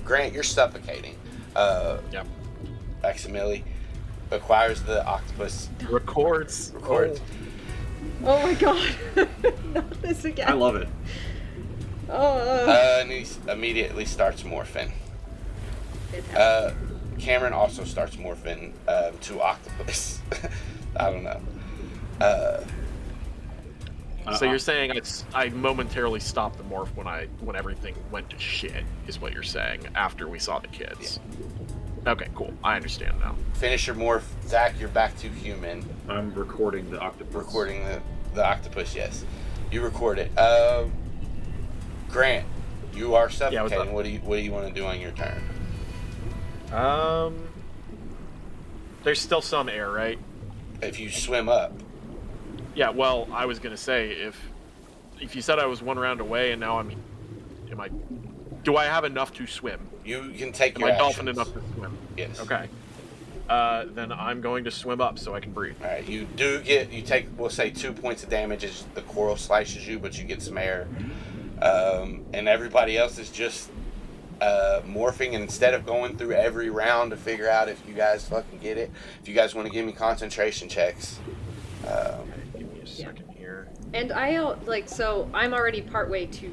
Grant, 0.03 0.33
you're 0.33 0.43
suffocating. 0.43 1.15
Uh, 1.55 1.97
Yep. 2.11 2.27
Maximili 3.03 3.63
acquires 4.31 4.81
the 4.83 5.05
octopus. 5.05 5.69
Records. 5.89 6.71
Records. 6.75 7.21
Oh 8.25 8.41
my 8.41 8.53
god! 8.53 8.95
Not 9.73 10.01
this 10.01 10.23
again. 10.25 10.47
I 10.49 10.53
love 10.53 10.75
it. 10.77 10.87
Oh, 12.09 12.37
Uh, 12.37 12.97
and 13.01 13.11
he 13.11 13.25
immediately 13.49 14.05
starts 14.05 14.43
morphing. 14.43 14.91
Uh, 16.35 16.71
Cameron 17.19 17.53
also 17.53 17.83
starts 17.83 18.16
morphing 18.16 18.72
um, 18.88 19.17
to 19.22 19.42
octopus. 19.42 20.22
I 20.95 21.11
don't 21.11 21.24
know. 21.24 21.42
Uh, 22.22 22.64
Uh, 24.25 24.38
So 24.38 24.45
you're 24.45 24.58
saying 24.59 24.92
it's 24.95 25.25
I 25.33 25.50
momentarily 25.50 26.22
stopped 26.22 26.58
the 26.58 26.64
morph 26.64 26.88
when 26.95 27.08
I 27.08 27.27
when 27.42 27.56
everything 27.58 27.93
went 28.09 28.30
to 28.30 28.40
shit 28.40 28.85
is 29.08 29.19
what 29.19 29.33
you're 29.33 29.43
saying 29.43 29.82
after 29.95 30.27
we 30.30 30.40
saw 30.40 30.59
the 30.59 30.69
kids. 30.69 31.19
Okay, 32.08 32.27
cool. 32.35 32.53
I 32.64 32.75
understand 32.77 33.19
now. 33.19 33.35
finish 33.53 33.85
your 33.88 33.95
morph, 33.98 34.24
Zach. 34.48 34.75
You're 34.80 34.90
back 34.90 35.17
to 35.19 35.27
human. 35.27 35.83
I'm 36.08 36.33
recording 36.33 36.90
the 36.92 37.00
octopus. 37.00 37.33
Recording 37.33 37.83
the, 37.85 38.01
the 38.33 38.45
octopus. 38.45 38.95
Yes, 38.95 39.25
you 39.72 39.82
record 39.82 40.19
it. 40.19 40.30
Um, 40.38 40.92
Grant, 42.09 42.45
you 42.93 43.16
are 43.16 43.25
what's 43.25 43.38
suffocating. 43.38 43.80
up? 43.80 43.88
what 43.90 44.03
do 44.06 44.09
you 44.11 44.19
What 44.19 44.38
do 44.38 44.42
you 44.42 44.51
want 44.53 44.67
to 44.67 44.74
do 44.74 44.85
on 44.85 45.00
your 45.01 45.11
turn? 45.11 45.42
Um 46.74 47.48
There's 49.03 49.22
still 49.22 49.42
some 49.42 49.69
air, 49.69 49.92
right? 49.92 50.19
If 50.82 51.00
you 51.00 51.10
swim 51.10 51.48
up, 51.48 51.72
Yeah, 52.76 52.90
well, 52.90 53.27
I 53.32 53.45
was 53.45 53.60
to 53.76 53.77
say 53.77 54.10
if 54.11 54.50
if 55.22 55.35
you 55.35 55.42
said 55.42 55.60
I 55.60 55.66
was 55.68 55.82
one 55.82 55.98
round 55.98 56.19
away 56.19 56.52
and 56.52 56.60
now 56.60 56.80
I'm 56.80 56.92
am 57.72 57.80
I 57.80 57.90
do 58.64 58.76
I 58.77 58.85
have 58.85 59.03
enough 59.03 59.34
to 59.34 59.48
swim? 59.48 59.80
you 60.06 60.32
can 60.38 60.52
take 60.52 60.76
Am 60.76 60.82
your 60.82 60.92
I 60.92 60.98
dolphin 60.98 61.27
enough 61.27 61.53
to 61.53 61.61
swim? 61.76 61.98
Yes. 62.18 62.40
Okay. 62.42 62.68
Uh, 63.50 63.85
then 63.90 64.11
I'm 64.11 64.42
going 64.42 64.64
to 64.64 64.72
swim 64.72 65.00
up 65.02 65.19
so 65.19 65.35
I 65.35 65.40
can 65.42 65.52
breathe. 65.52 65.76
All 65.82 65.88
right. 65.88 66.08
You 66.08 66.24
do 66.26 66.61
get. 66.61 66.92
You 66.92 67.02
take. 67.02 67.27
We'll 67.38 67.50
say 67.50 67.69
two 67.69 67.92
points 67.92 68.24
of 68.24 68.30
damage 68.30 68.64
as 68.64 68.85
the 68.95 69.02
coral 69.02 69.35
slices 69.35 69.85
you, 69.88 70.00
but 70.00 70.18
you 70.18 70.24
get 70.24 70.42
some 70.42 70.58
air. 70.58 70.88
Um, 71.61 72.26
and 72.34 72.48
everybody 72.48 72.98
else 72.98 73.18
is 73.18 73.30
just 73.30 73.69
uh, 74.43 74.81
morphing. 74.85 75.33
And 75.33 75.43
instead 75.43 75.73
of 75.73 75.85
going 75.85 76.17
through 76.17 76.33
every 76.33 76.69
round 76.69 77.11
to 77.11 77.17
figure 77.17 77.49
out 77.49 77.69
if 77.69 77.81
you 77.88 77.93
guys 77.93 78.27
fucking 78.27 78.59
get 78.59 78.77
it, 78.77 78.91
if 79.22 79.27
you 79.27 79.33
guys 79.33 79.55
want 79.55 79.67
to 79.67 79.73
give 79.73 79.85
me 79.85 79.91
concentration 79.93 80.67
checks, 80.69 81.19
um, 81.88 82.31
Give 82.57 82.72
me 82.73 82.80
a 82.81 82.88
second 82.88 83.30
here. 83.38 83.67
and 83.93 84.11
I 84.11 84.39
like 84.65 84.88
so 84.89 85.30
I'm 85.33 85.53
already 85.53 85.81
partway 85.81 86.25
to 86.27 86.51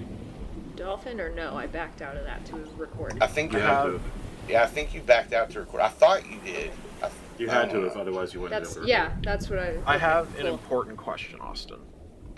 dolphin 0.76 1.20
or 1.20 1.30
no? 1.34 1.56
I 1.56 1.66
backed 1.66 2.00
out 2.02 2.16
of 2.16 2.24
that 2.24 2.44
to 2.46 2.56
record. 2.76 3.18
I 3.20 3.26
think 3.26 3.52
You 3.52 3.58
you 3.58 3.64
have. 3.64 3.86
to. 3.86 4.00
Yeah, 4.48 4.62
I 4.62 4.66
think 4.66 4.94
you 4.94 5.00
backed 5.02 5.32
out 5.32 5.50
to 5.50 5.60
record. 5.60 5.80
I 5.82 5.88
thought 5.88 6.28
you 6.28 6.38
did. 6.44 6.70
I, 7.02 7.10
You 7.38 7.48
had 7.48 7.70
don't 7.70 7.82
to, 7.82 7.86
if 7.86 7.96
otherwise 7.96 8.34
you 8.34 8.40
wouldn't 8.40 8.62
That's 8.64 8.76
be 8.76 8.88
yeah. 8.88 9.12
That's 9.22 9.48
what 9.50 9.58
I. 9.58 9.76
I 9.86 9.98
have 9.98 10.38
an 10.38 10.46
important 10.46 10.96
question, 10.96 11.40
Austin. 11.40 11.78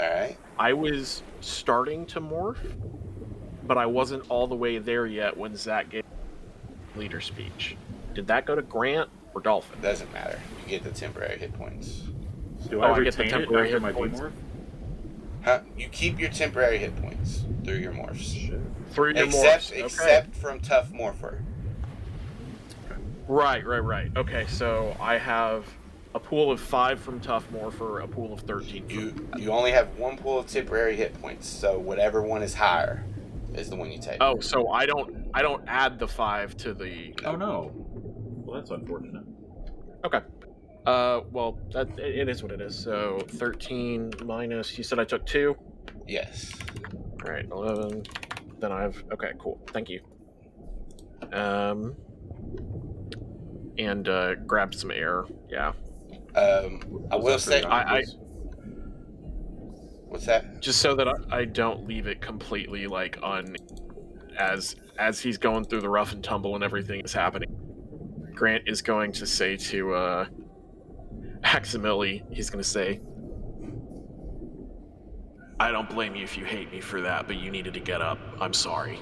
All 0.01 0.09
right. 0.11 0.37
I 0.59 0.73
was 0.73 1.23
starting 1.41 2.05
to 2.07 2.21
morph, 2.21 2.59
but 3.67 3.79
I 3.79 3.87
wasn't 3.87 4.25
all 4.29 4.47
the 4.47 4.55
way 4.55 4.79
there 4.79 5.07
yet 5.07 5.37
when 5.37 5.57
Zach 5.57 5.89
gave 5.91 6.05
leader 6.97 7.21
speech. 7.21 7.77
Did 8.15 8.27
that 8.27 8.45
go 8.47 8.55
to 8.55 8.63
Grant 8.63 9.09
or 9.35 9.41
Dolphin? 9.41 9.81
Doesn't 9.81 10.13
matter. 10.13 10.41
You 10.65 10.69
get 10.71 10.85
the 10.85 10.91
temporary 10.91 11.39
hit 11.39 11.53
points. 11.55 12.03
Do 12.69 12.81
Oh, 12.81 12.85
I 12.85 12.93
I 12.95 13.01
get 13.05 13.17
the 13.17 13.25
temporary 13.25 13.71
hit 13.71 13.81
my 13.83 13.93
points. 13.93 14.21
demorph? 14.21 14.33
Huh? 15.45 15.61
You 15.77 15.89
keep 15.89 16.21
your 16.21 16.31
temporary 16.31 16.79
hit 16.79 16.95
points 17.03 17.45
through 17.65 17.77
your 17.77 17.93
morphs. 17.93 18.17
Shit. 18.47 18.61
Through 18.91 19.15
your 19.15 19.25
Except, 19.25 19.65
morphs. 19.65 19.73
Okay. 19.73 19.83
except 19.85 20.37
from 20.37 20.61
Tough 20.61 20.93
Morpher. 20.93 21.43
Right, 23.29 23.65
right, 23.67 23.79
right. 23.83 24.11
Okay, 24.17 24.47
so 24.49 24.95
I 25.01 25.17
have 25.17 25.65
a 26.15 26.21
pool 26.21 26.51
of 26.51 26.61
five 26.61 27.01
from 27.01 27.19
Tough 27.21 27.51
Morpher, 27.51 28.01
a 28.01 28.09
pool 28.09 28.33
of 28.35 28.41
thirteen. 28.41 28.89
You 28.91 29.15
you 29.39 29.51
only 29.51 29.71
have 29.71 29.97
one 29.97 30.19
pool 30.19 30.39
of 30.39 30.47
temporary 30.49 30.97
hit 30.97 31.19
points, 31.23 31.49
so 31.49 31.79
whatever 31.79 32.21
one 32.21 32.43
is 32.43 32.55
higher 32.55 33.03
is 33.55 33.69
the 33.71 33.77
one 33.77 33.91
you 33.91 33.99
take. 33.99 34.19
Oh, 34.21 34.41
so 34.41 34.69
I 34.71 34.87
don't 34.87 35.29
I 35.35 35.43
don't 35.43 35.63
add 35.67 35.99
the 35.99 36.09
five 36.09 36.57
to 36.59 36.75
the. 36.75 37.15
Oh 37.25 37.37
no. 37.37 37.71
Well, 37.75 38.57
that's 38.61 38.71
unfortunate. 38.71 39.25
Okay. 40.05 40.21
Uh, 40.87 41.21
well, 41.31 41.59
that 41.73 41.89
it 41.99 42.19
it 42.21 42.29
is 42.29 42.43
what 42.43 42.53
it 42.53 42.61
is. 42.61 42.77
So 42.79 43.21
thirteen 43.29 44.13
minus. 44.25 44.77
You 44.77 44.85
said 44.85 44.99
I 44.99 45.05
took 45.05 45.25
two. 45.27 45.57
Yes. 46.09 46.53
All 47.25 47.33
right, 47.33 47.47
eleven. 47.51 48.03
Then 48.59 48.73
I've 48.73 49.03
okay, 49.13 49.33
cool. 49.39 49.61
Thank 49.73 49.89
you. 49.89 50.01
Um, 51.33 51.95
and 53.79 54.09
uh, 54.09 54.35
grab 54.35 54.75
some 54.75 54.91
air. 54.91 55.25
Yeah. 55.49 55.73
Um, 56.35 57.07
I 57.11 57.17
will 57.17 57.39
say, 57.39 57.63
I- 57.63 57.69
I- 57.69 57.99
octopus? 58.01 58.17
What's 60.13 60.27
that? 60.27 60.61
just 60.61 60.81
so 60.81 60.95
that 60.95 61.09
I, 61.09 61.15
I 61.31 61.45
don't 61.45 61.87
leave 61.87 62.07
it 62.07 62.21
completely 62.21 62.87
like 62.87 63.19
un 63.23 63.57
as 64.39 64.77
as 64.99 65.21
he's 65.21 65.39
going 65.39 65.65
through 65.65 65.81
the 65.81 65.89
rough 65.89 66.13
and 66.13 66.23
tumble 66.23 66.55
and 66.55 66.63
everything 66.65 67.01
is 67.01 67.13
happening 67.13 67.49
grant 68.35 68.63
is 68.67 68.81
going 68.83 69.13
to 69.13 69.27
say 69.27 69.57
to 69.57 69.95
uh 69.95 70.27
aximili 71.45 72.23
he's 72.33 72.49
going 72.51 72.63
to 72.63 72.69
say 72.69 73.01
i 75.61 75.71
don't 75.71 75.89
blame 75.91 76.15
you 76.15 76.23
if 76.23 76.37
you 76.39 76.45
hate 76.45 76.71
me 76.73 76.81
for 76.81 77.01
that 77.01 77.27
but 77.27 77.37
you 77.37 77.51
needed 77.51 77.75
to 77.75 77.81
get 77.81 78.01
up 78.01 78.19
i'm 78.41 78.53
sorry 78.55 78.99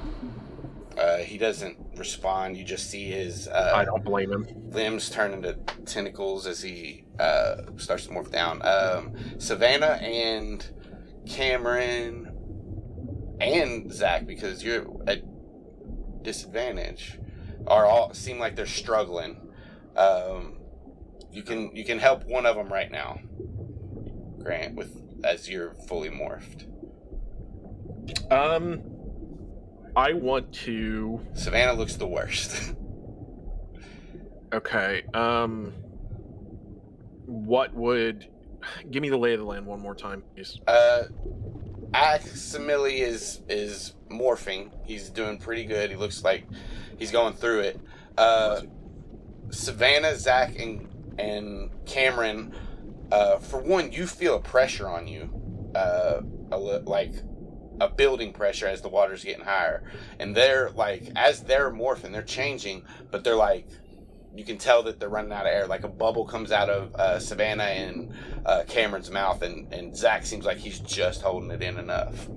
Uh, 0.98 1.18
he 1.18 1.39
doesn't 1.39 1.78
respond. 1.97 2.56
You 2.56 2.64
just 2.64 2.90
see 2.90 3.05
his 3.06 3.47
Uh, 3.48 3.72
i 3.74 3.84
don't 3.84 4.05
blame 4.05 4.30
him 4.32 4.44
limbs 4.70 5.08
turn 5.08 5.32
into 5.32 5.55
tentacles 5.86 6.47
as 6.47 6.60
he 6.60 7.05
uh, 7.18 7.62
starts 7.76 8.06
to 8.06 8.12
morph 8.12 8.30
down. 8.30 8.60
Um, 8.62 9.14
Savannah 9.39 9.98
and 10.02 10.58
Cameron 11.26 12.32
and 13.40 13.92
Zach, 13.92 14.26
because 14.26 14.62
you're 14.62 14.86
at 15.07 15.23
disadvantage, 16.23 17.18
are 17.66 17.86
all 17.86 18.12
seem 18.15 18.39
like 18.39 18.57
they're 18.57 18.66
struggling. 18.66 19.52
Um, 19.97 20.58
you 21.32 21.42
can 21.42 21.74
you 21.74 21.84
can 21.84 21.99
help 21.99 22.24
one 22.24 22.47
of 22.47 22.57
them 22.57 22.73
right 22.73 22.90
now, 22.90 23.20
Grant, 24.42 24.74
with 24.74 25.00
as 25.24 25.49
you're 25.49 25.74
fully 25.86 26.08
morphed. 26.10 26.65
um 28.32 28.82
i 29.94 30.12
want 30.12 30.52
to 30.52 31.20
Savannah 31.34 31.74
looks 31.74 31.97
the 31.97 32.07
worst. 32.07 32.74
Okay. 34.52 35.05
Um 35.15 35.73
what 37.26 37.73
would 37.73 38.26
give 38.90 39.02
me 39.02 39.08
the 39.08 39.16
lay 39.16 39.32
of 39.32 39.40
the 39.40 39.47
land 39.47 39.66
one 39.66 39.80
more 39.80 39.94
time, 39.94 40.22
please. 40.34 40.58
Uh, 40.66 41.05
Aximili 41.92 43.00
is 43.00 43.40
is 43.48 43.94
morphing. 44.10 44.70
He's 44.84 45.10
doing 45.10 45.39
pretty 45.39 45.64
good. 45.64 45.90
He 45.90 45.97
looks 45.97 46.22
like 46.22 46.44
he's 46.98 47.10
going 47.10 47.34
through 47.34 47.60
it. 47.60 47.80
Uh, 48.16 48.62
Savannah, 49.50 50.16
Zach, 50.16 50.58
and 50.58 50.89
and 51.18 51.70
Cameron. 51.86 52.55
Uh, 53.10 53.39
for 53.39 53.60
one, 53.60 53.90
you 53.90 54.06
feel 54.06 54.36
a 54.36 54.40
pressure 54.40 54.89
on 54.89 55.08
you, 55.08 55.28
uh, 55.74 56.20
a 56.52 56.58
li- 56.58 56.82
like 56.84 57.12
a 57.80 57.89
building 57.89 58.32
pressure 58.32 58.68
as 58.68 58.82
the 58.82 58.89
water's 58.89 59.24
getting 59.24 59.44
higher, 59.44 59.82
and 60.20 60.36
they're 60.36 60.70
like 60.70 61.10
as 61.16 61.42
they're 61.42 61.72
morphing, 61.72 62.12
they're 62.12 62.22
changing, 62.22 62.84
but 63.10 63.24
they're 63.24 63.34
like 63.34 63.66
you 64.34 64.44
can 64.44 64.59
tell 64.59 64.83
that 64.84 65.00
they're 65.00 65.09
running 65.09 65.33
out 65.33 65.47
of 65.47 65.52
air. 65.52 65.67
Like 65.67 65.84
a 65.84 65.89
bubble 65.89 66.25
comes 66.25 66.52
out 66.52 66.70
of 66.70 66.94
uh, 66.94 67.18
Savannah 67.18 67.65
and 67.65 68.12
uh, 68.47 68.65
Cameron's 68.68 69.10
mouth, 69.10 69.42
and, 69.42 69.73
and 69.73 69.97
Zach 69.97 70.25
seems 70.25 70.44
like 70.44 70.59
he's 70.59 70.78
just 70.81 71.23
holding 71.23 71.50
it 71.50 71.62
in 71.62 71.78
enough. 71.78 72.28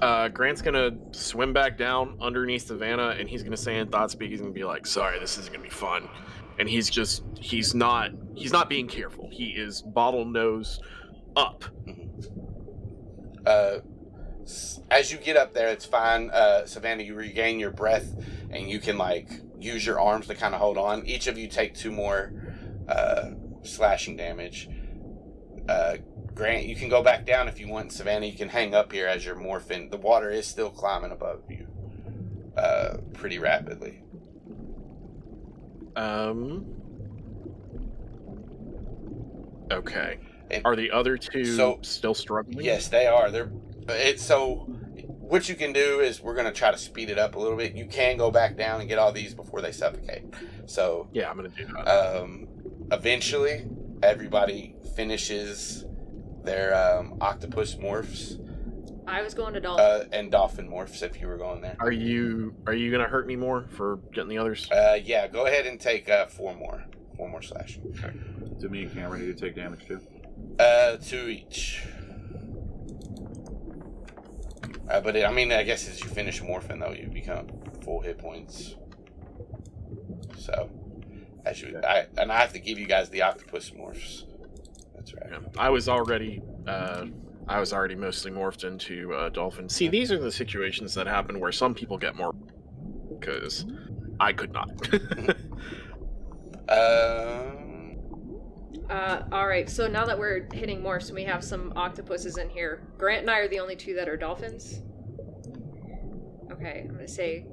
Uh, 0.00 0.28
Grant's 0.28 0.62
gonna 0.62 0.90
swim 1.12 1.52
back 1.52 1.78
down 1.78 2.16
underneath 2.20 2.66
Savannah, 2.66 3.10
and 3.10 3.28
he's 3.28 3.42
gonna 3.42 3.56
say 3.56 3.78
in 3.78 3.88
thought 3.88 4.10
speak, 4.10 4.30
he's 4.30 4.40
gonna 4.40 4.52
be 4.52 4.64
like, 4.64 4.84
"Sorry, 4.86 5.18
this 5.20 5.38
isn't 5.38 5.52
gonna 5.52 5.62
be 5.62 5.70
fun." 5.70 6.08
And 6.58 6.68
he's 6.68 6.90
just 6.90 7.22
he's 7.38 7.74
not 7.74 8.10
he's 8.34 8.52
not 8.52 8.68
being 8.68 8.88
careful. 8.88 9.28
He 9.30 9.50
is 9.50 9.80
bottle 9.80 10.24
nose 10.24 10.80
up. 11.36 11.64
Uh, 13.46 13.78
as 14.90 15.12
you 15.12 15.18
get 15.18 15.36
up 15.36 15.54
there, 15.54 15.68
it's 15.68 15.84
fine. 15.84 16.30
Uh, 16.30 16.66
Savannah, 16.66 17.02
you 17.02 17.14
regain 17.14 17.60
your 17.60 17.70
breath, 17.70 18.12
and 18.50 18.68
you 18.68 18.80
can 18.80 18.98
like 18.98 19.28
use 19.62 19.86
your 19.86 20.00
arms 20.00 20.26
to 20.26 20.34
kind 20.34 20.54
of 20.54 20.60
hold 20.60 20.76
on. 20.78 21.06
Each 21.06 21.26
of 21.26 21.38
you 21.38 21.48
take 21.48 21.74
two 21.74 21.90
more 21.92 22.32
uh, 22.88 23.30
slashing 23.62 24.16
damage. 24.16 24.68
Uh, 25.68 25.96
Grant, 26.34 26.66
you 26.66 26.74
can 26.74 26.88
go 26.88 27.02
back 27.02 27.24
down 27.26 27.46
if 27.48 27.60
you 27.60 27.68
want. 27.68 27.92
Savannah, 27.92 28.26
you 28.26 28.36
can 28.36 28.48
hang 28.48 28.74
up 28.74 28.90
here 28.92 29.06
as 29.06 29.24
you're 29.24 29.36
morphing. 29.36 29.90
The 29.90 29.96
water 29.98 30.30
is 30.30 30.46
still 30.46 30.70
climbing 30.70 31.12
above 31.12 31.42
you 31.48 31.66
uh, 32.56 32.96
pretty 33.12 33.38
rapidly. 33.38 34.02
Um. 35.94 36.64
Okay. 39.70 40.18
And- 40.50 40.64
Are 40.66 40.74
the 40.76 40.90
other 40.90 41.16
two 41.16 41.44
So- 41.44 41.78
still 41.82 42.14
struggling? 42.14 42.64
Yes, 42.64 42.88
they 42.88 43.06
are. 43.06 43.30
They're 43.30 43.50
it's 43.88 44.22
so. 44.24 44.66
What 45.32 45.48
you 45.48 45.54
can 45.54 45.72
do 45.72 46.00
is 46.00 46.20
we're 46.20 46.34
gonna 46.34 46.52
try 46.52 46.70
to 46.70 46.76
speed 46.76 47.08
it 47.08 47.18
up 47.18 47.36
a 47.36 47.38
little 47.38 47.56
bit. 47.56 47.72
You 47.74 47.86
can 47.86 48.18
go 48.18 48.30
back 48.30 48.54
down 48.54 48.80
and 48.80 48.88
get 48.88 48.98
all 48.98 49.12
these 49.12 49.32
before 49.32 49.62
they 49.62 49.72
suffocate. 49.72 50.24
So 50.66 51.08
Yeah, 51.14 51.30
I'm 51.30 51.36
gonna 51.36 51.48
do 51.48 51.64
that. 51.74 51.88
um, 51.88 52.48
eventually, 52.92 53.64
everybody 54.02 54.74
finishes 54.94 55.86
their 56.44 56.74
um, 56.74 57.16
octopus 57.22 57.76
morphs 57.76 58.38
I 59.06 59.22
was 59.22 59.32
going 59.32 59.54
to 59.54 59.60
Dolphin. 59.60 59.82
uh, 59.86 60.04
and 60.12 60.30
dolphin 60.30 60.68
morphs. 60.68 61.02
If 61.02 61.18
you 61.18 61.26
were 61.28 61.38
going 61.38 61.62
there, 61.62 61.76
Are 61.80 61.90
you 61.90 62.54
are 62.66 62.74
you 62.74 62.90
gonna 62.90 63.08
hurt 63.08 63.26
me 63.26 63.34
more 63.36 63.64
for 63.70 64.00
getting 64.12 64.28
the 64.28 64.36
others? 64.36 64.70
uh, 64.70 64.98
yeah, 65.02 65.28
go 65.28 65.46
ahead 65.46 65.64
and 65.64 65.80
take 65.80 66.10
uh, 66.10 66.26
four 66.26 66.54
more, 66.54 66.84
four 67.16 67.30
more 67.30 67.40
slashing. 67.40 67.82
Do 68.60 68.68
me 68.68 68.82
and 68.82 68.92
Cameron 68.92 69.26
need 69.26 69.34
to 69.38 69.46
take 69.46 69.56
damage 69.56 69.86
too? 69.86 69.98
Uh, 70.58 70.98
two 70.98 71.28
each. 71.28 71.84
Uh, 74.88 75.00
but 75.00 75.16
it, 75.16 75.24
I 75.24 75.32
mean, 75.32 75.52
I 75.52 75.62
guess 75.62 75.88
as 75.88 76.00
you 76.02 76.08
finish 76.08 76.42
morphing, 76.42 76.80
though, 76.80 76.92
you 76.92 77.08
become 77.08 77.48
full 77.82 78.00
hit 78.00 78.18
points. 78.18 78.76
So, 80.36 80.70
as 81.44 81.60
you, 81.62 81.80
I, 81.86 82.06
and 82.18 82.32
I 82.32 82.40
have 82.40 82.52
to 82.52 82.58
give 82.58 82.78
you 82.78 82.86
guys 82.86 83.08
the 83.10 83.22
octopus 83.22 83.70
morphs. 83.70 84.24
That's 84.94 85.14
right. 85.14 85.30
Yeah. 85.30 85.38
I 85.56 85.70
was 85.70 85.88
already 85.88 86.42
uh, 86.66 87.06
I 87.48 87.58
was 87.58 87.72
already 87.72 87.94
mostly 87.94 88.30
morphed 88.30 88.64
into 88.64 89.12
uh, 89.14 89.28
dolphin. 89.28 89.68
See, 89.68 89.88
these 89.88 90.12
are 90.12 90.18
the 90.18 90.32
situations 90.32 90.94
that 90.94 91.06
happen 91.06 91.40
where 91.40 91.52
some 91.52 91.74
people 91.74 91.98
get 91.98 92.14
more 92.14 92.34
because 93.18 93.66
I 94.20 94.32
could 94.32 94.52
not. 94.52 94.70
Um, 96.68 97.71
Uh, 98.90 99.22
all 99.32 99.46
right. 99.46 99.68
So 99.70 99.86
now 99.86 100.04
that 100.04 100.18
we're 100.18 100.46
hitting 100.52 100.82
morphs, 100.82 101.06
and 101.06 101.14
we 101.14 101.24
have 101.24 101.42
some 101.42 101.72
octopuses 101.76 102.36
in 102.38 102.50
here. 102.50 102.82
Grant 102.98 103.22
and 103.22 103.30
I 103.30 103.38
are 103.38 103.48
the 103.48 103.60
only 103.60 103.76
two 103.76 103.94
that 103.94 104.08
are 104.08 104.16
dolphins. 104.16 104.82
Okay, 106.50 106.84
I'm 106.88 106.94
gonna 106.94 107.08
say, 107.08 107.46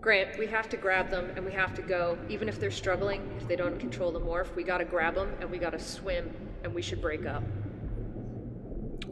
Grant, 0.00 0.38
we 0.38 0.46
have 0.48 0.68
to 0.70 0.76
grab 0.76 1.08
them 1.10 1.30
and 1.36 1.44
we 1.44 1.52
have 1.52 1.74
to 1.74 1.82
go. 1.82 2.18
Even 2.28 2.48
if 2.48 2.58
they're 2.58 2.70
struggling, 2.70 3.22
if 3.40 3.46
they 3.48 3.56
don't 3.56 3.78
control 3.78 4.10
the 4.12 4.20
morph, 4.20 4.54
we 4.54 4.62
gotta 4.64 4.84
grab 4.84 5.14
them 5.14 5.32
and 5.40 5.50
we 5.50 5.58
gotta 5.58 5.78
swim 5.78 6.34
and 6.64 6.74
we 6.74 6.82
should 6.82 7.00
break 7.00 7.24
up. 7.26 7.42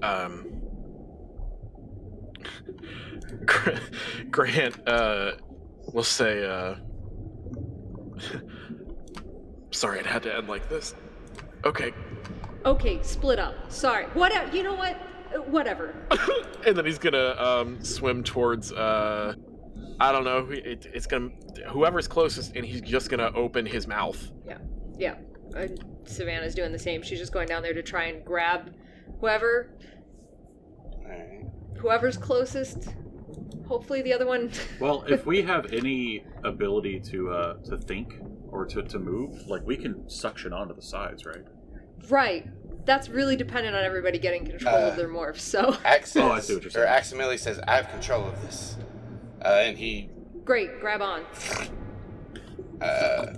um, 0.02 0.60
Grant, 4.30 4.86
uh, 4.88 5.32
we'll 5.92 6.02
say, 6.04 6.44
uh, 6.44 6.74
sorry, 9.72 9.98
it 9.98 10.06
had 10.06 10.22
to 10.22 10.34
end 10.34 10.48
like 10.48 10.68
this. 10.68 10.94
Okay, 11.64 11.92
Okay, 12.64 13.02
split 13.02 13.38
up. 13.38 13.72
Sorry. 13.72 14.04
What? 14.14 14.54
You 14.54 14.62
know 14.62 14.74
what? 14.74 14.94
Whatever. 15.48 15.94
and 16.66 16.76
then 16.76 16.84
he's 16.84 16.98
gonna 16.98 17.34
um, 17.38 17.82
swim 17.82 18.22
towards 18.22 18.72
uh, 18.72 19.34
I 19.98 20.12
don't 20.12 20.24
know. 20.24 20.46
It, 20.50 20.86
it's 20.92 21.06
gonna 21.06 21.30
whoever's 21.68 22.06
closest, 22.06 22.54
and 22.54 22.64
he's 22.64 22.80
just 22.80 23.10
gonna 23.10 23.32
open 23.34 23.66
his 23.66 23.86
mouth. 23.86 24.30
Yeah. 24.46 24.58
Yeah. 24.96 25.14
Uh, 25.56 25.66
Savannah's 26.04 26.54
doing 26.54 26.72
the 26.72 26.78
same. 26.78 27.02
She's 27.02 27.18
just 27.18 27.32
going 27.32 27.48
down 27.48 27.62
there 27.62 27.74
to 27.74 27.82
try 27.82 28.04
and 28.04 28.24
grab 28.24 28.72
whoever 29.20 29.70
alright. 31.04 31.44
whoever's 31.78 32.16
closest. 32.16 32.94
Hopefully, 33.66 34.02
the 34.02 34.12
other 34.12 34.26
one. 34.26 34.50
Well, 34.80 35.04
if 35.08 35.26
we 35.26 35.42
have 35.42 35.72
any 35.72 36.24
ability 36.44 37.00
to 37.00 37.30
uh, 37.30 37.54
to 37.64 37.78
think 37.78 38.20
or 38.52 38.66
to, 38.66 38.82
to 38.82 38.98
move, 38.98 39.46
like 39.48 39.62
we 39.66 39.76
can 39.76 40.08
suction 40.08 40.52
onto 40.52 40.74
the 40.74 40.82
sides, 40.82 41.24
right? 41.26 41.44
right. 42.08 42.46
That's 42.84 43.08
really 43.08 43.36
dependent 43.36 43.74
on 43.76 43.84
everybody 43.84 44.18
getting 44.18 44.44
control 44.44 44.74
Uh, 44.76 44.88
of 44.90 44.96
their 44.96 45.08
morphs. 45.08 45.40
So 45.40 45.76
Axis, 45.84 46.16
Oh, 46.22 46.30
I 46.32 46.40
see 46.40 46.54
what 46.54 46.62
you're 46.62 46.70
saying. 46.70 46.86
or 46.86 47.02
saying. 47.02 47.20
Aximili 47.20 47.38
says, 47.38 47.60
I 47.66 47.76
have 47.76 47.88
control 47.90 48.26
of 48.28 48.40
this. 48.42 48.76
Uh, 49.44 49.48
and 49.64 49.78
he, 49.78 50.10
great. 50.44 50.80
Grab 50.80 51.00
on. 51.00 51.24
uh, 52.80 53.34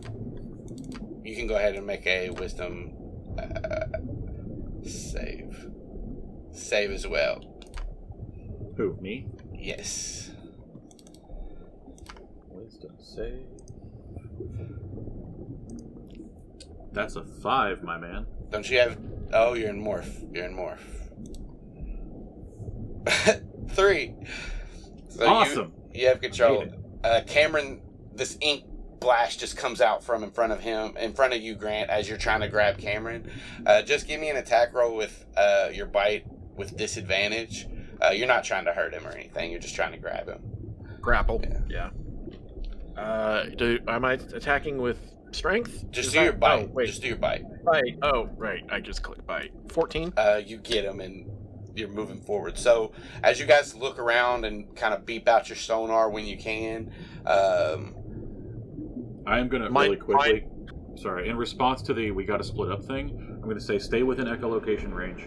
you 1.23 1.37
can 1.37 1.47
go 1.47 1.57
ahead 1.57 1.77
and 1.77 1.87
make 1.87 2.07
a 2.07 2.31
wisdom 2.31 2.93
uh, 3.39 3.87
save. 4.89 5.69
Save 6.53 6.91
as 6.91 7.07
well. 7.07 7.41
Who? 8.77 8.97
Me? 9.01 9.27
Yes. 9.53 10.31
Wisdom 12.51 12.93
save. 12.99 13.45
That's 16.95 17.17
a 17.17 17.25
five, 17.25 17.83
my 17.83 17.99
man. 17.99 18.27
Don't 18.51 18.69
you 18.71 18.79
have? 18.79 18.97
Oh, 19.33 19.55
you're 19.55 19.71
in 19.71 19.83
morph. 19.83 20.33
You're 20.33 20.47
in 20.47 20.55
morph. 20.57 20.81
Three. 23.71 24.15
So 25.09 25.27
awesome. 25.27 25.73
You, 25.93 26.03
you 26.03 26.09
have 26.09 26.21
control. 26.21 26.67
Uh, 27.03 27.23
Cameron, 27.27 27.83
this 28.15 28.39
ink 28.41 28.65
blast 29.01 29.41
just 29.41 29.57
comes 29.57 29.81
out 29.81 30.03
from 30.05 30.23
in 30.23 30.31
front 30.31 30.53
of 30.53 30.61
him, 30.61 30.97
in 30.97 31.13
front 31.13 31.35
of 31.35 31.43
you, 31.43 31.55
Grant, 31.57 31.91
as 31.91 32.09
you're 32.09 32.17
trying 32.17 32.41
to 32.41 32.49
grab 32.49 32.79
Cameron. 32.79 33.31
Uh, 33.67 33.83
just 33.83 34.07
give 34.07 34.21
me 34.21 34.31
an 34.31 34.37
attack 34.37 34.73
roll 34.73 34.97
with 34.97 35.27
uh, 35.37 35.69
your 35.73 35.87
bite 35.87 36.25
with 36.57 36.77
disadvantage. 36.77 37.67
Uh, 38.01 38.11
you're 38.11 38.29
not 38.29 38.45
trying 38.45 38.65
to 38.65 38.73
hurt 38.73 38.95
him 38.95 39.07
or 39.07 39.11
anything. 39.11 39.51
You're 39.51 39.61
just 39.61 39.75
trying 39.75 39.93
to 39.93 39.99
grab 39.99 40.29
him. 40.29 40.41
Grapple. 41.01 41.43
Yeah. 41.69 41.91
Yeah. 42.97 43.01
Uh, 43.01 43.47
do 43.57 43.81
am 43.89 44.05
I 44.05 44.13
attacking 44.13 44.79
with 44.79 44.99
strength? 45.35 45.85
Just 45.91 46.09
Is 46.09 46.13
do 46.13 46.19
that- 46.21 46.25
your 46.25 46.33
bite. 46.35 46.63
Oh, 46.65 46.71
wait. 46.73 46.87
Just 46.87 47.03
do 47.03 47.09
your 47.09 47.17
bite. 47.17 47.43
bite. 47.65 47.99
Oh, 48.03 48.29
right. 48.37 48.63
I 48.71 48.81
just 48.81 49.03
clicked 49.03 49.27
bite. 49.27 49.53
Fourteen. 49.69 50.13
uh, 50.17 50.41
you 50.45 50.59
get 50.59 50.85
him 50.85 51.01
and 51.01 51.31
you're 51.75 51.89
moving 51.89 52.21
forward. 52.21 52.57
So 52.57 52.93
as 53.23 53.41
you 53.41 53.47
guys 53.47 53.75
look 53.75 53.99
around 53.99 54.45
and 54.45 54.75
kind 54.77 54.95
of 54.95 55.05
beep 55.05 55.27
out 55.29 55.49
your 55.49 55.57
sonar 55.57 56.09
when 56.09 56.25
you 56.25 56.39
can, 56.39 56.93
um, 57.27 57.95
I 59.27 59.39
am 59.41 59.49
gonna 59.49 59.71
My- 59.71 59.85
really 59.85 59.97
quickly. 59.97 60.47
Sorry. 60.97 61.29
In 61.29 61.37
response 61.37 61.83
to 61.83 61.95
the 61.95 62.13
"we 62.13 62.25
got 62.25 62.37
to 62.37 62.45
split 62.45 62.71
up" 62.71 62.85
thing, 62.85 63.39
I'm 63.43 63.49
gonna 63.49 63.59
say 63.61 63.79
stay 63.81 64.05
within 64.05 64.27
echolocation 64.27 64.95
range. 64.95 65.25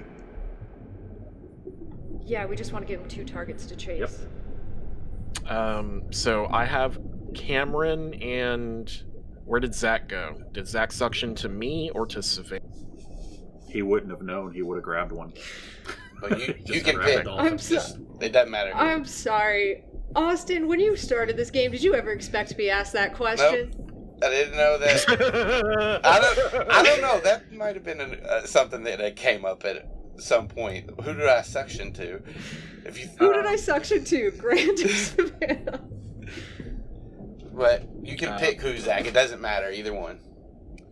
Yeah, 2.26 2.45
we 2.45 2.56
just 2.56 2.74
want 2.74 2.86
to 2.86 2.92
give 2.92 3.02
him 3.02 3.08
two 3.08 3.26
targets 3.26 3.66
to 3.68 3.76
chase. 3.76 4.26
Um. 5.48 6.03
So 6.11 6.48
I 6.50 6.66
have 6.66 7.00
Cameron 7.34 8.14
and 8.16 8.90
where 9.48 9.59
did 9.59 9.74
Zach 9.74 10.08
go? 10.09 10.35
Did 10.51 10.67
Zach 10.67 10.92
suction 10.92 11.34
to 11.35 11.50
me 11.50 11.90
or 11.95 12.06
to 12.08 12.22
Savannah? 12.22 12.61
He 13.69 13.82
wouldn't 13.82 14.11
have 14.11 14.22
known. 14.22 14.53
He 14.53 14.61
would 14.61 14.76
have 14.76 14.84
grabbed 14.84 15.11
one. 15.11 15.34
but 16.22 16.40
you, 16.40 16.53
Just 16.53 16.69
you 16.69 16.82
can 16.82 16.95
grab 16.95 17.08
pick. 17.08 17.19
a 17.22 17.24
dolphin. 17.24 17.48
I'm 17.48 17.58
so- 17.58 17.76
Just, 17.76 17.98
it 18.22 18.34
doesn't 18.34 18.51
matter. 18.51 18.74
I'm 18.76 19.06
sorry. 19.06 19.84
Austin, 20.16 20.67
when 20.67 20.80
you 20.80 20.95
started 20.95 21.38
this 21.38 21.51
game, 21.51 21.72
did 21.72 21.84
you 21.84 21.95
ever 21.95 22.11
expect 22.11 22.50
to 22.50 22.56
be 22.56 22.69
asked 22.69 22.93
that 22.93 23.14
question? 23.14 23.74
I 24.24 24.30
didn't 24.30 24.58
know 24.58 24.77
that. 24.80 26.01
I 26.03 26.19
don't. 26.19 26.72
I 26.72 26.84
don't 26.84 27.01
know. 27.01 27.19
That 27.22 27.51
might 27.53 27.76
have 27.76 27.84
been 27.84 28.01
an, 28.01 28.19
uh, 28.27 28.42
something 28.45 28.84
that 28.84 29.00
uh, 29.00 29.11
came 29.16 29.45
up 29.45 29.64
at 29.64 29.88
some 30.17 30.48
point. 30.48 30.90
Who 31.03 31.14
did 31.14 31.27
I 31.27 31.42
suction 31.43 31.93
to? 31.93 32.22
If 32.85 33.00
you. 33.00 33.09
Who 33.19 33.32
did 33.34 33.45
I 33.45 33.56
suction 33.58 34.03
to? 34.06 34.32
Grant 34.32 34.84
or 34.84 34.88
Savannah? 34.88 35.82
But 37.58 37.84
you 38.03 38.16
can 38.16 38.30
Uh, 38.30 38.38
pick 38.38 38.61
who, 38.61 38.77
Zach. 38.77 39.06
It 39.06 39.14
doesn't 39.14 39.42
matter. 39.42 39.72
Either 39.72 39.94
one. 39.94 40.19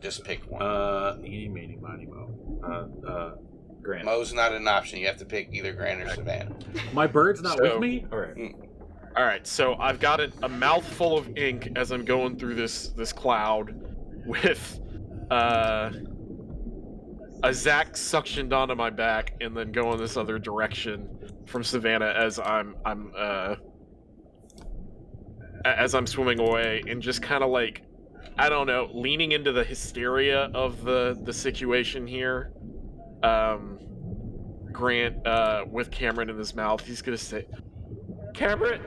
Just 0.02 0.24
pick 0.24 0.42
one. 0.50 0.62
Uh, 0.62 1.18
eeny, 1.24 1.48
meeny, 1.48 1.78
miny, 1.80 2.06
mo. 2.08 2.30
Uh, 2.64 3.08
uh, 3.08 3.36
Grant. 3.82 4.04
Mo's 4.06 4.34
not 4.34 4.52
an 4.52 4.68
option. 4.68 5.00
You 5.00 5.06
have 5.08 5.18
to 5.18 5.26
pick 5.26 5.50
either 5.54 5.72
Grant 5.74 6.02
or 6.02 6.10
Savannah. 6.10 6.56
My 6.94 7.06
bird's 7.08 7.42
not 7.42 7.58
So- 7.58 7.64
with 7.74 7.80
me. 7.80 8.06
All 8.12 8.18
right. 8.18 8.56
All 9.18 9.24
right, 9.24 9.48
so 9.48 9.76
I've 9.76 10.02
got 10.02 10.20
a, 10.20 10.30
a 10.44 10.50
mouthful 10.50 11.18
of 11.18 11.38
ink 11.38 11.70
as 11.78 11.92
I'm 11.92 12.04
going 12.04 12.38
through 12.38 12.56
this 12.56 12.90
this 12.90 13.14
cloud, 13.14 13.74
with 14.26 14.82
uh, 15.32 15.90
a 17.44 17.54
Zack 17.54 17.94
suctioned 17.94 18.52
onto 18.52 18.76
my 18.76 18.90
back, 18.90 19.36
and 19.40 19.56
then 19.56 19.72
going 19.72 20.00
this 20.00 20.18
other 20.18 20.38
direction 20.38 21.08
from 21.46 21.64
Savannah 21.64 22.14
as 22.18 22.40
I'm 22.40 22.76
I'm 22.86 23.14
uh, 23.18 23.56
a- 23.56 23.58
as 25.66 25.96
I'm 25.96 26.08
swimming 26.08 26.40
away, 26.40 26.84
and 26.88 27.02
just 27.02 27.22
kind 27.22 27.44
of 27.44 27.50
like 27.50 27.82
I 28.38 28.50
don't 28.50 28.68
know, 28.68 28.90
leaning 28.94 29.32
into 29.32 29.52
the 29.52 29.64
hysteria 29.64 30.50
of 30.54 30.84
the 30.84 31.18
the 31.24 31.34
situation 31.34 32.06
here. 32.06 32.52
Um, 33.24 33.80
Grant 34.72 35.26
uh, 35.26 35.64
with 35.72 35.90
Cameron 35.90 36.30
in 36.30 36.38
his 36.38 36.54
mouth, 36.54 36.86
he's 36.86 37.02
gonna 37.02 37.18
say, 37.18 37.48
Cameron. 38.34 38.82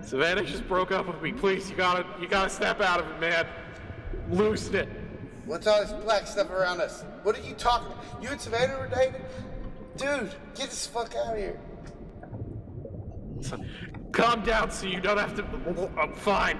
Savannah 0.00 0.44
just 0.44 0.66
broke 0.68 0.92
up 0.92 1.08
with 1.08 1.20
me. 1.20 1.32
Please, 1.32 1.68
you 1.68 1.76
gotta, 1.76 2.06
you 2.20 2.28
gotta 2.28 2.48
snap 2.48 2.80
out 2.80 3.00
of 3.00 3.10
it, 3.10 3.20
man. 3.20 3.46
Loosen 4.30 4.76
it. 4.76 4.88
What's 5.44 5.66
all 5.66 5.80
this 5.80 5.92
black 6.04 6.26
stuff 6.28 6.50
around 6.50 6.80
us? 6.80 7.04
What 7.24 7.36
are 7.36 7.42
you 7.42 7.54
talking? 7.54 7.92
You 8.22 8.28
and 8.28 8.40
Savannah 8.40 8.78
were 8.78 8.88
dating? 8.88 9.20
Dude, 9.96 10.34
get 10.54 10.70
this 10.70 10.86
fuck 10.86 11.14
out 11.16 11.32
of 11.32 11.36
here. 11.36 11.60
Calm 14.12 14.42
down, 14.42 14.70
so 14.70 14.86
you 14.86 15.00
don't 15.00 15.18
have 15.18 15.34
to. 15.36 15.90
I'm 15.98 16.12
fine. 16.14 16.58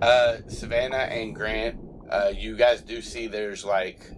Uh, 0.00 0.38
Savannah 0.48 0.96
and 0.96 1.34
Grant, 1.34 1.78
uh, 2.10 2.32
you 2.36 2.56
guys 2.56 2.80
do 2.82 3.00
see 3.00 3.28
there's 3.28 3.64
like 3.64 4.10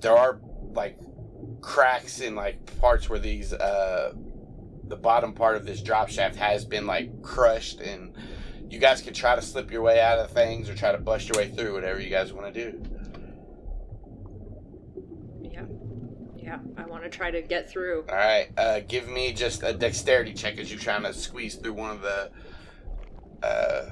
there 0.00 0.16
are 0.16 0.40
like 0.72 0.98
cracks 1.60 2.20
in 2.20 2.34
like 2.34 2.80
parts 2.80 3.08
where 3.08 3.18
these 3.18 3.52
uh 3.52 4.12
the 4.88 4.96
bottom 4.96 5.32
part 5.32 5.56
of 5.56 5.64
this 5.64 5.80
drop 5.80 6.08
shaft 6.08 6.36
has 6.36 6.64
been 6.64 6.86
like 6.86 7.22
crushed 7.22 7.80
and 7.80 8.14
you 8.68 8.78
guys 8.78 9.00
can 9.00 9.14
try 9.14 9.34
to 9.34 9.42
slip 9.42 9.70
your 9.70 9.82
way 9.82 10.00
out 10.00 10.18
of 10.18 10.30
things 10.30 10.68
or 10.68 10.74
try 10.74 10.92
to 10.92 10.98
bust 10.98 11.28
your 11.28 11.38
way 11.38 11.48
through 11.48 11.72
whatever 11.72 12.00
you 12.00 12.10
guys 12.10 12.32
want 12.32 12.52
to 12.52 12.70
do. 12.70 12.82
Yeah. 15.42 15.64
Yeah, 16.44 16.58
I 16.76 16.84
want 16.84 17.02
to 17.04 17.08
try 17.08 17.30
to 17.30 17.40
get 17.40 17.70
through. 17.70 18.04
All 18.06 18.14
right, 18.14 18.50
uh, 18.58 18.80
give 18.80 19.08
me 19.08 19.32
just 19.32 19.62
a 19.62 19.72
dexterity 19.72 20.34
check 20.34 20.58
as 20.58 20.70
you're 20.70 20.78
trying 20.78 21.02
to 21.04 21.14
squeeze 21.14 21.54
through 21.54 21.72
one 21.72 21.90
of 21.90 22.02
the 22.02 22.30
uh, 23.42 23.90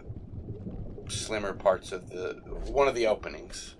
slimmer 1.09 1.55
parts 1.55 1.93
of 1.93 2.11
the 2.11 2.35
one 2.67 2.89
of 2.89 2.95
the 2.95 3.07
openings. 3.07 3.77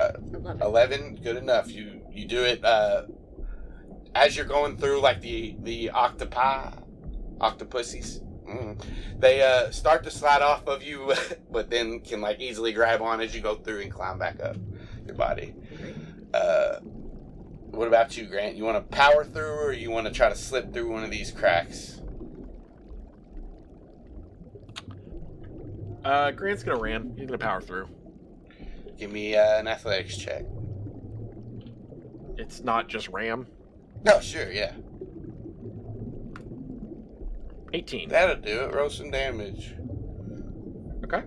11. 0.00 0.62
11 0.62 1.18
good 1.24 1.36
enough 1.36 1.68
you 1.72 2.00
you 2.12 2.24
do 2.24 2.44
it 2.44 2.64
uh 2.64 3.02
as 4.14 4.36
you're 4.36 4.46
going 4.46 4.76
through 4.76 5.00
like 5.00 5.20
the 5.20 5.56
the 5.64 5.90
octopi 5.90 6.70
octopussies 7.40 8.20
mm, 8.48 8.80
they 9.18 9.42
uh 9.42 9.68
start 9.72 10.04
to 10.04 10.10
slide 10.10 10.40
off 10.40 10.68
of 10.68 10.84
you 10.84 11.12
but 11.50 11.68
then 11.68 11.98
can 11.98 12.20
like 12.20 12.38
easily 12.38 12.72
grab 12.72 13.02
on 13.02 13.20
as 13.20 13.34
you 13.34 13.40
go 13.40 13.56
through 13.56 13.80
and 13.80 13.92
climb 13.92 14.20
back 14.20 14.40
up 14.40 14.56
your 15.04 15.16
body 15.16 15.52
uh 16.34 16.78
what 17.70 17.86
about 17.88 18.16
you 18.16 18.26
grant 18.26 18.56
you 18.56 18.64
want 18.64 18.76
to 18.76 18.96
power 18.96 19.24
through 19.24 19.52
or 19.54 19.72
you 19.72 19.90
want 19.90 20.06
to 20.06 20.12
try 20.12 20.28
to 20.28 20.34
slip 20.34 20.72
through 20.72 20.90
one 20.90 21.04
of 21.04 21.10
these 21.10 21.30
cracks 21.30 21.94
Uh, 26.04 26.30
Grant's 26.30 26.62
gonna 26.62 26.78
ram. 26.80 27.12
He's 27.18 27.26
gonna 27.26 27.36
power 27.38 27.60
through. 27.60 27.86
give 28.96 29.12
me 29.12 29.36
uh, 29.36 29.58
an 29.58 29.68
athletics 29.68 30.16
check 30.16 30.44
It's 32.38 32.60
not 32.60 32.88
just 32.88 33.08
ram. 33.08 33.46
no 34.04 34.18
sure 34.20 34.50
yeah 34.50 34.72
18. 37.74 38.08
that'll 38.08 38.36
do 38.36 38.60
it 38.62 38.74
roll 38.74 38.88
some 38.88 39.10
damage 39.10 39.74
Okay. 41.04 41.22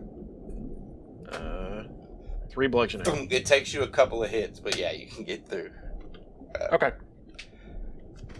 Uh, 1.31 1.83
three 2.51 2.67
bludgeoning. 2.67 3.27
it 3.31 3.45
takes 3.45 3.73
you 3.73 3.81
a 3.83 3.87
couple 3.87 4.23
of 4.23 4.29
hits 4.29 4.59
but 4.59 4.75
yeah 4.77 4.91
you 4.91 5.07
can 5.07 5.23
get 5.23 5.47
through 5.47 5.71
Okay. 6.73 6.91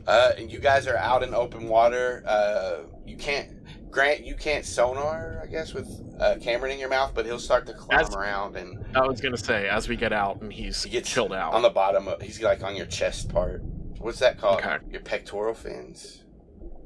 Uh, 0.07 0.31
and 0.38 0.51
you 0.51 0.59
guys 0.59 0.85
are 0.88 0.98
out 0.98 1.23
in 1.23 1.33
open 1.33 1.67
water. 1.67 2.23
Uh, 2.25 2.80
you 3.06 3.15
can't, 3.15 3.51
Grant, 3.91 4.25
you 4.25 4.35
can't 4.35 4.65
sonar, 4.65 5.40
I 5.43 5.45
guess, 5.48 5.73
with 5.73 5.88
uh, 6.19 6.35
Cameron 6.41 6.72
in 6.73 6.80
your 6.80 6.90
mouth, 6.90 7.11
but 7.14 7.25
he'll 7.25 7.40
start 7.40 7.65
to 7.67 7.73
climb 7.73 7.99
As- 8.01 8.14
around 8.15 8.57
and 8.57 8.83
I 8.95 9.07
was 9.07 9.22
gonna 9.22 9.38
say 9.38 9.69
as 9.69 9.88
we 9.88 9.95
get 9.95 10.11
out 10.11 10.41
and 10.41 10.51
he's 10.51 10.83
he 10.83 10.90
gets 10.90 11.09
chilled 11.09 11.33
out. 11.33 11.53
on 11.53 11.61
the 11.61 11.69
bottom. 11.69 12.07
Of, 12.07 12.22
he's 12.22 12.41
like 12.41 12.64
on 12.64 12.75
your 12.75 12.85
chest 12.88 13.30
part. 13.30 13.61
What's 13.99 14.19
that 14.19 14.38
called? 14.40 14.59
Okay. 14.59 14.77
Your 14.91 15.01
pectoral 15.01 15.53
fins, 15.53 16.20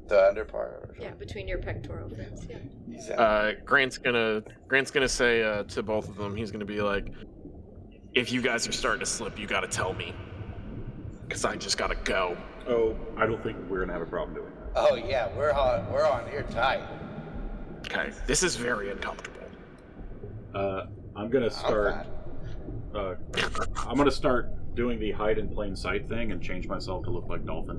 the 0.08 0.28
under 0.28 0.44
part. 0.44 0.94
Yeah, 1.00 1.10
between 1.12 1.48
your 1.48 1.58
pectoral 1.58 2.08
fins. 2.08 2.46
Yeah. 2.48 2.58
He's 2.90 3.10
out. 3.10 3.18
uh, 3.18 3.52
Grant's 3.64 3.98
gonna 3.98 4.42
Grant's 4.68 4.90
gonna 4.90 5.08
say 5.08 5.42
uh, 5.42 5.64
to 5.64 5.82
both 5.82 6.08
of 6.08 6.16
them, 6.16 6.36
he's 6.36 6.50
gonna 6.50 6.64
be 6.64 6.80
like, 6.80 7.08
"If 8.14 8.32
you 8.32 8.40
guys 8.42 8.66
are 8.68 8.72
starting 8.72 9.00
to 9.00 9.06
slip, 9.06 9.38
you 9.38 9.46
gotta 9.46 9.68
tell 9.68 9.92
me, 9.94 10.14
cause 11.28 11.44
I 11.44 11.56
just 11.56 11.78
gotta 11.78 11.96
go." 12.04 12.36
Oh, 12.68 12.96
I 13.16 13.26
don't 13.26 13.42
think 13.42 13.56
we're 13.68 13.80
gonna 13.80 13.92
have 13.92 14.02
a 14.02 14.06
problem 14.06 14.34
doing 14.34 14.50
that. 14.56 14.72
oh 14.76 14.94
yeah, 14.96 15.28
we're 15.36 15.52
on. 15.52 15.90
We're 15.92 16.06
on 16.06 16.28
here 16.30 16.44
tight. 16.50 16.82
Okay, 17.86 18.10
this 18.26 18.42
is 18.42 18.56
very 18.56 18.90
uncomfortable. 18.90 19.40
Uh, 20.54 20.86
I'm 21.14 21.28
gonna 21.30 21.50
start. 21.50 22.06
Uh, 22.94 23.14
I'm 23.76 23.96
gonna 23.96 24.10
start 24.10 24.50
doing 24.76 25.00
the 25.00 25.10
hide 25.10 25.38
in 25.38 25.48
plain 25.48 25.74
sight 25.74 26.08
thing 26.08 26.30
and 26.30 26.40
change 26.40 26.68
myself 26.68 27.02
to 27.04 27.10
look 27.10 27.26
like 27.28 27.44
Dolphin 27.44 27.78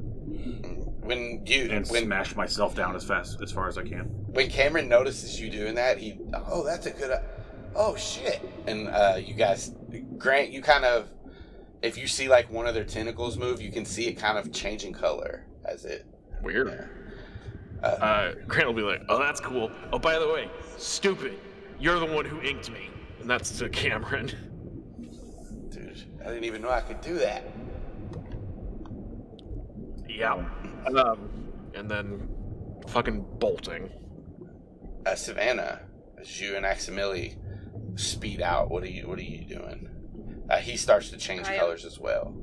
When 1.01 1.43
you 1.45 1.69
and 1.71 1.87
when 1.87 2.05
smash 2.05 2.35
myself 2.35 2.75
down 2.75 2.95
as 2.95 3.05
fast 3.05 3.41
as 3.41 3.51
far 3.51 3.67
as 3.69 3.77
I 3.77 3.83
can. 3.83 4.05
when 4.27 4.49
Cameron 4.49 4.89
notices 4.89 5.39
you 5.39 5.49
doing 5.49 5.75
that, 5.75 5.97
he, 5.99 6.19
oh, 6.33 6.65
that's 6.65 6.87
a 6.87 6.91
good, 6.91 7.17
oh 7.75 7.95
shit, 7.95 8.41
and 8.65 8.89
uh, 8.89 9.17
you 9.23 9.35
guys, 9.35 9.73
Grant, 10.17 10.49
you 10.51 10.61
kind 10.61 10.83
of, 10.83 11.07
if 11.81 11.97
you 11.97 12.07
see 12.07 12.27
like 12.27 12.51
one 12.51 12.65
of 12.67 12.73
their 12.73 12.83
tentacles 12.83 13.37
move, 13.37 13.61
you 13.61 13.71
can 13.71 13.85
see 13.85 14.07
it 14.07 14.13
kind 14.13 14.37
of 14.37 14.51
changing 14.51 14.93
color 14.93 15.45
as 15.63 15.85
it. 15.85 16.05
Weird. 16.41 16.67
Uh, 17.83 17.85
Uh, 17.85 18.33
Grant 18.47 18.67
will 18.67 18.73
be 18.73 18.81
like, 18.81 19.03
"Oh, 19.07 19.19
that's 19.19 19.39
cool. 19.39 19.71
Oh, 19.93 19.99
by 19.99 20.17
the 20.17 20.27
way, 20.27 20.49
stupid, 20.77 21.37
you're 21.79 21.99
the 21.99 22.07
one 22.07 22.25
who 22.25 22.41
inked 22.41 22.71
me." 22.71 22.89
And 23.21 23.29
that's 23.29 23.55
to 23.59 23.69
Cameron. 23.69 24.31
dude, 26.27 26.29
I 26.29 26.33
didn't 26.33 26.45
even 26.45 26.61
know 26.61 26.69
I 26.69 26.81
could 26.81 27.01
do 27.01 27.15
that. 27.19 27.43
yeah. 30.09 30.33
Um, 30.33 31.29
and 31.73 31.89
then 31.89 32.27
fucking 32.87 33.25
bolting. 33.39 33.89
Uh, 35.05 35.15
Savannah, 35.15 35.81
as 36.19 36.39
you 36.41 36.55
and 36.55 36.65
Aximili 36.65 37.35
speed 37.99 38.41
out, 38.41 38.69
what 38.69 38.83
are 38.83 38.89
you, 38.89 39.07
what 39.07 39.19
are 39.19 39.23
you 39.23 39.45
doing? 39.45 39.89
Uh, 40.49 40.57
he 40.57 40.77
starts 40.77 41.09
to 41.09 41.17
change 41.17 41.47
I 41.47 41.53
am- 41.53 41.59
colors 41.59 41.85
as 41.85 41.99
well. 41.99 42.33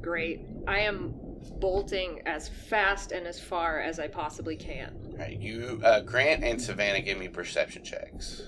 Great. 0.00 0.40
I 0.66 0.80
am 0.80 1.14
bolting 1.60 2.22
as 2.26 2.48
fast 2.48 3.12
and 3.12 3.26
as 3.26 3.40
far 3.40 3.80
as 3.80 3.98
I 3.98 4.08
possibly 4.08 4.56
can. 4.56 4.94
All 5.12 5.18
right, 5.18 5.38
you, 5.38 5.80
uh, 5.84 6.00
Grant 6.00 6.44
and 6.44 6.60
Savannah, 6.60 7.00
give 7.00 7.18
me 7.18 7.28
perception 7.28 7.84
checks. 7.84 8.42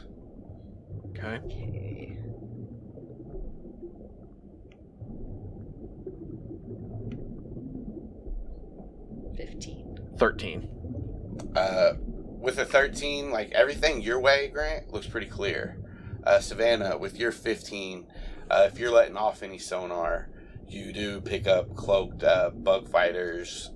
Okay. 1.11 1.39
Okay. 1.45 2.00
Fifteen. 9.47 9.99
Thirteen. 10.19 10.69
Uh, 11.57 11.95
with 12.41 12.59
a 12.59 12.65
13, 12.65 13.31
like 13.31 13.53
everything 13.53 14.01
your 14.03 14.21
way, 14.21 14.49
Grant, 14.49 14.93
looks 14.93 15.07
pretty 15.07 15.27
clear. 15.27 15.79
Uh, 16.25 16.41
Savannah, 16.41 16.97
with 16.97 17.19
your 17.19 17.33
15, 17.33 18.07
uh, 18.51 18.69
if 18.71 18.79
you're 18.79 18.91
letting 18.91 19.17
off 19.17 19.43
any 19.43 19.59
sonar, 19.59 20.29
you 20.69 20.93
do 20.93 21.21
pick 21.21 21.47
up 21.47 21.75
cloaked 21.75 22.23
uh, 22.23 22.51
bug 22.51 22.89
fighters 22.89 23.71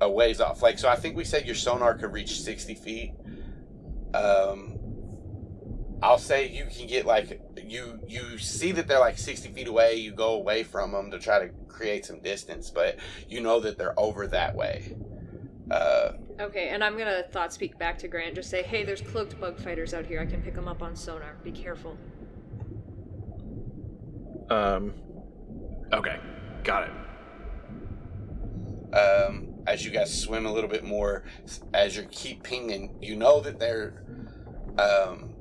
a 0.00 0.10
ways 0.10 0.40
off. 0.40 0.62
Like, 0.62 0.78
so 0.78 0.88
I 0.88 0.96
think 0.96 1.16
we 1.16 1.24
said 1.24 1.46
your 1.46 1.54
sonar 1.54 1.94
could 1.94 2.12
reach 2.12 2.40
60 2.40 2.74
feet. 2.74 3.14
Um, 4.14 4.78
I'll 6.02 6.18
say 6.18 6.48
you 6.48 6.66
can 6.66 6.86
get 6.86 7.06
like 7.06 7.40
you 7.72 7.98
you 8.06 8.38
see 8.38 8.72
that 8.72 8.86
they're 8.86 9.00
like 9.00 9.18
60 9.18 9.48
feet 9.50 9.68
away. 9.68 9.96
You 9.96 10.12
go 10.12 10.34
away 10.34 10.62
from 10.62 10.92
them 10.92 11.10
to 11.10 11.18
try 11.18 11.38
to 11.40 11.48
create 11.68 12.04
some 12.04 12.20
distance, 12.20 12.70
but 12.70 12.96
you 13.28 13.40
know 13.40 13.60
that 13.60 13.78
they're 13.78 13.98
over 13.98 14.26
that 14.28 14.54
way. 14.54 14.94
Uh, 15.70 16.12
Okay, 16.40 16.70
and 16.70 16.82
I'm 16.82 16.96
gonna 16.98 17.22
thought 17.30 17.52
speak 17.52 17.78
back 17.78 17.98
to 17.98 18.08
Grant. 18.08 18.34
Just 18.34 18.50
say, 18.50 18.62
hey, 18.62 18.84
there's 18.84 19.02
cloaked 19.02 19.38
bug 19.40 19.58
fighters 19.58 19.94
out 19.94 20.06
here. 20.06 20.20
I 20.20 20.26
can 20.26 20.42
pick 20.42 20.54
them 20.54 20.66
up 20.66 20.82
on 20.82 20.96
sonar. 20.96 21.36
Be 21.44 21.52
careful. 21.52 21.96
Um. 24.50 24.94
Okay, 25.92 26.18
got 26.64 26.88
it. 26.88 28.96
um, 28.96 29.54
as 29.66 29.84
you 29.84 29.90
guys 29.90 30.18
swim 30.18 30.46
a 30.46 30.52
little 30.52 30.70
bit 30.70 30.84
more, 30.84 31.24
as 31.72 31.96
you 31.96 32.04
keep 32.10 32.42
pinging, 32.42 32.96
you 33.00 33.14
know 33.14 33.40
that 33.40 33.58
they're 33.58 34.02
um, 34.78 35.31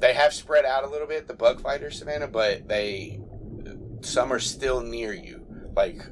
they 0.00 0.14
have 0.14 0.32
spread 0.32 0.64
out 0.64 0.84
a 0.84 0.88
little 0.88 1.06
bit, 1.06 1.28
the 1.28 1.34
bug 1.34 1.60
fighters, 1.60 1.98
Savannah, 1.98 2.28
but 2.28 2.68
they 2.68 3.20
some 4.00 4.32
are 4.32 4.38
still 4.38 4.80
near 4.80 5.12
you. 5.12 5.46
Like 5.76 6.02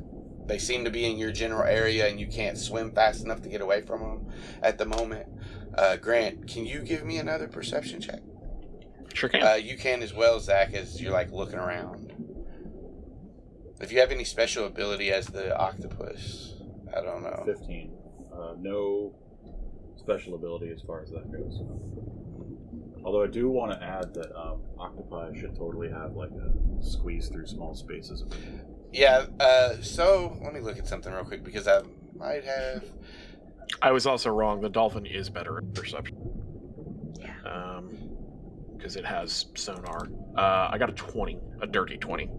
they 0.47 0.59
seem 0.59 0.85
to 0.85 0.91
be 0.91 1.05
in 1.05 1.19
your 1.19 1.33
general 1.33 1.65
area, 1.65 2.07
and 2.07 2.21
you 2.21 2.27
can't 2.27 2.57
swim 2.57 2.93
fast 2.93 3.25
enough 3.25 3.43
to 3.43 3.49
get 3.49 3.61
away 3.61 3.83
from 3.83 4.01
them 4.01 4.33
at 4.63 4.79
the 4.79 4.85
moment. 4.85 5.27
Uh, 5.75 5.97
Grant, 5.97 6.47
can 6.47 6.65
you 6.67 6.81
give 6.81 7.05
me 7.05 7.19
another 7.19 7.49
perception 7.49 8.01
check? 8.01 8.21
Sure 9.15 9.29
can. 9.29 9.43
Uh, 9.43 9.55
you 9.55 9.77
can 9.77 10.03
as 10.03 10.15
well, 10.15 10.39
Zach, 10.41 10.75
as 10.75 11.01
you're 11.01 11.13
like 11.13 11.33
looking 11.33 11.59
around. 11.59 12.13
If 13.81 13.93
you 13.93 14.01
have 14.01 14.11
any 14.11 14.25
special 14.25 14.67
ability 14.67 15.13
as 15.13 15.27
the 15.27 15.57
octopus, 15.57 16.55
I 16.97 17.01
don't 17.01 17.23
know. 17.23 17.43
15. 17.47 17.93
Uh, 18.33 18.55
no 18.59 19.15
special 19.97 20.35
ability 20.35 20.71
as 20.71 20.83
far 20.83 21.03
as 21.03 21.11
that 21.11 21.31
goes. 21.31 21.61
Although 23.05 23.23
I 23.23 23.27
do 23.29 23.49
want 23.49 23.73
to 23.73 23.83
add 23.83 24.13
that 24.15 24.37
um, 24.39 24.61
octopi 24.79 25.33
should 25.39 25.57
totally 25.57 25.89
have 25.91 26.15
like 26.15 26.31
a 26.31 26.83
squeeze 26.83 27.29
through 27.29 27.47
small 27.47 27.75
spaces. 27.75 28.25
Yeah. 28.93 29.27
Uh, 29.41 29.81
so 29.81 30.39
let 30.43 30.53
me 30.53 30.61
look 30.61 30.79
at 30.79 30.87
something 30.87 31.13
real 31.13 31.25
quick 31.25 31.45
because 31.45 31.69
I 31.69 31.83
might 32.17 32.45
have. 32.45 32.85
I 33.83 33.93
was 33.93 34.07
also 34.07 34.31
wrong. 34.31 34.61
The 34.61 34.69
dolphin 34.69 35.07
is 35.07 35.31
better 35.31 35.59
at 35.59 35.75
perception. 35.75 36.17
Yeah. 37.21 37.35
Um, 37.45 37.97
because 38.77 38.97
it 38.97 39.05
has 39.05 39.47
sonar. 39.55 40.09
Uh, 40.37 40.69
I 40.71 40.79
got 40.79 40.91
a 40.91 40.95
twenty, 40.95 41.39
a 41.61 41.67
dirty 41.67 41.97
twenty. 41.97 42.31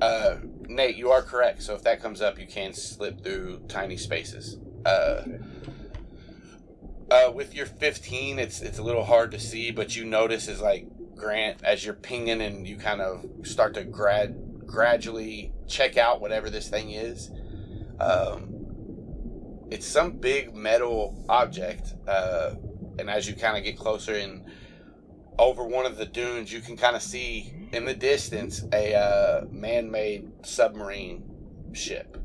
Uh, 0.00 0.36
Nate, 0.68 0.96
you 0.96 1.10
are 1.10 1.22
correct. 1.22 1.62
So 1.62 1.74
if 1.74 1.82
that 1.82 2.02
comes 2.02 2.20
up, 2.20 2.38
you 2.38 2.46
can 2.46 2.72
slip 2.72 3.22
through 3.22 3.60
tiny 3.68 3.96
spaces. 3.96 4.58
Uh, 4.84 5.22
uh, 7.10 7.30
with 7.32 7.54
your 7.54 7.66
15, 7.66 8.38
it's 8.38 8.60
it's 8.60 8.78
a 8.78 8.82
little 8.82 9.04
hard 9.04 9.30
to 9.32 9.40
see, 9.40 9.70
but 9.70 9.96
you 9.96 10.04
notice 10.04 10.48
is 10.48 10.60
like 10.60 10.86
Grant 11.14 11.62
as 11.62 11.84
you're 11.84 11.94
pinging 11.94 12.40
and 12.40 12.66
you 12.66 12.76
kind 12.76 13.00
of 13.00 13.24
start 13.44 13.74
to 13.74 13.84
grad 13.84 14.66
gradually 14.66 15.52
check 15.68 15.96
out 15.96 16.20
whatever 16.20 16.50
this 16.50 16.68
thing 16.68 16.90
is. 16.90 17.30
Um, 18.00 18.48
it's 19.70 19.86
some 19.86 20.12
big 20.12 20.54
metal 20.54 21.24
object, 21.28 21.94
uh, 22.06 22.54
and 22.98 23.08
as 23.08 23.28
you 23.28 23.34
kind 23.34 23.56
of 23.56 23.64
get 23.64 23.78
closer 23.78 24.14
and 24.14 24.44
over 25.38 25.64
one 25.64 25.86
of 25.86 25.96
the 25.96 26.06
dunes, 26.06 26.52
you 26.52 26.60
can 26.60 26.76
kind 26.76 26.94
of 26.94 27.02
see 27.02 27.52
in 27.72 27.84
the 27.84 27.94
distance 27.94 28.64
a 28.72 28.94
uh, 28.94 29.44
man-made 29.50 30.30
submarine 30.46 31.24
ship. 31.72 32.23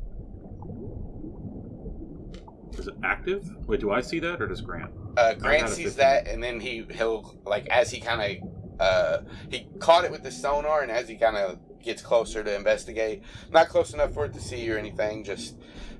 Is 2.80 2.88
it 2.88 2.94
active? 3.04 3.46
Wait, 3.66 3.80
do 3.80 3.90
I 3.90 4.00
see 4.00 4.18
that 4.20 4.40
or 4.40 4.46
does 4.46 4.62
Grant? 4.62 4.90
Uh, 5.18 5.34
Grant 5.34 5.68
sees 5.68 5.96
that, 5.96 6.26
and 6.26 6.42
then 6.42 6.58
he 6.58 6.86
he'll 6.90 7.36
like 7.44 7.68
as 7.68 7.90
he 7.90 8.00
kind 8.00 8.40
of 8.42 8.80
uh, 8.80 9.18
he 9.50 9.68
caught 9.78 10.04
it 10.06 10.10
with 10.10 10.22
the 10.22 10.30
sonar, 10.30 10.80
and 10.80 10.90
as 10.90 11.06
he 11.06 11.14
kind 11.16 11.36
of 11.36 11.58
gets 11.82 12.00
closer 12.00 12.42
to 12.42 12.54
investigate, 12.56 13.22
not 13.50 13.68
close 13.68 13.92
enough 13.92 14.14
for 14.14 14.24
it 14.24 14.32
to 14.32 14.40
see 14.40 14.70
or 14.72 14.78
anything, 14.78 15.22
just 15.24 15.56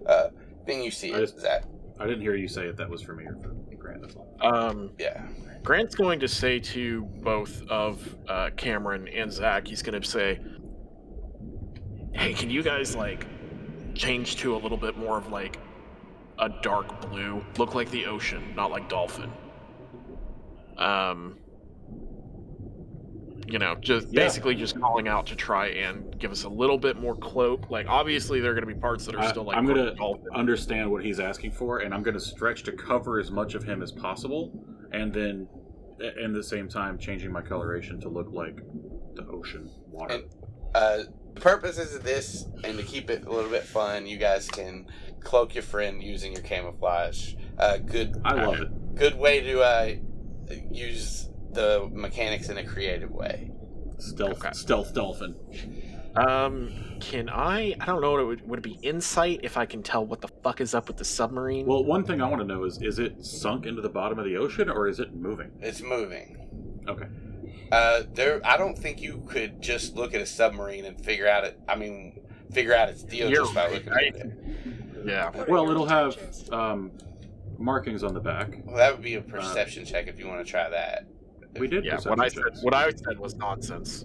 uh, 0.07 0.29
then 0.67 0.83
you 0.83 0.91
see 0.91 1.13
I 1.13 1.19
it. 1.19 1.21
just- 1.21 1.41
Zach. 1.41 1.65
I 1.99 2.07
didn't 2.07 2.23
hear 2.23 2.35
you 2.35 2.49
say 2.49 2.63
if 2.67 2.77
that 2.77 2.89
was 2.89 3.03
for 3.03 3.13
me 3.15 3.25
or 3.27 3.37
for 3.37 3.49
Grant. 3.77 4.01
That's 4.01 4.17
all. 4.17 4.35
Um, 4.41 4.93
Yeah. 4.99 5.23
Grant's 5.63 5.95
going 5.95 6.19
to 6.21 6.29
say 6.29 6.59
to 6.59 7.03
both 7.23 7.61
of 7.69 8.17
uh, 8.27 8.49
Cameron 8.57 9.07
and 9.09 9.31
Zach, 9.31 9.67
he's 9.69 9.83
going 9.83 10.01
to 10.01 10.09
say, 10.09 10.41
"Hey, 12.15 12.33
can 12.33 12.49
you 12.49 12.63
guys 12.63 12.97
like 12.97 13.27
change 13.95 14.37
to 14.37 14.57
a 14.57 14.59
little 14.59 14.79
bit 14.79 14.97
more 14.97 15.19
of 15.19 15.31
like 15.31 15.59
a 16.41 16.49
dark 16.63 17.11
blue, 17.11 17.45
look 17.59 17.75
like 17.75 17.91
the 17.91 18.07
ocean, 18.07 18.55
not 18.57 18.71
like 18.71 18.89
dolphin." 18.89 19.31
Um, 20.79 21.37
you 23.47 23.59
know, 23.59 23.75
just 23.81 24.09
Yeah. 24.13 24.21
basically 24.25 24.55
just 24.55 24.79
calling 24.81 25.09
out 25.09 25.27
to 25.27 25.37
try 25.37 25.69
and 25.69 26.17
give 26.19 26.31
us 26.31 26.45
a 26.45 26.49
little 26.49 26.79
bit 26.79 26.97
more 27.01 27.17
cloak. 27.17 27.69
Like, 27.69 27.87
obviously, 27.89 28.41
there 28.41 28.53
are 28.53 28.55
going 28.55 28.67
to 28.67 28.73
be 28.73 28.81
parts 28.81 29.05
that 29.07 29.15
are 29.17 29.21
I- 29.21 29.29
still 29.31 29.43
like 29.45 29.57
I'm 29.57 29.67
gonna 29.67 29.95
dolphin. 29.95 30.27
understand 30.35 30.91
what 30.91 31.05
he's 31.05 31.19
asking 31.21 31.53
for, 31.53 31.79
and 31.81 31.93
I'm 31.93 32.03
going 32.03 32.15
to 32.15 32.21
stretch 32.21 32.63
to 32.65 32.73
cover 32.73 33.19
as 33.19 33.31
much 33.31 33.55
of 33.55 33.65
him 33.65 33.83
as 33.83 33.91
possible, 33.93 34.53
and 34.93 35.13
then 35.13 35.49
in 36.19 36.33
the 36.33 36.43
same 36.43 36.67
time 36.69 36.97
changing 36.97 37.31
my 37.33 37.43
coloration 37.43 38.01
to 38.01 38.09
look 38.09 38.29
like 38.33 38.57
the 39.15 39.27
ocean 39.27 39.69
water. 39.91 40.15
And- 40.15 40.25
Uh, 40.73 40.99
the 41.35 41.41
purposes 41.41 41.97
of 41.97 42.05
this, 42.05 42.47
and 42.63 42.79
to 42.79 42.85
keep 42.85 43.11
it 43.11 43.25
a 43.27 43.31
little 43.31 43.51
bit 43.51 43.65
fun, 43.65 44.07
you 44.07 44.17
guys 44.17 44.49
can 44.49 44.87
cloak 45.21 45.55
your 45.55 45.63
friend 45.63 46.03
using 46.03 46.33
your 46.33 46.43
camouflage. 46.43 47.35
Uh, 47.59 47.79
good. 47.79 48.21
I 48.25 48.35
love 48.35 48.61
it. 48.61 48.95
Good 48.95 49.19
way 49.19 49.41
to 49.41 49.61
uh, 49.61 49.95
use 50.71 51.29
the 51.53 51.89
mechanics 51.93 52.49
in 52.49 52.59
a 52.59 52.65
creative 52.65 53.11
way. 53.11 53.51
Stealth, 53.99 54.39
Okay. 54.39 54.51
stealth 54.53 54.95
dolphin. 54.95 55.35
Um, 56.17 56.73
can 57.01 57.29
I? 57.29 57.75
I 57.81 57.87
don't 57.87 58.01
know. 58.01 58.13
What 58.13 58.21
it 58.21 58.25
would, 58.25 58.49
would 58.49 58.59
it 58.59 58.63
be 58.63 58.79
insight 58.83 59.41
if 59.43 59.57
I 59.57 59.67
can 59.67 59.83
tell 59.83 60.05
what 60.05 60.21
the 60.21 60.29
fuck 60.29 60.61
is 60.61 60.75
up 60.75 60.89
with 60.89 60.97
the 60.97 61.05
submarine? 61.05 61.67
Well, 61.67 61.85
one 61.85 62.05
thing 62.05 62.21
I 62.21 62.29
want 62.29 62.41
to 62.41 62.47
know 62.47 62.65
is: 62.65 62.83
is 62.83 62.99
it 62.99 63.25
sunk 63.25 63.67
into 63.67 63.81
the 63.83 63.89
bottom 63.89 64.19
of 64.19 64.25
the 64.25 64.37
ocean, 64.37 64.69
or 64.69 64.89
is 64.89 64.99
it 65.01 65.15
moving? 65.15 65.51
It's 65.61 65.83
moving. 65.83 66.83
Okay. 66.89 67.07
Uh, 67.71 68.03
there. 68.15 68.41
I 68.45 68.57
don't 68.57 68.77
think 68.77 69.01
you 69.01 69.23
could 69.29 69.61
just 69.63 69.95
look 69.95 70.15
at 70.15 70.21
a 70.21 70.27
submarine 70.27 70.85
and 70.85 71.01
figure 71.01 71.29
out 71.29 71.45
it. 71.45 71.61
I 71.69 71.77
mean, 71.77 72.21
figure 72.53 72.75
out 72.75 72.89
its 72.89 73.05
deal 73.05 73.31
You're 73.31 73.43
just 73.45 73.55
by 73.55 73.67
right, 73.67 73.73
looking 73.75 73.93
right? 73.93 74.17
at 74.17 74.27
it. 74.27 74.80
Yeah. 75.05 75.31
Well, 75.49 75.71
it'll 75.71 75.87
have 75.87 76.17
um, 76.53 76.93
markings 77.59 78.03
on 78.03 78.15
the 78.15 78.21
back. 78.21 78.59
Well, 78.65 78.77
that 78.77 78.93
would 78.93 79.03
be 79.03 79.15
a 79.15 79.21
perception 79.21 79.85
check 79.85 80.07
if 80.09 80.19
you 80.19 80.27
want 80.27 80.45
to 80.45 80.51
try 80.51 80.69
that. 80.69 81.07
We 81.59 81.69
did. 81.69 81.85
Yeah. 81.85 81.97
perception 81.97 82.11
What 82.11 82.21
I 82.25 82.29
said, 82.29 82.45
checks. 82.45 82.63
what 82.63 82.75
I 82.75 82.91
said 82.91 83.19
was 83.19 83.35
nonsense. 83.35 84.05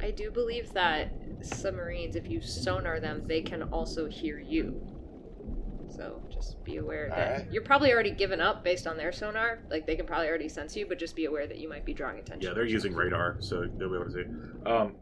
I 0.00 0.10
do 0.10 0.30
believe 0.30 0.72
that 0.74 1.12
submarines, 1.40 2.16
if 2.16 2.28
you 2.28 2.40
sonar 2.40 3.00
them, 3.00 3.22
they 3.26 3.40
can 3.42 3.62
also 3.64 4.08
hear 4.08 4.38
you. 4.38 4.80
So 5.88 6.20
just 6.30 6.62
be 6.64 6.76
aware 6.76 7.08
that 7.08 7.28
Alright. 7.32 7.52
you're 7.52 7.62
probably 7.62 7.92
already 7.92 8.10
given 8.10 8.40
up 8.40 8.62
based 8.62 8.86
on 8.86 8.96
their 8.96 9.12
sonar. 9.12 9.60
Like 9.70 9.86
they 9.86 9.96
can 9.96 10.04
probably 10.04 10.28
already 10.28 10.48
sense 10.48 10.76
you, 10.76 10.86
but 10.86 10.98
just 10.98 11.16
be 11.16 11.24
aware 11.24 11.46
that 11.46 11.58
you 11.58 11.68
might 11.68 11.86
be 11.86 11.94
drawing 11.94 12.18
attention. 12.18 12.46
Yeah, 12.48 12.54
they're 12.54 12.66
using 12.66 12.94
radar, 12.94 13.36
so 13.40 13.66
they'll 13.78 13.88
be 13.88 13.94
able 13.94 14.04
to 14.06 14.10
see. 14.10 14.68
Um, 14.68 14.96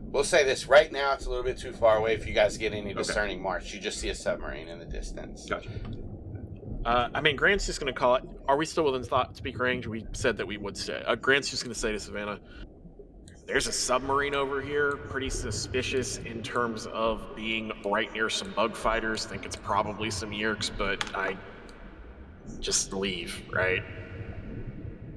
We'll 0.00 0.24
say 0.24 0.44
this 0.44 0.66
right 0.66 0.90
now. 0.90 1.12
It's 1.12 1.26
a 1.26 1.28
little 1.30 1.44
bit 1.44 1.58
too 1.58 1.72
far 1.72 1.96
away. 1.98 2.14
If 2.14 2.26
you 2.26 2.32
guys 2.32 2.56
get 2.56 2.72
any 2.72 2.90
Okay. 2.90 2.94
discerning 2.94 3.42
marks, 3.42 3.72
you 3.74 3.80
just 3.80 3.98
see 3.98 4.08
a 4.08 4.14
submarine 4.14 4.68
in 4.68 4.78
the 4.78 4.84
distance. 4.86 5.46
gotcha. 5.48 5.68
Uh, 6.84 7.08
I 7.12 7.20
mean, 7.20 7.34
Grant's 7.36 7.66
just 7.66 7.80
going 7.80 7.92
to 7.92 7.98
call 7.98 8.14
it. 8.14 8.24
Are 8.46 8.56
we 8.56 8.64
still 8.64 8.84
within 8.84 9.02
thought 9.02 9.36
speak 9.36 9.58
range? 9.58 9.86
We 9.88 10.06
said 10.12 10.36
that 10.36 10.46
we 10.46 10.56
would 10.56 10.76
stay. 10.76 11.02
Uh, 11.04 11.16
Grant's 11.16 11.50
just 11.50 11.64
going 11.64 11.74
to 11.74 11.78
say 11.78 11.90
to 11.90 11.98
Savannah, 11.98 12.38
"There's 13.46 13.66
a 13.66 13.72
submarine 13.72 14.36
over 14.36 14.62
here. 14.62 14.92
Pretty 15.08 15.28
suspicious 15.28 16.18
in 16.18 16.42
terms 16.44 16.86
of 16.86 17.34
being 17.34 17.72
right 17.84 18.12
near 18.12 18.30
some 18.30 18.52
bug 18.52 18.76
fighters. 18.76 19.26
Think 19.26 19.44
it's 19.44 19.56
probably 19.56 20.10
some 20.12 20.30
Yeerks, 20.30 20.70
but 20.78 21.04
I 21.16 21.36
just 22.60 22.92
leave, 22.92 23.42
right? 23.52 23.82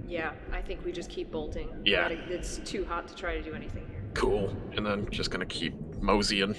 Yeah, 0.07 0.31
I 0.51 0.63
think 0.63 0.83
we 0.83 0.91
just 0.91 1.11
keep 1.11 1.29
bolting. 1.29 1.69
Yeah. 1.85 2.09
gotta- 2.09 2.33
It's 2.33 2.57
too 2.65 2.83
hot 2.83 3.07
to 3.09 3.15
try 3.15 3.35
to 3.35 3.43
do 3.43 3.53
anything 3.53 3.85
here. 3.88 3.88
Cool. 4.13 4.55
And 4.75 4.85
then 4.85 5.07
just 5.11 5.31
to 5.31 5.45
keep 5.45 5.73
moseying. 6.01 6.55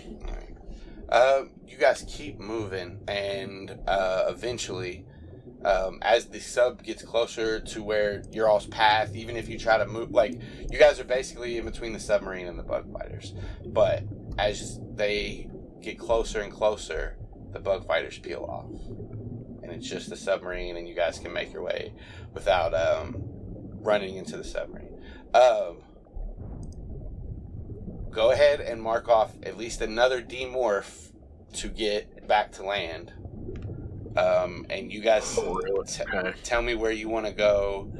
Uh, 1.09 1.45
you 1.67 1.77
guys 1.77 2.05
keep 2.09 2.39
moving, 2.39 3.01
and 3.09 3.77
uh, 3.89 4.27
eventually, 4.29 5.05
um, 5.65 5.99
as 6.03 6.27
the 6.27 6.39
sub 6.39 6.83
gets 6.83 7.03
closer 7.03 7.59
to 7.61 7.83
where 7.83 8.23
your 8.31 8.49
all's 8.49 8.67
path, 8.67 9.15
even 9.15 9.37
if 9.37 9.49
you 9.49 9.59
try 9.59 9.77
to 9.77 9.87
move, 9.87 10.13
like 10.13 10.41
you 10.71 10.79
guys 10.79 11.01
are 11.01 11.05
basically 11.05 11.59
in 11.59 11.65
between 11.65 11.93
the 11.93 12.01
submarine 12.01 12.47
and 12.47 12.59
the 12.59 12.63
bug 12.63 12.93
fighters. 12.93 13.35
But 13.67 14.05
as 14.39 14.79
they 14.95 15.51
get 15.81 15.99
closer 15.99 16.43
and 16.43 16.53
closer, 16.53 17.17
the 17.53 17.59
bug 17.59 17.87
fighters 17.87 18.19
peel 18.19 18.45
off, 18.45 18.71
and 19.65 19.73
it's 19.73 19.89
just 19.89 20.11
the 20.11 20.17
submarine, 20.17 20.77
and 20.77 20.89
you 20.89 20.95
guys 20.95 21.19
can 21.19 21.33
make 21.33 21.53
your 21.53 21.63
way 21.63 21.93
without 22.33 22.73
um, 22.73 23.17
running 23.81 24.17
into 24.17 24.37
the 24.37 24.45
submarine. 24.45 25.03
Um, 25.35 25.79
go 28.11 28.31
ahead 28.33 28.61
and 28.61 28.81
mark 28.83 29.09
off 29.09 29.33
at 29.43 29.57
least 29.57 29.81
another 29.81 30.23
demorph 30.23 31.11
to 31.55 31.69
get 31.69 32.27
back 32.29 32.53
to 32.53 32.63
land. 32.65 33.13
Um, 34.17 34.67
and 34.71 34.93
you 34.93 35.01
guys 35.01 35.35
t- 35.37 35.41
Okay. 35.43 36.33
tell 36.43 36.63
me 36.63 36.75
where 36.75 36.91
you 36.91 37.09
want 37.09 37.27
to 37.27 37.33
go 37.33 37.93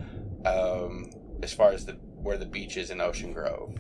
um, 0.45 1.11
as 1.43 1.53
far 1.53 1.71
as 1.73 1.87
the 1.87 1.93
where 2.23 2.37
the 2.37 2.47
beach 2.47 2.77
is 2.77 2.91
in 2.91 3.01
Ocean 3.01 3.33
Grove. 3.33 3.75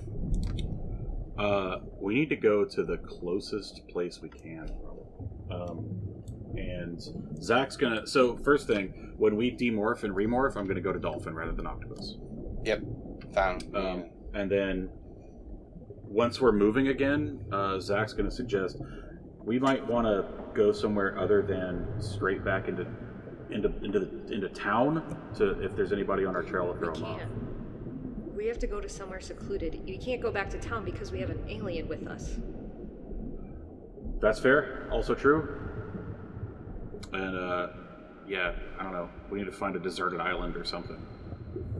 Uh, 1.38 1.78
we 2.00 2.14
need 2.14 2.28
to 2.28 2.36
go 2.36 2.64
to 2.64 2.84
the 2.84 2.98
closest 2.98 3.86
place 3.88 4.20
we 4.22 4.28
can. 4.28 4.70
Um, 5.50 5.84
and 6.56 7.00
Zach's 7.42 7.76
gonna. 7.76 8.06
So 8.06 8.36
first 8.38 8.66
thing, 8.66 9.14
when 9.16 9.36
we 9.36 9.50
demorph 9.50 10.04
and 10.04 10.14
remorph, 10.14 10.56
I'm 10.56 10.66
gonna 10.66 10.80
go 10.80 10.92
to 10.92 10.98
dolphin 10.98 11.34
rather 11.34 11.52
than 11.52 11.66
octopus. 11.66 12.16
Yep. 12.64 12.82
Fine. 13.34 13.60
Um, 13.74 14.04
and 14.34 14.50
then 14.50 14.90
once 16.10 16.40
we're 16.40 16.52
moving 16.52 16.88
again, 16.88 17.38
uh, 17.52 17.78
Zach's 17.78 18.12
gonna 18.12 18.30
suggest 18.30 18.78
we 19.44 19.58
might 19.58 19.86
want 19.86 20.06
to 20.06 20.26
go 20.54 20.72
somewhere 20.72 21.16
other 21.18 21.40
than 21.40 21.86
straight 22.00 22.44
back 22.44 22.68
into 22.68 22.86
into 23.50 23.72
into 23.82 24.00
the, 24.00 24.32
into 24.34 24.48
town 24.48 25.16
to 25.36 25.60
if 25.62 25.74
there's 25.74 25.92
anybody 25.92 26.24
on 26.24 26.36
our 26.36 26.42
trail 26.42 26.72
to 26.74 26.78
them 26.78 27.04
off. 27.04 27.18
can't. 27.18 28.36
We 28.36 28.46
have 28.46 28.58
to 28.58 28.66
go 28.66 28.80
to 28.80 28.88
somewhere 28.88 29.20
secluded. 29.20 29.82
You 29.86 29.98
can't 29.98 30.20
go 30.20 30.30
back 30.30 30.50
to 30.50 30.58
town 30.58 30.84
because 30.84 31.12
we 31.12 31.20
have 31.20 31.30
an 31.30 31.44
alien 31.48 31.88
with 31.88 32.06
us. 32.06 32.38
That's 34.20 34.38
fair. 34.38 34.88
Also 34.90 35.14
true. 35.14 35.58
And 37.12 37.36
uh, 37.36 37.68
yeah, 38.26 38.52
I 38.78 38.82
don't 38.82 38.92
know. 38.92 39.08
We 39.30 39.38
need 39.38 39.46
to 39.46 39.52
find 39.52 39.76
a 39.76 39.78
deserted 39.78 40.20
island 40.20 40.56
or 40.56 40.64
something. 40.64 40.96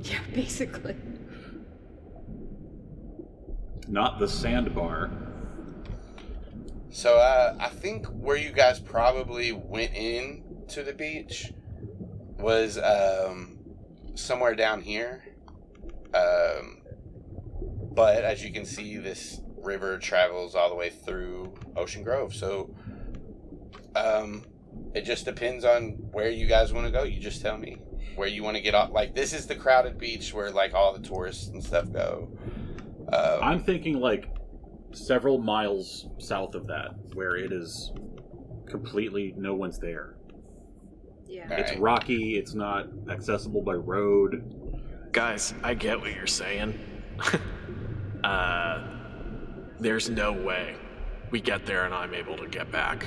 Yeah, 0.03 0.19
basically. 0.35 0.97
Not 3.91 4.21
the 4.21 4.29
sandbar. 4.29 5.11
So 6.91 7.17
uh, 7.17 7.57
I 7.59 7.69
think 7.71 8.07
where 8.07 8.37
you 8.37 8.53
guys 8.53 8.79
probably 8.79 9.51
went 9.51 9.95
in 9.95 10.45
to 10.69 10.85
the 10.85 10.93
beach 10.93 11.53
was 12.39 12.79
um, 12.79 13.59
somewhere 14.15 14.55
down 14.55 14.81
here. 14.81 15.25
Um, 16.15 16.83
but 17.93 18.23
as 18.23 18.45
you 18.45 18.53
can 18.53 18.65
see, 18.65 18.97
this 18.97 19.41
river 19.57 19.99
travels 19.99 20.55
all 20.55 20.69
the 20.69 20.77
way 20.77 20.91
through 20.91 21.53
Ocean 21.75 22.05
Grove. 22.05 22.33
So 22.33 22.73
um, 23.97 24.45
it 24.95 25.03
just 25.03 25.25
depends 25.25 25.65
on 25.65 25.99
where 26.13 26.31
you 26.31 26.47
guys 26.47 26.73
want 26.73 26.87
to 26.87 26.93
go. 26.93 27.03
You 27.03 27.19
just 27.19 27.43
tell 27.43 27.59
me 27.59 27.79
where 28.15 28.29
you 28.29 28.45
want 28.45 28.57
to 28.57 28.63
get 28.63 28.77
off. 28.77 28.93
Like 28.93 29.17
this 29.17 29.33
is 29.33 29.49
the 29.49 29.57
crowded 29.57 29.99
beach 29.99 30.33
where 30.33 30.53
like 30.53 30.75
all 30.75 30.93
the 30.97 31.07
tourists 31.07 31.49
and 31.49 31.63
stuff 31.63 31.93
go. 31.93 32.29
Um, 33.13 33.39
I'm 33.43 33.63
thinking 33.65 33.99
like 34.01 34.29
several 34.93 35.39
miles 35.39 36.07
south 36.19 36.55
of 36.55 36.67
that, 36.69 36.95
where 37.15 37.37
it 37.37 37.53
is 37.53 37.93
completely 38.67 39.35
no 39.37 39.55
one's 39.55 39.79
there. 39.79 40.15
Yeah. 41.27 41.53
It's 41.55 41.73
Right. 41.73 41.81
rocky. 41.81 42.37
It's 42.37 42.55
not 42.55 42.89
accessible 43.09 43.63
by 43.63 43.75
road. 43.75 44.45
Guys, 45.13 45.55
I 45.63 45.75
get 45.75 46.01
what 46.01 46.15
you're 46.15 46.27
saying. 46.27 46.79
uh, 48.25 48.83
there's 49.79 50.11
no 50.11 50.33
way 50.33 50.77
we 51.31 51.41
get 51.41 51.65
there 51.67 51.85
and 51.85 51.95
I'm 51.95 52.15
able 52.15 52.37
to 52.37 52.47
get 52.49 52.71
back. 52.71 53.07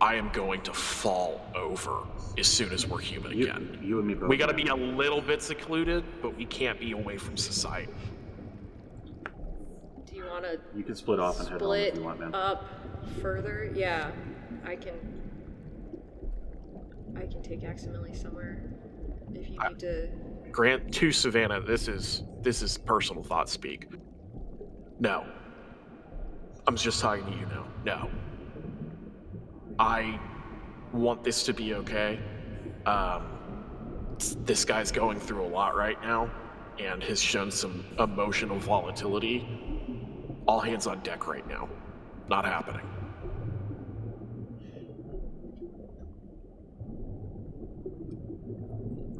I 0.00 0.14
am 0.16 0.28
going 0.30 0.60
to 0.62 0.72
fall 0.74 1.40
over 1.54 2.00
as 2.38 2.46
soon 2.46 2.72
as 2.72 2.86
we're 2.86 2.98
human 2.98 3.36
You, 3.36 3.44
again. 3.44 3.78
you 3.82 3.98
and 3.98 4.06
me 4.06 4.14
both. 4.14 4.28
We 4.28 4.36
gotta 4.36 4.52
be 4.54 4.66
a 4.68 4.74
little 4.74 5.22
bit 5.22 5.40
secluded, 5.42 6.04
but 6.20 6.36
we 6.36 6.44
can't 6.44 6.78
be 6.78 6.92
away 6.92 7.16
from 7.16 7.36
society. 7.36 7.92
Do 10.36 10.42
you 10.42 10.48
want 10.48 10.62
to 10.72 10.78
You 10.78 10.84
can 10.84 10.94
split 10.96 11.20
off 11.20 11.40
and 11.40 11.48
head 11.48 11.60
home 11.60 11.72
if 11.74 11.94
you 11.94 12.02
want, 12.02 12.20
man. 12.20 12.34
up 12.34 12.64
further? 13.22 13.70
Yeah, 13.74 14.10
I 14.64 14.76
can. 14.76 14.94
I 17.16 17.20
can 17.26 17.42
take 17.42 17.60
Aximili 17.62 18.14
somewhere 18.14 18.62
if 19.34 19.48
you 19.48 19.56
I- 19.60 19.68
need 19.68 19.78
to. 19.80 20.08
Grant 20.50 20.92
to 20.94 21.12
Savannah, 21.12 21.60
this 21.60 21.88
is 21.88 22.22
this 22.42 22.62
is 22.62 22.76
personal 22.78 23.22
thought 23.22 23.48
speak. 23.48 23.88
No. 24.98 25.26
I'm 26.66 26.76
just 26.76 27.00
talking 27.00 27.24
to 27.26 27.32
you 27.32 27.46
now. 27.46 27.66
No. 27.84 28.10
I 29.78 30.18
want 30.92 31.22
this 31.22 31.44
to 31.44 31.52
be 31.54 31.74
okay. 31.74 32.18
Um, 32.86 33.26
this 34.44 34.64
guy's 34.64 34.90
going 34.90 35.20
through 35.20 35.44
a 35.44 35.48
lot 35.48 35.76
right 35.76 36.00
now 36.02 36.30
and 36.78 37.02
has 37.04 37.20
shown 37.20 37.50
some 37.50 37.84
emotional 37.98 38.58
volatility. 38.58 39.46
All 40.46 40.60
hands 40.60 40.86
on 40.86 41.00
deck 41.00 41.26
right 41.26 41.46
now. 41.48 41.68
Not 42.28 42.44
happening. 42.44 42.86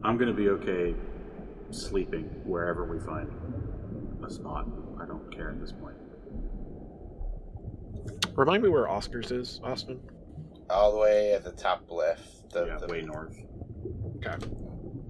I'm 0.02 0.16
gonna 0.18 0.32
be 0.32 0.48
okay 0.50 0.94
sleeping 1.70 2.24
wherever 2.44 2.84
we 2.84 3.04
find 3.04 3.28
a 4.24 4.30
spot. 4.30 4.66
I 5.00 5.06
don't 5.06 5.34
care 5.34 5.50
at 5.50 5.60
this 5.60 5.72
point. 5.72 5.96
Remind 8.36 8.62
me 8.62 8.68
where 8.68 8.86
Oscars 8.86 9.32
is, 9.32 9.60
Austin. 9.64 9.98
all 10.70 10.92
the 10.92 10.98
way 10.98 11.32
at 11.32 11.42
the 11.44 11.52
top 11.52 11.90
left. 11.90 12.50
The, 12.52 12.66
yeah, 12.66 12.78
the- 12.78 12.86
way 12.86 13.02
north. 13.02 13.36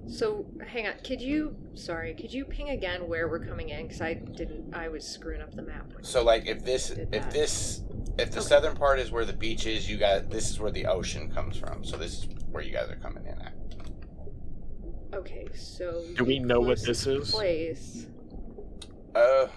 So 0.07 0.45
hang 0.65 0.87
on. 0.87 0.93
Could 1.03 1.21
you? 1.21 1.55
Sorry. 1.75 2.13
Could 2.13 2.33
you 2.33 2.45
ping 2.45 2.69
again 2.69 3.07
where 3.07 3.27
we're 3.27 3.45
coming 3.45 3.69
in? 3.69 3.83
Because 3.83 4.01
I 4.01 4.13
didn't. 4.13 4.73
I 4.73 4.87
was 4.87 5.05
screwing 5.05 5.41
up 5.41 5.53
the 5.53 5.61
map. 5.63 5.93
when- 5.93 6.03
So 6.03 6.23
like 6.23 6.45
if 6.47 6.63
this 6.63 6.89
Did 6.89 7.13
if 7.13 7.23
that. 7.23 7.31
this 7.31 7.81
if 8.17 8.31
the 8.31 8.39
Okay. 8.39 8.47
southern 8.47 8.75
part 8.75 8.99
is 8.99 9.11
where 9.11 9.25
the 9.25 9.33
beach 9.33 9.65
is, 9.67 9.89
you 9.89 9.97
got 9.97 10.29
this 10.29 10.49
is 10.49 10.59
where 10.59 10.71
the 10.71 10.85
ocean 10.85 11.29
comes 11.31 11.57
from. 11.57 11.83
So 11.83 11.97
this 11.97 12.19
is 12.19 12.27
where 12.51 12.63
you 12.63 12.71
guys 12.71 12.89
are 12.89 12.95
coming 12.95 13.25
in 13.25 13.39
at. 13.41 13.53
Okay. 15.13 15.45
So. 15.53 16.03
Do 16.15 16.23
we 16.23 16.39
know 16.39 16.59
what 16.59 16.77
closest 16.77 17.05
this 17.05 17.27
is? 17.27 17.31
Place. 17.31 18.07
Uh 19.13 19.47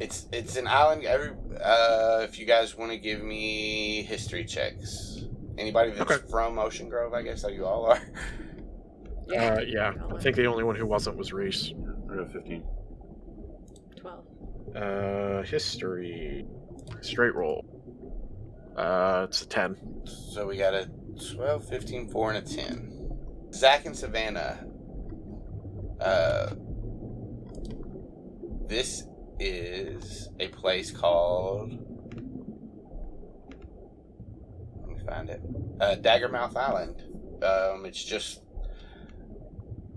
it's 0.00 0.26
it's 0.32 0.56
an 0.56 0.66
island 0.66 1.04
every 1.04 1.30
uh 1.62 2.20
if 2.24 2.38
you 2.38 2.46
guys 2.46 2.76
want 2.76 2.90
to 2.92 2.98
give 2.98 3.22
me 3.22 4.02
history 4.04 4.44
checks. 4.44 5.26
Anybody 5.58 5.90
that's 5.92 6.10
Okay. 6.10 6.26
from 6.30 6.58
Ocean 6.58 6.88
Grove, 6.88 7.12
I 7.14 7.22
guess 7.22 7.42
how 7.42 7.48
you 7.48 7.64
all 7.66 7.84
are. 7.86 8.00
Yeah. 9.28 9.54
Uh, 9.54 9.60
yeah. 9.60 9.92
I 10.14 10.20
think 10.20 10.36
the 10.36 10.46
only 10.46 10.64
one 10.64 10.76
who 10.76 10.86
wasn't 10.86 11.16
was 11.16 11.32
Reese. 11.32 11.72
I 12.10 12.16
got 12.16 12.32
15. 12.32 12.64
Twelve. 13.96 14.24
Uh, 14.76 15.42
history. 15.42 16.46
Straight 17.00 17.34
roll. 17.34 17.64
Uh, 18.76 19.26
it's 19.28 19.42
a 19.42 19.46
10. 19.46 20.02
So 20.04 20.46
we 20.46 20.56
got 20.56 20.74
a 20.74 20.90
12, 21.34 21.68
15, 21.68 22.08
4, 22.08 22.32
and 22.32 22.46
a 22.46 22.54
10. 22.54 22.90
Zach 23.52 23.86
and 23.86 23.96
Savannah. 23.96 24.66
Uh, 26.00 26.54
this 28.66 29.04
is 29.38 30.28
a 30.40 30.48
place 30.48 30.90
called. 30.90 31.78
Let 34.80 34.88
me 34.88 34.98
find 35.06 35.30
it. 35.30 35.40
Uh, 35.80 35.96
Daggermouth 35.96 36.56
Island. 36.56 37.02
Um, 37.42 37.84
it's 37.84 38.02
just 38.02 38.40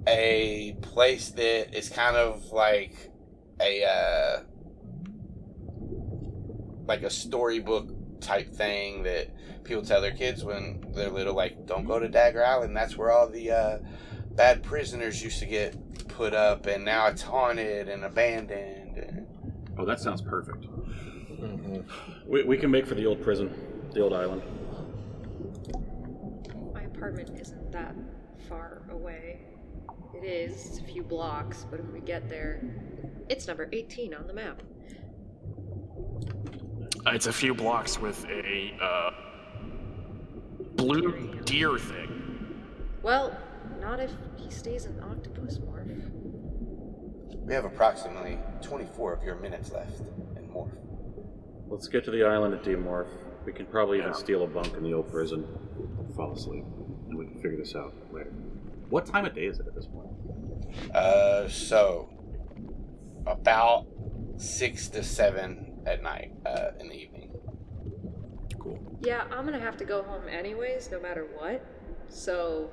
a 0.08 0.76
place 0.82 1.30
that 1.32 1.78
is 1.78 1.90
kind 1.90 2.16
of 2.16 2.52
like 2.52 3.12
a 3.62 3.84
uh, 3.84 4.44
like 6.88 7.04
a 7.04 7.10
storybook 7.10 7.90
type 8.22 8.54
thing 8.54 9.04
that 9.04 9.30
people 9.64 9.84
tell 9.84 10.02
their 10.02 10.14
kids 10.14 10.44
when 10.44 10.84
they're 10.96 11.10
little, 11.10 11.36
like, 11.36 11.66
don't 11.66 11.86
go 11.86 12.00
to 12.00 12.08
Dagger 12.08 12.44
Island. 12.44 12.76
That's 12.76 12.98
where 12.98 13.12
all 13.12 13.28
the 13.28 13.52
uh, 13.52 13.78
bad 14.32 14.64
prisoners 14.64 15.22
used 15.22 15.40
to 15.40 15.46
get 15.46 16.08
put 16.08 16.34
up, 16.34 16.66
and 16.66 16.86
now 16.86 17.08
it's 17.08 17.22
haunted 17.22 17.90
and 17.90 18.06
abandoned. 18.06 18.98
And... 18.98 19.28
Oh, 19.78 19.86
that 19.86 20.00
sounds 20.00 20.22
perfect. 20.22 20.66
Mm-hmm. 20.66 21.82
We, 22.26 22.44
we 22.44 22.58
can 22.58 22.72
make 22.72 22.88
for 22.88 22.96
the 22.96 23.06
old 23.06 23.22
prison, 23.22 23.54
the 23.94 24.02
old 24.02 24.14
island. 24.14 24.42
My 26.74 26.84
apartment 26.84 27.38
isn't 27.40 27.72
that 27.74 27.96
far 28.48 28.84
away. 28.90 29.42
It 30.18 30.26
is 30.26 30.66
it's 30.66 30.80
a 30.80 30.84
few 30.84 31.04
blocks, 31.04 31.66
but 31.70 31.80
if 31.80 31.86
we 31.92 32.00
get 32.00 32.28
there, 32.28 32.62
it's 33.30 33.48
number 33.48 33.70
18 33.72 34.16
on 34.16 34.26
the 34.26 34.34
map. 34.34 34.64
Uh, 37.06 37.12
It's 37.12 37.28
a 37.28 37.34
few 37.34 37.54
blocks 37.54 38.00
with 38.00 38.26
a 38.26 38.76
uh, 38.82 39.12
blue 40.76 41.40
deer 41.46 41.78
thing. 41.78 42.64
Well, 43.04 43.38
not 43.80 44.00
if 44.00 44.12
he 44.38 44.50
stays 44.50 44.86
in 44.86 45.00
octopus 45.04 45.60
morph. 45.60 46.10
We 47.46 47.54
have 47.54 47.66
approximately 47.66 48.40
24 48.62 49.14
of 49.14 49.24
your 49.24 49.36
minutes 49.36 49.72
left 49.72 50.00
and 50.36 50.50
morph. 50.50 50.76
Let's 51.68 51.88
get 51.88 52.04
to 52.06 52.12
the 52.12 52.24
island 52.24 52.56
at 52.56 52.64
Demorph. 52.64 53.10
We 53.46 53.54
can 53.54 53.66
probably 53.68 54.00
even 54.00 54.14
steal 54.14 54.44
a 54.44 54.48
bunk 54.48 54.74
in 54.76 54.84
the 54.84 54.94
old 54.94 55.10
prison. 55.10 55.46
Fall 56.16 56.34
asleep, 56.34 56.64
and 57.08 57.18
we 57.18 57.28
can 57.28 57.36
figure 57.36 57.58
this 57.58 57.76
out 57.76 57.94
later. 58.12 58.34
What 58.90 59.06
time 59.06 59.26
of 59.26 59.36
day 59.36 59.46
is 59.46 59.60
it 59.60 59.68
at 59.68 59.76
this 59.76 59.88
point? 59.88 60.08
Uh, 60.96 61.48
so 61.50 62.10
about 63.26 63.86
six 64.38 64.88
to 64.90 65.04
seven 65.04 65.80
at 65.86 66.02
night 66.02 66.32
uh, 66.46 66.72
in 66.80 66.90
the 66.90 66.96
evening. 66.96 67.32
Cool. 68.60 68.80
Yeah, 69.02 69.24
I'm 69.32 69.46
gonna 69.46 69.60
have 69.60 69.78
to 69.78 69.86
go 69.86 70.04
home 70.04 70.28
anyways, 70.30 70.90
no 70.92 71.00
matter 71.00 71.26
what. 71.38 71.66
So, 72.10 72.70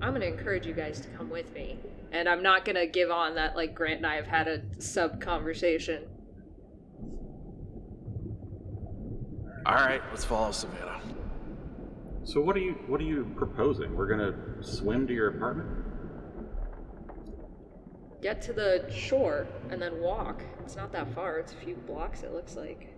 I'm 0.00 0.12
gonna 0.12 0.26
encourage 0.26 0.66
you 0.66 0.74
guys 0.74 1.00
to 1.00 1.08
come 1.08 1.30
with 1.30 1.52
me. 1.52 1.78
And 2.12 2.28
I'm 2.28 2.42
not 2.42 2.64
gonna 2.64 2.86
give 2.86 3.10
on 3.10 3.34
that, 3.34 3.56
like, 3.56 3.74
Grant 3.74 3.98
and 3.98 4.06
I 4.06 4.16
have 4.16 4.26
had 4.26 4.48
a 4.48 4.62
sub 4.80 5.20
conversation. 5.20 6.04
All 9.66 9.74
right, 9.74 10.02
let's 10.10 10.24
follow 10.24 10.52
Savannah. 10.52 10.99
So 12.24 12.40
what 12.40 12.56
are 12.56 12.60
you 12.60 12.72
what 12.86 13.00
are 13.00 13.04
you 13.04 13.32
proposing? 13.36 13.94
We're 13.96 14.06
gonna 14.08 14.62
swim 14.62 15.06
to 15.06 15.14
your 15.14 15.28
apartment? 15.28 15.68
Get 18.22 18.42
to 18.42 18.52
the 18.52 18.86
shore 18.92 19.46
and 19.70 19.80
then 19.80 20.00
walk. 20.00 20.42
It's 20.62 20.76
not 20.76 20.92
that 20.92 21.14
far. 21.14 21.38
It's 21.38 21.52
a 21.52 21.56
few 21.56 21.76
blocks. 21.76 22.22
It 22.22 22.32
looks 22.32 22.54
like. 22.56 22.94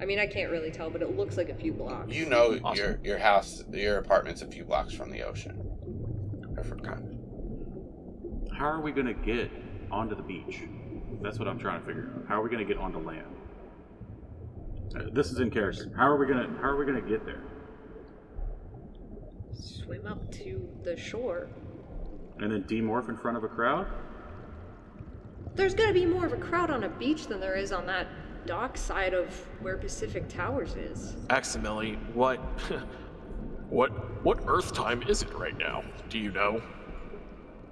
I 0.00 0.04
mean, 0.04 0.18
I 0.18 0.26
can't 0.26 0.50
really 0.50 0.70
tell, 0.70 0.90
but 0.90 1.00
it 1.00 1.16
looks 1.16 1.36
like 1.36 1.48
a 1.48 1.54
few 1.54 1.72
blocks. 1.72 2.12
You 2.12 2.26
know 2.26 2.58
Awesome. 2.62 2.84
your 2.84 2.98
your 3.02 3.18
house, 3.18 3.62
your 3.70 3.98
apartment's 3.98 4.42
a 4.42 4.46
few 4.46 4.64
blocks 4.64 4.92
from 4.92 5.10
the 5.10 5.22
ocean. 5.22 5.58
Or 6.56 6.64
from 6.64 6.80
kind 6.80 7.18
How 8.58 8.66
are 8.66 8.82
we 8.82 8.92
gonna 8.92 9.14
get 9.14 9.50
onto 9.90 10.14
the 10.14 10.22
beach? 10.22 10.62
That's 11.22 11.38
what 11.38 11.48
I'm 11.48 11.58
trying 11.58 11.80
to 11.80 11.86
figure 11.86 12.12
out. 12.14 12.28
How 12.28 12.40
are 12.40 12.42
we 12.44 12.50
gonna 12.50 12.64
get 12.64 12.76
onto 12.76 12.98
land? 12.98 13.26
Uh, 14.94 15.04
this 15.14 15.30
is 15.30 15.38
in 15.38 15.50
character. 15.50 15.90
How 15.96 16.06
are 16.08 16.18
we 16.18 16.26
gonna 16.26 16.48
How 16.60 16.68
are 16.68 16.76
we 16.76 16.84
gonna 16.84 17.00
get 17.00 17.24
there? 17.24 17.42
Swim 19.52 20.06
up 20.06 20.30
to 20.32 20.68
the 20.82 20.96
shore. 20.96 21.48
And 22.38 22.50
then 22.50 22.64
demorph 22.64 23.08
in 23.08 23.16
front 23.16 23.36
of 23.36 23.44
a 23.44 23.48
crowd? 23.48 23.86
There's 25.54 25.74
gonna 25.74 25.92
be 25.92 26.06
more 26.06 26.24
of 26.24 26.32
a 26.32 26.38
crowd 26.38 26.70
on 26.70 26.84
a 26.84 26.88
beach 26.88 27.26
than 27.26 27.40
there 27.40 27.56
is 27.56 27.72
on 27.72 27.86
that 27.86 28.06
dock 28.46 28.76
side 28.76 29.14
of 29.14 29.28
where 29.60 29.76
Pacific 29.76 30.28
Towers 30.28 30.74
is. 30.74 31.14
Aximili, 31.28 31.96
what, 32.14 32.38
what, 33.68 33.90
what 34.24 34.40
Earth 34.46 34.72
time 34.72 35.02
is 35.02 35.22
it 35.22 35.32
right 35.34 35.56
now? 35.56 35.84
Do 36.08 36.18
you 36.18 36.30
know? 36.32 36.62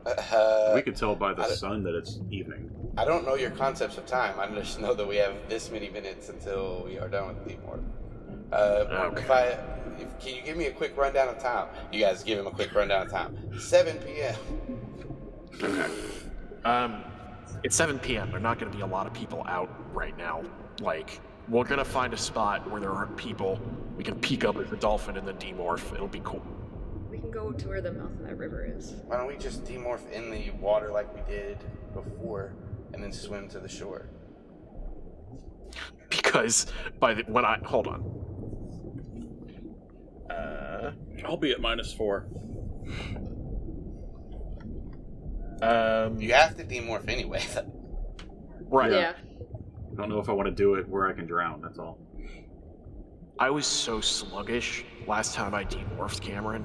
Uh, 0.07 0.73
we 0.75 0.83
could 0.83 0.97
tell 0.97 1.15
by 1.15 1.35
the 1.35 1.45
sun 1.49 1.83
that 1.83 1.95
it's 1.95 2.21
evening. 2.31 2.71
I 2.97 3.05
don't 3.05 3.25
know 3.25 3.35
your 3.35 3.51
concepts 3.51 3.99
of 3.99 4.07
time. 4.07 4.39
I 4.41 4.47
just 4.55 4.81
know 4.81 4.95
that 4.95 5.07
we 5.07 5.17
have 5.17 5.35
this 5.49 5.71
many 5.71 5.91
minutes 5.91 6.29
until 6.29 6.85
we 6.85 6.99
are 6.99 7.09
done 7.09 7.29
with 7.29 7.45
the 7.45 7.55
Demorph. 7.55 7.85
Uh, 8.53 9.07
Okay. 9.11 9.21
If 9.23 9.31
I, 9.31 9.45
if, 9.99 10.19
can 10.19 10.35
you 10.35 10.43
give 10.43 10.57
me 10.57 10.67
a 10.67 10.73
quick 10.73 10.97
rundown 10.97 11.29
of 11.29 11.39
time? 11.39 11.69
You 11.93 12.01
guys 12.01 12.23
give 12.23 12.39
him 12.39 12.47
a 12.47 12.51
quick 12.51 12.75
rundown 12.75 13.07
of 13.07 13.11
time. 13.13 13.37
7 13.59 13.99
p.m. 13.99 14.35
Okay. 15.63 15.87
Um, 16.65 17.05
it's 17.65 17.77
7 17.77 17.99
p.m. 17.99 18.29
There 18.29 18.39
are 18.39 18.41
not 18.41 18.59
going 18.59 18.71
to 18.71 18.77
be 18.77 18.83
a 18.83 18.87
lot 18.87 19.07
of 19.07 19.13
people 19.13 19.45
out 19.47 19.71
right 19.95 20.17
now. 20.17 20.43
Like, 20.81 21.21
we're 21.49 21.65
going 21.65 21.79
to 21.79 21.85
find 21.85 22.13
a 22.15 22.17
spot 22.17 22.71
where 22.71 22.81
there 22.81 22.93
aren't 22.93 23.17
people. 23.17 23.61
We 23.97 24.05
can 24.05 24.19
peek 24.21 24.45
up 24.45 24.57
at 24.57 24.71
the 24.71 24.77
dolphin 24.77 25.17
and 25.17 25.27
then 25.27 25.37
demorph. 25.37 25.93
It'll 25.93 26.09
be 26.09 26.23
cool. 26.25 26.43
We 27.11 27.19
can 27.19 27.31
go 27.31 27.51
to 27.53 27.69
where 27.69 27.81
the 27.81 27.93
mouth 27.93 28.13
of 28.13 28.27
that 28.27 28.39
river 28.39 28.65
is. 28.65 28.95
Why 29.07 29.17
don't 29.17 29.27
we 29.27 29.37
just 29.37 29.65
demorph 29.65 30.11
in 30.13 30.31
the 30.31 30.51
water 30.61 30.91
like 30.91 31.13
we 31.15 31.21
did 31.33 31.59
before, 31.93 32.53
and 32.95 33.03
then 33.03 33.13
swim 33.13 33.49
to 33.49 33.59
the 33.59 33.69
shore? 33.69 34.09
Because 36.11 36.67
by 36.99 37.15
the 37.15 37.23
when 37.23 37.45
I 37.45 37.59
hold 37.65 37.87
on. 37.87 38.03
Uh, 40.31 40.93
I'll 41.25 41.37
be 41.37 41.53
at 41.53 41.61
minus 41.61 41.93
four. 41.93 42.27
um, 45.63 46.21
You 46.21 46.33
have 46.35 46.57
to 46.57 46.65
demorph 46.65 47.09
anyway. 47.09 47.43
right. 48.69 48.93
Yeah. 48.93 49.13
I 49.93 49.97
don't 49.97 50.09
know 50.09 50.19
if 50.21 50.29
I 50.29 50.33
want 50.33 50.47
to 50.47 50.55
do 50.55 50.75
it 50.75 50.89
where 50.89 51.09
I 51.09 51.13
can 51.13 51.27
drown. 51.27 51.61
That's 51.61 51.79
all. 51.79 51.99
I 53.39 53.51
was 53.51 53.67
so 53.67 54.01
sluggish 54.01 54.85
last 55.07 55.35
time 55.35 55.55
I 55.55 55.65
demorphed 55.65 56.21
Cameron 56.21 56.65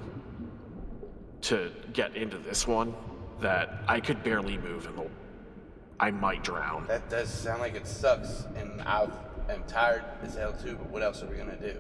to 1.42 1.72
get 1.94 2.16
into 2.16 2.38
this 2.38 2.68
one 2.68 2.94
that 3.40 3.84
I 3.88 4.00
could 4.00 4.24
barely 4.24 4.58
move 4.58 4.86
and 4.88 5.10
I 6.00 6.12
might 6.12 6.44
drown. 6.44 6.86
that 6.88 7.10
does 7.10 7.30
sound 7.30 7.62
like 7.62 7.76
it 7.76 7.88
sucks, 7.88 8.46
and 8.58 8.82
I 8.82 9.08
am 9.50 9.64
tired 9.66 10.04
as 10.24 10.36
hell 10.36 10.54
too. 10.54 10.76
But 10.76 10.90
what 10.90 11.02
else 11.04 11.22
are 11.24 11.28
we 11.28 11.38
gonna 11.38 11.56
do? 11.58 11.80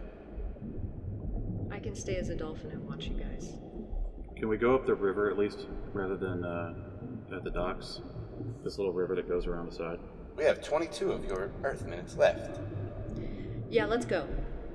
I 1.72 1.80
can 1.80 1.96
stay 1.96 2.16
as 2.18 2.30
a 2.30 2.36
dolphin 2.36 2.72
and 2.72 2.88
watch 2.88 3.06
you 3.08 3.16
guys. 3.16 3.54
Can 4.36 4.48
we 4.50 4.58
go 4.58 4.76
up 4.76 4.86
the 4.86 4.94
river 4.96 5.30
at 5.30 5.38
least, 5.38 5.66
rather 5.94 6.16
than 6.18 6.44
uh, 6.44 6.74
at 7.36 7.44
the 7.44 7.50
docks? 7.50 8.02
This 8.64 8.78
little 8.78 8.92
river 8.94 9.16
that 9.16 9.30
goes 9.30 9.48
around 9.48 9.72
the 9.72 9.76
side. 9.76 10.00
We 10.36 10.44
have 10.44 10.62
22 10.62 11.12
of 11.14 11.24
your 11.26 11.52
Earth 11.64 11.86
minutes 11.86 12.18
left. 12.18 12.60
Yeah, 13.70 13.86
let's 13.86 14.06
go. 14.06 14.28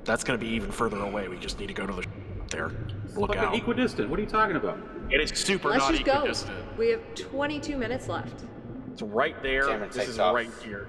That's 0.05 0.25
going 0.25 0.39
to 0.39 0.45
be 0.45 0.51
even 0.53 0.73
further 0.73 0.97
away. 0.99 1.29
We 1.29 1.37
just 1.39 1.61
need 1.61 1.67
to 1.69 1.75
go 1.75 1.87
to 1.87 1.93
the 1.93 2.07
there. 2.51 2.69
Look 3.15 3.35
Fucking 3.35 3.37
out. 3.39 3.55
equidistant. 3.55 4.09
What 4.09 4.19
are 4.19 4.23
you 4.23 4.29
talking 4.29 4.57
about? 4.57 4.79
It 5.11 5.21
is 5.21 5.31
super 5.39 5.69
Let's 5.69 5.81
not 5.85 5.93
just 5.93 6.05
go. 6.07 6.13
equidistant. 6.15 6.79
We 6.79 6.89
have 6.89 7.15
22 7.15 7.77
minutes 7.77 8.09
left. 8.09 8.45
It's 8.93 9.03
right 9.03 9.41
there. 9.43 9.67
Cameron 9.69 9.89
this 9.91 9.97
takes 9.99 10.09
is 10.11 10.19
off. 10.19 10.35
right 10.35 10.49
here. 10.65 10.89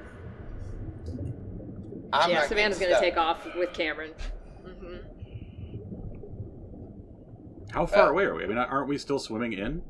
I'm 2.13 2.29
yeah, 2.29 2.39
not 2.39 2.47
Savannah's 2.47 2.77
gonna 2.79 2.91
stuck. 2.91 3.01
take 3.03 3.17
off 3.17 3.55
with 3.55 3.73
Cameron. 3.73 4.11
hmm 4.63 4.97
How 7.71 7.85
far 7.85 8.07
Uh, 8.07 8.11
away 8.11 8.23
are 8.25 8.35
we? 8.35 8.43
I 8.43 8.47
mean, 8.47 8.57
aren't 8.57 8.87
we 8.87 8.97
still 8.97 9.19
swimming 9.19 9.53
in? 9.53 9.81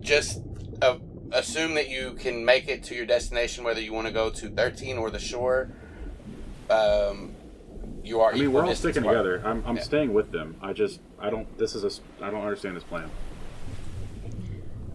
Just 0.00 0.42
uh, 0.82 0.98
assume 1.32 1.74
that 1.74 1.88
you 1.88 2.14
can 2.14 2.44
make 2.44 2.68
it 2.68 2.82
to 2.84 2.94
your 2.94 3.06
destination, 3.06 3.64
whether 3.64 3.80
you 3.80 3.92
want 3.92 4.06
to 4.06 4.12
go 4.12 4.30
to 4.30 4.48
13 4.50 4.98
or 4.98 5.10
the 5.10 5.18
shore. 5.18 5.70
Um, 6.68 7.32
you 8.02 8.20
are. 8.20 8.32
I 8.32 8.34
mean, 8.34 8.52
we're 8.52 8.64
all 8.66 8.74
sticking 8.74 9.02
apart. 9.02 9.16
together. 9.16 9.42
I'm, 9.46 9.62
I'm 9.66 9.76
Yeah. 9.76 9.82
staying 9.82 10.12
with 10.12 10.30
them. 10.32 10.56
I 10.60 10.72
just, 10.72 11.00
I 11.20 11.30
don't. 11.30 11.56
This 11.56 11.74
is 11.74 11.84
a. 11.84 12.24
I 12.24 12.30
don't 12.30 12.42
understand 12.42 12.76
this 12.76 12.84
plan. 12.84 13.10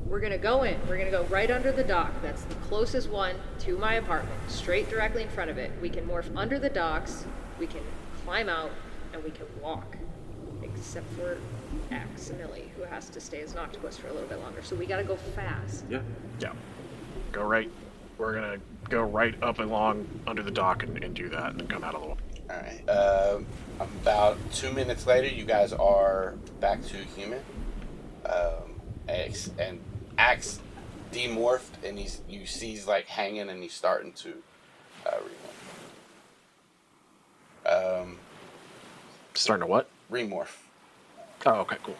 We're 0.05 0.19
gonna 0.19 0.37
go 0.37 0.63
in. 0.63 0.75
We're 0.87 0.97
gonna 0.97 1.11
go 1.11 1.23
right 1.25 1.49
under 1.49 1.71
the 1.71 1.83
dock. 1.83 2.11
That's 2.21 2.43
the 2.43 2.55
closest 2.69 3.09
one 3.09 3.35
to 3.59 3.77
my 3.77 3.95
apartment, 3.95 4.39
straight 4.47 4.89
directly 4.89 5.23
in 5.23 5.29
front 5.29 5.49
of 5.49 5.57
it. 5.57 5.71
We 5.81 5.89
can 5.89 6.05
morph 6.05 6.29
under 6.35 6.59
the 6.59 6.69
docks. 6.69 7.25
We 7.59 7.67
can 7.67 7.81
climb 8.23 8.47
out, 8.47 8.71
and 9.11 9.23
we 9.23 9.31
can 9.31 9.47
walk. 9.61 9.97
Except 10.61 11.05
for 11.13 11.37
Aximili, 11.91 12.69
who 12.77 12.83
has 12.83 13.09
to 13.09 13.19
stay 13.19 13.41
as 13.41 13.53
an 13.53 13.59
octopus 13.59 13.97
for 13.97 14.07
a 14.07 14.13
little 14.13 14.29
bit 14.29 14.39
longer. 14.39 14.61
So 14.61 14.75
we 14.75 14.85
gotta 14.85 15.03
go 15.03 15.15
fast. 15.15 15.85
Yeah. 15.89 16.01
Yeah. 16.39 16.53
Go 17.31 17.43
right. 17.43 17.69
We're 18.17 18.33
going 18.33 18.59
to 18.59 18.89
go 18.89 19.03
right 19.03 19.33
up 19.41 19.59
along 19.59 20.05
under 20.27 20.43
the 20.43 20.51
dock 20.51 20.83
and, 20.83 21.01
and 21.01 21.15
do 21.15 21.29
that 21.29 21.51
and 21.51 21.59
then 21.59 21.67
come 21.67 21.85
out 21.85 21.95
of 21.95 22.01
the 22.01 22.07
water. 22.09 22.21
All 22.49 22.57
right. 22.57 22.89
Um, 22.89 23.45
about 23.79 24.37
two 24.51 24.73
minutes 24.73 25.07
later, 25.07 25.33
you 25.33 25.45
guys 25.45 25.71
are 25.71 26.33
back 26.59 26.83
to 26.87 26.97
human. 26.97 27.41
Um, 28.25 28.81
Ax 29.07 29.51
and 29.57 29.79
Ax 30.17 30.59
demorphed, 31.11 31.83
and 31.83 31.97
he's 31.97 32.21
you 32.29 32.45
see 32.45 32.69
he's 32.69 32.87
like 32.87 33.07
hanging, 33.07 33.49
and 33.49 33.61
he's 33.61 33.73
starting 33.73 34.11
to 34.13 34.33
uh, 35.05 35.17
remorph. 37.65 38.01
Um, 38.01 38.17
Starting 39.33 39.65
to 39.65 39.67
what? 39.67 39.89
remorph. 40.11 40.57
Oh, 41.45 41.61
okay, 41.61 41.77
cool. 41.83 41.95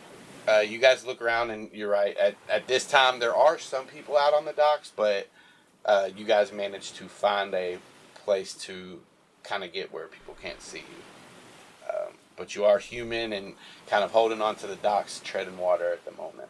Uh, 0.47 0.59
you 0.61 0.79
guys 0.79 1.05
look 1.05 1.21
around, 1.21 1.51
and 1.51 1.69
you're 1.73 1.89
right. 1.89 2.17
At, 2.17 2.35
at 2.49 2.67
this 2.67 2.85
time, 2.87 3.19
there 3.19 3.35
are 3.35 3.59
some 3.59 3.85
people 3.85 4.17
out 4.17 4.33
on 4.33 4.45
the 4.45 4.53
docks, 4.53 4.91
but 4.95 5.27
uh, 5.85 6.09
you 6.15 6.25
guys 6.25 6.51
managed 6.51 6.95
to 6.97 7.07
find 7.07 7.53
a 7.53 7.77
place 8.15 8.53
to 8.53 8.99
kind 9.43 9.63
of 9.63 9.71
get 9.71 9.93
where 9.93 10.07
people 10.07 10.35
can't 10.41 10.61
see 10.61 10.79
you. 10.79 11.89
Um, 11.89 12.13
but 12.35 12.55
you 12.55 12.65
are 12.65 12.79
human 12.79 13.31
and 13.31 13.53
kind 13.87 14.03
of 14.03 14.11
holding 14.11 14.41
on 14.41 14.55
to 14.57 14.67
the 14.67 14.75
docks, 14.75 15.21
treading 15.23 15.57
water 15.57 15.91
at 15.91 16.03
the 16.05 16.11
moment. 16.11 16.49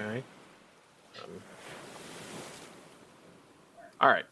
Okay. 0.00 0.22
Um, 1.22 1.30
all 4.00 4.08
right. 4.08 4.24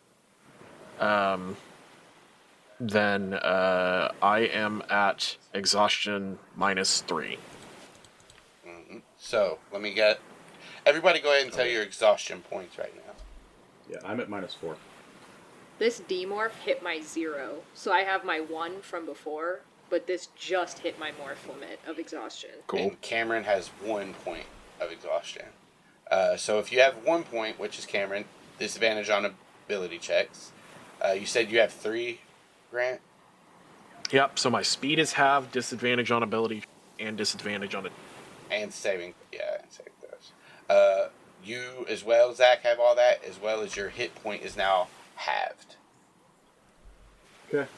Um, 1.01 1.57
then 2.81 3.35
uh, 3.35 4.13
I 4.21 4.41
am 4.41 4.83
at 4.91 5.37
exhaustion 5.55 6.39
minus 6.57 7.01
three. 7.03 7.39
hmm 8.65 8.99
So 9.19 9.59
let 9.73 9.81
me 9.81 9.95
get 9.95 10.21
everybody. 10.85 11.21
Go 11.21 11.31
ahead 11.33 11.45
and 11.45 11.53
tell 11.53 11.67
your 11.67 11.83
exhaustion 11.83 12.43
points 12.43 12.79
right 12.79 12.95
now. 12.95 13.13
Yeah. 13.89 13.99
I'm 14.05 14.21
at 14.21 14.29
minus 14.29 14.55
four. 14.55 14.77
This 15.79 16.01
demorph 16.09 16.55
hit 16.65 16.83
my 16.83 17.01
zero, 17.01 17.63
so 17.75 17.91
I 17.91 18.01
have 18.01 18.25
my 18.25 18.41
one 18.41 18.81
from 18.81 19.07
before, 19.07 19.63
but 19.91 20.07
this 20.07 20.29
just 20.37 20.79
hit 20.79 20.99
my 21.01 21.11
morph 21.11 21.49
limit 21.53 21.81
of 21.87 21.99
exhaustion. 21.99 22.51
Cool. 22.69 22.81
And 22.81 23.01
Cameron 23.01 23.43
has 23.45 23.69
one 23.83 24.15
point 24.25 24.47
of 24.81 24.91
exhaustion. 24.91 25.47
Uh, 26.11 26.37
so 26.37 26.59
if 26.59 26.71
you 26.73 26.81
have 26.81 26.95
one 27.05 27.23
point, 27.25 27.59
which 27.59 27.79
is 27.79 27.87
Cameron, 27.87 28.25
disadvantage 28.59 29.11
on 29.11 29.35
ability 29.67 29.99
checks. 29.99 30.53
Uh, 31.05 31.13
you 31.13 31.27
said 31.27 31.51
you 31.51 31.59
have 31.59 31.73
three, 31.73 32.21
Grant. 32.71 33.01
Yep. 34.13 34.39
So 34.39 34.51
my 34.51 34.63
speed 34.63 34.99
is 34.99 35.15
half, 35.15 35.51
disadvantage 35.51 36.11
on 36.11 36.23
ability, 36.23 36.65
and 37.01 37.17
disadvantage 37.17 37.75
on 37.75 37.87
it. 37.87 37.93
and 38.51 38.73
saving 38.73 39.15
yeah 39.33 39.59
and 39.63 39.71
saving 39.73 39.93
throws. 40.01 40.33
Uh, 40.69 41.09
you 41.43 41.85
as 41.89 42.05
well, 42.05 42.33
Zach, 42.35 42.61
have 42.63 42.79
all 42.79 42.95
that 42.95 43.25
as 43.25 43.41
well 43.41 43.63
as 43.63 43.77
your 43.77 43.89
hit 43.89 44.15
point 44.23 44.43
is 44.43 44.57
now 44.57 44.89
halved. 45.17 45.77
Okay. 47.53 47.69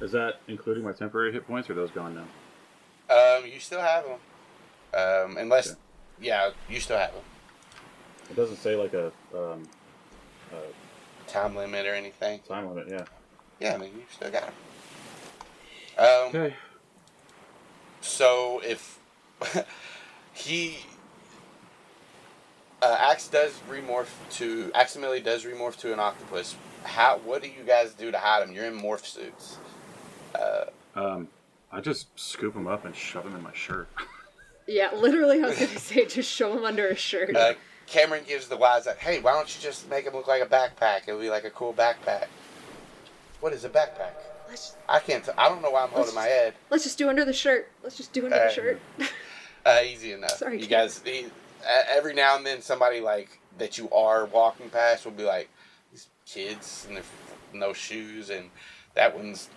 Is 0.00 0.12
that 0.12 0.40
including 0.48 0.82
my 0.84 0.92
temporary 0.92 1.32
hit 1.32 1.46
points, 1.46 1.68
or 1.70 1.72
are 1.72 1.76
those 1.76 1.90
gone 1.90 2.14
now? 2.14 2.26
Um, 3.14 3.46
you 3.46 3.60
still 3.60 3.80
have 3.80 4.04
them, 4.04 4.18
um, 4.94 5.36
unless 5.38 5.68
Okay. 5.70 5.78
Yeah, 6.20 6.50
you 6.68 6.80
still 6.80 6.98
have 6.98 7.12
them. 7.12 7.22
It 8.30 8.36
doesn't 8.36 8.56
say 8.56 8.76
like 8.76 8.94
a 8.94 9.06
um, 9.34 9.68
uh, 10.52 10.56
Time 11.26 11.56
limit 11.56 11.86
or 11.86 11.94
anything? 11.94 12.40
time 12.48 12.68
limit. 12.68 12.86
Yeah. 12.88 13.04
Yeah, 13.60 13.74
I 13.74 13.78
mean 13.78 13.90
you 13.94 14.02
still 14.12 14.30
got 14.30 14.42
them. 14.44 14.54
Um, 15.98 16.28
Okay. 16.28 16.54
So 18.00 18.60
if 18.64 18.98
he 20.34 20.78
uh, 22.82 22.96
Ax 23.00 23.28
does 23.28 23.58
remorph 23.70 24.08
to 24.32 24.70
accidentally 24.74 25.20
does 25.20 25.44
remorph 25.44 25.76
to 25.78 25.92
an 25.92 25.98
octopus, 26.00 26.54
how 26.84 27.18
what 27.24 27.42
do 27.42 27.48
you 27.48 27.64
guys 27.66 27.94
do 27.94 28.10
to 28.10 28.18
hide 28.18 28.46
him? 28.46 28.54
You're 28.54 28.66
in 28.66 28.78
morph 28.78 29.04
suits. 29.06 29.56
Uh, 30.34 30.64
Um, 30.94 31.28
I 31.72 31.80
just 31.80 32.08
scoop 32.18 32.54
him 32.54 32.66
up 32.66 32.84
and 32.84 32.94
shove 32.94 33.24
him 33.24 33.34
in 33.34 33.42
my 33.42 33.54
shirt. 33.54 33.88
Yeah, 34.66 34.90
literally, 34.94 35.42
I 35.42 35.48
was 35.48 35.58
gonna 35.58 35.78
say 35.78 36.06
just 36.06 36.30
show 36.30 36.56
him 36.56 36.64
under 36.64 36.88
a 36.88 36.94
shirt. 36.96 37.34
uh, 37.36 37.54
Cameron 37.86 38.24
gives 38.26 38.48
the 38.48 38.56
wise 38.56 38.84
that, 38.86 38.98
"Hey, 38.98 39.20
why 39.20 39.32
don't 39.32 39.54
you 39.54 39.60
just 39.62 39.88
make 39.90 40.06
him 40.06 40.14
look 40.14 40.26
like 40.26 40.42
a 40.42 40.46
backpack? 40.46 41.02
It'll 41.06 41.20
be 41.20 41.28
like 41.30 41.44
a 41.44 41.50
cool 41.50 41.74
backpack." 41.74 42.26
What 43.40 43.52
is 43.52 43.64
a 43.64 43.68
backpack? 43.68 44.12
Let's 44.48 44.74
I 44.88 45.00
can't. 45.00 45.24
T- 45.24 45.32
I 45.36 45.48
don't 45.48 45.60
know 45.62 45.70
why 45.70 45.82
I'm 45.82 45.90
holding 45.90 46.14
my 46.14 46.24
head. 46.26 46.54
let's 46.70 46.84
just 46.84 46.96
do 46.98 47.08
under 47.08 47.24
the 47.24 47.32
shirt. 47.32 47.70
Let's 47.82 47.96
just 47.96 48.12
do 48.12 48.24
under 48.24 48.36
Uh, 48.36 48.44
the 48.48 48.50
shirt. 48.52 48.80
Uh, 49.66 49.80
easy 49.82 50.12
enough. 50.12 50.32
Sorry, 50.32 50.56
you 50.60 50.66
Cam. 50.66 50.80
guys. 50.80 51.00
He, 51.02 51.24
uh, 51.66 51.82
every 51.88 52.12
now 52.12 52.36
and 52.36 52.44
then, 52.44 52.60
somebody 52.60 53.00
like 53.00 53.38
that 53.56 53.78
you 53.78 53.88
are 53.92 54.26
walking 54.26 54.68
past 54.68 55.06
will 55.06 55.12
be 55.12 55.22
like, 55.22 55.48
"These 55.90 56.08
kids 56.26 56.84
and 56.86 56.98
their 56.98 57.04
no 57.54 57.72
shoes, 57.72 58.28
and 58.28 58.50
that 58.92 59.16
one's 59.16 59.48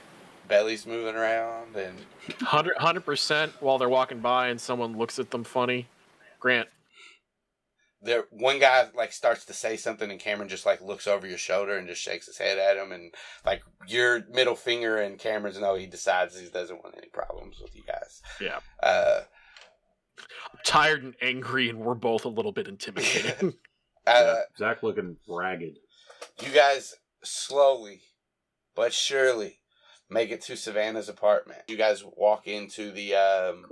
belly's 0.48 0.86
moving 0.86 1.16
around." 1.16 1.76
And 1.76 1.98
100 2.40 3.06
percent 3.06 3.54
while 3.60 3.78
they're 3.78 3.90
walking 3.90 4.20
by 4.20 4.48
and 4.48 4.60
someone 4.60 4.98
looks 4.98 5.20
at 5.20 5.32
them 5.32 5.44
funny. 5.44 5.88
Grant, 6.40 6.70
there, 8.02 8.26
one 8.30 8.60
guy 8.60 8.88
like 8.96 9.12
starts 9.12 9.46
to 9.46 9.54
say 9.54 9.76
something, 9.76 10.10
and 10.12 10.20
Cameron 10.20 10.50
just 10.50 10.66
like 10.66 10.82
looks 10.82 11.08
over 11.08 11.28
your 11.28 11.38
shoulder 11.38 11.78
and 11.78 11.88
just 11.88 12.02
shakes 12.02 12.28
his 12.28 12.38
head 12.38 12.58
at 12.58 12.78
him, 12.78 12.92
and 12.92 13.14
like 13.46 13.62
your 13.88 14.24
middle 14.32 14.56
finger 14.56 14.98
and 14.98 15.20
Cameron's 15.20 15.60
no, 15.60 15.76
he 15.76 15.88
decides 15.88 16.40
he 16.40 16.48
doesn't 16.48 16.84
want 16.84 16.96
any 16.98 17.10
problems 17.10 17.60
with 17.62 17.76
you 17.76 17.84
guys. 17.88 18.22
Yeah. 18.40 18.60
Uh, 18.82 19.22
I'm 20.20 20.60
tired 20.64 21.04
and 21.04 21.16
angry, 21.22 21.70
and 21.70 21.80
we're 21.80 21.96
both 21.96 22.26
a 22.26 22.30
little 22.30 22.52
bit 22.52 22.68
intimidated. 22.68 23.56
uh, 24.08 24.36
Zach 24.58 24.84
looking 24.84 25.18
ragged. 25.28 25.78
You 26.44 26.52
guys 26.52 26.96
slowly 27.24 28.02
but 28.76 28.94
surely 28.94 29.60
make 30.10 30.32
it 30.32 30.42
to 30.44 30.56
Savannah's 30.56 31.10
apartment. 31.10 31.60
You 31.68 31.78
guys 31.78 32.04
walk 32.04 32.48
into 32.48 32.92
the 32.92 33.16
um 33.16 33.66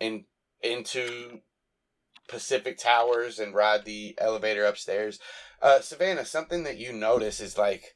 in 0.00 0.24
into 0.62 1.40
Pacific 2.28 2.78
Towers 2.78 3.38
and 3.38 3.54
ride 3.54 3.84
the 3.84 4.14
elevator 4.18 4.64
upstairs. 4.64 5.18
Uh 5.60 5.80
Savannah, 5.80 6.24
something 6.24 6.64
that 6.64 6.78
you 6.78 6.92
notice 6.92 7.40
is 7.40 7.58
like 7.58 7.94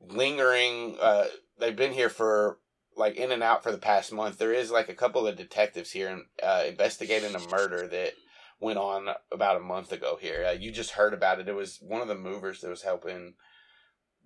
lingering 0.00 0.96
uh 1.00 1.26
they've 1.58 1.76
been 1.76 1.92
here 1.92 2.10
for 2.10 2.58
like 2.96 3.16
in 3.16 3.30
and 3.30 3.42
out 3.42 3.62
for 3.62 3.72
the 3.72 3.78
past 3.78 4.12
month. 4.12 4.38
There 4.38 4.52
is 4.52 4.70
like 4.70 4.88
a 4.88 4.94
couple 4.94 5.26
of 5.26 5.36
detectives 5.36 5.92
here 5.92 6.22
uh 6.42 6.64
investigating 6.66 7.34
a 7.34 7.50
murder 7.50 7.86
that 7.88 8.12
went 8.60 8.78
on 8.78 9.08
about 9.30 9.56
a 9.56 9.60
month 9.60 9.92
ago 9.92 10.18
here. 10.20 10.44
Uh, 10.48 10.52
you 10.52 10.72
just 10.72 10.92
heard 10.92 11.14
about 11.14 11.38
it. 11.38 11.48
It 11.48 11.54
was 11.54 11.78
one 11.80 12.02
of 12.02 12.08
the 12.08 12.14
movers 12.16 12.60
that 12.60 12.70
was 12.70 12.82
helping 12.82 13.34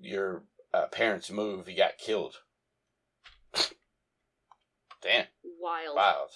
your 0.01 0.45
uh, 0.75 0.87
parents 0.87 1.31
move. 1.31 1.67
He 1.67 1.75
got 1.75 1.99
killed. 1.99 2.37
Damn, 5.03 5.27
Wild. 5.61 5.97
wild. 5.97 6.31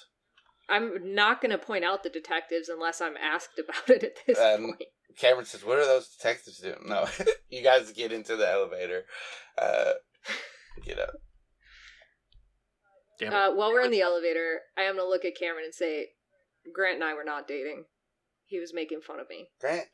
I'm 0.69 1.15
not 1.15 1.41
gonna 1.41 1.59
point 1.59 1.85
out 1.85 2.03
the 2.03 2.11
detectives 2.11 2.69
unless 2.69 3.01
I'm 3.01 3.17
asked 3.17 3.59
about 3.61 3.89
it 3.89 4.03
at 4.03 4.17
this 4.27 4.39
Um, 4.39 4.65
point. 4.67 4.83
Cameron 5.17 5.47
says, 5.47 5.65
"What 5.65 5.79
are 5.79 5.85
those 5.87 6.09
detectives 6.09 6.59
doing?" 6.59 6.81
No, 6.87 7.07
you 7.49 7.63
guys 7.63 7.93
get 7.93 8.13
into 8.13 8.35
the 8.37 8.51
elevator. 8.51 9.05
Uh, 9.57 9.93
get 10.85 10.99
up. 10.99 11.15
Damn. 13.21 13.33
Uh, 13.33 13.55
while 13.55 13.73
we're 13.73 13.85
in 13.85 13.93
the 13.93 14.03
elevator, 14.03 14.61
I 14.77 14.83
am 14.83 14.97
gonna 14.97 15.09
look 15.09 15.25
at 15.25 15.37
Cameron 15.39 15.65
and 15.65 15.75
say, 15.75 16.09
Grant 16.75 16.97
and 16.97 17.05
I 17.05 17.15
were 17.15 17.25
not 17.25 17.47
dating. 17.49 17.85
He 18.47 18.59
was 18.59 18.75
making 18.75 19.01
fun 19.01 19.21
of 19.21 19.29
me. 19.31 19.47
Grant, 19.61 19.87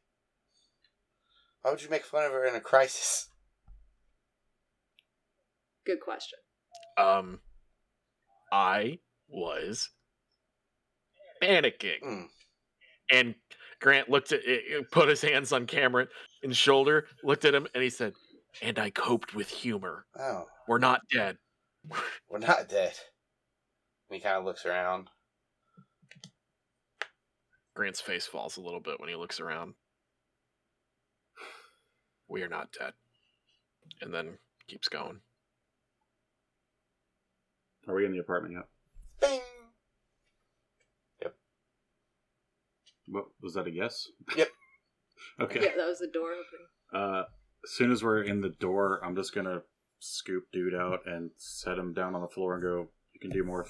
why 1.60 1.70
would 1.70 1.82
you 1.82 1.90
make 1.90 2.04
fun 2.04 2.24
of 2.24 2.32
her 2.32 2.44
in 2.46 2.54
a 2.56 2.60
crisis? 2.60 3.28
Good 5.86 6.01
question. 6.01 6.39
um, 6.99 7.41
I 8.52 8.99
was 9.28 9.89
panicking. 11.43 12.02
Mm. 12.05 12.27
And 13.11 13.35
Grant 13.81 14.09
looked 14.09 14.33
at 14.33 14.41
it, 14.44 14.91
put 14.91 15.09
his 15.09 15.23
hands 15.23 15.52
on 15.52 15.67
Cameron 15.67 16.09
and 16.43 16.57
shoulder, 16.57 17.07
looked 17.25 17.44
at 17.44 17.55
him, 17.55 17.67
and 17.75 17.83
he 17.83 17.91
said, 17.91 18.12
"And 18.61 18.78
I 18.78 18.91
coped 18.91 19.35
with 19.35 19.49
humor. 19.49 20.07
Oh, 20.19 20.44
We're 20.69 20.78
not 20.78 21.01
dead." 21.12 21.36
we're 22.28 22.39
not 22.39 22.69
dead. 22.69 22.93
And 24.09 24.17
he 24.17 24.20
kind 24.20 24.36
of 24.36 24.44
looks 24.44 24.65
around. 24.67 25.09
Grant's 27.75 28.01
face 28.01 28.27
falls 28.27 28.57
a 28.57 28.61
little 28.61 28.81
bit 28.81 29.01
when 29.01 29.09
he 29.09 29.17
looks 29.17 29.41
around. 29.41 29.75
We 32.28 32.43
are 32.43 32.49
not 32.49 32.69
dead. 32.78 32.93
And 34.01 34.12
then 34.12 34.39
keeps 34.69 34.89
going. 34.89 35.20
Are 37.89 37.94
we 37.94 38.07
in 38.07 38.12
the 38.12 38.19
apartment 38.19 38.55
yet? 38.55 38.65
Bing. 39.20 39.41
Yep. 41.23 41.35
What 43.09 43.25
was 43.41 43.55
that? 43.55 43.67
A 43.67 43.70
yes? 43.70 44.09
Yep. 44.36 44.49
okay. 45.41 45.61
Yeah, 45.62 45.77
that 45.77 45.89
was 45.89 45.99
the 45.99 46.09
door 46.09 46.31
opening. 46.33 46.67
Uh, 46.93 47.25
as 47.65 47.70
soon 47.70 47.91
as 47.91 48.02
we're 48.02 48.23
in 48.23 48.41
the 48.41 48.51
door, 48.51 49.01
I'm 49.05 49.17
just 49.17 49.35
gonna 49.35 49.62
scoop 49.99 50.44
dude 50.52 50.75
out 50.75 51.01
and 51.07 51.31
set 51.36 51.78
him 51.78 51.93
down 51.93 52.15
on 52.15 52.20
the 52.20 52.28
floor 52.28 52.55
and 52.55 52.62
go. 52.62 52.89
You 53.15 53.20
can 53.20 53.31
do 53.31 53.44
morph. 53.44 53.69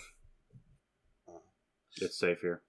It's 2.00 2.18
safe 2.18 2.40
here. 2.40 2.62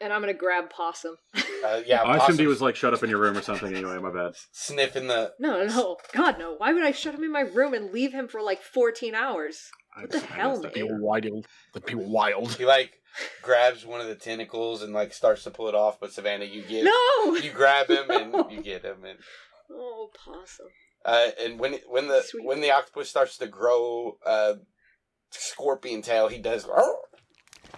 And 0.00 0.12
I'm 0.12 0.20
gonna 0.20 0.34
grab 0.34 0.70
Possum. 0.70 1.16
Uh, 1.34 1.80
yeah, 1.86 2.02
I 2.02 2.16
assumed 2.16 2.38
he 2.38 2.44
Possum's 2.44 2.48
was 2.48 2.62
like 2.62 2.76
shut 2.76 2.92
up 2.92 3.02
in 3.02 3.10
your 3.10 3.18
room 3.18 3.36
or 3.36 3.42
something. 3.42 3.74
Anyway, 3.74 3.98
my 3.98 4.12
bad. 4.12 4.34
sniffing 4.52 5.06
the. 5.06 5.32
No, 5.38 5.64
no, 5.64 5.96
God, 6.12 6.38
no. 6.38 6.54
Why 6.56 6.72
would 6.72 6.84
I 6.84 6.92
shut 6.92 7.14
him 7.14 7.24
in 7.24 7.32
my 7.32 7.40
room 7.40 7.72
and 7.72 7.92
leave 7.92 8.12
him 8.12 8.28
for 8.28 8.42
like 8.42 8.62
14 8.62 9.14
hours? 9.14 9.70
I 9.96 10.02
What 10.02 10.10
the 10.10 10.18
I 10.18 10.36
hell, 10.36 10.50
messed 10.50 10.58
up. 10.66 10.74
man? 10.76 10.84
People 10.84 10.98
wild. 10.98 11.46
The 11.72 11.80
people 11.80 12.04
wild. 12.10 12.54
He 12.54 12.64
like 12.66 13.00
grabs 13.42 13.86
one 13.86 14.00
of 14.00 14.08
the 14.08 14.14
tentacles 14.14 14.82
and 14.82 14.92
like 14.92 15.12
starts 15.14 15.44
to 15.44 15.50
pull 15.50 15.68
it 15.68 15.74
off, 15.74 15.98
but 16.00 16.12
Savannah, 16.12 16.44
you 16.44 16.62
get 16.62 16.84
No! 16.84 17.34
you 17.36 17.50
grab 17.50 17.88
him 17.88 18.10
and 18.10 18.50
you 18.52 18.62
get 18.62 18.84
him 18.84 19.04
and 19.04 19.18
Oh, 19.70 20.10
Possum. 20.14 20.66
uh, 21.04 21.30
and 21.40 21.58
when 21.58 21.78
when 21.88 22.08
the 22.08 22.22
Sweet. 22.22 22.44
when 22.44 22.60
the 22.60 22.70
octopus 22.70 23.08
starts 23.08 23.36
to 23.38 23.46
grow 23.46 24.18
uh, 24.24 24.54
scorpion 25.30 26.02
tail, 26.02 26.28
he 26.28 26.38
does 26.38 26.66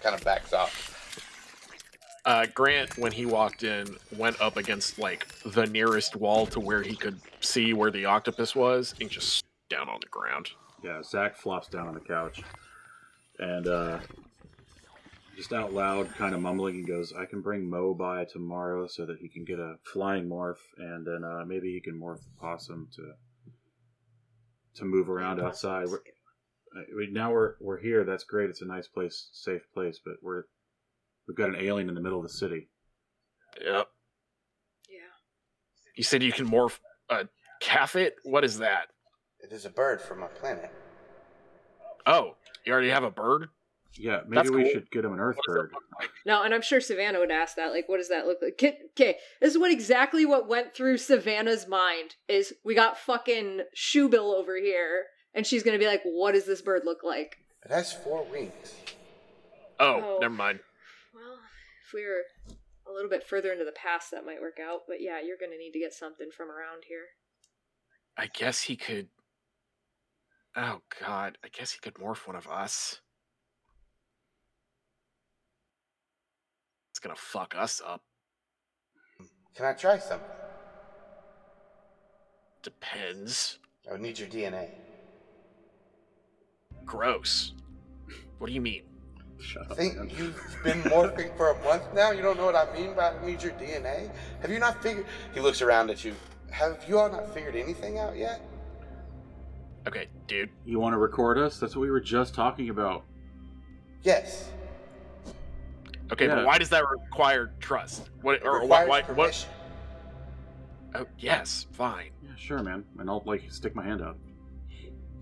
kind 0.02 0.14
of 0.14 0.22
backs 0.24 0.52
off. 0.52 0.94
Uh, 2.24 2.44
Grant, 2.54 2.98
when 2.98 3.10
he 3.12 3.24
walked 3.24 3.62
in, 3.62 3.96
went 4.18 4.38
up 4.40 4.56
against 4.58 4.98
like 4.98 5.26
the 5.46 5.64
nearest 5.66 6.14
wall 6.14 6.46
to 6.48 6.60
where 6.60 6.82
he 6.82 6.94
could 6.94 7.18
see 7.40 7.72
where 7.72 7.90
the 7.90 8.04
octopus 8.04 8.54
was, 8.54 8.94
and 9.00 9.08
just 9.08 9.44
down 9.70 9.88
on 9.88 9.98
the 10.00 10.08
ground. 10.08 10.50
Yeah, 10.82 11.02
Zach 11.02 11.36
flops 11.36 11.68
down 11.68 11.88
on 11.88 11.94
the 11.94 12.00
couch 12.00 12.42
and 13.38 13.66
uh, 13.66 13.98
just 15.36 15.52
out 15.52 15.72
loud, 15.72 16.12
kind 16.16 16.34
of 16.34 16.40
mumbling, 16.40 16.74
he 16.74 16.82
goes, 16.82 17.12
"I 17.12 17.24
can 17.24 17.40
bring 17.40 17.68
Mo 17.68 17.94
by 17.94 18.24
tomorrow 18.24 18.86
so 18.86 19.06
that 19.06 19.18
he 19.18 19.28
can 19.28 19.44
get 19.44 19.58
a 19.58 19.76
flying 19.84 20.28
morph, 20.28 20.58
and 20.76 21.06
then 21.06 21.24
uh, 21.24 21.44
maybe 21.46 21.72
he 21.72 21.80
can 21.80 21.98
morph 21.98 22.22
the 22.24 22.40
possum 22.40 22.88
to 22.96 23.12
to 24.74 24.84
move 24.84 25.08
around 25.08 25.40
outside." 25.40 25.88
We're, 25.88 26.00
I 26.76 27.06
now 27.10 27.32
we're 27.32 27.54
we're 27.60 27.80
here. 27.80 28.04
That's 28.04 28.24
great. 28.24 28.50
It's 28.50 28.62
a 28.62 28.66
nice 28.66 28.88
place, 28.88 29.28
safe 29.32 29.62
place, 29.72 30.00
but 30.04 30.16
we're 30.22 30.44
we've 31.26 31.36
got 31.36 31.48
an 31.48 31.56
alien 31.56 31.88
in 31.88 31.94
the 31.94 32.00
middle 32.00 32.18
of 32.18 32.24
the 32.24 32.32
city. 32.32 32.68
Yep. 33.60 33.88
Yeah. 34.90 34.98
You 35.96 36.04
said 36.04 36.22
you 36.22 36.32
can 36.32 36.48
morph 36.48 36.78
a 37.08 37.28
kafit. 37.62 38.12
What 38.24 38.44
is 38.44 38.58
that? 38.58 38.88
It 39.40 39.52
is 39.52 39.64
a 39.64 39.70
bird 39.70 40.00
from 40.00 40.20
my 40.20 40.26
planet. 40.28 40.70
Oh, 42.06 42.36
you 42.64 42.72
already 42.72 42.90
have 42.90 43.04
a 43.04 43.10
bird. 43.10 43.48
Yeah, 43.94 44.20
maybe 44.26 44.34
That's 44.36 44.50
we 44.50 44.62
cool. 44.62 44.72
should 44.72 44.90
get 44.90 45.04
him 45.04 45.12
an 45.12 45.20
Earth 45.20 45.38
bird. 45.46 45.72
like? 45.98 46.10
No, 46.26 46.42
and 46.42 46.54
I'm 46.54 46.62
sure 46.62 46.80
Savannah 46.80 47.18
would 47.18 47.30
ask 47.30 47.56
that. 47.56 47.72
Like, 47.72 47.88
what 47.88 47.96
does 47.98 48.08
that 48.10 48.26
look 48.26 48.38
like? 48.42 48.54
Okay, 48.62 49.16
this 49.40 49.52
is 49.52 49.58
what 49.58 49.72
exactly 49.72 50.24
what 50.26 50.48
went 50.48 50.74
through 50.74 50.98
Savannah's 50.98 51.66
mind 51.66 52.14
is 52.28 52.54
we 52.64 52.74
got 52.74 52.98
fucking 52.98 53.62
Shoebill 53.76 54.34
over 54.34 54.56
here, 54.56 55.06
and 55.34 55.46
she's 55.46 55.62
gonna 55.62 55.78
be 55.78 55.86
like, 55.86 56.02
what 56.04 56.32
does 56.32 56.44
this 56.44 56.62
bird 56.62 56.82
look 56.84 57.02
like? 57.02 57.38
It 57.64 57.70
has 57.70 57.92
four 57.92 58.24
wings. 58.24 58.74
Oh, 59.80 60.16
Oh. 60.16 60.18
never 60.20 60.34
mind. 60.34 60.60
Well, 61.14 61.38
if 61.86 61.92
we 61.92 62.04
were 62.04 62.22
a 62.88 62.92
little 62.92 63.10
bit 63.10 63.26
further 63.26 63.52
into 63.52 63.64
the 63.64 63.72
past, 63.72 64.10
that 64.12 64.24
might 64.24 64.40
work 64.40 64.58
out. 64.62 64.82
But 64.86 65.00
yeah, 65.00 65.20
you're 65.20 65.38
gonna 65.40 65.56
need 65.58 65.72
to 65.72 65.78
get 65.80 65.92
something 65.92 66.30
from 66.36 66.50
around 66.50 66.84
here. 66.88 67.06
I 68.16 68.26
guess 68.26 68.62
he 68.62 68.76
could. 68.76 69.08
Oh 70.60 70.80
God, 71.06 71.38
I 71.44 71.48
guess 71.48 71.70
he 71.70 71.78
could 71.78 71.94
morph 71.94 72.26
one 72.26 72.34
of 72.34 72.48
us. 72.48 73.00
It's 76.90 76.98
gonna 76.98 77.14
fuck 77.16 77.54
us 77.56 77.80
up. 77.86 78.02
Can 79.54 79.66
I 79.66 79.72
try 79.72 79.98
something? 79.98 80.26
Depends. 82.62 83.60
I 83.88 83.92
would 83.92 84.00
need 84.00 84.18
your 84.18 84.28
DNA. 84.28 84.70
gross. 86.84 87.52
What 88.38 88.48
do 88.48 88.52
you 88.54 88.60
mean? 88.60 88.82
Shut 89.38 89.62
I 89.68 89.72
up. 89.72 89.76
think 89.76 89.96
man. 89.96 90.10
you've 90.16 90.42
been 90.64 90.82
morphing 90.84 91.36
for 91.36 91.50
a 91.50 91.64
month 91.64 91.84
now. 91.94 92.10
You 92.10 92.22
don't 92.22 92.36
know 92.36 92.46
what 92.46 92.56
I 92.56 92.72
mean 92.72 92.94
by 92.94 93.10
I 93.12 93.26
need 93.26 93.42
your 93.42 93.52
DNA. 93.52 94.10
Have 94.40 94.50
you 94.50 94.58
not 94.58 94.82
figured? 94.82 95.06
He 95.34 95.40
looks 95.40 95.62
around 95.62 95.90
at 95.90 96.04
you. 96.04 96.14
Have 96.50 96.84
you 96.88 96.98
all 96.98 97.10
not 97.10 97.32
figured 97.32 97.54
anything 97.54 97.98
out 97.98 98.16
yet? 98.16 98.40
Okay, 99.86 100.08
dude. 100.26 100.50
You 100.64 100.80
want 100.80 100.92
to 100.92 100.98
record 100.98 101.38
us? 101.38 101.58
That's 101.58 101.74
what 101.76 101.82
we 101.82 101.90
were 101.90 102.00
just 102.00 102.34
talking 102.34 102.68
about. 102.68 103.04
Yes. 104.02 104.50
Okay, 106.12 106.26
Yeah. 106.26 106.36
but 106.36 106.46
why 106.46 106.58
does 106.58 106.68
that 106.70 106.84
require 106.88 107.52
trust? 107.60 108.10
What 108.22 108.36
It 108.36 108.42
or 108.46 108.60
requires 108.60 108.88
what? 108.88 109.08
Why, 109.08 109.14
what? 109.14 109.46
Oh, 110.94 111.06
yes, 111.18 111.66
fine. 111.72 112.10
Yeah, 112.22 112.30
sure, 112.36 112.62
man. 112.62 112.84
And 112.98 113.08
I'll 113.10 113.22
like 113.26 113.50
stick 113.50 113.74
my 113.74 113.84
hand 113.84 114.02
out. 114.02 114.16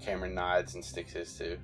Cameron 0.01 0.35
nods 0.35 0.75
and 0.75 0.85
sticks 0.85 1.13
his 1.13 1.37
too. 1.37 1.59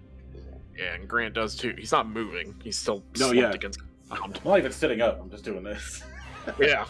Yeah, 0.76 0.94
and 0.94 1.06
Grant 1.08 1.34
does 1.34 1.54
too. 1.54 1.74
He's 1.78 1.92
not 1.92 2.08
moving. 2.08 2.54
He's 2.64 2.78
still 2.78 3.02
No, 3.18 3.30
yeah. 3.32 3.50
against 3.52 3.78
the 3.78 4.16
ground. 4.16 4.40
I'm 4.44 4.48
not 4.50 4.58
even 4.58 4.72
sitting 4.72 5.00
up. 5.02 5.20
I'm 5.20 5.30
just 5.30 5.44
doing 5.44 5.62
this. 5.62 6.02
Yeah. 6.58 6.86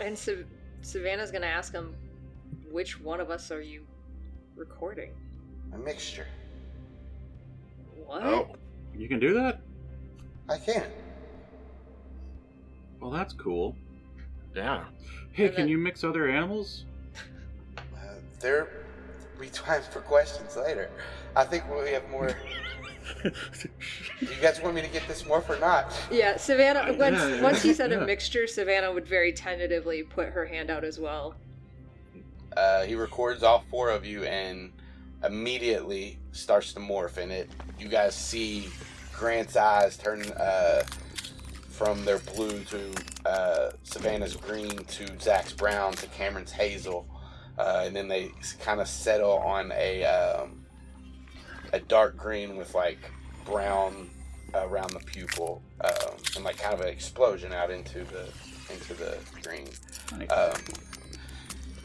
And 0.00 0.18
Sav- 0.18 0.44
Savannah's 0.82 1.30
gonna 1.30 1.46
ask 1.46 1.72
him, 1.72 1.94
which 2.70 3.00
one 3.00 3.20
of 3.20 3.30
us 3.30 3.50
are 3.50 3.62
you 3.62 3.86
recording? 4.56 5.12
A 5.74 5.78
mixture. 5.78 6.26
What? 8.06 8.22
Oh. 8.22 8.56
You 8.94 9.08
can 9.08 9.18
do 9.20 9.34
that? 9.34 9.60
I 10.48 10.58
can. 10.58 10.84
Well, 13.00 13.10
that's 13.10 13.32
cool. 13.32 13.74
Yeah. 14.54 14.84
Hey, 15.32 15.46
And 15.46 15.56
can 15.56 15.68
you 15.68 15.78
mix 15.78 16.04
other 16.04 16.28
animals? 16.28 16.84
Uh, 17.78 17.80
there 18.40 18.68
be 19.40 19.48
time 19.48 19.82
for 19.90 20.00
questions 20.00 20.56
later. 20.56 20.90
I 21.34 21.44
think 21.44 21.64
we 21.70 21.90
have 21.92 22.08
more. 22.10 22.36
Do 23.22 23.30
you 24.20 24.40
guys 24.40 24.60
want 24.60 24.74
me 24.74 24.82
to 24.82 24.88
get 24.88 25.08
this 25.08 25.22
morph 25.24 25.48
or 25.48 25.58
not? 25.58 25.92
Yeah, 26.10 26.36
Savannah. 26.36 26.92
Once 26.92 27.18
Yeah, 27.18 27.28
yeah, 27.36 27.42
once 27.42 27.62
he 27.62 27.74
said 27.74 27.90
yeah. 27.90 27.98
a 27.98 28.06
mixture, 28.06 28.46
Savannah 28.46 28.92
would 28.92 29.06
very 29.08 29.32
tentatively 29.32 30.02
put 30.02 30.28
her 30.28 30.44
hand 30.46 30.70
out 30.70 30.84
as 30.84 31.00
well. 31.00 31.34
Uh, 32.56 32.82
he 32.84 32.94
records 32.94 33.42
all 33.42 33.64
four 33.70 33.90
of 33.90 34.04
you 34.04 34.24
and 34.24 34.70
immediately 35.24 36.18
starts 36.32 36.72
to 36.74 36.80
morph 36.80 37.18
in 37.18 37.30
it. 37.30 37.50
You 37.78 37.88
guys 37.88 38.14
see 38.14 38.68
Grant's 39.12 39.56
eyes 39.56 39.96
turn 39.96 40.22
uh, 40.32 40.82
from 41.68 42.04
their 42.04 42.18
blue 42.18 42.64
to 42.64 42.92
uh, 43.24 43.70
Savannah's 43.82 44.36
green 44.36 44.76
to 44.84 45.20
Zach's 45.20 45.52
brown 45.52 45.92
to 45.94 46.06
Cameron's 46.08 46.52
hazel, 46.52 47.06
uh, 47.58 47.82
and 47.86 47.94
then 47.94 48.08
they 48.08 48.30
kind 48.60 48.80
of 48.80 48.88
settle 48.88 49.38
on 49.38 49.72
a 49.72 50.04
um, 50.04 50.64
a 51.72 51.80
dark 51.80 52.16
green 52.16 52.56
with 52.56 52.74
like 52.74 52.98
brown 53.44 54.10
around 54.54 54.90
the 54.90 55.00
pupil, 55.00 55.62
um, 55.82 56.14
and 56.36 56.44
like 56.44 56.58
kind 56.58 56.74
of 56.74 56.80
an 56.80 56.88
explosion 56.88 57.52
out 57.52 57.70
into 57.70 58.04
the 58.04 58.28
into 58.70 58.94
the 58.94 59.18
green. 59.42 59.68
Um, 60.30 60.52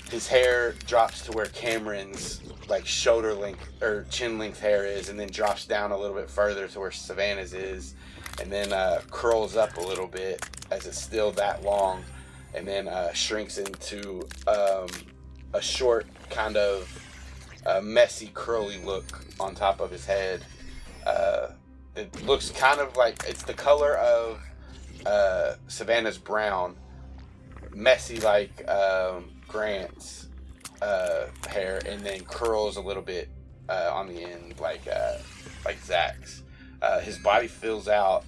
his 0.10 0.28
hair 0.28 0.74
drops 0.86 1.22
to 1.24 1.32
where 1.32 1.48
Cameron's 1.48 2.42
like 2.70 2.86
shoulder 2.86 3.34
length 3.34 3.82
or 3.82 4.06
chin 4.10 4.38
length 4.38 4.60
hair 4.60 4.86
is, 4.86 5.10
and 5.10 5.20
then 5.20 5.30
drops 5.30 5.66
down 5.66 5.92
a 5.92 5.98
little 5.98 6.16
bit 6.16 6.30
further 6.30 6.68
to 6.68 6.80
where 6.80 6.92
Savannah's 6.92 7.54
is, 7.54 7.96
and 8.42 8.52
then 8.52 8.74
uh, 8.74 9.02
curls 9.12 9.56
up 9.56 9.78
a 9.78 9.82
little 9.82 10.08
bit 10.08 10.46
as 10.72 10.86
it's 10.86 11.02
still 11.02 11.32
that 11.34 11.64
long, 11.64 12.04
and 12.54 12.68
then 12.68 12.88
uh, 12.88 13.12
shrinks 13.14 13.58
into 13.58 14.28
um, 14.48 14.88
a 15.54 15.62
short 15.62 16.06
kind 16.30 16.58
of 16.58 17.04
uh, 17.66 17.82
messy 17.82 18.32
curly 18.34 18.80
look 18.80 19.26
on 19.40 19.56
top 19.56 19.80
of 19.80 19.92
his 19.92 20.06
head. 20.06 20.44
Uh, 21.06 21.50
it 21.96 22.26
looks 22.26 22.52
kind 22.52 22.80
of 22.80 22.96
like 22.96 23.24
it's 23.28 23.44
the 23.44 23.54
color 23.54 23.96
of 23.96 24.40
uh, 25.06 25.56
Savannah's 25.68 26.18
brown, 26.18 26.76
messy 27.74 28.20
like 28.20 28.68
um, 28.70 29.32
Grant's 29.48 30.28
uh, 30.82 31.28
hair, 31.48 31.82
and 31.86 32.02
then 32.02 32.24
curls 32.26 32.78
a 32.78 32.82
little 32.82 33.04
bit 33.04 33.30
uh, 33.70 33.90
on 33.94 34.08
the 34.08 34.24
end, 34.24 34.60
like 34.60 34.82
uh, 34.88 35.18
like 35.66 35.80
Zach's. 35.84 36.44
Uh, 36.82 37.00
his 37.00 37.18
body 37.20 37.48
fills 37.48 37.88
out, 37.88 38.24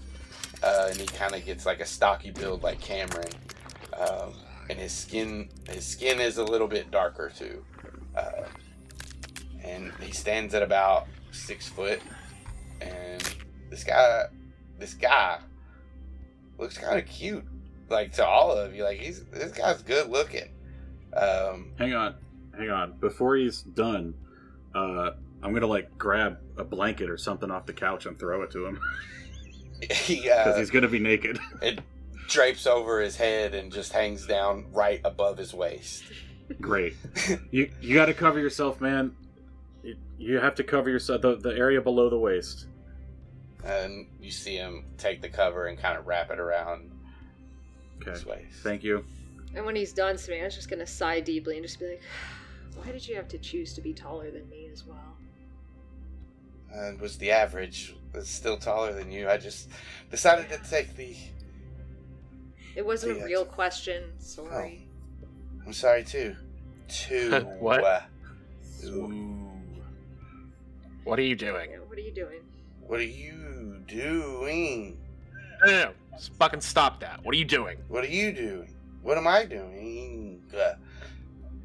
uh, 0.64 0.88
and 0.89 0.99
he 0.99 1.06
kind 1.06 1.35
of 1.35 1.45
gets 1.45 1.65
like 1.65 1.80
a 1.80 1.85
stocky 1.85 2.31
build, 2.31 2.64
like 2.64 2.80
Cameron. 2.81 3.31
Um, 3.98 4.33
and 4.69 4.80
his 4.80 4.91
skin, 4.91 5.49
his 5.69 5.85
skin 5.85 6.19
is 6.19 6.38
a 6.38 6.43
little 6.43 6.67
bit 6.67 6.91
darker 6.91 7.31
too. 7.35 7.64
Uh, 8.15 8.43
and 9.64 9.91
he 10.01 10.11
stands 10.11 10.53
at 10.53 10.64
about 10.64 11.07
six 11.31 11.67
foot. 11.67 12.01
And 12.81 13.22
this 13.69 13.83
guy, 13.83 14.25
this 14.77 14.93
guy, 14.93 15.39
looks 16.57 16.77
kind 16.77 16.99
of 16.99 17.06
cute, 17.06 17.45
like 17.89 18.14
to 18.14 18.25
all 18.25 18.51
of 18.51 18.75
you. 18.75 18.83
Like 18.83 18.99
he's 18.99 19.23
this 19.25 19.51
guy's 19.51 19.81
good 19.81 20.09
looking. 20.09 20.49
Um, 21.15 21.71
hang 21.77 21.93
on, 21.93 22.15
hang 22.57 22.69
on. 22.69 22.97
Before 22.99 23.35
he's 23.35 23.61
done, 23.61 24.13
uh, 24.75 25.11
I'm 25.41 25.53
gonna 25.53 25.67
like 25.67 25.97
grab 25.97 26.38
a 26.57 26.63
blanket 26.63 27.09
or 27.09 27.17
something 27.17 27.49
off 27.51 27.65
the 27.65 27.73
couch 27.73 28.05
and 28.05 28.17
throw 28.19 28.41
it 28.43 28.51
to 28.51 28.65
him 28.65 28.79
because 29.79 30.55
uh, 30.55 30.55
he's 30.57 30.69
gonna 30.69 30.88
be 30.88 30.99
naked. 30.99 31.39
it 31.61 31.79
drapes 32.27 32.67
over 32.67 33.01
his 33.01 33.15
head 33.15 33.55
and 33.55 33.71
just 33.71 33.91
hangs 33.91 34.27
down 34.27 34.65
right 34.71 35.01
above 35.03 35.38
his 35.38 35.53
waist. 35.53 36.03
Great. 36.61 36.95
You 37.51 37.71
you 37.81 37.93
got 37.95 38.05
to 38.07 38.13
cover 38.13 38.39
yourself, 38.39 38.79
man. 38.81 39.15
You, 39.83 39.95
you 40.17 40.39
have 40.39 40.55
to 40.55 40.63
cover 40.63 40.89
yourself 40.89 41.21
the, 41.21 41.35
the 41.38 41.49
area 41.49 41.81
below 41.81 42.09
the 42.09 42.17
waist. 42.17 42.67
And 43.63 44.07
you 44.21 44.31
see 44.31 44.55
him 44.55 44.85
take 44.97 45.21
the 45.21 45.29
cover 45.29 45.67
and 45.67 45.77
kind 45.77 45.97
of 45.97 46.05
wrap 46.07 46.31
it 46.31 46.39
around 46.39 46.91
Okay. 48.01 48.11
his 48.11 48.25
waist. 48.25 48.61
Thank 48.63 48.83
you. 48.83 49.03
And 49.55 49.65
when 49.65 49.75
he's 49.75 49.93
done, 49.93 50.17
Savannah's 50.17 50.55
just 50.55 50.69
gonna 50.69 50.85
sigh 50.87 51.19
deeply 51.19 51.55
and 51.57 51.65
just 51.65 51.79
be 51.79 51.87
like, 51.89 52.01
"Why 52.75 52.91
did 52.91 53.07
you 53.07 53.15
have 53.15 53.27
to 53.29 53.37
choose 53.37 53.73
to 53.73 53.81
be 53.81 53.93
taller 53.93 54.31
than 54.31 54.47
me 54.49 54.69
as 54.71 54.85
well?" 54.85 55.15
and 56.71 56.99
was 57.01 57.17
the 57.17 57.31
average. 57.31 57.95
Was 58.13 58.27
still 58.27 58.57
taller 58.57 58.93
than 58.93 59.11
you. 59.11 59.27
I 59.29 59.37
just 59.37 59.69
decided 60.11 60.49
to 60.49 60.59
take 60.69 60.95
the. 60.95 61.15
It 62.75 62.85
wasn't 62.85 63.17
Yeah. 63.17 63.23
a 63.23 63.25
real 63.25 63.45
question. 63.45 64.03
Sorry. 64.19 64.87
I'm 65.65 65.73
sorry 65.73 66.03
too. 66.03 66.35
Two. 66.87 67.31
What? 67.59 67.83
uh, 67.83 68.01
Ooh. 68.85 69.49
What 71.03 71.19
are 71.19 71.23
you 71.23 71.35
doing? 71.35 71.71
What 71.87 71.97
are 71.97 72.01
you 72.01 72.11
doing? 72.11 72.39
What 72.81 72.99
are 72.99 73.03
you 73.03 73.81
doing? 73.87 74.97
No, 75.63 75.67
no, 75.67 75.83
no. 75.85 75.91
Just 76.17 76.33
fucking 76.33 76.61
stop 76.61 76.99
that. 77.01 77.23
What 77.23 77.33
are 77.35 77.37
you 77.37 77.45
doing? 77.45 77.77
What 77.87 78.03
are 78.03 78.07
you 78.07 78.31
doing? 78.31 78.73
What 79.09 79.17
am 79.17 79.25
I 79.25 79.43
doing? 79.43 80.39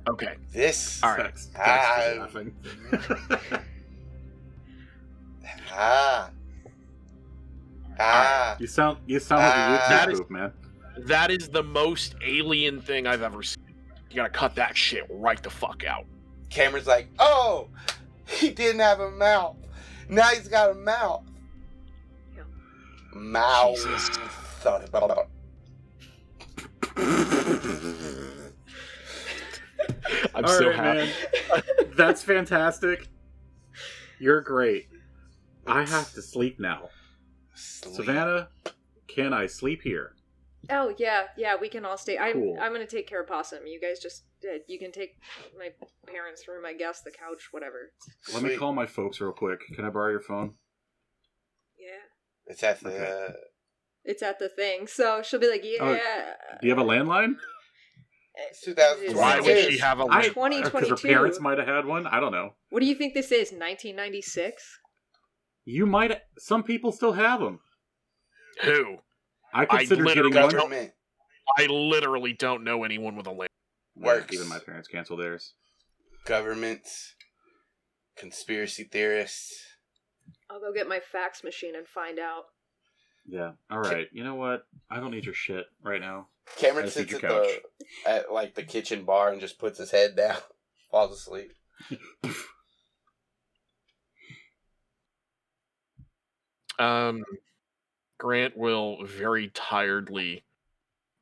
Okay. 0.08 0.36
this. 0.50 1.02
All 1.02 1.10
right. 1.10 1.24
Dex- 1.24 1.48
Dex 1.48 1.52
is 1.52 1.58
Ah. 1.60 2.20
laughing. 2.20 2.55
Ah. 5.70 6.31
Ah. 8.00 8.56
you 8.58 8.66
sound 8.66 8.97
you 9.06 9.20
sound 9.20 9.42
like 9.42 9.52
Ah. 9.55 9.58
a 9.58 9.76
YouTube 9.76 9.89
That 9.90 10.08
is- 10.10 10.20
poop, 10.20 10.31
man. 10.31 10.52
That 11.00 11.31
is 11.31 11.50
the 11.50 11.62
most 11.62 12.14
alien 12.24 12.81
thing 12.81 13.06
I've 13.06 13.20
ever 13.23 13.42
seen. 13.42 13.62
You 14.08 14.16
gotta 14.16 14.31
cut 14.31 14.55
that 14.55 14.74
shit 14.74 15.05
right 15.10 15.42
the 15.42 15.50
fuck 15.50 15.84
out. 15.84 16.06
Cameron's 16.48 16.86
like, 16.86 17.08
oh, 17.18 17.68
he 18.26 18.48
didn't 18.52 18.81
have 18.81 19.00
a 19.00 19.10
mouth. 19.10 19.56
Now 20.08 20.28
he's 20.28 20.48
got 20.48 20.70
a 20.70 20.74
mouth. 20.74 21.24
Yeah. 22.34 22.44
Mouth. 23.12 23.84
Jesus. 26.97 28.52
I'm 30.34 30.44
All 30.44 30.50
so 30.50 30.68
right, 30.68 30.76
happy. 30.76 30.98
man. 30.98 31.62
That's 31.97 32.23
fantastic. 32.23 33.08
You're 34.18 34.40
great. 34.40 34.89
I 35.66 35.84
have 35.84 36.12
to 36.12 36.23
sleep 36.23 36.58
now. 36.58 36.90
Sleep. 37.55 37.94
Savannah, 37.94 38.48
can 39.08 39.32
I 39.32 39.47
sleep 39.47 39.82
here? 39.82 40.12
Oh 40.70 40.94
yeah, 40.98 41.24
yeah. 41.36 41.56
We 41.60 41.68
can 41.68 41.84
all 41.84 41.98
stay. 41.98 42.18
I'm 42.18 42.32
Cool. 42.34 42.58
I'm 42.60 42.73
gonna 42.73 42.86
take 42.86 43.06
care 43.06 43.20
of 43.23 43.28
Possum. 43.28 43.66
You 43.66 43.81
guys 43.81 44.00
just 44.00 44.24
uh, 44.44 44.58
you 44.66 44.78
can 44.78 44.92
take 44.92 45.10
my 45.58 45.68
parents' 46.10 46.48
room, 46.48 46.64
I 46.66 46.73
guess, 46.74 47.02
the 47.02 47.10
couch, 47.10 47.48
whatever. 47.50 47.92
Let 48.32 48.42
me 48.42 48.56
call 48.56 48.73
my 48.73 48.86
folks 48.86 49.20
real 49.20 49.32
quick. 49.32 49.60
Can 49.74 49.84
I 49.84 49.90
borrow 49.90 50.10
your 50.10 50.20
phone? 50.20 50.55
Yeah. 51.78 52.06
It's 52.47 52.62
at 52.62 52.81
the. 52.81 52.89
Okay. 52.89 53.32
It's 54.05 54.23
at 54.23 54.39
the 54.39 54.49
thing, 54.49 54.86
so 54.86 55.23
she'll 55.23 55.41
be 55.41 55.49
like, 55.50 55.62
oh, 55.81 55.92
yeah. 55.92 56.33
Oh, 56.52 56.57
Do 56.60 56.66
you 56.68 56.74
have 56.74 56.84
a 56.84 56.89
landline? 56.89 57.34
It's 58.50 58.60
2022. 58.62 59.16
Why 59.18 59.41
would 59.41 59.73
she 59.73 59.78
have 59.78 60.00
a 60.00 60.05
I- 60.05 60.20
link? 60.23 60.65
Because 60.65 60.84
uh, 60.84 60.89
her 60.91 60.97
parents 60.97 61.41
might 61.41 61.58
have 61.58 61.68
had 61.68 61.86
one. 61.86 62.07
I 62.07 62.20
don't 62.20 62.33
know. 62.33 62.55
What 62.70 62.81
do 62.81 62.86
you 62.86 62.94
think 62.97 63.15
this 63.15 63.26
is? 63.33 63.52
1996? 63.52 64.62
You 65.65 65.86
might. 65.86 66.18
Some 66.39 66.62
people 66.65 66.92
still 66.92 67.12
have 67.12 67.41
them. 67.41 67.60
Who? 68.62 68.97
I 69.55 69.65
consider 69.66 70.05
literally 70.05 70.31
getting 70.33 70.42
one. 70.42 70.50
don't- 70.50 70.60
Government 70.60 70.92
I 71.57 71.66
literally 71.66 72.33
don't 72.33 72.65
know 72.65 72.84
anyone 72.84 73.16
with 73.16 73.26
a 73.26 73.31
link. 73.31 73.50
works. 73.97 74.34
Even 74.34 74.49
my 74.49 74.58
parents 74.58 74.89
cancel 74.89 75.16
theirs. 75.16 75.55
Governments, 76.26 77.15
conspiracy 78.16 78.84
theorists. 78.84 79.55
I'll 80.50 80.60
go 80.60 80.73
get 80.73 80.89
my 80.89 81.00
fax 81.00 81.44
machine 81.44 81.76
and 81.76 81.86
find 81.86 82.18
out. 82.18 82.44
Yeah. 83.27 83.53
All 83.70 83.81
right. 83.81 84.09
You 84.12 84.25
know 84.25 84.35
what? 84.35 84.67
I 84.91 85.01
don't 85.01 85.11
need 85.11 85.25
your 85.25 85.35
shit 85.35 85.67
right 85.83 86.01
now. 86.01 86.28
Cameron 86.57 86.91
sits 86.91 87.11
your 87.11 87.25
at 87.25 87.28
the 87.28 87.61
at 88.07 88.33
like 88.33 88.55
the 88.55 88.62
kitchen 88.62 89.05
bar 89.05 89.33
and 89.33 89.41
just 89.41 89.59
puts 89.59 89.78
his 89.78 89.91
head 89.91 90.15
down, 90.17 90.36
falls 90.91 91.17
asleep. 91.17 91.53
Um, 96.78 97.25
Grant 98.19 98.57
will 98.57 99.05
very 99.05 99.49
tiredly, 99.49 100.44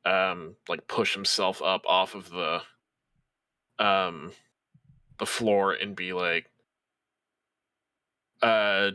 um, 0.05 0.55
like 0.67 0.87
push 0.87 1.13
himself 1.13 1.61
up 1.61 1.83
off 1.85 2.15
of 2.15 2.29
the, 2.29 2.61
um, 3.79 4.31
the 5.19 5.25
floor 5.25 5.73
and 5.73 5.95
be 5.95 6.13
like, 6.13 6.49
uh, 8.41 8.91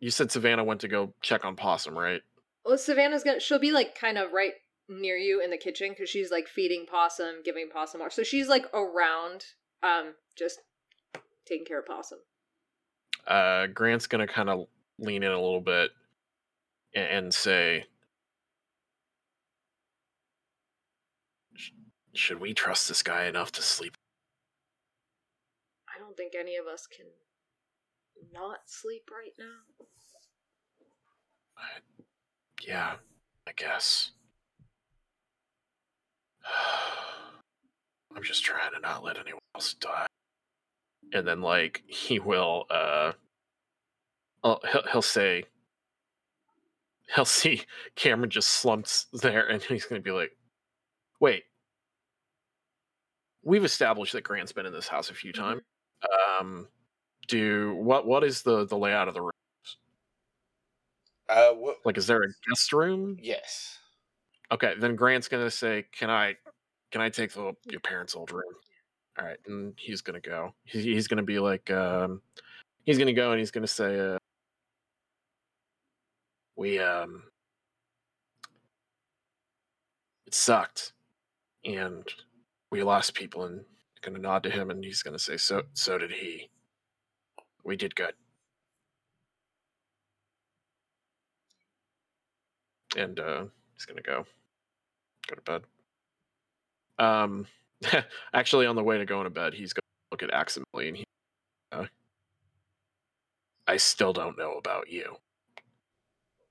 you 0.00 0.10
said 0.10 0.32
Savannah 0.32 0.64
went 0.64 0.80
to 0.80 0.88
go 0.88 1.12
check 1.20 1.44
on 1.44 1.56
Possum, 1.56 1.96
right? 1.96 2.22
Well, 2.64 2.78
Savannah's 2.78 3.22
gonna. 3.22 3.40
She'll 3.40 3.58
be 3.58 3.72
like 3.72 3.94
kind 3.94 4.18
of 4.18 4.32
right 4.32 4.54
near 4.88 5.16
you 5.16 5.40
in 5.42 5.50
the 5.50 5.56
kitchen 5.56 5.90
because 5.90 6.08
she's 6.08 6.30
like 6.30 6.48
feeding 6.48 6.86
Possum, 6.90 7.42
giving 7.44 7.68
Possum 7.70 8.00
water. 8.00 8.10
So 8.10 8.22
she's 8.22 8.48
like 8.48 8.64
around, 8.74 9.44
um, 9.82 10.14
just 10.36 10.60
taking 11.46 11.66
care 11.66 11.80
of 11.80 11.86
Possum. 11.86 12.18
Uh, 13.26 13.66
Grant's 13.66 14.06
gonna 14.06 14.26
kind 14.26 14.48
of 14.48 14.66
lean 14.98 15.22
in 15.22 15.30
a 15.30 15.40
little 15.40 15.60
bit 15.60 15.90
and, 16.94 17.06
and 17.06 17.34
say, 17.34 17.84
"Should 22.14 22.40
we 22.40 22.54
trust 22.54 22.88
this 22.88 23.02
guy 23.02 23.26
enough 23.26 23.52
to 23.52 23.62
sleep?" 23.62 23.96
I 25.94 25.98
don't 25.98 26.16
think 26.16 26.34
any 26.34 26.56
of 26.56 26.66
us 26.66 26.86
can 26.86 27.06
not 28.32 28.60
sleep 28.66 29.10
right 29.10 29.32
now. 29.38 29.86
Yeah, 32.66 32.94
I 33.46 33.52
guess. 33.56 34.10
I'm 38.16 38.22
just 38.22 38.44
trying 38.44 38.72
to 38.72 38.80
not 38.80 39.04
let 39.04 39.18
anyone 39.18 39.40
else 39.54 39.74
die. 39.74 40.06
And 41.12 41.26
then, 41.26 41.40
like, 41.40 41.82
he 41.88 42.18
will, 42.18 42.66
uh, 42.70 43.12
oh, 44.44 44.58
he'll, 44.70 44.82
he'll 44.92 45.02
say, 45.02 45.44
he'll 47.14 47.24
see 47.42 47.62
Cameron 47.96 48.30
just 48.30 48.48
slumps 48.48 49.06
there, 49.12 49.48
and 49.48 49.62
he's 49.62 49.84
going 49.86 50.00
to 50.00 50.04
be 50.04 50.12
like, 50.12 50.32
wait. 51.20 51.44
We've 53.42 53.64
established 53.64 54.12
that 54.12 54.22
Grant's 54.22 54.52
been 54.52 54.66
in 54.66 54.72
this 54.72 54.86
house 54.86 55.08
a 55.08 55.14
few 55.14 55.32
Mhm. 55.32 55.36
times. 55.36 55.62
Um, 56.38 56.68
do 57.26 57.74
what? 57.76 58.06
What 58.06 58.22
is 58.22 58.42
the 58.42 58.66
the 58.66 58.76
layout 58.76 59.08
of 59.08 59.14
the 59.14 59.22
room? 59.22 59.30
Uh, 61.30 61.52
what? 61.52 61.76
Like, 61.84 61.96
is 61.98 62.06
there 62.06 62.22
a 62.22 62.28
guest 62.48 62.72
room? 62.72 63.16
Yes. 63.20 63.78
Okay, 64.52 64.74
then 64.78 64.96
Grant's 64.96 65.28
gonna 65.28 65.50
say, 65.50 65.86
"Can 65.92 66.10
I, 66.10 66.36
can 66.92 67.00
I 67.02 67.08
take 67.10 67.32
the 67.32 67.54
your 67.70 67.80
parents' 67.80 68.16
old 68.16 68.32
room?" 68.32 68.54
All 69.18 69.26
right, 69.26 69.38
and 69.46 69.74
he's 69.78 70.02
gonna 70.02 70.20
go. 70.20 70.54
He, 70.64 70.82
he's 70.82 71.08
gonna 71.08 71.22
be 71.24 71.38
like, 71.40 71.70
um, 71.70 72.22
he's 72.84 72.98
gonna 72.98 73.12
go 73.14 73.32
and 73.32 73.40
he's 73.40 73.50
gonna 73.52 73.66
say, 73.68 73.98
uh, 74.00 74.18
"We 76.54 76.78
um, 76.78 77.24
it 80.26 80.34
sucked, 80.34 80.92
and 81.64 82.06
we 82.70 82.82
lost 82.82 83.14
people." 83.14 83.44
And 83.44 83.64
gonna 84.02 84.18
nod 84.18 84.42
to 84.44 84.50
him, 84.50 84.70
and 84.70 84.84
he's 84.84 85.02
gonna 85.02 85.18
say, 85.18 85.36
"So, 85.36 85.64
so 85.74 85.98
did 85.98 86.12
he. 86.12 86.50
We 87.64 87.76
did 87.76 87.94
good." 87.94 88.14
And 92.96 93.18
uh, 93.20 93.44
he's 93.74 93.86
gonna 93.86 94.02
go 94.02 94.26
go 95.28 95.36
to 95.36 95.42
bed. 95.42 95.62
Um, 96.98 97.46
actually, 98.34 98.66
on 98.66 98.76
the 98.76 98.82
way 98.82 98.98
to 98.98 99.06
going 99.06 99.24
to 99.24 99.30
bed, 99.30 99.54
he's 99.54 99.72
going 99.72 99.82
to 99.82 100.10
look 100.12 100.22
at 100.22 100.30
Aximili 100.30 100.88
and 100.88 100.96
he, 100.96 101.04
uh, 101.72 101.86
I 103.66 103.76
still 103.76 104.12
don't 104.12 104.38
know 104.38 104.54
about 104.54 104.90
you, 104.90 105.16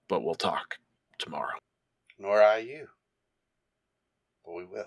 but 0.08 0.24
we'll 0.24 0.36
talk 0.36 0.78
tomorrow. 1.18 1.58
Nor 2.18 2.42
I 2.42 2.58
you. 2.60 2.88
But 4.46 4.56
we 4.56 4.66
will. 4.66 4.86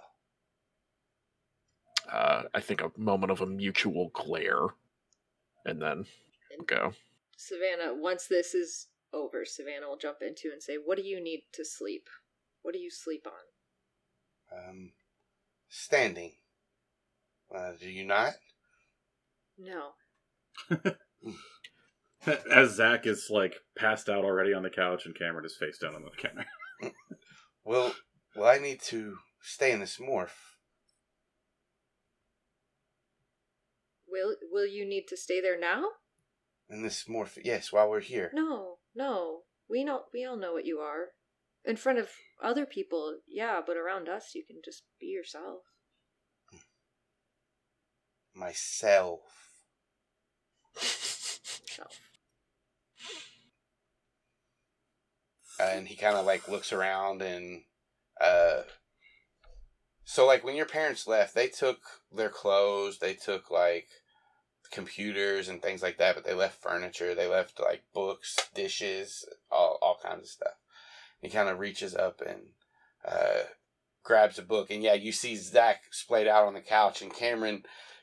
Uh, 2.11 2.43
I 2.53 2.61
think 2.61 2.83
a 2.83 2.91
moment 2.97 3.31
of 3.31 3.41
a 3.41 3.47
mutual 3.47 4.11
glare, 4.13 4.67
and 5.65 5.81
then 5.81 6.05
go. 6.67 6.93
Savannah, 7.37 7.95
once 7.95 8.27
this 8.27 8.55
is 8.55 8.89
over, 9.13 9.45
Savannah 9.45 9.89
will 9.89 9.97
jump 9.97 10.19
into 10.23 10.51
and 10.53 10.63
say, 10.63 10.77
"What 10.77 10.97
do 10.97 11.05
you 11.05 11.21
need 11.21 11.43
to 11.53 11.65
sleep? 11.65 12.09
What 12.63 12.75
do 12.75 12.81
you 12.81 12.91
sleep 12.91 13.27
on?" 13.27 14.59
Um, 14.59 14.93
standing. 15.69 16.33
Uh, 17.55 17.73
do 17.79 17.89
you 17.91 18.05
not? 18.05 18.35
No. 19.59 19.93
As 22.51 22.77
Zach 22.77 23.07
is 23.07 23.29
like 23.31 23.57
passed 23.77 24.09
out 24.09 24.25
already 24.25 24.55
on 24.55 24.63
the 24.63 24.71
couch 24.71 25.07
and 25.07 25.15
Cameron 25.15 25.45
is 25.45 25.57
face 25.57 25.79
down 25.79 25.95
on 25.95 26.03
the 26.03 26.11
counter. 26.11 26.47
Well, 27.65 27.95
well, 28.35 28.49
I 28.49 28.59
need 28.59 28.81
to 28.87 29.19
stay 29.41 29.71
in 29.71 29.79
this 29.79 29.99
morph. 29.99 30.31
Will 34.09 34.35
Will 34.51 34.67
you 34.67 34.85
need 34.85 35.07
to 35.09 35.17
stay 35.17 35.41
there 35.41 35.59
now? 35.59 35.85
In 36.69 36.83
this 36.83 37.05
morph, 37.05 37.39
yes, 37.45 37.73
while 37.73 37.89
we're 37.89 38.01
here. 38.01 38.33
No, 38.35 38.79
no. 38.95 39.41
We 39.69 39.85
know. 39.85 40.03
We 40.13 40.25
all 40.25 40.37
know 40.37 40.53
what 40.53 40.67
you 40.67 40.79
are. 40.79 41.09
In 41.65 41.77
front 41.77 41.99
of 41.99 42.09
other 42.43 42.67
people, 42.67 43.19
yeah, 43.29 43.61
but 43.65 43.77
around 43.77 44.09
us, 44.09 44.33
you 44.35 44.43
can 44.45 44.57
just 44.65 44.83
be 45.01 45.07
yourself. 45.07 45.63
Myself. 48.35 49.21
Self. 50.77 52.01
and 55.63 55.87
he 55.89 55.97
kind 55.97 56.17
of 56.17 56.27
like 56.27 56.49
looks 56.49 56.73
around 56.73 57.23
and 57.23 57.63
uh 58.21 58.63
so 60.05 60.27
like 60.27 60.45
when 60.45 60.57
your 60.57 60.67
parents 60.67 61.07
left 61.07 61.35
they 61.35 61.49
took 61.49 61.79
their 62.11 62.29
clothes 62.29 62.99
they 62.99 63.15
took 63.15 63.51
like 63.51 63.89
computers 64.73 65.49
and 65.49 65.63
things 65.63 65.83
like 65.83 65.99
that 65.99 66.15
but 66.15 66.25
they 66.25 66.35
left 66.35 66.63
furniture 66.63 67.15
they 67.15 67.27
left 67.27 67.61
like 67.61 67.83
books 67.95 68.37
dishes 68.55 69.25
all, 69.51 69.79
all 69.83 69.99
kinds 70.03 70.23
of 70.23 70.29
stuff 70.29 70.55
he 71.21 71.29
kind 71.29 71.49
of 71.49 71.59
reaches 71.59 71.95
up 71.95 72.21
and 72.27 72.41
uh 73.07 73.43
grabs 74.03 74.39
a 74.39 74.43
book 74.43 74.71
and 74.71 74.83
yeah 74.83 74.95
you 74.95 75.13
see 75.13 75.37
zach 75.37 75.83
splayed 75.91 76.27
out 76.27 76.45
on 76.45 76.55
the 76.55 76.61
couch 76.61 77.03
and 77.03 77.15
cameron 77.15 77.63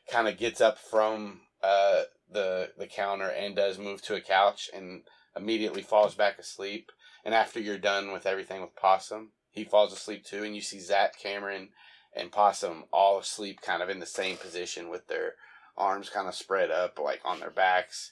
kind 0.09 0.27
of 0.27 0.37
gets 0.37 0.61
up 0.61 0.77
from 0.77 1.41
uh 1.63 2.03
the 2.31 2.69
the 2.77 2.87
counter 2.87 3.27
and 3.27 3.55
does 3.55 3.77
move 3.77 4.01
to 4.01 4.15
a 4.15 4.21
couch 4.21 4.69
and 4.73 5.01
immediately 5.35 5.81
falls 5.81 6.15
back 6.15 6.37
asleep 6.37 6.91
and 7.25 7.33
after 7.33 7.59
you're 7.59 7.77
done 7.77 8.11
with 8.11 8.25
everything 8.25 8.61
with 8.61 8.75
Possum, 8.75 9.31
he 9.51 9.63
falls 9.63 9.93
asleep 9.93 10.23
too. 10.23 10.43
And 10.43 10.55
you 10.55 10.61
see 10.61 10.79
Zach, 10.79 11.19
Cameron, 11.19 11.69
and 12.15 12.31
Possum 12.31 12.85
all 12.91 13.19
asleep 13.19 13.61
kind 13.61 13.83
of 13.83 13.89
in 13.89 13.99
the 13.99 14.05
same 14.05 14.37
position 14.37 14.89
with 14.89 15.07
their 15.07 15.35
arms 15.79 16.09
kind 16.09 16.27
of 16.27 16.35
spread 16.35 16.69
up, 16.69 16.99
like 16.99 17.21
on 17.25 17.39
their 17.39 17.49
backs. 17.49 18.11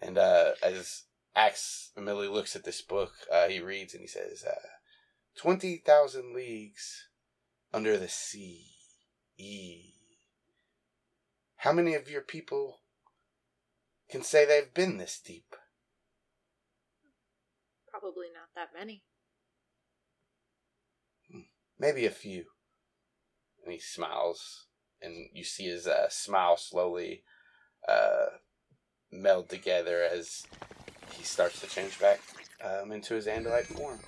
And 0.00 0.18
uh, 0.18 0.52
as 0.62 1.04
Aximili 1.36 2.30
looks 2.30 2.54
at 2.54 2.64
this 2.64 2.82
book, 2.82 3.12
uh, 3.32 3.48
he 3.48 3.60
reads 3.60 3.94
and 3.94 4.02
he 4.02 4.08
says, 4.08 4.44
uh, 4.44 4.68
20,000 5.40 6.34
leagues 6.34 7.08
under 7.72 7.96
the 7.96 8.08
sea. 8.08 8.66
E. 9.36 9.94
How 11.56 11.72
many 11.72 11.94
of 11.94 12.10
your 12.10 12.20
people 12.20 12.80
can 14.10 14.22
say 14.22 14.44
they've 14.44 14.72
been 14.72 14.98
this 14.98 15.18
deep? 15.18 15.56
Probably 17.90 18.26
not 18.32 18.48
that 18.54 18.78
many. 18.78 19.02
maybe 21.78 22.06
a 22.06 22.10
few. 22.10 22.44
And 23.64 23.72
he 23.72 23.80
smiles, 23.80 24.63
and 25.04 25.28
you 25.32 25.44
see 25.44 25.64
his 25.64 25.86
uh, 25.86 26.08
smile 26.08 26.56
slowly 26.56 27.22
uh, 27.88 28.26
meld 29.12 29.48
together 29.48 30.02
as 30.02 30.46
he 31.12 31.22
starts 31.22 31.60
to 31.60 31.66
change 31.66 31.98
back 32.00 32.20
um, 32.64 32.92
into 32.92 33.14
his 33.14 33.26
Andalite 33.26 33.66
form. 33.66 33.98